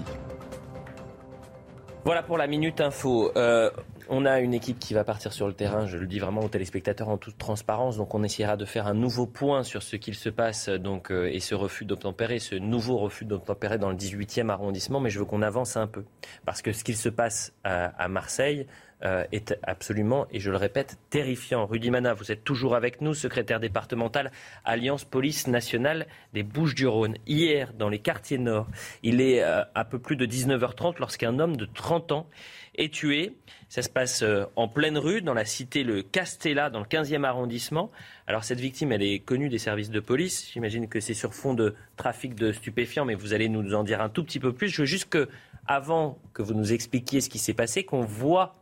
Voilà 2.06 2.24
pour 2.24 2.38
la 2.38 2.48
minute 2.48 2.80
info. 2.80 3.32
Euh, 3.36 3.70
on 4.14 4.26
a 4.26 4.40
une 4.42 4.54
équipe 4.54 4.78
qui 4.78 4.94
va 4.94 5.04
partir 5.04 5.34
sur 5.34 5.48
le 5.48 5.54
terrain, 5.54 5.88
je 5.88 5.98
le 5.98 6.06
dis 6.06 6.20
vraiment 6.20 6.42
aux 6.42 6.48
téléspectateurs 6.48 7.10
en 7.10 7.18
toute 7.18 7.38
transparence, 7.38 7.98
donc 7.98 8.14
on 8.14 8.22
essaiera 8.22 8.58
de 8.58 8.66
faire 8.66 8.86
un 8.86 8.94
nouveau 8.94 9.26
point 9.26 9.64
sur 9.64 9.82
ce 9.82 9.96
qu'il 9.96 10.14
se 10.14 10.30
passe 10.30 10.70
donc, 10.70 11.12
euh, 11.12 11.32
et 11.34 11.40
ce 11.40 11.56
refus 11.56 11.84
d'obtempérer, 11.84 12.38
ce 12.38 12.54
nouveau 12.56 12.98
refus 12.98 13.26
d'obtempérer 13.26 13.80
dans 13.80 13.90
le 13.90 13.96
18e 13.96 14.50
arrondissement, 14.50 15.00
mais 15.00 15.10
je 15.10 15.18
veux 15.18 15.26
qu'on 15.26 15.42
avance 15.42 15.78
un 15.78 15.88
peu. 15.88 16.06
Parce 16.46 16.62
que 16.62 16.74
ce 16.74 16.84
qu'il 16.84 16.96
se 16.96 17.10
passe 17.10 17.54
à, 17.64 18.08
Marseille, 18.08 18.68
euh, 19.04 19.26
est 19.34 19.58
absolument, 19.64 20.28
et 20.32 20.40
je 20.40 20.50
le 20.50 20.58
répète, 20.58 20.98
terrifiant. 21.10 21.66
Rudy 21.66 21.90
Mana, 21.90 22.14
vous 22.14 22.32
êtes 22.32 22.44
toujours 22.44 22.76
avec 22.76 23.02
nous, 23.02 23.14
secrétaire 23.14 23.60
départemental 23.60 24.32
Alliance 24.64 25.04
Police 25.04 25.48
Nationale 25.48 26.08
des 26.34 26.44
Bouches-du-Rhône. 26.44 27.18
Hier, 27.28 27.74
dans 27.74 27.90
les 27.90 28.00
quartiers 28.00 28.38
nord, 28.38 28.68
il 29.02 29.20
est 29.20 29.44
euh, 29.44 29.64
un 29.76 29.84
peu 29.84 30.00
plus 30.00 30.16
de 30.16 30.26
19h30 30.26 30.96
lorsqu'un 31.00 31.40
homme 31.40 31.58
de 31.58 31.66
30 31.66 32.14
ans 32.14 32.28
est 32.76 32.94
tué. 32.94 33.36
Ça 33.70 33.82
se 33.82 33.90
passe 33.90 34.24
euh, 34.24 34.46
en 34.56 34.68
pleine 34.68 34.98
rue, 34.98 35.22
dans 35.22 35.34
la 35.34 35.46
cité 35.46 35.84
Le 35.84 36.02
Castella, 36.02 36.70
dans 36.70 36.80
le 36.80 36.86
15e 36.86 37.24
arrondissement. 37.24 37.92
Alors 38.28 38.44
cette 38.44 38.60
victime, 38.60 38.92
elle 38.92 39.04
est 39.04 39.20
connue 39.20 39.50
des 39.50 39.58
services 39.58 39.90
de 39.90 40.00
police. 40.00 40.50
J'imagine 40.52 40.88
que 40.88 41.00
c'est 41.00 41.14
sur 41.14 41.34
fond 41.34 41.54
de 41.54 41.76
trafic 41.98 42.36
de 42.36 42.52
stupéfiants, 42.52 43.06
mais 43.06 43.16
vous 43.16 43.34
allez 43.34 43.50
nous 43.50 43.74
en 43.74 43.84
dire 43.84 44.02
un 44.02 44.10
tout 44.10 44.24
petit 44.24 44.40
peu 44.40 44.54
plus. 44.54 44.70
Je 44.70 44.82
veux 44.82 44.88
juste 44.88 45.10
que, 45.10 45.30
avant 45.68 46.20
que 46.34 46.42
vous 46.42 46.54
nous 46.54 46.74
expliquiez 46.74 47.22
ce 47.22 47.30
qui 47.30 47.40
s'est 47.40 47.54
passé, 47.54 47.84
qu'on 47.84 48.02
voit 48.02 48.56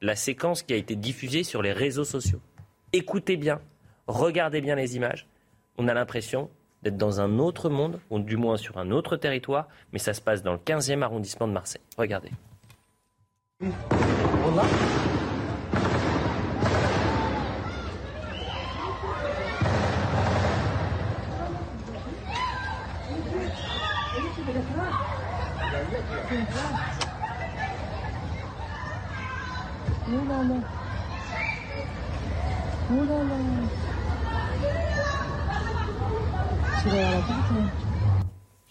la 0.00 0.16
séquence 0.16 0.62
qui 0.62 0.72
a 0.72 0.76
été 0.76 0.96
diffusée 0.96 1.42
sur 1.42 1.62
les 1.62 1.72
réseaux 1.72 2.04
sociaux. 2.04 2.40
Écoutez 2.92 3.36
bien, 3.36 3.60
regardez 4.06 4.60
bien 4.60 4.74
les 4.74 4.96
images. 4.96 5.26
On 5.78 5.88
a 5.88 5.94
l'impression 5.94 6.50
d'être 6.82 6.96
dans 6.96 7.20
un 7.20 7.38
autre 7.38 7.68
monde, 7.68 8.00
ou 8.10 8.18
du 8.18 8.36
moins 8.36 8.56
sur 8.56 8.78
un 8.78 8.90
autre 8.90 9.16
territoire, 9.16 9.68
mais 9.92 9.98
ça 9.98 10.14
se 10.14 10.20
passe 10.20 10.42
dans 10.42 10.52
le 10.52 10.58
15e 10.58 11.02
arrondissement 11.02 11.48
de 11.48 11.52
Marseille. 11.52 11.82
Regardez. 11.96 12.30
Vous 13.58 13.72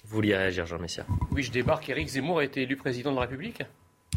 vouliez 0.04 0.36
réagir, 0.36 0.68
Jean 0.68 0.78
Messia 0.78 1.06
Oui, 1.32 1.42
je 1.42 1.52
débarque. 1.52 1.90
Éric 1.90 2.08
Zemmour 2.08 2.40
a 2.40 2.44
été 2.44 2.62
élu 2.62 2.78
président 2.78 3.10
de 3.10 3.16
la 3.16 3.22
République 3.22 3.64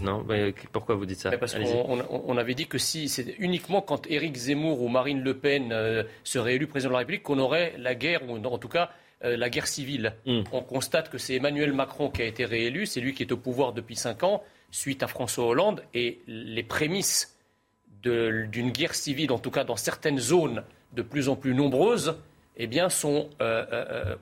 non, 0.03 0.27
pourquoi 0.73 0.95
vous 0.95 1.07
dites 1.07 1.21
ça? 1.21 1.37
Parce 1.37 1.55
qu'on 1.55 2.03
on 2.11 2.37
avait 2.37 2.55
dit 2.55 2.67
que 2.67 2.79
si 2.79 3.09
c'est 3.09 3.35
uniquement 3.39 3.81
quand 3.81 4.07
Éric 4.11 4.37
Zemmour 4.37 4.83
ou 4.83 4.89
Marine 4.89 5.23
Le 5.23 5.37
Pen 5.37 5.73
euh, 5.73 6.05
seraient 6.25 6.55
élus 6.55 6.67
président 6.67 6.91
de 6.91 6.95
la 6.95 6.99
République 7.01 7.23
qu'on 7.23 7.39
aurait 7.39 7.75
la 7.79 7.95
guerre, 7.95 8.29
ou 8.29 8.37
en 8.37 8.59
tout 8.59 8.69
cas 8.69 8.91
euh, 9.25 9.37
la 9.37 9.51
guerre 9.51 9.67
civile. 9.67 10.15
Hmm. 10.27 10.43
On 10.53 10.63
constate 10.63 11.11
que 11.11 11.19
c'est 11.19 11.35
Emmanuel 11.35 11.73
Macron 11.73 12.11
qui 12.11 12.23
a 12.23 12.25
été 12.25 12.45
réélu, 12.45 12.87
c'est 12.87 13.01
lui 13.01 13.15
qui 13.15 13.23
est 13.25 13.33
au 13.33 13.37
pouvoir 13.37 13.73
depuis 13.73 13.97
cinq 13.97 14.23
ans, 14.23 14.43
suite 14.71 15.03
à 15.03 15.09
François 15.09 15.47
Hollande, 15.47 15.83
et 15.95 16.21
les 16.27 16.63
prémices 16.63 17.37
d'une 18.03 18.71
guerre 18.71 18.95
civile, 18.95 19.33
en 19.33 19.39
tout 19.39 19.51
cas 19.51 19.65
dans 19.65 19.77
certaines 19.77 20.19
zones 20.19 20.63
de 20.93 21.03
plus 21.03 21.29
en 21.29 21.35
plus 21.37 21.53
nombreuses, 21.53 22.17
eh 22.57 22.67
bien, 22.67 22.89
sont 22.89 23.29
euh, 23.41 24.17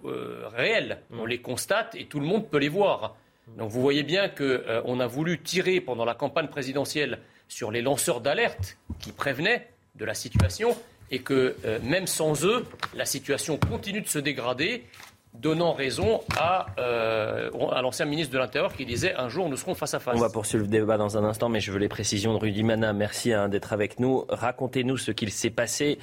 réelles. 0.55 0.99
Hmm. 1.11 1.21
On 1.21 1.27
les 1.27 1.39
constate 1.39 1.95
et 1.95 2.07
tout 2.07 2.21
le 2.21 2.27
monde 2.27 2.49
peut 2.49 2.59
les 2.59 2.69
voir. 2.69 3.17
Donc 3.57 3.71
vous 3.71 3.81
voyez 3.81 4.03
bien 4.03 4.29
qu'on 4.29 4.45
euh, 4.45 4.99
a 4.99 5.07
voulu 5.07 5.41
tirer 5.41 5.81
pendant 5.81 6.05
la 6.05 6.15
campagne 6.15 6.49
présidentielle 6.49 7.21
sur 7.49 7.71
les 7.71 7.81
lanceurs 7.81 8.21
d'alerte 8.21 8.77
qui 8.99 9.13
prévenaient 9.13 9.69
de 9.95 10.05
la 10.05 10.15
situation 10.15 10.77
et 11.11 11.21
que 11.21 11.55
euh, 11.65 11.79
même 11.83 12.07
sans 12.07 12.45
eux, 12.45 12.67
la 12.95 13.05
situation 13.05 13.57
continue 13.57 14.01
de 14.01 14.09
se 14.09 14.19
dégrader, 14.19 14.85
donnant 15.33 15.75
raison 15.75 16.23
à, 16.37 16.67
euh, 16.79 17.51
à 17.71 17.83
l'ancien 17.83 18.05
ministre 18.07 18.33
de 18.33 18.39
l'Intérieur 18.39 18.75
qui 18.75 18.85
disait 18.85 19.15
un 19.15 19.29
jour 19.29 19.49
nous 19.49 19.57
serons 19.57 19.77
face 19.77 19.95
à 19.95 20.01
face. 20.01 20.17
On 20.17 20.21
va 20.21 20.31
poursuivre 20.31 20.65
le 20.65 20.71
débat 20.71 20.97
dans 20.97 21.17
un 21.17 21.25
instant, 21.25 21.49
mais 21.49 21.61
je 21.61 21.71
veux 21.71 21.79
les 21.79 21.89
précisions 21.89 22.35
de 22.35 22.39
Rudy 22.39 22.65
Mana. 22.65 22.93
Merci 22.93 23.33
hein, 23.33 23.49
d'être 23.49 23.73
avec 23.73 24.01
nous. 24.01 24.25
Racontez-nous 24.29 24.97
ce 24.97 25.13
qu'il 25.13 25.31
s'est 25.31 25.51
passé. 25.51 25.99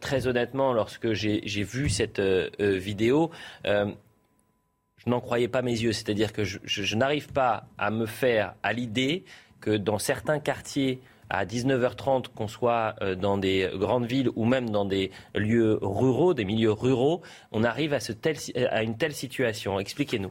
très 0.00 0.28
honnêtement, 0.28 0.72
lorsque 0.72 1.12
j'ai 1.12 1.62
vu 1.64 1.88
cette 1.88 2.20
vidéo, 2.60 3.30
n'en 5.06 5.20
croyais 5.20 5.48
pas 5.48 5.62
mes 5.62 5.72
yeux. 5.72 5.92
C'est-à-dire 5.92 6.32
que 6.32 6.44
je, 6.44 6.96
n'arrive 6.96 7.32
pas 7.32 7.64
à 7.78 7.90
me 7.90 8.06
faire 8.06 8.54
à 8.62 8.72
l'idée 8.72 9.24
que 9.60 9.76
dans 9.76 9.98
certains 9.98 10.38
quartiers, 10.38 11.00
à 11.30 11.46
19h30, 11.46 12.28
qu'on 12.28 12.48
soit 12.48 12.94
euh, 13.00 13.14
dans 13.14 13.38
des 13.38 13.70
grandes 13.74 14.06
villes 14.06 14.30
ou 14.36 14.44
même 14.44 14.70
dans 14.70 14.84
des 14.84 15.10
lieux 15.34 15.78
ruraux, 15.80 16.34
des 16.34 16.44
milieux 16.44 16.72
ruraux, 16.72 17.22
on 17.50 17.64
arrive 17.64 17.94
à, 17.94 18.82
une 18.82 18.96
telle 18.96 19.14
situation. 19.14 19.80
Expliquez-nous. 19.80 20.30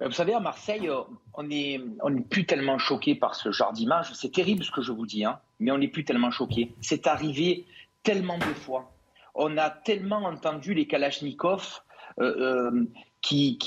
Vous 0.00 0.12
savez, 0.12 0.34
à 0.34 0.40
Marseille, 0.40 0.90
on 1.32 1.42
n'est 1.42 1.80
plus 2.28 2.44
tellement 2.44 2.78
choqué 2.78 3.14
par 3.14 3.34
ce 3.34 3.50
genre 3.50 3.72
d'image. 3.72 4.12
C'est 4.12 4.32
terrible 4.32 4.62
ce 4.62 4.70
que 4.70 4.82
je 4.82 4.92
vous 4.92 5.06
dis, 5.06 5.24
hein, 5.24 5.40
mais 5.58 5.70
on 5.70 5.78
n'est 5.78 5.88
plus 5.88 6.04
tellement 6.04 6.30
choqué. 6.30 6.74
C'est 6.82 7.06
arrivé 7.06 7.64
tellement 8.02 8.36
de 8.36 8.44
fois. 8.44 8.92
On 9.34 9.56
a 9.56 9.70
tellement 9.70 10.24
entendu 10.24 10.74
les 10.74 10.86
Kalachnikovs, 10.86 11.82
euh, 12.20 12.70
euh, 12.70 12.84
qui, 13.20 13.58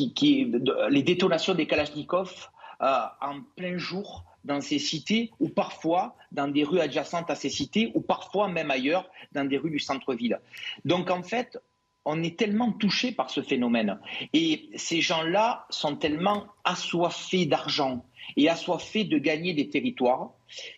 les 0.90 1.04
détonations 1.04 1.54
des 1.54 1.68
Kalachnikovs 1.68 2.50
euh, 2.82 2.86
en 3.22 3.42
plein 3.58 3.78
jour 3.78 4.24
dans 4.46 4.62
ces 4.62 4.80
cités 4.80 5.32
ou 5.40 5.50
parfois 5.50 6.16
dans 6.32 6.48
des 6.48 6.64
rues 6.64 6.80
adjacentes 6.80 7.30
à 7.30 7.36
ces 7.36 7.50
cités 7.50 7.92
ou 7.94 8.02
parfois 8.02 8.48
même 8.48 8.72
ailleurs 8.72 9.10
dans 9.34 9.44
des 9.44 9.58
rues 9.58 9.70
du 9.70 9.80
centre-ville. 9.80 10.40
Donc 10.86 11.12
en 11.12 11.22
fait, 11.24 11.60
on 12.06 12.24
est 12.24 12.40
tellement 12.40 12.72
touché 12.72 13.12
par 13.12 13.30
ce 13.30 13.42
phénomène 13.42 14.00
et 14.32 14.70
ces 14.76 15.02
gens-là 15.02 15.66
sont 15.70 15.98
tellement 15.98 16.48
assoiffés 16.64 17.46
d'argent 17.46 18.06
et 18.38 18.48
assoiffés 18.48 19.04
de 19.04 19.18
gagner 19.18 19.54
des 19.54 19.70
territoires 19.70 20.32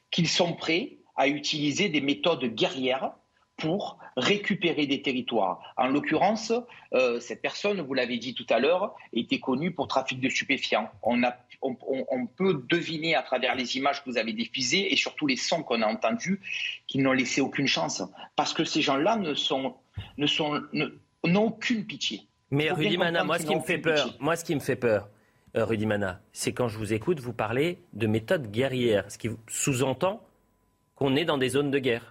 qu'ils 0.09 0.27
sont 0.27 0.53
prêts 0.53 0.97
à 1.15 1.27
utiliser 1.27 1.87
des 1.89 2.01
méthodes 2.01 2.45
guerrières 2.45 3.13
pour 3.61 3.99
récupérer 4.17 4.87
des 4.87 5.01
territoires. 5.01 5.61
En 5.77 5.87
l'occurrence, 5.87 6.51
euh, 6.93 7.19
cette 7.19 7.41
personne, 7.41 7.81
vous 7.81 7.93
l'avez 7.93 8.17
dit 8.17 8.33
tout 8.33 8.45
à 8.49 8.59
l'heure, 8.59 8.95
était 9.13 9.39
connue 9.39 9.71
pour 9.71 9.87
trafic 9.87 10.19
de 10.19 10.29
stupéfiants. 10.29 10.89
On, 11.03 11.23
a, 11.23 11.35
on, 11.61 12.25
peut 12.25 12.65
deviner 12.67 13.15
à 13.15 13.21
travers 13.21 13.55
les 13.55 13.77
images 13.77 14.03
que 14.03 14.09
vous 14.09 14.17
avez 14.17 14.33
diffusées 14.33 14.91
et 14.91 14.95
surtout 14.95 15.27
les 15.27 15.35
sons 15.35 15.63
qu'on 15.63 15.81
a 15.81 15.87
entendus 15.87 16.41
qu'ils 16.87 17.03
n'ont 17.03 17.13
laissé 17.13 17.39
aucune 17.39 17.67
chance. 17.67 18.03
Parce 18.35 18.53
que 18.53 18.63
ces 18.63 18.81
gens-là 18.81 19.15
ne 19.15 19.33
sont, 19.33 19.75
ne 20.17 20.27
sont, 20.27 20.61
n'ont 21.23 21.43
aucune 21.43 21.85
pitié. 21.85 22.21
Mais 22.49 22.71
Rudy 22.71 22.97
Mana, 22.97 23.23
moi 23.23 23.39
ce 23.39 23.45
qui 23.45 23.55
me 23.55 23.61
fait 23.61 23.77
peur, 23.77 24.13
moi 24.19 24.35
ce 24.35 24.43
qui 24.43 24.55
me 24.55 24.59
fait 24.59 24.75
peur, 24.75 25.07
Rudy 25.55 25.85
Mana, 25.85 26.19
c'est 26.33 26.51
quand 26.51 26.67
je 26.67 26.77
vous 26.77 26.91
écoute, 26.91 27.19
vous 27.19 27.33
parlez 27.33 27.79
de 27.93 28.07
méthode 28.07 28.51
guerrière, 28.51 29.09
ce 29.09 29.17
qui 29.17 29.29
sous-entend 29.47 30.21
qu'on 30.95 31.15
est 31.15 31.25
dans 31.25 31.37
des 31.37 31.49
zones 31.49 31.71
de 31.71 31.79
guerre. 31.79 32.10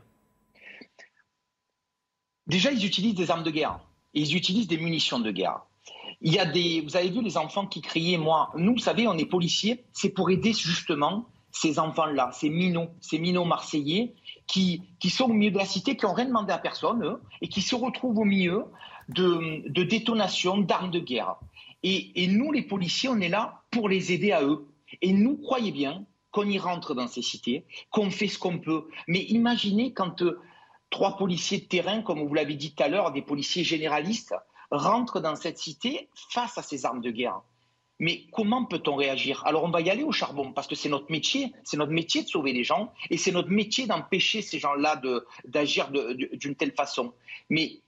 Déjà, 2.51 2.72
ils 2.72 2.85
utilisent 2.85 3.14
des 3.14 3.31
armes 3.31 3.44
de 3.44 3.51
guerre. 3.51 3.78
ils 4.12 4.35
utilisent 4.35 4.66
des 4.66 4.77
munitions 4.77 5.20
de 5.20 5.31
guerre. 5.31 5.60
Il 6.20 6.32
y 6.35 6.39
a 6.40 6.44
des, 6.44 6.81
vous 6.81 6.97
avez 6.97 7.09
vu 7.09 7.22
les 7.22 7.36
enfants 7.36 7.66
qui 7.66 7.81
criaient, 7.81 8.18
moi, 8.18 8.51
nous, 8.56 8.72
vous 8.72 8.78
savez, 8.78 9.06
on 9.06 9.16
est 9.16 9.24
policiers, 9.24 9.85
c'est 9.93 10.10
pour 10.10 10.31
aider 10.31 10.52
justement 10.52 11.27
ces 11.52 11.78
enfants-là, 11.78 12.31
ces 12.32 12.51
minots, 12.51 12.90
ces 13.01 13.20
minots 13.20 13.44
marseillais 13.44 14.14
qui, 14.48 14.82
qui 14.98 15.10
sont 15.10 15.27
au 15.27 15.32
milieu 15.32 15.52
de 15.52 15.59
la 15.59 15.64
cité, 15.64 15.97
qui 15.97 16.05
n'ont 16.05 16.12
rien 16.12 16.27
demandé 16.27 16.52
à 16.52 16.59
personne, 16.59 17.05
eux, 17.05 17.20
et 17.40 17.47
qui 17.47 17.62
se 17.62 17.77
retrouvent 17.77 18.18
au 18.18 18.24
milieu 18.24 18.64
de, 19.09 19.62
de 19.68 19.82
détonations 19.85 20.59
d'armes 20.59 20.90
de 20.90 20.98
guerre. 20.98 21.36
Et, 21.85 22.24
et, 22.24 22.27
nous, 22.27 22.51
les 22.51 22.62
policiers, 22.62 23.09
on 23.09 23.20
est 23.20 23.28
là 23.28 23.62
pour 23.70 23.89
les 23.89 24.12
aider 24.12 24.32
à 24.32 24.43
eux. 24.43 24.66
Et 25.02 25.12
nous, 25.12 25.36
croyez 25.36 25.70
bien 25.70 26.05
qu'on 26.32 26.48
y 26.48 26.59
rentre 26.59 26.94
dans 26.94 27.06
ces 27.06 27.22
cités, 27.22 27.64
qu'on 27.90 28.10
fait 28.10 28.28
ce 28.28 28.39
qu'on 28.39 28.59
peut. 28.59 28.89
Mais 29.06 29.20
imaginez 29.20 29.93
quand 29.93 30.22
euh, 30.22 30.40
trois 30.91 31.17
policiers 31.17 31.59
de 31.59 31.65
terrain, 31.65 32.03
comme 32.03 32.27
vous 32.27 32.35
l'avez 32.35 32.55
dit 32.55 32.75
tout 32.75 32.83
à 32.83 32.89
l'heure, 32.89 33.12
des 33.12 33.23
policiers 33.23 33.65
généralistes, 33.65 34.35
rentrent 34.71 35.21
dans 35.21 35.37
cette 35.37 35.59
cité 35.59 36.09
face 36.31 36.59
à 36.59 36.62
ces 36.62 36.85
armes 36.85 37.01
de 37.01 37.11
guerre. 37.11 37.41
Mais 37.99 38.25
comment 38.33 38.65
peut-on 38.65 38.97
réagir? 38.97 39.43
Alors 39.45 39.62
on 39.62 39.71
va 39.71 39.83
y 39.83 39.91
aller 39.91 40.03
au 40.03 40.12
charbon 40.12 40.53
parce 40.53 40.67
que 40.67 40.75
c'est 40.75 40.89
notre 40.89 41.11
métier, 41.11 41.53
c'est 41.65 41.77
notre 41.77 41.93
métier 41.93 42.23
de 42.23 42.29
sauver 42.29 42.53
les 42.53 42.65
gens 42.65 42.93
et 43.11 43.19
c'est 43.19 43.31
notre 43.31 43.51
métier 43.51 43.87
d'empêcher 43.87 44.41
ces 44.41 44.59
gens-là 44.59 45.01
d'agir 45.45 45.91
d'une 45.91 46.55
telle 46.55 46.73
façon. 46.73 47.12
Mais 47.51 47.81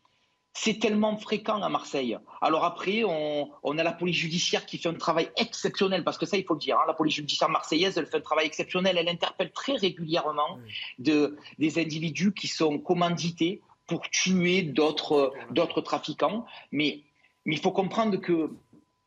c'est 0.54 0.78
tellement 0.78 1.16
fréquent 1.16 1.62
à 1.62 1.68
Marseille. 1.68 2.16
Alors 2.40 2.64
après, 2.64 3.04
on, 3.04 3.78
a 3.78 3.82
la 3.82 3.92
police 3.92 4.16
judiciaire 4.16 4.66
qui 4.66 4.78
fait 4.78 4.88
un 4.88 4.94
travail 4.94 5.30
exceptionnel, 5.36 6.04
parce 6.04 6.18
que 6.18 6.26
ça, 6.26 6.36
il 6.36 6.44
faut 6.44 6.54
le 6.54 6.60
dire, 6.60 6.76
hein, 6.78 6.84
la 6.86 6.94
police 6.94 7.14
judiciaire 7.14 7.48
marseillaise, 7.48 7.96
elle 7.96 8.06
fait 8.06 8.18
un 8.18 8.20
travail 8.20 8.46
exceptionnel, 8.46 8.96
elle 8.98 9.08
interpelle 9.08 9.50
très 9.52 9.76
régulièrement 9.76 10.58
de, 10.98 11.38
des 11.58 11.78
individus 11.78 12.32
qui 12.32 12.48
sont 12.48 12.78
commandités 12.78 13.62
pour 13.86 14.08
tuer 14.10 14.62
d'autres 14.62 15.80
trafiquants. 15.82 16.44
Mais, 16.70 17.00
mais 17.46 17.54
il 17.54 17.60
faut 17.60 17.72
comprendre 17.72 18.18
que 18.18 18.50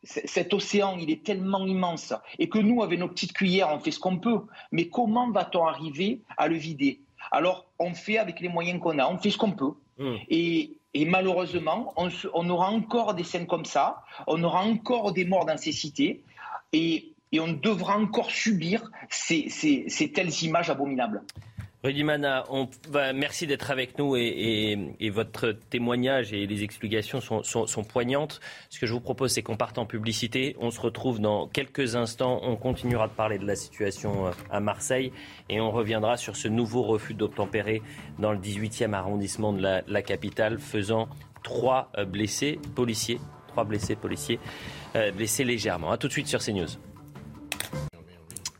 cet 0.03 0.53
océan, 0.53 0.97
il 0.97 1.09
est 1.11 1.23
tellement 1.23 1.65
immense, 1.65 2.13
et 2.39 2.49
que 2.49 2.59
nous, 2.59 2.81
avec 2.83 2.99
nos 2.99 3.07
petites 3.07 3.33
cuillères, 3.33 3.69
on 3.71 3.79
fait 3.79 3.91
ce 3.91 3.99
qu'on 3.99 4.17
peut. 4.17 4.41
Mais 4.71 4.89
comment 4.89 5.29
va-t-on 5.31 5.65
arriver 5.65 6.21
à 6.37 6.47
le 6.47 6.55
vider? 6.55 7.01
Alors, 7.31 7.65
on 7.79 7.93
fait 7.93 8.17
avec 8.17 8.39
les 8.39 8.49
moyens 8.49 8.79
qu'on 8.79 8.99
a, 8.99 9.07
on 9.07 9.17
fait 9.17 9.31
ce 9.31 9.37
qu'on 9.37 9.51
peut. 9.51 9.73
Mmh. 9.97 10.15
Et, 10.29 10.77
et 10.95 11.03
malheureusement, 11.03 11.93
on, 11.97 12.49
aura 12.49 12.69
encore 12.69 13.15
des 13.15 13.25
scènes 13.25 13.47
comme 13.47 13.65
ça, 13.65 14.01
on 14.27 14.41
aura 14.45 14.61
encore 14.61 15.11
des 15.11 15.25
morts 15.25 15.45
dans 15.45 15.57
ces 15.57 15.73
cités, 15.73 16.23
et, 16.71 17.11
on 17.37 17.51
devra 17.51 17.97
encore 17.97 18.31
subir 18.31 18.89
ces 19.09 20.11
telles 20.15 20.31
images 20.43 20.69
abominables. 20.69 21.21
Rudy 21.85 22.03
Mana, 22.03 22.45
merci 23.13 23.45
d'être 23.45 23.69
avec 23.69 23.99
nous 23.99 24.15
et, 24.15 25.11
votre 25.11 25.51
témoignage 25.51 26.33
et 26.33 26.47
les 26.47 26.63
explications 26.63 27.21
sont, 27.21 27.83
poignantes. 27.83 28.39
Ce 28.71 28.79
que 28.79 28.87
je 28.87 28.93
vous 28.93 28.99
propose, 28.99 29.33
c'est 29.33 29.43
qu'on 29.43 29.55
parte 29.55 29.77
en 29.77 29.85
publicité. 29.85 30.55
On 30.59 30.71
se 30.71 30.81
retrouve 30.81 31.19
dans 31.19 31.47
quelques 31.47 31.95
instants. 31.95 32.39
On 32.41 32.55
continuera 32.55 33.07
de 33.07 33.13
parler 33.13 33.37
de 33.37 33.45
la 33.45 33.55
situation 33.55 34.25
euh, 34.25 34.31
à 34.49 34.59
Marseille 34.59 35.11
et 35.47 35.61
on 35.61 35.69
reviendra 35.69 36.17
sur 36.17 36.35
ce 36.35 36.47
nouveau 36.47 36.81
refus 36.81 37.13
d'obtempérer 37.13 37.83
dans 38.17 38.31
le 38.31 38.39
18e 38.39 38.93
arrondissement 38.93 39.53
de 39.53 39.61
la, 39.61 40.01
capitale, 40.01 40.57
faisant 40.57 41.07
trois 41.43 41.91
euh, 41.99 42.05
blessés 42.05 42.59
policiers, 42.73 43.19
trois 43.49 43.63
blessés 43.63 43.95
policiers 43.95 44.39
euh, 44.95 45.11
blessés 45.11 45.43
légèrement. 45.43 45.91
A 45.91 45.97
tout 45.97 46.07
de 46.07 46.13
suite 46.13 46.27
sur 46.27 46.39
CNews. 46.39 46.79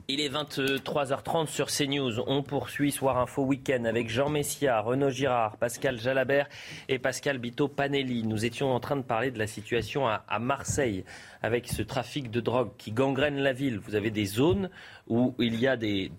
Il 0.07 0.21
est 0.21 0.29
23h30 0.29 1.47
sur 1.47 1.65
CNews. 1.65 2.19
On 2.27 2.43
poursuit 2.43 2.91
Soir 2.91 3.17
Info 3.17 3.41
Week-end 3.41 3.85
avec 3.85 4.07
Jean 4.07 4.29
Messia, 4.29 4.79
Renaud 4.79 5.09
Girard, 5.09 5.57
Pascal 5.57 5.99
Jalabert 5.99 6.47
et 6.87 6.99
Pascal 6.99 7.39
Bito 7.39 7.67
Panelli. 7.67 8.21
Nous 8.21 8.45
étions 8.45 8.71
en 8.71 8.79
train 8.79 8.97
de 8.97 9.01
parler 9.01 9.31
de 9.31 9.39
la 9.39 9.47
situation 9.47 10.07
à, 10.07 10.37
Marseille 10.39 11.05
avec 11.45 11.67
ce 11.67 11.83
trafic 11.83 12.31
de 12.31 12.41
drogue 12.41 12.71
qui 12.79 12.91
gangrène 12.91 13.37
la 13.37 13.53
ville. 13.53 13.77
Vous 13.77 13.93
avez 13.93 14.09
des 14.09 14.25
zones 14.25 14.71
où 15.07 15.35
il 15.37 15.59
y 15.59 15.67
a 15.67 15.77
des, 15.77 16.09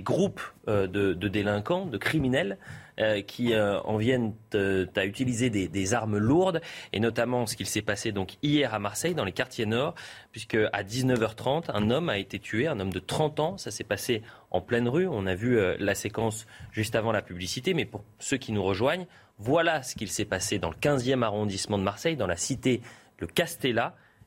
groupes 0.00 0.42
euh, 0.66 0.88
de, 0.88 1.28
délinquants, 1.28 1.86
de 1.86 1.96
criminels 1.98 2.58
euh, 2.98 3.22
qui 3.22 3.54
euh, 3.54 3.80
en 3.82 3.96
viennent 3.96 4.34
à 4.52 5.06
utiliser 5.06 5.50
des, 5.50 5.94
armes 5.94 6.18
lourdes, 6.18 6.60
et 6.92 6.98
notamment 6.98 7.46
ce 7.46 7.54
qu'il 7.54 7.66
s'est 7.66 7.80
passé 7.80 8.10
donc 8.10 8.32
hier 8.42 8.74
à 8.74 8.80
Marseille, 8.80 9.14
dans 9.14 9.24
les 9.24 9.30
quartiers 9.30 9.66
nord, 9.66 9.94
puisque 10.32 10.58
à 10.72 10.82
19h30, 10.82 11.66
un 11.72 11.90
homme 11.90 12.08
a 12.08 12.18
été 12.18 12.40
tué, 12.40 12.66
un 12.66 12.80
homme 12.80 12.92
de 12.92 12.98
30 12.98 13.38
ans. 13.38 13.58
Ça 13.58 13.70
s'est 13.70 13.84
passé 13.84 14.22
en 14.50 14.60
pleine 14.60 14.88
rue. 14.88 15.06
On 15.06 15.26
a 15.26 15.36
vu 15.36 15.60
la 15.78 15.94
séquence 15.94 16.46
juste 16.72 16.96
avant 16.96 17.12
la 17.12 17.22
publicité, 17.22 17.72
mais 17.72 17.84
pour 17.84 18.02
ceux 18.18 18.36
qui 18.36 18.50
nous 18.50 18.64
rejoignent, 18.64 19.06
voilà 19.38 19.84
ce 19.84 19.94
qu'il 19.94 20.10
s'est 20.10 20.24
passé 20.24 20.58
dans 20.58 20.70
le 20.70 20.76
15e 20.76 21.22
arrondissement 21.22 21.78
de 21.78 21.84
Marseille, 21.84 22.16
dans 22.16 22.26
la 22.26 22.36
cité 22.36 22.82
Le 23.20 23.28
Castella. 23.28 23.94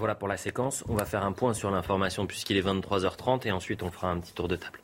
Voilà 0.00 0.14
pour 0.14 0.28
la 0.28 0.38
séquence. 0.38 0.82
On 0.88 0.94
va 0.94 1.04
faire 1.04 1.26
un 1.26 1.32
point 1.32 1.52
sur 1.52 1.70
l'information 1.70 2.26
puisqu'il 2.26 2.56
est 2.56 2.66
23h30 2.66 3.46
et 3.46 3.52
ensuite 3.52 3.82
on 3.82 3.90
fera 3.90 4.10
un 4.10 4.18
petit 4.18 4.32
tour 4.32 4.48
de 4.48 4.56
table. 4.56 4.80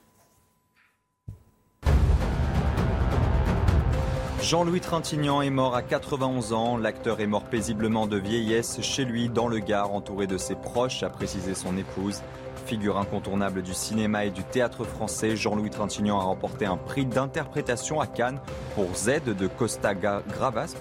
Jean-Louis 4.42 4.80
Trintignant 4.80 5.40
est 5.40 5.48
mort 5.48 5.74
à 5.74 5.80
91 5.80 6.52
ans. 6.52 6.76
L'acteur 6.76 7.20
est 7.20 7.26
mort 7.26 7.44
paisiblement 7.44 8.06
de 8.06 8.18
vieillesse 8.18 8.82
chez 8.82 9.06
lui 9.06 9.30
dans 9.30 9.48
le 9.48 9.58
Gard, 9.58 9.94
entouré 9.94 10.26
de 10.26 10.36
ses 10.36 10.54
proches, 10.54 11.02
a 11.02 11.08
précisé 11.08 11.54
son 11.54 11.78
épouse. 11.78 12.20
Figure 12.66 12.98
incontournable 12.98 13.62
du 13.62 13.74
cinéma 13.74 14.24
et 14.24 14.30
du 14.30 14.42
théâtre 14.42 14.82
français, 14.82 15.36
Jean-Louis 15.36 15.70
Trintignant 15.70 16.18
a 16.18 16.24
remporté 16.24 16.66
un 16.66 16.76
prix 16.76 17.06
d'interprétation 17.06 18.00
à 18.00 18.08
Cannes 18.08 18.40
pour 18.74 18.92
Z 18.96 19.22
de 19.24 19.46
Costa 19.46 19.94
Gravas, 19.94 20.74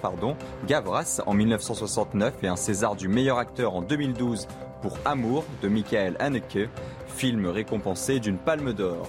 Gavras 0.66 1.20
en 1.26 1.32
1969 1.32 2.42
et 2.42 2.48
un 2.48 2.56
César 2.56 2.96
du 2.96 3.06
meilleur 3.06 3.38
acteur 3.38 3.76
en 3.76 3.82
2012 3.82 4.48
pour 4.82 4.98
Amour 5.04 5.44
de 5.62 5.68
Michael 5.68 6.16
Haneke, 6.18 6.68
film 7.06 7.46
récompensé 7.46 8.18
d'une 8.18 8.38
palme 8.38 8.72
d'or. 8.72 9.08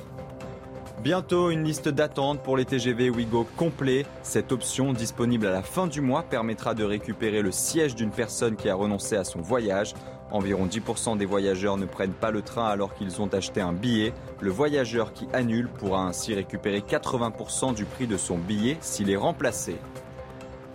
Bientôt 1.04 1.52
une 1.52 1.64
liste 1.64 1.90
d'attente 1.90 2.42
pour 2.42 2.58
les 2.58 2.66
TGV 2.66 3.10
Ouigo 3.10 3.48
complet. 3.56 4.06
Cette 4.24 4.52
option 4.52 4.94
disponible 4.94 5.48
à 5.48 5.52
la 5.52 5.62
fin 5.62 5.88
du 5.88 6.02
mois 6.02 6.24
permettra 6.24 6.74
de 6.74 6.84
récupérer 6.84 7.42
le 7.42 7.52
siège 7.52 7.96
d'une 7.96 8.12
personne 8.12 8.56
qui 8.56 8.68
a 8.68 8.76
renoncé 8.76 9.16
à 9.16 9.24
son 9.24 9.40
voyage. 9.40 9.94
Environ 10.32 10.66
10% 10.66 11.18
des 11.18 11.26
voyageurs 11.26 11.78
ne 11.78 11.86
prennent 11.86 12.12
pas 12.12 12.32
le 12.32 12.42
train 12.42 12.68
alors 12.68 12.94
qu'ils 12.94 13.22
ont 13.22 13.28
acheté 13.28 13.62
un 13.62 13.74
billet. 13.74 14.14
Le 14.42 14.52
voyageur 14.52 15.14
qui 15.14 15.28
annule 15.34 15.70
pourra 15.70 16.02
ainsi 16.02 16.34
récupérer 16.34 16.82
80% 16.82 17.74
du 17.74 17.86
prix 17.86 18.08
de 18.08 18.18
son 18.18 18.38
billet 18.38 18.78
s'il 18.82 19.10
est 19.10 19.16
remplacé. 19.16 19.78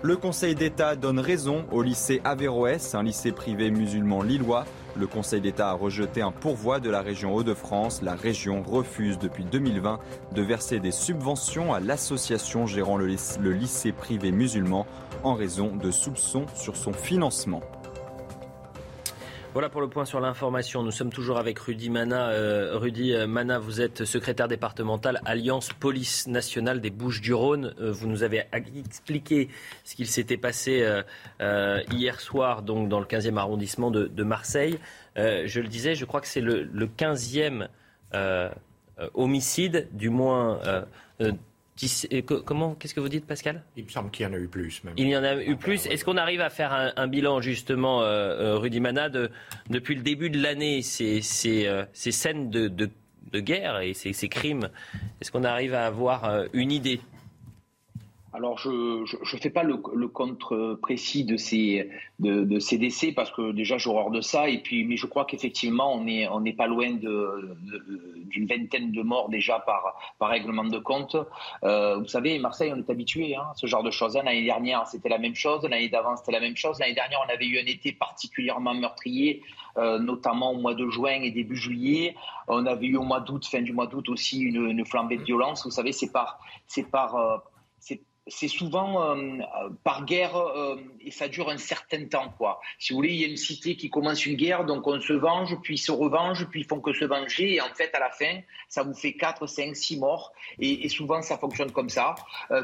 Le 0.04 0.16
Conseil 0.16 0.56
d'État 0.56 0.96
donne 0.96 1.20
raison 1.20 1.64
au 1.70 1.80
lycée 1.80 2.20
Averroès, 2.24 2.94
un 2.96 3.04
lycée 3.04 3.30
privé 3.30 3.70
musulman 3.70 4.22
lillois. 4.22 4.64
Le 4.96 5.06
Conseil 5.06 5.40
d'État 5.40 5.70
a 5.70 5.74
rejeté 5.74 6.22
un 6.22 6.32
pourvoi 6.32 6.80
de 6.80 6.90
la 6.90 7.02
région 7.02 7.34
Hauts-de-France. 7.34 8.02
La 8.02 8.14
région 8.14 8.62
refuse 8.62 9.18
depuis 9.18 9.44
2020 9.44 10.00
de 10.34 10.42
verser 10.42 10.80
des 10.80 10.90
subventions 10.90 11.72
à 11.72 11.78
l'association 11.78 12.66
gérant 12.66 12.96
le 12.96 13.52
lycée 13.52 13.92
privé 13.92 14.32
musulman 14.32 14.86
en 15.22 15.34
raison 15.34 15.76
de 15.76 15.90
soupçons 15.90 16.46
sur 16.54 16.74
son 16.74 16.92
financement. 16.92 17.60
Voilà 19.52 19.68
pour 19.68 19.82
le 19.82 19.88
point 19.88 20.06
sur 20.06 20.18
l'information. 20.18 20.82
Nous 20.82 20.92
sommes 20.92 21.12
toujours 21.12 21.36
avec 21.36 21.58
Rudy 21.58 21.90
Mana. 21.90 22.30
Euh, 22.30 22.78
Rudy 22.78 23.12
euh, 23.12 23.26
Mana, 23.26 23.58
vous 23.58 23.82
êtes 23.82 24.06
secrétaire 24.06 24.48
départemental 24.48 25.20
Alliance 25.26 25.74
Police 25.74 26.26
Nationale 26.26 26.80
des 26.80 26.88
Bouches-du-Rhône. 26.88 27.74
Euh, 27.78 27.92
vous 27.92 28.06
nous 28.06 28.22
avez 28.22 28.44
expliqué 28.54 29.50
ce 29.84 29.94
qu'il 29.94 30.06
s'était 30.06 30.38
passé 30.38 30.88
hier 31.90 32.20
soir 32.20 32.62
donc, 32.62 32.88
dans 32.88 32.98
le 32.98 33.04
15e 33.04 33.36
arrondissement 33.36 33.90
de, 33.90 34.22
Marseille. 34.22 34.78
je 35.16 35.60
le 35.60 35.68
disais, 35.68 35.94
je 35.94 36.06
crois 36.06 36.22
que 36.22 36.28
c'est 36.28 36.40
le, 36.40 36.62
le 36.62 36.86
15e 36.86 37.68
homicide, 39.12 39.88
du 39.92 40.08
moins 40.08 40.60
Comment 42.44 42.74
Qu'est-ce 42.74 42.94
que 42.94 43.00
vous 43.00 43.08
dites, 43.08 43.26
Pascal? 43.26 43.62
Il 43.76 43.84
me 43.84 43.88
semble 43.88 44.10
qu'il 44.10 44.26
y 44.26 44.28
en 44.28 44.32
a 44.32 44.38
eu 44.38 44.48
plus. 44.48 44.82
Il 44.96 45.08
y 45.08 45.16
en 45.16 45.24
a 45.24 45.42
eu 45.42 45.56
plus. 45.56 45.86
Est-ce 45.86 46.04
qu'on 46.04 46.16
arrive 46.16 46.40
à 46.40 46.50
faire 46.50 46.92
un, 46.96 47.08
bilan, 47.08 47.40
justement, 47.40 48.02
euh, 48.02 48.54
euh, 48.54 48.58
Rudy 48.58 48.80
Mana, 48.80 49.08
depuis 49.70 49.94
le 49.94 50.02
début 50.02 50.30
de 50.30 50.40
l'année, 50.40 50.82
ces, 50.82 51.22
ces, 51.22 51.66
euh, 51.66 51.84
scènes 51.94 52.50
de, 52.50 52.90
guerre 53.34 53.80
et 53.80 53.94
ces, 53.94 54.12
ces 54.12 54.28
crimes? 54.28 54.68
Est-ce 55.20 55.32
qu'on 55.32 55.44
arrive 55.44 55.74
à 55.74 55.86
avoir 55.86 56.44
une 56.52 56.72
idée? 56.72 57.00
Alors, 58.34 58.56
je 58.56 58.70
ne 58.70 59.40
fais 59.40 59.50
pas 59.50 59.62
le, 59.62 59.82
le, 59.94 60.08
compte 60.08 60.42
précis 60.80 61.24
de 61.24 61.36
ces, 61.36 61.90
de, 62.18 62.58
ces 62.60 62.78
décès 62.78 63.12
parce 63.12 63.30
que 63.30 63.52
déjà 63.52 63.76
j'ai 63.76 63.90
horreur 63.90 64.10
de 64.10 64.22
ça. 64.22 64.48
Et 64.48 64.58
puis, 64.58 64.84
mais 64.84 64.96
je 64.96 65.06
crois 65.06 65.26
qu'effectivement, 65.26 65.94
on 65.94 66.04
n'est 66.04 66.26
on 66.28 66.42
pas 66.52 66.66
loin 66.66 66.92
d'une 66.92 68.46
vingtaine 68.46 68.90
de 68.90 69.02
morts 69.02 69.28
déjà 69.28 69.58
par, 69.58 69.98
par 70.18 70.30
règlement 70.30 70.64
de 70.64 70.78
compte. 70.78 71.16
Euh, 71.62 71.98
vous 71.98 72.08
savez, 72.08 72.38
Marseille, 72.38 72.72
on 72.74 72.78
est 72.78 72.88
habitué 72.88 73.36
à 73.36 73.42
hein, 73.42 73.52
ce 73.54 73.66
genre 73.66 73.82
de 73.82 73.90
choses. 73.90 74.14
L'année 74.14 74.44
dernière, 74.44 74.86
c'était 74.86 75.10
la 75.10 75.18
même 75.18 75.34
chose. 75.34 75.62
L'année 75.64 75.90
d'avant, 75.90 76.16
c'était 76.16 76.32
la 76.32 76.40
même 76.40 76.56
chose. 76.56 76.78
L'année 76.78 76.94
dernière, 76.94 77.20
on 77.26 77.30
avait 77.30 77.46
eu 77.46 77.58
un 77.58 77.66
été 77.66 77.92
particulièrement 77.92 78.72
meurtrier, 78.72 79.42
euh, 79.76 79.98
notamment 79.98 80.52
au 80.52 80.56
mois 80.56 80.74
de 80.74 80.88
juin 80.88 81.20
et 81.20 81.30
début 81.30 81.56
juillet. 81.56 82.14
On 82.48 82.64
avait 82.64 82.86
eu 82.86 82.96
au 82.96 83.02
mois 83.02 83.20
d'août, 83.20 83.44
fin 83.44 83.60
du 83.60 83.74
mois 83.74 83.86
d'août 83.86 84.08
aussi, 84.08 84.40
une, 84.40 84.86
flambée 84.86 85.18
de 85.18 85.24
violence. 85.24 85.64
Vous 85.64 85.70
savez, 85.70 85.92
c'est 85.92 86.10
par, 86.10 86.40
c'est 86.66 86.90
par, 86.90 87.16
euh, 87.16 87.36
c'est 88.28 88.48
souvent 88.48 89.02
euh, 89.02 89.16
euh, 89.16 89.70
par 89.82 90.04
guerre 90.04 90.36
euh, 90.36 90.76
et 91.00 91.10
ça 91.10 91.28
dure 91.28 91.48
un 91.50 91.58
certain 91.58 92.06
temps. 92.06 92.32
Quoi. 92.38 92.60
Si 92.78 92.92
vous 92.92 92.98
voulez, 92.98 93.12
il 93.12 93.20
y 93.20 93.24
a 93.24 93.26
une 93.26 93.36
cité 93.36 93.76
qui 93.76 93.90
commence 93.90 94.24
une 94.26 94.36
guerre, 94.36 94.64
donc 94.64 94.86
on 94.86 95.00
se 95.00 95.12
venge, 95.12 95.56
puis 95.62 95.76
se 95.76 95.90
revenge, 95.90 96.46
puis 96.48 96.60
ils 96.60 96.66
font 96.66 96.80
que 96.80 96.92
se 96.92 97.04
venger. 97.04 97.54
Et 97.54 97.60
en 97.60 97.74
fait, 97.74 97.92
à 97.94 97.98
la 97.98 98.10
fin, 98.10 98.40
ça 98.68 98.84
vous 98.84 98.94
fait 98.94 99.14
4, 99.14 99.46
5, 99.46 99.74
6 99.74 99.98
morts. 99.98 100.32
Et, 100.60 100.88
souvent, 100.88 101.22
ça 101.22 101.38
fonctionne 101.38 101.72
comme 101.72 101.88
ça, 101.88 102.14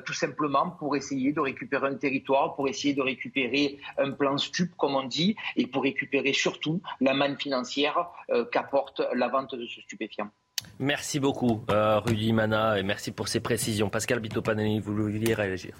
tout 0.04 0.12
simplement 0.12 0.70
pour 0.70 0.96
essayer 0.96 1.32
de 1.32 1.40
récupérer 1.40 1.88
un 1.88 1.96
territoire, 1.96 2.54
pour 2.54 2.68
essayer 2.68 2.94
de 2.94 3.02
récupérer 3.02 3.78
un 3.96 4.10
plan 4.12 4.36
stup, 4.38 4.74
comme 4.76 4.94
on 4.94 5.04
dit, 5.04 5.34
et 5.56 5.66
pour 5.66 5.82
récupérer 5.82 6.32
surtout 6.32 6.80
la 7.00 7.14
manne 7.14 7.38
financière 7.38 8.10
qu'apporte 8.52 9.00
la 9.14 9.28
vente 9.28 9.54
de 9.54 9.66
ce 9.66 9.80
stupéfiant. 9.80 10.30
Merci 10.78 11.18
beaucoup, 11.18 11.62
euh, 11.70 11.98
Rudy 11.98 12.32
Mana, 12.32 12.78
et 12.78 12.82
merci 12.82 13.10
pour 13.10 13.28
ces 13.28 13.40
précisions. 13.40 13.90
Pascal 13.90 14.20
Bitopanani, 14.20 14.78
vous 14.80 14.94
vouliez 14.94 15.34
réagir 15.34 15.74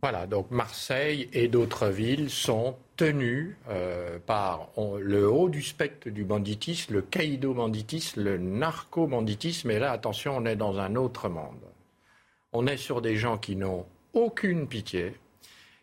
Voilà, 0.00 0.26
donc 0.26 0.50
Marseille 0.50 1.28
et 1.34 1.48
d'autres 1.48 1.88
villes 1.88 2.30
sont 2.30 2.76
tenues 2.96 3.56
euh, 3.68 4.18
par 4.24 4.70
le 4.98 5.28
haut 5.30 5.48
du 5.48 5.60
spectre 5.60 6.08
du 6.08 6.24
banditisme, 6.24 6.94
le 6.94 7.02
caïdo-banditisme, 7.02 8.22
le 8.22 8.38
narco-banditisme. 8.38 9.70
Et 9.70 9.78
là, 9.78 9.92
attention, 9.92 10.36
on 10.36 10.46
est 10.46 10.56
dans 10.56 10.78
un 10.78 10.96
autre 10.96 11.28
monde. 11.28 11.60
On 12.52 12.66
est 12.66 12.76
sur 12.78 13.02
des 13.02 13.16
gens 13.16 13.36
qui 13.36 13.56
n'ont 13.56 13.84
aucune 14.14 14.68
pitié, 14.68 15.14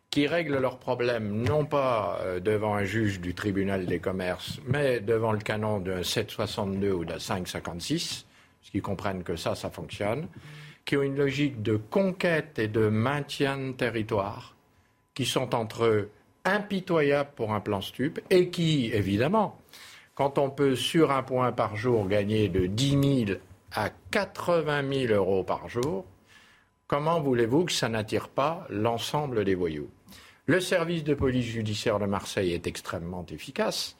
qui 0.10 0.26
règlent 0.26 0.57
leurs 0.57 0.80
problèmes 0.80 1.44
non 1.44 1.65
pas 1.65 2.19
euh, 2.22 2.40
devant 2.40 2.76
un 2.76 2.84
juge 2.84 3.19
du 3.19 3.36
tribunal 3.36 3.86
des 3.86 3.99
commerces, 3.99 4.60
mais 4.65 4.99
devant 4.99 5.31
le 5.31 5.40
canon 5.40 5.80
d'un 5.80 6.03
762 6.03 6.91
ou 6.91 7.06
d'un 7.06 7.19
556, 7.19 8.26
parce 8.60 8.72
qu'ils 8.72 8.81
comprennent 8.81 9.23
que 9.23 9.36
ça, 9.36 9.56
ça 9.56 9.69
fonctionne, 9.69 10.27
qui 10.86 10.98
ont 10.98 11.03
une 11.03 11.15
logique 11.15 11.61
de 11.61 11.76
conquête 11.76 12.57
et 12.57 12.68
de 12.68 12.90
maintien 12.90 13.57
de 13.57 13.72
territoire, 13.73 14.56
qui 15.14 15.26
sont 15.26 15.53
entre 15.53 15.86
eux 15.86 16.10
impitoyables 16.44 17.31
pour 17.36 17.53
un 17.53 17.60
plan 17.60 17.81
stup, 17.81 18.19
et 18.31 18.49
qui, 18.49 18.90
évidemment, 18.91 19.60
quand 20.15 20.40
on 20.40 20.49
peut 20.49 20.76
sur 20.76 21.11
un 21.11 21.22
point 21.22 21.52
par 21.52 21.76
jour 21.76 22.07
gagner 22.07 22.49
de 22.49 22.65
10 22.65 23.26
000 23.27 23.40
à 23.73 23.90
80 24.11 25.07
000 25.07 25.14
euros 25.14 25.44
par 25.44 25.69
jour, 25.69 26.06
comment 26.88 27.22
voulez-vous 27.22 27.65
que 27.65 27.72
ça 27.72 27.90
n'attire 27.90 28.30
pas 28.30 28.65
l'ensemble 28.69 29.45
des 29.45 29.53
voyous? 29.53 29.90
Le 30.49 30.59
service 30.59 31.03
de 31.03 31.13
police 31.13 31.45
judiciaire 31.45 31.99
de 31.99 32.07
Marseille 32.07 32.53
est 32.53 32.65
extrêmement 32.65 33.23
efficace, 33.31 33.95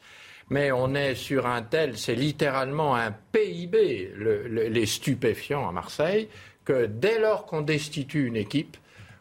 mais 0.48 0.72
on 0.72 0.96
est 0.96 1.14
sur 1.14 1.46
un 1.46 1.62
tel, 1.62 1.96
c'est 1.96 2.16
littéralement 2.16 2.96
un 2.96 3.12
PIB, 3.12 4.12
les 4.16 4.86
stupéfiants 4.86 5.68
à 5.68 5.70
Marseille, 5.70 6.28
que 6.64 6.86
dès 6.86 7.20
lors 7.20 7.46
qu'on 7.46 7.60
destitue 7.60 8.26
une 8.26 8.34
équipe, 8.34 8.76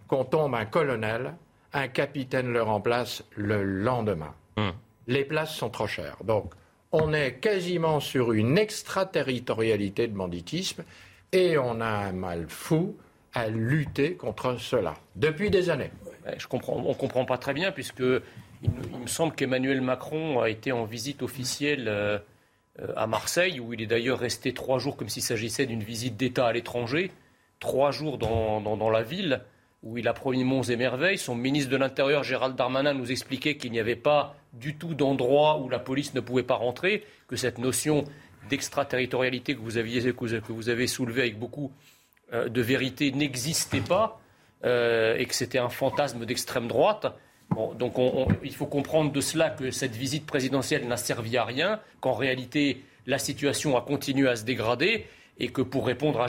qu'on 0.08 0.26
tombe 0.26 0.56
un 0.56 0.66
colonel, 0.66 1.36
un 1.72 1.88
capitaine 1.88 2.52
le 2.52 2.64
remplace 2.64 3.24
le 3.36 3.62
lendemain. 3.64 4.34
Hum. 4.58 4.74
Les 5.06 5.24
places 5.24 5.54
sont 5.54 5.70
trop 5.70 5.86
chères. 5.86 6.18
Donc, 6.24 6.54
on 6.92 7.14
est 7.14 7.36
quasiment 7.36 8.00
sur 8.00 8.32
une 8.32 8.58
extraterritorialité 8.58 10.08
de 10.08 10.18
banditisme 10.18 10.84
et 11.32 11.60
on 11.60 11.80
a 11.80 11.90
un 11.90 12.12
mal 12.12 12.48
fou 12.50 12.98
à 13.34 13.48
lutter 13.50 14.16
contre 14.16 14.60
cela 14.60 14.96
depuis 15.16 15.50
des 15.50 15.70
années. 15.70 15.92
Je 16.38 16.48
comprends, 16.48 16.74
on 16.74 16.90
ne 16.90 16.94
comprend 16.94 17.26
pas 17.26 17.38
très 17.38 17.54
bien, 17.54 17.72
puisque 17.72 18.02
il, 18.02 18.70
me 19.02 19.08
semble 19.08 19.34
qu'Emmanuel 19.36 19.82
Macron 19.82 20.42
a 20.42 20.50
été 20.50 20.72
en 20.72 20.86
visite 20.86 21.22
officielle 21.22 21.86
euh, 21.88 22.20
à 22.96 23.08
Marseille, 23.08 23.60
où 23.60 23.74
il 23.74 23.82
est 23.82 23.88
d'ailleurs 23.88 24.20
resté 24.20 24.54
trois 24.54 24.80
jours 24.80 24.98
comme 24.98 25.10
s'il 25.10 25.24
s'agissait 25.24 25.66
d'une 25.66 25.84
visite 25.84 26.18
d'État 26.18 26.48
à 26.48 26.54
l'étranger, 26.54 27.12
trois 27.60 27.92
jours 27.92 28.18
dans, 28.18 28.62
dans, 28.62 28.90
la 28.90 29.04
ville, 29.04 29.42
où 29.84 29.98
il 29.98 30.08
a 30.08 30.14
promis 30.14 30.44
monts 30.44 30.64
et 30.64 30.76
merveilles. 30.76 31.18
Son 31.18 31.36
ministre 31.36 31.72
de 31.72 31.78
l'Intérieur, 31.78 32.24
Gérald 32.24 32.56
Darmanin, 32.56 32.94
nous 32.94 33.12
expliquait 33.12 33.58
qu'il 33.58 33.72
n'y 33.72 33.80
avait 33.80 33.96
pas 33.96 34.36
du 34.54 34.76
tout 34.76 34.94
d'endroit 34.94 35.60
où 35.60 35.70
la 35.70 35.80
police 35.80 36.14
ne 36.14 36.20
pouvait 36.20 36.44
pas 36.44 36.56
rentrer, 36.56 37.06
que 37.28 37.36
cette 37.36 37.58
notion 37.58 38.04
d'extraterritorialité 38.50 39.56
que 39.56 39.60
que 39.60 40.52
vous 40.52 40.70
avez 40.70 40.88
soulevée 40.88 41.22
avec 41.22 41.38
beaucoup 41.38 41.72
de 42.34 42.62
vérité 42.62 43.12
n'existait 43.12 43.82
pas 43.82 44.20
euh, 44.66 45.16
et 45.18 45.26
que 45.26 45.34
c'était 45.34 45.58
un 45.58 45.70
fantasme 45.70 46.26
d'extrême 46.26 46.68
droite. 46.68 47.06
donc 47.76 47.94
il 48.44 48.54
faut 48.54 48.66
comprendre 48.66 49.10
de 49.12 49.22
cela 49.22 49.50
que 49.50 49.72
cette 49.72 49.96
visite 49.96 50.26
présidentielle 50.26 50.86
n'a 50.86 50.98
servi 50.98 51.38
à 51.38 51.46
rien, 51.46 51.80
qu'en 52.02 52.12
réalité 52.12 52.84
la 53.08 53.20
situation 53.20 53.78
a 53.78 53.82
continué 53.82 54.28
à 54.28 54.36
se 54.36 54.44
dégrader 54.44 55.06
et 55.40 55.48
que 55.48 55.62
pour 55.62 55.88
répondre 55.88 56.20
à, 56.20 56.28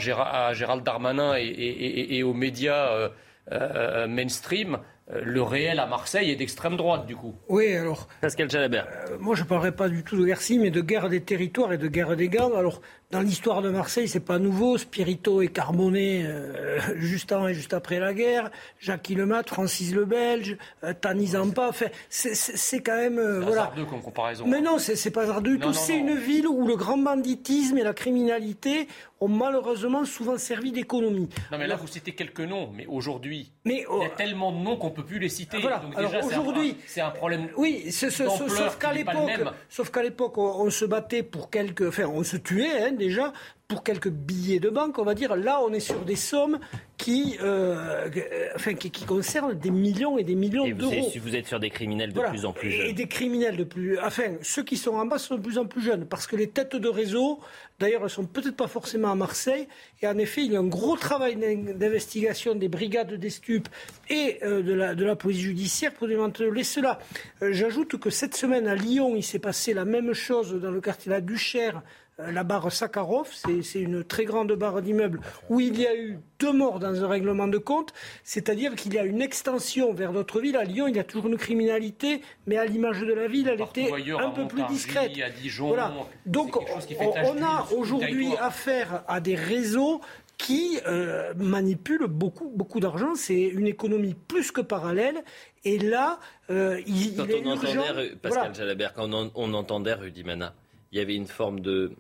Gérald 0.52 0.85
Darmanin 0.85 1.35
et, 1.36 2.22
aux 2.22 2.32
médias 2.32 3.10
euh, 3.51 4.06
mainstream, 4.06 4.78
le 5.12 5.43
réel 5.43 5.81
à 5.81 5.86
Marseille 5.86 6.31
est 6.31 6.36
d'extrême 6.36 6.77
droite, 6.77 7.06
du 7.06 7.16
coup. 7.16 7.35
Oui, 7.48 7.74
alors. 7.74 8.06
Pascal 8.20 8.48
Jalabert. 8.48 8.86
moi, 9.18 9.35
je 9.35 9.43
ne 9.43 9.48
parlerai 9.48 9.72
pas 9.72 9.89
du 9.89 10.05
tout 10.05 10.16
de 10.16 10.24
guerre 10.24 10.39
mais 10.60 10.70
de 10.70 10.81
guerre 10.81 11.09
des 11.09 11.20
territoires 11.20 11.72
et 11.72 11.78
de 11.78 11.89
guerre 11.89 12.14
des 12.14 12.28
gangs. 12.28 12.55
Alors, 12.56 12.81
dans 13.11 13.23
l'histoire 13.23 13.61
de 13.61 13.70
Marseille, 13.70 14.07
c'est 14.07 14.20
pas 14.20 14.39
nouveau. 14.39 14.78
Spirito 14.78 15.43
et 15.43 15.49
Carmonet, 15.49 16.23
euh, 16.24 16.78
juste 16.97 17.32
avant 17.32 17.49
et 17.49 17.55
juste 17.55 17.74
après 17.74 17.99
la 17.99 18.15
guerre. 18.15 18.51
Jacques 18.78 19.11
Mat, 19.11 19.49
Francis 19.49 19.93
le 19.95 20.05
Belge, 20.05 20.57
euh, 20.85 20.93
Tanizampa. 20.93 21.69
Enfin, 21.69 21.87
c'est 22.09 22.81
quand 22.81 22.97
même. 22.97 23.19
Euh, 23.19 23.41
voilà. 23.41 23.73
comme 23.89 24.01
comparaison. 24.01 24.47
Mais 24.47 24.61
non, 24.61 24.78
c'est 24.78 25.11
pas 25.11 25.23
hasardeux 25.23 25.57
du 25.57 25.59
tout. 25.59 25.73
C'est 25.73 25.99
une 25.99 26.15
ville 26.15 26.47
où 26.47 26.66
le 26.66 26.77
grand 26.77 26.99
banditisme 26.99 27.78
et 27.78 27.82
la 27.82 27.95
criminalité 27.95 28.87
ont 29.20 29.28
malheureusement 29.28 30.05
souvent 30.05 30.39
servi 30.39 30.73
d'économie. 30.73 31.28
Non, 31.53 31.59
mais 31.59 31.66
là, 31.66 31.77
vous 31.77 31.87
citez 31.87 32.12
quelques 32.12 32.41
noms, 32.41 32.70
mais 32.74 32.87
aujourd'hui, 32.87 33.53
il 33.66 33.73
y 33.73 33.85
a 34.05 34.09
tellement 34.16 34.53
de 34.53 34.59
noms 34.59 34.77
qu'on 34.77 34.91
peut 34.91 35.05
plus 35.05 35.19
les 35.19 35.28
citer. 35.28 35.59
Voilà. 35.61 35.82
Aujourd'hui, 36.24 36.77
c'est 36.87 37.01
un, 37.01 37.11
problème. 37.11 37.49
Oui, 37.57 37.91
sauf 37.91 38.78
qu'à 38.78 38.93
l'époque, 38.93 39.31
sauf 39.69 39.91
qu'à 39.91 40.03
l'époque, 40.03 40.39
on, 40.39 40.70
se 40.70 40.85
battait 40.85 41.23
pour 41.23 41.51
quelques, 41.51 41.89
enfin, 41.89 42.05
on 42.07 42.23
se 42.23 42.37
tuait. 42.37 42.85
Hein, 42.85 42.93
déjà 43.01 43.32
pour 43.70 43.85
quelques 43.85 44.10
billets 44.10 44.59
de 44.59 44.68
banque, 44.68 44.98
on 44.98 45.05
va 45.05 45.14
dire, 45.14 45.36
là, 45.36 45.60
on 45.62 45.72
est 45.72 45.81
sur 45.81 46.05
des 46.05 46.16
sommes 46.16 46.59
qui, 46.98 47.39
euh, 47.40 48.10
enfin, 48.56 48.74
qui, 48.74 48.90
concernent 48.90 49.55
des 49.55 49.70
millions 49.70 50.18
et 50.18 50.24
des 50.24 50.35
millions 50.35 50.68
d'euros. 50.68 51.09
Si 51.12 51.20
vous 51.20 51.36
êtes 51.36 51.47
sur 51.47 51.60
des 51.60 51.70
criminels 51.70 52.12
de 52.12 52.20
plus 52.20 52.44
en 52.44 52.52
plus 52.52 52.72
jeunes. 52.72 52.89
Et 52.89 52.93
des 52.93 53.06
criminels 53.06 53.56
de 53.56 53.62
plus. 53.62 53.97
Enfin, 54.01 54.35
ceux 54.43 54.64
qui 54.64 54.77
sont 54.77 54.97
en 54.97 55.06
bas 55.06 55.18
sont 55.18 55.36
de 55.36 55.40
plus 55.40 55.56
en 55.56 55.66
plus 55.66 55.81
jeunes. 55.82 56.05
Parce 56.05 56.27
que 56.27 56.35
les 56.35 56.48
têtes 56.48 56.74
de 56.74 56.89
réseau, 56.89 57.39
d'ailleurs, 57.78 58.02
elles 58.02 58.10
sont 58.10 58.24
peut-être 58.24 58.56
pas 58.56 58.66
forcément 58.66 59.12
à 59.12 59.14
Marseille. 59.14 59.68
Et 60.02 60.09
en 60.09 60.18
effet, 60.18 60.44
il 60.44 60.52
y 60.52 60.56
a 60.56 60.59
un 60.59 60.66
gros 60.66 60.97
travail 60.97 61.36
d'investigation 61.36 62.56
des 62.56 62.68
brigades 62.68 63.14
des 63.14 63.31
stupes 63.31 63.68
et 64.09 64.39
euh, 64.43 64.62
de, 64.62 64.74
la, 64.74 64.97
de 64.97 65.05
la 65.05 65.14
police 65.14 65.40
judiciaire 65.40 65.94
pour 65.94 66.09
démanteler 66.09 66.64
cela. 66.64 66.98
Euh, 67.43 67.52
j'ajoute 67.52 67.98
que 67.98 68.10
cette 68.10 68.36
semaine 68.36 68.66
à 68.66 68.74
Lyon, 68.74 69.14
il 69.14 69.22
s'est 69.22 69.39
passé 69.39 69.74
la 69.74 69.85
même 69.85 70.12
chose 70.12 70.60
dans 70.60 70.72
le 70.72 70.81
quartier 70.81 71.10
de 71.10 71.14
la 71.14 71.20
Duchère 71.20 71.77
euh, 71.78 71.99
la 72.28 72.44
barre 72.44 72.70
Sakharov, 72.70 73.28
c'est 73.32 73.80
une 73.80 74.05
très 74.05 74.24
grande 74.24 74.52
barre 74.52 74.82
d'immeubles 74.82 75.20
où 75.48 75.60
il 75.60 75.78
y 75.78 75.86
a 75.86 75.94
eu 75.97 76.18
deux 76.38 76.52
morts 76.52 76.78
dans 76.78 77.05
un 77.05 77.09
règlement 77.09 77.48
de 77.48 77.59
compte, 77.59 77.92
c'est-à-dire 78.24 78.74
qu'il 78.74 78.94
y 78.94 78.98
a 78.98 79.05
une 79.05 79.20
extension 79.20 79.92
vers 79.92 80.12
d'autres 80.12 80.40
villes. 80.40 80.56
À 80.56 80.64
Lyon, 80.64 80.88
il 80.88 80.97
y 80.97 80.98
a 80.98 81.05
toujours 81.05 81.26
une 81.28 81.36
criminalité, 81.36 82.22
mais 82.47 82.56
à 82.56 82.64
l'image 82.64 83.01
de 83.01 83.12
la 83.12 83.28
ville, 83.28 83.48
elle 83.48 83.60
était 83.60 83.90
un 84.18 84.30
peu 84.30 84.47
plus 84.47 84.62
discrète. 84.64 85.12
voilà. 85.59 85.92
Donc, 86.26 86.56
on, 86.56 87.42
a 87.42 87.66
aujourd'hui 87.76 88.30
affaire 88.40 89.05
à 89.06 89.20
des 89.20 89.34
réseaux 89.34 90.01
qui 90.38 90.78
euh, 90.86 91.34
manipulent 91.36 92.06
beaucoup, 92.06 92.51
beaucoup 92.55 92.80
d'argent. 92.80 93.14
C'est 93.14 93.42
une 93.42 93.66
économie 93.66 94.14
plus 94.14 94.51
que 94.52 94.62
parallèle. 94.62 95.22
Et 95.64 95.78
là, 95.78 96.18
euh, 96.48 96.80
il, 96.86 97.14
quand 97.16 97.26
est 97.26 97.42
on 97.44 97.51
entendait, 97.51 98.16
Pascal 98.22 98.55
Jalabert, 98.55 98.94
quand 98.94 99.12
on, 99.12 99.30
on 99.34 99.52
entendait 99.52 99.92
Rudimana, 99.92 100.55
il 100.92 100.98
y 100.98 101.02
avait 101.02 101.14
une 101.14 101.26
forme 101.26 101.60
de 101.60 101.92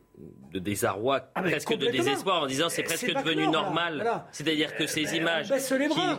de 0.52 0.58
désarroi, 0.58 1.30
ah, 1.34 1.42
presque 1.42 1.76
de 1.76 1.86
désespoir, 1.86 2.42
en 2.42 2.46
disant 2.46 2.68
c'est 2.68 2.82
presque 2.82 3.12
devenu 3.12 3.48
normal. 3.48 4.24
C'est-à-dire 4.32 4.74
que 4.76 4.86
ces 4.86 5.16
images 5.16 5.52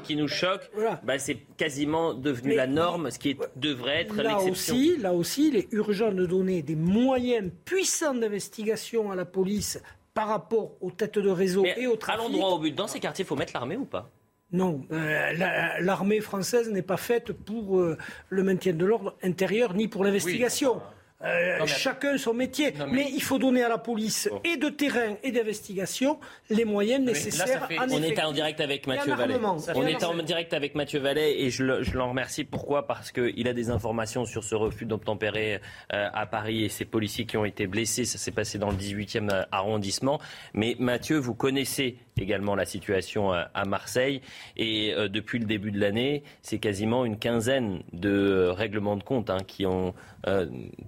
qui, 0.04 0.16
nous 0.16 0.28
choquent, 0.28 0.70
bah, 1.04 1.20
c'est 1.20 1.38
quasiment 1.58 2.14
devenu 2.14 2.56
la 2.56 2.68
norme, 2.68 3.12
ce 3.12 3.20
qui 3.20 3.38
devrait 3.56 4.02
être 4.02 4.16
l'exception. 4.16 4.76
Aussi, 4.76 4.98
là 4.98 5.14
aussi, 5.14 5.50
il 5.50 5.58
est 5.58 5.72
urgent 5.72 6.12
de 6.12 6.26
donner 6.26 6.62
des 6.62 6.76
moyens 6.76 7.52
puissants 7.66 8.14
d'investigation 8.14 9.12
à 9.12 9.16
la 9.16 9.26
police 9.26 9.82
par 10.14 10.28
rapport 10.28 10.76
aux 10.82 10.92
têtes 10.92 11.20
de 11.20 11.30
réseau 11.30 11.66
et 11.66 11.88
au 11.88 11.96
trafic. 11.96 12.22
Allons 12.22 12.34
droit 12.34 12.50
au 12.52 12.60
but. 12.60 12.76
Dans 12.76 12.88
ces 12.88 13.00
quartiers, 13.00 13.24
il 13.24 13.28
faut 13.28 13.36
mettre 13.36 13.54
l'armée 13.54 13.78
ou 13.78 13.86
pas? 13.86 14.10
Non, 14.52 14.82
euh, 14.92 15.78
l'armée 15.80 16.20
française 16.20 16.70
n'est 16.70 16.82
pas 16.82 16.98
faite 16.98 17.32
pour 17.32 17.80
euh, 17.80 17.98
le 18.30 18.44
maintien 18.44 18.74
de 18.74 18.86
l'ordre 18.86 19.16
intérieur 19.24 19.74
ni 19.74 19.88
pour 19.88 20.04
l'investigation. 20.04 20.82
Euh, 21.24 21.66
chacun 21.68 22.18
son 22.18 22.34
métier. 22.34 22.74
mais... 22.92 23.08
il 23.14 23.22
faut 23.22 23.38
donner 23.38 23.64
à 23.64 23.70
la 23.70 23.78
police 23.78 24.30
et 24.44 24.58
de 24.58 24.70
terrain 24.70 25.16
et 25.24 25.32
d'investigation 25.32 26.20
les 26.50 26.66
moyens 26.66 27.04
nécessaires. 27.04 27.68
on 27.90 28.02
est 28.02 28.22
en 28.22 28.32
direct 28.32 28.60
avec 28.62 28.88
Mathieu 28.88 29.14
Vallet. 29.14 29.36
On 29.76 29.86
est 29.86 30.04
en 30.04 30.16
direct 30.24 30.54
avec 30.54 30.76
Mathieu 30.76 31.00
Vallet 31.00 31.42
et 31.42 31.50
je, 31.50 31.64
l'en 31.96 32.10
remercie. 32.10 32.44
Pourquoi? 32.44 32.88
Parce 32.88 33.12
qu'il 33.12 33.48
a 33.48 33.54
des 33.54 33.70
informations 33.70 34.26
sur 34.26 34.44
ce 34.44 34.56
refus 34.56 34.86
d'obtempérer 34.86 35.62
euh, 35.94 36.08
à 36.14 36.26
Paris 36.26 36.66
et 36.66 36.70
ces 36.70 36.86
policiers 36.86 37.26
qui 37.26 37.38
ont 37.38 37.46
été 37.46 37.68
blessés. 37.68 38.06
Ça 38.06 38.18
s'est 38.18 38.32
passé 38.32 38.58
dans 38.58 38.70
le 38.70 38.78
18e 38.78 39.32
euh, 39.32 39.44
arrondissement. 39.52 40.20
Mais 40.54 40.76
Mathieu, 40.80 41.18
vous 41.18 41.36
connaissez 41.36 41.98
également 42.22 42.56
la 42.56 42.66
situation 42.66 43.32
à 43.32 43.66
Marseille. 43.66 44.22
Et 44.58 44.94
depuis 45.10 45.40
le 45.40 45.46
début 45.46 45.72
de 45.72 45.80
l'année, 45.80 46.24
c'est 46.42 46.60
quasiment 46.60 47.06
une 47.06 47.18
quinzaine 47.18 47.82
de 47.94 48.48
règlements 48.50 48.98
de 48.98 49.04
compte 49.04 49.30
hein, 49.30 49.40
qui 49.46 49.66
ont 49.66 49.94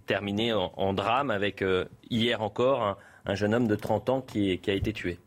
terminé 0.06 0.54
en, 0.54 0.94
drame 0.94 1.32
avec 1.32 1.62
euh, 1.62 1.86
hier 2.10 2.42
encore 2.42 2.98
un, 3.26 3.36
jeune 3.36 3.54
homme 3.54 3.68
de 3.68 3.76
30 3.76 4.10
ans 4.10 4.22
qui 4.22 4.60
a 4.68 4.74
été 4.74 4.94
tué. 4.94 5.18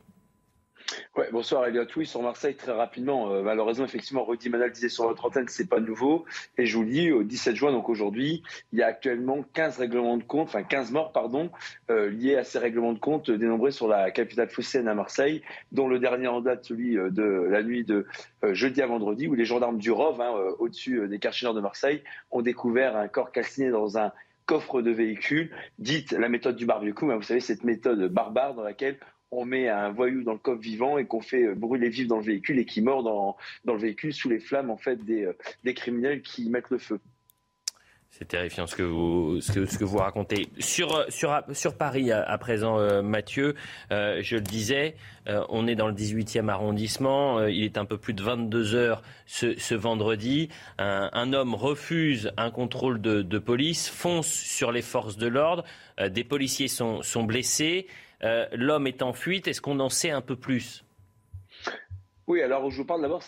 Ouais, 1.17 1.29
bonsoir 1.33 1.67
Elliot. 1.67 1.87
Oui, 1.97 2.07
sur 2.07 2.23
Marseille, 2.23 2.55
très 2.55 2.73
rapidement. 2.73 3.31
Euh, 3.33 3.43
malheureusement, 3.43 3.85
effectivement, 3.85 4.25
Rudy 4.25 4.49
Manal 4.49 4.71
disait 4.71 4.89
sur 4.89 5.05
votre 5.05 5.25
antenne, 5.25 5.49
c'est 5.49 5.69
pas 5.69 5.81
nouveau. 5.81 6.25
Et 6.59 6.67
je 6.67 6.77
vous 6.77 6.85
le 6.85 6.91
dis, 6.91 7.11
au 7.11 7.23
17 7.23 7.57
juin, 7.57 7.73
donc 7.73 7.89
aujourd'hui, 7.89 8.43
il 8.73 8.79
y 8.79 8.83
a 8.83 8.87
actuellement 8.87 9.43
15 9.55 9.79
règlements 9.79 10.17
de 10.17 10.23
compte, 10.23 10.49
enfin 10.49 10.63
15 10.63 10.93
morts, 10.93 11.13
pardon, 11.13 11.51
euh, 11.91 12.11
liés 12.11 12.37
à 12.37 12.45
ces 12.45 12.59
règlements 12.59 12.93
de 12.93 12.99
compte 12.99 13.31
dénombrés 13.31 13.71
sur 13.71 13.89
la 13.89 14.11
capitale 14.11 14.49
phocéenne 14.49 14.89
à 14.89 14.95
Marseille, 14.95 15.43
dont 15.73 15.89
le 15.89 15.99
dernier 15.99 16.29
en 16.29 16.41
date, 16.41 16.65
celui 16.65 16.99
euh, 16.99 17.11
de 17.11 17.23
la 17.25 17.63
nuit 17.63 17.85
de 17.85 18.07
jeudi 18.53 18.83
à 18.83 18.87
vendredi, 18.87 19.27
où 19.27 19.35
les 19.35 19.45
gendarmes 19.45 19.79
du 19.79 19.91
ROV, 19.91 20.21
hein, 20.21 20.33
au-dessus 20.59 21.09
des 21.09 21.19
quartiers 21.19 21.47
nord 21.47 21.55
de 21.55 21.61
Marseille, 21.61 22.03
ont 22.31 22.43
découvert 22.43 22.97
un 22.97 23.09
corps 23.09 23.33
calciné 23.33 23.71
dans 23.71 23.99
un 23.99 24.13
coffre 24.47 24.81
de 24.81 24.93
véhicule, 24.93 25.51
dite 25.79 26.13
la 26.13 26.29
méthode 26.29 26.57
du 26.57 26.67
barbecue. 26.67 27.05
Vous 27.05 27.23
savez, 27.23 27.41
cette 27.41 27.65
méthode 27.65 28.07
barbare 28.13 28.55
dans 28.55 28.63
laquelle 28.63 28.99
on 29.37 29.45
met 29.45 29.69
un 29.69 29.91
voyou 29.91 30.23
dans 30.23 30.33
le 30.33 30.39
coffre 30.39 30.61
vivant 30.61 30.99
et 30.99 31.07
qu'on 31.07 31.21
fait 31.21 31.55
brûler 31.55 31.91
vif 31.91 32.09
dans 32.09 32.17
le 32.17 32.25
véhicule 32.25 32.59
et 32.59 32.65
qui 32.65 32.81
mord 32.81 33.03
dans, 33.03 33.37
dans 33.65 33.75
le 33.75 33.81
véhicule 33.81 34.13
sous 34.13 34.29
les 34.29 34.41
flammes 34.41 34.71
en 34.71 34.77
fait 34.77 35.05
des, 35.05 35.25
euh, 35.25 35.37
des 35.63 35.75
criminels 35.75 36.23
qui 36.23 36.49
mettent 36.49 36.71
le 36.71 36.79
feu. 36.79 37.01
C'est 38.19 38.29
terrifiant 38.29 38.67
ce 38.67 38.75
que 38.75 38.83
vous, 38.83 39.43
ce 39.43 39.53
que, 39.53 39.85
vous 39.85 39.99
racontez. 39.99 40.49
Sur, 40.59 41.05
sur, 41.11 41.39
sur 41.53 41.77
Paris, 41.77 42.11
à, 42.13 42.39
présent, 42.39 42.79
euh, 42.79 43.03
Mathieu, 43.03 43.55
euh, 43.93 44.21
je 44.23 44.37
le 44.37 44.41
disais, 44.41 44.97
euh, 45.29 45.45
on 45.51 45.67
est 45.67 45.75
dans 45.75 45.87
le 45.87 45.93
18e 45.93 46.49
arrondissement. 46.49 47.45
il 47.45 47.63
est 47.63 47.77
un 47.77 47.85
peu 47.85 47.99
plus 47.99 48.15
de 48.15 48.23
22 48.23 48.75
heures 48.75 49.03
ce, 49.27 49.59
ce 49.59 49.75
vendredi. 49.75 50.49
Un, 50.79 51.35
homme 51.35 51.55
refuse 51.55 52.33
un 52.39 52.51
contrôle 52.51 53.03
de, 53.03 53.21
de, 53.21 53.39
police, 53.39 53.91
fonce 53.91 54.29
sur 54.29 54.73
les 54.73 54.83
forces 54.83 55.19
de 55.19 55.27
l'ordre. 55.27 55.65
des 56.09 56.25
policiers 56.25 56.69
sont, 56.69 57.03
sont 57.03 57.25
blessés. 57.25 57.87
L'homme 58.23 58.87
est 58.87 59.03
en 59.03 59.13
fuite. 59.13 59.49
Est-ce 59.49 59.61
qu'on 59.61 59.81
en 59.81 59.91
sait 59.91 60.11
un 60.11 60.23
peu 60.23 60.37
plus? 60.37 60.86
Oui, 62.27 62.43
alors 62.43 62.69
je 62.71 62.77
vous 62.79 62.85
parle 62.85 63.03
d'abord, 63.03 63.23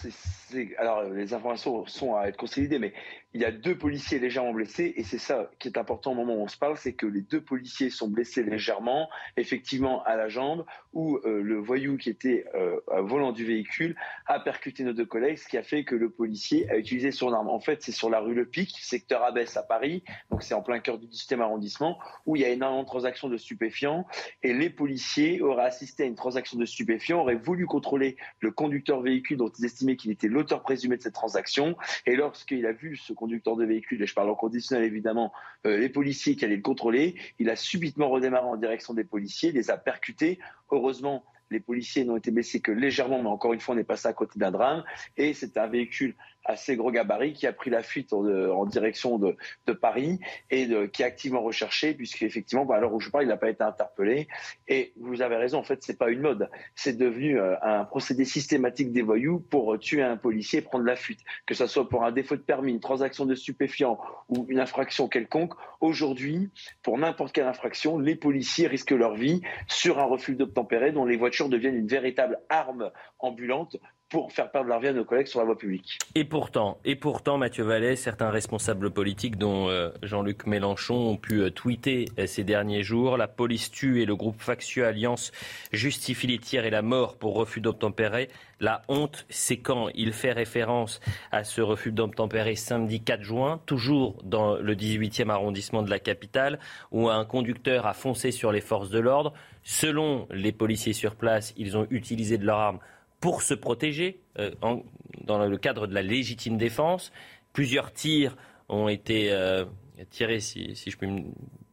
alors 0.79 1.05
les 1.05 1.33
informations 1.33 1.87
sont 1.87 2.16
à 2.16 2.27
être 2.27 2.37
consolidées, 2.37 2.81
mais 2.81 2.93
il 3.33 3.43
y 3.43 3.45
a 3.45 3.53
deux 3.53 3.77
policiers 3.77 4.19
légèrement 4.19 4.53
blessés 4.53 4.95
et 4.97 5.05
c'est 5.05 5.19
ça 5.19 5.51
qui 5.59 5.69
est 5.69 5.79
important 5.79 6.12
au 6.12 6.15
moment 6.15 6.35
où 6.35 6.41
on 6.41 6.49
se 6.49 6.57
parle, 6.57 6.77
c'est 6.77 6.95
que 6.95 7.07
les 7.07 7.20
deux 7.20 7.43
policiers 7.43 7.91
sont 7.91 8.09
blessés 8.09 8.43
légèrement, 8.43 9.09
effectivement 9.37 10.03
à 10.05 10.16
la 10.16 10.29
jambe, 10.29 10.65
où 10.95 11.19
euh, 11.19 11.43
le 11.43 11.59
voyou 11.59 11.97
qui 11.97 12.11
était 12.11 12.47
euh, 12.55 12.81
volant 13.03 13.31
du 13.31 13.45
véhicule 13.45 13.95
a 14.27 14.41
percuté 14.41 14.83
nos 14.83 14.95
deux 14.95 15.07
collègues, 15.07 15.37
ce 15.37 15.47
qui 15.47 15.59
a 15.59 15.62
fait 15.62 15.85
que 15.85 15.95
le 15.95 16.11
policier 16.11 16.69
a 16.70 16.77
utilisé 16.77 17.12
son 17.12 17.33
arme. 17.33 17.49
En 17.51 17.61
fait, 17.61 17.83
c'est 17.83 17.93
sur 17.93 18.11
la 18.11 18.19
rue 18.19 18.35
Le 18.35 18.47
Pic, 18.47 18.77
secteur 18.81 19.23
Abbesse 19.23 19.57
à 19.57 19.62
Paris, 19.62 20.03
donc 20.31 20.43
c'est 20.43 20.55
en 20.55 20.62
plein 20.62 20.81
cœur 20.81 20.99
du 20.99 21.07
17e 21.07 21.41
arrondissement, 21.41 21.99
où 22.27 22.35
il 22.35 22.43
y 22.43 22.45
a 22.45 22.49
énormément 22.49 22.83
de 22.83 22.89
transactions 22.89 23.29
de 23.29 23.37
stupéfiants 23.37 24.07
et 24.43 24.55
les 24.55 24.70
policiers 24.70 25.43
auraient 25.43 25.66
assisté 25.66 26.03
à 26.05 26.07
une 26.07 26.16
transaction 26.16 26.59
de 26.59 26.65
stupéfiants, 26.65 27.20
auraient 27.20 27.37
voulu 27.37 27.66
contrôler 27.66 28.16
le 28.41 28.51
conducteur 28.51 28.88
véhicule 28.97 29.36
dont 29.36 29.48
ils 29.48 29.65
estimaient 29.65 29.97
qu'il 29.97 30.10
était 30.10 30.28
l'auteur 30.28 30.62
présumé 30.62 30.97
de 30.97 31.02
cette 31.02 31.15
transaction 31.15 31.77
et 32.06 32.16
lorsqu'il 32.16 32.65
a 32.66 32.73
vu 32.73 32.97
ce 32.97 33.12
conducteur 33.12 33.56
de 33.56 33.65
véhicule, 33.65 34.02
et 34.02 34.06
je 34.06 34.15
parle 34.15 34.31
en 34.31 34.35
conditionnel 34.35 34.85
évidemment, 34.85 35.32
euh, 35.66 35.77
les 35.77 35.89
policiers 35.89 36.36
qui 36.36 36.44
allaient 36.44 36.56
le 36.56 36.62
contrôler. 36.62 37.15
Il 37.39 37.51
a 37.51 37.56
subitement 37.56 38.09
redémarré 38.09 38.47
en 38.47 38.56
direction 38.56 38.94
des 38.94 39.05
policiers, 39.05 39.52
les 39.52 39.70
a 39.70 39.77
percutés. 39.77 40.39
Heureusement, 40.70 41.24
les 41.51 41.60
policiers 41.60 42.05
n'ont 42.05 42.16
été 42.16 42.31
blessés 42.31 42.60
que 42.60 42.73
légèrement, 42.73 43.23
mais 43.23 43.28
encore 43.28 43.52
une 43.52 43.60
fois, 43.60 43.74
on 43.74 43.78
est 43.78 43.85
passé 43.85 44.09
à 44.09 44.12
côté 44.12 44.39
d'un 44.39 44.51
drame. 44.51 44.85
Et 45.16 45.32
c'est 45.32 45.56
un 45.56 45.66
véhicule 45.66 46.15
assez 46.49 46.77
gros 46.77 46.91
gabarit 46.91 47.35
qui 47.35 47.47
a 47.47 47.53
pris 47.53 47.70
la 47.70 47.83
fuite 47.83 48.12
en, 48.12 48.66
direction 48.66 49.19
de, 49.19 49.37
Paris 49.73 50.19
et 50.51 50.66
qui 50.93 51.03
est 51.03 51.05
activement 51.05 51.43
recherché 51.43 51.95
puisqu'effectivement, 51.95 52.65
bah, 52.65 52.77
à 52.77 52.81
l'heure 52.81 52.93
où 52.93 53.01
je 53.01 53.11
parle, 53.11 53.25
il 53.25 53.29
n'a 53.29 53.37
pas 53.37 53.51
été 53.51 53.62
interpellé. 53.62 54.27
Et 54.66 54.93
vous 54.97 55.20
avez 55.20 55.37
raison, 55.37 55.59
en 55.59 55.62
fait, 55.62 55.83
c'est 55.83 55.99
pas 55.99 56.11
une 56.11 56.20
mode. 56.20 56.49
C'est 56.75 56.97
devenu 56.97 57.39
euh, 57.39 57.55
un 57.62 57.85
procédé 57.85 58.25
systématique 58.25 58.93
des 58.93 59.03
voyous 59.03 59.41
pour 59.51 59.79
tuer 59.79 60.03
un 60.03 60.16
policier 60.16 60.61
et 60.61 60.62
prendre 60.62 60.85
la 60.85 60.97
fuite. 60.97 61.20
Que 61.47 61.55
ce 61.55 61.66
soit 61.66 61.89
pour 61.89 62.05
un 62.05 62.12
défaut 62.12 62.37
de 62.37 62.41
permis, 62.41 62.73
une 62.73 62.81
transaction 62.81 63.27
de 63.27 63.35
stupéfiants 63.35 63.99
ou 64.29 64.47
une 64.49 64.59
infraction 64.59 65.07
quelconque. 65.07 65.53
Aujourd'hui, 65.81 66.51
pour 66.83 66.97
n'importe 66.99 67.33
quelle 67.33 67.47
infraction, 67.47 67.99
les 67.99 68.16
policiers 68.16 68.66
risquent 68.66 68.93
leur 68.93 69.15
vie 69.15 69.43
sur 69.69 69.99
un 69.99 70.05
refus 70.05 70.35
d'obtempérer 70.35 70.93
dont 70.93 71.05
les 71.05 71.16
voitures 71.16 71.49
deviennent 71.51 71.77
une 71.77 71.89
véritable 71.89 72.41
arme 72.49 72.91
ambulante 73.19 73.77
pour 74.09 74.32
faire 74.32 74.51
perdre 74.51 74.68
leur 74.68 74.80
vie 74.80 74.89
à 74.89 74.93
nos 74.93 75.05
collègues 75.05 75.26
sur 75.26 75.39
la 75.40 75.44
voie 75.44 75.59
publique. 75.59 75.98
Et 76.14 76.24
pourtant, 76.24 76.78
et 76.85 76.97
pourtant, 76.97 77.36
Mathieu 77.36 77.64
Vallet, 77.64 77.94
certains 77.94 78.30
responsables 78.30 78.90
politiques, 78.90 79.36
dont 79.36 79.68
euh, 79.68 79.90
Jean-Luc 80.02 80.47
Mélenchon, 80.47 80.94
ont 80.94 81.16
pu 81.16 81.40
euh, 81.40 81.51
tweeter 81.51 82.06
euh, 82.18 82.26
ces 82.26 82.43
derniers 82.43 82.82
jours 82.82 83.16
la 83.18 83.28
police 83.28 83.70
tue 83.70 84.01
et 84.01 84.06
le 84.06 84.16
groupe 84.16 84.40
factieux 84.40 84.86
Alliance 84.86 85.30
justifie 85.72 86.26
les 86.26 86.39
tirs 86.39 86.64
et 86.64 86.70
la 86.70 86.82
mort 86.82 87.18
pour 87.18 87.35
refus 87.35 87.60
d'obtempérer. 87.60 88.28
La 88.60 88.82
honte, 88.89 89.26
c'est 89.28 89.59
quand 89.59 89.89
il 89.94 90.12
fait 90.12 90.32
référence 90.32 91.01
à 91.30 91.44
ce 91.44 91.60
refus 91.60 91.93
d'obtempérer 91.93 92.56
samedi 92.56 93.02
4 93.02 93.22
juin, 93.22 93.60
toujours 93.66 94.20
dans 94.24 94.56
le 94.56 94.74
18e 94.74 95.28
arrondissement 95.28 95.82
de 95.82 95.90
la 95.90 95.98
capitale, 95.98 96.59
où 96.90 97.09
un 97.09 97.24
conducteur 97.24 97.86
a 97.86 97.93
foncé 97.93 98.30
sur 98.30 98.52
les 98.52 98.60
forces 98.60 98.90
de 98.90 98.98
l'ordre. 98.98 99.35
Selon 99.62 100.26
les 100.30 100.52
policiers 100.52 100.94
sur 100.94 101.14
place, 101.14 101.52
ils 101.56 101.76
ont 101.76 101.86
utilisé 101.90 102.39
de 102.39 102.47
leurs 102.47 102.59
armes 102.59 102.80
pour 103.20 103.43
se 103.43 103.55
protéger 103.55 104.20
euh, 104.39 104.51
dans 104.61 105.47
le 105.47 105.57
cadre 105.59 105.86
de 105.86 105.95
la 105.95 106.03
légitime 106.03 106.57
défense. 106.57 107.12
Plusieurs 107.53 107.93
tirs 107.93 108.36
ont 108.69 108.89
été 108.89 109.32
euh, 109.32 109.65
tirés, 110.11 110.40
si, 110.40 110.74
je 110.74 110.97
puis 110.97 111.07
me 111.07 111.23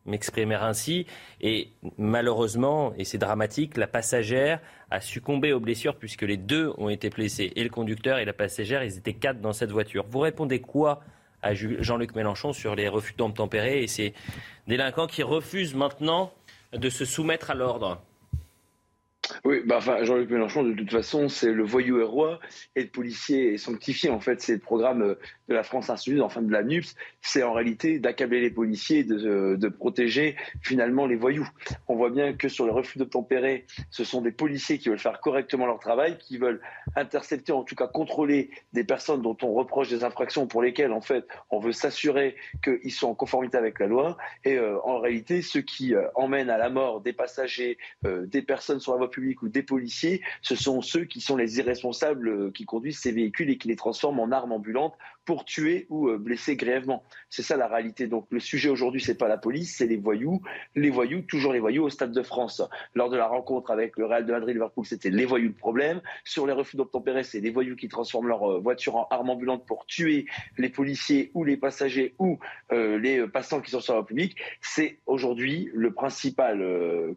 m'exprimer 0.05 0.55
ainsi. 0.55 1.05
Et 1.41 1.69
malheureusement, 1.97 2.93
et 2.97 3.03
c'est 3.03 3.17
dramatique, 3.17 3.77
la 3.77 3.87
passagère 3.87 4.61
a 4.91 5.01
succombé 5.01 5.51
aux 5.51 5.59
blessures 5.59 5.95
puisque 5.95 6.21
les 6.21 6.37
deux 6.37 6.71
ont 6.77 6.89
été 6.89 7.09
blessés, 7.09 7.51
et 7.55 7.63
le 7.63 7.69
conducteur 7.69 8.19
et 8.19 8.25
la 8.25 8.33
passagère, 8.33 8.83
ils 8.83 8.97
étaient 8.97 9.13
quatre 9.13 9.41
dans 9.41 9.53
cette 9.53 9.71
voiture. 9.71 10.05
Vous 10.09 10.19
répondez 10.19 10.61
quoi 10.61 11.01
à 11.41 11.53
Jean-Luc 11.53 12.15
Mélenchon 12.15 12.53
sur 12.53 12.75
les 12.75 12.87
refus 12.87 13.13
d'obtempérer 13.17 13.83
et 13.83 13.87
ces 13.87 14.13
délinquants 14.67 15.07
qui 15.07 15.23
refusent 15.23 15.75
maintenant 15.75 16.31
de 16.73 16.89
se 16.89 17.05
soumettre 17.05 17.51
à 17.51 17.55
l'ordre? 17.55 18.01
Oui, 19.43 19.61
bah, 19.65 19.77
enfin, 19.77 20.03
Jean-Luc 20.03 20.29
Mélenchon, 20.29 20.63
de 20.63 20.73
toute 20.73 20.91
façon, 20.91 21.29
c'est 21.29 21.51
le 21.51 21.63
voyou 21.63 21.99
et 21.99 22.03
roi 22.03 22.39
et 22.75 22.83
le 22.83 22.89
policier 22.89 23.53
est 23.53 23.57
sanctifié. 23.57 24.09
En 24.09 24.19
fait, 24.19 24.41
c'est 24.41 24.53
le 24.53 24.59
programme 24.59 25.01
euh, 25.01 25.15
de 25.47 25.53
la 25.53 25.63
France 25.63 25.89
Insoumise, 25.89 26.21
enfin 26.21 26.41
de 26.41 26.51
la 26.51 26.63
NUPS, 26.63 26.95
c'est 27.21 27.43
en 27.43 27.53
réalité 27.53 27.99
d'accabler 27.99 28.41
les 28.41 28.49
policiers, 28.49 29.03
de, 29.03 29.15
euh, 29.15 29.57
de, 29.57 29.67
protéger 29.67 30.35
finalement 30.61 31.05
les 31.05 31.15
voyous. 31.15 31.47
On 31.87 31.95
voit 31.95 32.09
bien 32.09 32.33
que 32.33 32.49
sur 32.49 32.65
le 32.65 32.71
refus 32.71 32.97
d'obtempérer, 32.97 33.65
ce 33.89 34.03
sont 34.03 34.21
des 34.21 34.31
policiers 34.31 34.77
qui 34.77 34.89
veulent 34.89 34.99
faire 34.99 35.19
correctement 35.19 35.65
leur 35.65 35.79
travail, 35.79 36.17
qui 36.17 36.37
veulent 36.37 36.61
intercepter, 36.95 37.51
en 37.51 37.63
tout 37.63 37.75
cas 37.75 37.87
contrôler 37.87 38.49
des 38.73 38.83
personnes 38.83 39.21
dont 39.21 39.37
on 39.41 39.53
reproche 39.53 39.89
des 39.89 40.03
infractions 40.03 40.47
pour 40.47 40.61
lesquelles, 40.61 40.91
en 40.91 41.01
fait, 41.01 41.25
on 41.49 41.59
veut 41.59 41.73
s'assurer 41.73 42.35
qu'ils 42.63 42.91
sont 42.91 43.09
en 43.09 43.15
conformité 43.15 43.57
avec 43.57 43.79
la 43.79 43.87
loi. 43.87 44.17
Et 44.43 44.57
euh, 44.57 44.79
en 44.83 44.99
réalité, 44.99 45.41
ceux 45.41 45.61
qui 45.61 45.93
emmènent 46.15 46.49
à 46.49 46.57
la 46.57 46.69
mort 46.69 47.01
des 47.01 47.13
passagers, 47.13 47.77
des 48.03 48.41
personnes 48.41 48.79
sur 48.79 48.93
la 48.93 48.97
voie 48.97 49.09
ou 49.41 49.47
des 49.47 49.63
policiers, 49.63 50.21
ce 50.41 50.55
sont 50.55 50.81
ceux 50.81 51.05
qui 51.05 51.21
sont 51.21 51.35
les 51.35 51.57
irresponsables 51.59 52.27
euh, 52.27 52.51
qui 52.51 52.65
conduisent 52.65 52.99
ces 52.99 53.11
véhicules 53.11 53.49
et 53.49 53.57
qui 53.57 53.67
les 53.67 53.75
transforment 53.75 54.19
en 54.19 54.31
armes 54.31 54.51
ambulantes 54.51 54.97
pour 55.25 55.45
tuer 55.45 55.87
ou 55.89 56.09
euh, 56.09 56.17
blesser 56.17 56.55
grièvement. 56.55 57.03
C'est 57.29 57.43
ça 57.43 57.57
la 57.57 57.67
réalité. 57.67 58.07
Donc 58.07 58.27
le 58.29 58.39
sujet 58.39 58.69
aujourd'hui, 58.69 59.01
c'est 59.01 59.17
pas 59.17 59.27
la 59.27 59.37
police, 59.37 59.75
c'est 59.77 59.87
les 59.87 59.97
voyous. 59.97 60.41
Les 60.75 60.89
voyous, 60.89 61.21
toujours 61.21 61.53
les 61.53 61.59
voyous 61.59 61.83
au 61.83 61.89
Stade 61.89 62.11
de 62.11 62.21
France. 62.21 62.61
Lors 62.93 63.09
de 63.09 63.17
la 63.17 63.27
rencontre 63.27 63.71
avec 63.71 63.97
le 63.97 64.05
Real 64.05 64.25
de 64.25 64.31
Madrid, 64.31 64.55
Liverpool, 64.55 64.85
c'était 64.85 65.09
les 65.09 65.25
voyous 65.25 65.49
le 65.49 65.53
problème. 65.53 66.01
Sur 66.23 66.47
les 66.47 66.53
refus 66.53 66.77
d'obtempérer, 66.77 67.23
c'est 67.23 67.39
les 67.39 67.51
voyous 67.51 67.75
qui 67.75 67.87
transforment 67.87 68.27
leur 68.27 68.49
euh, 68.49 68.59
voiture 68.59 68.95
en 68.95 69.07
arme 69.09 69.29
ambulante 69.29 69.65
pour 69.65 69.85
tuer 69.85 70.25
les 70.57 70.69
policiers 70.69 71.31
ou 71.33 71.43
les 71.43 71.57
passagers 71.57 72.15
ou 72.19 72.39
les 72.71 73.25
passants 73.27 73.61
qui 73.61 73.71
sont 73.71 73.79
sur 73.79 73.95
la 73.95 74.03
publique. 74.03 74.37
C'est 74.61 74.99
aujourd'hui 75.05 75.69
le 75.73 75.93
principal 75.93 76.63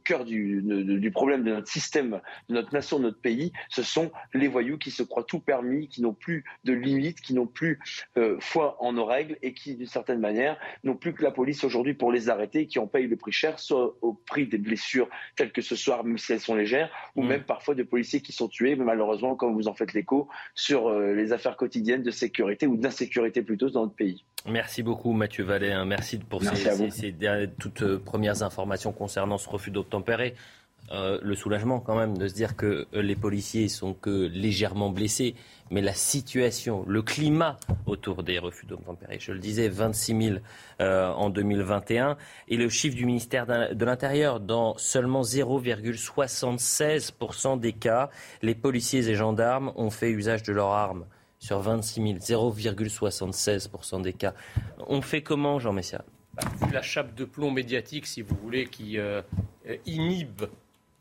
cœur 0.05 0.25
du, 0.25 1.11
problème 1.13 1.43
de 1.45 1.51
notre 1.51 1.69
système 1.69 2.21
de 2.49 2.55
notre 2.55 2.73
nation, 2.73 2.99
de 2.99 3.05
notre 3.05 3.21
pays, 3.21 3.53
ce 3.69 3.83
sont 3.83 4.11
les 4.35 4.49
voyous 4.49 4.79
qui 4.79 4.91
se 4.91 5.03
croient 5.03 5.25
tout 5.25 5.41
permis, 5.41 5.89
qui 5.89 6.03
n'ont 6.03 6.15
plus 6.15 6.45
de 6.65 6.73
limites, 6.73 7.21
qui 7.21 7.35
n'ont 7.35 7.47
plus 7.47 7.79
euh, 7.79 7.98
foi 8.41 8.77
en 8.81 8.93
nos 8.93 9.05
règles 9.05 9.37
et 9.43 9.55
qui, 9.55 9.75
d'une 9.75 9.87
certaine 9.87 10.21
manière, 10.21 10.59
n'ont 10.85 10.97
plus 10.97 11.13
que 11.13 11.23
la 11.23 11.31
police 11.31 11.65
aujourd'hui 11.65 11.95
pour 11.95 12.13
les 12.13 12.29
arrêter, 12.29 12.67
qui 12.67 12.79
en 12.79 12.87
payent 12.87 13.07
le 13.07 13.17
prix 13.17 13.33
cher, 13.33 13.59
soit 13.59 13.95
au 14.03 14.13
prix 14.13 14.47
des 14.47 14.59
blessures 14.59 15.09
telles 15.37 15.53
que 15.53 15.63
ce 15.63 15.77
soir, 15.77 16.05
même 16.05 16.19
si 16.19 16.33
elles 16.33 16.41
sont 16.41 16.55
légères, 16.55 16.91
ou 17.17 17.23
mm. 17.23 17.29
même 17.29 17.43
parfois 17.43 17.75
de 17.75 17.83
policiers 17.83 18.21
qui 18.21 18.33
sont 18.33 18.49
tués, 18.49 18.77
malheureusement, 18.77 19.37
comme 19.37 19.55
vous 19.55 19.69
en 19.69 19.75
faites 19.75 19.93
l'écho, 19.93 20.29
sur 20.55 20.89
euh, 20.89 21.15
les 21.15 21.33
affaires 21.33 21.57
quotidiennes 21.57 22.03
de 22.03 22.11
sécurité 22.11 22.67
ou 22.67 22.77
d'insécurité 22.77 23.43
plutôt 23.43 23.71
dans 23.71 23.83
notre 23.83 23.95
pays. 23.95 24.25
Merci 24.47 24.83
beaucoup 24.83 25.13
Mathieu 25.13 25.45
Vallée. 25.45 25.75
Merci 25.87 26.19
pour 26.19 26.43
ces, 26.43 26.91
ces, 26.91 27.15
toutes 27.59 27.83
euh, 27.83 27.99
premières 27.99 28.43
informations 28.43 28.93
concernant 28.93 29.39
ce 29.39 29.49
refus 29.49 29.71
d'obtempérer. 29.71 30.35
Euh, 30.91 31.19
le 31.23 31.35
soulagement 31.35 31.81
quand 31.81 31.97
même 31.97 32.17
de 32.17 32.29
se 32.29 32.35
dire 32.35 32.57
que 32.57 32.87
euh, 32.95 33.03
les 33.03 33.15
policiers 33.15 33.69
sont 33.69 33.93
que 33.93 34.31
légèrement 34.33 34.89
blessés, 34.89 35.35
mais 35.71 35.83
la 35.83 35.93
situation, 35.93 36.83
le 36.87 37.03
climat 37.03 37.59
autour 37.85 38.23
des 38.23 38.39
refus 38.39 38.65
d'obtempérer, 38.65 39.19
je 39.21 39.33
le 39.33 39.39
disais, 39.39 39.69
26 39.69 40.23
000 40.23 40.37
euh, 40.81 41.13
en 41.13 41.29
2021, 41.29 42.17
et 42.49 42.57
le 42.57 42.71
chiffre 42.71 42.97
du 42.97 43.05
ministère 43.05 43.47
de 43.47 43.85
l'Intérieur, 43.85 44.41
dans 44.41 44.79
seulement 44.79 45.21
0,76% 45.21 47.61
des 47.61 47.75
cas, 47.75 48.09
les 48.41 48.55
policiers 48.55 49.11
et 49.11 49.15
gendarmes 49.15 49.75
ont 49.77 49.91
fait 49.91 50.11
usage 50.11 50.43
de 50.43 50.55
leurs 50.55 50.71
armes 50.71 51.05
sur 51.39 51.61
26 51.61 52.21
000, 52.31 52.51
0,76% 52.51 54.01
des 54.01 54.15
cas. 54.15 54.33
On 54.87 55.03
fait 55.03 55.21
comment, 55.21 55.59
Jean 55.59 55.75
Messia? 55.75 56.03
Vu 56.63 56.73
la 56.73 56.83
chape 56.83 57.15
de 57.15 57.27
plomb 57.27 57.51
médiatique, 57.51 58.07
si 58.07 58.23
vous 58.23 58.37
voulez, 58.43 58.69
qui 58.69 58.97
inhibe 59.85 60.47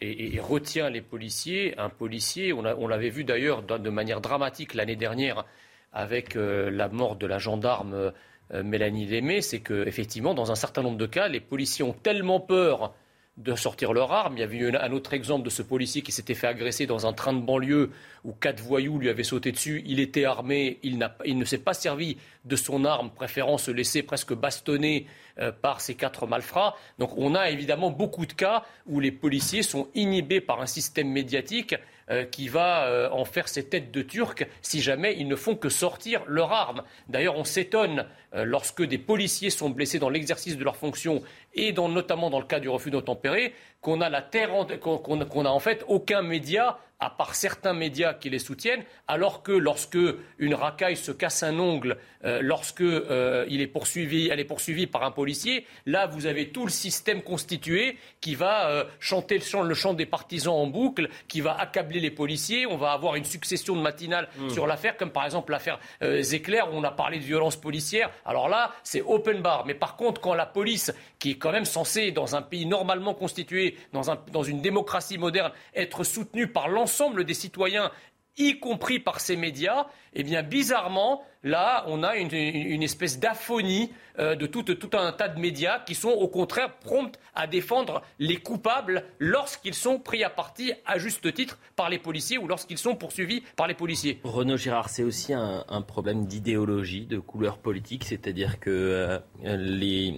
et, 0.01 0.39
retient 0.39 0.89
les 0.89 1.01
policiers. 1.01 1.77
Un 1.77 1.89
policier, 1.89 2.53
on, 2.53 2.87
l'avait 2.87 3.09
vu 3.09 3.23
d'ailleurs 3.23 3.63
de 3.63 3.89
manière 3.89 4.21
dramatique 4.21 4.73
l'année 4.73 4.95
dernière 4.95 5.45
avec 5.93 6.35
euh, 6.35 6.69
la 6.69 6.89
mort 6.89 7.15
de 7.15 7.25
la 7.25 7.39
gendarme 7.39 8.11
euh, 8.53 8.63
Mélanie 8.63 9.05
Lémé, 9.05 9.41
c'est 9.41 9.59
qu'effectivement, 9.59 10.33
dans 10.33 10.51
un 10.51 10.55
certain 10.55 10.81
nombre 10.81 10.97
de 10.97 11.05
cas, 11.05 11.27
les 11.27 11.39
policiers 11.39 11.83
ont 11.83 11.93
tellement 11.93 12.39
peur 12.39 12.93
de 13.37 13.55
sortir 13.55 13.93
leur 13.93 14.11
arme. 14.11 14.35
Il 14.35 14.39
y 14.39 14.43
avait 14.43 14.57
eu 14.57 14.75
un 14.75 14.91
autre 14.91 15.13
exemple 15.13 15.45
de 15.45 15.49
ce 15.51 15.61
policier 15.61 16.01
qui 16.01 16.11
s'était 16.11 16.33
fait 16.33 16.47
agresser 16.47 16.87
dans 16.87 17.05
un 17.05 17.13
train 17.13 17.33
de 17.33 17.39
banlieue 17.39 17.91
où 18.23 18.33
quatre 18.33 18.61
voyous 18.61 18.97
lui 18.97 19.09
avaient 19.09 19.23
sauté 19.23 19.51
dessus. 19.51 19.83
Il 19.85 19.99
était 19.99 20.25
armé, 20.25 20.79
il, 20.81 21.07
il 21.23 21.37
ne 21.37 21.45
s'est 21.45 21.59
pas 21.59 21.75
servi 21.75 22.17
de 22.45 22.55
son 22.55 22.83
arme, 22.83 23.11
préférant 23.11 23.57
se 23.59 23.69
laisser 23.69 24.01
presque 24.01 24.33
bastonner 24.33 25.05
euh, 25.39 25.51
par 25.51 25.81
ces 25.81 25.93
quatre 25.93 26.25
malfrats. 26.25 26.75
Donc 26.97 27.15
on 27.15 27.35
a 27.35 27.51
évidemment 27.51 27.91
beaucoup 27.91 28.25
de 28.25 28.33
cas 28.33 28.63
où 28.87 28.99
les 28.99 29.11
policiers 29.11 29.61
sont 29.61 29.87
inhibés 29.93 30.41
par 30.41 30.59
un 30.59 30.65
système 30.65 31.09
médiatique 31.09 31.75
euh, 32.09 32.25
qui 32.25 32.47
va 32.47 32.85
euh, 32.85 33.09
en 33.11 33.25
faire 33.25 33.47
ses 33.47 33.67
têtes 33.67 33.91
de 33.91 34.01
Turcs 34.01 34.45
si 34.61 34.81
jamais 34.81 35.15
ils 35.17 35.27
ne 35.27 35.35
font 35.35 35.55
que 35.55 35.69
sortir 35.69 36.21
leur 36.27 36.51
arme. 36.51 36.83
D'ailleurs, 37.09 37.37
on 37.37 37.43
s'étonne 37.43 38.05
lorsque 38.33 38.83
des 38.83 38.97
policiers 38.97 39.49
sont 39.49 39.69
blessés 39.69 39.99
dans 39.99 40.09
l'exercice 40.09 40.57
de 40.57 40.63
leurs 40.63 40.75
fonctions 40.75 41.21
et 41.55 41.71
notamment 41.71 42.29
dans 42.29 42.39
le 42.39 42.45
cas 42.45 42.59
du 42.59 42.69
refus 42.69 42.91
d'obtempérer, 42.91 43.53
qu'on 43.81 44.01
a 44.01 44.09
la 44.09 44.21
terre, 44.21 44.51
qu'on 44.81 45.45
a 45.45 45.49
en 45.49 45.59
fait 45.59 45.83
aucun 45.87 46.21
média 46.21 46.77
à 46.99 47.11
part 47.11 47.35
certains 47.35 47.73
médias 47.73 48.13
qui 48.13 48.29
les 48.29 48.39
soutiennent, 48.39 48.83
alors 49.07 49.43
que 49.43 49.51
lorsque 49.51 49.97
une 50.39 50.55
racaille 50.55 50.97
se 50.97 51.11
casse 51.11 51.43
un 51.43 51.59
ongle, 51.59 51.97
euh, 52.25 52.39
lorsque 52.41 52.81
euh, 52.81 53.45
il 53.49 53.61
est 53.61 53.67
poursuivi, 53.67 54.29
elle 54.29 54.39
est 54.39 54.45
poursuivie 54.45 54.87
par 54.87 55.03
un 55.03 55.11
policier, 55.11 55.67
là 55.85 56.07
vous 56.07 56.25
avez 56.25 56.49
tout 56.49 56.65
le 56.65 56.71
système 56.71 57.21
constitué 57.21 57.97
qui 58.19 58.33
va 58.33 58.69
euh, 58.69 58.83
chanter 58.99 59.35
le 59.35 59.43
chant, 59.43 59.61
le 59.61 59.75
chant, 59.75 59.93
des 59.93 60.07
partisans 60.07 60.55
en 60.55 60.65
boucle, 60.65 61.09
qui 61.27 61.41
va 61.41 61.55
accabler 61.59 61.99
les 61.99 62.09
policiers. 62.09 62.65
On 62.65 62.77
va 62.77 62.91
avoir 62.93 63.15
une 63.15 63.25
succession 63.25 63.75
de 63.75 63.81
matinales 63.81 64.27
mmh. 64.37 64.49
sur 64.49 64.65
l'affaire, 64.65 64.97
comme 64.97 65.11
par 65.11 65.25
exemple 65.25 65.51
l'affaire 65.51 65.79
Zéclair 66.01 66.73
où 66.73 66.77
on 66.77 66.83
a 66.83 66.91
parlé 66.91 67.19
de 67.19 67.23
violence 67.23 67.55
policière. 67.55 68.09
Alors 68.25 68.49
là, 68.49 68.71
c'est 68.83 69.01
open 69.01 69.41
bar. 69.41 69.65
Mais 69.65 69.73
par 69.75 69.95
contre, 69.95 70.19
quand 70.21 70.33
la 70.33 70.45
police, 70.45 70.93
qui 71.19 71.31
est 71.31 71.35
quand 71.37 71.51
même 71.51 71.65
censée, 71.65 72.11
dans 72.11 72.35
un 72.35 72.41
pays 72.41 72.65
normalement 72.65 73.13
constitué, 73.13 73.77
dans, 73.93 74.09
un, 74.09 74.17
dans 74.31 74.43
une 74.43 74.61
démocratie 74.61 75.17
moderne, 75.17 75.51
être 75.75 76.03
soutenue 76.03 76.47
par 76.47 76.67
l'ensemble 76.67 76.86
l'ensemble 76.87 77.25
des 77.25 77.33
citoyens 77.33 77.91
y 78.37 78.59
compris 78.59 78.99
par 78.99 79.19
ces 79.19 79.35
médias, 79.35 79.87
eh 80.13 80.23
bien 80.23 80.41
bizarrement, 80.41 81.21
là, 81.43 81.83
on 81.87 82.01
a 82.01 82.15
une, 82.15 82.81
espèce 82.81 83.19
d'aphonie 83.19 83.91
euh, 84.19 84.35
de 84.35 84.45
tout, 84.45 84.63
un 84.93 85.11
tas 85.11 85.27
de 85.27 85.37
médias 85.37 85.79
qui 85.79 85.95
sont 85.95 86.11
au 86.11 86.29
contraire 86.29 86.77
prompts 86.77 87.19
à 87.35 87.45
défendre 87.45 88.03
les 88.19 88.37
coupables 88.37 89.03
lorsqu'ils 89.19 89.73
sont 89.73 89.99
pris 89.99 90.23
à 90.23 90.29
partie 90.29 90.71
à 90.85 90.97
juste 90.97 91.33
titre 91.33 91.59
par 91.75 91.89
les 91.89 91.99
policiers 91.99 92.37
ou 92.37 92.47
lorsqu'ils 92.47 92.77
sont 92.77 92.95
poursuivis 92.95 93.43
par 93.57 93.67
les 93.67 93.73
policiers. 93.73 94.21
Renaud 94.23 94.55
Girard, 94.55 94.87
c'est 94.87 95.03
aussi 95.03 95.33
un, 95.33 95.81
problème 95.81 96.25
d'idéologie, 96.25 97.05
de 97.05 97.19
couleur 97.19 97.57
politique, 97.57 98.05
c'est-à-dire 98.05 98.61
que 98.61 98.69
euh, 98.69 100.13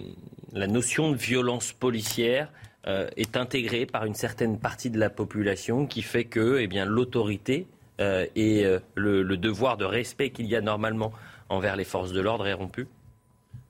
la 0.52 0.66
notion 0.68 1.10
de 1.10 1.16
violence 1.16 1.72
policière 1.72 2.52
euh, 2.86 3.10
est 3.18 3.36
intégré 3.36 3.84
par 3.84 4.06
une 4.06 4.14
certaine 4.14 4.58
partie 4.58 4.88
de 4.88 4.98
la 4.98 5.10
population 5.10 5.86
qui 5.86 6.00
fait 6.00 6.24
que 6.24 6.58
eh 6.60 6.66
bien, 6.66 6.86
l'autorité 6.86 7.66
euh, 8.00 8.24
et 8.34 8.64
euh, 8.64 8.78
le, 8.94 9.36
devoir 9.36 9.76
de 9.76 9.84
respect 9.84 10.30
qu'il 10.30 10.46
y 10.46 10.56
a 10.56 10.62
normalement 10.62 11.12
envers 11.50 11.76
les 11.76 11.84
forces 11.84 12.12
de 12.12 12.22
l'ordre 12.22 12.46
est 12.46 12.54
rompu 12.54 12.86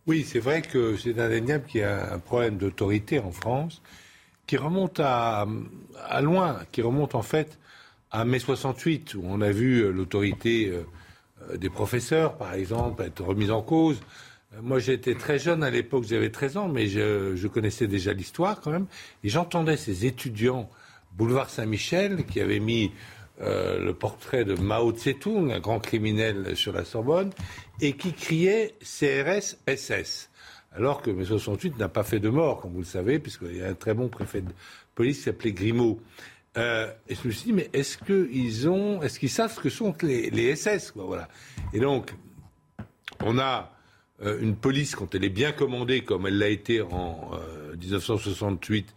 Oui, 0.06 0.22
c'est 0.22 0.38
vrai 0.38 0.62
que 0.62 0.96
c'est 0.96 1.18
indéniable 1.18 1.64
qu'il 1.66 1.80
y 1.80 1.82
a 1.82 2.12
un 2.12 2.20
problème 2.20 2.56
d'autorité 2.56 3.18
en 3.18 3.32
France 3.32 3.82
qui 4.46 4.56
remonte 4.56 5.00
à, 5.00 5.44
loin, 6.22 6.60
qui 6.70 6.80
remonte 6.80 7.16
en 7.16 7.22
fait 7.22 7.58
à 8.12 8.24
mai 8.24 8.38
68, 8.38 9.14
où 9.14 9.22
on 9.24 9.40
a 9.40 9.50
vu 9.50 9.92
l'autorité 9.92 10.72
des 11.56 11.70
professeurs, 11.70 12.36
par 12.36 12.54
exemple, 12.54 13.02
être 13.02 13.24
remise 13.24 13.50
en 13.50 13.62
cause. 13.62 14.00
Moi, 14.58 14.80
j'étais 14.80 15.14
très 15.14 15.38
jeune 15.38 15.62
à 15.62 15.70
l'époque, 15.70 16.04
j'avais 16.04 16.30
13 16.30 16.56
ans, 16.56 16.68
mais 16.68 16.88
je, 16.88 17.46
connaissais 17.46 17.86
déjà 17.86 18.12
l'histoire 18.12 18.60
quand 18.60 18.72
même. 18.72 18.86
Et 19.22 19.28
j'entendais 19.28 19.76
ces 19.76 20.06
étudiants, 20.06 20.68
boulevard 21.12 21.50
Saint-Michel, 21.50 22.24
qui 22.26 22.40
avaient 22.40 22.58
mis 22.58 22.90
euh, 23.40 23.78
le 23.78 23.94
portrait 23.94 24.44
de 24.44 24.54
Mao 24.54 24.92
Tse-tung, 24.92 25.52
un 25.52 25.60
grand 25.60 25.78
criminel 25.78 26.56
sur 26.56 26.72
la 26.72 26.84
Sorbonne, 26.84 27.30
et 27.80 27.92
qui 27.92 28.12
criaient 28.12 28.74
CRS 28.80 29.56
SS. 29.68 30.30
Alors 30.72 31.00
que 31.00 31.10
mai 31.10 31.24
68 31.24 31.78
n'a 31.78 31.88
pas 31.88 32.02
fait 32.02 32.20
de 32.20 32.28
mort, 32.28 32.60
comme 32.60 32.72
vous 32.72 32.80
le 32.80 32.84
savez, 32.84 33.20
puisqu'il 33.20 33.56
y 33.56 33.62
a 33.62 33.68
un 33.68 33.74
très 33.74 33.94
bon 33.94 34.08
préfet 34.08 34.40
de 34.40 34.50
police 34.96 35.18
qui 35.18 35.22
s'appelait 35.24 35.52
Grimaud. 35.52 36.00
Euh, 36.58 36.92
et 37.08 37.14
je 37.14 37.28
me 37.28 37.32
suis 37.32 37.46
dit, 37.46 37.52
mais 37.52 37.70
est-ce 37.72 37.96
qu'ils 37.98 38.66
est-ce 39.02 39.26
savent 39.28 39.54
ce 39.54 39.60
que 39.60 39.70
sont 39.70 39.94
les, 40.02 40.56
SS. 40.56 40.92
Et 41.72 41.78
donc, 41.78 42.12
on 43.20 43.38
a 43.38 43.60
euh, 43.62 43.79
une 44.22 44.56
police, 44.56 44.94
quand 44.94 45.14
elle 45.14 45.24
est 45.24 45.30
bien 45.30 45.52
commandée, 45.52 46.02
comme 46.02 46.26
elle 46.26 46.38
l'a 46.38 46.48
été 46.48 46.82
en 46.82 47.30
1968 47.80 48.94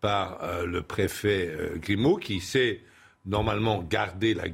par 0.00 0.40
le 0.66 0.82
préfet 0.82 1.50
Grimaud, 1.80 2.16
qui 2.16 2.40
sait 2.40 2.80
normalement 3.24 3.82
garder 3.82 4.34
la, 4.34 4.48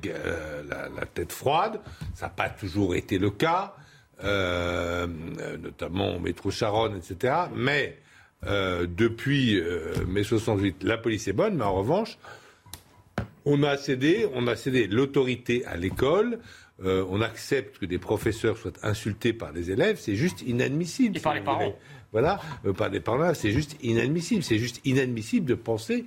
tête 1.06 1.32
froide. 1.32 1.80
Ça 2.14 2.26
n'a 2.26 2.30
pas 2.30 2.48
toujours 2.48 2.94
été 2.94 3.18
le 3.18 3.30
cas. 3.30 3.74
Euh, 4.24 5.08
notamment 5.60 6.14
au 6.14 6.20
métro 6.20 6.52
Charonne, 6.52 6.96
etc. 6.96 7.34
Mais 7.56 7.98
euh, 8.46 8.86
depuis 8.88 9.58
euh, 9.58 9.94
mai 10.06 10.22
68, 10.22 10.84
la 10.84 10.96
police 10.96 11.26
est 11.26 11.32
bonne, 11.32 11.56
mais 11.56 11.64
en 11.64 11.74
revanche, 11.74 12.18
on 13.44 13.64
a 13.64 13.76
cédé 13.76 14.28
l'autorité 14.88 15.64
à 15.66 15.76
l'école. 15.76 16.38
On 16.84 17.20
accepte 17.20 17.78
que 17.78 17.86
des 17.86 17.98
professeurs 17.98 18.56
soient 18.56 18.72
insultés 18.82 19.32
par 19.32 19.52
des 19.52 19.70
élèves, 19.70 19.98
c'est 20.00 20.16
juste 20.16 20.42
inadmissible. 20.42 21.16
Et 21.16 21.20
par 21.20 21.34
les 21.34 21.40
parents. 21.40 21.74
Voilà, 22.12 22.40
par 22.76 22.90
des 22.90 23.00
parents, 23.00 23.32
c'est 23.34 23.52
juste 23.52 23.76
inadmissible. 23.82 24.42
C'est 24.42 24.58
juste 24.58 24.80
inadmissible 24.84 25.46
de 25.46 25.54
penser 25.54 26.04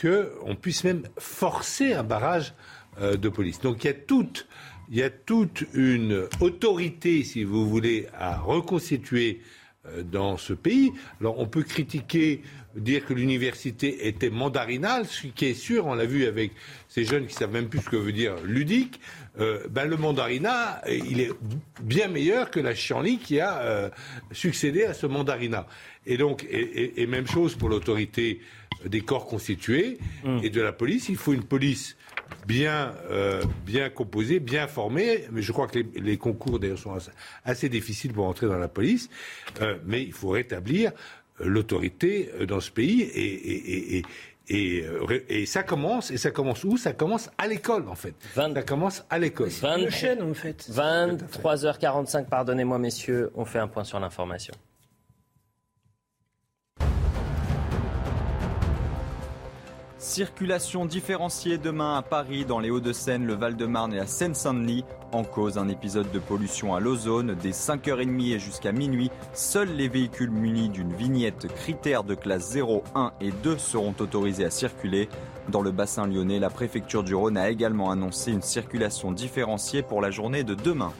qu'on 0.00 0.54
puisse 0.54 0.84
même 0.84 1.02
forcer 1.18 1.94
un 1.94 2.04
barrage 2.04 2.54
de 3.00 3.28
police. 3.28 3.60
Donc 3.60 3.84
il 3.84 3.86
y 3.86 3.90
a 3.90 3.94
toute 3.94 4.46
il 4.92 4.98
y 4.98 5.02
a 5.02 5.08
toute 5.08 5.64
une 5.72 6.28
autorité, 6.40 7.24
si 7.24 7.44
vous 7.44 7.66
voulez, 7.66 8.08
à 8.12 8.36
reconstituer 8.36 9.40
euh, 9.86 10.02
dans 10.02 10.36
ce 10.36 10.52
pays. 10.52 10.92
Alors 11.18 11.38
on 11.38 11.46
peut 11.46 11.62
critiquer, 11.62 12.42
dire 12.76 13.06
que 13.06 13.14
l'université 13.14 14.06
était 14.06 14.28
mandarinale, 14.28 15.06
ce 15.06 15.28
qui 15.28 15.46
est 15.46 15.54
sûr, 15.54 15.86
on 15.86 15.94
l'a 15.94 16.04
vu 16.04 16.26
avec 16.26 16.52
ces 16.88 17.04
jeunes 17.04 17.26
qui 17.26 17.34
savent 17.34 17.52
même 17.52 17.68
plus 17.68 17.80
ce 17.80 17.88
que 17.88 17.96
veut 17.96 18.12
dire 18.12 18.34
ludique. 18.44 19.00
Euh, 19.40 19.60
ben 19.70 19.86
le 19.86 19.96
mandarinat, 19.96 20.82
il 20.88 21.20
est 21.20 21.30
bien 21.82 22.08
meilleur 22.08 22.50
que 22.50 22.60
la 22.60 22.74
chienlit 22.74 23.18
qui 23.18 23.40
a 23.40 23.60
euh, 23.60 23.90
succédé 24.30 24.84
à 24.84 24.94
ce 24.94 25.06
mandarinat. 25.06 25.66
Et 26.04 26.16
donc, 26.16 26.46
et, 26.50 27.06
même 27.06 27.26
chose 27.26 27.54
pour 27.54 27.68
l'autorité 27.68 28.40
des 28.84 29.00
corps 29.00 29.26
constitués 29.26 29.98
mmh. 30.24 30.38
et 30.42 30.50
de 30.50 30.60
la 30.60 30.72
police. 30.72 31.08
Il 31.08 31.16
faut 31.16 31.32
une 31.32 31.44
police 31.44 31.96
bien, 32.46 32.94
euh, 33.10 33.42
bien 33.64 33.90
composé, 33.90 34.40
bien 34.40 34.66
formé. 34.66 35.24
Mais 35.30 35.42
je 35.42 35.52
crois 35.52 35.66
que 35.66 35.78
les, 35.94 36.16
concours 36.16 36.58
d'ailleurs 36.58 36.78
sont 36.78 36.96
assez, 37.44 37.68
difficiles 37.68 38.12
pour 38.12 38.26
entrer 38.26 38.46
dans 38.46 38.58
la 38.58 38.68
police. 38.68 39.08
Euh, 39.60 39.78
mais 39.84 40.02
il 40.02 40.12
faut 40.12 40.30
rétablir 40.30 40.92
euh, 41.40 41.44
l'autorité 41.46 42.30
dans 42.46 42.60
ce 42.60 42.70
pays 42.70 43.02
et, 43.02 43.24
et, 43.24 43.98
et, 43.98 44.02
et, 44.52 45.46
ça 45.46 45.62
commence, 45.62 46.10
et 46.10 46.18
ça 46.18 46.30
commence 46.30 46.64
où? 46.64 46.76
Ça 46.76 46.92
commence 46.92 47.30
à 47.38 47.46
l'école, 47.46 47.88
en 47.88 47.94
fait. 47.94 48.14
Ça 48.34 48.48
commence 48.62 49.04
à 49.10 49.18
l'école. 49.18 49.48
20... 49.48 49.90
chaîne, 49.90 50.22
en 50.22 50.34
fait. 50.34 50.68
23h45, 50.70 52.26
pardonnez-moi, 52.26 52.78
messieurs, 52.78 53.30
on 53.34 53.44
fait 53.44 53.58
un 53.58 53.68
point 53.68 53.84
sur 53.84 53.98
l'information. 53.98 54.54
Circulation 60.02 60.84
différenciée 60.84 61.58
demain 61.58 61.96
à 61.96 62.02
Paris, 62.02 62.44
dans 62.44 62.58
les 62.58 62.70
Hauts-de-Seine, 62.70 63.24
le 63.24 63.34
Val-de-Marne 63.34 63.94
et 63.94 63.98
la 63.98 64.08
Seine-Saint-Denis. 64.08 64.84
En 65.12 65.22
cause, 65.22 65.58
un 65.58 65.68
épisode 65.68 66.10
de 66.10 66.18
pollution 66.18 66.74
à 66.74 66.80
l'ozone. 66.80 67.36
Dès 67.40 67.52
5h30 67.52 68.34
et 68.34 68.40
jusqu'à 68.40 68.72
minuit, 68.72 69.12
seuls 69.32 69.70
les 69.70 69.86
véhicules 69.86 70.32
munis 70.32 70.70
d'une 70.70 70.92
vignette 70.92 71.46
critère 71.54 72.02
de 72.02 72.16
classe 72.16 72.50
0, 72.50 72.82
1 72.96 73.12
et 73.20 73.30
2 73.30 73.56
seront 73.58 73.94
autorisés 74.00 74.44
à 74.44 74.50
circuler. 74.50 75.08
Dans 75.50 75.62
le 75.62 75.70
bassin 75.70 76.08
lyonnais, 76.08 76.40
la 76.40 76.50
préfecture 76.50 77.04
du 77.04 77.14
Rhône 77.14 77.36
a 77.36 77.48
également 77.48 77.92
annoncé 77.92 78.32
une 78.32 78.42
circulation 78.42 79.12
différenciée 79.12 79.82
pour 79.82 80.00
la 80.00 80.10
journée 80.10 80.42
de 80.42 80.54
demain. 80.54 80.92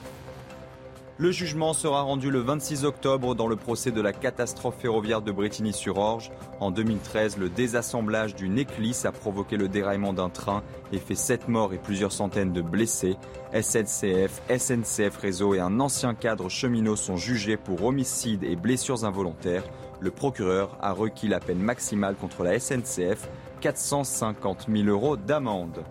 Le 1.19 1.31
jugement 1.31 1.73
sera 1.73 2.01
rendu 2.01 2.31
le 2.31 2.39
26 2.39 2.85
octobre 2.85 3.35
dans 3.35 3.47
le 3.47 3.55
procès 3.55 3.91
de 3.91 4.01
la 4.01 4.13
catastrophe 4.13 4.77
ferroviaire 4.79 5.21
de 5.21 5.31
Bretigny-sur-Orge. 5.31 6.31
En 6.59 6.71
2013, 6.71 7.37
le 7.37 7.49
désassemblage 7.49 8.33
d'une 8.33 8.57
éclisse 8.57 9.05
a 9.05 9.11
provoqué 9.11 9.55
le 9.55 9.67
déraillement 9.67 10.13
d'un 10.13 10.29
train 10.29 10.63
et 10.91 10.97
fait 10.97 11.13
7 11.13 11.49
morts 11.49 11.71
et 11.71 11.77
plusieurs 11.77 12.11
centaines 12.11 12.51
de 12.51 12.63
blessés. 12.63 13.15
SNCF, 13.53 14.41
SNCF 14.49 15.15
Réseau 15.17 15.53
et 15.53 15.59
un 15.59 15.79
ancien 15.79 16.15
cadre 16.15 16.49
cheminot 16.49 16.95
sont 16.95 17.15
jugés 17.15 17.57
pour 17.57 17.83
homicide 17.83 18.43
et 18.43 18.55
blessures 18.55 19.05
involontaires. 19.05 19.65
Le 19.99 20.09
procureur 20.09 20.75
a 20.81 20.93
requis 20.93 21.27
la 21.27 21.39
peine 21.39 21.61
maximale 21.61 22.15
contre 22.15 22.43
la 22.43 22.59
SNCF, 22.59 23.29
450 23.61 24.65
000 24.67 24.87
euros 24.87 25.15
d'amende. 25.15 25.83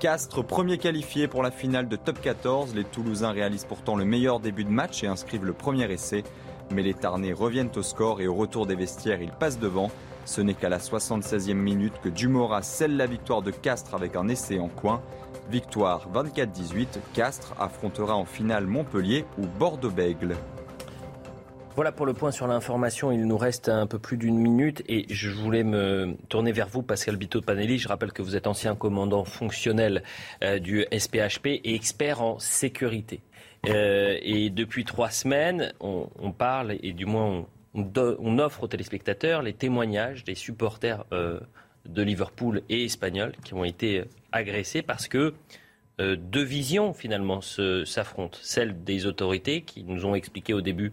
Castres, 0.00 0.42
premier 0.42 0.78
qualifié 0.78 1.28
pour 1.28 1.42
la 1.42 1.50
finale 1.50 1.86
de 1.86 1.94
top 1.94 2.22
14. 2.22 2.74
Les 2.74 2.84
Toulousains 2.84 3.32
réalisent 3.32 3.66
pourtant 3.66 3.96
le 3.96 4.06
meilleur 4.06 4.40
début 4.40 4.64
de 4.64 4.70
match 4.70 5.04
et 5.04 5.06
inscrivent 5.06 5.44
le 5.44 5.52
premier 5.52 5.92
essai. 5.92 6.24
Mais 6.70 6.80
les 6.80 6.94
Tarnais 6.94 7.34
reviennent 7.34 7.70
au 7.76 7.82
score 7.82 8.22
et 8.22 8.26
au 8.26 8.32
retour 8.34 8.66
des 8.66 8.76
vestiaires, 8.76 9.20
ils 9.20 9.30
passent 9.30 9.58
devant. 9.58 9.90
Ce 10.24 10.40
n'est 10.40 10.54
qu'à 10.54 10.70
la 10.70 10.78
76e 10.78 11.52
minute 11.52 12.00
que 12.02 12.08
Dumora 12.08 12.62
scelle 12.62 12.96
la 12.96 13.04
victoire 13.04 13.42
de 13.42 13.50
Castres 13.50 13.94
avec 13.94 14.16
un 14.16 14.28
essai 14.28 14.58
en 14.58 14.68
coin. 14.68 15.02
Victoire 15.50 16.08
24-18, 16.14 16.86
Castres 17.12 17.52
affrontera 17.60 18.16
en 18.16 18.24
finale 18.24 18.66
Montpellier 18.66 19.26
ou 19.36 19.46
Bordeaux-Bègle. 19.58 20.34
Voilà 21.80 21.92
pour 21.92 22.04
le 22.04 22.12
point 22.12 22.30
sur 22.30 22.46
l'information. 22.46 23.10
Il 23.10 23.26
nous 23.26 23.38
reste 23.38 23.70
un 23.70 23.86
peu 23.86 23.98
plus 23.98 24.18
d'une 24.18 24.36
minute 24.36 24.82
et 24.86 25.06
je 25.08 25.30
voulais 25.30 25.64
me 25.64 26.14
tourner 26.28 26.52
vers 26.52 26.68
vous, 26.68 26.82
Pascal 26.82 27.16
Bito 27.16 27.40
Panelli. 27.40 27.78
Je 27.78 27.88
rappelle 27.88 28.12
que 28.12 28.20
vous 28.20 28.36
êtes 28.36 28.46
ancien 28.46 28.76
commandant 28.76 29.24
fonctionnel 29.24 30.02
euh, 30.44 30.58
du 30.58 30.84
SPHP 30.92 31.46
et 31.46 31.74
expert 31.74 32.20
en 32.20 32.38
sécurité. 32.38 33.22
Euh, 33.66 34.18
et 34.20 34.50
depuis 34.50 34.84
trois 34.84 35.08
semaines, 35.08 35.72
on, 35.80 36.32
parle 36.32 36.76
et 36.82 36.92
du 36.92 37.06
moins 37.06 37.46
on, 37.72 38.38
offre 38.38 38.64
aux 38.64 38.68
téléspectateurs 38.68 39.40
les 39.40 39.54
témoignages 39.54 40.22
des 40.24 40.34
supporters 40.34 41.06
euh, 41.14 41.40
de 41.88 42.02
Liverpool 42.02 42.60
et 42.68 42.84
espagnols 42.84 43.32
qui 43.42 43.54
ont 43.54 43.64
été 43.64 44.04
agressés 44.32 44.82
parce 44.82 45.08
que 45.08 45.32
deux 45.98 46.44
visions 46.44 46.92
finalement 46.92 47.40
s'affrontent. 47.40 48.38
Celle 48.42 48.84
des 48.84 49.06
autorités 49.06 49.62
qui 49.62 49.82
nous 49.82 50.04
ont 50.04 50.14
expliqué 50.14 50.52
au 50.52 50.60
début 50.60 50.92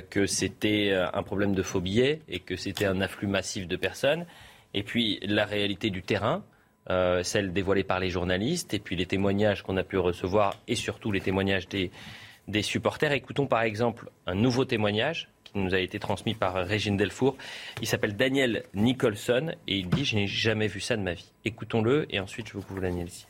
que 0.00 0.26
c'était 0.26 0.90
euh, 0.90 1.06
un 1.12 1.22
problème 1.22 1.54
de 1.54 1.62
faux 1.62 1.80
billets 1.80 2.20
et 2.28 2.40
que 2.40 2.56
c'était 2.56 2.86
un 2.86 3.00
afflux 3.00 3.26
massif 3.26 3.66
de 3.66 3.76
personnes. 3.76 4.26
Et 4.74 4.82
puis 4.82 5.18
la 5.22 5.44
réalité 5.44 5.90
du 5.90 6.02
terrain, 6.02 6.44
euh, 6.90 7.22
celle 7.22 7.52
dévoilée 7.52 7.84
par 7.84 8.00
les 8.00 8.10
journalistes, 8.10 8.74
et 8.74 8.78
puis 8.78 8.96
les 8.96 9.06
témoignages 9.06 9.62
qu'on 9.62 9.76
a 9.76 9.82
pu 9.82 9.98
recevoir, 9.98 10.56
et 10.68 10.74
surtout 10.74 11.12
les 11.12 11.20
témoignages 11.20 11.68
des, 11.68 11.90
supporters. 12.62 13.12
Écoutons 13.12 13.46
par 13.46 13.62
exemple 13.62 14.10
un 14.26 14.34
nouveau 14.34 14.64
témoignage 14.64 15.28
qui 15.44 15.58
nous 15.58 15.74
a 15.74 15.78
été 15.78 15.98
transmis 15.98 16.34
par 16.34 16.54
Régine 16.54 16.96
Delfour. 16.96 17.36
Il 17.80 17.86
s'appelle 17.86 18.16
Daniel 18.16 18.64
Nicholson 18.74 19.54
et 19.66 19.78
il 19.78 19.88
dit 19.88 20.04
Je 20.04 20.16
n'ai 20.16 20.26
jamais 20.26 20.66
vu 20.66 20.80
ça 20.80 20.96
de 20.96 21.02
ma 21.02 21.14
vie. 21.14 21.32
Écoutons-le 21.44 22.06
et 22.10 22.20
ensuite 22.20 22.48
je 22.48 22.54
vous 22.54 22.64
vous 22.68 22.84
ici. 22.84 23.26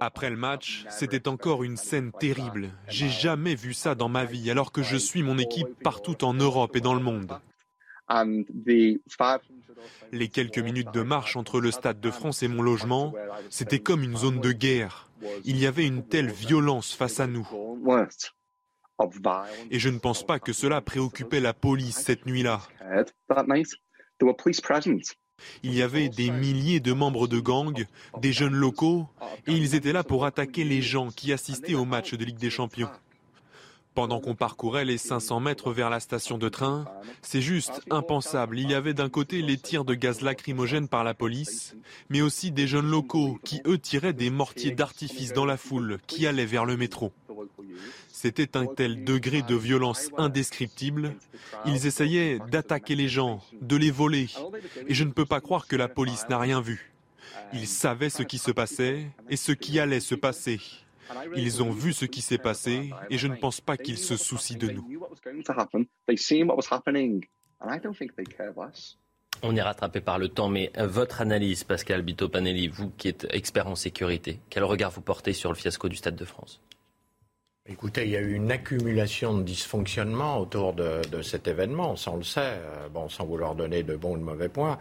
Après 0.00 0.30
le 0.30 0.36
match, 0.36 0.84
c'était 0.90 1.28
encore 1.28 1.62
une 1.62 1.76
scène 1.76 2.10
terrible. 2.12 2.70
J'ai 2.88 3.08
jamais 3.08 3.54
vu 3.54 3.74
ça 3.74 3.94
dans 3.94 4.08
ma 4.08 4.24
vie, 4.24 4.50
alors 4.50 4.72
que 4.72 4.82
je 4.82 4.96
suis 4.96 5.22
mon 5.22 5.38
équipe 5.38 5.82
partout 5.82 6.24
en 6.24 6.34
Europe 6.34 6.74
et 6.74 6.80
dans 6.80 6.94
le 6.94 7.00
monde. 7.02 7.38
Les 10.10 10.28
quelques 10.28 10.58
minutes 10.58 10.92
de 10.92 11.02
marche 11.02 11.36
entre 11.36 11.60
le 11.60 11.70
Stade 11.70 12.00
de 12.00 12.10
France 12.10 12.42
et 12.42 12.48
mon 12.48 12.62
logement, 12.62 13.14
c'était 13.50 13.80
comme 13.80 14.02
une 14.02 14.16
zone 14.16 14.40
de 14.40 14.52
guerre. 14.52 15.08
Il 15.44 15.58
y 15.58 15.66
avait 15.66 15.86
une 15.86 16.06
telle 16.06 16.30
violence 16.30 16.92
face 16.94 17.20
à 17.20 17.26
nous. 17.26 17.48
Et 19.70 19.78
je 19.78 19.88
ne 19.88 19.98
pense 19.98 20.26
pas 20.26 20.40
que 20.40 20.52
cela 20.52 20.80
préoccupait 20.80 21.40
la 21.40 21.54
police 21.54 21.96
cette 21.96 22.26
nuit-là. 22.26 22.60
Il 25.62 25.74
y 25.74 25.82
avait 25.82 26.08
des 26.08 26.30
milliers 26.30 26.80
de 26.80 26.92
membres 26.92 27.28
de 27.28 27.40
gangs, 27.40 27.86
des 28.20 28.32
jeunes 28.32 28.54
locaux, 28.54 29.08
et 29.46 29.52
ils 29.52 29.74
étaient 29.74 29.92
là 29.92 30.04
pour 30.04 30.24
attaquer 30.24 30.64
les 30.64 30.82
gens 30.82 31.10
qui 31.10 31.32
assistaient 31.32 31.74
au 31.74 31.84
match 31.84 32.14
de 32.14 32.24
Ligue 32.24 32.38
des 32.38 32.50
Champions. 32.50 32.90
Pendant 33.94 34.20
qu'on 34.20 34.34
parcourait 34.34 34.86
les 34.86 34.96
500 34.96 35.40
mètres 35.40 35.70
vers 35.72 35.90
la 35.90 36.00
station 36.00 36.38
de 36.38 36.48
train, 36.48 36.86
c'est 37.20 37.42
juste 37.42 37.82
impensable. 37.90 38.58
Il 38.58 38.70
y 38.70 38.74
avait 38.74 38.94
d'un 38.94 39.10
côté 39.10 39.42
les 39.42 39.58
tirs 39.58 39.84
de 39.84 39.94
gaz 39.94 40.22
lacrymogène 40.22 40.88
par 40.88 41.04
la 41.04 41.12
police, 41.12 41.76
mais 42.08 42.22
aussi 42.22 42.50
des 42.52 42.66
jeunes 42.66 42.88
locaux 42.88 43.38
qui, 43.44 43.60
eux, 43.66 43.78
tiraient 43.78 44.14
des 44.14 44.30
mortiers 44.30 44.70
d'artifice 44.70 45.34
dans 45.34 45.44
la 45.44 45.58
foule 45.58 45.98
qui 46.06 46.26
allait 46.26 46.46
vers 46.46 46.64
le 46.64 46.78
métro. 46.78 47.12
C'était 48.08 48.56
un 48.56 48.66
tel 48.66 49.04
degré 49.04 49.42
de 49.42 49.56
violence 49.56 50.08
indescriptible. 50.16 51.14
Ils 51.66 51.86
essayaient 51.86 52.38
d'attaquer 52.50 52.94
les 52.94 53.08
gens, 53.08 53.42
de 53.60 53.76
les 53.76 53.90
voler. 53.90 54.28
Et 54.86 54.94
je 54.94 55.04
ne 55.04 55.10
peux 55.10 55.26
pas 55.26 55.40
croire 55.40 55.66
que 55.66 55.76
la 55.76 55.88
police 55.88 56.28
n'a 56.30 56.38
rien 56.38 56.60
vu. 56.60 56.92
Ils 57.52 57.66
savaient 57.66 58.10
ce 58.10 58.22
qui 58.22 58.38
se 58.38 58.50
passait 58.50 59.06
et 59.28 59.36
ce 59.36 59.52
qui 59.52 59.78
allait 59.78 60.00
se 60.00 60.14
passer. 60.14 60.60
Ils 61.36 61.62
ont 61.62 61.70
vu 61.70 61.92
ce 61.92 62.04
qui 62.04 62.20
s'est 62.20 62.38
passé 62.38 62.90
et 63.10 63.18
je 63.18 63.26
ne 63.28 63.36
pense 63.36 63.60
pas 63.60 63.76
qu'ils 63.76 63.98
se 63.98 64.16
soucient 64.16 64.58
de 64.58 64.68
nous. 64.68 65.06
On 69.42 69.56
est 69.56 69.62
rattrapé 69.62 70.00
par 70.00 70.18
le 70.18 70.28
temps, 70.28 70.48
mais 70.48 70.70
votre 70.78 71.20
analyse, 71.20 71.64
Pascal 71.64 72.02
Bito 72.02 72.28
Panelli, 72.28 72.68
vous 72.68 72.90
qui 72.90 73.08
êtes 73.08 73.26
expert 73.30 73.66
en 73.66 73.74
sécurité, 73.74 74.40
quel 74.50 74.64
regard 74.64 74.90
vous 74.90 75.00
portez 75.00 75.32
sur 75.32 75.50
le 75.50 75.56
fiasco 75.56 75.88
du 75.88 75.96
Stade 75.96 76.16
de 76.16 76.24
France? 76.24 76.60
Écoutez, 77.66 78.04
il 78.04 78.10
y 78.10 78.16
a 78.16 78.20
eu 78.20 78.34
une 78.34 78.50
accumulation 78.50 79.38
de 79.38 79.44
dysfonctionnements 79.44 80.38
autour 80.38 80.72
de, 80.72 81.00
de 81.10 81.22
cet 81.22 81.46
événement, 81.46 81.94
ça 81.94 82.10
on 82.10 82.16
le 82.16 82.24
sait, 82.24 82.40
euh, 82.40 82.88
bon, 82.88 83.08
sans 83.08 83.24
vouloir 83.24 83.54
donner 83.54 83.84
de 83.84 83.94
bons 83.94 84.14
ou 84.14 84.18
de 84.18 84.24
mauvais 84.24 84.48
points. 84.48 84.78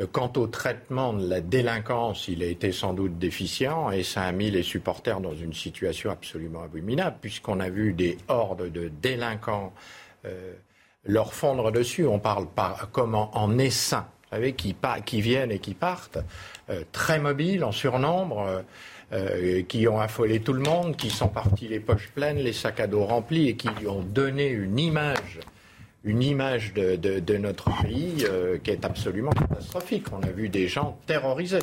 Euh, 0.00 0.06
Quant 0.10 0.32
au 0.36 0.46
traitement 0.46 1.12
de 1.12 1.28
la 1.28 1.40
délinquance, 1.40 2.28
il 2.28 2.42
a 2.42 2.46
été 2.46 2.72
sans 2.72 2.94
doute 2.94 3.18
déficient 3.18 3.90
et 3.90 4.02
ça 4.02 4.22
a 4.22 4.32
mis 4.32 4.50
les 4.50 4.62
supporters 4.62 5.20
dans 5.20 5.34
une 5.34 5.52
situation 5.52 6.10
absolument 6.10 6.62
abominable, 6.62 7.16
puisqu'on 7.20 7.60
a 7.60 7.68
vu 7.68 7.92
des 7.92 8.18
hordes 8.28 8.70
de 8.70 8.90
délinquants 9.02 9.72
euh, 10.24 10.52
leur 11.04 11.34
fondre 11.34 11.72
dessus. 11.72 12.06
On 12.06 12.18
parle 12.18 12.46
par, 12.46 12.90
comme 12.90 13.14
en, 13.14 13.30
en 13.36 13.58
essaim, 13.58 14.06
vous 14.30 14.36
savez, 14.36 14.52
qui, 14.52 15.20
viennent 15.20 15.50
et 15.50 15.58
qui 15.58 15.74
partent, 15.74 16.18
euh, 16.70 16.84
très 16.92 17.18
mobiles, 17.18 17.64
en 17.64 17.72
surnombre. 17.72 18.62
qui 19.68 19.88
ont 19.88 19.98
affolé 19.98 20.38
tout 20.38 20.52
le 20.52 20.62
monde, 20.62 20.96
qui 20.96 21.10
sont 21.10 21.26
partis 21.26 21.66
les 21.66 21.80
poches 21.80 22.12
pleines, 22.14 22.38
les 22.38 22.52
sacs 22.52 22.78
à 22.78 22.86
dos 22.86 23.04
remplis 23.04 23.48
et 23.48 23.56
qui 23.56 23.68
ont 23.88 24.04
donné 24.04 24.50
une 24.50 24.78
image, 24.78 25.40
une 26.04 26.22
image 26.22 26.72
de, 26.74 26.96
de- 26.96 27.18
de 27.20 27.36
notre 27.36 27.70
pays 27.82 28.24
euh, 28.24 28.58
qui 28.58 28.70
est 28.70 28.84
absolument 28.84 29.30
catastrophique. 29.32 30.06
On 30.12 30.22
a 30.22 30.30
vu 30.30 30.48
des 30.48 30.66
gens 30.68 30.98
terrorisés. 31.06 31.58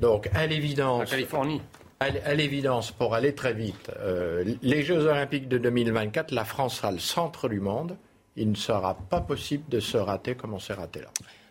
Donc, 0.00 0.28
à 0.34 0.46
l'évidence, 0.46 1.10
Californie. 1.10 1.60
à 2.00 2.08
l- 2.08 2.22
à 2.24 2.34
l'évidence, 2.34 2.90
pour 2.90 3.14
aller 3.14 3.34
très 3.34 3.52
vite, 3.54 3.90
euh, 4.00 4.44
les 4.62 4.82
Jeux 4.82 5.06
Olympiques 5.06 5.48
de 5.48 5.58
2024, 5.58 6.30
la 6.32 6.44
France 6.44 6.76
sera 6.76 6.90
le 6.92 6.98
centre 6.98 7.48
du 7.48 7.60
monde. 7.60 7.96
Il 8.36 8.50
ne 8.50 8.56
sera 8.56 8.94
pas 8.94 9.20
possible 9.20 9.64
de 9.68 9.80
se 9.80 9.96
rater 9.96 10.34
comme 10.34 10.54
on 10.54 10.58
s'est 10.58 10.72
raté 10.74 11.00
là. 11.00 11.08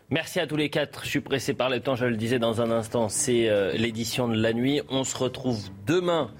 Merci 0.08 0.40
à 0.40 0.46
tous 0.46 0.56
les 0.56 0.70
quatre. 0.70 1.04
Je 1.04 1.08
suis 1.10 1.20
pressé 1.20 1.54
par 1.54 1.68
le 1.68 1.78
temps, 1.80 1.94
je 1.94 2.04
le 2.06 2.16
disais 2.16 2.38
dans 2.40 2.60
un 2.60 2.70
instant. 2.72 3.08
C'est 3.08 3.48
euh, 3.48 3.72
l'édition 3.74 4.26
de 4.28 4.34
la 4.36 4.52
nuit. 4.52 4.80
On 4.88 5.04
se 5.04 5.16
retrouve 5.16 5.60
demain 5.86 6.30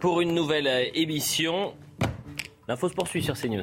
pour 0.00 0.20
une 0.20 0.34
nouvelle 0.34 0.68
émission. 0.94 1.74
L'info 2.66 2.88
se 2.88 2.94
poursuit 2.94 3.22
sur 3.22 3.34
CNews. 3.34 3.62